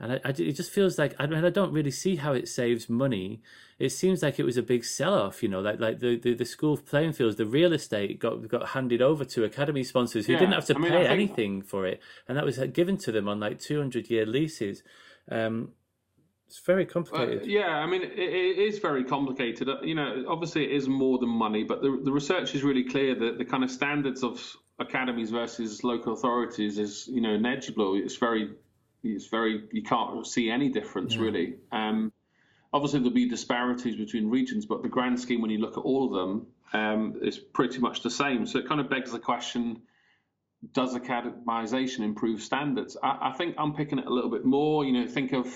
And 0.00 0.12
I, 0.14 0.20
I- 0.24 0.28
it 0.30 0.52
just 0.56 0.70
feels 0.70 0.98
like 0.98 1.14
I, 1.18 1.26
mean, 1.26 1.44
I 1.44 1.50
don't 1.50 1.72
really 1.72 1.90
see 1.90 2.16
how 2.16 2.32
it 2.32 2.48
saves 2.48 2.88
money. 2.88 3.40
It 3.78 3.90
seems 3.90 4.22
like 4.22 4.38
it 4.38 4.44
was 4.44 4.56
a 4.56 4.62
big 4.62 4.84
sell-off, 4.84 5.42
you 5.42 5.48
know, 5.48 5.60
like 5.60 5.80
like 5.80 5.98
the, 6.00 6.16
the, 6.16 6.34
the 6.34 6.44
school 6.44 6.76
playing 6.76 7.12
fields, 7.14 7.36
the 7.36 7.46
real 7.46 7.72
estate 7.72 8.18
got 8.20 8.46
got 8.48 8.68
handed 8.70 9.02
over 9.02 9.24
to 9.24 9.44
academy 9.44 9.82
sponsors 9.84 10.26
who 10.26 10.32
Yeah, 10.34 10.38
didn't 10.40 10.54
have 10.54 10.66
to 10.66 10.74
I 10.76 10.78
mean, 10.78 10.90
pay 10.92 10.98
think- 10.98 11.10
anything 11.10 11.62
for 11.62 11.86
it, 11.86 12.00
and 12.28 12.36
that 12.38 12.44
was 12.44 12.58
uh, 12.58 12.66
given 12.66 12.96
to 12.98 13.12
them 13.12 13.28
on 13.28 13.40
like 13.40 13.58
two 13.58 13.78
hundred 13.78 14.08
year 14.10 14.24
leases. 14.26 14.82
Um, 15.30 15.72
it's 16.46 16.60
very 16.60 16.84
Uh, 16.84 16.90
complicated. 16.90 17.46
yeah, 17.46 17.78
I 17.78 17.86
mean, 17.86 18.02
it, 18.02 18.12
it 18.18 18.58
is 18.58 18.78
very 18.78 19.04
complicated. 19.04 19.68
Uh, 19.70 19.80
You 19.82 19.94
know, 19.94 20.24
obviously 20.28 20.64
it 20.64 20.72
is 20.72 20.86
more 20.86 21.18
than 21.18 21.30
money, 21.30 21.64
but 21.64 21.80
the, 21.80 21.98
the 22.04 22.12
research 22.12 22.54
is 22.54 22.62
really 22.62 22.84
clear 22.84 23.14
that 23.14 23.38
the 23.38 23.44
kind 23.44 23.64
of 23.64 23.70
standards 23.70 24.22
of 24.22 24.38
academies 24.78 25.30
versus 25.30 25.82
local 25.82 26.12
authorities 26.12 26.78
is, 26.78 27.08
you 27.08 27.22
know, 27.22 27.36
negligible. 27.38 27.96
It's 27.96 28.16
very, 28.16 28.50
it's 29.02 29.26
very, 29.26 29.64
you 29.72 29.82
can't 29.82 30.26
see 30.26 30.50
any 30.50 30.68
difference 30.68 31.16
really. 31.16 31.56
Um, 31.70 32.12
obviously 32.72 33.00
there'll 33.00 33.14
be 33.14 33.28
disparities 33.28 33.96
between 33.96 34.30
regions, 34.30 34.66
but 34.66 34.82
the 34.82 34.88
grand 34.88 35.20
scheme, 35.20 35.40
when 35.42 35.50
you 35.50 35.58
look 35.58 35.76
at 35.76 35.80
all 35.80 36.06
of 36.06 36.12
them, 36.12 36.46
um, 36.72 37.20
is 37.22 37.38
pretty 37.38 37.78
much 37.78 38.02
the 38.02 38.10
same. 38.10 38.46
So 38.46 38.58
it 38.58 38.68
kind 38.68 38.80
of 38.80 38.88
begs 38.88 39.12
the 39.12 39.18
question: 39.18 39.82
Does 40.72 40.94
academisation 40.94 42.00
improve 42.00 42.42
standards? 42.42 42.96
I, 43.02 43.30
I 43.30 43.32
think 43.32 43.56
I'm 43.58 43.74
picking 43.74 43.98
it 43.98 44.06
a 44.06 44.10
little 44.10 44.30
bit 44.30 44.44
more. 44.44 44.84
You 44.84 44.92
know, 44.92 45.06
think 45.06 45.32
of 45.32 45.54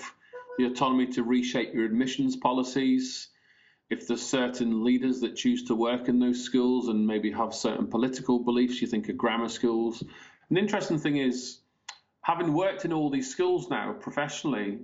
the 0.57 0.65
autonomy 0.65 1.07
to 1.13 1.23
reshape 1.23 1.73
your 1.73 1.85
admissions 1.85 2.35
policies. 2.35 3.29
If 3.89 4.05
there's 4.05 4.21
certain 4.21 4.83
leaders 4.83 5.21
that 5.21 5.37
choose 5.37 5.63
to 5.65 5.75
work 5.75 6.09
in 6.09 6.19
those 6.19 6.43
schools 6.43 6.89
and 6.89 7.07
maybe 7.07 7.31
have 7.31 7.53
certain 7.55 7.87
political 7.87 8.39
beliefs, 8.39 8.81
you 8.81 8.87
think 8.87 9.07
of 9.07 9.17
grammar 9.17 9.47
schools. 9.47 10.03
An 10.49 10.57
interesting 10.57 10.99
thing 10.99 11.17
is, 11.17 11.59
having 12.27 12.53
worked 12.53 12.83
in 12.83 12.91
all 12.91 13.09
these 13.09 13.31
schools 13.31 13.69
now 13.69 13.93
professionally 13.93 14.79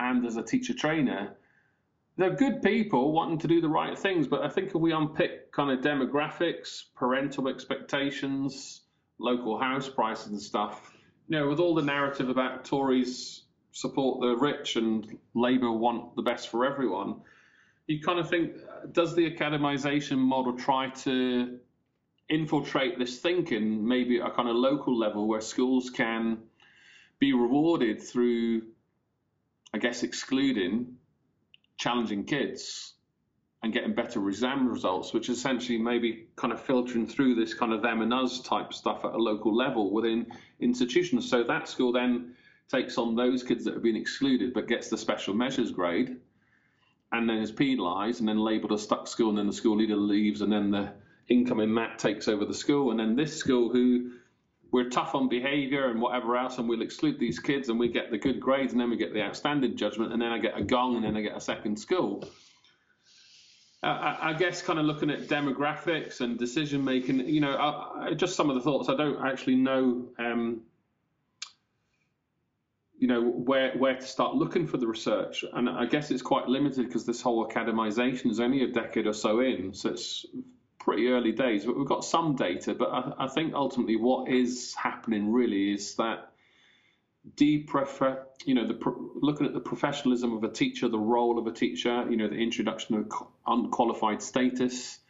and 0.00 0.24
as 0.24 0.38
a 0.38 0.42
teacher 0.42 0.72
trainer, 0.72 1.36
they're 2.16 2.34
good 2.34 2.62
people 2.62 3.12
wanting 3.12 3.38
to 3.38 3.46
do 3.46 3.60
the 3.60 3.68
right 3.68 3.98
things. 3.98 4.26
But 4.26 4.42
I 4.42 4.48
think 4.48 4.68
if 4.68 4.74
we 4.76 4.92
unpick 4.92 5.52
kind 5.52 5.70
of 5.70 5.84
demographics, 5.84 6.84
parental 6.94 7.48
expectations, 7.48 8.80
local 9.18 9.60
house 9.60 9.90
prices 9.90 10.28
and 10.28 10.40
stuff, 10.40 10.90
you 11.28 11.38
know, 11.38 11.48
with 11.48 11.60
all 11.60 11.74
the 11.74 11.82
narrative 11.82 12.30
about 12.30 12.64
Tories 12.64 13.42
support 13.72 14.22
the 14.22 14.34
rich 14.34 14.76
and 14.76 15.18
Labour 15.34 15.72
want 15.72 16.16
the 16.16 16.22
best 16.22 16.48
for 16.48 16.64
everyone, 16.64 17.16
you 17.88 18.00
kind 18.00 18.18
of 18.18 18.30
think, 18.30 18.54
does 18.92 19.14
the 19.14 19.30
academisation 19.30 20.16
model 20.16 20.56
try 20.56 20.88
to 20.88 21.58
infiltrate 22.30 22.98
this 22.98 23.18
thinking, 23.18 23.86
maybe 23.86 24.18
at 24.18 24.28
a 24.28 24.30
kind 24.30 24.48
of 24.48 24.56
local 24.56 24.98
level 24.98 25.28
where 25.28 25.42
schools 25.42 25.90
can 25.90 26.38
be 27.18 27.32
rewarded 27.32 28.02
through, 28.02 28.62
I 29.72 29.78
guess, 29.78 30.02
excluding 30.02 30.96
challenging 31.78 32.24
kids 32.24 32.94
and 33.62 33.72
getting 33.72 33.94
better 33.94 34.28
exam 34.28 34.68
results, 34.68 35.12
which 35.12 35.28
essentially 35.28 35.78
maybe 35.78 36.28
kind 36.36 36.52
of 36.52 36.60
filtering 36.60 37.06
through 37.06 37.34
this 37.34 37.54
kind 37.54 37.72
of 37.72 37.82
them 37.82 38.02
and 38.02 38.12
us 38.12 38.40
type 38.40 38.72
stuff 38.72 39.04
at 39.04 39.12
a 39.12 39.18
local 39.18 39.54
level 39.54 39.92
within 39.92 40.26
institutions. 40.60 41.28
So 41.28 41.42
that 41.44 41.68
school 41.68 41.92
then 41.92 42.34
takes 42.68 42.98
on 42.98 43.14
those 43.14 43.42
kids 43.42 43.64
that 43.64 43.74
have 43.74 43.82
been 43.82 43.96
excluded 43.96 44.52
but 44.52 44.68
gets 44.68 44.88
the 44.88 44.98
special 44.98 45.34
measures 45.34 45.70
grade 45.70 46.16
and 47.12 47.28
then 47.28 47.38
is 47.38 47.52
penalised 47.52 48.20
and 48.20 48.28
then 48.28 48.38
labelled 48.38 48.72
a 48.72 48.78
stuck 48.78 49.06
school 49.06 49.28
and 49.28 49.38
then 49.38 49.46
the 49.46 49.52
school 49.52 49.76
leader 49.76 49.96
leaves 49.96 50.40
and 50.40 50.52
then 50.52 50.70
the 50.70 50.92
incoming 51.28 51.72
MAT 51.72 51.98
takes 51.98 52.28
over 52.28 52.44
the 52.44 52.54
school 52.54 52.90
and 52.90 52.98
then 52.98 53.14
this 53.14 53.36
school 53.36 53.70
who 53.70 54.10
we're 54.72 54.88
tough 54.88 55.14
on 55.14 55.28
behaviour 55.28 55.90
and 55.90 56.00
whatever 56.00 56.36
else 56.36 56.58
and 56.58 56.68
we'll 56.68 56.82
exclude 56.82 57.18
these 57.18 57.38
kids 57.38 57.68
and 57.68 57.78
we 57.78 57.88
get 57.88 58.10
the 58.10 58.18
good 58.18 58.40
grades 58.40 58.72
and 58.72 58.80
then 58.80 58.90
we 58.90 58.96
get 58.96 59.12
the 59.12 59.22
outstanding 59.22 59.76
judgment 59.76 60.12
and 60.12 60.20
then 60.20 60.32
I 60.32 60.38
get 60.38 60.58
a 60.58 60.62
gong 60.62 60.96
and 60.96 61.04
then 61.04 61.16
I 61.16 61.20
get 61.20 61.36
a 61.36 61.40
second 61.40 61.78
school. 61.78 62.28
I, 63.82 64.30
I 64.30 64.32
guess 64.32 64.62
kind 64.62 64.78
of 64.78 64.86
looking 64.86 65.10
at 65.10 65.28
demographics 65.28 66.20
and 66.20 66.38
decision 66.38 66.84
making, 66.84 67.28
you 67.28 67.40
know, 67.40 67.54
I, 67.54 68.06
I, 68.08 68.14
just 68.14 68.34
some 68.34 68.48
of 68.50 68.56
the 68.56 68.62
thoughts. 68.62 68.88
I 68.88 68.96
don't 68.96 69.24
actually 69.24 69.56
know, 69.56 70.08
um, 70.18 70.62
you 72.98 73.06
know, 73.06 73.22
where 73.22 73.76
where 73.76 73.94
to 73.94 74.06
start 74.06 74.34
looking 74.34 74.66
for 74.66 74.78
the 74.78 74.86
research, 74.86 75.44
and 75.52 75.68
I 75.68 75.84
guess 75.84 76.10
it's 76.10 76.22
quite 76.22 76.48
limited 76.48 76.86
because 76.86 77.04
this 77.04 77.20
whole 77.20 77.46
academization 77.46 78.30
is 78.30 78.40
only 78.40 78.64
a 78.64 78.68
decade 78.68 79.06
or 79.06 79.12
so 79.12 79.40
in, 79.40 79.74
so 79.74 79.90
it's 79.90 80.24
pretty 80.86 81.08
early 81.08 81.32
days. 81.32 81.66
But 81.66 81.76
we've 81.76 81.86
got 81.86 82.04
some 82.04 82.36
data. 82.36 82.72
But 82.72 82.90
I, 82.90 83.24
I 83.24 83.26
think 83.26 83.54
ultimately 83.54 83.96
what 83.96 84.30
is 84.30 84.72
happening 84.74 85.32
really 85.32 85.74
is 85.74 85.96
that 85.96 86.30
deprefer, 87.34 88.22
you 88.44 88.54
know, 88.54 88.68
the 88.68 88.78
looking 89.20 89.46
at 89.46 89.52
the 89.52 89.60
professionalism 89.60 90.32
of 90.36 90.44
a 90.44 90.48
teacher, 90.48 90.88
the 90.88 90.98
role 90.98 91.40
of 91.40 91.46
a 91.48 91.52
teacher, 91.52 92.06
you 92.08 92.16
know, 92.16 92.28
the 92.28 92.36
introduction 92.36 92.94
of 92.94 93.12
unqualified 93.46 94.22
status, 94.22 95.00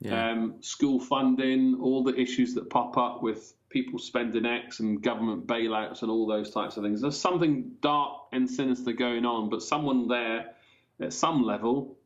Yeah. 0.00 0.30
um, 0.30 0.54
school 0.62 0.98
funding, 0.98 1.78
all 1.82 2.02
the 2.02 2.18
issues 2.18 2.54
that 2.54 2.70
pop 2.70 2.96
up 2.96 3.22
with 3.22 3.52
people 3.68 3.98
spending 3.98 4.46
X 4.46 4.80
and 4.80 5.02
government 5.02 5.46
bailouts 5.46 6.00
and 6.00 6.10
all 6.10 6.26
those 6.26 6.50
types 6.50 6.78
of 6.78 6.82
things. 6.82 7.02
There's 7.02 7.18
something 7.18 7.72
dark 7.82 8.22
and 8.32 8.50
sinister 8.50 8.92
going 8.92 9.26
on, 9.26 9.50
but 9.50 9.62
someone 9.62 10.08
there 10.08 10.54
at 10.98 11.12
some 11.12 11.42
level, 11.42 11.98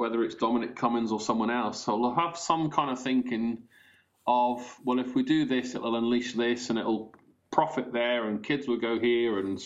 whether 0.00 0.24
it's 0.24 0.34
Dominic 0.34 0.76
Cummings 0.76 1.12
or 1.12 1.20
someone 1.20 1.50
else, 1.50 1.84
So 1.84 1.92
they'll 1.92 2.14
have 2.14 2.38
some 2.38 2.70
kind 2.70 2.90
of 2.90 2.98
thinking 2.98 3.58
of, 4.26 4.80
well, 4.82 4.98
if 4.98 5.14
we 5.14 5.22
do 5.22 5.44
this, 5.44 5.74
it'll 5.74 5.94
unleash 5.94 6.32
this 6.32 6.70
and 6.70 6.78
it'll 6.78 7.14
profit 7.50 7.92
there 7.92 8.26
and 8.26 8.42
kids 8.42 8.66
will 8.66 8.78
go 8.78 8.98
here 8.98 9.38
and 9.38 9.62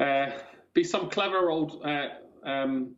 uh, 0.00 0.32
be 0.74 0.82
some 0.82 1.08
clever 1.08 1.50
old 1.50 1.80
uh, 1.84 2.08
um, 2.44 2.96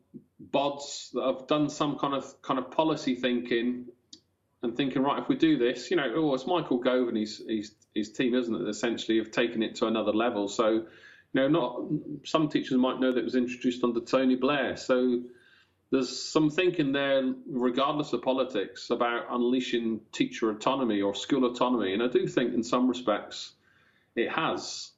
bods 0.51 1.11
that 1.13 1.23
have 1.23 1.47
done 1.47 1.69
some 1.69 1.99
kind 1.99 2.15
of 2.15 2.41
kind 2.41 2.59
of 2.59 2.71
policy 2.71 3.15
thinking 3.15 3.85
and 4.63 4.75
thinking, 4.79 5.03
right, 5.03 5.21
if 5.23 5.29
we 5.29 5.37
do 5.37 5.59
this, 5.59 5.91
you 5.91 5.99
know, 5.99 6.11
oh, 6.17 6.33
it's 6.33 6.47
Michael 6.47 6.79
Gove 6.79 7.09
and 7.09 7.19
his, 7.19 7.43
his, 7.47 7.75
his 7.95 8.13
team, 8.13 8.35
isn't 8.35 8.55
it? 8.55 8.67
Essentially, 8.67 9.19
have 9.19 9.31
taken 9.31 9.63
it 9.63 9.75
to 9.77 9.87
another 9.87 10.13
level. 10.13 10.49
So, 10.49 10.87
know, 11.35 11.49
not 11.49 11.83
some 12.25 12.49
teachers 12.49 12.77
might 12.79 13.01
know 13.01 13.13
that 13.13 13.21
it 13.21 13.25
was 13.25 13.35
introduced 13.35 13.85
under 13.85 14.01
Tony 14.01 14.37
Blair. 14.37 14.77
So 14.77 15.23
there's 15.91 16.19
some 16.19 16.51
thinking 16.51 16.93
there, 16.93 17.35
regardless 17.47 18.13
of 18.13 18.23
politics, 18.23 18.91
about 18.91 19.27
unleashing 19.31 20.01
teacher 20.13 20.51
autonomy 20.51 21.01
or 21.01 21.15
school 21.15 21.45
autonomy. 21.45 21.95
And 21.95 22.03
I 22.03 22.09
do 22.09 22.27
think, 22.27 22.55
in 22.55 22.63
some 22.63 22.89
respects, 22.89 23.53
it 24.17 24.31
has. 24.31 24.93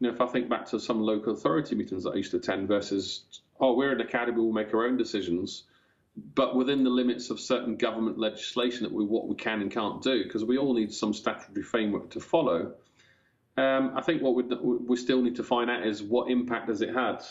You 0.00 0.08
know, 0.08 0.14
if 0.14 0.20
I 0.20 0.26
think 0.26 0.48
back 0.48 0.66
to 0.70 0.80
some 0.80 1.00
local 1.00 1.34
authority 1.34 1.74
meetings 1.74 2.04
that 2.04 2.10
I 2.10 2.16
used 2.16 2.30
to 2.30 2.38
attend 2.38 2.68
versus, 2.68 3.24
oh, 3.60 3.74
we're 3.74 3.92
an 3.92 4.00
academy, 4.00 4.38
we'll 4.38 4.52
make 4.52 4.72
our 4.72 4.86
own 4.86 4.96
decisions 4.96 5.64
but 6.34 6.56
within 6.56 6.84
the 6.84 6.90
limits 6.90 7.30
of 7.30 7.40
certain 7.40 7.76
government 7.76 8.18
legislation 8.18 8.82
that 8.82 8.92
we 8.92 9.04
what 9.04 9.28
we 9.28 9.36
can 9.36 9.60
and 9.60 9.70
can't 9.70 10.02
do, 10.02 10.24
because 10.24 10.44
we 10.44 10.58
all 10.58 10.74
need 10.74 10.92
some 10.92 11.12
statutory 11.12 11.62
framework 11.62 12.10
to 12.10 12.20
follow. 12.20 12.72
Um, 13.56 13.92
I 13.96 14.02
think 14.02 14.22
what 14.22 14.34
we 14.88 14.96
still 14.96 15.22
need 15.22 15.36
to 15.36 15.44
find 15.44 15.70
out 15.70 15.86
is 15.86 16.02
what 16.02 16.30
impact 16.30 16.68
has 16.68 16.82
it 16.82 16.94
had, 16.94 17.22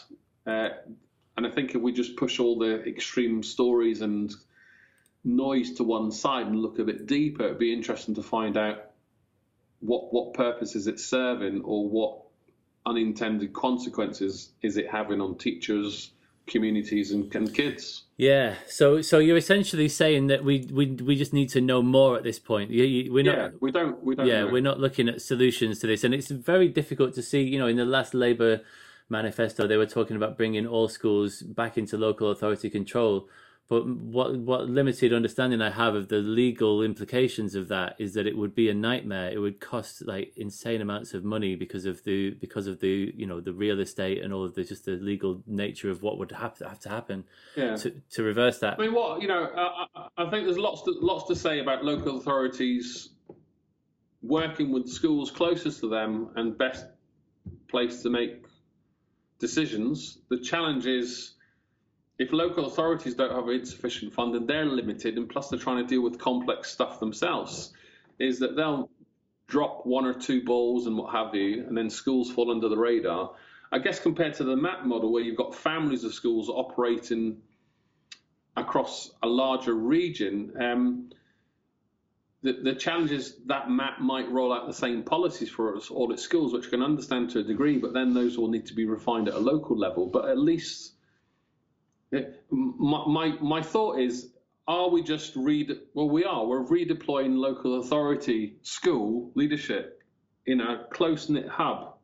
uh, 0.46 0.70
and 1.38 1.48
I 1.48 1.50
think 1.50 1.74
if 1.74 1.82
we 1.82 1.94
just 1.94 2.18
push 2.18 2.40
all 2.40 2.60
the 2.60 2.84
extreme 2.86 3.42
stories 3.44 4.02
and 4.02 4.34
noise 5.24 5.74
to 5.76 5.84
one 5.84 6.12
side 6.12 6.48
and 6.48 6.60
look 6.60 6.80
a 6.80 6.84
bit 6.84 7.08
deeper, 7.08 7.46
it'd 7.46 7.60
be 7.60 7.74
interesting 7.74 8.16
to 8.16 8.24
find 8.24 8.58
out 8.58 8.92
what 9.80 10.14
what 10.14 10.34
purpose 10.34 10.76
is 10.76 10.88
it 10.88 11.00
serving 11.00 11.62
or 11.62 11.88
what 11.88 12.22
unintended 12.86 13.54
consequences 13.54 14.52
is 14.62 14.78
it 14.78 14.90
having 14.90 15.22
on 15.22 15.38
teachers, 15.38 16.12
communities, 16.50 17.12
and, 17.12 17.34
and 17.36 17.54
kids. 17.54 18.04
Yeah. 18.18 18.56
So 18.68 19.02
so 19.02 19.20
you're 19.20 19.38
essentially 19.38 19.88
saying 19.88 20.28
that 20.28 20.44
we 20.44 20.68
we 20.72 20.88
we 20.88 21.16
just 21.16 21.34
need 21.34 21.50
to 21.50 21.62
know 21.62 21.82
more 21.82 22.18
at 22.18 22.24
this 22.24 22.40
point. 22.40 22.70
You, 22.70 22.84
you, 22.84 23.14
we're 23.14 23.24
not. 23.24 23.38
yeah, 23.38 23.50
we 23.62 23.72
don't. 23.72 24.04
We 24.04 24.16
don't. 24.16 24.28
yeah, 24.28 24.42
know. 24.42 24.52
we're 24.52 24.62
not 24.62 24.80
looking 24.80 25.08
at 25.08 25.22
solutions 25.22 25.80
to 25.80 25.88
this, 25.88 26.04
and 26.04 26.14
it's 26.14 26.30
very 26.30 26.68
difficult 26.68 27.14
to 27.16 27.22
see. 27.22 27.42
You 27.42 27.60
know, 27.60 27.68
in 27.68 27.78
the 27.78 27.86
last 27.86 28.14
Labour 28.14 28.62
manifesto, 29.08 29.68
they 29.68 29.78
were 29.78 29.86
talking 29.86 30.16
about 30.18 30.38
bringing 30.38 30.68
all 30.68 30.90
schools 30.90 31.42
back 31.42 31.78
into 31.78 31.98
local 31.98 32.30
authority 32.30 32.70
control, 32.70 33.30
but 33.70 33.86
what 33.86 34.36
what 34.40 34.68
limited 34.68 35.14
understanding 35.14 35.62
I 35.62 35.70
have 35.70 35.94
of 35.94 36.08
the 36.08 36.18
legal 36.18 36.82
implications 36.82 37.54
of 37.54 37.68
that 37.68 37.96
is 38.00 38.16
that 38.16 38.26
it 38.26 38.36
would 38.36 38.56
be 38.56 38.68
a 38.68 38.74
nightmare. 38.74 39.30
It 39.32 39.38
would 39.38 39.60
cost 39.60 40.06
like 40.08 40.34
insane 40.36 40.82
amounts 40.82 41.14
of 41.14 41.24
money 41.24 41.56
because 41.56 41.86
of 41.86 42.04
the 42.04 42.32
because 42.32 42.66
of 42.66 42.80
the 42.80 43.14
you 43.16 43.28
know 43.28 43.40
the 43.40 43.54
real 43.54 43.80
estate 43.80 44.24
and 44.24 44.34
all 44.34 44.44
of 44.44 44.56
the 44.56 44.64
just 44.64 44.86
the 44.86 44.94
legal 44.94 45.44
nature 45.46 45.92
of 45.92 46.02
what 46.02 46.18
would 46.18 46.32
have 46.32 46.58
to 46.58 46.68
have 46.68 46.80
to 46.80 46.90
happen 46.90 47.26
Yeah. 47.56 47.76
to 47.76 47.92
to 48.10 48.24
reverse 48.24 48.58
that. 48.60 48.80
I 48.80 48.82
mean, 48.82 48.94
what 48.96 49.22
you 49.22 49.28
know, 49.28 49.48
I, 50.18 50.30
think 50.32 50.46
there's 50.46 50.58
lots 50.58 50.82
to, 50.84 50.92
lots 51.00 51.28
to 51.28 51.36
say 51.36 51.60
about 51.60 51.86
local 51.86 52.18
authorities 52.18 53.10
working 54.24 54.72
with 54.72 54.90
schools 54.90 55.30
closest 55.30 55.82
to 55.82 55.90
them 55.90 56.32
and 56.38 56.58
best 56.58 56.88
placed 57.68 58.02
to 58.02 58.10
make 58.10 58.46
decisions. 59.38 60.18
The 60.30 60.40
challenge 60.40 60.88
is 60.88 61.36
if 62.20 62.34
local 62.34 62.66
authorities 62.66 63.16
don't 63.16 63.32
have 63.32 63.48
insufficient 63.48 64.14
funding, 64.14 64.46
they're 64.46 64.66
limited, 64.66 65.18
and 65.18 65.30
plus 65.30 65.50
they're 65.50 65.58
trying 65.58 65.78
to 65.78 65.88
deal 65.88 66.04
with 66.04 66.20
complex 66.20 66.70
stuff 66.70 67.00
themselves. 67.00 67.72
Is 68.20 68.40
that 68.40 68.58
they'll 68.58 68.90
drop 69.48 69.86
one 69.86 70.06
or 70.06 70.14
two 70.14 70.44
balls 70.44 70.86
and 70.86 70.98
what 70.98 71.14
have 71.14 71.34
you, 71.34 71.66
and 71.66 71.76
then 71.76 71.90
schools 71.90 72.30
fall 72.30 72.52
under 72.52 72.68
the 72.68 72.78
radar. 72.78 73.32
I 73.72 73.80
guess 73.80 74.00
compared 74.00 74.34
to 74.36 74.44
the 74.44 74.58
MAT 74.58 74.86
model, 74.86 75.14
where 75.14 75.24
you've 75.24 75.38
got 75.38 75.56
families 75.56 76.04
of 76.04 76.14
schools 76.14 76.50
operating 76.50 77.38
across 78.58 79.12
a 79.24 79.28
larger 79.28 79.74
region, 79.74 80.52
um, 80.60 81.10
the, 82.42 82.54
the 82.64 82.76
challenge 82.76 83.12
is 83.12 83.38
that 83.46 83.70
MAT 83.70 84.02
might 84.02 84.30
roll 84.30 84.52
out 84.52 84.68
the 84.68 84.74
same 84.74 85.04
policies 85.04 85.50
for 85.50 85.78
all 85.92 86.12
its 86.12 86.22
schools, 86.22 86.52
which 86.52 86.66
you 86.66 86.70
can 86.70 86.84
understand 86.84 87.30
to 87.30 87.40
a 87.40 87.44
degree, 87.44 87.78
but 87.78 87.94
then 87.94 88.14
those 88.14 88.38
will 88.38 88.50
need 88.50 88.66
to 88.66 88.74
be 88.74 88.86
refined 88.86 89.30
at 89.30 89.36
a 89.36 89.40
local 89.40 89.78
level. 89.78 90.08
But 90.08 90.28
at 90.28 90.38
least 90.38 90.94
my, 92.12 93.06
my, 93.08 93.38
my 93.42 93.62
thought 93.62 94.00
is, 94.00 94.32
are 94.68 94.90
we 94.90 95.02
just 95.02 95.36
read? 95.36 95.72
Well, 95.94 96.10
we 96.10 96.26
are. 96.26 96.46
We're 96.46 96.64
redeploying 96.64 97.36
local 97.36 97.80
authority 97.80 98.58
school 98.62 99.32
leadership 99.36 100.02
in 100.46 100.62
a 100.62 100.86
close 100.92 101.30
knit 101.30 101.48
hub 101.48 101.96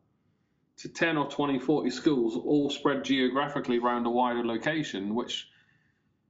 to 0.78 0.88
10 0.88 1.16
or 1.16 1.28
20, 1.28 1.58
40 1.58 1.90
schools, 1.90 2.36
all 2.36 2.68
spread 2.68 3.04
geographically 3.04 3.78
around 3.78 4.06
a 4.06 4.10
wider 4.10 4.44
location, 4.44 5.14
which 5.14 5.48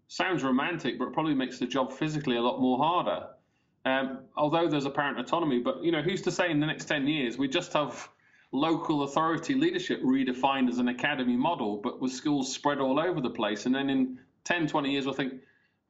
sounds 0.08 0.44
romantic, 0.44 0.98
but 0.98 1.12
probably 1.12 1.34
makes 1.34 1.58
the 1.58 1.66
job 1.66 1.92
physically 1.92 2.36
a 2.36 2.40
lot 2.40 2.60
more 2.60 2.78
harder. 2.78 3.26
Um, 3.84 4.20
although 4.36 4.68
there's 4.68 4.84
apparent 4.84 5.18
autonomy, 5.18 5.60
but 5.60 5.82
you 5.82 5.92
know, 5.92 6.02
who's 6.02 6.22
to 6.22 6.30
say 6.30 6.50
in 6.50 6.60
the 6.60 6.66
next 6.66 6.86
10 6.86 7.06
years 7.06 7.38
we 7.38 7.48
just 7.48 7.72
have 7.72 8.08
local 8.56 9.02
authority 9.02 9.54
leadership 9.54 10.02
redefined 10.02 10.68
as 10.68 10.78
an 10.78 10.88
academy 10.88 11.36
model, 11.36 11.76
but 11.76 12.00
with 12.00 12.12
schools 12.12 12.52
spread 12.52 12.78
all 12.78 12.98
over 12.98 13.20
the 13.20 13.30
place. 13.30 13.66
And 13.66 13.74
then 13.74 13.90
in 13.90 14.18
10, 14.44 14.66
20 14.66 14.90
years, 14.90 15.04
we'll 15.04 15.14
think, 15.14 15.34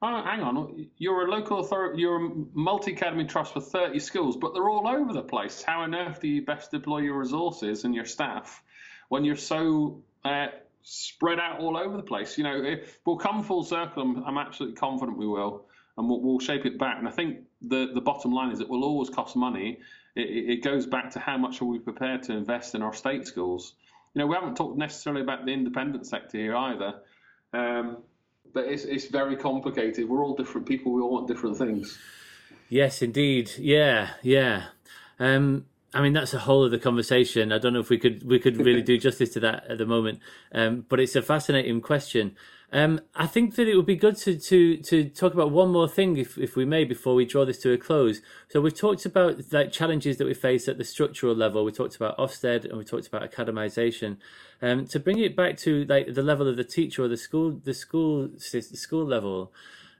oh, 0.02 0.22
hang 0.22 0.40
on, 0.40 0.88
you're 0.98 1.26
a 1.26 1.30
local 1.30 1.60
authority, 1.60 2.00
you're 2.00 2.26
a 2.26 2.30
multi 2.54 2.92
academy 2.92 3.24
trust 3.24 3.52
for 3.52 3.60
30 3.60 3.98
schools, 4.00 4.36
but 4.36 4.52
they're 4.52 4.68
all 4.68 4.88
over 4.88 5.12
the 5.12 5.22
place. 5.22 5.62
How 5.62 5.82
on 5.82 5.94
earth 5.94 6.20
do 6.20 6.28
you 6.28 6.44
best 6.44 6.70
deploy 6.70 6.98
your 6.98 7.18
resources 7.18 7.84
and 7.84 7.94
your 7.94 8.04
staff 8.04 8.62
when 9.08 9.24
you're 9.24 9.36
so 9.36 10.02
uh, 10.24 10.48
spread 10.82 11.38
out 11.38 11.60
all 11.60 11.76
over 11.76 11.96
the 11.96 12.02
place? 12.02 12.36
You 12.36 12.44
know, 12.44 12.76
we'll 13.04 13.16
come 13.16 13.44
full 13.44 13.62
circle. 13.62 14.02
I'm, 14.02 14.24
I'm 14.24 14.38
absolutely 14.38 14.76
confident 14.76 15.16
we 15.16 15.26
will. 15.26 15.66
And 15.98 16.08
we'll, 16.10 16.20
we'll 16.20 16.40
shape 16.40 16.66
it 16.66 16.78
back. 16.78 16.98
And 16.98 17.08
I 17.08 17.10
think 17.10 17.38
the, 17.62 17.90
the 17.94 18.02
bottom 18.02 18.32
line 18.32 18.50
is 18.50 18.60
it 18.60 18.68
will 18.68 18.84
always 18.84 19.08
cost 19.08 19.34
money 19.34 19.78
it, 20.16 20.50
it 20.50 20.64
goes 20.64 20.86
back 20.86 21.10
to 21.12 21.18
how 21.18 21.36
much 21.36 21.60
are 21.60 21.66
we 21.66 21.78
prepared 21.78 22.22
to 22.24 22.32
invest 22.32 22.74
in 22.74 22.82
our 22.82 22.94
state 22.94 23.26
schools. 23.26 23.74
You 24.14 24.20
know, 24.20 24.26
we 24.26 24.34
haven't 24.34 24.56
talked 24.56 24.78
necessarily 24.78 25.22
about 25.22 25.44
the 25.44 25.52
independent 25.52 26.06
sector 26.06 26.38
here 26.38 26.56
either, 26.56 26.94
um, 27.52 27.98
but 28.54 28.64
it's 28.64 28.84
it's 28.84 29.06
very 29.06 29.36
complicated. 29.36 30.08
We're 30.08 30.24
all 30.24 30.34
different 30.34 30.66
people. 30.66 30.92
We 30.92 31.02
all 31.02 31.12
want 31.12 31.28
different 31.28 31.58
things. 31.58 31.98
Yes, 32.68 33.02
indeed. 33.02 33.50
Yeah, 33.58 34.10
yeah. 34.22 34.68
Um, 35.20 35.66
I 35.94 36.02
mean, 36.02 36.14
that's 36.14 36.34
a 36.34 36.38
whole 36.38 36.64
other 36.64 36.78
conversation. 36.78 37.52
I 37.52 37.58
don't 37.58 37.72
know 37.74 37.80
if 37.80 37.90
we 37.90 37.98
could 37.98 38.26
we 38.26 38.38
could 38.38 38.56
really 38.56 38.82
do 38.90 38.96
justice 38.96 39.30
to 39.34 39.40
that 39.40 39.64
at 39.68 39.78
the 39.78 39.86
moment. 39.86 40.20
Um, 40.52 40.86
but 40.88 40.98
it's 40.98 41.14
a 41.14 41.22
fascinating 41.22 41.82
question. 41.82 42.36
Um, 42.72 43.00
I 43.14 43.26
think 43.26 43.54
that 43.54 43.68
it 43.68 43.76
would 43.76 43.86
be 43.86 43.96
good 43.96 44.16
to, 44.18 44.36
to, 44.36 44.76
to 44.78 45.08
talk 45.08 45.34
about 45.34 45.52
one 45.52 45.70
more 45.70 45.88
thing, 45.88 46.16
if, 46.16 46.36
if 46.36 46.56
we 46.56 46.64
may, 46.64 46.84
before 46.84 47.14
we 47.14 47.24
draw 47.24 47.44
this 47.44 47.58
to 47.58 47.72
a 47.72 47.78
close. 47.78 48.20
So 48.48 48.60
we've 48.60 48.76
talked 48.76 49.06
about 49.06 49.40
like 49.52 49.70
challenges 49.70 50.16
that 50.16 50.26
we 50.26 50.34
face 50.34 50.66
at 50.66 50.76
the 50.76 50.84
structural 50.84 51.34
level. 51.34 51.64
We 51.64 51.72
talked 51.72 51.96
about 51.96 52.18
Ofsted 52.18 52.64
and 52.64 52.76
we 52.76 52.84
talked 52.84 53.06
about 53.06 53.30
academisation. 53.30 54.16
Um, 54.60 54.86
to 54.88 54.98
bring 54.98 55.18
it 55.18 55.36
back 55.36 55.56
to 55.58 55.84
like 55.84 56.14
the 56.14 56.22
level 56.22 56.48
of 56.48 56.56
the 56.56 56.64
teacher 56.64 57.04
or 57.04 57.08
the 57.08 57.16
school, 57.16 57.52
the 57.52 57.74
school, 57.74 58.28
the 58.28 58.62
school 58.62 59.04
level. 59.04 59.52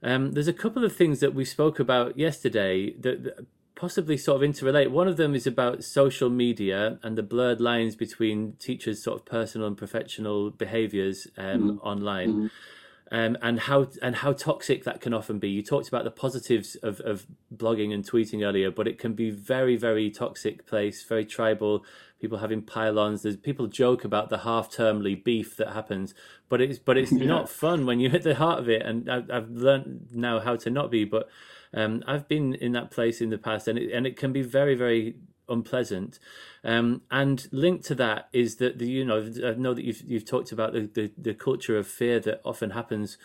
Um, 0.03 0.33
there's 0.33 0.49
a 0.49 0.53
couple 0.53 0.85
of 0.85 0.95
things 0.95 1.21
that 1.21 1.35
we 1.35 1.45
spoke 1.45 1.79
about 1.79 2.19
yesterday 2.19 2.93
that, 3.01 3.25
that 3.25 3.47
possibly 3.77 4.17
sort 4.17 4.43
of 4.43 4.51
interrelate. 4.51 4.91
One 4.91 5.07
of 5.07 5.19
them 5.19 5.35
is 5.35 5.47
about 5.47 5.85
social 5.85 6.31
media 6.31 6.99
and 7.03 7.17
the 7.17 7.23
blurred 7.23 7.61
lines 7.61 7.95
between 7.95 8.55
teachers' 8.55 9.05
sort 9.05 9.21
of 9.21 9.27
personal 9.27 9.69
and 9.69 9.77
professional 9.77 10.51
behaviours 10.51 11.29
um, 11.37 11.79
mm. 11.79 11.79
online. 11.83 12.33
Mm. 12.33 12.51
Um, 13.13 13.39
and 13.41 13.61
how 13.61 13.87
and 14.03 14.17
how 14.17 14.33
toxic 14.33 14.83
that 14.83 15.01
can 15.01 15.15
often 15.15 15.39
be. 15.39 15.49
You 15.49 15.63
talked 15.63 15.87
about 15.87 16.03
the 16.03 16.11
positives 16.11 16.75
of, 16.83 16.99
of 17.03 17.25
blogging 17.55 17.95
and 17.95 18.05
tweeting 18.05 18.45
earlier, 18.45 18.73
but 18.73 18.89
it 18.89 18.99
can 18.99 19.13
be 19.13 19.31
very 19.31 19.77
very 19.77 20.11
toxic 20.11 20.67
place, 20.67 21.05
very 21.05 21.25
tribal. 21.25 21.85
People 22.21 22.39
having 22.39 22.63
pile-ons. 22.63 23.23
There's 23.23 23.37
people 23.37 23.69
joke 23.69 24.03
about 24.03 24.29
the 24.29 24.39
half 24.39 24.73
termly 24.73 25.23
beef 25.23 25.57
that 25.57 25.69
happens, 25.69 26.15
but 26.49 26.61
it's 26.61 26.81
but 26.81 26.97
it's 26.97 27.13
yeah. 27.13 27.27
not 27.27 27.49
fun 27.49 27.87
when 27.87 28.01
you 28.01 28.11
hit 28.11 28.25
the 28.25 28.35
heart 28.35 28.59
of 28.59 28.69
it. 28.69 28.83
And 28.83 29.09
I've, 29.09 29.31
I've 29.31 29.51
learned 29.51 30.09
now 30.13 30.41
how 30.41 30.57
to 30.57 30.69
not 30.69 30.91
be, 30.91 31.05
but 31.05 31.29
um, 31.77 32.03
I've 32.07 32.27
been 32.27 32.55
in 32.55 32.73
that 32.73 32.91
place 32.91 33.21
in 33.21 33.31
the 33.31 33.39
past, 33.39 33.69
and 33.69 33.79
it, 33.79 33.93
and 33.93 34.07
it 34.07 34.17
can 34.17 34.33
be 34.33 34.43
very, 34.43 34.75
very 34.75 35.17
unpleasant. 35.49 36.19
Um, 36.65 37.03
and 37.11 37.47
linked 37.53 37.85
to 37.87 37.95
that 37.97 38.29
is 38.33 38.57
that 38.57 38.79
the, 38.79 38.89
you 38.89 39.05
know 39.05 39.31
I 39.45 39.53
know 39.53 39.75
that 39.75 39.85
you've 39.85 40.03
you've 40.03 40.25
talked 40.25 40.51
about 40.51 40.73
the, 40.73 40.91
the, 40.93 41.13
the 41.17 41.35
culture 41.35 41.77
of 41.77 41.87
fear 41.87 42.19
that 42.21 42.41
often 42.45 42.71
happens 42.71 43.19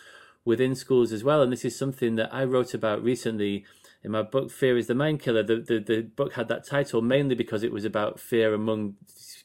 within 0.44 0.76
schools 0.76 1.12
as 1.12 1.24
well, 1.24 1.42
and 1.42 1.52
this 1.52 1.66
is 1.66 1.78
something 1.78 2.18
that 2.18 2.34
I 2.34 2.44
wrote 2.44 2.74
about 2.74 3.02
recently 3.02 3.66
in 4.04 4.12
my 4.12 4.22
book 4.22 4.52
Fear 4.52 4.78
is 4.78 4.88
the 4.88 4.96
Mind 4.96 5.22
Killer. 5.22 5.44
The, 5.44 5.56
the 5.56 5.80
the 5.80 6.02
book 6.02 6.34
had 6.34 6.50
that 6.50 6.68
title 6.68 7.02
mainly 7.02 7.36
because 7.36 7.64
it 7.64 7.72
was 7.72 7.86
about 7.86 8.20
fear 8.20 8.54
among 8.54 8.96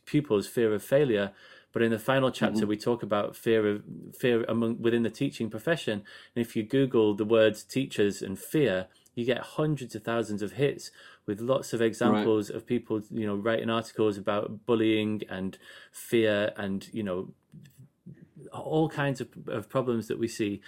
pupils, 0.05 0.49
fear 0.49 0.75
of 0.75 0.83
failure. 0.83 1.33
But 1.77 1.83
in 1.83 1.91
the 1.91 1.99
final 1.99 2.31
chapter, 2.31 2.61
mm-hmm. 2.61 2.69
we 2.69 2.79
talk 2.79 3.03
about 3.03 3.37
fear 3.37 3.69
of 3.69 3.83
fear 4.19 4.45
among 4.45 4.81
within 4.81 5.03
the 5.03 5.11
teaching 5.11 5.51
profession. 5.51 6.05
And 6.35 6.47
if 6.47 6.57
you 6.57 6.63
Google 6.63 7.13
the 7.13 7.27
words 7.27 7.63
teachers 7.63 8.23
and 8.23 8.39
fear, 8.39 8.87
you 9.15 9.27
get 9.27 9.41
hundreds 9.41 9.95
of 9.95 10.03
thousands 10.03 10.41
of 10.41 10.53
hits 10.53 10.91
with 11.27 11.39
lots 11.39 11.75
of 11.75 11.83
examples 11.83 12.49
right. 12.49 12.57
of 12.57 12.67
people, 12.67 13.03
you 13.11 13.27
know, 13.27 13.35
writing 13.35 13.69
articles 13.69 14.17
about 14.17 14.65
bullying 14.65 15.21
and 15.29 15.59
fear 15.93 16.55
and 16.57 16.89
you 16.95 17.03
know 17.03 17.35
all 18.55 18.89
kinds 18.89 19.21
of, 19.21 19.29
of 19.47 19.69
problems 19.69 20.09
that 20.09 20.19
we 20.19 20.29
see. 20.29 20.63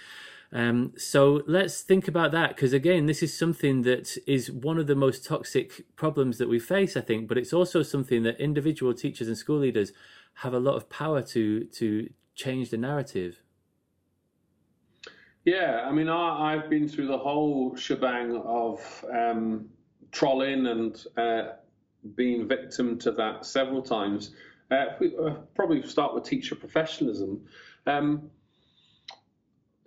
Um, 0.51 0.93
so 0.95 1.43
let's 1.47 1.81
think 1.81 2.07
about 2.07 2.31
that 2.33 2.55
because 2.55 2.73
again, 2.73 3.07
this 3.07 3.23
is 3.23 3.35
something 3.35 3.81
that 3.83 4.15
is 4.27 4.51
one 4.51 4.77
of 4.77 4.85
the 4.85 4.95
most 4.95 5.25
toxic 5.25 5.85
problems 5.95 6.37
that 6.37 6.49
we 6.49 6.59
face, 6.59 6.95
I 6.95 7.01
think. 7.01 7.27
But 7.27 7.39
it's 7.39 7.53
also 7.53 7.81
something 7.81 8.21
that 8.23 8.39
individual 8.39 8.93
teachers 8.93 9.27
and 9.27 9.37
school 9.37 9.57
leaders 9.57 9.91
have 10.41 10.53
a 10.53 10.59
lot 10.59 10.75
of 10.75 10.89
power 10.89 11.21
to 11.21 11.65
to 11.65 12.09
change 12.35 12.69
the 12.69 12.77
narrative. 12.77 13.43
Yeah, 15.45 15.85
I 15.87 15.91
mean, 15.91 16.09
I, 16.09 16.51
have 16.53 16.69
been 16.69 16.87
through 16.87 17.07
the 17.07 17.17
whole 17.17 17.75
shebang 17.75 18.35
of 18.45 19.05
um, 19.11 19.69
trolling 20.11 20.67
and 20.67 21.05
uh, 21.17 21.53
being 22.15 22.47
victim 22.47 22.99
to 22.99 23.11
that 23.13 23.45
several 23.45 23.81
times. 23.81 24.31
Uh, 24.69 24.85
we 24.99 25.15
uh, 25.17 25.31
probably 25.55 25.81
start 25.87 26.13
with 26.13 26.23
teacher 26.25 26.55
professionalism. 26.55 27.41
Um, 27.87 28.29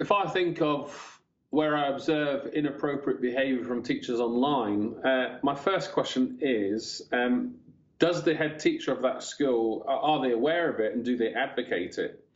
if 0.01 0.11
I 0.11 0.27
think 0.29 0.61
of 0.61 1.21
where 1.51 1.77
I 1.77 1.89
observe 1.89 2.47
inappropriate 2.55 3.21
behaviour 3.21 3.65
from 3.65 3.83
teachers 3.83 4.21
online, 4.21 4.95
uh, 5.05 5.39
my 5.43 5.55
first 5.55 5.93
question 5.93 6.39
is 6.41 7.03
um, 7.13 7.55
does 8.03 8.25
the 8.25 8.35
head 8.35 8.59
teacher 8.59 8.91
of 8.91 9.01
that 9.01 9.23
school 9.23 9.85
are 9.87 10.21
they 10.21 10.33
aware 10.33 10.69
of 10.69 10.81
it 10.81 10.93
and 10.93 11.05
do 11.05 11.17
they 11.17 11.33
advocate 11.35 11.99
it? 11.99 12.27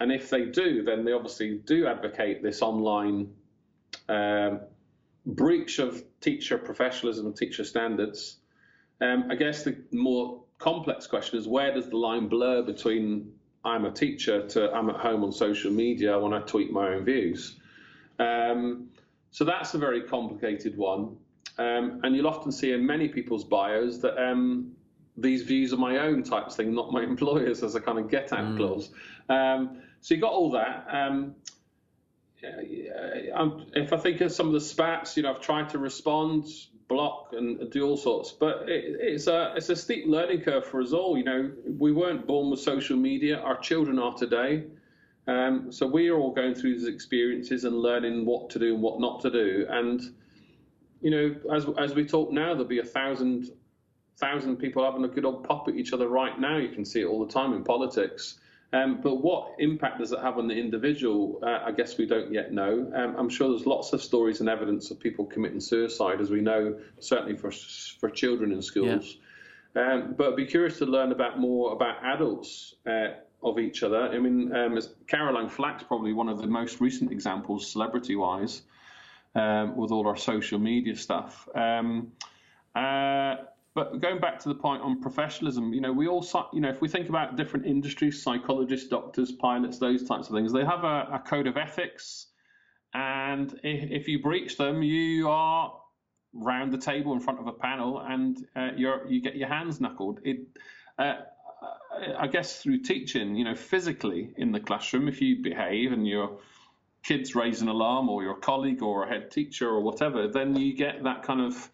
And 0.00 0.10
if 0.10 0.28
they 0.28 0.46
do, 0.46 0.82
then 0.82 1.04
they 1.04 1.12
obviously 1.12 1.58
do 1.58 1.86
advocate 1.86 2.42
this 2.42 2.60
online 2.60 3.32
um, 4.08 4.62
breach 5.24 5.78
of 5.78 6.02
teacher 6.20 6.58
professionalism 6.58 7.26
and 7.26 7.36
teacher 7.36 7.62
standards. 7.62 8.38
Um, 9.00 9.26
I 9.30 9.36
guess 9.36 9.62
the 9.62 9.76
more 9.92 10.42
complex 10.58 11.06
question 11.06 11.38
is 11.38 11.46
where 11.46 11.72
does 11.72 11.88
the 11.88 11.96
line 11.96 12.26
blur 12.26 12.62
between 12.62 13.32
I'm 13.64 13.84
a 13.84 13.92
teacher 13.92 14.48
to 14.48 14.72
I'm 14.72 14.90
at 14.90 14.96
home 14.96 15.22
on 15.22 15.30
social 15.30 15.70
media 15.70 16.18
when 16.18 16.34
I 16.34 16.40
tweet 16.40 16.72
my 16.72 16.94
own 16.94 17.04
views? 17.04 17.60
Um, 18.18 18.88
so 19.30 19.44
that's 19.44 19.72
a 19.74 19.78
very 19.78 20.02
complicated 20.02 20.76
one. 20.76 21.16
Um, 21.58 22.00
and 22.02 22.16
you'll 22.16 22.26
often 22.26 22.50
see 22.50 22.72
in 22.72 22.84
many 22.84 23.06
people's 23.06 23.44
bios 23.44 24.00
that 24.00 24.20
um, 24.20 24.72
these 25.16 25.42
views 25.42 25.72
are 25.72 25.78
my 25.78 25.98
own 25.98 26.22
types 26.22 26.56
thing, 26.56 26.74
not 26.74 26.92
my 26.92 27.02
employer's 27.12 27.62
as 27.62 27.74
a 27.74 27.80
kind 27.80 27.98
of 27.98 28.10
get 28.10 28.32
out 28.32 28.40
mm. 28.40 28.56
clause. 28.56 28.90
Um, 29.28 29.82
so 30.00 30.14
you 30.14 30.20
got 30.20 30.32
all 30.32 30.50
that. 30.52 30.86
Um, 30.90 31.34
uh, 32.44 33.50
if 33.74 33.92
I 33.92 33.96
think 33.98 34.20
of 34.20 34.32
some 34.32 34.48
of 34.48 34.52
the 34.52 34.60
spats, 34.60 35.16
you 35.16 35.22
know, 35.22 35.34
I've 35.34 35.40
tried 35.40 35.70
to 35.70 35.78
respond, 35.78 36.46
block, 36.88 37.28
and 37.32 37.70
do 37.70 37.86
all 37.86 37.96
sorts, 37.96 38.32
but 38.32 38.68
it, 38.68 38.96
it's 39.00 39.28
a 39.28 39.54
it's 39.56 39.68
a 39.68 39.76
steep 39.76 40.06
learning 40.08 40.40
curve 40.40 40.66
for 40.66 40.80
us 40.80 40.92
all. 40.92 41.16
You 41.16 41.24
know, 41.24 41.52
we 41.78 41.92
weren't 41.92 42.26
born 42.26 42.50
with 42.50 42.58
social 42.58 42.96
media; 42.96 43.38
our 43.38 43.58
children 43.60 43.98
are 44.00 44.14
today. 44.14 44.64
Um, 45.28 45.70
so 45.70 45.86
we 45.86 46.08
are 46.08 46.18
all 46.18 46.32
going 46.32 46.56
through 46.56 46.80
these 46.80 46.88
experiences 46.88 47.64
and 47.64 47.76
learning 47.76 48.26
what 48.26 48.50
to 48.50 48.58
do 48.58 48.74
and 48.74 48.82
what 48.82 48.98
not 48.98 49.20
to 49.20 49.30
do. 49.30 49.66
And 49.70 50.02
you 51.00 51.10
know, 51.10 51.36
as 51.54 51.66
as 51.78 51.94
we 51.94 52.04
talk 52.06 52.32
now, 52.32 52.54
there'll 52.54 52.64
be 52.64 52.80
a 52.80 52.84
thousand 52.84 53.50
thousand 54.22 54.56
people 54.56 54.84
having 54.84 55.04
a 55.04 55.08
good 55.08 55.26
old 55.26 55.44
pop 55.44 55.68
at 55.68 55.74
each 55.74 55.92
other 55.92 56.08
right 56.08 56.36
now. 56.38 56.56
You 56.56 56.70
can 56.76 56.84
see 56.84 57.00
it 57.02 57.08
all 57.10 57.26
the 57.26 57.32
time 57.32 57.52
in 57.52 57.62
politics. 57.64 58.38
Um, 58.74 59.00
but 59.02 59.16
what 59.16 59.56
impact 59.58 59.98
does 59.98 60.12
it 60.12 60.20
have 60.20 60.38
on 60.38 60.48
the 60.48 60.54
individual? 60.54 61.40
Uh, 61.42 61.58
I 61.66 61.72
guess 61.72 61.98
we 61.98 62.06
don't 62.06 62.32
yet 62.32 62.52
know. 62.52 62.90
Um, 62.94 63.16
I'm 63.18 63.28
sure 63.28 63.50
there's 63.50 63.66
lots 63.66 63.92
of 63.92 64.00
stories 64.02 64.40
and 64.40 64.48
evidence 64.48 64.90
of 64.90 64.98
people 64.98 65.26
committing 65.26 65.60
suicide, 65.60 66.22
as 66.22 66.30
we 66.30 66.40
know, 66.40 66.78
certainly 66.98 67.36
for 67.36 67.50
for 68.00 68.08
children 68.08 68.52
in 68.52 68.62
schools. 68.62 69.18
Yeah. 69.76 69.92
Um, 69.92 70.14
but 70.16 70.28
I'd 70.28 70.36
be 70.36 70.46
curious 70.46 70.78
to 70.78 70.86
learn 70.86 71.12
about 71.12 71.38
more 71.38 71.72
about 71.72 71.96
adults 72.02 72.74
uh, 72.86 73.08
of 73.42 73.58
each 73.58 73.82
other. 73.82 74.02
I 74.16 74.18
mean, 74.18 74.54
um, 74.54 74.78
Caroline 75.06 75.48
Flack's 75.48 75.82
probably 75.82 76.14
one 76.14 76.30
of 76.30 76.38
the 76.38 76.46
most 76.46 76.80
recent 76.80 77.10
examples, 77.12 77.70
celebrity-wise, 77.70 78.62
um, 79.34 79.76
with 79.76 79.90
all 79.90 80.06
our 80.06 80.16
social 80.16 80.58
media 80.58 80.96
stuff. 80.96 81.48
Um, 81.54 82.12
uh, 82.74 83.36
but 83.74 84.00
going 84.00 84.20
back 84.20 84.38
to 84.40 84.48
the 84.48 84.54
point 84.54 84.82
on 84.82 85.00
professionalism, 85.00 85.72
you 85.72 85.80
know, 85.80 85.92
we 85.92 86.06
all, 86.06 86.26
you 86.52 86.60
know, 86.60 86.68
if 86.68 86.80
we 86.80 86.88
think 86.88 87.08
about 87.08 87.36
different 87.36 87.64
industries, 87.64 88.22
psychologists, 88.22 88.88
doctors, 88.88 89.32
pilots, 89.32 89.78
those 89.78 90.06
types 90.06 90.28
of 90.28 90.34
things, 90.34 90.52
they 90.52 90.64
have 90.64 90.84
a, 90.84 91.08
a 91.12 91.22
code 91.26 91.46
of 91.46 91.56
ethics, 91.56 92.26
and 92.92 93.58
if, 93.62 93.90
if, 93.90 94.08
you 94.08 94.22
breach 94.22 94.58
them, 94.58 94.82
you 94.82 95.30
are 95.30 95.72
round 96.34 96.72
the 96.72 96.78
table 96.78 97.14
in 97.14 97.20
front 97.20 97.40
of 97.40 97.46
a 97.46 97.52
panel, 97.52 98.00
and 98.00 98.46
uh, 98.54 98.68
you 98.76 99.20
get 99.22 99.36
your 99.36 99.48
hands 99.48 99.80
knuckled. 99.80 100.20
It, 100.22 100.40
uh, 100.98 101.14
I 102.18 102.26
guess, 102.26 102.60
through 102.60 102.82
teaching, 102.82 103.36
you 103.36 103.44
know, 103.44 103.54
physically 103.54 104.34
in 104.36 104.52
the 104.52 104.60
classroom, 104.60 105.08
if 105.08 105.22
you 105.22 105.42
behave 105.42 105.92
and 105.92 106.06
your 106.06 106.38
kids 107.02 107.34
raise 107.34 107.62
an 107.62 107.68
alarm, 107.68 108.10
or 108.10 108.22
your 108.22 108.36
colleague, 108.36 108.82
or 108.82 109.04
a 109.04 109.08
head 109.08 109.30
teacher, 109.30 109.68
or 109.68 109.80
whatever, 109.80 110.28
then 110.28 110.54
you 110.56 110.74
get 110.74 111.02
that 111.04 111.22
kind 111.22 111.40
of 111.40 111.70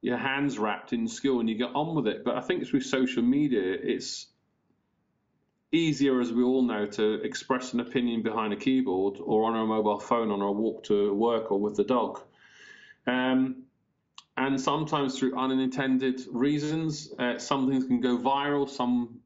your 0.00 0.16
hands 0.16 0.58
rapped 0.58 0.92
in 0.92 1.08
school 1.08 1.40
and 1.40 1.48
you 1.48 1.56
get 1.56 1.74
on 1.74 1.94
with 1.94 2.06
it. 2.06 2.24
But 2.24 2.36
I 2.36 2.40
think 2.40 2.66
through 2.66 2.82
social 2.82 3.22
media, 3.22 3.76
it's 3.80 4.26
easier, 5.72 6.20
as 6.20 6.32
we 6.32 6.42
all 6.42 6.62
know, 6.62 6.86
to 6.86 7.14
express 7.22 7.72
an 7.72 7.80
opinion 7.80 8.22
behind 8.22 8.52
a 8.52 8.56
keyboard 8.56 9.18
or 9.20 9.44
on 9.44 9.56
a 9.56 9.66
mobile 9.66 10.00
phone 10.00 10.30
on 10.30 10.40
a 10.40 10.50
walk 10.50 10.84
to 10.84 11.12
work 11.12 11.50
or 11.50 11.60
with 11.60 11.76
the 11.76 11.84
dog. 11.84 12.20
Um, 13.06 13.64
and 14.36 14.60
sometimes 14.60 15.18
through 15.18 15.36
unintended 15.36 16.20
reasons, 16.30 17.12
uh, 17.18 17.38
some 17.38 17.68
things 17.68 17.84
can 17.86 18.00
go 18.00 18.16
viral. 18.16 18.68
Some 18.68 19.18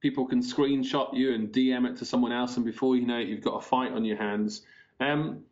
people 0.00 0.26
can 0.26 0.40
screenshot 0.40 1.14
you 1.14 1.34
and 1.34 1.52
DM 1.52 1.86
it 1.86 1.98
to 1.98 2.06
someone 2.06 2.32
else, 2.32 2.56
and 2.56 2.64
before 2.64 2.96
you 2.96 3.06
know 3.06 3.18
it, 3.18 3.28
you've 3.28 3.42
got 3.42 3.56
a 3.56 3.60
fight 3.60 3.92
on 3.92 4.04
your 4.04 4.16
hands. 4.16 4.62
Um, 5.00 5.44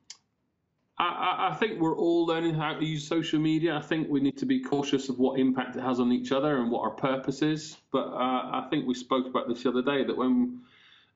I, 0.97 1.51
I, 1.51 1.57
think 1.57 1.81
we're 1.81 1.97
all 1.97 2.25
learning 2.25 2.55
how 2.55 2.75
to 2.75 2.85
use 2.85 3.07
social 3.07 3.41
media. 3.41 3.77
I 3.77 3.81
think 3.81 4.09
we 4.09 4.21
need 4.21 4.39
to 4.39 4.47
be 4.47 4.61
cautious 4.61 5.09
of 5.09 5.19
what 5.19 5.41
impact 5.41 5.75
it 5.75 5.83
has 5.83 5.99
on 5.99 6.13
each 6.13 6.31
other 6.31 6.59
and 6.61 6.71
what 6.71 6.83
our 6.83 6.91
purpose 6.91 7.43
is. 7.43 7.77
But 7.91 8.07
uh, 8.07 8.63
I 8.63 8.69
think 8.71 8.87
we 8.87 8.95
spoke 8.95 9.27
about 9.27 9.49
this 9.49 9.65
the 9.65 9.71
other 9.71 9.83
day 9.83 10.05
that 10.05 10.17
when 10.17 10.61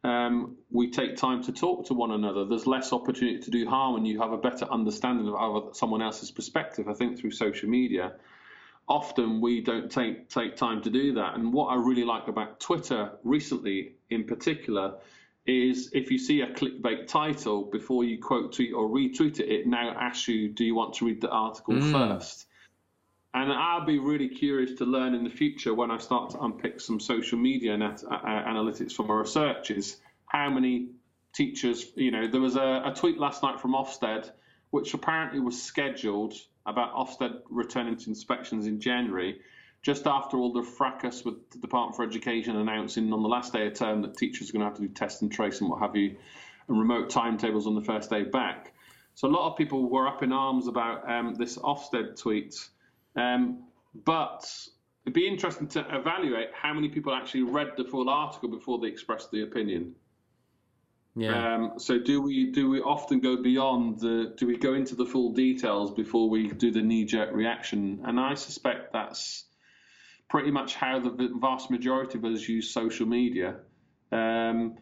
um, 0.03 0.57
we 0.71 0.91
take 0.91 1.17
time 1.17 1.45
to 1.45 1.53
talk 1.53 1.87
to 1.87 1.95
one 1.95 2.11
another, 2.11 2.45
there's 2.45 2.67
less 2.67 2.93
opportunity 2.93 3.39
to 3.39 3.51
do 3.53 3.69
harm 3.69 3.95
and 3.95 4.07
you 4.07 4.21
have 4.21 4.33
a 4.33 4.37
better 4.37 4.65
understanding 4.65 5.33
of 5.33 5.77
someone 5.77 6.03
else's 6.03 6.33
perspective. 6.33 6.89
I 6.89 6.95
think 6.95 7.21
through 7.21 7.31
social 7.31 7.69
media, 7.69 8.15
often 8.89 9.41
we 9.41 9.61
don't 9.61 9.93
take 9.93 10.29
take 10.29 10.57
time 10.57 10.83
to 10.83 10.91
do 10.91 11.15
that. 11.15 11.35
And 11.35 11.53
what 11.53 11.67
I 11.67 11.77
really 11.77 12.05
like 12.05 12.27
about 12.27 12.59
Twitter 12.59 13.13
recently, 13.23 13.93
in 14.11 14.25
particular, 14.25 14.95
is 15.49 15.91
if 15.93 16.11
you 16.11 16.19
see 16.19 16.43
a 16.43 16.47
clickbait 16.49 17.07
title 17.07 17.65
before 17.65 18.05
you 18.05 18.21
quote 18.21 18.53
tweet 18.53 18.73
or 18.73 18.89
retweet 18.89 19.41
it, 19.41 19.49
it 19.49 19.67
now 19.67 19.95
asks 19.99 20.29
you, 20.29 20.49
do 20.49 20.65
you 20.65 20.75
want 20.75 20.95
to 20.95 21.07
read 21.07 21.21
the 21.21 21.31
article 21.31 21.75
mm. 21.75 21.93
first? 21.93 22.47
And 23.35 23.53
I'll 23.53 23.85
be 23.85 23.99
really 23.99 24.29
curious 24.29 24.79
to 24.79 24.85
learn 24.85 25.15
in 25.15 25.25
the 25.25 25.31
future 25.31 25.75
when 25.75 25.91
I 25.91 25.99
start 25.99 26.31
to 26.31 26.41
unpick 26.41 26.81
some 26.81 26.99
social 27.01 27.39
media 27.39 27.75
uh, 27.77 27.87
uh, 28.11 28.19
analytics 28.25 28.93
from 28.93 29.11
our 29.11 29.21
researchers, 29.21 29.97
how 30.27 30.51
many 30.51 30.89
teachers, 31.35 31.93
you 31.95 32.11
know, 32.11 32.27
there 32.27 32.41
was 32.41 32.57
a, 32.57 32.83
a 32.87 32.95
tweet 32.95 33.19
last 33.19 33.43
night 33.43 33.61
from 33.61 33.73
Ofsted, 33.73 34.31
which 34.71 34.95
apparently 34.95 35.41
was 35.41 35.63
scheduled 35.63 36.35
about 36.67 36.95
Ofsted 36.95 37.41
returning 37.49 37.97
to 37.97 38.09
inspections 38.09 38.67
in 38.67 38.81
January 38.81 39.41
just 39.83 40.07
after 40.07 40.37
all 40.37 40.53
the 40.53 40.63
fracas 40.63 41.25
with 41.25 41.51
the 41.51 41.59
Department 41.59 41.97
for 41.97 42.05
Education 42.05 42.57
announcing 42.57 43.13
on 43.13 43.23
the 43.23 43.29
last 43.29 43.53
day 43.53 43.67
of 43.67 43.75
term 43.75 44.03
that 44.03 44.17
teachers 44.17 44.51
are 44.51 44.53
going 44.53 44.61
to 44.61 44.67
have 44.67 44.77
to 44.77 44.83
do 44.83 44.89
test 44.89 45.23
and 45.23 45.31
trace 45.31 45.61
and 45.61 45.71
what 45.71 45.81
have 45.81 45.95
you, 45.97 46.17
and 46.69 46.79
remote 46.79 47.11
timetables 47.11 47.67
on 47.67 47.75
the 47.75 47.83
first 47.83 48.11
day 48.11 48.23
back. 48.23 48.75
So 49.15 49.29
a 49.29 49.31
lot 49.31 49.51
of 49.51 49.57
people 49.57 49.89
were 49.89 50.07
up 50.07 50.23
in 50.23 50.33
arms 50.33 50.69
about 50.69 51.09
um, 51.11 51.35
this 51.35 51.59
Ofsted 51.59 52.21
tweet, 52.21 52.55
um, 53.17 53.65
but 54.05 54.49
it'd 55.05 55.15
be 55.15 55.27
interesting 55.27 55.69
to 55.69 55.81
evaluate 55.91 56.49
how 56.53 56.73
many 56.73 56.89
people 56.89 57.13
actually 57.15 57.43
read 57.43 57.73
the 57.77 57.85
full 57.85 58.09
article 58.09 58.49
before 58.49 58.79
they 58.79 58.89
expressed 58.89 59.31
the 59.31 59.43
opinion. 59.43 59.95
Yeah. 61.17 61.55
Um, 61.55 61.73
so 61.79 61.99
do 61.99 62.23
we 62.23 62.53
do 62.53 62.71
we 62.71 62.81
often 62.81 63.19
go 63.19 63.43
beyond 63.43 63.99
the 63.99 64.35
do 64.37 64.47
we 64.47 64.57
go 64.57 64.75
into 64.75 64.95
the 64.95 65.05
full 65.05 65.33
details 65.33 65.91
before 65.93 66.31
we 66.31 66.49
do 66.49 66.71
the 66.71 66.83
knee 66.83 67.05
jerk 67.05 67.33
reaction? 67.33 68.01
And 68.05 68.21
I 68.21 68.35
suspect 68.35 68.93
that's 68.93 69.47
pretty 70.29 70.51
much 70.51 70.75
how 70.75 71.01
the 71.01 71.31
vast 71.41 71.71
majority 71.71 72.19
of 72.19 72.25
us 72.25 72.47
use 72.49 72.71
social 72.71 73.07
media. 73.07 73.57
Um, 74.13 74.77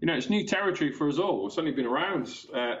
you 0.00 0.06
know, 0.06 0.14
it's 0.14 0.30
new 0.30 0.46
territory 0.46 0.92
for 0.92 1.08
us 1.08 1.18
all. 1.18 1.46
It's 1.46 1.58
only 1.58 1.72
been 1.72 1.86
around 1.86 2.28
uh, 2.54 2.76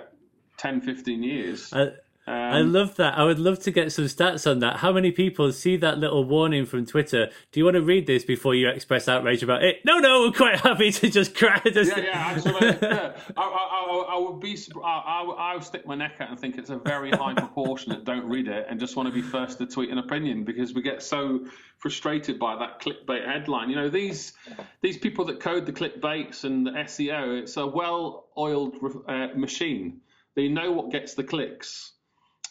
10, 0.58 0.80
15 0.80 1.22
years. 1.22 1.72
Uh, 1.72 1.90
um, 2.28 2.34
I 2.34 2.60
love 2.60 2.96
that. 2.96 3.16
I 3.16 3.24
would 3.24 3.38
love 3.38 3.58
to 3.60 3.70
get 3.70 3.90
some 3.90 4.04
stats 4.04 4.48
on 4.48 4.58
that. 4.58 4.76
How 4.76 4.92
many 4.92 5.12
people 5.12 5.50
see 5.50 5.78
that 5.78 5.96
little 5.96 6.24
warning 6.24 6.66
from 6.66 6.84
Twitter? 6.84 7.30
Do 7.52 7.60
you 7.60 7.64
want 7.64 7.76
to 7.76 7.80
read 7.80 8.06
this 8.06 8.22
before 8.22 8.54
you 8.54 8.68
express 8.68 9.08
outrage 9.08 9.42
about 9.42 9.64
it? 9.64 9.76
No, 9.82 9.96
no, 9.98 10.20
we're 10.20 10.32
quite 10.32 10.60
happy 10.60 10.92
to 10.92 11.08
just 11.08 11.34
cry. 11.34 11.58
Just... 11.72 11.96
Yeah, 11.96 12.02
yeah, 12.02 12.32
absolutely. 12.34 12.86
yeah. 12.86 13.16
I, 13.34 13.42
I, 13.42 14.04
I, 14.10 14.18
would 14.18 14.40
be. 14.40 14.58
I, 14.84 15.24
I, 15.38 15.54
would 15.54 15.64
stick 15.64 15.86
my 15.86 15.94
neck 15.94 16.16
out 16.20 16.28
and 16.28 16.38
think 16.38 16.58
it's 16.58 16.68
a 16.68 16.76
very 16.76 17.10
high 17.10 17.32
proportion 17.32 17.92
that 17.92 18.04
don't 18.04 18.28
read 18.28 18.46
it 18.46 18.66
and 18.68 18.78
just 18.78 18.94
want 18.94 19.08
to 19.08 19.12
be 19.14 19.22
first 19.22 19.56
to 19.58 19.66
tweet 19.66 19.88
an 19.88 19.96
opinion 19.96 20.44
because 20.44 20.74
we 20.74 20.82
get 20.82 21.02
so 21.02 21.46
frustrated 21.78 22.38
by 22.38 22.56
that 22.56 22.82
clickbait 22.82 23.26
headline. 23.26 23.70
You 23.70 23.76
know, 23.76 23.88
these 23.88 24.34
these 24.82 24.98
people 24.98 25.24
that 25.26 25.40
code 25.40 25.64
the 25.64 25.72
clickbaits 25.72 26.44
and 26.44 26.66
the 26.66 26.72
SEO, 26.72 27.40
it's 27.40 27.56
a 27.56 27.66
well-oiled 27.66 28.76
uh, 29.08 29.28
machine. 29.34 30.02
They 30.34 30.48
know 30.48 30.72
what 30.72 30.90
gets 30.90 31.14
the 31.14 31.24
clicks 31.24 31.92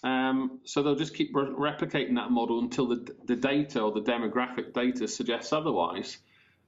um, 0.08 0.60
so 0.64 0.82
they'll 0.82 0.96
just 0.96 1.14
keep 1.14 1.36
re- 1.36 1.72
replicating 1.72 2.16
that 2.16 2.32
model 2.32 2.60
until 2.60 2.88
the, 2.88 3.14
the 3.26 3.36
data 3.36 3.82
or 3.82 3.92
the 3.92 4.02
demographic 4.02 4.74
data 4.74 5.06
suggests 5.06 5.52
otherwise. 5.52 6.20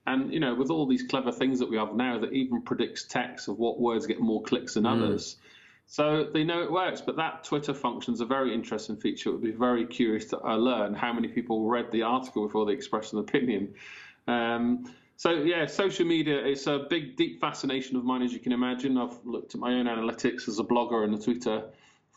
And 0.05 0.33
you 0.33 0.41
know, 0.41 0.55
with 0.55 0.69
all 0.69 0.85
these 0.85 1.03
clever 1.03 1.31
things 1.31 1.59
that 1.59 1.69
we 1.69 1.77
have 1.77 1.95
now, 1.95 2.19
that 2.19 2.33
even 2.33 2.61
predicts 2.61 3.05
text 3.05 3.47
of 3.47 3.57
what 3.57 3.79
words 3.79 4.05
get 4.07 4.19
more 4.19 4.43
clicks 4.43 4.73
than 4.73 4.83
mm. 4.83 4.91
others. 4.91 5.37
So 5.85 6.27
they 6.33 6.43
know 6.43 6.61
it 6.63 6.71
works. 6.71 6.99
But 6.99 7.15
that 7.15 7.45
Twitter 7.45 7.73
function 7.73 8.13
is 8.13 8.19
a 8.19 8.25
very 8.25 8.53
interesting 8.53 8.97
feature. 8.97 9.29
It 9.29 9.33
would 9.33 9.43
be 9.43 9.51
very 9.51 9.85
curious 9.85 10.25
to 10.25 10.43
uh, 10.43 10.57
learn 10.57 10.93
how 10.93 11.13
many 11.13 11.29
people 11.29 11.65
read 11.65 11.91
the 11.91 12.01
article 12.01 12.45
before 12.45 12.65
they 12.65 12.73
expressed 12.73 13.13
an 13.13 13.19
opinion. 13.19 13.73
Um, 14.27 14.93
so 15.15 15.31
yeah, 15.31 15.65
social 15.65 16.05
media 16.05 16.37
it's 16.45 16.67
a 16.67 16.87
big, 16.89 17.15
deep 17.15 17.39
fascination 17.39 17.95
of 17.95 18.03
mine, 18.03 18.21
as 18.21 18.33
you 18.33 18.39
can 18.39 18.51
imagine. 18.51 18.97
I've 18.97 19.17
looked 19.23 19.55
at 19.55 19.61
my 19.61 19.73
own 19.75 19.85
analytics 19.85 20.49
as 20.49 20.59
a 20.59 20.63
blogger 20.63 21.05
and 21.05 21.15
a 21.15 21.17
Twitter 21.17 21.63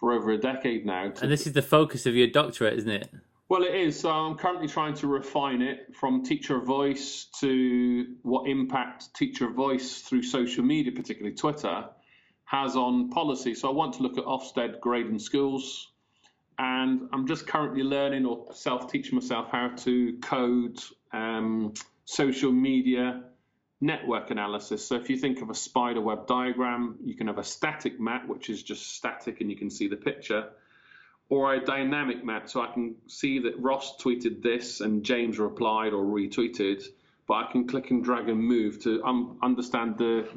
for 0.03 0.13
over 0.13 0.33
a 0.33 0.37
decade 0.37 0.85
now. 0.85 1.13
And 1.23 1.31
this 1.31 1.47
is 1.47 1.53
the 1.53 1.63
focus 1.63 2.07
of 2.07 2.17
your 2.17 2.27
doctorate, 2.27 2.75
isn't 2.75 2.91
it? 2.91 3.09
Well, 3.49 3.63
it 3.63 3.73
is. 3.73 4.01
So 4.01 4.11
I'm 4.11 4.37
currently 4.37 4.67
trying 4.67 4.95
to 4.95 5.07
refine 5.07 5.63
it 5.63 5.95
from 5.95 6.25
teacher 6.25 6.59
voice 6.59 7.29
to 7.39 8.07
what 8.23 8.49
impact 8.49 9.15
teacher 9.15 9.49
voice 9.49 10.01
through 10.01 10.25
social 10.25 10.65
media, 10.65 10.91
particularly 10.91 11.37
Twitter, 11.37 11.85
has 12.47 12.75
on 12.75 13.11
policy. 13.11 13.55
So 13.55 13.69
I 13.69 13.73
want 13.73 13.95
to 13.95 14.03
look 14.03 14.19
at 14.19 14.25
Ofsted 14.25 14.81
grading 14.81 15.21
schools, 15.21 15.93
and 16.59 17.03
I'm 17.13 17.25
just 17.25 17.47
currently 17.47 17.85
learning 17.85 18.27
or 18.27 18.49
self-teaching 18.53 19.15
myself 19.15 19.51
how 19.53 19.69
to 19.69 20.19
code 20.19 20.81
um, 21.13 21.75
social 22.07 22.51
media 22.51 23.23
network 23.83 24.31
analysis. 24.31 24.87
So 24.87 24.95
if 24.95 25.11
you 25.11 25.17
think 25.17 25.43
of 25.43 25.51
a 25.51 25.55
spider 25.55 26.01
web 26.01 26.29
diagram, 26.29 26.99
you 27.05 27.15
can 27.15 27.27
have 27.27 27.39
a 27.39 27.45
static 27.45 27.99
map, 27.99 28.29
which 28.29 28.49
is 28.49 28.63
just 28.63 28.95
static 28.95 29.41
and 29.41 29.51
you 29.51 29.57
can 29.57 29.71
see 29.71 29.89
the 29.89 29.97
picture, 29.97 30.51
or 31.29 31.53
a 31.53 31.65
dynamic 31.65 32.25
map. 32.25 32.49
So 32.49 32.63
I 32.63 32.73
can 32.73 32.95
see 33.09 33.41
that 33.41 33.59
Ross 33.59 33.97
tweeted 34.01 34.41
this 34.41 34.81
and 34.81 35.03
James 35.03 35.39
replied 35.39 35.93
or 35.93 36.05
retweeted, 36.05 36.85
but 37.27 37.35
I 37.35 37.51
can 37.51 37.67
click 37.67 37.91
and 37.91 38.05
drag 38.05 38.29
and 38.29 38.41
move 38.41 38.81
to 38.85 39.03
um, 39.03 39.39
understand 39.43 39.99
the 39.99 40.29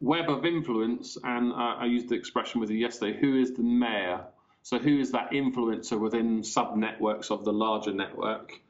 web 0.00 0.28
of 0.28 0.44
influence, 0.44 1.16
and 1.22 1.52
uh, 1.52 1.76
I 1.78 1.86
used 1.86 2.08
the 2.08 2.16
expression 2.16 2.60
with 2.60 2.70
you 2.70 2.78
yesterday. 2.78 3.16
Who 3.16 3.40
is 3.40 3.54
the 3.54 3.62
mayor? 3.62 4.22
So 4.64 4.78
who 4.78 4.98
is 4.98 5.12
that 5.12 5.30
influencer 5.30 5.98
within 6.00 6.42
sub 6.42 6.76
networks 6.76 7.30
of 7.30 7.44
the 7.44 7.52
larger 7.52 7.92
network? 7.92 8.60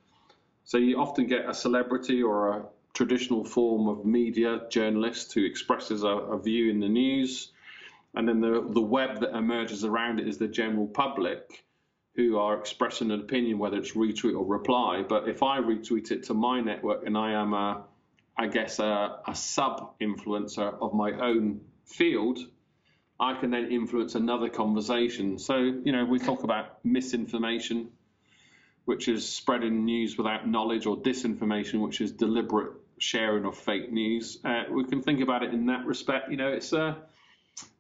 So 0.65 0.77
you 0.77 0.99
often 0.99 1.27
get 1.27 1.49
a 1.49 1.55
celebrity 1.55 2.23
or 2.23 2.49
a 2.49 2.63
traditional 2.95 3.45
form 3.45 3.89
of 3.89 4.05
media 4.05 4.61
journalist 4.71 5.33
who 5.33 5.45
expresses 5.45 6.03
a, 6.03 6.09
a 6.09 6.39
view 6.41 6.71
in 6.71 6.81
the 6.81 6.89
news, 6.89 7.53
and 8.15 8.29
then 8.29 8.41
the 8.41 8.67
the 8.71 8.81
web 8.81 9.21
that 9.21 9.35
emerges 9.35 9.85
around 9.85 10.21
it 10.21 10.29
is 10.29 10.39
the 10.39 10.49
general 10.49 10.87
public 10.87 11.65
who 12.15 12.39
are 12.39 12.59
expressing 12.59 13.11
an 13.11 13.21
opinion, 13.21 13.59
whether 13.59 13.79
it's 13.79 13.93
retweet 13.93 14.37
or 14.37 14.45
reply. 14.45 15.03
But 15.09 15.29
if 15.29 15.43
I 15.43 15.61
retweet 15.61 16.11
it 16.11 16.25
to 16.25 16.35
my 16.35 16.61
network 16.61 17.07
and 17.07 17.17
I 17.17 17.33
am 17.33 17.55
a, 17.55 17.85
I 18.37 18.49
guess, 18.49 18.79
a, 18.79 19.21
a 19.27 19.35
sub 19.35 19.99
influencer 19.99 20.75
of 20.81 20.93
my 20.93 21.13
own 21.13 21.63
field, 21.87 22.39
I 23.19 23.35
can 23.35 23.51
then 23.51 23.73
influence 23.73 24.15
another 24.15 24.51
conversation. 24.51 25.39
So, 25.39 25.57
you 25.57 25.93
know, 25.93 26.05
we 26.05 26.19
talk 26.19 26.43
about 26.43 26.85
misinformation, 26.85 27.89
which 28.85 29.09
is 29.09 29.27
spreading 29.27 29.87
news 29.87 30.19
without 30.19 30.47
knowledge, 30.47 30.85
or 30.85 30.99
disinformation, 30.99 31.81
which 31.81 32.03
is 32.03 32.13
deliberate 32.13 32.73
sharing 33.03 33.45
of 33.45 33.57
fake 33.57 33.93
news. 33.93 34.39
Uh, 34.45 34.63
we 34.71 34.85
can 34.85 35.03
think 35.03 35.21
about 35.21 35.43
it 35.43 35.53
in 35.53 35.67
that 35.67 35.85
respect. 35.85 36.31
You 36.31 36.37
know, 36.37 36.49
it's 36.49 36.73
a 36.73 36.97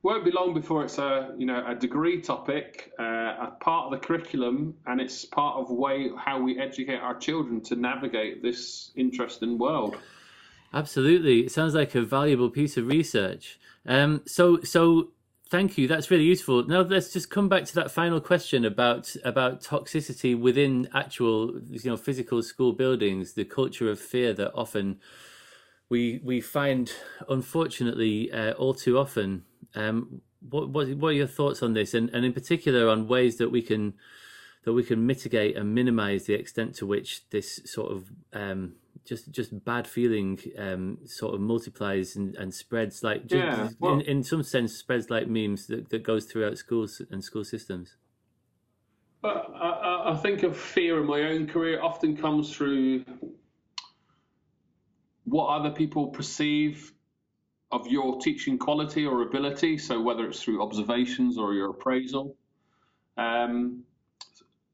won't 0.03 0.25
be 0.25 0.31
long 0.31 0.53
before 0.53 0.85
it's 0.85 0.99
a 0.99 1.35
you 1.39 1.47
know 1.47 1.65
a 1.67 1.75
degree 1.75 2.21
topic, 2.21 2.93
uh, 2.99 3.03
a 3.03 3.57
part 3.61 3.87
of 3.87 3.93
the 3.93 4.07
curriculum, 4.07 4.75
and 4.87 5.01
it's 5.01 5.25
part 5.25 5.57
of 5.57 5.71
way 5.71 6.11
how 6.17 6.41
we 6.41 6.59
educate 6.59 6.99
our 6.99 7.17
children 7.17 7.61
to 7.63 7.77
navigate 7.77 8.43
this 8.43 8.91
interesting 8.97 9.59
world. 9.59 9.97
Absolutely, 10.75 11.41
it 11.41 11.53
sounds 11.53 11.75
like 11.75 11.95
a 11.95 12.03
valuable 12.03 12.51
piece 12.51 12.77
of 12.77 12.87
research. 12.87 13.59
Um, 13.87 14.23
so 14.27 14.61
so 14.63 15.09
thank 15.53 15.77
you. 15.77 15.87
That's 15.87 16.11
really 16.11 16.25
useful. 16.25 16.67
Now 16.67 16.81
let's 16.81 17.13
just 17.13 17.29
come 17.29 17.49
back 17.51 17.67
to 17.67 17.75
that 17.75 17.91
final 17.91 18.21
question 18.23 18.65
about 18.65 19.15
about 19.23 19.63
toxicity 19.63 20.33
within 20.37 20.89
actual 20.95 21.61
you 21.69 21.91
know 21.91 21.99
physical 21.99 22.43
school 22.43 22.73
buildings, 22.73 23.35
the 23.35 23.45
culture 23.45 23.91
of 23.91 24.01
fear 24.01 24.33
that 24.33 24.51
often 24.55 24.99
we 25.91 26.21
we 26.25 26.41
find 26.41 26.91
unfortunately 27.29 28.33
uh, 28.33 28.53
all 28.53 28.73
too 28.73 28.99
often 28.99 29.45
um, 29.75 30.23
what, 30.41 30.71
what 30.71 30.89
what 30.97 31.09
are 31.09 31.21
your 31.23 31.27
thoughts 31.27 31.63
on 31.63 31.75
this, 31.75 31.93
and, 31.93 32.09
and 32.11 32.25
in 32.25 32.33
particular 32.33 32.89
on 32.89 33.07
ways 33.07 33.37
that 33.37 33.51
we 33.51 33.61
can 33.61 33.93
that 34.65 34.73
we 34.73 34.83
can 34.83 35.07
mitigate 35.07 35.55
and 35.55 35.75
minimize 35.75 36.25
the 36.25 36.35
extent 36.35 36.75
to 36.77 36.87
which 36.87 37.29
this 37.29 37.61
sort 37.67 37.93
of 37.93 38.11
um, 38.33 38.77
just 39.05 39.31
just 39.31 39.65
bad 39.65 39.87
feeling 39.87 40.39
um, 40.59 40.99
sort 41.05 41.35
of 41.35 41.41
multiplies 41.41 42.17
and, 42.17 42.35
and 42.37 42.55
spreads 42.55 43.03
like 43.03 43.23
yeah, 43.29 43.69
well, 43.81 43.95
in, 43.95 44.01
in 44.03 44.23
some 44.23 44.43
sense 44.43 44.75
spreads 44.75 45.11
like 45.11 45.29
memes 45.29 45.67
that, 45.67 45.91
that 45.91 46.03
goes 46.03 46.27
throughout 46.27 46.59
schools 46.59 47.03
and 47.11 47.23
school 47.23 47.45
systems. 47.45 47.97
But 49.21 49.53
I, 49.55 50.13
I 50.13 50.17
think 50.17 50.43
of 50.43 50.57
fear 50.57 51.01
in 51.01 51.07
my 51.07 51.23
own 51.23 51.47
career 51.47 51.81
often 51.83 52.17
comes 52.17 52.55
through 52.55 53.05
what 55.25 55.47
other 55.47 55.71
people 55.71 56.09
perceive 56.09 56.93
of 57.71 57.87
your 57.87 58.21
teaching 58.21 58.59
quality 58.59 59.07
or 59.07 59.23
ability. 59.23 59.79
So 59.79 60.01
whether 60.01 60.27
it's 60.27 60.43
through 60.43 60.63
observations 60.63 61.39
or 61.39 61.55
your 61.55 61.71
appraisal, 61.71 62.37
um, 63.17 63.85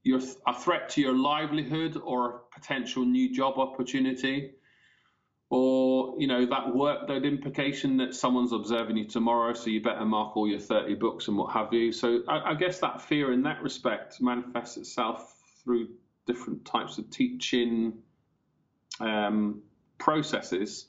you're 0.03 0.21
a 0.47 0.55
threat 0.55 0.89
to 0.91 1.01
your 1.01 1.17
livelihood 1.17 2.01
or 2.03 2.31
a 2.31 2.39
potential 2.55 3.05
new 3.05 3.35
job 3.35 3.59
opportunity, 3.59 4.53
or 5.51 6.15
you 6.19 6.27
know 6.27 6.47
that 6.47 6.67
workload 6.67 7.25
implication 7.25 7.97
that 7.99 8.15
someone's 8.15 8.53
observing 8.53 8.97
you 8.97 9.07
tomorrow, 9.07 9.53
so 9.55 9.71
you 9.71 9.83
better 9.83 10.05
mark 10.05 10.37
all 10.37 10.47
your 10.47 10.61
30 10.61 10.95
books 10.95 11.29
and 11.29 11.37
what 11.37 11.53
have 11.53 11.73
you. 11.73 11.93
So 11.93 12.23
I, 12.29 12.51
I 12.51 12.55
guess 12.55 12.79
that 12.81 13.01
fear 13.03 13.33
in 13.33 13.43
that 13.43 13.63
respect 13.63 14.21
manifests 14.21 14.77
itself 14.77 15.35
through 15.65 15.89
different 16.27 16.65
types 16.65 16.99
of 16.99 17.11
teaching 17.11 17.95
um, 19.01 19.63
processes. 19.99 20.87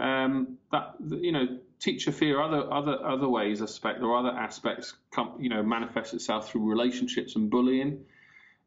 Um, 0.00 0.56
that 0.72 0.94
you 1.00 1.32
know 1.32 1.58
teacher 1.78 2.10
fear 2.10 2.40
other 2.40 2.72
other 2.72 3.04
other 3.04 3.28
ways 3.28 3.60
aspect 3.60 4.02
or 4.02 4.16
other 4.16 4.30
aspects 4.30 4.94
come 5.10 5.34
you 5.38 5.50
know 5.50 5.62
manifest 5.62 6.14
itself 6.14 6.50
through 6.50 6.68
relationships 6.68 7.36
and 7.36 7.50
bullying 7.50 8.04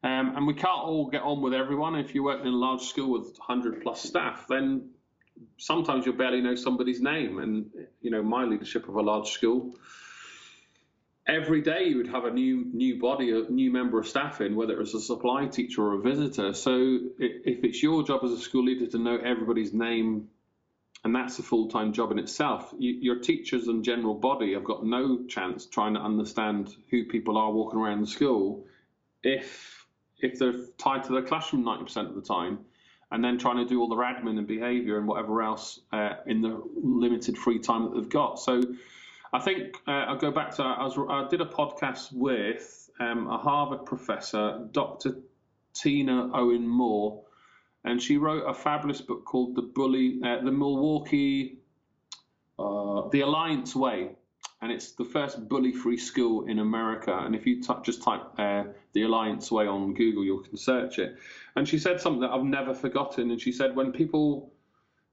um, 0.04 0.36
and 0.36 0.46
we 0.46 0.54
can't 0.54 0.84
all 0.84 1.08
get 1.10 1.22
on 1.22 1.42
with 1.42 1.54
everyone 1.54 1.96
if 1.96 2.14
you're 2.14 2.24
working 2.24 2.48
in 2.48 2.54
a 2.54 2.58
large 2.58 2.82
school 2.82 3.12
with 3.12 3.38
100 3.38 3.82
plus 3.82 4.02
staff 4.04 4.46
then 4.48 4.90
sometimes 5.58 6.06
you'll 6.06 6.16
barely 6.16 6.42
know 6.42 6.56
somebody's 6.56 7.02
name 7.02 7.40
and 7.40 7.66
you 8.02 8.12
know 8.12 8.22
my 8.22 8.44
leadership 8.44 8.88
of 8.88 8.96
a 8.96 9.02
large 9.02 9.30
school 9.30 9.76
every 11.28 11.62
day 11.62 11.86
you 11.86 11.98
would 11.98 12.08
have 12.08 12.26
a 12.26 12.32
new 12.32 12.66
new 12.74 13.00
body 13.00 13.32
a 13.32 13.50
new 13.50 13.72
member 13.72 14.00
of 14.00 14.08
staff 14.08 14.42
in 14.42 14.56
whether 14.56 14.74
it 14.74 14.80
was 14.80 14.94
a 14.94 15.02
supply 15.02 15.46
teacher 15.46 15.82
or 15.82 15.94
a 15.94 16.02
visitor 16.02 16.54
so 16.54 17.00
if 17.18 17.64
it's 17.64 17.82
your 17.82 18.04
job 18.04 18.22
as 18.24 18.32
a 18.32 18.40
school 18.40 18.66
leader 18.66 18.86
to 18.86 18.98
know 18.98 19.18
everybody's 19.18 19.74
name 19.74 20.28
and 21.04 21.14
that's 21.14 21.38
a 21.40 21.44
full-time 21.44 21.92
job 21.92 22.12
in 22.12 22.20
itself. 22.20 22.74
You, 22.78 22.94
your 23.02 23.20
teachers 23.20 23.68
and 23.68 23.84
general 23.84 24.14
body 24.14 24.54
have 24.54 24.64
got 24.64 24.86
no 24.86 25.26
chance 25.26 25.66
trying 25.66 25.96
to 25.96 26.00
understand 26.00 26.74
who 26.90 27.04
people 27.06 27.38
are 27.38 27.52
walking 27.52 27.80
around 27.80 28.02
the 28.02 28.08
school 28.08 28.66
if 29.22 29.73
if 30.24 30.40
they're 30.40 30.66
tied 30.78 31.04
to 31.06 31.14
their 31.14 31.22
classroom 31.22 31.64
90% 31.64 32.10
of 32.10 32.16
the 32.16 32.22
time, 32.22 32.60
and 33.12 33.24
then 33.24 33.38
trying 33.38 33.58
to 33.58 33.66
do 33.66 33.80
all 33.80 33.88
their 33.88 34.00
admin 34.00 34.40
and 34.40 34.48
behaviour 34.48 34.98
and 34.98 35.08
whatever 35.08 35.44
else 35.44 35.82
uh, 35.92 36.16
in 36.26 36.42
the 36.42 36.62
limited 36.76 37.38
free 37.38 37.60
time 37.60 37.84
that 37.84 37.94
they've 37.94 38.10
got. 38.10 38.40
So 38.40 38.62
I 39.32 39.40
think 39.40 39.78
uh, 39.88 39.92
I'll 39.92 40.18
go 40.18 40.32
back 40.32 40.56
to 40.56 40.64
I, 40.64 40.84
was, 40.84 40.98
I 40.98 41.28
did 41.30 41.42
a 41.42 41.46
podcast 41.46 42.12
with 42.12 42.90
um, 43.00 43.28
a 43.28 43.38
Harvard 43.38 43.86
professor, 43.86 44.68
Dr. 44.72 45.18
Tina 45.76 46.32
Owen 46.34 46.68
Moore 46.68 47.24
and 47.86 48.02
she 48.02 48.18
wrote 48.18 48.44
a 48.48 48.54
fabulous 48.54 49.02
book 49.02 49.26
called 49.26 49.56
The 49.56 49.62
Bully, 49.62 50.20
uh, 50.24 50.42
the 50.44 50.52
Milwaukee, 50.52 51.58
uh, 52.58 53.10
The 53.10 53.22
Alliance 53.22 53.76
Way, 53.76 54.12
and 54.64 54.72
it's 54.72 54.94
the 54.94 55.04
first 55.04 55.50
bully-free 55.50 55.98
school 55.98 56.46
in 56.46 56.60
America. 56.60 57.14
And 57.14 57.36
if 57.36 57.46
you 57.46 57.62
t- 57.62 57.74
just 57.84 58.02
type 58.02 58.22
uh, 58.38 58.64
The 58.94 59.04
Alliance 59.04 59.52
Way 59.52 59.68
on 59.68 59.94
Google, 59.94 60.24
you 60.24 60.42
can 60.48 60.56
search 60.56 61.00
it. 61.00 61.18
And 61.58 61.68
she 61.68 61.78
said 61.78 62.00
something 62.00 62.22
that 62.22 62.32
I've 62.32 62.46
never 62.46 62.74
forgotten. 62.74 63.30
And 63.32 63.42
she 63.42 63.52
said, 63.52 63.76
when 63.76 63.92
people 63.92 64.54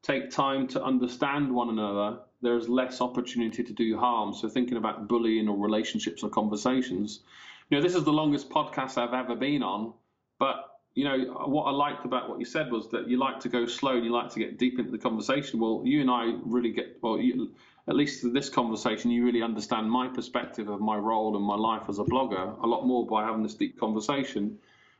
take 0.02 0.30
time 0.30 0.68
to 0.68 0.82
understand 0.82 1.52
one 1.52 1.68
another, 1.68 2.20
there's 2.40 2.68
less 2.68 3.00
opportunity 3.00 3.64
to 3.64 3.72
do 3.72 3.98
harm. 3.98 4.32
So 4.34 4.48
thinking 4.48 4.76
about 4.76 5.08
bullying 5.08 5.48
or 5.48 5.56
relationships 5.58 6.22
or 6.22 6.30
conversations, 6.30 7.20
you 7.68 7.76
know, 7.76 7.82
this 7.82 7.96
is 7.96 8.04
the 8.04 8.12
longest 8.12 8.50
podcast 8.50 8.98
I've 8.98 9.14
ever 9.14 9.34
been 9.34 9.64
on, 9.64 9.92
but 10.38 10.66
you 10.94 11.04
know, 11.04 11.18
what 11.46 11.64
I 11.64 11.70
liked 11.70 12.04
about 12.04 12.28
what 12.28 12.40
you 12.40 12.44
said 12.44 12.70
was 12.72 12.88
that 12.88 13.08
you 13.08 13.16
like 13.16 13.38
to 13.40 13.48
go 13.48 13.64
slow 13.66 13.94
and 13.96 14.04
you 14.04 14.12
like 14.12 14.30
to 14.30 14.40
get 14.40 14.58
deep 14.58 14.78
into 14.78 14.90
the 14.90 14.98
conversation. 14.98 15.60
Well, 15.60 15.82
you 15.84 16.00
and 16.00 16.10
I 16.10 16.34
really 16.44 16.72
get, 16.72 16.98
well, 17.00 17.18
you, 17.18 17.52
at 17.90 17.96
least 17.96 18.22
in 18.22 18.32
this 18.32 18.48
conversation, 18.48 19.10
you 19.10 19.24
really 19.24 19.42
understand 19.42 19.90
my 19.90 20.06
perspective 20.06 20.68
of 20.68 20.80
my 20.80 20.96
role 20.96 21.34
and 21.36 21.44
my 21.44 21.56
life 21.56 21.82
as 21.88 21.98
a 21.98 22.04
blogger 22.04 22.56
a 22.62 22.66
lot 22.66 22.86
more 22.86 23.04
by 23.04 23.24
having 23.24 23.42
this 23.42 23.56
deep 23.56 23.80
conversation. 23.80 24.56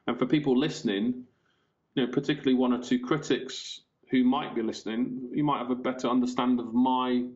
And 0.08 0.18
for 0.18 0.26
people 0.26 0.58
listening, 0.58 1.24
you 1.94 2.04
know, 2.04 2.12
particularly 2.12 2.54
one 2.54 2.72
or 2.72 2.82
two 2.82 2.98
critics 2.98 3.82
who 4.10 4.24
might 4.24 4.56
be 4.56 4.62
listening, 4.62 5.30
you 5.32 5.44
might 5.44 5.58
have 5.58 5.70
a 5.70 5.76
better 5.76 6.08
understanding 6.08 6.58
of 6.58 6.74
my 6.74 7.26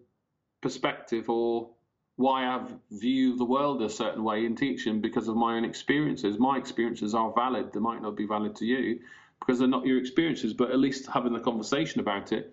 perspective 0.61 1.31
or 1.31 1.71
why 2.17 2.47
I 2.47 2.67
view 2.91 3.37
the 3.37 3.45
world 3.45 3.81
a 3.81 3.89
certain 3.89 4.25
way 4.25 4.45
in 4.47 4.57
teaching 4.57 5.01
because 5.01 5.29
of 5.29 5.37
my 5.37 5.57
own 5.57 5.65
experiences. 5.65 6.37
My 6.37 6.59
experiences 6.59 7.15
are 7.15 7.33
valid; 7.33 7.73
they 7.73 7.79
might 7.79 8.03
not 8.03 8.17
be 8.17 8.27
valid 8.27 8.57
to 8.57 8.65
you 8.65 8.99
because 9.39 9.61
they're 9.61 9.69
not 9.69 9.87
your 9.87 9.99
experiences. 9.99 10.53
But 10.53 10.73
at 10.73 10.81
least 10.81 11.07
having 11.07 11.33
the 11.33 11.39
conversation 11.39 12.01
about 12.01 12.33
it, 12.33 12.53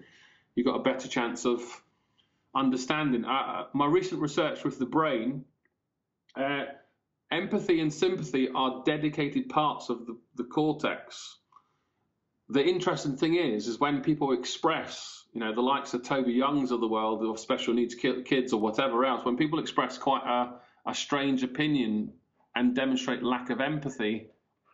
you've 0.53 0.67
got 0.67 0.75
a 0.75 0.83
better 0.83 1.07
chance 1.07 1.45
of 1.45 1.81
understanding. 2.55 3.25
Uh, 3.25 3.65
my 3.73 3.85
recent 3.85 4.21
research 4.21 4.63
with 4.63 4.79
the 4.79 4.85
brain, 4.85 5.45
uh, 6.35 6.65
empathy 7.31 7.79
and 7.79 7.93
sympathy 7.93 8.49
are 8.53 8.83
dedicated 8.85 9.49
parts 9.49 9.89
of 9.89 10.05
the, 10.05 10.17
the 10.35 10.43
cortex. 10.43 11.37
The 12.49 12.63
interesting 12.63 13.15
thing 13.15 13.35
is, 13.35 13.67
is 13.67 13.79
when 13.79 14.01
people 14.01 14.33
express 14.33 15.21
you 15.33 15.39
know, 15.39 15.53
the 15.53 15.61
likes 15.61 15.93
of 15.93 16.03
Toby 16.03 16.33
Youngs 16.33 16.71
of 16.71 16.81
the 16.81 16.87
world, 16.87 17.23
or 17.23 17.37
special 17.37 17.73
needs 17.73 17.95
kids, 17.95 18.51
or 18.51 18.59
whatever 18.59 19.05
else, 19.05 19.23
when 19.23 19.37
people 19.37 19.59
express 19.59 19.97
quite 19.97 20.23
a, 20.25 20.89
a 20.89 20.93
strange 20.93 21.43
opinion 21.43 22.11
and 22.55 22.75
demonstrate 22.75 23.23
lack 23.23 23.49
of 23.49 23.61
empathy 23.61 24.27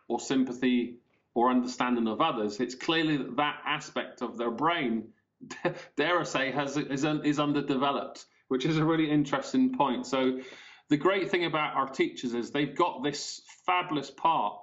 or 0.08 0.18
sympathy 0.18 0.96
or 1.34 1.50
understanding 1.50 2.08
of 2.08 2.20
others, 2.20 2.58
it's 2.58 2.74
clearly 2.74 3.18
that 3.18 3.36
that 3.36 3.60
aspect 3.64 4.20
of 4.20 4.36
their 4.36 4.50
brain, 4.50 5.08
dare 5.96 6.20
I 6.20 6.24
say, 6.24 6.50
has 6.50 6.76
is, 6.76 7.04
is 7.04 7.38
underdeveloped, 7.38 8.26
which 8.48 8.64
is 8.64 8.78
a 8.78 8.84
really 8.84 9.10
interesting 9.10 9.76
point. 9.76 10.06
So, 10.06 10.40
the 10.88 10.96
great 10.96 11.30
thing 11.30 11.44
about 11.44 11.76
our 11.76 11.88
teachers 11.88 12.34
is 12.34 12.50
they've 12.50 12.74
got 12.74 13.02
this 13.02 13.42
fabulous 13.66 14.10
part 14.10 14.58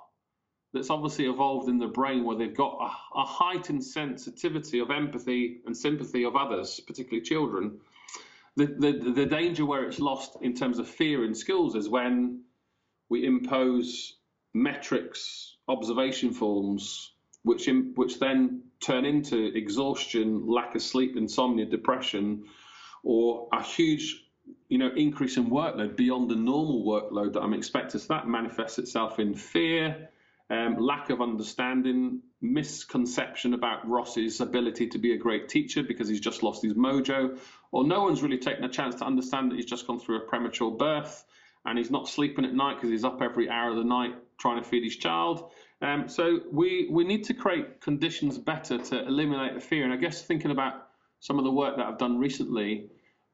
that's 0.73 0.89
obviously 0.89 1.26
evolved 1.26 1.69
in 1.69 1.77
the 1.77 1.88
brain 1.88 2.26
where 2.26 2.35
they've 2.35 2.56
got 2.56 2.77
a, 2.81 3.19
a, 3.19 3.23
heightened 3.23 3.84
sensitivity 3.84 4.80
of 4.80 4.89
empathy 4.91 5.61
and 5.65 5.77
sympathy 5.77 6.23
of 6.23 6.35
others, 6.35 6.81
particularly 6.81 7.22
children. 7.22 7.80
the, 8.56 8.65
the 8.65 9.11
the 9.11 9.26
danger 9.26 9.65
where 9.65 9.84
it's 9.85 9.99
lost 9.99 10.38
in 10.41 10.53
terms 10.53 10.80
of 10.80 10.88
fear 10.88 11.23
in 11.23 11.34
schools 11.34 11.76
is 11.76 11.88
when 11.88 12.41
we 13.10 13.26
impose 13.26 14.15
metrics, 14.53 15.56
observation 15.68 16.34
forms, 16.34 17.11
which 17.43 17.68
in, 17.68 17.93
which 17.95 18.19
then 18.19 18.64
turn 18.80 19.06
into 19.06 19.56
exhaustion, 19.56 20.47
lack 20.47 20.76
of 20.76 20.81
sleep, 20.81 21.15
insomnia, 21.18 21.65
depression, 21.65 22.45
or 23.03 23.47
a 23.53 23.61
huge 23.61 24.23
you 24.68 24.77
know 24.77 24.91
increase 24.95 25.38
in 25.38 25.49
workload 25.49 25.95
beyond 25.95 26.30
the 26.30 26.35
normal 26.35 26.84
workload 26.84 27.34
that 27.34 27.41
I'm 27.41 27.53
expected. 27.53 27.99
So 28.02 28.14
that 28.14 28.27
manifests 28.27 28.77
itself 28.80 29.19
in 29.19 29.34
fear, 29.34 30.10
um, 30.49 30.77
lack 30.77 31.10
of 31.10 31.22
understanding, 31.22 32.22
misconception 32.41 33.53
about 33.53 33.88
Ross's 33.88 34.41
ability 34.41 34.88
to 34.88 34.97
be 34.97 35.14
a 35.14 35.18
great 35.18 35.49
teacher 35.49 35.84
because 35.84 36.07
he's 36.07 36.19
just 36.19 36.43
lost 36.43 36.64
his 36.64 36.73
mojo, 36.73 37.39
or 37.72 37.85
no 37.85 38.03
one's 38.03 38.22
really 38.22 38.38
taken 38.38 38.64
a 38.64 38.69
chance 38.69 38.95
to 38.95 39.06
understand 39.06 39.52
that 39.52 39.56
he's 39.56 39.65
just 39.65 39.88
gone 39.88 39.99
through 39.99 40.18
a 40.18 40.22
premature 40.22 40.72
birth 40.72 41.26
and 41.65 41.77
he's 41.77 41.89
not 41.89 42.07
sleeping 42.07 42.45
at 42.45 42.53
night 42.53 42.76
because 42.76 42.89
he's 42.89 43.03
up 43.03 43.22
every 43.22 43.49
hour 43.49 43.72
of 43.72 43.77
the 43.77 43.84
night 43.84 44.15
trying 44.38 44.61
to 44.61 44.68
feed 44.68 44.84
his 44.84 44.95
child. 44.95 45.52
Um, 45.86 46.10
so 46.10 46.40
we 46.52 46.88
we 46.90 47.03
need 47.03 47.24
to 47.26 47.34
create 47.36 47.80
conditions 47.80 48.40
better 48.40 48.80
to 48.80 49.06
eliminate 49.06 49.53
the 49.53 49.60
fear. 49.60 49.84
And 49.84 49.94
I 49.94 49.98
guess 49.98 50.24
thinking 50.24 50.49
about 50.49 50.88
some 51.20 51.38
of 51.38 51.45
the 51.45 51.52
work 51.52 51.78
that 51.78 51.86
I've 51.86 51.99
done 51.99 52.18
recently, 52.18 52.90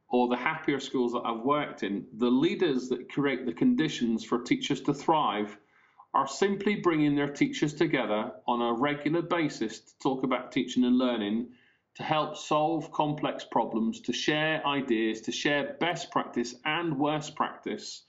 or 0.09 0.27
the 0.27 0.35
happier 0.35 0.81
schools 0.81 1.13
that 1.13 1.21
I've 1.23 1.45
worked 1.45 1.83
in, 1.83 2.05
the 2.17 2.29
leaders 2.29 2.89
that 2.89 3.09
create 3.09 3.45
the 3.45 3.53
conditions 3.53 4.25
for 4.25 4.41
teachers 4.41 4.81
to 4.81 4.93
thrive 4.93 5.57
are 6.13 6.27
simply 6.27 6.75
bringing 6.75 7.15
their 7.15 7.31
teachers 7.31 7.73
together 7.73 8.33
on 8.45 8.61
a 8.61 8.73
regular 8.73 9.21
basis 9.21 9.79
to 9.79 9.93
talk 9.99 10.25
about 10.25 10.51
teaching 10.51 10.83
and 10.83 10.97
learning, 10.97 11.47
to 11.95 12.03
help 12.03 12.35
solve 12.35 12.91
complex 12.91 13.45
problems, 13.45 14.01
to 14.01 14.11
share 14.11 14.65
ideas, 14.67 15.21
to 15.21 15.31
share 15.31 15.77
best 15.79 16.11
practice 16.11 16.55
and 16.65 16.99
worst 16.99 17.33
practice, 17.33 18.03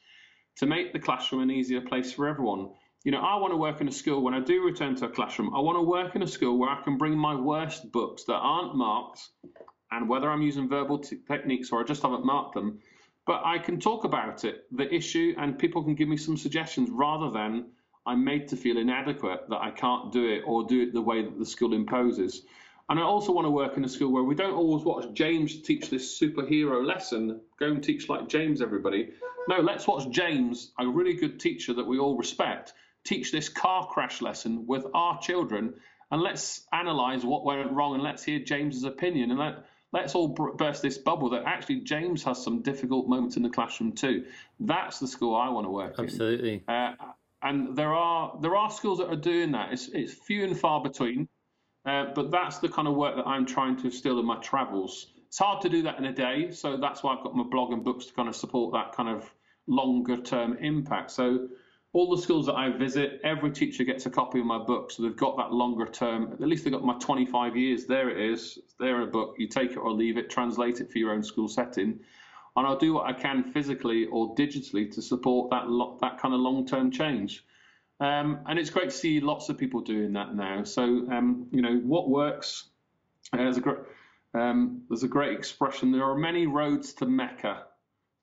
to 0.56 0.66
make 0.66 0.92
the 0.92 0.98
classroom 0.98 1.42
an 1.42 1.50
easier 1.52 1.80
place 1.80 2.12
for 2.12 2.26
everyone. 2.26 2.70
You 3.04 3.10
know, 3.10 3.20
I 3.20 3.34
want 3.36 3.52
to 3.52 3.56
work 3.56 3.80
in 3.80 3.88
a 3.88 3.92
school 3.92 4.22
when 4.22 4.32
I 4.32 4.38
do 4.38 4.62
return 4.64 4.94
to 4.96 5.06
a 5.06 5.08
classroom. 5.08 5.52
I 5.56 5.58
want 5.58 5.76
to 5.76 5.82
work 5.82 6.14
in 6.14 6.22
a 6.22 6.26
school 6.26 6.56
where 6.56 6.70
I 6.70 6.80
can 6.82 6.98
bring 6.98 7.18
my 7.18 7.34
worst 7.34 7.90
books 7.90 8.22
that 8.24 8.34
aren't 8.34 8.76
marked, 8.76 9.28
and 9.90 10.08
whether 10.08 10.30
I'm 10.30 10.42
using 10.42 10.68
verbal 10.68 10.98
t- 10.98 11.18
techniques 11.26 11.72
or 11.72 11.80
I 11.80 11.84
just 11.84 12.02
haven't 12.02 12.24
marked 12.24 12.54
them, 12.54 12.78
but 13.26 13.42
I 13.44 13.58
can 13.58 13.80
talk 13.80 14.04
about 14.04 14.44
it, 14.44 14.66
the 14.70 14.92
issue, 14.94 15.34
and 15.36 15.58
people 15.58 15.82
can 15.82 15.96
give 15.96 16.08
me 16.08 16.16
some 16.16 16.36
suggestions 16.36 16.90
rather 16.90 17.28
than 17.30 17.72
I'm 18.06 18.24
made 18.24 18.46
to 18.48 18.56
feel 18.56 18.78
inadequate 18.78 19.48
that 19.48 19.60
I 19.60 19.72
can't 19.72 20.12
do 20.12 20.28
it 20.28 20.42
or 20.46 20.64
do 20.64 20.82
it 20.82 20.92
the 20.92 21.02
way 21.02 21.22
that 21.22 21.38
the 21.38 21.46
school 21.46 21.74
imposes. 21.74 22.42
And 22.88 23.00
I 23.00 23.02
also 23.02 23.32
want 23.32 23.46
to 23.46 23.50
work 23.50 23.76
in 23.76 23.84
a 23.84 23.88
school 23.88 24.12
where 24.12 24.22
we 24.22 24.36
don't 24.36 24.54
always 24.54 24.84
watch 24.84 25.12
James 25.12 25.60
teach 25.62 25.90
this 25.90 26.20
superhero 26.20 26.86
lesson. 26.86 27.40
Go 27.58 27.66
and 27.66 27.82
teach 27.82 28.08
like 28.08 28.28
James, 28.28 28.62
everybody. 28.62 29.10
No, 29.48 29.58
let's 29.58 29.88
watch 29.88 30.08
James, 30.10 30.72
a 30.78 30.86
really 30.86 31.14
good 31.14 31.40
teacher 31.40 31.74
that 31.74 31.86
we 31.86 31.98
all 31.98 32.16
respect, 32.16 32.74
teach 33.04 33.32
this 33.32 33.48
car 33.48 33.86
crash 33.86 34.22
lesson 34.22 34.66
with 34.66 34.86
our 34.94 35.18
children. 35.20 35.74
And 36.10 36.20
let's 36.20 36.66
analyze 36.72 37.24
what 37.24 37.44
went 37.44 37.72
wrong 37.72 37.94
and 37.94 38.02
let's 38.02 38.22
hear 38.22 38.38
James's 38.38 38.84
opinion. 38.84 39.30
And 39.30 39.40
let, 39.40 39.64
let's 39.92 40.14
all 40.14 40.28
burst 40.28 40.82
this 40.82 40.98
bubble 40.98 41.30
that 41.30 41.44
actually 41.46 41.80
James 41.80 42.22
has 42.24 42.42
some 42.42 42.62
difficult 42.62 43.08
moments 43.08 43.36
in 43.36 43.42
the 43.42 43.50
classroom 43.50 43.92
too. 43.92 44.24
That's 44.60 44.98
the 44.98 45.08
school 45.08 45.34
I 45.34 45.48
want 45.48 45.66
to 45.66 45.70
work 45.70 45.94
Absolutely. 45.98 46.54
in. 46.54 46.62
Absolutely. 46.68 47.08
Uh, 47.08 47.12
and 47.42 47.76
there 47.76 47.92
are 47.92 48.38
there 48.40 48.56
are 48.56 48.70
schools 48.70 48.98
that 48.98 49.08
are 49.08 49.16
doing 49.16 49.52
that. 49.52 49.72
It's 49.72 49.88
it's 49.88 50.12
few 50.12 50.44
and 50.44 50.58
far 50.58 50.82
between, 50.82 51.28
uh, 51.84 52.06
but 52.14 52.30
that's 52.30 52.58
the 52.58 52.68
kind 52.68 52.86
of 52.86 52.94
work 52.94 53.16
that 53.16 53.26
I'm 53.26 53.46
trying 53.46 53.76
to 53.78 53.86
instill 53.86 54.20
in 54.20 54.26
my 54.26 54.36
travels. 54.36 55.08
It's 55.26 55.38
hard 55.38 55.62
to 55.62 55.68
do 55.68 55.82
that 55.82 55.98
in 55.98 56.04
a 56.04 56.12
day, 56.12 56.50
so 56.52 56.76
that's 56.76 57.02
why 57.02 57.16
I've 57.16 57.24
got 57.24 57.34
my 57.34 57.44
blog 57.44 57.72
and 57.72 57.82
books 57.82 58.06
to 58.06 58.12
kind 58.14 58.28
of 58.28 58.36
support 58.36 58.74
that 58.74 58.94
kind 58.94 59.08
of 59.08 59.28
longer 59.66 60.18
term 60.18 60.56
impact. 60.58 61.10
So 61.10 61.48
all 61.92 62.14
the 62.14 62.22
schools 62.22 62.46
that 62.46 62.54
I 62.54 62.70
visit, 62.70 63.20
every 63.22 63.50
teacher 63.50 63.84
gets 63.84 64.06
a 64.06 64.10
copy 64.10 64.40
of 64.40 64.46
my 64.46 64.58
book, 64.58 64.90
so 64.90 65.02
they've 65.02 65.16
got 65.16 65.36
that 65.36 65.52
longer 65.52 65.86
term. 65.86 66.32
At 66.32 66.40
least 66.40 66.64
they've 66.64 66.72
got 66.72 66.84
my 66.84 66.98
25 66.98 67.56
years. 67.56 67.84
There 67.86 68.08
it 68.08 68.18
is. 68.18 68.58
There 68.78 69.02
in 69.02 69.08
a 69.08 69.10
book. 69.10 69.34
You 69.38 69.46
take 69.46 69.72
it 69.72 69.76
or 69.76 69.92
leave 69.92 70.16
it, 70.16 70.30
translate 70.30 70.80
it 70.80 70.90
for 70.90 70.98
your 70.98 71.12
own 71.12 71.22
school 71.22 71.48
setting 71.48 72.00
and 72.56 72.66
I'll 72.66 72.78
do 72.78 72.94
what 72.94 73.06
I 73.06 73.12
can 73.12 73.44
physically 73.52 74.06
or 74.06 74.34
digitally 74.34 74.90
to 74.92 75.02
support 75.02 75.50
that 75.50 75.68
lo- 75.68 75.98
that 76.00 76.18
kind 76.18 76.34
of 76.34 76.40
long-term 76.40 76.90
change. 76.90 77.44
Um, 78.00 78.40
and 78.46 78.58
it's 78.58 78.70
great 78.70 78.90
to 78.90 78.96
see 78.96 79.20
lots 79.20 79.48
of 79.48 79.56
people 79.56 79.80
doing 79.80 80.12
that 80.14 80.34
now. 80.34 80.64
So 80.64 80.82
um, 80.82 81.46
you 81.50 81.62
know 81.62 81.76
what 81.78 82.10
works. 82.10 82.68
Uh, 83.32 83.38
there's 83.38 83.56
a 83.56 83.60
great 83.60 83.78
um, 84.34 84.82
there's 84.88 85.02
a 85.02 85.08
great 85.08 85.36
expression. 85.36 85.92
There 85.92 86.04
are 86.04 86.16
many 86.16 86.46
roads 86.46 86.92
to 86.94 87.06
Mecca, 87.06 87.64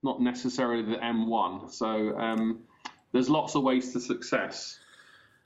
not 0.04 0.22
necessarily 0.22 0.84
the 0.84 0.98
M1. 0.98 1.72
So 1.72 2.18
um, 2.18 2.62
there's 3.11 3.30
lots 3.30 3.56
of 3.56 3.64
ways 3.64 3.94
to 3.94 3.99
success. 3.99 4.80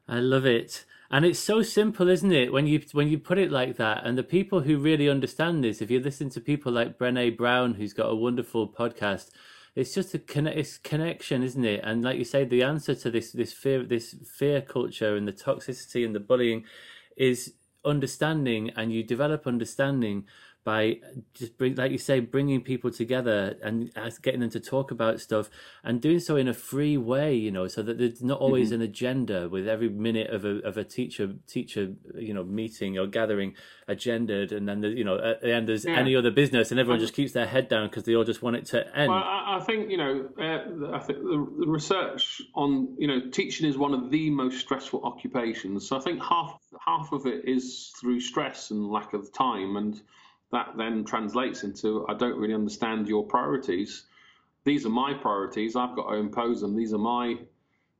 I 0.07 0.19
love 0.19 0.45
it. 0.45 0.85
And 1.09 1.25
it's 1.25 1.39
so 1.39 1.61
simple, 1.61 2.09
isn't 2.09 2.31
it? 2.31 2.51
When 2.51 2.65
you 2.65 2.81
when 2.91 3.07
you 3.07 3.19
put 3.19 3.37
it 3.37 3.51
like 3.51 3.77
that, 3.77 4.03
and 4.03 4.17
the 4.17 4.23
people 4.23 4.61
who 4.61 4.79
really 4.79 5.07
understand 5.07 5.63
this, 5.63 5.81
if 5.81 5.91
you 5.91 5.99
listen 5.99 6.29
to 6.31 6.41
people 6.41 6.71
like 6.71 6.97
Brené 6.97 7.37
Brown, 7.37 7.75
who's 7.75 7.93
got 7.93 8.07
a 8.07 8.15
wonderful 8.15 8.67
podcast, 8.67 9.29
it's 9.75 9.93
just 9.93 10.15
a 10.15 10.21
it's 10.59 10.77
connection, 10.79 11.43
isn't 11.43 11.65
it? 11.65 11.81
And 11.83 12.03
like 12.03 12.17
you 12.17 12.25
say, 12.25 12.45
the 12.45 12.63
answer 12.63 12.95
to 12.95 13.11
this 13.11 13.31
this 13.31 13.53
fear 13.53 13.83
this 13.83 14.15
fear 14.25 14.61
culture 14.61 15.15
and 15.15 15.27
the 15.27 15.33
toxicity 15.33 16.03
and 16.03 16.15
the 16.15 16.19
bullying 16.19 16.65
is 17.15 17.53
understanding, 17.85 18.71
and 18.75 18.91
you 18.91 19.03
develop 19.03 19.45
understanding 19.45 20.25
by 20.63 20.99
just 21.33 21.57
bring, 21.57 21.75
like 21.75 21.91
you 21.91 21.97
say, 21.97 22.19
bringing 22.19 22.61
people 22.61 22.91
together 22.91 23.57
and 23.61 23.91
getting 24.21 24.39
them 24.39 24.49
to 24.51 24.59
talk 24.59 24.91
about 24.91 25.19
stuff 25.19 25.49
and 25.83 26.01
doing 26.01 26.19
so 26.19 26.35
in 26.35 26.47
a 26.47 26.53
free 26.53 26.97
way, 26.97 27.33
you 27.33 27.51
know, 27.51 27.67
so 27.67 27.81
that 27.81 27.97
there's 27.97 28.23
not 28.23 28.39
always 28.39 28.67
mm-hmm. 28.67 28.75
an 28.75 28.81
agenda 28.81 29.49
with 29.49 29.67
every 29.67 29.89
minute 29.89 30.29
of 30.29 30.45
a 30.45 30.59
of 30.59 30.77
a 30.77 30.83
teacher 30.83 31.33
teacher 31.47 31.93
you 32.15 32.33
know 32.33 32.43
meeting 32.43 32.97
or 32.97 33.07
gathering 33.07 33.55
agendaed, 33.89 34.51
and 34.51 34.67
then 34.67 34.81
the, 34.81 34.89
you 34.89 35.03
know 35.03 35.17
at 35.17 35.41
the 35.41 35.53
end 35.53 35.67
there's 35.67 35.85
yeah. 35.85 35.95
any 35.97 36.15
other 36.15 36.31
business, 36.31 36.71
and 36.71 36.79
everyone 36.79 36.99
just 36.99 37.13
keeps 37.13 37.33
their 37.33 37.47
head 37.47 37.67
down 37.67 37.89
because 37.89 38.03
they 38.03 38.15
all 38.15 38.23
just 38.23 38.41
want 38.41 38.55
it 38.55 38.65
to 38.67 38.97
end. 38.97 39.09
Well, 39.09 39.23
I, 39.23 39.57
I 39.57 39.63
think 39.63 39.89
you 39.89 39.97
know, 39.97 40.29
uh, 40.39 40.95
I 40.95 40.99
think 40.99 41.19
the, 41.19 41.47
the 41.59 41.67
research 41.67 42.41
on 42.55 42.95
you 42.97 43.07
know 43.07 43.29
teaching 43.31 43.67
is 43.67 43.77
one 43.77 43.93
of 43.93 44.09
the 44.09 44.29
most 44.29 44.59
stressful 44.59 45.03
occupations. 45.03 45.87
So 45.87 45.97
I 45.97 45.99
think 45.99 46.21
half 46.21 46.59
half 46.85 47.11
of 47.11 47.25
it 47.25 47.47
is 47.47 47.91
through 47.99 48.19
stress 48.19 48.71
and 48.71 48.89
lack 48.89 49.13
of 49.13 49.31
time 49.33 49.75
and 49.77 50.01
that 50.53 50.77
then 50.77 51.03
translates 51.03 51.63
into 51.63 52.05
I 52.07 52.13
don't 52.13 52.37
really 52.37 52.53
understand 52.53 53.09
your 53.09 53.25
priorities. 53.25 54.05
These 54.63 54.85
are 54.85 54.89
my 54.89 55.13
priorities. 55.13 55.75
I've 55.75 55.95
got 55.95 56.09
to 56.09 56.15
impose 56.15 56.61
them. 56.61 56.75
These 56.75 56.93
are 56.93 56.99
my 56.99 57.37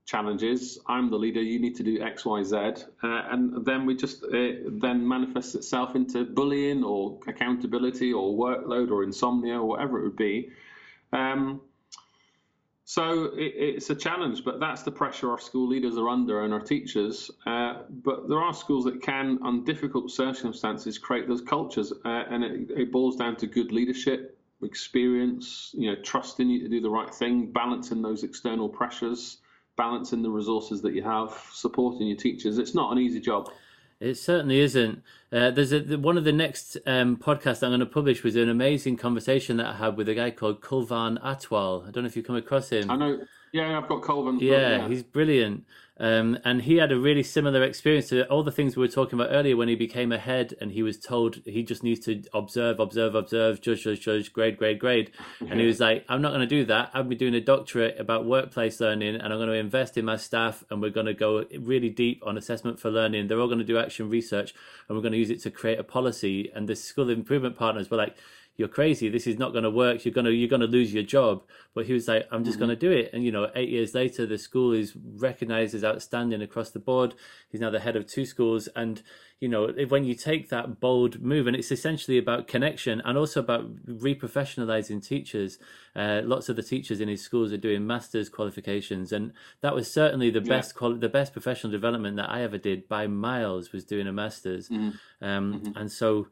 challenges. 0.06 0.80
I'm 0.88 1.10
the 1.10 1.18
leader. 1.18 1.42
You 1.42 1.60
need 1.60 1.76
to 1.76 1.84
do 1.84 2.02
X, 2.02 2.26
Y, 2.26 2.44
Z, 2.44 2.56
uh, 2.56 2.74
and 3.04 3.66
then 3.66 3.86
we 3.86 3.96
just 3.96 4.24
uh, 4.24 4.54
then 4.68 5.08
manifests 5.08 5.56
itself 5.56 5.96
into 5.96 6.24
bullying 6.26 6.84
or 6.84 7.20
accountability 7.28 8.14
or 8.14 8.34
workload 8.34 8.92
or 8.92 9.04
insomnia 9.04 9.56
or 9.56 9.68
whatever 9.68 10.00
it 10.00 10.04
would 10.04 10.16
be. 10.16 10.50
Um, 11.12 11.62
so 12.86 13.26
it, 13.36 13.54
it's 13.56 13.90
a 13.90 13.96
challenge, 13.96 14.44
but 14.44 14.60
that's 14.60 14.84
the 14.84 14.92
pressure 14.92 15.32
our 15.32 15.40
school 15.40 15.68
leaders 15.68 15.98
are 15.98 16.10
under 16.10 16.42
and 16.42 16.54
our 16.54 16.60
teachers. 16.60 17.32
Uh, 17.46 17.84
but 17.90 18.28
there 18.28 18.40
are 18.40 18.54
schools 18.54 18.86
that 18.86 19.02
can, 19.02 19.40
on 19.42 19.64
difficult 19.64 20.12
circumstances, 20.12 20.98
create 20.98 21.28
those 21.28 21.42
cultures, 21.42 21.94
uh, 22.06 22.24
and 22.30 22.44
it, 22.44 22.72
it, 22.72 22.92
boils 22.92 23.16
down 23.16 23.38
to 23.38 23.48
good 23.48 23.72
leadership, 23.72 24.38
experience, 24.62 25.72
you 25.78 25.90
know, 25.90 26.02
trusting 26.02 26.50
you 26.50 26.60
to 26.62 26.68
do 26.68 26.82
the 26.82 26.90
right 26.90 27.14
thing, 27.14 27.52
balancing 27.52 28.02
those 28.02 28.24
external 28.24 28.68
pressures, 28.68 29.38
balancing 29.78 30.22
the 30.22 30.30
resources 30.30 30.82
that 30.82 30.94
you 30.94 31.04
have, 31.04 31.34
supporting 31.54 32.08
your 32.08 32.18
teachers. 32.18 32.58
It's 32.58 32.76
not 32.76 32.92
an 32.92 32.98
easy 32.98 33.22
job. 33.22 33.50
It 34.00 34.16
certainly 34.16 34.60
isn't. 34.60 35.02
Uh, 35.32 35.52
there's 35.52 35.72
a, 35.72 35.80
one 35.98 36.18
of 36.18 36.24
the 36.24 36.32
next 36.32 36.78
um, 36.86 37.18
podcasts 37.18 37.64
I'm 37.64 37.70
going 37.70 37.80
to 37.80 37.86
publish 37.86 38.24
was 38.24 38.36
an 38.36 38.50
amazing 38.50 38.98
conversation 38.98 39.58
that 39.58 39.68
I 39.68 39.74
had 39.74 39.98
with 39.98 40.10
a 40.10 40.14
guy 40.14 40.32
called 40.32 40.62
Kulvarn 40.62 41.22
Atwal. 41.24 41.88
I 41.88 41.92
don't 41.92 42.04
know 42.04 42.08
if 42.08 42.16
you 42.16 42.24
come 42.24 42.36
across 42.36 42.70
him. 42.70 42.92
I 42.92 42.96
know. 42.96 43.20
Yeah, 43.54 43.78
I've 43.78 43.88
got 43.88 44.02
Kulvarn. 44.02 44.42
Yeah, 44.42 44.78
yeah, 44.78 44.88
he's 44.88 45.04
brilliant. 45.04 45.64
Um, 46.00 46.40
and 46.44 46.64
he 46.64 46.78
had 46.78 46.92
a 46.92 47.00
really 47.00 47.22
similar 47.22 47.62
experience 47.62 48.10
to 48.10 48.28
all 48.28 48.42
the 48.42 48.52
things 48.52 48.76
we 48.76 48.82
were 48.82 48.92
talking 48.92 49.20
about 49.20 49.32
earlier 49.32 49.56
when 49.56 49.68
he 49.68 49.76
became 49.76 50.12
a 50.12 50.18
head 50.18 50.56
and 50.60 50.72
he 50.72 50.82
was 50.82 50.98
told 50.98 51.40
he 51.46 51.62
just 51.62 51.84
needs 51.84 52.00
to 52.06 52.24
observe, 52.34 52.80
observe, 52.80 53.14
observe, 53.14 53.62
judge, 53.62 53.84
judge, 53.84 54.02
judge, 54.02 54.34
grade, 54.34 54.58
grade, 54.58 54.80
grade. 54.80 55.12
And 55.40 55.60
he 55.60 55.68
was 55.68 55.80
like, 55.80 56.04
I'm 56.10 56.20
not 56.20 56.30
going 56.30 56.42
to 56.42 56.48
do 56.48 56.66
that. 56.66 56.90
I'll 56.96 57.04
be 57.04 57.16
doing 57.16 57.36
a 57.36 57.42
doctorate 57.42 58.00
about 58.00 58.26
workplace 58.26 58.80
learning 58.80 59.16
and 59.16 59.32
I'm 59.32 59.38
going 59.38 59.50
to 59.50 59.54
invest 59.54 59.96
in 59.96 60.04
my 60.04 60.18
staff 60.18 60.64
and 60.72 60.82
we're 60.82 60.90
going 60.90 61.06
to 61.06 61.14
go 61.14 61.46
really 61.60 61.90
deep 61.90 62.24
on 62.26 62.40
assessment 62.40 62.80
for 62.80 62.90
learning. 62.90 63.28
They're 63.28 63.40
all 63.40 63.48
going 63.48 63.60
to 63.60 63.64
do 63.64 63.78
action 63.78 64.10
research 64.10 64.56
and 64.90 64.98
we're 64.98 65.04
going 65.04 65.14
to 65.14 65.20
use 65.20 65.30
it 65.30 65.42
to 65.42 65.52
create 65.52 65.78
a 65.78 65.84
policy. 65.84 66.52
And 66.56 66.68
the 66.68 66.76
school 66.76 67.12
improvement 67.12 67.56
partners 67.56 67.92
were 67.92 67.98
like, 67.98 68.18
you're 68.56 68.68
crazy. 68.68 69.10
This 69.10 69.26
is 69.26 69.40
not 69.40 69.52
going 69.52 69.64
to 69.64 69.70
work. 69.70 70.06
You're 70.06 70.14
gonna 70.14 70.30
you're 70.30 70.50
gonna 70.50 70.66
lose 70.66 70.94
your 70.94 71.04
job. 71.04 71.44
But 71.74 71.88
he 71.88 71.94
was 71.94 72.08
like, 72.08 72.28
I'm 72.32 72.44
just 72.44 72.60
mm-hmm. 72.60 72.68
going 72.68 72.78
to 72.78 72.88
do 72.88 72.92
it. 72.92 73.10
And 73.12 73.24
you 73.24 73.32
know, 73.32 73.50
eight 73.56 73.70
years 73.70 73.96
later, 73.96 74.28
the 74.28 74.38
school 74.38 74.74
is 74.74 74.96
recognised 74.96 75.74
as 75.74 75.84
outstanding 75.84 76.42
across 76.42 76.70
the 76.70 76.80
board. 76.80 77.16
He's 77.50 77.62
now 77.62 77.72
the 77.72 77.80
head 77.80 77.96
of 77.96 78.06
two 78.06 78.26
schools, 78.26 78.70
and 78.76 79.02
you 79.40 79.50
know, 79.50 79.74
when 79.90 80.06
you 80.06 80.14
take 80.14 80.50
that 80.50 80.80
bold 80.80 81.22
move, 81.22 81.48
and 81.48 81.56
it's 81.56 81.72
essentially 81.72 82.18
about 82.20 82.48
connection 82.48 83.02
and 83.04 83.18
also 83.18 83.40
about 83.40 83.86
reprofessionalizing 83.86 85.06
teachers. 85.06 85.58
Uh, 85.96 86.22
lots 86.24 86.50
of 86.50 86.56
the 86.56 86.64
teachers 86.64 87.00
in 87.00 87.08
his 87.08 87.22
schools 87.22 87.54
are 87.54 87.58
doing 87.58 87.86
masters 87.86 88.28
qualifications, 88.28 89.12
and 89.12 89.32
that 89.62 89.76
was 89.76 89.92
certainly 89.92 90.32
the 90.32 90.42
yeah. 90.42 90.50
best 90.50 90.74
quali- 90.74 90.98
the 90.98 91.10
best 91.10 91.34
professional 91.34 91.72
development 91.72 92.18
that 92.18 92.32
I 92.32 92.42
ever 92.42 92.58
did 92.58 92.88
by 92.88 93.06
miles 93.06 93.72
was 93.72 93.86
doing 93.86 94.08
a 94.08 94.12
masters. 94.12 94.70
Mm-hmm. 94.70 95.24
Um, 95.24 95.54
mm-hmm. 95.54 95.78
And 95.78 95.92
so 95.92 96.30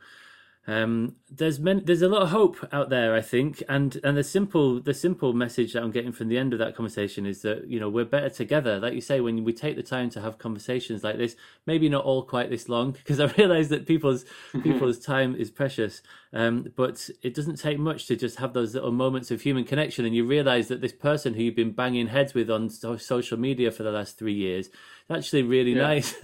um, 0.67 1.15
there's 1.30 1.59
many, 1.59 1.81
there's 1.81 2.03
a 2.03 2.07
lot 2.07 2.22
of 2.22 2.30
hope 2.30 2.67
out 2.72 2.91
there, 2.91 3.15
I 3.15 3.22
think, 3.22 3.64
and 3.67 3.99
and 4.03 4.15
the 4.15 4.23
simple 4.23 4.80
the 4.80 4.93
simple 4.93 5.33
message 5.33 5.73
that 5.73 5.81
I'm 5.81 5.90
getting 5.90 6.11
from 6.11 6.27
the 6.27 6.38
end 6.38 6.53
of 6.53 6.59
that 6.59 6.75
conversation 6.75 7.25
is 7.25 7.41
that 7.41 7.67
you 7.67 7.80
know 7.80 7.90
we're 7.90 8.06
better 8.06 8.30
together. 8.30 8.80
Like 8.80 8.93
you 8.93 9.01
say, 9.01 9.22
when 9.22 9.43
we 9.43 9.53
take 9.53 9.75
the 9.75 9.81
time 9.81 10.11
to 10.11 10.22
have 10.22 10.38
conversations 10.38 11.03
like 11.03 11.17
this, 11.17 11.35
maybe 11.65 11.90
not 11.90 12.06
all 12.06 12.23
quite 12.23 12.51
this 12.51 12.69
long, 12.69 12.91
because 12.91 13.19
I 13.19 13.25
realise 13.38 13.69
that 13.69 13.88
people's 13.88 14.23
people's 14.64 14.99
time 14.99 15.35
is 15.35 15.49
precious. 15.49 16.03
Um, 16.31 16.72
but 16.75 17.09
it 17.23 17.33
doesn't 17.33 17.57
take 17.57 17.80
much 17.80 18.06
to 18.07 18.15
just 18.15 18.38
have 18.38 18.53
those 18.53 18.75
little 18.75 18.91
moments 18.91 19.31
of 19.31 19.41
human 19.41 19.64
connection, 19.64 20.06
and 20.06 20.15
you 20.15 20.25
realise 20.27 20.67
that 20.67 20.80
this 20.80 20.93
person 20.93 21.33
who 21.33 21.41
you've 21.41 21.56
been 21.56 21.72
banging 21.72 22.07
heads 22.07 22.35
with 22.35 22.51
on 22.51 22.69
so- 22.69 22.98
social 22.98 23.38
media 23.38 23.72
for 23.72 23.81
the 23.81 23.91
last 23.91 24.19
three 24.19 24.35
years 24.35 24.67
is 24.67 24.73
actually 25.09 25.41
really 25.41 25.73
yeah. 25.73 25.81
nice. 25.81 26.15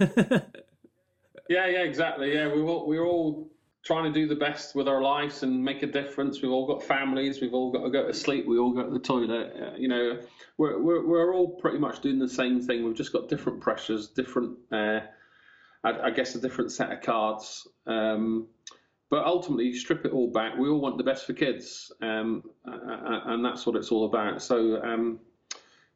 yeah, 1.48 1.66
yeah, 1.66 1.82
exactly. 1.82 2.34
Yeah, 2.34 2.46
we 2.54 2.62
all 2.62 2.86
we're 2.86 3.04
all 3.04 3.50
trying 3.88 4.04
to 4.04 4.12
do 4.12 4.28
the 4.28 4.36
best 4.36 4.74
with 4.74 4.86
our 4.86 5.00
lives 5.00 5.42
and 5.42 5.64
make 5.64 5.82
a 5.82 5.86
difference. 5.86 6.42
We've 6.42 6.52
all 6.52 6.66
got 6.66 6.82
families. 6.82 7.40
We've 7.40 7.54
all 7.54 7.72
got 7.72 7.84
to 7.84 7.90
go 7.90 8.06
to 8.06 8.12
sleep. 8.12 8.46
We 8.46 8.58
all 8.58 8.70
go 8.70 8.84
to 8.84 8.90
the 8.90 8.98
toilet. 8.98 9.54
Uh, 9.58 9.76
you 9.78 9.88
know, 9.88 10.20
we're, 10.58 10.78
we're 10.78 11.06
we're 11.06 11.34
all 11.34 11.48
pretty 11.56 11.78
much 11.78 12.02
doing 12.02 12.18
the 12.18 12.28
same 12.28 12.60
thing. 12.60 12.84
We've 12.84 12.94
just 12.94 13.14
got 13.14 13.30
different 13.30 13.62
pressures, 13.62 14.08
different. 14.08 14.58
Uh, 14.70 15.00
I, 15.82 16.00
I, 16.04 16.10
guess 16.10 16.34
a 16.34 16.40
different 16.40 16.70
set 16.70 16.92
of 16.92 17.00
cards. 17.00 17.66
Um, 17.86 18.48
but 19.08 19.24
ultimately, 19.24 19.72
strip 19.72 20.04
it 20.04 20.12
all 20.12 20.30
back. 20.30 20.58
We 20.58 20.68
all 20.68 20.82
want 20.82 20.98
the 20.98 21.04
best 21.04 21.26
for 21.26 21.32
kids, 21.32 21.90
um, 22.02 22.42
and 22.66 23.42
that's 23.42 23.64
what 23.64 23.74
it's 23.74 23.90
all 23.90 24.04
about. 24.04 24.42
So. 24.42 24.82
Um, 24.82 25.20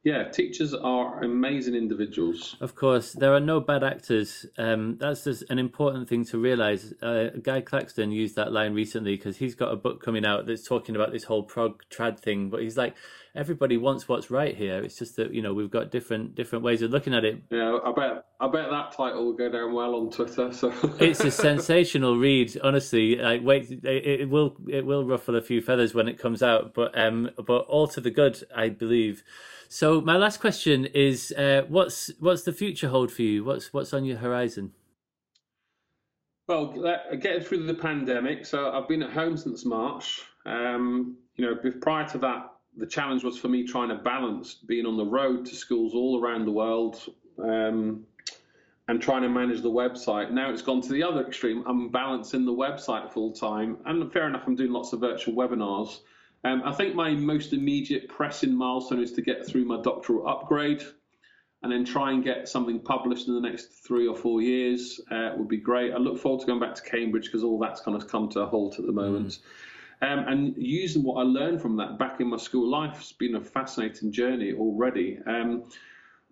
yeah, 0.04 0.24
teachers 0.24 0.74
are 0.74 1.22
amazing 1.22 1.76
individuals. 1.76 2.56
Of 2.60 2.74
course, 2.74 3.12
there 3.12 3.32
are 3.34 3.40
no 3.40 3.60
bad 3.60 3.84
actors. 3.84 4.44
Um, 4.58 4.96
that's 4.98 5.22
just 5.22 5.44
an 5.48 5.60
important 5.60 6.08
thing 6.08 6.24
to 6.26 6.38
realize. 6.38 6.92
Uh, 7.00 7.28
Guy 7.40 7.60
Claxton 7.60 8.10
used 8.10 8.34
that 8.34 8.52
line 8.52 8.74
recently 8.74 9.14
because 9.14 9.36
he's 9.36 9.54
got 9.54 9.72
a 9.72 9.76
book 9.76 10.02
coming 10.02 10.26
out 10.26 10.46
that's 10.46 10.66
talking 10.66 10.96
about 10.96 11.12
this 11.12 11.22
whole 11.24 11.44
prog 11.44 11.84
trad 11.88 12.18
thing. 12.18 12.50
But 12.50 12.62
he's 12.62 12.76
like, 12.76 12.96
everybody 13.36 13.76
wants 13.76 14.08
what's 14.08 14.28
right 14.28 14.56
here. 14.56 14.82
It's 14.82 14.98
just 14.98 15.14
that 15.16 15.32
you 15.32 15.40
know 15.40 15.54
we've 15.54 15.70
got 15.70 15.92
different 15.92 16.34
different 16.34 16.64
ways 16.64 16.82
of 16.82 16.90
looking 16.90 17.14
at 17.14 17.24
it. 17.24 17.40
Yeah, 17.50 17.78
I 17.84 17.92
bet 17.92 18.24
I 18.40 18.48
bet 18.48 18.70
that 18.70 18.90
title 18.96 19.26
will 19.26 19.34
go 19.34 19.50
down 19.50 19.72
well 19.72 19.94
on 19.94 20.10
Twitter. 20.10 20.52
So 20.52 20.72
it's 20.98 21.20
a 21.20 21.30
sensational 21.30 22.16
read, 22.16 22.58
honestly. 22.60 23.14
Like, 23.16 23.42
wait, 23.44 23.70
it, 23.70 24.20
it 24.20 24.28
will 24.28 24.56
it 24.68 24.84
will 24.84 25.04
ruffle 25.04 25.36
a 25.36 25.42
few 25.42 25.60
feathers 25.60 25.94
when 25.94 26.08
it 26.08 26.18
comes 26.18 26.42
out, 26.42 26.74
but 26.74 26.98
um, 26.98 27.30
but 27.36 27.66
all 27.68 27.86
to 27.86 28.00
the 28.00 28.10
good, 28.10 28.42
I 28.52 28.68
believe. 28.68 29.22
So 29.72 30.02
my 30.02 30.18
last 30.18 30.38
question 30.38 30.84
is, 30.84 31.32
uh, 31.32 31.62
what's 31.66 32.10
what's 32.20 32.42
the 32.42 32.52
future 32.52 32.88
hold 32.88 33.10
for 33.10 33.22
you? 33.22 33.42
What's 33.42 33.72
what's 33.72 33.94
on 33.94 34.04
your 34.04 34.18
horizon? 34.18 34.72
Well, 36.46 36.74
getting 37.18 37.40
through 37.40 37.64
the 37.64 37.72
pandemic. 37.72 38.44
So 38.44 38.70
I've 38.70 38.86
been 38.86 39.02
at 39.02 39.12
home 39.12 39.38
since 39.38 39.64
March. 39.64 40.20
Um, 40.44 41.16
you 41.36 41.46
know, 41.46 41.70
prior 41.80 42.06
to 42.08 42.18
that, 42.18 42.52
the 42.76 42.86
challenge 42.86 43.24
was 43.24 43.38
for 43.38 43.48
me 43.48 43.66
trying 43.66 43.88
to 43.88 43.94
balance 43.94 44.56
being 44.56 44.84
on 44.84 44.98
the 44.98 45.06
road 45.06 45.46
to 45.46 45.56
schools 45.56 45.94
all 45.94 46.22
around 46.22 46.44
the 46.44 46.52
world 46.52 47.00
um, 47.42 48.04
and 48.88 49.00
trying 49.00 49.22
to 49.22 49.30
manage 49.30 49.62
the 49.62 49.70
website. 49.70 50.30
Now 50.32 50.50
it's 50.50 50.60
gone 50.60 50.82
to 50.82 50.92
the 50.92 51.02
other 51.02 51.26
extreme. 51.26 51.64
I'm 51.66 51.88
balancing 51.88 52.44
the 52.44 52.52
website 52.52 53.10
full 53.10 53.32
time, 53.32 53.78
and 53.86 54.12
fair 54.12 54.28
enough, 54.28 54.42
I'm 54.46 54.54
doing 54.54 54.72
lots 54.72 54.92
of 54.92 55.00
virtual 55.00 55.32
webinars. 55.32 56.00
Um, 56.44 56.62
I 56.64 56.72
think 56.72 56.94
my 56.94 57.10
most 57.10 57.52
immediate 57.52 58.08
pressing 58.08 58.56
milestone 58.56 59.02
is 59.02 59.12
to 59.12 59.22
get 59.22 59.46
through 59.46 59.64
my 59.64 59.80
doctoral 59.80 60.26
upgrade 60.26 60.82
and 61.62 61.70
then 61.70 61.84
try 61.84 62.10
and 62.10 62.24
get 62.24 62.48
something 62.48 62.80
published 62.80 63.28
in 63.28 63.34
the 63.34 63.40
next 63.40 63.86
three 63.86 64.08
or 64.08 64.16
four 64.16 64.42
years 64.42 65.00
uh, 65.12 65.30
would 65.36 65.48
be 65.48 65.58
great. 65.58 65.92
I 65.92 65.98
look 65.98 66.18
forward 66.18 66.40
to 66.40 66.46
going 66.46 66.58
back 66.58 66.74
to 66.74 66.82
Cambridge 66.82 67.26
because 67.26 67.44
all 67.44 67.58
that's 67.58 67.80
kind 67.80 67.96
of 67.96 68.08
come 68.08 68.28
to 68.30 68.40
a 68.40 68.46
halt 68.46 68.78
at 68.80 68.86
the 68.86 68.92
moment. 68.92 69.28
Mm. 69.28 69.38
Um, 70.02 70.18
and 70.26 70.54
using 70.56 71.04
what 71.04 71.20
I 71.20 71.22
learned 71.22 71.62
from 71.62 71.76
that 71.76 71.96
back 71.96 72.20
in 72.20 72.26
my 72.28 72.36
school 72.36 72.68
life 72.68 72.96
has 72.96 73.12
been 73.12 73.36
a 73.36 73.40
fascinating 73.40 74.10
journey 74.10 74.52
already. 74.52 75.20
Um, 75.24 75.64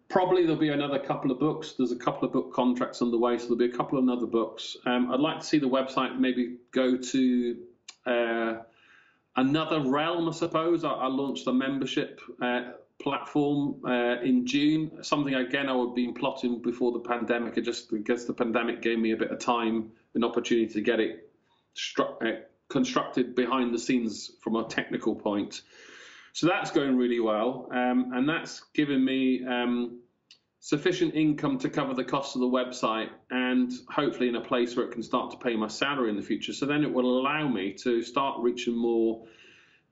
probably 0.08 0.42
there'll 0.42 0.56
be 0.56 0.70
another 0.70 0.98
couple 0.98 1.30
of 1.30 1.38
books. 1.38 1.74
There's 1.78 1.92
a 1.92 1.96
couple 1.96 2.26
of 2.26 2.32
book 2.32 2.52
contracts 2.52 3.00
on 3.00 3.12
the 3.12 3.18
way, 3.18 3.38
so 3.38 3.44
there'll 3.44 3.58
be 3.58 3.66
a 3.66 3.76
couple 3.76 3.96
of 3.96 4.08
other 4.08 4.26
books. 4.26 4.76
Um, 4.86 5.12
I'd 5.12 5.20
like 5.20 5.38
to 5.38 5.46
see 5.46 5.58
the 5.60 5.68
website 5.68 6.18
maybe 6.18 6.56
go 6.72 6.96
to 6.96 7.56
uh, 8.06 8.54
Another 9.36 9.80
realm, 9.80 10.28
I 10.28 10.32
suppose, 10.32 10.84
I, 10.84 10.90
I 10.90 11.06
launched 11.06 11.46
a 11.46 11.52
membership 11.52 12.20
uh, 12.42 12.72
platform 13.00 13.76
uh, 13.86 14.20
in 14.22 14.46
June. 14.46 15.02
Something 15.02 15.34
again 15.34 15.68
I 15.68 15.76
had 15.76 15.94
been 15.94 16.14
plotting 16.14 16.60
before 16.60 16.92
the 16.92 17.00
pandemic. 17.00 17.56
I 17.56 17.60
just 17.60 17.90
because 17.90 18.26
the 18.26 18.34
pandemic 18.34 18.82
gave 18.82 18.98
me 18.98 19.12
a 19.12 19.16
bit 19.16 19.30
of 19.30 19.38
time, 19.38 19.90
an 20.14 20.24
opportunity 20.24 20.72
to 20.72 20.80
get 20.80 21.00
it 21.00 21.30
stru- 21.76 22.22
uh, 22.22 22.40
constructed 22.68 23.34
behind 23.34 23.72
the 23.72 23.78
scenes 23.78 24.32
from 24.40 24.56
a 24.56 24.64
technical 24.64 25.14
point. 25.14 25.62
So 26.32 26.46
that's 26.46 26.70
going 26.70 26.96
really 26.96 27.20
well, 27.20 27.68
um, 27.72 28.12
and 28.14 28.28
that's 28.28 28.62
given 28.74 29.04
me 29.04 29.44
um, 29.44 29.99
sufficient 30.60 31.14
income 31.14 31.58
to 31.58 31.70
cover 31.70 31.94
the 31.94 32.04
cost 32.04 32.36
of 32.36 32.40
the 32.40 32.46
website 32.46 33.08
and 33.30 33.72
hopefully 33.88 34.28
in 34.28 34.36
a 34.36 34.40
place 34.40 34.76
where 34.76 34.86
it 34.86 34.92
can 34.92 35.02
start 35.02 35.30
to 35.30 35.36
pay 35.38 35.56
my 35.56 35.66
salary 35.66 36.10
in 36.10 36.16
the 36.16 36.22
future. 36.22 36.52
So 36.52 36.66
then 36.66 36.84
it 36.84 36.92
will 36.92 37.18
allow 37.18 37.48
me 37.48 37.72
to 37.82 38.02
start 38.02 38.40
reaching 38.40 38.76
more 38.76 39.26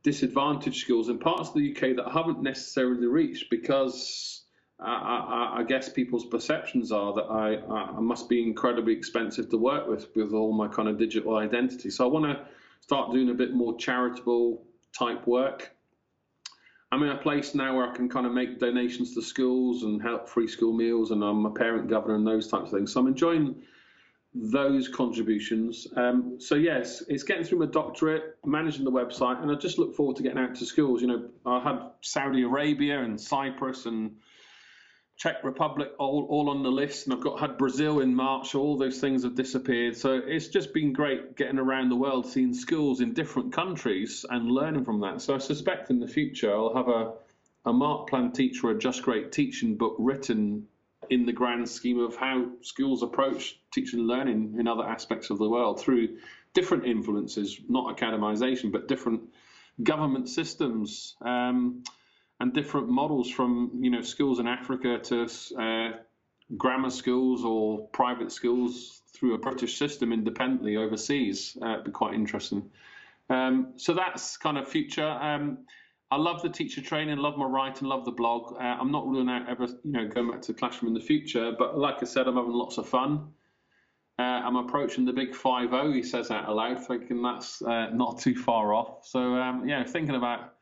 disadvantaged 0.03 0.81
schools 0.85 1.09
in 1.09 1.19
parts 1.19 1.49
of 1.49 1.55
the 1.55 1.75
UK 1.75 1.97
that 1.97 2.07
I 2.07 2.13
haven't 2.13 2.43
necessarily 2.43 3.07
reached 3.07 3.51
because 3.51 4.43
uh, 4.79 4.85
I, 4.85 5.55
I, 5.57 5.61
I 5.61 5.63
guess 5.65 5.89
people's 5.89 6.27
perceptions 6.27 6.93
are 6.93 7.15
that 7.15 7.25
I, 7.25 7.57
I, 7.57 8.01
must 8.01 8.29
be 8.29 8.43
incredibly 8.43 8.93
expensive 8.93 9.51
to 9.51 9.57
work 9.57 9.89
with 9.89 10.15
with 10.15 10.33
all 10.33 10.53
my 10.53 10.69
kind 10.69 10.89
of 10.89 10.99
digital 10.99 11.37
identity. 11.37 11.91
So 11.91 12.05
I 12.05 12.09
want 12.09 12.27
to 12.27 12.47
start 12.81 13.13
doing 13.13 13.31
a 13.31 13.35
bit 13.35 13.55
more 13.55 13.77
charitable 13.77 14.63
type 14.97 15.27
work 15.27 15.75
I'm 16.91 17.03
in 17.03 17.11
a 17.11 17.17
place 17.17 17.55
now 17.55 17.77
where 17.77 17.87
I 17.87 17.95
can 17.95 18.09
kind 18.09 18.27
of 18.27 18.33
make 18.33 18.59
donations 18.59 19.15
to 19.15 19.23
schools 19.23 19.83
and 19.83 20.01
help 20.01 20.29
free 20.29 20.49
school 20.49 20.73
meals, 20.73 21.11
and 21.11 21.23
I'm 21.23 21.45
a 21.45 21.51
parent 21.51 21.89
governor 21.89 22.15
and 22.15 22.27
those 22.27 22.49
types 22.49 22.73
of 22.73 22.79
things. 22.79 22.93
So 22.93 23.01
I'm 23.01 23.07
enjoying 23.07 23.57
those 24.35 24.89
contributions. 24.89 25.87
Um, 25.97 26.37
so 26.39 26.55
yes, 26.55 27.03
it's 27.09 27.23
getting 27.23 27.45
through 27.45 27.59
my 27.59 27.67
doctorate, 27.67 28.39
managing 28.45 28.85
the 28.85 28.91
website, 28.91 29.43
and 29.43 29.51
I 29.51 29.55
just 29.55 29.79
look 29.79 29.95
forward 29.95 30.17
to 30.17 30.23
getting 30.23 30.39
out 30.39 30.55
to 30.57 30.67
schools. 30.67 31.03
You 31.03 31.09
know, 31.09 31.29
I 31.45 31.61
had 31.61 31.91
Saudi 32.01 32.43
Arabia 32.43 33.03
and 33.03 33.21
Cyprus 33.21 33.87
and 33.87 34.17
Czech 35.19 35.43
Republic 35.45 35.91
all, 35.99 36.27
all 36.31 36.49
on 36.49 36.63
the 36.63 36.71
list, 36.71 37.07
and 37.07 37.15
I've 37.15 37.21
got 37.21 37.41
had 37.41 37.59
Brazil 37.59 38.01
in 38.01 38.15
March. 38.15 38.55
All 38.55 38.79
those 38.79 39.01
things 39.01 39.25
have 39.25 39.35
disappeared. 39.35 39.97
So 39.97 40.15
it's 40.15 40.49
just 40.49 40.73
been 40.73 40.93
great 40.93 41.37
getting 41.37 41.59
around 41.59 41.89
the 41.89 41.97
world, 41.97 42.27
seeing 42.27 42.55
schools 42.55 43.01
in 43.01 43.13
different 43.15 43.53
countries 43.53 44.25
and 44.31 44.51
learning 44.51 44.85
from 44.85 45.01
that. 45.01 45.21
So 45.21 45.35
I 45.35 45.39
suspect 45.39 45.91
in 45.91 45.99
the 45.99 46.09
future 46.09 46.55
I'll 46.55 46.75
have 46.75 46.89
a 46.89 47.13
a 47.69 47.73
Mark 47.73 48.09
Plan 48.09 48.33
Teach 48.33 48.63
a 48.65 48.75
Just 48.75 49.03
Great 49.03 49.31
teaching 49.31 49.77
book 49.77 49.97
written 49.99 50.67
in 51.11 51.27
the 51.27 51.33
grand 51.33 51.69
scheme 51.69 52.01
of 52.01 52.17
how 52.17 52.47
schools 52.63 53.03
approach 53.03 53.59
teaching 53.73 54.01
and 54.01 54.09
learning 54.09 54.57
in 54.59 54.67
other 54.67 54.85
aspects 54.85 55.31
of 55.31 55.39
the 55.39 55.49
world 55.49 55.81
through 55.81 56.19
different 56.55 56.87
influences, 56.87 57.61
not 57.69 57.97
academisation, 57.97 58.73
but 58.73 58.89
different 58.89 59.23
government 59.83 60.29
systems. 60.29 61.15
Um, 61.21 61.85
and 62.41 62.53
different 62.53 62.89
models 62.89 63.31
from 63.31 63.71
you 63.81 63.91
know 63.91 64.03
schools 64.03 64.39
in 64.39 64.47
Africa 64.47 64.99
to 64.99 65.29
uh, 65.61 65.99
grammar 66.57 66.91
schools 66.91 67.45
or 67.45 67.89
private 67.89 68.33
schools 68.33 69.03
through 69.13 69.35
a 69.35 69.39
British 69.39 69.79
system 69.79 70.13
independently 70.13 70.77
overseas. 70.77 71.57
Uh, 71.61 71.83
be 71.83 71.91
quite 71.91 72.15
interesting. 72.15 72.71
Um, 73.31 73.75
so 73.77 73.93
that's 73.93 74.37
kind 74.37 74.57
of 74.57 74.69
future. 74.69 75.09
Um, 75.09 75.59
I 76.11 76.17
love 76.17 76.41
the 76.41 76.49
teacher 76.49 76.81
training, 76.81 77.19
love 77.19 77.37
my 77.37 77.45
writing, 77.45 77.87
love 77.87 78.07
the 78.07 78.13
blog. 78.13 78.55
Uh, 78.55 78.63
I'm 78.81 78.91
not 78.91 79.07
ruling 79.07 79.29
out 79.29 79.49
ever, 79.49 79.67
you 79.85 79.93
know, 79.93 80.09
going 80.09 80.31
back 80.31 80.41
to 80.43 80.53
the 80.53 80.59
classroom 80.59 80.89
in 80.89 80.95
the 80.95 81.05
future. 81.05 81.53
But 81.59 81.77
like 81.77 81.97
I 82.01 82.07
said, 82.07 82.27
I'm 82.27 82.37
having 82.37 82.53
lots 82.53 82.79
of 82.79 82.89
fun. 82.89 83.29
Uh, 84.19 84.23
I'm 84.23 84.57
approaching 84.57 85.05
the 85.05 85.13
big 85.13 85.35
five 85.35 85.71
zero. 85.71 85.93
He 85.93 86.03
says 86.03 86.31
out 86.31 86.49
aloud, 86.49 86.85
thinking 86.87 87.23
that's 87.23 87.61
uh, 87.63 87.91
not 87.91 88.19
too 88.19 88.35
far 88.35 88.73
off. 88.73 89.07
So 89.07 89.35
um, 89.35 89.69
yeah, 89.69 89.85
thinking 89.85 90.17
about 90.17 90.55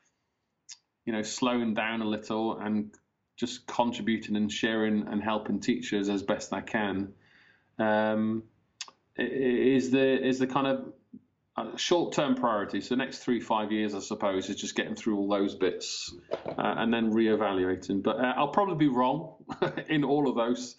you 1.07 1.13
know, 1.13 1.23
slowing 1.23 1.73
down 1.73 2.03
a 2.03 2.05
little 2.05 2.59
and 2.59 2.95
just 3.37 3.67
contributing 3.67 4.37
and 4.37 4.53
sharing 4.53 5.07
and 5.09 5.23
helping 5.23 5.61
teachers 5.61 6.09
as 6.09 6.23
best 6.23 6.53
I 6.53 6.61
can 6.61 7.13
um, 7.79 8.43
is 9.17 9.91
the 9.91 10.27
is 10.27 10.39
the 10.39 10.47
kind 10.47 10.67
of 10.67 10.93
short-term 11.77 12.35
priority. 12.35 12.83
So 12.83 12.97
next 12.97 13.19
three, 13.19 13.41
five 13.41 13.73
years, 13.73 13.95
I 13.95 14.01
suppose, 14.01 14.51
is 14.51 14.57
just 14.57 14.75
getting 14.75 14.95
through 14.95 15.17
all 15.17 15.29
those 15.29 15.55
bits 15.55 16.15
uh, 16.47 16.53
and 16.57 16.93
then 16.93 17.13
re-evaluating. 17.13 18.03
But 18.03 18.17
uh, 18.17 18.35
I'll 18.37 18.49
probably 18.49 18.77
be 18.77 18.89
wrong 18.89 19.37
in 19.89 20.05
all 20.05 20.29
of 20.29 20.37
those. 20.37 20.77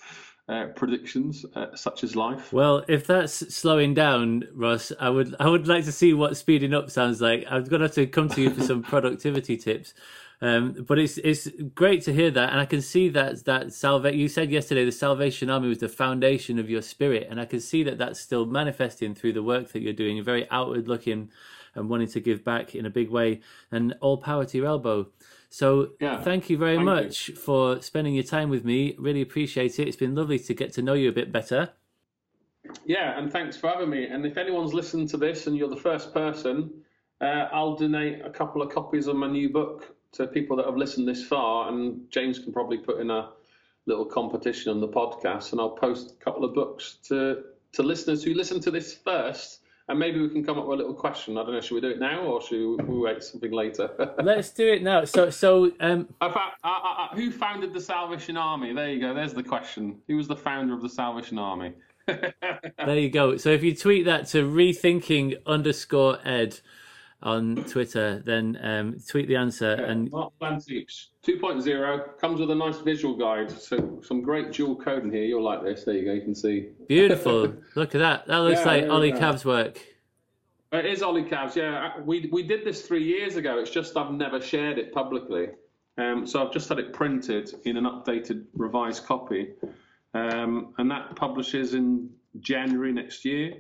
Uh, 0.49 0.67
predictions, 0.67 1.45
uh, 1.55 1.75
such 1.75 2.05
as 2.05 2.15
life. 2.15 2.53
Well, 2.53 2.85
if 2.87 3.05
that's 3.05 3.53
slowing 3.53 3.93
down, 3.93 4.45
Ross, 4.55 4.93
I 4.97 5.09
would 5.09 5.35
I 5.41 5.49
would 5.49 5.67
like 5.67 5.83
to 5.83 5.91
see 5.91 6.13
what 6.13 6.37
speeding 6.37 6.73
up 6.73 6.89
sounds 6.89 7.19
like. 7.19 7.43
I'm 7.49 7.65
gonna 7.65 7.83
have 7.85 7.95
to 7.95 8.07
come 8.07 8.29
to 8.29 8.41
you 8.41 8.51
for 8.51 8.63
some 8.63 8.81
productivity 8.93 9.57
tips. 9.57 9.93
Um, 10.41 10.85
but 10.87 10.99
it's 10.99 11.17
it's 11.17 11.49
great 11.75 12.01
to 12.03 12.13
hear 12.13 12.31
that, 12.31 12.51
and 12.51 12.61
I 12.61 12.65
can 12.65 12.81
see 12.81 13.09
that 13.09 13.43
that 13.43 13.73
salva- 13.73 14.15
You 14.15 14.29
said 14.29 14.49
yesterday 14.49 14.85
the 14.85 14.91
Salvation 14.93 15.49
Army 15.49 15.67
was 15.67 15.79
the 15.79 15.89
foundation 15.89 16.59
of 16.59 16.69
your 16.69 16.81
spirit, 16.81 17.27
and 17.29 17.41
I 17.41 17.45
can 17.45 17.59
see 17.59 17.83
that 17.83 17.97
that's 17.97 18.21
still 18.21 18.45
manifesting 18.45 19.15
through 19.15 19.33
the 19.33 19.43
work 19.43 19.73
that 19.73 19.81
you're 19.81 19.91
doing. 19.91 20.15
You're 20.15 20.23
very 20.23 20.49
outward 20.49 20.87
looking 20.87 21.29
and 21.75 21.89
wanting 21.89 22.07
to 22.09 22.21
give 22.21 22.45
back 22.45 22.73
in 22.73 22.85
a 22.85 22.89
big 22.89 23.09
way, 23.09 23.41
and 23.71 23.95
all 23.99 24.17
power 24.17 24.45
to 24.45 24.57
your 24.57 24.67
elbow. 24.67 25.09
So 25.49 25.91
Yeah. 25.99 26.21
thank 26.21 26.49
you 26.49 26.57
very 26.57 26.75
Thank 26.75 26.85
much 26.85 27.31
for 27.31 27.81
spending 27.81 28.13
your 28.13 28.23
time 28.23 28.49
with 28.49 28.65
me. 28.65 28.95
Really 28.99 29.21
appreciate 29.21 29.79
it. 29.79 29.87
It's 29.87 29.97
been 29.97 30.15
lovely 30.15 30.39
to 30.39 30.53
get 30.53 30.73
to 30.73 30.81
know 30.81 30.93
you 30.93 31.09
a 31.09 31.13
bit 31.13 31.31
better. 31.31 31.69
Yeah, 32.85 33.17
and 33.17 33.31
thanks 33.31 33.55
for 33.55 33.69
having 33.69 33.89
me. 33.89 34.07
And 34.07 34.25
if 34.25 34.37
anyone's 34.37 34.73
listened 34.73 35.09
to 35.09 35.17
this 35.17 35.47
and 35.47 35.55
you're 35.55 35.69
the 35.69 35.75
first 35.75 36.13
person, 36.13 36.69
uh, 37.21 37.47
I'll 37.51 37.75
donate 37.75 38.23
a 38.25 38.29
couple 38.29 38.61
of 38.61 38.69
copies 38.69 39.07
of 39.07 39.15
my 39.15 39.27
new 39.27 39.49
book 39.49 39.95
to 40.13 40.27
people 40.27 40.57
that 40.57 40.65
have 40.65 40.77
listened 40.77 41.07
this 41.07 41.25
far. 41.25 41.69
And 41.69 42.09
James 42.11 42.39
can 42.39 42.51
probably 42.51 42.77
put 42.77 42.99
in 42.99 43.09
a 43.09 43.29
little 43.85 44.05
competition 44.05 44.71
on 44.71 44.81
the 44.81 44.87
podcast, 44.87 45.53
and 45.53 45.61
I'll 45.61 45.69
post 45.69 46.11
a 46.11 46.23
couple 46.23 46.43
of 46.43 46.53
books 46.53 46.97
to 47.07 47.43
to 47.73 47.83
listeners 47.83 48.23
who 48.23 48.33
listen 48.33 48.59
to 48.61 48.71
this 48.71 48.93
first. 48.93 49.61
And 49.89 49.97
maybe 49.97 50.19
we 50.19 50.29
can 50.29 50.43
come 50.43 50.59
up 50.59 50.67
with 50.67 50.79
a 50.79 50.81
little 50.81 50.93
question. 50.93 51.37
I 51.37 51.43
don't 51.43 51.53
know. 51.53 51.61
Should 51.61 51.75
we 51.75 51.81
do 51.81 51.89
it 51.89 51.99
now 51.99 52.19
or 52.23 52.41
should 52.41 52.85
we 52.85 52.99
wait 52.99 53.23
something 53.23 53.51
later? 53.51 53.89
Let's 54.21 54.49
do 54.49 54.67
it 54.67 54.83
now. 54.83 55.05
So 55.05 55.29
so 55.29 55.71
um, 55.79 56.09
who 57.15 57.31
founded 57.31 57.73
the 57.73 57.79
Salvation 57.79 58.35
Army? 58.35 58.73
There 58.73 58.89
you 58.89 58.99
go. 58.99 59.13
There's 59.13 59.33
the 59.33 59.43
question. 59.43 59.99
Who 60.07 60.17
was 60.17 60.27
the 60.27 60.35
founder 60.35 60.73
of 60.73 60.81
the 60.81 60.89
Salvation 60.89 61.39
Army? 61.39 61.73
There 62.07 62.97
you 62.97 63.09
go. 63.09 63.35
So 63.35 63.49
if 63.49 63.63
you 63.63 63.75
tweet 63.75 64.05
that 64.05 64.27
to 64.27 64.43
rethinking 64.43 65.35
underscore 65.45 66.19
ed 66.23 66.57
on 67.23 67.55
Twitter, 67.65 68.21
then 68.25 68.57
um, 68.61 68.97
tweet 69.07 69.27
the 69.27 69.35
answer 69.35 69.71
and 69.73 70.11
Mark 70.11 70.37
Plan 70.39 70.59
Teach 70.59 71.09
2.0 71.25 72.19
comes 72.19 72.39
with 72.39 72.51
a 72.51 72.55
nice 72.55 72.77
visual 72.79 73.15
guide. 73.15 73.49
So 73.51 73.99
some 74.03 74.21
great 74.21 74.51
dual 74.51 74.75
code 74.75 75.03
in 75.03 75.11
here. 75.11 75.23
You'll 75.23 75.43
like 75.43 75.63
this. 75.63 75.83
There 75.83 75.95
you 75.95 76.05
go. 76.05 76.13
You 76.13 76.21
can 76.21 76.35
see. 76.35 76.69
beautiful. 76.87 77.53
Look 77.75 77.95
at 77.95 77.99
that. 77.99 78.27
That 78.27 78.37
looks 78.37 78.59
Yeah, 78.59 78.65
like 78.65 78.89
Ollie 78.89 79.11
go. 79.11 79.19
Cav's 79.19 79.45
work. 79.45 79.79
It 80.73 80.85
is 80.85 81.01
Ollie 81.01 81.23
Cavs. 81.23 81.55
Yeah, 81.55 81.99
we 82.01 82.29
we 82.31 82.43
did 82.43 82.65
this 82.65 82.81
three 82.85 83.03
years 83.03 83.37
ago. 83.37 83.57
It's 83.57 83.71
just 83.71 83.95
I've 83.95 84.11
never 84.11 84.41
shared 84.41 84.77
it 84.77 84.93
publicly. 84.93 85.47
Um, 85.97 86.27
so 86.27 86.45
I've 86.45 86.51
just 86.51 86.67
had 86.69 86.77
it 86.77 86.91
printed 86.93 87.49
in 87.63 87.77
an 87.77 87.85
updated, 87.85 88.43
revised 88.53 89.05
copy, 89.05 89.53
um, 90.13 90.73
and 90.77 90.91
that 90.91 91.15
publishes 91.15 91.73
in 91.73 92.09
January 92.41 92.91
next 92.91 93.23
year. 93.25 93.53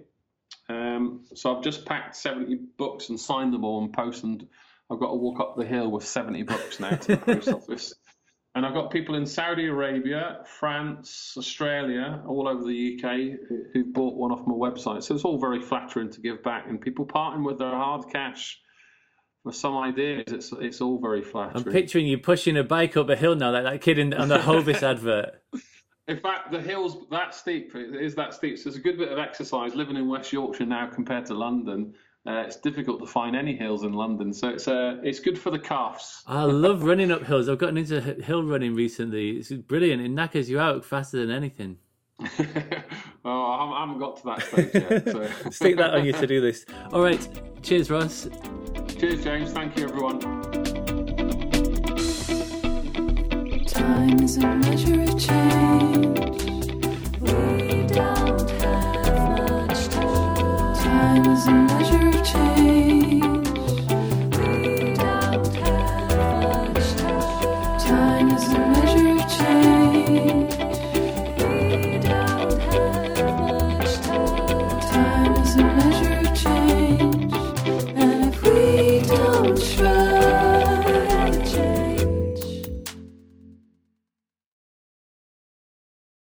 Um, 0.69 1.25
so 1.33 1.55
I've 1.55 1.63
just 1.63 1.85
packed 1.85 2.15
70 2.15 2.55
books 2.77 3.09
and 3.09 3.19
signed 3.19 3.53
them 3.53 3.63
all 3.63 3.83
and 3.83 3.93
posted. 3.93 4.29
And 4.29 4.47
I've 4.91 4.99
got 4.99 5.07
to 5.09 5.15
walk 5.15 5.39
up 5.39 5.55
the 5.57 5.65
hill 5.65 5.89
with 5.91 6.05
70 6.05 6.43
books 6.43 6.79
now 6.79 6.91
to 6.91 7.15
the 7.15 7.17
post 7.25 7.47
office. 7.49 7.93
And 8.55 8.65
I've 8.65 8.73
got 8.73 8.89
people 8.89 9.15
in 9.15 9.25
Saudi 9.25 9.67
Arabia, 9.67 10.39
France, 10.59 11.35
Australia, 11.37 12.23
all 12.27 12.47
over 12.47 12.63
the 12.63 12.95
UK 12.99 13.37
who- 13.47 13.65
who've 13.71 13.93
bought 13.93 14.15
one 14.15 14.31
off 14.31 14.47
my 14.47 14.53
website. 14.55 15.03
So 15.03 15.13
it's 15.13 15.23
all 15.25 15.37
very 15.39 15.61
flattering 15.61 16.09
to 16.11 16.21
give 16.21 16.41
back, 16.43 16.65
and 16.67 16.81
people 16.81 17.05
parting 17.05 17.43
with 17.43 17.59
their 17.59 17.69
hard 17.69 18.09
cash 18.11 18.59
for 19.43 19.51
some 19.51 19.77
ideas. 19.77 20.23
It's 20.27 20.51
it's 20.53 20.81
all 20.81 20.99
very 20.99 21.21
flattering. 21.21 21.65
I'm 21.67 21.71
picturing 21.71 22.07
you 22.07 22.17
pushing 22.17 22.57
a 22.57 22.63
bike 22.63 22.97
up 22.97 23.09
a 23.09 23.15
hill 23.15 23.35
now, 23.35 23.51
like 23.51 23.63
that 23.65 23.81
kid 23.81 23.99
in, 23.99 24.13
on 24.13 24.27
the 24.27 24.39
Hovis 24.39 24.81
advert. 24.81 25.35
In 26.07 26.17
fact, 26.17 26.51
the 26.51 26.61
hill's 26.61 27.05
that 27.11 27.35
steep. 27.35 27.75
It 27.75 27.95
is 27.95 28.15
that 28.15 28.33
steep. 28.33 28.57
So 28.57 28.69
it's 28.69 28.77
a 28.77 28.81
good 28.81 28.97
bit 28.97 29.11
of 29.11 29.19
exercise. 29.19 29.75
Living 29.75 29.97
in 29.97 30.07
West 30.07 30.31
Yorkshire 30.31 30.65
now 30.65 30.87
compared 30.87 31.25
to 31.25 31.33
London, 31.33 31.93
uh, 32.25 32.43
it's 32.45 32.55
difficult 32.55 32.99
to 33.01 33.05
find 33.05 33.35
any 33.35 33.55
hills 33.55 33.83
in 33.83 33.91
London. 33.93 34.31
So 34.33 34.47
it's 34.49 34.67
uh, 34.69 34.97
it's 35.03 35.19
good 35.19 35.37
for 35.37 35.51
the 35.51 35.59
calves. 35.59 36.23
I 36.25 36.43
love 36.43 36.83
running 36.83 37.11
up 37.11 37.23
hills. 37.23 37.49
I've 37.49 37.57
gotten 37.57 37.77
into 37.77 37.99
hill 37.99 38.43
running 38.43 38.73
recently. 38.73 39.31
It's 39.31 39.51
brilliant. 39.51 40.01
It 40.01 40.09
knackers 40.09 40.49
you 40.49 40.59
out 40.59 40.85
faster 40.85 41.25
than 41.25 41.35
anything. 41.35 41.77
oh, 42.21 42.25
I 43.25 43.79
haven't- 43.81 43.99
got 43.99 44.17
to 44.17 44.23
that 44.25 44.41
stage 44.43 44.73
yet. 44.73 45.09
So. 45.11 45.49
Stick 45.51 45.77
that 45.77 45.93
on 45.93 46.05
your 46.05 46.17
to-do 46.17 46.41
list. 46.41 46.69
All 46.91 47.01
right. 47.01 47.27
Cheers, 47.61 47.91
Ross. 47.91 48.27
Cheers, 48.97 49.23
James. 49.23 49.51
Thank 49.51 49.77
you, 49.77 49.83
everyone. 49.83 50.66
Time 53.87 54.19
is 54.19 54.35
a 54.35 54.45
measure 54.45 55.01
of 55.01 55.17
change. 55.17 56.17